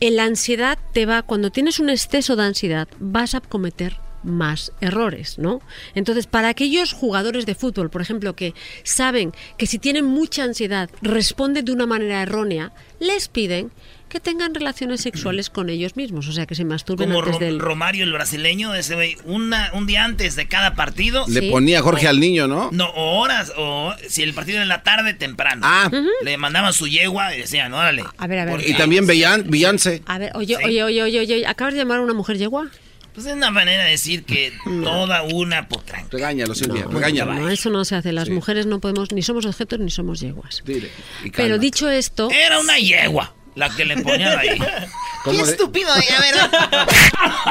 en 0.00 0.16
la 0.16 0.24
ansiedad 0.24 0.78
te 0.94 1.04
va, 1.04 1.20
cuando 1.22 1.50
tienes 1.50 1.78
un 1.78 1.90
exceso 1.90 2.36
de 2.36 2.44
ansiedad, 2.44 2.88
vas 2.98 3.34
a 3.34 3.40
cometer 3.40 3.96
más 4.24 4.72
errores, 4.80 5.38
¿no? 5.38 5.60
Entonces, 5.94 6.26
para 6.26 6.48
aquellos 6.48 6.92
jugadores 6.92 7.46
de 7.46 7.54
fútbol, 7.54 7.90
por 7.90 8.00
ejemplo, 8.02 8.34
que 8.34 8.54
saben 8.82 9.32
que 9.58 9.66
si 9.66 9.78
tienen 9.78 10.04
mucha 10.06 10.42
ansiedad 10.44 10.90
responden 11.02 11.64
de 11.64 11.72
una 11.72 11.86
manera 11.86 12.22
errónea, 12.22 12.72
les 13.00 13.28
piden 13.28 13.70
que 14.08 14.20
tengan 14.20 14.54
relaciones 14.54 15.00
sexuales 15.00 15.50
con 15.50 15.68
ellos 15.68 15.96
mismos, 15.96 16.28
o 16.28 16.32
sea, 16.32 16.46
que 16.46 16.54
se 16.54 16.64
masturben 16.64 17.08
Como 17.08 17.18
antes 17.20 17.34
Ro- 17.34 17.40
del... 17.40 17.58
Romario, 17.58 18.04
el 18.04 18.12
brasileño, 18.12 18.72
ese 18.72 18.94
güey, 18.94 19.16
una, 19.24 19.70
un 19.74 19.86
día 19.88 20.04
antes 20.04 20.36
de 20.36 20.46
cada 20.46 20.76
partido. 20.76 21.24
Le 21.26 21.50
ponía 21.50 21.82
Jorge 21.82 22.06
o- 22.06 22.10
al 22.10 22.20
niño, 22.20 22.46
¿no? 22.46 22.68
No, 22.70 22.86
o 22.90 23.18
horas, 23.20 23.52
o 23.56 23.92
si 24.08 24.22
el 24.22 24.32
partido 24.32 24.56
era 24.58 24.62
en 24.62 24.68
la 24.68 24.84
tarde, 24.84 25.14
temprano. 25.14 25.62
Ah. 25.64 25.90
Le 26.22 26.36
mandaban 26.36 26.72
su 26.72 26.86
yegua 26.86 27.34
y 27.34 27.40
decían, 27.40 27.74
órale. 27.74 28.04
A 28.18 28.26
ver, 28.28 28.38
a 28.38 28.44
ver. 28.44 28.68
Y 28.68 28.74
también 28.74 29.04
Beyoncé. 29.06 30.02
A 30.06 30.18
ver, 30.18 30.30
oye, 30.36 30.56
oye, 30.64 30.84
oye, 30.84 31.02
oye, 31.02 31.18
oye, 31.20 31.46
¿acabas 31.48 31.74
de 31.74 31.80
llamar 31.80 31.98
a 31.98 32.02
una 32.02 32.14
mujer 32.14 32.38
yegua? 32.38 32.70
Pues 33.14 33.26
es 33.26 33.32
una 33.32 33.50
manera 33.52 33.84
de 33.84 33.90
decir 33.92 34.24
que 34.24 34.52
toda 34.82 35.22
una 35.22 35.68
potranca. 35.68 36.08
Regáñalo, 36.10 36.54
Silvia, 36.54 36.84
No, 36.86 36.90
regáñalo. 36.90 37.34
no, 37.34 37.48
eso 37.48 37.70
no 37.70 37.84
se 37.84 37.94
hace. 37.94 38.12
Las 38.12 38.28
mujeres 38.28 38.66
no 38.66 38.80
podemos, 38.80 39.12
ni 39.12 39.22
somos 39.22 39.46
objetos 39.46 39.78
ni 39.78 39.90
somos 39.90 40.18
yeguas. 40.20 40.62
Dile. 40.66 40.90
Pero 41.36 41.58
dicho 41.58 41.88
esto... 41.88 42.28
Era 42.30 42.58
una 42.58 42.76
yegua 42.78 43.32
la 43.54 43.70
que 43.70 43.84
le 43.84 43.96
ponían 44.02 44.38
ahí. 44.38 44.58
Qué 45.24 45.40
estúpido, 45.40 45.88
eh, 45.96 46.14
a 46.14 46.20
ver. 46.20 46.34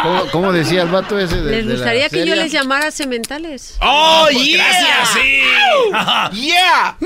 ¿Cómo, 0.03 0.32
cómo 0.32 0.53
decía 0.53 0.83
el 0.83 0.90
vato 0.90 1.17
ese 1.17 1.41
de, 1.41 1.51
¿Les 1.51 1.65
de 1.65 1.73
gustaría 1.73 2.07
que 2.07 2.23
yo 2.23 2.35
les 2.35 2.51
llamara 2.51 2.91
sementales? 2.91 3.77
¡Oh, 3.82 4.27
pues 4.32 4.45
yeah! 4.45 4.57
Gracias, 4.57 5.09
sí. 5.14 6.41
¡Yeah! 6.48 6.98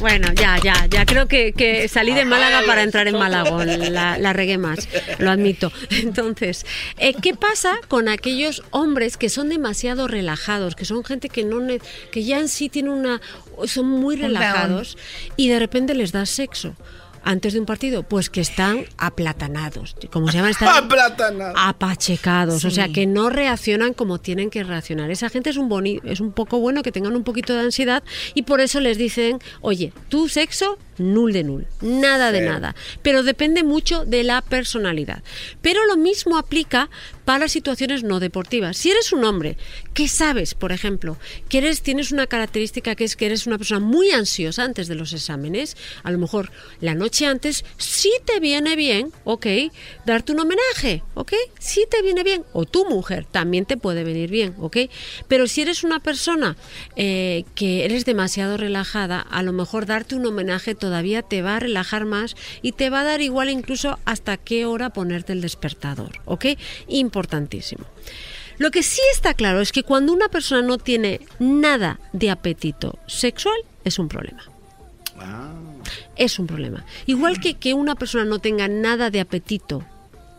Bueno, 0.00 0.28
ya, 0.34 0.58
ya, 0.58 0.86
ya 0.90 1.06
creo 1.06 1.26
que, 1.26 1.52
que 1.54 1.88
salí 1.88 2.12
de 2.12 2.26
Málaga 2.26 2.60
para 2.66 2.82
entrar 2.82 3.08
en 3.08 3.18
Málaga, 3.18 3.64
la, 3.64 4.18
la 4.18 4.32
regué 4.34 4.58
más, 4.58 4.86
lo 5.18 5.30
admito. 5.30 5.72
Entonces, 5.90 6.66
eh, 6.98 7.14
¿qué 7.14 7.34
pasa 7.34 7.76
con 7.88 8.08
aquellos 8.08 8.62
hombres 8.70 9.16
que 9.16 9.30
son 9.30 9.48
demasiado 9.48 10.08
relajados, 10.08 10.74
que 10.74 10.84
son 10.84 11.04
gente 11.04 11.30
que 11.30 11.44
no 11.44 11.54
que 12.10 12.24
ya 12.24 12.38
en 12.38 12.48
sí 12.48 12.68
tienen 12.68 12.92
una 12.92 13.20
son 13.66 13.88
muy 13.88 14.16
relajados 14.16 14.98
y 15.36 15.48
de 15.48 15.58
repente 15.58 15.94
les 15.94 16.12
das 16.12 16.28
sexo? 16.28 16.74
Antes 17.24 17.54
de 17.54 17.60
un 17.60 17.66
partido, 17.66 18.02
pues 18.02 18.30
que 18.30 18.40
están 18.40 18.84
aplatanados. 18.98 19.96
Como 20.12 20.28
se 20.28 20.36
llaman? 20.36 20.50
Están 20.50 20.68
Aplatanados. 20.84 21.54
apachecados, 21.58 22.64
o 22.64 22.70
sea 22.70 22.88
que 22.88 23.06
no 23.06 23.30
reaccionan 23.30 23.94
como 23.94 24.18
tienen 24.18 24.50
que 24.50 24.62
reaccionar. 24.62 25.10
Esa 25.10 25.28
gente 25.30 25.50
es 25.50 25.56
un 25.56 25.68
boni 25.68 26.00
es 26.04 26.20
un 26.20 26.32
poco 26.32 26.58
bueno 26.58 26.82
que 26.82 26.92
tengan 26.92 27.16
un 27.16 27.24
poquito 27.24 27.54
de 27.54 27.60
ansiedad 27.60 28.02
y 28.34 28.42
por 28.42 28.60
eso 28.60 28.80
les 28.80 28.98
dicen, 28.98 29.38
oye, 29.60 29.92
tu 30.08 30.28
sexo 30.28 30.78
nul 30.98 31.32
de 31.32 31.44
nul, 31.44 31.66
nada 31.80 32.30
de 32.30 32.42
nada. 32.42 32.74
Pero 33.02 33.22
depende 33.22 33.64
mucho 33.64 34.04
de 34.04 34.22
la 34.22 34.42
personalidad. 34.42 35.22
Pero 35.62 35.84
lo 35.86 35.96
mismo 35.96 36.36
aplica 36.38 36.88
para 37.24 37.48
situaciones 37.48 38.02
no 38.02 38.20
deportivas. 38.20 38.76
Si 38.76 38.90
eres 38.90 39.12
un 39.12 39.24
hombre 39.24 39.56
que 39.92 40.08
sabes, 40.08 40.54
por 40.54 40.72
ejemplo, 40.72 41.16
que 41.48 41.58
eres 41.58 41.82
tienes 41.82 42.12
una 42.12 42.26
característica 42.26 42.94
que 42.94 43.04
es 43.04 43.16
que 43.16 43.26
eres 43.26 43.46
una 43.46 43.58
persona 43.58 43.80
muy 43.80 44.10
ansiosa 44.10 44.64
antes 44.64 44.88
de 44.88 44.94
los 44.94 45.12
exámenes, 45.12 45.76
a 46.02 46.10
lo 46.10 46.18
mejor 46.18 46.50
la 46.80 46.94
noche 46.94 47.26
antes 47.26 47.64
sí 47.78 48.12
te 48.24 48.40
viene 48.40 48.76
bien, 48.76 49.10
ok, 49.24 49.46
darte 50.04 50.32
un 50.32 50.40
homenaje, 50.40 51.02
ok, 51.14 51.32
sí 51.58 51.84
te 51.90 52.02
viene 52.02 52.22
bien, 52.22 52.44
o 52.52 52.64
tu 52.64 52.88
mujer 52.88 53.26
también 53.30 53.64
te 53.64 53.76
puede 53.76 54.04
venir 54.04 54.30
bien, 54.30 54.54
ok, 54.58 54.76
pero 55.28 55.46
si 55.46 55.62
eres 55.62 55.84
una 55.84 56.00
persona 56.00 56.56
eh, 56.96 57.44
que 57.54 57.84
eres 57.84 58.04
demasiado 58.04 58.56
relajada, 58.56 59.20
a 59.20 59.42
lo 59.42 59.52
mejor 59.52 59.86
darte 59.86 60.14
un 60.14 60.26
homenaje 60.26 60.74
todavía 60.74 61.22
te 61.22 61.42
va 61.42 61.56
a 61.56 61.60
relajar 61.60 62.04
más 62.04 62.36
y 62.62 62.72
te 62.72 62.90
va 62.90 63.00
a 63.00 63.04
dar 63.04 63.20
igual 63.20 63.48
incluso 63.48 63.98
hasta 64.04 64.36
qué 64.36 64.66
hora 64.66 64.90
ponerte 64.90 65.32
el 65.32 65.40
despertador, 65.40 66.20
ok, 66.24 66.46
importantísimo. 67.14 67.84
Lo 68.58 68.70
que 68.70 68.82
sí 68.82 69.00
está 69.12 69.34
claro 69.34 69.60
es 69.60 69.70
que 69.70 69.84
cuando 69.84 70.12
una 70.12 70.28
persona 70.28 70.62
no 70.62 70.78
tiene 70.78 71.20
nada 71.38 72.00
de 72.12 72.30
apetito 72.30 72.98
sexual, 73.06 73.56
es 73.84 73.98
un 73.98 74.08
problema. 74.08 74.42
Es 76.16 76.38
un 76.40 76.46
problema. 76.48 76.84
Igual 77.06 77.40
que 77.40 77.54
que 77.54 77.72
una 77.74 77.94
persona 77.94 78.24
no 78.24 78.40
tenga 78.40 78.66
nada 78.66 79.10
de 79.10 79.20
apetito 79.20 79.84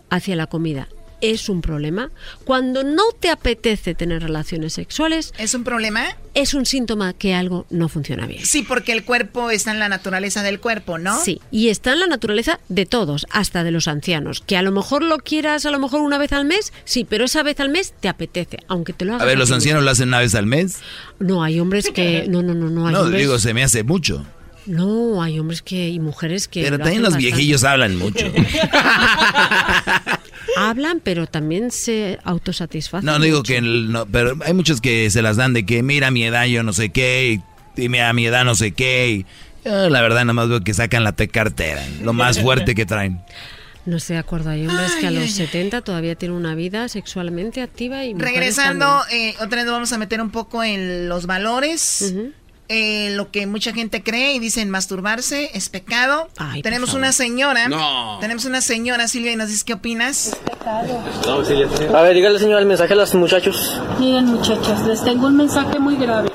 hacia 0.09 0.35
la 0.35 0.47
comida, 0.47 0.89
es 1.31 1.49
un 1.49 1.61
problema. 1.61 2.11
Cuando 2.43 2.83
no 2.83 3.03
te 3.19 3.29
apetece 3.29 3.95
tener 3.95 4.21
relaciones 4.21 4.73
sexuales, 4.73 5.33
¿es 5.37 5.53
un 5.53 5.63
problema? 5.63 6.05
Es 6.33 6.53
un 6.53 6.65
síntoma 6.65 7.13
que 7.13 7.33
algo 7.33 7.65
no 7.69 7.87
funciona 7.89 8.27
bien. 8.27 8.45
Sí, 8.45 8.63
porque 8.63 8.91
el 8.91 9.03
cuerpo 9.05 9.51
está 9.51 9.71
en 9.71 9.79
la 9.79 9.87
naturaleza 9.89 10.43
del 10.43 10.59
cuerpo, 10.59 10.97
¿no? 10.97 11.17
Sí, 11.23 11.39
y 11.51 11.69
está 11.69 11.93
en 11.93 11.99
la 12.01 12.07
naturaleza 12.07 12.59
de 12.69 12.85
todos, 12.85 13.25
hasta 13.31 13.63
de 13.63 13.71
los 13.71 13.87
ancianos. 13.87 14.43
Que 14.45 14.57
a 14.57 14.61
lo 14.61 14.71
mejor 14.71 15.03
lo 15.03 15.17
quieras 15.19 15.65
a 15.65 15.71
lo 15.71 15.79
mejor 15.79 16.01
una 16.01 16.17
vez 16.17 16.33
al 16.33 16.45
mes, 16.45 16.73
sí, 16.83 17.05
pero 17.09 17.25
esa 17.25 17.41
vez 17.43 17.59
al 17.59 17.69
mes 17.69 17.93
te 17.99 18.09
apetece, 18.09 18.57
aunque 18.67 18.93
te 18.93 19.05
lo 19.05 19.13
hagas. 19.13 19.23
A 19.23 19.25
ver, 19.25 19.37
los 19.37 19.51
ancianos 19.51 19.83
lo 19.83 19.91
hacen 19.91 20.09
una 20.09 20.19
vez 20.19 20.35
al 20.35 20.45
mes. 20.45 20.79
No, 21.19 21.43
hay 21.43 21.59
hombres 21.59 21.89
que. 21.91 22.25
No, 22.35 22.41
no, 22.41 22.53
no, 22.53 22.69
no. 22.69 22.87
Hay 22.87 22.93
No, 22.93 23.01
hombres, 23.01 23.21
digo, 23.21 23.39
se 23.39 23.53
me 23.53 23.63
hace 23.63 23.83
mucho. 23.83 24.25
No, 24.65 25.21
hay 25.21 25.37
hombres 25.39 25.61
que 25.61 25.89
y 25.89 25.99
mujeres 25.99 26.47
que. 26.47 26.63
Pero 26.63 26.77
lo 26.77 26.83
también 26.83 27.03
hacen 27.03 27.03
los 27.03 27.13
bastante. 27.13 27.35
viejillos 27.35 27.63
hablan 27.63 27.95
mucho. 27.97 28.25
Hablan, 30.57 31.01
pero 31.03 31.27
también 31.27 31.71
se 31.71 32.19
autosatisfacen. 32.23 33.05
No, 33.05 33.19
digo 33.19 33.37
mucho. 33.39 33.51
que 33.53 33.57
el- 33.57 33.91
no, 33.91 34.05
pero 34.05 34.37
hay 34.45 34.53
muchos 34.53 34.81
que 34.81 35.09
se 35.09 35.21
las 35.21 35.37
dan 35.37 35.53
de 35.53 35.65
que 35.65 35.83
mira 35.83 36.07
a 36.07 36.11
mi 36.11 36.23
edad 36.23 36.45
yo 36.45 36.63
no 36.63 36.73
sé 36.73 36.89
qué 36.89 37.39
y, 37.77 37.81
y 37.81 37.89
mira 37.89 38.09
a 38.09 38.13
mi 38.13 38.25
edad 38.25 38.45
no 38.45 38.55
sé 38.55 38.71
qué 38.71 39.09
y 39.09 39.25
yo, 39.65 39.89
la 39.89 40.01
verdad 40.01 40.21
nada 40.21 40.33
más 40.33 40.47
veo 40.49 40.61
que 40.61 40.73
sacan 40.73 41.03
la 41.03 41.13
T 41.13 41.27
cartera, 41.27 41.83
lo 42.03 42.13
más 42.13 42.39
fuerte 42.39 42.75
que 42.75 42.85
traen. 42.85 43.19
No 43.85 43.97
estoy 43.97 44.15
de 44.15 44.19
acuerdo. 44.19 44.49
Hay 44.49 44.65
hombres 44.65 44.93
que 44.99 45.05
a 45.07 45.11
los 45.11 45.29
70 45.29 45.81
todavía 45.81 46.15
tienen 46.15 46.35
una 46.37 46.55
vida 46.55 46.87
sexualmente 46.89 47.61
activa 47.61 48.03
y 48.03 48.15
Regresando, 48.15 49.01
eh, 49.11 49.35
otra 49.41 49.57
vez 49.57 49.65
nos 49.65 49.73
vamos 49.73 49.93
a 49.93 49.97
meter 49.99 50.21
un 50.21 50.31
poco 50.31 50.63
en 50.63 51.07
los 51.07 51.27
valores. 51.27 52.13
Eh, 52.67 53.11
lo 53.11 53.31
que 53.31 53.45
mucha 53.47 53.73
gente 53.73 54.03
cree 54.03 54.33
y 54.33 54.39
dicen 54.39 54.69
masturbarse 54.69 55.51
es 55.53 55.69
pecado. 55.69 56.27
tenemos 56.63 56.93
una 56.93 57.11
señora. 57.11 57.67
No. 57.67 58.17
Tenemos 58.19 58.45
una 58.45 58.61
señora, 58.61 59.07
Silvia, 59.07 59.33
y 59.33 59.35
nos 59.35 59.47
dices 59.47 59.63
qué 59.63 59.73
opinas. 59.73 60.35
A 60.65 62.01
ver, 62.01 62.15
dígale 62.15 62.39
señor 62.39 62.59
el 62.59 62.65
mensaje 62.65 62.93
a 62.93 62.95
los 62.95 63.13
muchachos. 63.15 63.79
Miren 63.99 64.25
muchachos, 64.25 64.81
les 64.87 65.03
tengo 65.03 65.27
un 65.27 65.37
mensaje 65.37 65.79
muy 65.79 65.95
grave. 65.95 66.29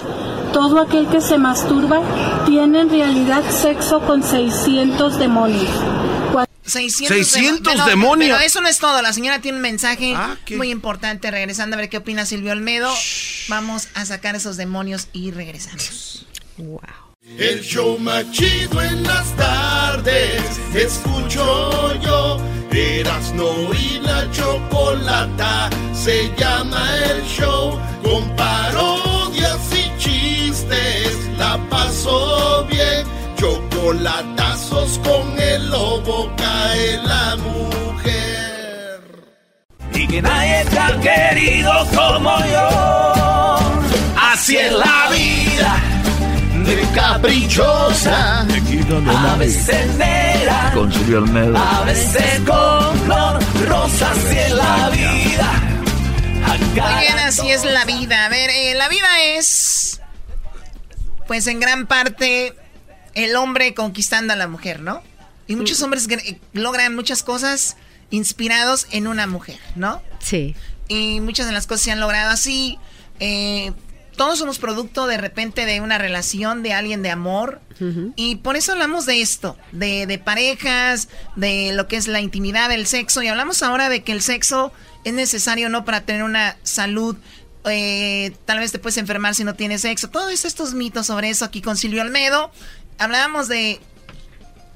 Todo 0.53 0.81
aquel 0.81 1.07
que 1.09 1.21
se 1.21 1.39
masturba 1.39 2.01
tiene 2.47 2.81
en 2.81 2.91
realidad 2.91 3.43
sexo 3.51 4.01
con 4.01 4.23
600 4.23 5.19
demonios. 5.19 5.69
Cua- 6.65 6.71
600, 6.71 7.27
600 7.27 7.75
demo- 7.75 7.87
demonios. 7.87 8.37
Pero 8.39 8.47
eso 8.47 8.61
no 8.61 8.69
es 8.69 8.79
todo. 8.79 9.01
La 9.03 9.13
señora 9.13 9.41
tiene 9.41 9.57
un 9.57 9.63
mensaje 9.63 10.15
muy 10.57 10.71
importante. 10.71 11.31
Regresando 11.31 11.77
a 11.77 11.79
ver 11.81 11.89
qué 11.89 11.97
opina 11.99 12.27
Silvio 12.27 12.53
Olmedo. 12.53 12.93
Vamos 13.49 13.89
a 13.95 14.05
sacar 14.05 14.37
esos 14.37 14.57
demonios 14.57 15.09
y 15.13 15.31
regresamos. 15.31 16.27
El 17.39 17.61
show 17.63 17.99
más 17.99 18.31
chido 18.33 18.83
en 18.83 19.03
las 19.05 19.35
tardes. 19.37 20.43
Escucho 20.75 21.99
yo. 22.01 22.41
Erasno 22.73 23.73
y 23.75 23.99
la 24.01 24.31
chocolata. 24.31 25.71
Se 25.95 26.31
llama 26.37 26.87
el 27.07 27.23
show. 27.25 27.79
Con 28.03 28.37
parodias 28.37 29.59
y 29.73 29.99
chistes. 29.99 31.17
La 31.39 31.57
paso 31.69 32.67
bien. 32.71 33.07
Chocolatazos 33.81 34.99
con 34.99 35.41
el 35.41 35.71
lobo. 35.71 36.31
Cae 36.37 36.99
la 37.03 37.37
mujer. 37.37 39.01
y 39.95 40.07
que 40.07 40.21
nadie 40.21 40.67
ha 40.79 41.01
querido 41.01 41.73
como 41.95 42.39
yo. 42.45 42.69
Así 44.33 44.57
es 44.57 44.73
la 44.73 45.09
vida, 45.11 45.77
de 46.65 46.89
caprichosa, 46.95 48.41
a 48.41 49.37
veces 49.37 49.95
negra, 49.97 50.73
Con 50.75 50.93
a 51.57 51.83
veces 51.85 52.41
con 52.47 52.99
flor 53.01 53.39
rosa, 53.67 54.11
así 54.13 54.39
es 54.39 54.53
la 54.53 54.91
vida. 54.91 55.51
Muy 56.73 57.01
bien, 57.01 57.19
así 57.19 57.51
es 57.51 57.65
la 57.65 57.85
vida. 57.85 58.27
A 58.27 58.29
ver, 58.29 58.51
eh, 58.51 58.75
la 58.75 58.89
vida 58.89 59.09
es, 59.23 60.01
pues 61.27 61.47
en 61.47 61.61
gran 61.61 61.87
parte, 61.87 62.55
el 63.15 63.37
hombre 63.37 63.75
conquistando 63.75 64.33
a 64.33 64.37
la 64.37 64.49
mujer, 64.49 64.81
¿no? 64.81 65.03
Y 65.47 65.57
muchos 65.57 65.83
hombres 65.83 66.09
gr- 66.09 66.39
logran 66.53 66.95
muchas 66.95 67.23
cosas 67.23 67.77
inspirados 68.11 68.87
en 68.91 69.07
una 69.07 69.27
mujer, 69.27 69.59
¿no? 69.77 70.03
Sí. 70.21 70.55
Y 70.89 71.21
muchas 71.21 71.47
de 71.47 71.53
las 71.53 71.67
cosas 71.67 71.83
se 71.83 71.91
han 71.93 72.01
logrado 72.01 72.31
así. 72.31 72.79
eh, 73.21 73.73
todos 74.17 74.39
somos 74.39 74.59
producto 74.59 75.07
de 75.07 75.17
repente 75.17 75.65
de 75.65 75.81
una 75.81 75.97
relación 75.97 76.63
de 76.63 76.75
alguien 76.75 77.03
de 77.03 77.11
amor. 77.11 77.61
Y 78.17 78.37
por 78.37 78.57
eso 78.57 78.73
hablamos 78.73 79.07
de 79.07 79.23
esto, 79.23 79.57
de, 79.73 80.07
de 80.07 80.19
parejas, 80.19 81.09
de 81.37 81.73
lo 81.73 81.89
que 81.89 81.97
es 81.97 82.07
la 82.09 82.21
intimidad 82.21 82.69
del 82.69 82.87
sexo. 82.87 83.23
Y 83.23 83.29
hablamos 83.29 83.63
ahora 83.63 83.89
de 83.89 84.03
que 84.03 84.13
el 84.13 84.21
sexo 84.21 84.73
es 85.05 85.15
necesario 85.15 85.71
no 85.71 85.87
para 85.87 86.03
tener 86.03 86.23
una 86.23 86.59
salud. 86.63 87.17
eh, 87.65 88.33
tal 88.45 88.59
vez 88.59 88.73
te 88.73 88.79
puedes 88.79 88.99
enfermar 88.99 89.35
si 89.35 89.45
no 89.45 89.55
tienes 89.55 89.81
sexo. 89.81 90.11
Todos 90.11 90.45
estos 90.45 90.75
mitos 90.75 91.07
sobre 91.07 91.31
eso 91.31 91.47
aquí 91.47 91.63
con 91.63 91.79
Silvio 91.79 92.03
Almedo. 92.03 92.51
Hablábamos 93.01 93.49
de 93.49 93.81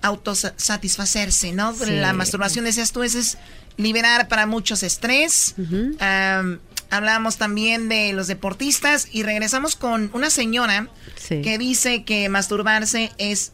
autosatisfacerse, 0.03 1.53
¿no? 1.53 1.75
Sí. 1.75 1.91
La 1.91 2.12
masturbación, 2.12 2.65
decías 2.65 2.93
tú, 2.93 3.03
es 3.03 3.39
liberar 3.77 4.28
para 4.28 4.47
muchos 4.47 4.83
estrés. 4.83 5.55
Am, 6.01 6.59
hablábamos 6.91 7.36
también 7.36 7.89
de 7.89 8.12
los 8.12 8.27
deportistas 8.27 9.09
y 9.12 9.23
regresamos 9.23 9.77
con 9.77 10.11
una 10.12 10.31
señora 10.31 10.89
Sí. 11.17 11.41
que 11.43 11.59
dice 11.59 12.05
que 12.05 12.28
masturbarse 12.28 13.12
es 13.19 13.53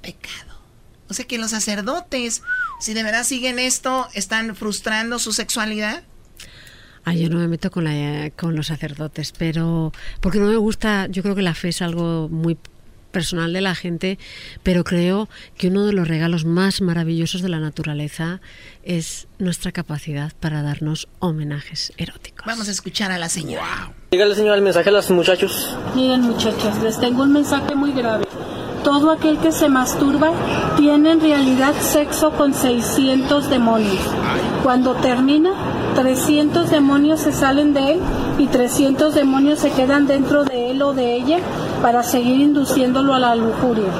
pecado. 0.00 0.52
O 1.08 1.14
sea 1.14 1.26
que 1.26 1.38
los 1.38 1.50
sacerdotes, 1.50 2.42
si 2.80 2.94
de 2.94 3.02
verdad 3.02 3.24
siguen 3.24 3.58
esto, 3.58 4.08
están 4.14 4.56
frustrando 4.56 5.18
su 5.18 5.32
sexualidad. 5.32 6.02
Ah, 7.04 7.14
yo 7.14 7.28
no 7.28 7.38
me 7.38 7.48
meto 7.48 7.70
con, 7.70 7.84
la, 7.84 8.30
con 8.30 8.54
los 8.56 8.68
sacerdotes, 8.68 9.32
pero 9.32 9.92
porque 10.20 10.38
no 10.38 10.46
me 10.46 10.56
gusta, 10.56 11.06
yo 11.08 11.22
creo 11.22 11.34
que 11.34 11.42
la 11.42 11.54
fe 11.54 11.68
es 11.70 11.82
algo 11.82 12.28
muy 12.28 12.56
personal 13.12 13.52
de 13.52 13.60
la 13.60 13.76
gente, 13.76 14.18
pero 14.62 14.82
creo 14.82 15.28
que 15.56 15.68
uno 15.68 15.86
de 15.86 15.92
los 15.92 16.08
regalos 16.08 16.44
más 16.44 16.80
maravillosos 16.80 17.42
de 17.42 17.48
la 17.48 17.60
naturaleza 17.60 18.40
es 18.82 19.28
nuestra 19.38 19.70
capacidad 19.70 20.32
para 20.40 20.62
darnos 20.62 21.08
homenajes 21.20 21.92
eróticos. 21.96 22.46
Vamos 22.46 22.68
a 22.68 22.72
escuchar 22.72 23.12
a 23.12 23.18
la 23.18 23.28
señora. 23.28 23.92
Dígale, 24.10 24.34
señor, 24.34 24.56
el 24.56 24.62
mensaje 24.62 24.88
a 24.88 24.92
los 24.92 25.10
muchachos. 25.10 25.76
Miren 25.94 26.22
muchachos, 26.22 26.82
les 26.82 26.98
tengo 26.98 27.22
un 27.22 27.32
mensaje 27.32 27.74
muy 27.74 27.92
grave. 27.92 28.24
Todo 28.82 29.12
aquel 29.12 29.38
que 29.38 29.52
se 29.52 29.68
masturba 29.68 30.32
tiene 30.76 31.12
en 31.12 31.20
realidad 31.20 31.72
sexo 31.80 32.32
con 32.32 32.52
600 32.52 33.48
demonios. 33.48 34.00
Cuando 34.64 34.94
termina, 34.96 35.52
300 35.94 36.70
demonios 36.70 37.20
se 37.20 37.32
salen 37.32 37.74
de 37.74 37.92
él 37.92 38.00
y 38.38 38.46
300 38.46 39.14
demonios 39.14 39.58
se 39.58 39.70
quedan 39.70 40.06
dentro 40.06 40.44
de 40.44 40.70
él 40.70 40.82
o 40.82 40.94
de 40.94 41.16
ella 41.16 41.38
para 41.82 42.02
seguir 42.02 42.40
induciéndolo 42.40 43.14
a 43.14 43.18
la 43.18 43.34
lujuria, 43.34 43.90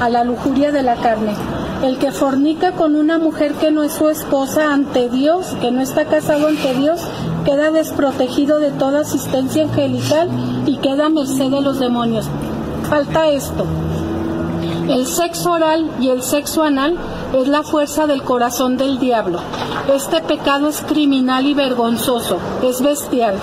a 0.00 0.08
la 0.08 0.24
lujuria 0.24 0.72
de 0.72 0.82
la 0.82 0.96
carne. 0.96 1.34
El 1.82 1.98
que 1.98 2.10
fornica 2.10 2.72
con 2.72 2.96
una 2.96 3.18
mujer 3.18 3.52
que 3.52 3.70
no 3.70 3.82
es 3.82 3.92
su 3.92 4.08
esposa 4.08 4.72
ante 4.72 5.10
Dios, 5.10 5.54
que 5.60 5.70
no 5.70 5.82
está 5.82 6.06
casado 6.06 6.48
ante 6.48 6.74
Dios, 6.74 7.02
queda 7.44 7.70
desprotegido 7.70 8.58
de 8.58 8.70
toda 8.70 9.00
asistencia 9.00 9.64
angelical 9.64 10.28
y 10.64 10.78
queda 10.78 11.06
a 11.06 11.10
merced 11.10 11.50
de 11.50 11.60
los 11.60 11.78
demonios. 11.78 12.26
Falta 12.88 13.28
esto. 13.28 13.66
El 14.88 15.04
sexo 15.06 15.50
oral 15.50 15.90
y 16.00 16.10
el 16.10 16.22
sexo 16.22 16.62
anal 16.62 16.96
es 17.34 17.48
la 17.48 17.64
fuerza 17.64 18.06
del 18.06 18.22
corazón 18.22 18.76
del 18.76 19.00
diablo. 19.00 19.40
Este 19.92 20.20
pecado 20.20 20.68
es 20.68 20.80
criminal 20.80 21.44
y 21.44 21.54
vergonzoso, 21.54 22.38
es 22.62 22.80
bestial. 22.80 23.34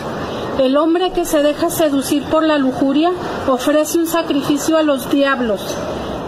El 0.58 0.78
hombre 0.78 1.12
que 1.12 1.26
se 1.26 1.44
deja 1.44 1.70
seducir 1.70 2.24
por 2.24 2.44
la 2.44 2.58
lujuria 2.58 3.12
ofrece 3.50 3.98
un 3.98 4.08
sacrificio 4.08 4.78
a 4.78 4.84
los 4.84 5.10
diablos 5.10 5.60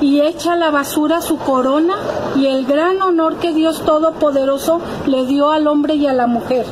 y 0.01 0.19
echa 0.19 0.53
a 0.53 0.57
la 0.57 0.69
basura 0.69 1.21
su 1.21 1.37
corona 1.37 1.95
y 2.35 2.47
el 2.47 2.65
gran 2.65 3.01
honor 3.01 3.37
que 3.37 3.53
Dios 3.53 3.83
Todopoderoso 3.85 4.81
le 5.05 5.25
dio 5.25 5.49
al 5.51 5.67
hombre 5.67 5.95
y 5.95 6.07
a 6.07 6.13
la 6.13 6.27
mujer. 6.27 6.65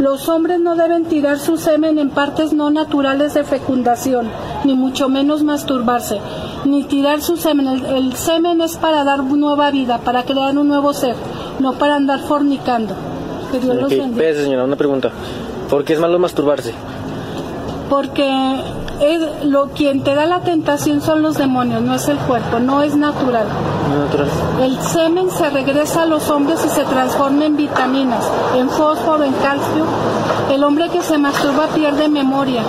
Los 0.00 0.28
hombres 0.30 0.58
no 0.60 0.76
deben 0.76 1.04
tirar 1.04 1.38
su 1.38 1.58
semen 1.58 1.98
en 1.98 2.08
partes 2.08 2.54
no 2.54 2.70
naturales 2.70 3.34
de 3.34 3.44
fecundación, 3.44 4.28
ni 4.64 4.74
mucho 4.74 5.10
menos 5.10 5.42
masturbarse, 5.42 6.18
ni 6.64 6.84
tirar 6.84 7.20
su 7.20 7.36
semen. 7.36 7.68
El, 7.68 7.84
el 7.84 8.12
semen 8.14 8.62
es 8.62 8.78
para 8.78 9.04
dar 9.04 9.22
nueva 9.22 9.70
vida, 9.70 9.98
para 9.98 10.22
crear 10.22 10.56
un 10.56 10.68
nuevo 10.68 10.94
ser, 10.94 11.14
no 11.58 11.74
para 11.74 11.96
andar 11.96 12.20
fornicando. 12.20 12.94
Que 13.52 13.60
Dios 13.60 13.74
los 13.76 13.84
Ok, 13.84 13.90
bendiga. 13.90 14.06
espérese, 14.10 14.44
señora, 14.44 14.64
una 14.64 14.76
pregunta. 14.76 15.10
¿Por 15.68 15.84
qué 15.84 15.92
es 15.92 16.00
malo 16.00 16.18
masturbarse? 16.18 16.72
Porque 17.90 18.62
es 19.00 19.44
lo, 19.44 19.70
quien 19.72 20.04
te 20.04 20.14
da 20.14 20.26
la 20.26 20.42
tentación 20.44 21.00
son 21.00 21.22
los 21.22 21.36
demonios, 21.36 21.82
no 21.82 21.94
es 21.94 22.06
el 22.08 22.18
cuerpo, 22.18 22.58
no 22.60 22.82
es 22.82 22.94
natural. 22.96 23.48
El 24.60 24.80
semen 24.82 25.30
se 25.30 25.50
regresa 25.50 26.02
a 26.02 26.06
los 26.06 26.28
hombres 26.28 26.60
y 26.64 26.68
se 26.68 26.84
transforma 26.84 27.46
en 27.46 27.56
vitaminas, 27.56 28.24
en 28.56 28.68
fósforo, 28.68 29.24
en 29.24 29.32
calcio. 29.34 29.86
El 30.50 30.62
hombre 30.64 30.88
que 30.90 31.02
se 31.02 31.18
masturba 31.18 31.68
pierde 31.74 32.08
memoria. 32.08 32.62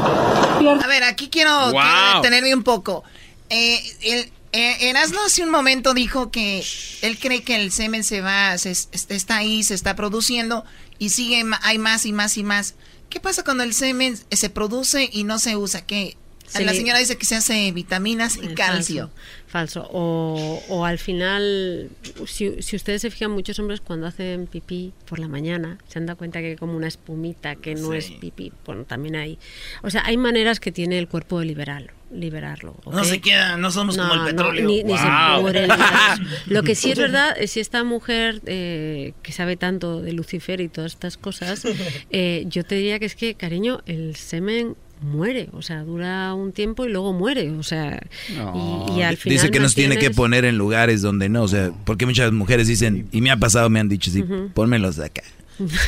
Pierde... 0.60 0.84
A 0.84 0.88
ver, 0.88 1.04
aquí 1.04 1.30
quiero, 1.30 1.52
Wow. 1.52 1.72
quiero 1.72 2.16
detenerme 2.22 2.56
un 2.56 2.64
poco. 2.64 3.04
Eh, 3.50 3.80
el, 4.02 4.32
eh, 4.54 4.90
Erasmo 4.90 5.20
hace 5.26 5.44
un 5.44 5.50
momento 5.50 5.94
dijo 5.94 6.32
que 6.32 6.64
él 7.02 7.20
cree 7.20 7.44
que 7.44 7.56
el 7.56 7.72
semen 7.72 8.04
se 8.04 8.22
va, 8.22 8.58
se, 8.58 8.72
es- 8.72 8.90
está 8.92 9.38
ahí, 9.38 9.64
se 9.64 9.74
está 9.74 9.96
produciendo 9.96 10.64
y 11.00 11.10
sigue, 11.10 11.44
hay 11.64 11.78
más 11.78 12.06
y 12.06 12.14
más 12.14 12.38
y 12.38 12.44
más. 12.44 12.76
¿Qué 13.10 13.20
pasa 13.20 13.44
cuando 13.44 13.64
el 13.64 13.74
semen 13.74 14.18
se 14.32 14.50
produce 14.50 15.10
y 15.12 15.26
no 15.26 15.38
se 15.40 15.58
usa? 15.58 15.82
¿Qué? 15.82 16.16
Se 16.52 16.66
La 16.66 16.72
le- 16.72 16.78
señora 16.78 17.00
dice 17.00 17.18
que 17.18 17.26
se 17.26 17.36
hace 17.36 17.72
vitaminas 17.72 18.38
y 18.38 18.48
Eh, 18.48 18.54
calcio. 18.54 19.10
Falso. 19.48 19.82
falso. 19.84 19.90
O, 19.94 20.62
o 20.70 20.86
al 20.86 20.98
final, 21.00 21.90
si, 22.28 22.62
si 22.62 22.76
ustedes 22.76 23.02
se 23.02 23.10
fijan, 23.12 23.32
muchos 23.32 23.58
hombres 23.60 23.80
cuando 23.82 24.08
hacen 24.08 24.48
pipí 24.48 24.92
por 25.08 25.20
la 25.20 25.28
mañana 25.28 25.78
se 25.88 26.00
han 26.00 26.06
dado 26.06 26.18
cuenta 26.18 26.40
que 26.40 26.48
hay 26.52 26.56
como 26.56 26.76
una 26.76 26.88
espumita 26.88 27.56
que 27.56 27.76
no 27.76 27.92
Sí. 27.92 27.98
es 27.98 28.12
pipí. 28.12 28.52
Bueno, 28.66 28.84
también 28.84 29.16
hay. 29.16 29.38
O 29.82 29.90
sea, 29.90 30.04
hay 30.06 30.18
maneras 30.18 30.60
que 30.60 30.72
tiene 30.72 31.00
el 31.00 31.08
cuerpo 31.08 31.40
de 31.40 31.46
liberarlo. 31.46 31.92
liberarlo 32.14 32.76
No 32.92 33.06
se 33.06 33.22
queda, 33.22 33.56
no 33.56 33.72
somos 33.72 33.98
como 33.98 34.14
el 34.16 34.26
petróleo. 34.26 34.68
ni, 34.68 34.84
ni 34.84 34.98
se 34.98 35.06
Wow. 35.06 35.50
ni. 35.50 35.60
Lo 36.54 36.62
que 36.64 36.76
sí 36.76 36.92
es 36.92 36.98
verdad 37.00 37.34
es 37.40 37.52
si 37.52 37.62
esta 37.62 37.86
mujer 37.86 38.42
eh, 38.48 39.14
que 39.24 39.32
sabe 39.32 39.56
tanto 39.56 40.02
de 40.02 40.12
Lucifer 40.12 40.60
y 40.60 40.68
todas 40.68 40.92
estas 40.92 41.16
cosas, 41.16 41.64
eh, 42.12 42.44
yo 42.48 42.66
te 42.66 42.76
diría 42.76 43.00
que 43.00 43.06
es 43.06 43.16
que, 43.16 43.36
cariño, 43.36 43.82
el 43.86 44.18
semen 44.18 44.76
muere, 45.02 45.50
o 45.54 45.62
sea, 45.62 45.84
dura 45.84 46.34
un 46.34 46.52
tiempo 46.52 46.86
y 46.86 46.90
luego 46.92 47.12
muere, 47.14 47.52
o 47.52 47.64
sea, 47.64 48.02
y, 48.30 49.00
y 49.00 49.02
al 49.02 49.18
final 49.18 49.38
Dice 49.38 49.52
que 49.52 49.60
nos 49.60 49.76
tiene 49.76 49.98
que 49.98 50.12
poner 50.12 50.46
en 50.46 50.58
lugares 50.58 51.02
donde 51.02 51.28
no, 51.30 51.44
o 51.44 51.48
sea, 51.48 51.72
porque 51.86 52.06
muchas 52.06 52.32
mujeres 52.32 52.68
dicen, 52.68 53.08
y 53.12 53.22
me 53.22 53.32
ha 53.32 53.38
pasado, 53.38 53.70
me 53.70 53.80
han 53.80 53.90
dicho, 53.90 54.12
sí, 54.12 54.22
Ujú. 54.22 54.50
pónmelos 54.54 54.96
de 54.98 55.06
acá. 55.06 55.24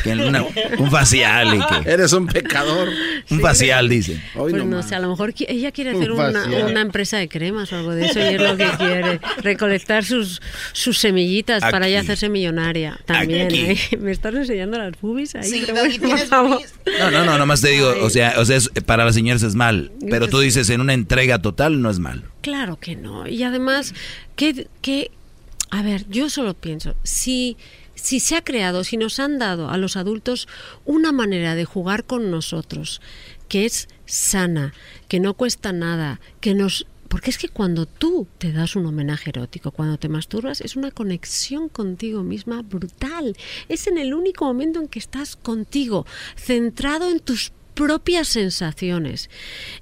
Que 0.03 0.11
en 0.11 0.21
una- 0.21 0.43
un 0.77 0.91
facial 0.91 1.55
y 1.55 1.59
que... 1.83 1.91
Eres 1.91 2.13
un 2.13 2.27
pecador. 2.27 2.89
Un 3.29 3.39
facial, 3.39 3.89
dicen. 3.89 4.21
Pues 4.33 4.53
no 4.65 4.83
sé, 4.83 4.95
a 4.95 4.99
lo 4.99 5.09
mejor 5.09 5.33
ella 5.47 5.71
quiere 5.71 5.91
hacer 5.91 6.11
Un 6.11 6.19
una, 6.19 6.81
empresa 6.81 7.17
de 7.17 7.27
cremas 7.29 7.71
o 7.73 7.77
algo 7.77 7.91
de 7.95 8.05
eso 8.07 8.19
y 8.19 8.23
es 8.23 8.41
lo 8.41 8.57
que 8.57 8.67
quiere, 8.77 9.19
recolectar 9.41 10.03
sus, 10.03 10.41
sus 10.73 10.97
semillitas 10.99 11.61
para 11.61 11.87
ya 11.89 11.99
Aquí. 11.99 12.05
hacerse 12.07 12.29
millonaria 12.29 12.99
también. 13.05 13.47
Aquí. 13.47 13.59
¿eh? 13.59 13.77
¿Me 13.99 14.11
estás 14.11 14.33
enseñando 14.35 14.77
las 14.77 14.99
boobies 14.99 15.35
ahí? 15.35 15.43
Sí, 15.43 15.63
Pero 15.65 15.79
Doggy, 15.79 15.97
bueno, 15.99 16.15
¿tienes 16.15 16.29
por 16.29 16.29
favor. 16.29 16.61
No, 16.99 17.11
no, 17.11 17.25
no, 17.25 17.37
nomás 17.37 17.61
te 17.61 17.69
digo, 17.69 17.93
o 18.01 18.09
sea, 18.09 18.35
o 18.37 18.45
sea 18.45 18.57
es- 18.57 18.69
para 18.85 19.05
las 19.05 19.15
señoras 19.15 19.43
es 19.43 19.55
mal, 19.55 19.91
pero 20.09 20.27
tú 20.27 20.39
dices 20.39 20.69
en 20.69 20.81
una 20.81 20.93
entrega 20.93 21.41
total 21.41 21.81
no 21.81 21.89
es 21.89 21.99
mal. 21.99 22.23
Claro 22.41 22.77
que 22.79 22.95
no. 22.95 23.27
Y 23.27 23.43
además, 23.43 23.93
que, 24.35 24.67
que 24.81 25.11
a 25.69 25.81
ver, 25.81 26.05
yo 26.09 26.29
solo 26.29 26.53
pienso, 26.53 26.95
si, 27.03 27.57
si 27.95 28.19
se 28.19 28.35
ha 28.35 28.43
creado, 28.43 28.83
si 28.83 28.97
nos 28.97 29.19
han 29.19 29.39
dado 29.39 29.69
a 29.69 29.77
los 29.77 29.97
adultos 29.97 30.47
una 30.85 31.11
manera 31.11 31.55
de 31.55 31.65
jugar 31.65 32.05
con 32.05 32.31
nosotros, 32.31 33.01
que 33.47 33.65
es 33.65 33.87
sana, 34.05 34.73
que 35.07 35.19
no 35.19 35.33
cuesta 35.35 35.71
nada, 35.73 36.19
que 36.39 36.53
nos... 36.53 36.87
Porque 37.07 37.29
es 37.29 37.37
que 37.37 37.49
cuando 37.49 37.85
tú 37.85 38.27
te 38.39 38.51
das 38.51 38.75
un 38.75 38.87
homenaje 38.87 39.29
erótico, 39.29 39.69
cuando 39.69 39.99
te 39.99 40.09
masturbas, 40.09 40.61
es 40.61 40.75
una 40.75 40.89
conexión 40.89 41.69
contigo 41.69 42.23
misma 42.23 42.63
brutal. 42.63 43.37
Es 43.69 43.85
en 43.85 43.99
el 43.99 44.15
único 44.15 44.45
momento 44.45 44.79
en 44.79 44.87
que 44.87 44.97
estás 44.97 45.35
contigo, 45.35 46.07
centrado 46.35 47.11
en 47.11 47.19
tus 47.19 47.51
propias 47.73 48.27
sensaciones. 48.27 49.29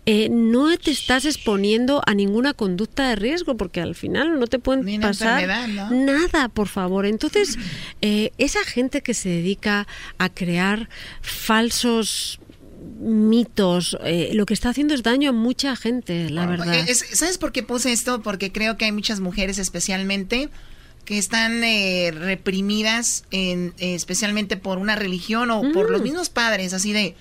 Eh, 0.06 0.30
no 0.30 0.76
te 0.78 0.92
estás 0.92 1.26
exponiendo 1.26 2.02
a 2.06 2.14
ninguna 2.14 2.54
conducta 2.54 3.10
de 3.10 3.16
riesgo 3.16 3.58
porque 3.58 3.82
al 3.82 3.96
final 3.96 4.40
no 4.40 4.48
te 4.48 4.60
pueden 4.60 5.02
pasar 5.02 5.68
¿no? 5.70 5.92
nada, 5.92 6.50
por 6.50 6.68
favor. 6.68 7.06
Entonces, 7.06 7.58
eh, 8.02 8.32
esa 8.38 8.64
gente 8.64 9.02
que 9.02 9.14
se 9.14 9.30
dedica 9.30 9.88
a 10.18 10.30
crear 10.30 10.90
falsos 11.22 12.40
mitos, 13.00 13.98
eh, 14.04 14.32
lo 14.34 14.46
que 14.46 14.54
está 14.54 14.70
haciendo 14.70 14.94
es 14.94 15.04
daño 15.04 15.30
a 15.30 15.34
mucha 15.34 15.76
gente, 15.76 16.30
la 16.30 16.46
verdad. 16.46 16.74
Es- 16.88 17.06
¿Sabes 17.14 17.38
por 17.38 17.52
qué 17.52 17.64
puse 17.64 17.92
esto? 17.92 18.22
Porque 18.22 18.52
creo 18.52 18.78
que 18.78 18.86
hay 18.86 18.92
muchas 18.92 19.20
mujeres 19.20 19.58
especialmente 19.60 20.50
que 21.06 21.18
están 21.18 21.64
eh, 21.64 22.12
reprimidas, 22.12 23.26
en, 23.32 23.74
eh, 23.80 23.96
especialmente 23.96 24.56
por 24.58 24.78
una 24.78 24.96
religión 24.96 25.50
o 25.52 25.62
por 25.74 25.90
Mm. 25.90 25.92
los 25.92 26.02
mismos 26.04 26.30
padres, 26.30 26.74
así 26.74 26.94
de 26.94 27.16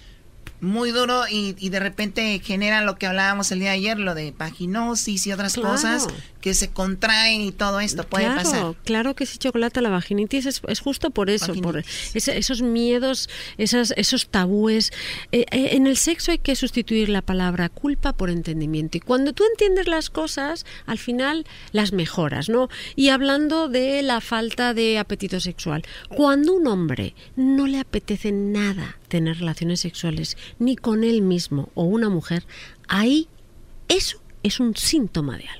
muy 0.61 0.91
duro 0.91 1.23
y, 1.29 1.57
y 1.59 1.71
de 1.71 1.81
repente 1.81 2.41
generan 2.45 2.87
lo 2.87 2.97
que 2.97 3.07
hablábamos 3.07 3.51
el 3.53 3.61
día 3.61 3.71
de 3.71 3.77
ayer, 3.77 3.99
lo 3.99 4.15
de 4.15 4.33
paginosis 4.33 5.27
y 5.27 5.33
otras 5.33 5.57
cosas 5.57 6.07
que 6.41 6.55
se 6.55 6.71
contraen 6.71 7.43
y 7.43 7.53
todo 7.53 7.81
esto 7.81 8.05
puede 8.05 8.25
claro, 8.25 8.43
pasar. 8.43 8.75
Claro 8.85 9.15
que 9.15 9.27
sí, 9.27 9.39
chocolate, 9.39 9.81
la 9.81 9.91
vaginitis 9.91 10.47
es, 10.47 10.63
es 10.69 10.81
justo 10.81 11.11
por 11.11 11.31
eso, 11.31 11.55
por 11.55 11.79
ese- 12.15 12.39
esos 12.39 12.63
miedos, 12.63 13.29
esas, 13.59 13.93
esos 13.97 14.29
tabúes. 14.29 14.91
Eh, 15.33 15.45
eh, 15.51 15.69
en 15.73 15.87
el 15.87 15.97
sexo 15.97 16.33
hay 16.33 16.39
que 16.39 16.57
sustituir 16.57 17.09
la 17.09 17.23
palabra 17.23 17.69
culpa 17.69 18.13
por 18.13 18.31
entendimiento. 18.31 18.97
Y 18.97 19.01
cuando 19.01 19.33
tú 19.33 19.45
entiendes 19.51 19.87
las 19.87 20.11
cosas, 20.11 20.65
al 20.87 20.99
final 20.99 21.47
las 21.73 21.93
mejoras, 21.93 22.49
¿no? 22.49 22.69
Y 22.97 23.11
hablando 23.11 23.69
de 23.69 24.03
la 24.03 24.21
falta 24.21 24.75
de 24.75 24.99
apetito 24.99 25.41
sexual, 25.41 25.83
cuando 26.09 26.55
un 26.55 26.67
hombre 26.67 27.15
no 27.37 27.67
le 27.67 27.79
apetece 27.79 28.33
nada 28.33 28.99
tener 29.09 29.39
relaciones 29.39 29.81
sexuales, 29.81 30.37
ni 30.59 30.77
con 30.77 31.05
él 31.05 31.21
mismo 31.23 31.69
o 31.75 31.85
una 31.85 32.09
mujer, 32.09 32.45
ahí 32.89 33.29
eso 33.89 34.21
es 34.43 34.61
un 34.61 34.75
síntoma 34.77 35.37
de 35.37 35.49
algo. 35.49 35.60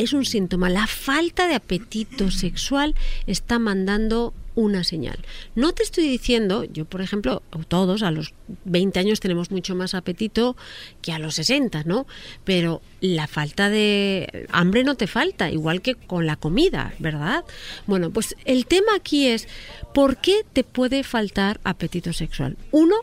Es 0.00 0.12
un 0.12 0.24
síntoma. 0.24 0.70
La 0.70 0.86
falta 0.86 1.46
de 1.46 1.54
apetito 1.54 2.30
sexual 2.30 2.94
está 3.26 3.58
mandando 3.58 4.32
una 4.54 4.82
señal. 4.82 5.18
No 5.54 5.72
te 5.72 5.82
estoy 5.82 6.08
diciendo, 6.08 6.64
yo 6.64 6.84
por 6.84 7.00
ejemplo, 7.00 7.42
todos 7.68 8.02
a 8.02 8.10
los 8.10 8.34
20 8.64 8.98
años 8.98 9.20
tenemos 9.20 9.50
mucho 9.50 9.74
más 9.74 9.94
apetito 9.94 10.56
que 11.02 11.12
a 11.12 11.18
los 11.18 11.34
60, 11.34 11.84
¿no? 11.84 12.06
Pero 12.44 12.82
la 13.00 13.26
falta 13.26 13.70
de 13.70 14.46
hambre 14.50 14.84
no 14.84 14.96
te 14.96 15.06
falta, 15.06 15.50
igual 15.50 15.82
que 15.82 15.94
con 15.94 16.26
la 16.26 16.36
comida, 16.36 16.94
¿verdad? 16.98 17.44
Bueno, 17.86 18.10
pues 18.10 18.34
el 18.44 18.66
tema 18.66 18.94
aquí 18.96 19.28
es, 19.28 19.48
¿por 19.94 20.16
qué 20.16 20.44
te 20.52 20.64
puede 20.64 21.04
faltar 21.04 21.60
apetito 21.62 22.12
sexual? 22.12 22.56
Uno, 22.70 22.96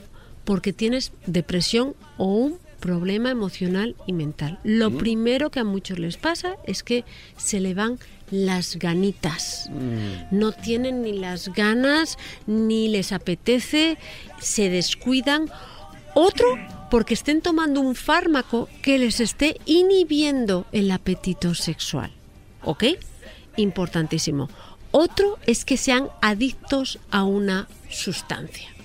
porque 0.43 0.73
tienes 0.73 1.11
depresión 1.25 1.95
o 2.17 2.25
un 2.25 2.66
problema 2.79 3.29
emocional 3.31 3.95
y 4.05 4.13
mental. 4.13 4.59
Lo 4.63 4.91
primero 4.91 5.49
que 5.49 5.59
a 5.59 5.63
muchos 5.63 5.99
les 5.99 6.17
pasa 6.17 6.55
es 6.65 6.83
que 6.83 7.03
se 7.35 7.59
le 7.59 7.73
van 7.73 7.99
las 8.31 8.77
ganitas. 8.77 9.69
No 10.31 10.51
tienen 10.51 11.01
ni 11.01 11.13
las 11.13 11.49
ganas, 11.53 12.17
ni 12.45 12.87
les 12.87 13.11
apetece, 13.11 13.97
se 14.39 14.69
descuidan. 14.69 15.49
Otro, 16.13 16.47
porque 16.89 17.13
estén 17.13 17.41
tomando 17.41 17.81
un 17.81 17.95
fármaco 17.95 18.69
que 18.81 18.97
les 18.97 19.19
esté 19.19 19.59
inhibiendo 19.65 20.65
el 20.71 20.91
apetito 20.91 21.53
sexual. 21.53 22.11
¿Ok? 22.63 22.83
Importantísimo. 23.55 24.49
Otro 24.91 25.37
es 25.45 25.65
que 25.65 25.77
sean 25.77 26.09
adictos 26.21 26.99
a 27.11 27.23
una 27.23 27.67
sustancia. 27.89 28.76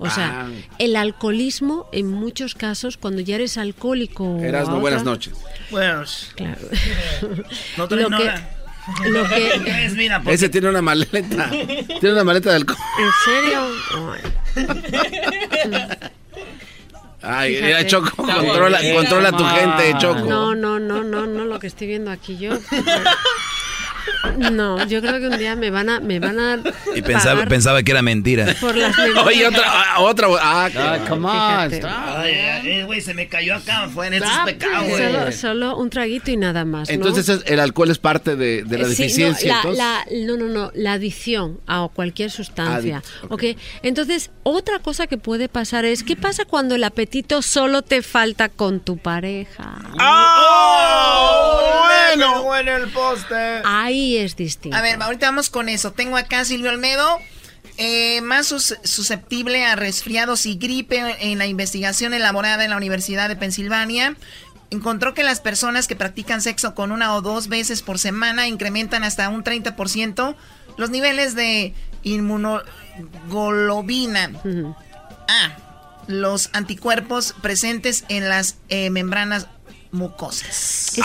O 0.00 0.08
sea, 0.08 0.46
Ah. 0.46 0.50
el 0.78 0.94
alcoholismo 0.96 1.88
en 1.92 2.06
muchos 2.12 2.54
casos, 2.54 2.96
cuando 2.96 3.20
ya 3.20 3.34
eres 3.34 3.58
alcohólico... 3.58 4.38
Eras 4.42 4.68
no 4.68 4.78
buenas 4.80 5.02
noches. 5.04 5.34
Pues. 5.70 6.30
Claro. 6.36 6.60
No 7.76 7.88
trae 7.88 8.02
Lo 8.02 8.08
que- 8.16 8.24
nada. 8.24 8.50
lo 9.06 9.28
que- 9.28 9.84
Es, 9.86 9.94
mira, 9.94 10.18
porque- 10.20 10.34
Ese 10.34 10.48
tiene 10.48 10.68
una 10.68 10.82
maleta. 10.82 11.50
tiene 11.50 12.12
una 12.12 12.22
maleta 12.24 12.50
de 12.50 12.56
alcohol. 12.56 12.78
¿En 12.98 13.10
serio? 13.24 14.68
Ay, 17.20 17.54
Fíjate. 17.56 17.66
mira, 17.66 17.86
Choco, 17.86 18.10
controla, 18.16 18.80
controla 18.94 19.32
tu 19.32 19.44
gente, 19.44 19.94
Choco. 19.98 20.20
No, 20.20 20.54
no, 20.54 20.78
no, 20.78 21.02
no, 21.02 21.26
no, 21.26 21.44
lo 21.44 21.58
que 21.58 21.66
estoy 21.66 21.88
viendo 21.88 22.12
aquí 22.12 22.38
yo. 22.38 22.52
No, 24.52 24.84
yo 24.86 25.00
creo 25.00 25.18
que 25.20 25.28
un 25.28 25.38
día 25.38 25.56
me 25.56 25.70
van 25.70 25.88
a, 25.88 26.00
me 26.00 26.18
van 26.20 26.38
a 26.38 26.58
Y 26.94 27.02
pensaba, 27.02 27.34
pagar 27.34 27.48
pensaba 27.48 27.82
que 27.82 27.90
era 27.92 28.02
mentira. 28.02 28.54
por 28.60 28.76
las. 28.76 28.94
Oye, 29.24 29.46
otra, 29.46 29.62
ah, 29.66 30.00
otra. 30.00 30.28
Ah, 30.40 30.68
Ah, 30.76 30.98
come 31.08 31.26
on. 31.26 31.84
Ay, 31.86 32.82
güey, 32.84 33.00
se 33.00 33.14
me 33.14 33.28
cayó 33.28 33.56
acá. 33.56 33.88
Fue 33.92 34.06
en 34.08 34.14
estos 34.14 34.30
Stop 34.30 34.44
pecados, 34.46 34.84
it. 34.84 34.90
güey. 34.90 35.12
Solo, 35.12 35.32
solo 35.32 35.76
un 35.76 35.90
traguito 35.90 36.30
y 36.30 36.36
nada 36.36 36.64
más. 36.64 36.88
¿no? 36.88 36.94
Entonces 36.94 37.28
es- 37.28 37.42
el 37.46 37.60
alcohol 37.60 37.90
es 37.90 37.98
parte 37.98 38.36
de, 38.36 38.62
de 38.64 38.78
la 38.78 38.84
Eh, 38.88 38.94
sí, 38.94 39.02
deficiencia. 39.02 39.62
no, 39.64 39.72
la- 39.72 40.02
entonces. 40.04 40.22
la- 40.22 40.26
no, 40.26 40.36
no, 40.36 40.48
no, 40.52 40.70
la 40.74 40.92
adicción 40.94 41.60
a 41.66 41.88
cualquier 41.92 42.30
sustancia. 42.30 42.98
Addict, 42.98 43.32
¿ok? 43.32 43.44
Entonces, 43.82 44.30
otra 44.42 44.78
cosa 44.80 45.06
que 45.06 45.16
puede 45.18 45.48
pasar 45.48 45.84
es, 45.84 46.02
¿qué 46.02 46.16
pasa 46.16 46.44
cuando 46.44 46.74
el 46.74 46.84
apetito 46.84 47.42
solo 47.42 47.82
te 47.82 48.02
falta 48.02 48.48
con 48.48 48.80
tu 48.80 48.98
pareja? 48.98 49.78
¡Oh! 50.00 51.64
Bueno, 52.14 52.42
bueno 52.44 52.76
el 52.76 52.88
poste. 52.88 53.60
Ahí 53.98 54.16
es 54.18 54.36
distinto. 54.36 54.76
A 54.76 54.80
ver, 54.80 55.00
ahorita 55.02 55.26
vamos 55.26 55.50
con 55.50 55.68
eso. 55.68 55.92
Tengo 55.92 56.16
acá 56.16 56.40
a 56.40 56.44
Silvio 56.44 56.70
Olmedo, 56.70 57.18
eh, 57.76 58.20
más 58.22 58.46
sus- 58.46 58.76
susceptible 58.84 59.64
a 59.64 59.74
resfriados 59.76 60.46
y 60.46 60.54
gripe 60.56 61.16
en 61.20 61.38
la 61.38 61.46
investigación 61.46 62.14
elaborada 62.14 62.64
en 62.64 62.70
la 62.70 62.76
Universidad 62.76 63.28
de 63.28 63.36
Pensilvania. 63.36 64.16
Encontró 64.70 65.14
que 65.14 65.22
las 65.24 65.40
personas 65.40 65.86
que 65.88 65.96
practican 65.96 66.42
sexo 66.42 66.74
con 66.74 66.92
una 66.92 67.14
o 67.14 67.22
dos 67.22 67.48
veces 67.48 67.80
por 67.82 67.98
semana 67.98 68.46
incrementan 68.48 69.02
hasta 69.02 69.28
un 69.30 69.42
30% 69.42 70.36
los 70.76 70.90
niveles 70.90 71.34
de 71.34 71.72
inmunoglobina. 72.02 74.30
Ah, 75.28 75.56
los 76.06 76.50
anticuerpos 76.52 77.34
presentes 77.42 78.04
en 78.08 78.28
las 78.28 78.56
eh, 78.68 78.90
membranas 78.90 79.46
mucosas. 79.90 80.92
Es- 80.98 81.04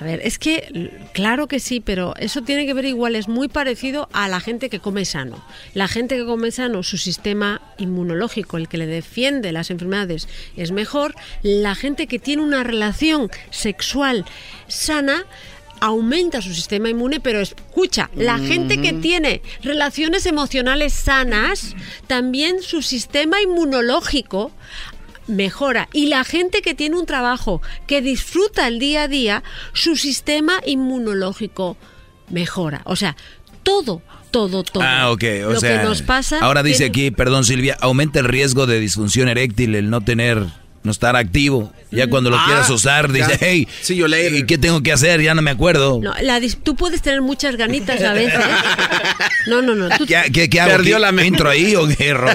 A 0.00 0.04
ver, 0.04 0.20
es 0.24 0.38
que 0.38 0.90
claro 1.12 1.46
que 1.48 1.60
sí, 1.60 1.80
pero 1.80 2.14
eso 2.16 2.42
tiene 2.42 2.66
que 2.66 2.74
ver 2.74 2.84
igual, 2.84 3.14
es 3.16 3.28
muy 3.28 3.48
parecido 3.48 4.08
a 4.12 4.28
la 4.28 4.40
gente 4.40 4.68
que 4.70 4.80
come 4.80 5.04
sano. 5.04 5.44
La 5.74 5.88
gente 5.88 6.16
que 6.16 6.24
come 6.24 6.50
sano, 6.50 6.82
su 6.82 6.98
sistema 6.98 7.60
inmunológico, 7.78 8.56
el 8.56 8.68
que 8.68 8.78
le 8.78 8.86
defiende 8.86 9.52
las 9.52 9.70
enfermedades, 9.70 10.28
es 10.56 10.70
mejor. 10.72 11.14
La 11.42 11.74
gente 11.74 12.06
que 12.06 12.18
tiene 12.18 12.42
una 12.42 12.64
relación 12.64 13.30
sexual 13.50 14.24
sana 14.66 15.24
aumenta 15.80 16.42
su 16.42 16.52
sistema 16.54 16.88
inmune, 16.90 17.20
pero 17.20 17.40
escucha, 17.40 18.10
la 18.16 18.38
gente 18.38 18.80
que 18.82 18.92
tiene 18.94 19.42
relaciones 19.62 20.26
emocionales 20.26 20.92
sanas, 20.92 21.76
también 22.08 22.62
su 22.62 22.82
sistema 22.82 23.40
inmunológico 23.40 24.50
mejora. 25.28 25.88
Y 25.92 26.06
la 26.06 26.24
gente 26.24 26.60
que 26.62 26.74
tiene 26.74 26.96
un 26.96 27.06
trabajo 27.06 27.62
que 27.86 28.00
disfruta 28.02 28.66
el 28.66 28.78
día 28.78 29.02
a 29.04 29.08
día, 29.08 29.42
su 29.72 29.96
sistema 29.96 30.54
inmunológico 30.66 31.76
mejora. 32.30 32.82
O 32.84 32.96
sea, 32.96 33.16
todo, 33.62 34.02
todo, 34.30 34.62
todo. 34.62 34.82
Ah, 34.82 35.10
ok. 35.10 35.24
O 35.46 35.52
Lo 35.52 35.60
sea, 35.60 35.80
que 35.82 35.86
nos 35.88 36.02
pasa. 36.02 36.38
ahora 36.40 36.62
dice 36.62 36.90
tiene- 36.90 37.08
aquí, 37.08 37.10
perdón 37.10 37.44
Silvia, 37.44 37.76
aumenta 37.80 38.18
el 38.18 38.24
riesgo 38.26 38.66
de 38.66 38.80
disfunción 38.80 39.28
eréctil 39.28 39.74
el 39.74 39.90
no 39.90 40.00
tener, 40.02 40.44
no 40.82 40.90
estar 40.90 41.16
activo. 41.16 41.72
Ya 41.90 42.06
cuando 42.08 42.28
lo 42.30 42.36
Ah, 42.38 42.44
quieras 42.46 42.68
usar, 42.70 43.10
ya. 43.12 43.26
dice, 43.26 43.38
hey, 43.40 43.68
¿y 44.34 44.42
qué 44.44 44.58
tengo 44.58 44.82
que 44.82 44.92
hacer? 44.92 45.22
Ya 45.22 45.34
no 45.34 45.40
me 45.40 45.50
acuerdo. 45.50 46.00
No, 46.02 46.12
la 46.20 46.38
dis- 46.38 46.58
tú 46.62 46.76
puedes 46.76 47.00
tener 47.00 47.22
muchas 47.22 47.56
ganitas 47.56 48.02
a 48.02 48.12
veces. 48.12 48.38
No, 49.46 49.62
no, 49.62 49.74
no. 49.74 49.88
tú- 49.96 50.04
¿Qué, 50.06 50.22
qué, 50.32 50.50
qué 50.50 50.60
hago? 50.60 50.72
Perdió 50.72 50.96
¿Qué- 50.96 51.00
la 51.00 51.12
mente. 51.12 51.28
¿Entro 51.28 51.48
ahí 51.48 51.74
o 51.76 51.88
qué 51.88 52.12
rollo? 52.12 52.34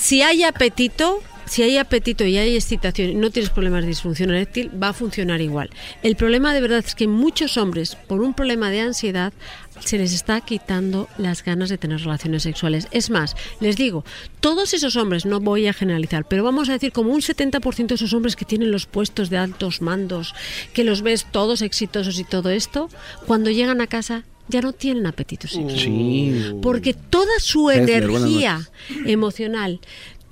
si 0.00 0.22
hay 0.22 0.44
apetito, 0.44 1.20
si 1.46 1.62
hay 1.62 1.78
apetito 1.78 2.24
y 2.24 2.36
hay 2.36 2.54
excitación 2.54 3.10
y 3.10 3.14
no 3.14 3.30
tienes 3.30 3.50
problemas 3.50 3.82
de 3.82 3.88
disfunción 3.88 4.30
eréctil, 4.30 4.70
va 4.82 4.88
a 4.88 4.92
funcionar 4.92 5.40
igual. 5.40 5.70
El 6.02 6.16
problema 6.16 6.54
de 6.54 6.60
verdad 6.60 6.84
es 6.86 6.94
que 6.94 7.08
muchos 7.08 7.56
hombres, 7.56 7.96
por 7.96 8.20
un 8.20 8.34
problema 8.34 8.70
de 8.70 8.80
ansiedad, 8.80 9.32
se 9.80 9.98
les 9.98 10.12
está 10.12 10.40
quitando 10.40 11.08
las 11.18 11.44
ganas 11.44 11.68
de 11.68 11.78
tener 11.78 12.00
relaciones 12.00 12.44
sexuales. 12.44 12.88
Es 12.90 13.10
más, 13.10 13.34
les 13.60 13.76
digo, 13.76 14.04
todos 14.40 14.72
esos 14.72 14.96
hombres, 14.96 15.26
no 15.26 15.40
voy 15.40 15.66
a 15.66 15.72
generalizar, 15.72 16.26
pero 16.26 16.44
vamos 16.44 16.68
a 16.68 16.72
decir 16.72 16.92
como 16.92 17.12
un 17.12 17.20
70% 17.20 17.86
de 17.88 17.94
esos 17.94 18.12
hombres 18.12 18.36
que 18.36 18.44
tienen 18.44 18.70
los 18.70 18.86
puestos 18.86 19.30
de 19.30 19.38
altos 19.38 19.82
mandos, 19.82 20.34
que 20.72 20.84
los 20.84 21.02
ves 21.02 21.26
todos 21.30 21.62
exitosos 21.62 22.18
y 22.18 22.24
todo 22.24 22.50
esto, 22.50 22.88
cuando 23.26 23.50
llegan 23.50 23.80
a 23.80 23.86
casa 23.86 24.24
ya 24.48 24.60
no 24.60 24.72
tienen 24.72 25.06
apetito 25.06 25.48
sexual. 25.48 26.58
Porque 26.60 26.92
toda 26.92 27.40
su 27.40 27.70
energía 27.70 28.68
emocional, 29.06 29.80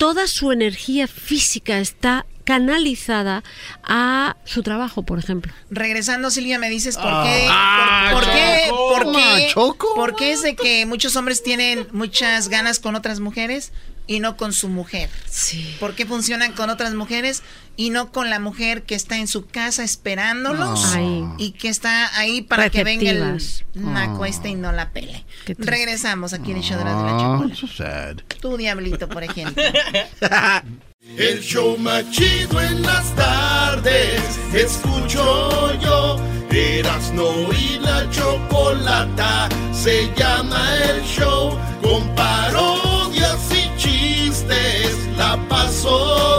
toda 0.03 0.27
su 0.27 0.51
energía 0.51 1.07
física 1.07 1.79
está 1.79 2.27
canalizada 2.43 3.45
a 3.85 4.37
su 4.45 4.65
trabajo, 4.65 5.05
por 5.05 5.21
ejemplo. 5.21 5.53
Regresando, 5.71 6.29
Silvia, 6.33 6.59
me 6.59 6.69
dices 6.71 6.97
por 6.97 7.07
Ah. 7.07 7.23
qué. 7.25 7.47
Ah, 7.49 8.09
por, 8.13 8.25
por 8.25 8.33
qué? 8.33 8.67
Choco. 8.69 8.75
¿Por 8.97 9.13
qué? 9.13 9.49
Choco. 9.53 9.95
¿Por 9.95 10.17
qué 10.17 10.33
es 10.33 10.43
de 10.43 10.57
que 10.57 10.87
muchos 10.87 11.15
hombres 11.15 11.45
tienen 11.45 11.87
muchas 11.93 12.49
ganas 12.49 12.81
con 12.81 12.97
otras 12.97 13.21
mujeres 13.21 13.71
y 14.07 14.21
no 14.21 14.37
con 14.37 14.53
su 14.53 14.69
mujer? 14.69 15.09
Sí. 15.29 15.77
¿Por 15.81 15.95
qué 15.95 16.07
funcionan 16.07 16.53
con 16.53 16.71
otras 16.71 16.95
mujeres 16.95 17.43
y 17.77 17.91
no 17.91 18.13
con 18.13 18.29
la 18.31 18.39
mujer 18.39 18.83
que 18.83 18.95
está 18.95 19.17
en 19.17 19.27
su 19.29 19.47
casa 19.47 19.83
esperándolos. 19.83 20.95
Ahí. 20.95 21.25
y 21.39 21.53
que 21.53 21.69
está 21.69 22.15
ahí 22.19 22.43
para 22.43 22.69
que 22.69 22.85
venga 22.85 23.11
el 23.11 23.21
Receptivas. 23.33 23.65
naco 23.75 24.23
Oh. 24.23 24.25
este 24.27 24.51
y 24.51 24.55
no 24.55 24.73
la 24.73 24.91
pele? 24.91 25.25
Regresamos 25.59 26.33
aquí 26.35 26.51
en 26.51 26.59
el 26.59 26.63
show 26.63 26.79
de 26.79 26.85
la, 26.85 26.95
de 26.97 27.03
la 27.03 27.19
chocolate. 27.19 27.57
so 27.57 27.67
sad. 27.67 28.17
Tú, 28.41 28.57
diablito, 28.57 29.09
por 29.09 29.25
ejemplo. 29.25 29.63
El 31.19 31.41
show 31.43 31.77
más 31.79 32.09
chido 32.13 32.61
en 32.61 32.81
las 32.83 33.13
tardes, 33.17 34.23
escucho 34.55 35.75
yo. 35.81 36.17
Erasno 36.51 37.53
y 37.53 37.79
la 37.81 38.09
chocolata, 38.11 39.49
se 39.73 40.13
llama 40.17 40.65
el 40.85 41.03
show. 41.03 41.59
Con 41.83 42.15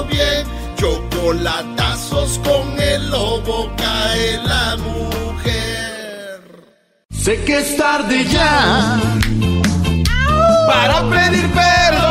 bien. 0.09 0.45
Chocolatazos 0.75 2.39
con 2.39 2.79
el 2.79 3.09
lobo, 3.09 3.69
cae 3.77 4.37
la 4.43 4.77
mujer. 4.77 6.41
Sé 7.11 7.43
que 7.45 7.59
es 7.59 7.77
tarde 7.77 8.25
ya 8.25 8.99
para 10.67 11.01
pedir 11.09 11.49
perdón. 11.51 12.03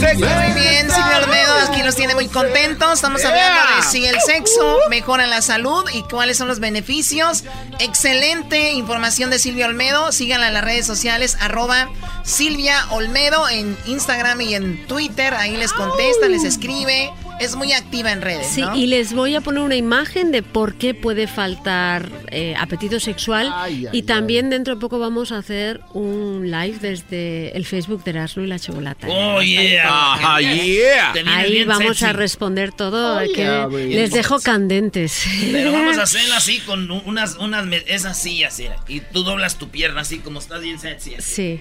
Sé 0.00 0.16
que 0.16 0.49
Los 1.90 1.96
tiene 1.96 2.14
muy 2.14 2.28
contentos. 2.28 2.92
Estamos 2.92 3.24
hablando 3.24 3.74
de 3.74 3.82
si 3.82 4.06
el 4.06 4.14
sexo 4.20 4.78
mejora 4.90 5.26
la 5.26 5.42
salud 5.42 5.84
y 5.92 6.04
cuáles 6.04 6.38
son 6.38 6.46
los 6.46 6.60
beneficios. 6.60 7.42
Excelente 7.80 8.74
información 8.74 9.28
de 9.28 9.40
Silvia 9.40 9.66
Olmedo. 9.66 10.12
Síganla 10.12 10.46
en 10.46 10.54
las 10.54 10.62
redes 10.62 10.86
sociales, 10.86 11.36
arroba 11.40 11.90
Silvia 12.22 12.76
Olmedo 12.90 13.48
en 13.48 13.76
Instagram 13.86 14.40
y 14.40 14.54
en 14.54 14.86
Twitter. 14.86 15.34
Ahí 15.34 15.56
les 15.56 15.72
contesta, 15.72 16.28
les 16.28 16.44
escribe. 16.44 17.12
Es 17.40 17.56
muy 17.56 17.72
activa 17.72 18.12
en 18.12 18.20
redes, 18.20 18.46
Sí, 18.46 18.60
¿no? 18.60 18.76
y 18.76 18.86
les 18.86 19.12
voy 19.14 19.34
a 19.34 19.40
poner 19.40 19.62
una 19.62 19.74
imagen 19.76 20.30
de 20.30 20.42
por 20.42 20.74
qué 20.74 20.92
puede 20.94 21.26
faltar 21.26 22.08
eh, 22.30 22.54
apetito 22.58 23.00
sexual. 23.00 23.50
Ay, 23.54 23.86
ay, 23.86 23.98
y 23.98 24.02
también 24.02 24.50
dentro 24.50 24.74
de 24.74 24.80
poco 24.80 24.98
vamos 24.98 25.32
a 25.32 25.38
hacer 25.38 25.80
un 25.94 26.50
live 26.50 26.78
desde 26.80 27.56
el 27.56 27.64
Facebook 27.64 28.04
de 28.04 28.10
Erasmo 28.10 28.42
y 28.42 28.46
la 28.46 28.58
Chocolata. 28.58 29.06
Oh, 29.08 29.40
yeah. 29.40 29.84
Ah, 29.88 30.38
yeah. 30.40 31.12
Te 31.14 31.22
vienes 31.22 31.44
Ahí 31.44 31.64
vamos 31.64 31.86
sexy. 31.98 32.04
a 32.04 32.12
responder 32.12 32.72
todo. 32.72 33.16
Oh, 33.16 33.20
que 33.20 33.42
yeah, 33.42 33.66
les 33.68 34.10
dejo 34.10 34.38
candentes. 34.40 35.24
Pero 35.50 35.72
vamos 35.72 35.96
a 35.98 36.02
hacerla 36.04 36.36
así 36.36 36.58
con 36.60 36.90
un- 36.90 37.02
unas, 37.06 37.36
unas, 37.36 37.64
me- 37.66 37.82
esas 37.86 38.18
sillas, 38.20 38.58
mira, 38.58 38.76
y 38.86 39.00
tú 39.00 39.22
doblas 39.24 39.56
tu 39.56 39.68
pierna 39.70 40.02
así 40.02 40.18
como 40.18 40.38
estás 40.40 40.60
bien 40.60 40.78
sexy. 40.78 41.14
así. 41.14 41.32
Sí. 41.34 41.60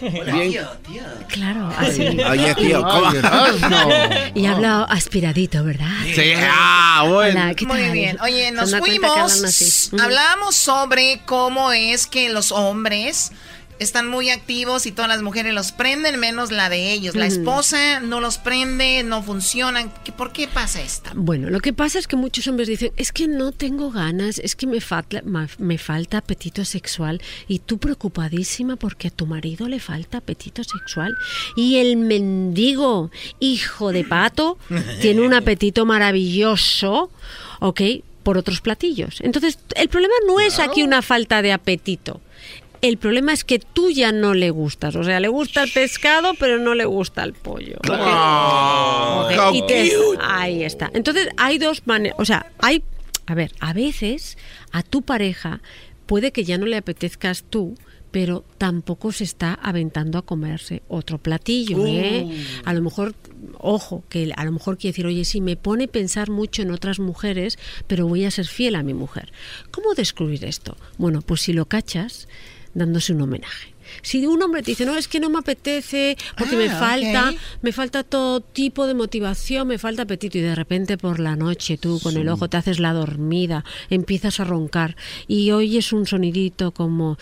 Hola, 0.00 0.32
Bien. 0.34 0.50
tío, 0.50 0.68
tío. 0.86 1.02
Claro, 1.28 1.72
así. 1.76 2.02
Oye, 2.06 2.54
tío, 2.54 2.82
¿cómo? 2.82 3.10
Y 4.34 4.46
habla 4.46 4.84
aspiradito, 4.84 5.64
¿verdad? 5.64 5.88
Sí, 6.14 6.32
ah, 6.36 7.04
bueno. 7.08 7.40
Hola, 7.40 7.54
¿qué 7.54 7.66
Muy 7.66 7.90
bien. 7.90 8.18
Oye, 8.20 8.46
¿Se 8.46 8.52
nos 8.52 8.76
fuimos. 8.76 9.90
Hablábamos 10.00 10.54
sobre 10.54 11.20
cómo 11.24 11.72
es 11.72 12.06
que 12.06 12.28
los 12.28 12.52
hombres 12.52 13.32
están 13.78 14.08
muy 14.08 14.30
activos 14.30 14.86
y 14.86 14.92
todas 14.92 15.08
las 15.08 15.22
mujeres 15.22 15.54
los 15.54 15.72
prenden, 15.72 16.18
menos 16.18 16.50
la 16.50 16.68
de 16.68 16.92
ellos. 16.92 17.14
La 17.14 17.26
esposa 17.26 18.00
no 18.00 18.20
los 18.20 18.38
prende, 18.38 19.02
no 19.04 19.22
funcionan. 19.22 19.92
¿Qué- 20.04 20.12
¿Por 20.12 20.32
qué 20.32 20.48
pasa 20.48 20.80
esto? 20.82 21.10
Bueno, 21.14 21.50
lo 21.50 21.60
que 21.60 21.72
pasa 21.72 21.98
es 21.98 22.06
que 22.08 22.16
muchos 22.16 22.46
hombres 22.48 22.68
dicen, 22.68 22.92
es 22.96 23.12
que 23.12 23.28
no 23.28 23.52
tengo 23.52 23.90
ganas, 23.90 24.38
es 24.38 24.56
que 24.56 24.66
me 24.66 24.80
falta, 24.80 25.22
ma- 25.24 25.48
me 25.58 25.78
falta 25.78 26.18
apetito 26.18 26.64
sexual 26.64 27.20
y 27.46 27.60
tú 27.60 27.78
preocupadísima 27.78 28.76
porque 28.76 29.08
a 29.08 29.10
tu 29.10 29.26
marido 29.26 29.68
le 29.68 29.80
falta 29.80 30.18
apetito 30.18 30.62
sexual 30.64 31.16
y 31.56 31.76
el 31.76 31.96
mendigo 31.96 33.10
hijo 33.40 33.92
de 33.92 34.04
pato 34.04 34.58
tiene 35.00 35.20
un 35.22 35.34
apetito 35.34 35.86
maravilloso, 35.86 37.10
¿ok? 37.60 37.80
Por 38.22 38.36
otros 38.36 38.60
platillos. 38.60 39.20
Entonces, 39.22 39.58
el 39.74 39.88
problema 39.88 40.14
no 40.26 40.38
es 40.40 40.58
aquí 40.58 40.82
una 40.82 41.00
falta 41.02 41.40
de 41.42 41.52
apetito. 41.52 42.20
El 42.80 42.96
problema 42.98 43.32
es 43.32 43.44
que 43.44 43.58
tú 43.58 43.90
ya 43.90 44.12
no 44.12 44.34
le 44.34 44.50
gustas. 44.50 44.94
O 44.96 45.02
sea, 45.04 45.18
le 45.20 45.28
gusta 45.28 45.62
el 45.62 45.70
pescado, 45.72 46.34
pero 46.38 46.58
no 46.58 46.74
le 46.74 46.84
gusta 46.84 47.24
el 47.24 47.32
pollo. 47.32 47.76
Oh, 47.90 49.28
y 49.52 49.62
te- 49.66 49.92
ahí 50.20 50.62
está. 50.64 50.90
Entonces, 50.94 51.28
hay 51.36 51.58
dos 51.58 51.82
maneras. 51.86 52.16
O 52.20 52.24
sea, 52.24 52.50
hay. 52.58 52.82
A 53.26 53.34
ver, 53.34 53.52
a 53.60 53.72
veces 53.72 54.38
a 54.72 54.82
tu 54.82 55.02
pareja 55.02 55.60
puede 56.06 56.32
que 56.32 56.44
ya 56.44 56.56
no 56.56 56.64
le 56.64 56.76
apetezcas 56.78 57.44
tú, 57.50 57.74
pero 58.10 58.42
tampoco 58.56 59.12
se 59.12 59.24
está 59.24 59.52
aventando 59.52 60.16
a 60.16 60.22
comerse 60.22 60.82
otro 60.88 61.18
platillo. 61.18 61.84
¿eh? 61.86 62.26
A 62.64 62.72
lo 62.72 62.80
mejor, 62.80 63.14
ojo, 63.58 64.02
que 64.08 64.32
a 64.34 64.44
lo 64.46 64.52
mejor 64.52 64.78
quiere 64.78 64.92
decir, 64.92 65.06
oye, 65.06 65.26
sí, 65.26 65.42
me 65.42 65.56
pone 65.56 65.88
pensar 65.88 66.30
mucho 66.30 66.62
en 66.62 66.70
otras 66.70 67.00
mujeres, 67.00 67.58
pero 67.86 68.06
voy 68.08 68.24
a 68.24 68.30
ser 68.30 68.46
fiel 68.46 68.76
a 68.76 68.82
mi 68.82 68.94
mujer. 68.94 69.30
¿Cómo 69.70 69.92
descubrir 69.94 70.46
esto? 70.46 70.78
Bueno, 70.96 71.20
pues 71.20 71.42
si 71.42 71.52
lo 71.52 71.66
cachas, 71.66 72.28
dándose 72.74 73.12
un 73.12 73.22
homenaje. 73.22 73.74
Si 74.02 74.26
un 74.26 74.42
hombre 74.42 74.62
te 74.62 74.72
dice, 74.72 74.84
no, 74.84 74.96
es 74.96 75.08
que 75.08 75.18
no 75.18 75.30
me 75.30 75.38
apetece, 75.38 76.16
porque 76.36 76.56
me 76.56 76.68
Ah, 76.68 76.78
falta, 76.78 77.32
me 77.62 77.72
falta 77.72 78.04
todo 78.04 78.40
tipo 78.40 78.86
de 78.86 78.94
motivación, 78.94 79.66
me 79.68 79.78
falta 79.78 80.02
apetito 80.02 80.38
y 80.38 80.42
de 80.42 80.54
repente 80.54 80.98
por 80.98 81.18
la 81.18 81.36
noche 81.36 81.78
tú 81.78 81.98
con 82.02 82.16
el 82.16 82.28
ojo 82.28 82.48
te 82.48 82.58
haces 82.58 82.78
la 82.80 82.92
dormida, 82.92 83.64
empiezas 83.90 84.40
a 84.40 84.44
roncar 84.44 84.96
y 85.26 85.50
oyes 85.50 85.92
un 85.92 86.06
sonidito 86.06 86.72
como... 86.72 87.18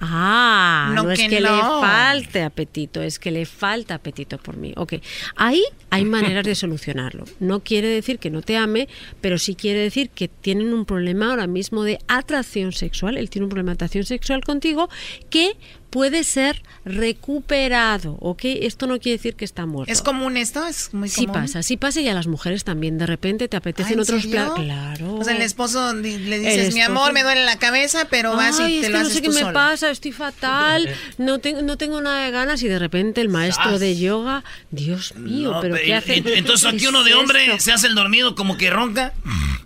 Ah, 0.00 0.92
No 0.94 1.04
no, 1.04 1.10
es 1.10 1.20
que 1.20 1.40
le 1.40 1.48
falte 1.48 2.42
apetito, 2.42 3.02
es 3.02 3.18
que 3.18 3.30
le 3.30 3.46
falta 3.46 3.94
apetito 3.94 4.38
por 4.38 4.56
mí. 4.56 4.72
Ok, 4.76 4.94
ahí 5.36 5.62
hay 5.90 6.04
maneras 6.04 6.44
de 6.44 6.54
solucionarlo. 6.54 7.24
No 7.40 7.60
quiere 7.60 7.88
decir 7.88 8.18
que 8.18 8.30
no 8.30 8.42
te 8.42 8.56
ame, 8.56 8.88
pero 9.20 9.38
sí 9.38 9.54
quiere 9.54 9.80
decir 9.80 10.10
que 10.10 10.28
tienen 10.28 10.72
un 10.74 10.84
problema 10.84 11.30
ahora 11.30 11.46
mismo 11.46 11.84
de 11.84 11.98
atracción 12.08 12.72
sexual. 12.72 13.16
Él 13.16 13.30
tiene 13.30 13.44
un 13.44 13.50
problema 13.50 13.72
de 13.72 13.74
atracción 13.74 14.04
sexual 14.04 14.42
contigo 14.44 14.88
que 15.30 15.56
puede 15.94 16.24
ser 16.24 16.60
recuperado, 16.84 18.16
¿ok? 18.20 18.40
Esto 18.44 18.88
no 18.88 18.98
quiere 18.98 19.16
decir 19.18 19.36
que 19.36 19.44
está 19.44 19.64
muerto. 19.64 19.92
¿Es 19.92 20.02
común 20.02 20.36
esto? 20.36 20.66
¿Es 20.66 20.92
muy 20.92 21.08
Sí 21.08 21.26
común? 21.26 21.42
pasa, 21.42 21.62
sí 21.62 21.76
pasa 21.76 22.00
y 22.00 22.08
a 22.08 22.14
las 22.14 22.26
mujeres 22.26 22.64
también. 22.64 22.98
De 22.98 23.06
repente 23.06 23.46
te 23.46 23.56
Ah, 23.56 23.58
apetecen 23.58 23.92
¿en 23.94 24.00
otros 24.00 24.26
platos. 24.26 24.58
Claro. 24.64 25.14
O 25.14 25.22
sea, 25.24 25.36
el 25.36 25.42
esposo 25.42 25.94
le 25.94 26.38
dices, 26.40 26.74
mi 26.74 26.80
amor, 26.80 27.12
me 27.12 27.22
duele 27.22 27.44
la 27.44 27.58
cabeza, 27.58 28.08
pero 28.10 28.34
vas 28.34 28.58
Ay, 28.58 28.74
y 28.74 28.76
es 28.78 28.80
te 28.82 28.86
que 28.88 28.92
lo 28.92 28.98
no 28.98 29.02
haces 29.04 29.14
sé 29.14 29.22
qué 29.22 29.28
tú 29.28 29.34
me 29.34 29.40
solo. 29.42 29.52
pasa, 29.52 29.90
estoy 29.92 30.10
fatal, 30.12 30.88
no 31.18 31.38
tengo, 31.38 31.62
no 31.62 31.78
tengo 31.78 32.00
nada 32.00 32.24
de 32.24 32.32
ganas 32.32 32.60
y 32.64 32.68
de 32.68 32.80
repente 32.80 33.20
el 33.20 33.28
maestro 33.28 33.78
de 33.78 33.96
yoga, 33.96 34.42
Dios 34.72 35.14
mío, 35.14 35.52
No, 35.52 35.60
pero 35.60 35.76
pe- 35.76 35.82
¿qué 35.84 35.94
hace? 35.94 36.16
en- 36.16 36.26
Entonces 36.28 36.68
¿Qué 36.70 36.76
aquí 36.76 36.86
uno 36.88 37.00
es 37.00 37.04
de 37.06 37.14
hombre 37.14 37.44
esto? 37.46 37.60
se 37.60 37.72
hace 37.72 37.86
el 37.86 37.94
dormido 37.94 38.34
como 38.34 38.56
que 38.56 38.68
ronca 38.68 39.12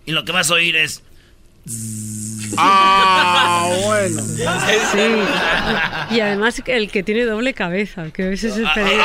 y 0.04 0.12
lo 0.12 0.24
que 0.26 0.32
vas 0.32 0.50
a 0.50 0.54
oír 0.54 0.76
es... 0.76 1.02
Ah, 2.56 3.70
bueno. 3.84 4.22
Sí. 4.22 6.14
Y 6.16 6.20
además 6.20 6.62
el 6.66 6.90
que 6.90 7.02
tiene 7.02 7.24
doble 7.24 7.54
cabeza, 7.54 8.10
que 8.10 8.24
a 8.24 8.28
veces 8.28 8.56
es 8.56 8.68
peligro. 8.70 9.04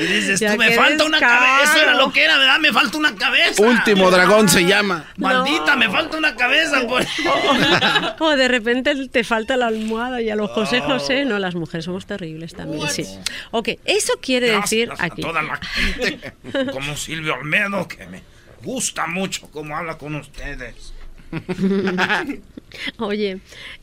Y 0.00 0.06
dices, 0.06 0.40
Ya 0.40 0.52
tú, 0.52 0.58
me 0.58 0.70
falta 0.72 1.04
una 1.04 1.20
cabeza. 1.20 1.64
Eso 1.64 1.82
era 1.82 1.94
lo 1.94 2.12
que 2.12 2.24
era, 2.24 2.38
¿verdad? 2.38 2.58
Me 2.58 2.72
falta 2.72 2.98
una 2.98 3.14
cabeza. 3.14 3.62
Último 3.62 4.10
dragón 4.10 4.48
se 4.48 4.64
llama. 4.64 5.04
Maldita, 5.16 5.76
me 5.76 5.88
falta 5.90 6.16
una 6.16 6.34
cabeza. 6.36 6.86
Por... 6.86 7.04
O 8.20 8.36
de 8.36 8.48
repente 8.48 9.08
te 9.08 9.24
falta 9.24 9.56
la 9.56 9.66
almohada 9.68 10.20
y 10.20 10.30
a 10.30 10.36
los 10.36 10.50
José 10.50 10.80
José, 10.80 11.24
no, 11.24 11.38
las 11.38 11.54
mujeres 11.54 11.84
somos 11.84 12.06
terribles 12.06 12.54
también, 12.54 12.88
sí. 12.88 13.06
Ok, 13.50 13.70
eso 13.84 14.14
quiere 14.20 14.50
decir 14.50 14.88
Gracias 14.88 15.10
aquí. 15.12 15.22
a 15.22 15.26
toda 15.26 15.42
la 15.42 15.56
gente, 15.56 16.32
como 16.72 16.96
Silvio 16.96 17.34
Olmedo, 17.34 17.86
que 17.88 18.06
me 18.06 18.22
gusta 18.62 19.06
mucho 19.06 19.48
cómo 19.50 19.76
habla 19.76 19.98
con 19.98 20.14
ustedes. 20.14 20.92
Oye, 22.98 23.38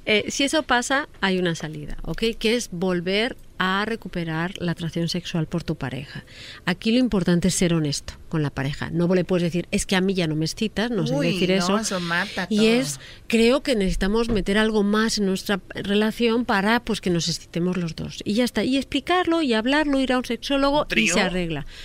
eh, 0.06 0.26
si 0.30 0.44
eso 0.44 0.64
pasa, 0.64 1.08
hay 1.22 1.38
una 1.40 1.56
salida, 1.56 1.98
¿ok? 2.04 2.24
Que 2.38 2.56
es 2.56 2.70
volver 2.72 3.36
a 3.58 3.86
recuperar 3.86 4.54
la 4.60 4.74
atracción 4.74 5.08
sexual 5.08 5.48
por 5.48 5.64
tu 5.64 5.76
pareja. 5.76 6.26
Aquí 6.66 6.92
lo 6.92 7.00
importante 7.00 7.48
es 7.48 7.56
ser 7.56 7.74
honesto 7.74 8.14
con 8.30 8.44
la 8.44 8.50
pareja. 8.50 8.90
No 8.92 9.08
le 9.16 9.24
puedes 9.24 9.44
decir, 9.44 9.68
es 9.72 9.86
que 9.86 9.96
a 9.96 10.02
mí 10.02 10.14
ya 10.14 10.28
no 10.28 10.36
me 10.36 10.46
excitas, 10.46 10.92
no 10.92 11.08
sé 11.08 11.14
Uy, 11.16 11.34
decir 11.34 11.50
no, 11.50 11.56
eso. 11.56 11.80
eso 11.80 12.00
mata 12.00 12.48
Y 12.50 12.58
todo. 12.58 12.68
es, 12.68 13.00
creo 13.28 13.64
que 13.64 13.76
necesitamos 13.76 14.28
meter 14.30 14.58
algo 14.58 14.84
más 14.84 15.18
en 15.20 15.26
nuestra 15.28 15.62
relación 15.74 16.46
para 16.46 16.82
pues 16.84 17.00
que 17.00 17.10
nos 17.10 17.30
excitemos 17.30 17.78
los 17.78 17.96
dos. 17.96 18.22
Y 18.26 18.34
ya 18.34 18.44
está. 18.44 18.64
Y 18.64 18.78
explicarlo 18.78 19.42
y 19.42 19.54
hablarlo, 19.54 20.00
ir 20.02 20.12
a 20.14 20.18
un 20.18 20.26
sexólogo 20.26 20.84
y 20.84 20.88
trío? 20.90 21.14
se 21.14 21.22
arregla. 21.22 21.66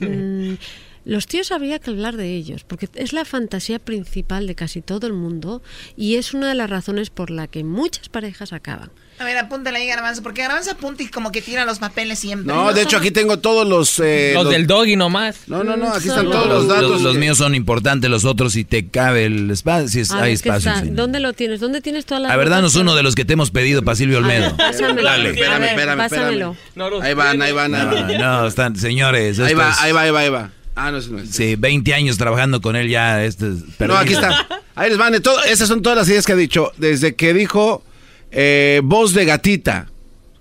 Mm, 0.00 0.54
los 1.08 1.26
tíos 1.26 1.50
habría 1.52 1.78
que 1.78 1.90
hablar 1.90 2.16
de 2.16 2.34
ellos, 2.36 2.64
porque 2.64 2.88
es 2.94 3.12
la 3.12 3.24
fantasía 3.24 3.78
principal 3.78 4.46
de 4.46 4.54
casi 4.54 4.82
todo 4.82 5.06
el 5.06 5.14
mundo 5.14 5.62
y 5.96 6.16
es 6.16 6.34
una 6.34 6.48
de 6.48 6.54
las 6.54 6.68
razones 6.70 7.10
por 7.10 7.30
la 7.30 7.46
que 7.46 7.64
muchas 7.64 8.08
parejas 8.08 8.52
acaban. 8.52 8.90
A 9.18 9.24
ver, 9.24 9.36
apúntale 9.36 9.78
ahí, 9.78 9.86
Garbanzo, 9.88 10.22
porque 10.22 10.42
Garbanzo 10.42 10.70
apunta 10.70 11.02
y 11.02 11.08
como 11.08 11.32
que 11.32 11.42
tira 11.42 11.64
los 11.64 11.80
papeles 11.80 12.20
siempre. 12.20 12.54
No, 12.54 12.72
de 12.72 12.82
hecho 12.82 12.98
aquí 12.98 13.10
tengo 13.10 13.40
todos 13.40 13.66
los... 13.66 13.98
eh, 13.98 14.30
Los 14.34 14.48
del 14.48 14.68
doggy 14.68 14.94
nomás. 14.94 15.40
No, 15.48 15.64
no, 15.64 15.76
no, 15.76 15.88
aquí 15.92 16.06
están 16.08 16.26
todos 16.30 16.46
los 16.46 16.58
Los, 16.66 16.68
datos. 16.68 16.90
los- 16.90 17.02
los 17.02 17.16
míos 17.16 17.36
son 17.38 17.56
importantes, 17.56 18.08
los 18.10 18.24
otros 18.24 18.52
si 18.52 18.64
te 18.64 18.86
cabe 18.88 19.24
el 19.26 19.50
espacio, 19.50 19.88
si 19.88 20.00
es- 20.00 20.12
hay 20.12 20.20
ver, 20.34 20.40
¿qué 20.42 20.48
espacio. 20.50 20.70
está? 20.70 20.84
¿Dónde 20.94 21.18
lo 21.18 21.32
tienes? 21.32 21.58
¿Dónde 21.58 21.80
tienes 21.80 22.04
todas 22.06 22.22
las 22.22 22.30
La 22.30 22.36
verdad, 22.36 22.60
no 22.60 22.68
es 22.68 22.76
uno 22.76 22.94
de 22.94 23.02
los 23.02 23.16
que 23.16 23.24
te 23.24 23.32
hemos 23.32 23.50
pedido 23.50 23.82
para 23.82 23.96
Silvio 23.96 24.18
Olmedo. 24.18 24.56
Pásamelo. 24.56 25.02
Dale. 25.02 25.30
Espérame, 25.30 25.60
ver, 25.62 25.68
espérame, 25.70 25.98
pásamelo. 25.98 26.56
Ahí 27.02 27.14
van, 27.14 27.42
ahí 27.42 27.52
van, 27.52 27.74
ahí 27.74 27.86
No, 27.86 27.90
van. 27.94 28.18
no, 28.18 28.46
están, 28.46 28.76
señores. 28.76 29.40
Va, 29.40 29.46
ahí 29.46 29.54
va, 29.92 30.02
ahí 30.02 30.10
va, 30.12 30.20
ahí 30.20 30.28
va. 30.28 30.50
Ah, 30.80 30.90
no, 30.92 30.98
ese 30.98 31.10
no 31.10 31.18
es. 31.18 31.30
Sí, 31.30 31.56
20 31.56 31.92
años 31.92 32.16
trabajando 32.18 32.60
con 32.60 32.76
él 32.76 32.88
ya. 32.88 33.24
Este, 33.24 33.46
No, 33.80 33.96
aquí 33.96 34.12
está. 34.12 34.46
Ahí 34.76 34.90
les 34.90 34.98
van. 34.98 35.12
de 35.12 35.20
todo- 35.20 35.42
esas 35.44 35.66
son 35.68 35.82
todas 35.82 35.98
las 35.98 36.08
ideas 36.08 36.24
que 36.24 36.32
ha 36.32 36.36
dicho. 36.36 36.72
Desde 36.76 37.16
que 37.16 37.34
dijo 37.34 37.82
eh, 38.30 38.80
voz 38.84 39.12
de 39.12 39.24
gatita. 39.24 39.88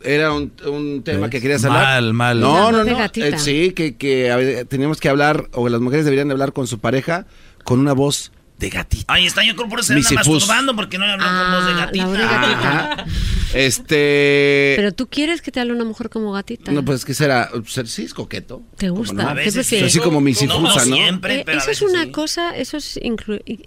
Era 0.03 0.31
un, 0.31 0.51
un 0.67 1.01
tema 1.03 1.21
¿Ves? 1.21 1.31
que 1.31 1.41
querías 1.41 1.65
hablar. 1.65 1.83
Mal, 1.83 2.13
mal. 2.13 2.39
No, 2.39 2.71
no, 2.71 2.83
no. 2.83 3.03
Eh, 3.15 3.39
sí, 3.39 3.71
que, 3.71 3.95
que 3.95 4.33
ver, 4.35 4.65
teníamos 4.65 4.99
que 4.99 5.09
hablar, 5.09 5.49
o 5.53 5.67
las 5.69 5.81
mujeres 5.81 6.05
deberían 6.05 6.29
hablar 6.29 6.53
con 6.53 6.67
su 6.67 6.77
pareja 6.79 7.25
con 7.63 7.79
una 7.79 7.93
voz 7.93 8.31
de 8.57 8.69
gatita. 8.69 9.13
Ahí 9.13 9.25
está, 9.27 9.43
yo 9.43 9.55
creo 9.55 9.69
por 9.69 9.79
eso 9.81 9.93
se 10.01 10.13
masturbando 10.15 10.75
porque 10.75 10.97
no 10.97 11.05
le 11.05 11.13
habló 11.13 11.25
con 11.25 11.51
voz 11.51 11.65
de 11.65 11.71
Ah, 11.73 11.85
gatita. 11.85 12.05
la 12.05 12.09
voz 12.09 12.17
de 12.17 12.25
gatita. 12.25 13.05
Este. 13.53 14.73
Pero 14.77 14.91
tú 14.93 15.07
quieres 15.07 15.41
que 15.41 15.51
te 15.51 15.59
hable 15.59 15.73
una 15.73 15.83
mujer 15.83 16.09
como 16.09 16.31
gatita. 16.31 16.71
No, 16.71 16.83
pues 16.83 17.05
que 17.05 17.13
será. 17.13 17.49
ser- 17.67 17.87
Sí, 17.87 18.03
es 18.03 18.13
coqueto. 18.13 18.61
¿Te 18.77 18.87
¿Cómo 18.89 18.99
gusta? 18.99 19.13
no? 19.13 19.23
¿Qué 19.23 19.29
A 19.29 19.33
veces 19.33 19.53
prefieres? 19.53 19.91
Así 19.91 19.99
como 19.99 20.21
mis 20.21 20.41
No, 20.43 20.59
no 20.61 20.79
siempre, 20.79 21.39
Eh, 21.39 21.43
pero 21.45 21.59
eso 21.59 21.71
es 21.71 21.81
una 21.81 22.03
sí. 22.05 22.11
cosa, 22.11 22.55
eso 22.57 22.77
es, 22.77 22.99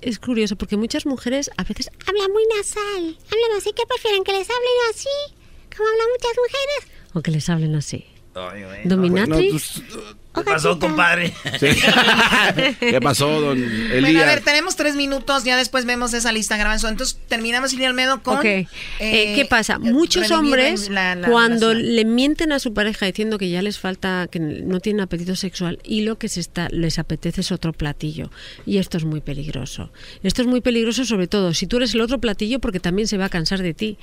es 0.00 0.18
curioso, 0.18 0.56
porque 0.56 0.76
muchas 0.76 1.06
mujeres 1.06 1.50
a 1.56 1.64
veces 1.64 1.90
hablan 2.06 2.30
muy 2.32 2.42
nasal, 2.56 3.16
hablan 3.26 3.58
así, 3.58 3.70
¿qué 3.76 3.82
prefieren? 3.88 4.24
¿Que 4.24 4.32
les 4.32 4.48
hablen 4.48 4.78
así? 4.90 5.08
Como 5.76 5.88
hablan 5.88 6.06
muchas 6.18 6.36
mujeres. 6.36 7.00
O 7.14 7.22
que 7.22 7.30
les 7.30 7.48
hablen 7.48 7.74
así. 7.76 8.04
Dominatrix. 8.84 9.28
Bueno, 9.82 10.04
pues, 10.04 10.16
¿Qué 10.32 10.42
pasó, 10.42 10.78
compadre? 10.78 11.34
¿Qué 12.80 13.00
pasó, 13.02 13.40
don 13.40 13.58
Elías? 13.58 14.00
Bueno, 14.00 14.20
a 14.22 14.24
ver, 14.26 14.42
tenemos 14.42 14.76
tres 14.76 14.94
minutos, 14.94 15.44
ya 15.44 15.56
después 15.56 15.84
vemos 15.86 16.14
esa 16.14 16.30
lista 16.32 16.56
grabada. 16.56 16.88
Entonces, 16.88 17.18
terminamos, 17.28 17.70
Silvia 17.70 17.88
Almedo, 17.88 18.22
con... 18.22 18.38
Ok. 18.38 18.44
Eh, 18.44 18.66
¿Qué 19.00 19.46
pasa? 19.48 19.78
Muchos 19.78 20.30
hombres, 20.30 20.88
la- 20.88 21.14
la 21.16 21.28
cuando 21.28 21.74
le 21.74 22.04
mienten 22.04 22.52
a 22.52 22.58
su 22.60 22.72
pareja 22.72 23.06
diciendo 23.06 23.38
que 23.38 23.50
ya 23.50 23.60
les 23.62 23.78
falta, 23.78 24.28
que 24.30 24.38
no 24.38 24.78
tienen 24.80 25.00
apetito 25.00 25.34
sexual 25.34 25.78
y 25.84 26.02
lo 26.02 26.16
que 26.18 26.28
se 26.28 26.40
está, 26.40 26.68
les 26.70 26.98
apetece 26.98 27.40
es 27.40 27.50
otro 27.52 27.72
platillo. 27.72 28.30
Y 28.66 28.78
esto 28.78 28.98
es 28.98 29.04
muy 29.04 29.20
peligroso. 29.20 29.90
Esto 30.22 30.42
es 30.42 30.48
muy 30.48 30.60
peligroso, 30.60 31.04
sobre 31.04 31.26
todo 31.26 31.54
si 31.54 31.66
tú 31.66 31.78
eres 31.78 31.94
el 31.94 32.00
otro 32.02 32.20
platillo, 32.20 32.60
porque 32.60 32.78
también 32.80 33.08
se 33.08 33.18
va 33.18 33.24
a 33.26 33.30
cansar 33.30 33.62
de 33.62 33.74
ti, 33.74 33.98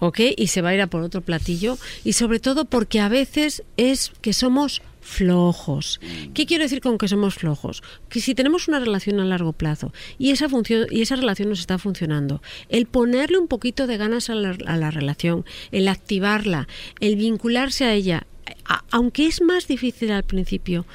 ¿ok? 0.00 0.20
Y 0.36 0.46
se 0.46 0.62
va 0.62 0.70
a 0.70 0.74
ir 0.74 0.80
a 0.80 0.86
por 0.86 1.02
otro 1.02 1.20
platillo. 1.20 1.78
Y 2.02 2.14
sobre 2.14 2.40
todo 2.40 2.64
porque 2.64 3.00
a 3.00 3.08
veces 3.08 3.62
es 3.76 4.12
que 4.22 4.32
somos 4.32 4.80
flojos. 5.06 6.00
¿Qué 6.34 6.46
quiero 6.46 6.64
decir 6.64 6.80
con 6.80 6.98
que 6.98 7.08
somos 7.08 7.36
flojos? 7.36 7.82
Que 8.08 8.20
si 8.20 8.34
tenemos 8.34 8.68
una 8.68 8.80
relación 8.80 9.20
a 9.20 9.24
largo 9.24 9.52
plazo 9.52 9.92
y 10.18 10.30
esa 10.30 10.48
función 10.48 10.86
y 10.90 11.00
esa 11.00 11.16
relación 11.16 11.48
nos 11.48 11.60
está 11.60 11.78
funcionando, 11.78 12.42
el 12.68 12.86
ponerle 12.86 13.38
un 13.38 13.46
poquito 13.46 13.86
de 13.86 13.96
ganas 13.96 14.28
a 14.30 14.34
la, 14.34 14.56
a 14.66 14.76
la 14.76 14.90
relación, 14.90 15.44
el 15.70 15.88
activarla, 15.88 16.66
el 17.00 17.16
vincularse 17.16 17.84
a 17.84 17.94
ella, 17.94 18.26
a- 18.64 18.82
aunque 18.90 19.26
es 19.26 19.40
más 19.42 19.66
difícil 19.66 20.10
al 20.12 20.22
principio, 20.24 20.86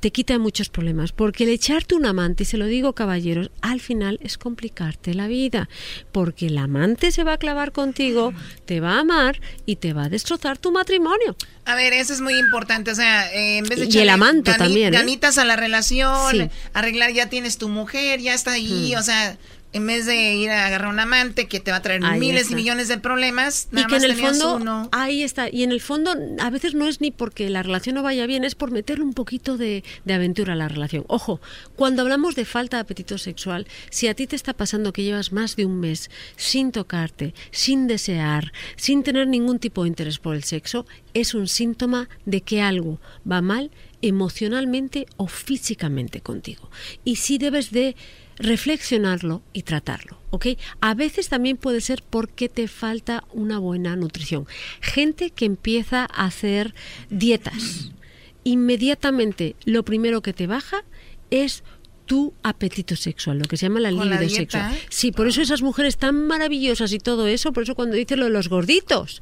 te 0.00 0.10
quita 0.10 0.38
muchos 0.38 0.68
problemas, 0.68 1.12
porque 1.12 1.44
el 1.44 1.50
echarte 1.50 1.94
un 1.94 2.06
amante, 2.06 2.42
y 2.42 2.46
se 2.46 2.56
lo 2.58 2.66
digo 2.66 2.92
caballeros, 2.94 3.50
al 3.62 3.80
final 3.80 4.18
es 4.22 4.38
complicarte 4.38 5.14
la 5.14 5.26
vida, 5.28 5.68
porque 6.12 6.46
el 6.46 6.58
amante 6.58 7.10
se 7.12 7.24
va 7.24 7.34
a 7.34 7.38
clavar 7.38 7.72
contigo, 7.72 8.32
te 8.66 8.80
va 8.80 8.94
a 8.96 9.00
amar 9.00 9.40
y 9.66 9.76
te 9.76 9.92
va 9.92 10.04
a 10.04 10.08
destrozar 10.08 10.58
tu 10.58 10.72
matrimonio. 10.72 11.36
A 11.64 11.74
ver, 11.74 11.92
eso 11.92 12.12
es 12.14 12.20
muy 12.20 12.34
importante. 12.38 12.90
O 12.90 12.94
sea, 12.94 13.30
eh, 13.32 13.58
en 13.58 13.64
vez 13.64 13.78
de 13.78 13.84
Y 13.84 13.88
echarle 13.88 14.02
el 14.04 14.08
amanto 14.10 14.52
también, 14.56 14.94
¿eh? 14.94 14.96
ganitas 14.98 15.36
a 15.38 15.44
la 15.44 15.56
relación, 15.56 16.30
Sí. 16.30 16.48
arreglar, 16.72 17.12
ya 17.12 17.28
tienes 17.28 17.58
tu 17.58 17.68
mujer, 17.68 18.20
ya 18.20 18.32
está 18.34 18.52
ahí. 18.52 18.92
Mm. 18.94 18.98
O 18.98 19.02
sea, 19.02 19.36
en 19.78 19.86
vez 19.86 20.04
de 20.06 20.34
ir 20.34 20.50
a 20.50 20.66
agarrar 20.66 20.88
un 20.92 21.00
amante 21.00 21.48
que 21.48 21.58
te 21.58 21.70
va 21.70 21.78
a 21.78 21.82
traer 21.82 22.04
Ahí 22.04 22.20
miles 22.20 22.42
está. 22.42 22.52
y 22.52 22.56
millones 22.56 22.88
de 22.88 22.98
problemas, 22.98 23.68
y 23.72 23.76
nada 23.76 23.86
que 23.88 23.94
más 23.94 24.04
en 24.04 24.10
el 24.10 24.16
fondo 24.18 24.56
uno. 24.56 24.88
ahí 24.92 25.22
está 25.22 25.48
y 25.50 25.62
en 25.62 25.72
el 25.72 25.80
fondo 25.80 26.14
a 26.38 26.50
veces 26.50 26.74
no 26.74 26.86
es 26.86 27.00
ni 27.00 27.10
porque 27.10 27.48
la 27.48 27.62
relación 27.62 27.94
no 27.94 28.02
vaya 28.02 28.26
bien 28.26 28.44
es 28.44 28.54
por 28.54 28.70
meterle 28.70 29.04
un 29.04 29.14
poquito 29.14 29.56
de, 29.56 29.82
de 30.04 30.14
aventura 30.14 30.52
a 30.52 30.56
la 30.56 30.68
relación 30.68 31.04
ojo 31.08 31.40
cuando 31.74 32.02
hablamos 32.02 32.34
de 32.34 32.44
falta 32.44 32.76
de 32.76 32.82
apetito 32.82 33.16
sexual 33.18 33.66
si 33.90 34.06
a 34.08 34.14
ti 34.14 34.26
te 34.26 34.36
está 34.36 34.52
pasando 34.52 34.92
que 34.92 35.02
llevas 35.04 35.32
más 35.32 35.56
de 35.56 35.64
un 35.64 35.80
mes 35.80 36.10
sin 36.36 36.70
tocarte 36.72 37.34
sin 37.50 37.86
desear 37.86 38.52
sin 38.76 39.02
tener 39.02 39.26
ningún 39.26 39.58
tipo 39.58 39.82
de 39.82 39.88
interés 39.88 40.18
por 40.18 40.34
el 40.34 40.44
sexo 40.44 40.86
es 41.14 41.34
un 41.34 41.48
síntoma 41.48 42.08
de 42.26 42.42
que 42.42 42.60
algo 42.60 43.00
va 43.30 43.40
mal 43.40 43.70
emocionalmente 44.02 45.06
o 45.16 45.26
físicamente 45.26 46.20
contigo 46.20 46.70
y 47.04 47.16
sí 47.16 47.38
debes 47.38 47.70
de 47.70 47.96
reflexionarlo 48.38 49.42
y 49.52 49.62
tratarlo, 49.62 50.18
¿ok? 50.30 50.46
A 50.80 50.94
veces 50.94 51.28
también 51.28 51.56
puede 51.56 51.80
ser 51.80 52.02
porque 52.08 52.48
te 52.48 52.68
falta 52.68 53.24
una 53.32 53.58
buena 53.58 53.96
nutrición. 53.96 54.46
Gente 54.80 55.30
que 55.30 55.44
empieza 55.44 56.02
a 56.02 56.26
hacer 56.26 56.74
dietas, 57.10 57.90
inmediatamente 58.44 59.56
lo 59.64 59.84
primero 59.84 60.22
que 60.22 60.32
te 60.32 60.46
baja 60.46 60.84
es 61.30 61.62
tu 62.06 62.32
apetito 62.42 62.96
sexual, 62.96 63.38
lo 63.38 63.44
que 63.44 63.58
se 63.58 63.66
llama 63.66 63.80
la 63.80 63.90
libido 63.90 64.28
sexual. 64.30 64.74
Sí, 64.88 65.12
por 65.12 65.28
eso 65.28 65.42
esas 65.42 65.60
mujeres 65.60 65.98
tan 65.98 66.26
maravillosas 66.26 66.92
y 66.92 66.98
todo 66.98 67.26
eso, 67.26 67.52
por 67.52 67.64
eso 67.64 67.74
cuando 67.74 67.96
dicen 67.96 68.20
lo 68.20 68.24
de 68.24 68.30
los 68.30 68.48
gorditos, 68.48 69.20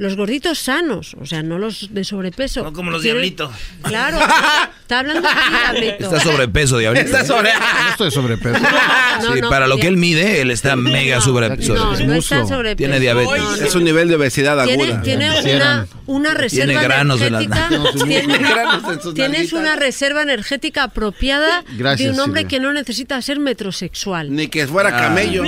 los 0.00 0.16
gorditos 0.16 0.58
sanos, 0.58 1.14
o 1.20 1.26
sea, 1.26 1.42
no 1.42 1.58
los 1.58 1.92
de 1.92 2.04
sobrepeso. 2.04 2.62
No 2.64 2.72
como 2.72 2.90
los 2.90 3.02
diablitos. 3.02 3.52
Claro, 3.82 4.18
está 4.80 5.00
hablando 5.00 5.28
aquí, 5.28 5.50
diablito. 5.50 6.04
Está 6.04 6.20
sobrepeso, 6.20 6.78
diablito. 6.78 7.04
Está 7.04 7.22
sobre- 7.26 7.50
No 7.52 7.90
estoy 7.90 8.10
sobrepeso. 8.10 8.58
No, 8.60 9.34
sí, 9.34 9.40
no, 9.42 9.50
para 9.50 9.66
lo 9.66 9.76
que 9.76 9.88
él 9.88 9.98
mide, 9.98 10.40
él 10.40 10.50
está 10.50 10.74
mega 10.74 11.20
sobre, 11.20 11.48
sobre- 11.62 11.78
no, 11.80 11.96
no 11.98 12.14
está 12.14 12.46
sobrepeso. 12.46 12.76
Tiene 12.78 12.98
diabetes. 12.98 13.30
No, 13.42 13.56
no. 13.58 13.62
Es 13.62 13.74
un 13.74 13.84
nivel 13.84 14.08
de 14.08 14.14
obesidad 14.16 14.64
Tiene, 14.64 14.84
aguda. 14.84 15.02
tiene 15.02 15.54
una, 15.56 15.86
una 16.06 16.32
reserva 16.32 16.64
Tiene 16.72 16.82
granos 16.82 17.20
energética. 17.20 17.68
No, 17.70 17.92
sí, 17.92 17.98
tiene- 18.04 18.38
granos 18.38 18.92
en 18.94 19.02
sus 19.02 19.12
tienes 19.14 19.52
una 19.52 19.76
reserva 19.76 20.22
energética 20.22 20.84
apropiada 20.84 21.62
Gracias, 21.76 22.08
de 22.08 22.14
un 22.14 22.20
hombre 22.20 22.40
Silvia. 22.40 22.56
que 22.58 22.62
no 22.62 22.72
necesita 22.72 23.20
ser 23.20 23.38
metrosexual. 23.38 24.34
Ni 24.34 24.48
que 24.48 24.66
fuera 24.66 24.90
camello. 24.96 25.44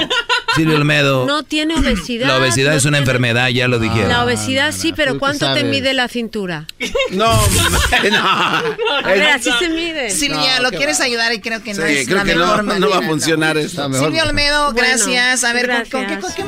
Silvio 0.55 0.77
Olmedo. 0.77 1.25
No 1.27 1.43
tiene 1.43 1.75
obesidad. 1.75 2.29
La 2.29 2.37
obesidad 2.37 2.73
no 2.73 2.77
es 2.77 2.85
una 2.85 2.99
tiene- 2.99 3.11
enfermedad, 3.11 3.49
ya 3.49 3.67
lo 3.69 3.79
dijeron. 3.79 4.11
La 4.11 4.23
obesidad 4.25 4.42
sí, 4.73 4.93
pero 4.95 5.12
¿tú 5.12 5.17
qué 5.17 5.21
¿cuánto 5.21 5.55
te 5.55 5.65
mide 5.65 5.93
la 5.95 6.09
cintura? 6.09 6.67
No, 7.11 7.33
no. 7.33 8.29
A 8.29 8.62
ver, 9.05 9.23
así 9.31 9.51
se 9.59 9.69
mide. 9.69 10.11
Silvia, 10.11 10.57
No, 10.57 10.62
lo 10.65 10.71
qué 10.71 10.77
quieres 10.79 11.01
va. 11.01 11.05
ayudar 11.05 11.33
y 11.33 11.41
creo 11.41 11.62
que 11.62 11.75
no 11.75 11.87
Sí, 11.87 11.93
es 11.99 12.07
creo 12.07 12.19
la 12.19 12.25
que 12.25 12.35
mejor 12.35 12.65
no, 12.65 12.79
no 12.79 12.89
va 12.91 12.99
a 12.99 13.03
funcionar 13.03 13.57
esto. 13.59 13.93
Silvia 13.93 14.25
Olmedo, 14.25 14.73
Bueno, 14.73 14.89
gracias. 14.89 15.45
a 15.45 15.53
ver, 15.53 15.67
¿con- 15.91 15.91
¿con, 15.91 16.07
qué, 16.07 16.19
con 16.21 16.33
qué- 16.35 16.45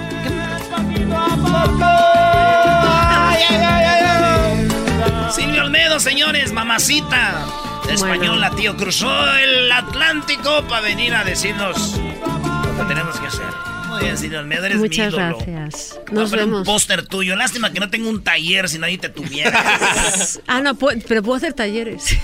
Silvio 5.34 5.62
Olmedo, 5.64 5.98
señores, 6.00 6.52
mamacita. 6.52 7.46
Española, 7.90 8.50
tío, 8.56 8.76
cruzó 8.76 9.12
el 9.36 9.70
Atlántico 9.70 10.64
para 10.68 10.80
venir 10.80 11.14
a 11.14 11.22
decirnos 11.24 11.96
lo 11.98 12.76
que 12.78 12.84
tenemos 12.88 13.18
que 13.20 13.26
hacer. 13.26 13.44
Muy 13.94 14.02
bien, 14.04 14.18
Silvio 14.18 14.40
Olmedo, 14.40 14.64
eres 14.66 14.76
mi 14.78 14.82
Muchas 14.84 15.12
ídolo. 15.12 15.38
gracias. 15.38 15.98
Voy 16.08 16.18
a 16.18 16.20
Nos 16.20 16.30
poner 16.30 16.44
un 16.46 16.50
vemos. 16.52 16.66
póster 16.66 17.06
tuyo. 17.06 17.36
Lástima 17.36 17.72
que 17.72 17.80
no 17.80 17.90
tengo 17.90 18.08
un 18.08 18.22
taller 18.22 18.68
si 18.68 18.78
nadie 18.78 18.98
te 18.98 19.08
tuviera. 19.08 19.62
Ah, 20.46 20.60
no, 20.60 20.74
pu- 20.74 21.02
pero 21.08 21.22
puedo 21.22 21.36
hacer 21.36 21.52
talleres. 21.54 22.16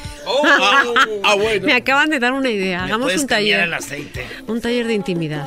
ah, 1.25 1.35
bueno. 1.37 1.67
Me 1.67 1.73
acaban 1.73 2.11
de 2.11 2.19
dar 2.19 2.33
una 2.33 2.51
idea. 2.51 2.85
Hagamos 2.85 3.15
un 3.15 3.27
taller. 3.27 3.61
el 3.61 3.75
aceite. 3.75 4.27
Un 4.47 4.61
taller 4.61 4.87
de 4.87 4.95
intimidad 4.95 5.47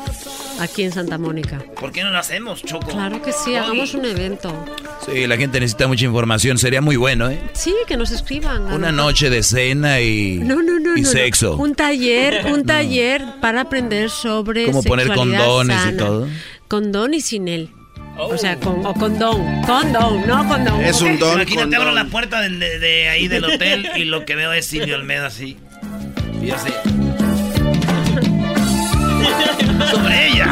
aquí 0.60 0.84
en 0.84 0.92
Santa 0.92 1.18
Mónica. 1.18 1.62
¿Por 1.80 1.92
qué 1.92 2.04
no 2.04 2.12
lo 2.12 2.18
hacemos, 2.18 2.64
Choco? 2.64 2.88
Claro 2.88 3.22
que 3.22 3.32
sí, 3.32 3.56
hagamos 3.56 3.94
un 3.94 4.06
evento. 4.06 4.66
Sí, 5.06 5.28
la 5.28 5.38
gente 5.38 5.60
necesita 5.60 5.88
mucha 5.88 6.06
información. 6.06 6.58
Sería 6.58 6.82
muy 6.82 6.96
bueno, 6.96 7.30
¿eh? 7.30 7.40
Sí, 7.54 7.74
que 7.88 7.98
nos 7.98 8.12
escriban. 8.12 8.72
Una 8.74 8.92
noche 8.92 9.30
de 9.30 9.44
cena 9.44 10.00
y, 10.02 10.40
No, 10.42 10.56
no, 10.62 10.80
no, 10.80 10.98
y 10.98 11.02
no, 11.02 11.08
no. 11.08 11.10
sexo. 11.10 11.56
Un 11.58 11.76
taller, 11.76 12.46
un 12.52 12.66
taller 12.66 13.24
para 13.42 13.62
aprender 13.62 14.10
sobre 14.10 14.66
Cómo 14.66 14.84
poner 14.84 15.14
condones 15.14 15.80
y 15.92 15.98
todo. 15.98 16.13
Condón 16.68 17.14
y 17.14 17.22
sin 17.22 17.48
él. 17.48 17.70
O 18.18 18.38
sea, 18.38 18.60
con, 18.60 18.86
o 18.86 18.94
condón. 18.94 19.62
Condón, 19.64 20.28
no 20.28 20.48
condón. 20.48 20.82
Imagínate, 20.82 21.76
abro 21.76 21.92
la 21.92 22.06
puerta 22.06 22.42
de, 22.42 22.80
de 22.80 23.10
ahí 23.10 23.28
del 23.28 23.44
hotel 23.44 23.90
y 23.96 24.06
lo 24.06 24.26
que 24.26 24.36
veo 24.36 24.54
es 24.54 24.68
Silvio 24.68 24.96
Olmedo 24.96 25.26
así. 25.26 25.58
Y 26.42 26.48
yo 26.48 26.56
así. 26.56 26.72
Sobre 29.92 30.28
ella. 30.28 30.46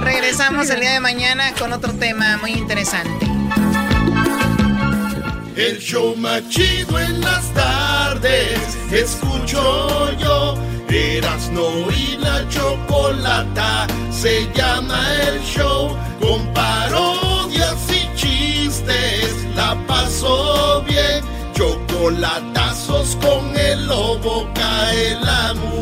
Regresamos 0.00 0.70
el 0.70 0.80
día 0.80 0.92
de 0.92 1.00
mañana 1.00 1.52
con 1.58 1.72
otro 1.72 1.92
tema 1.92 2.36
muy 2.38 2.52
interesante. 2.52 3.26
El 5.56 5.78
show 5.78 6.16
más 6.16 6.48
chido 6.48 6.98
en 6.98 7.20
las 7.20 7.52
tardes. 7.52 8.58
Escucho 8.92 10.16
yo. 10.18 10.71
Erasno 10.92 11.90
y 11.90 12.16
la 12.18 12.46
chocolata. 12.48 13.86
Se 14.10 14.50
llama 14.54 15.00
el 15.26 15.40
show. 15.42 15.96
Con 16.20 16.46
parodias 16.52 17.78
y 17.88 18.14
chistes. 18.16 19.34
La 19.56 19.74
paso 19.86 20.82
bien. 20.86 21.24
Chocolatazos 21.54 23.16
con 23.16 23.56
el 23.56 23.86
lobo. 23.86 24.46
Cae 24.54 25.16
la 25.20 25.54
mujer. 25.54 25.81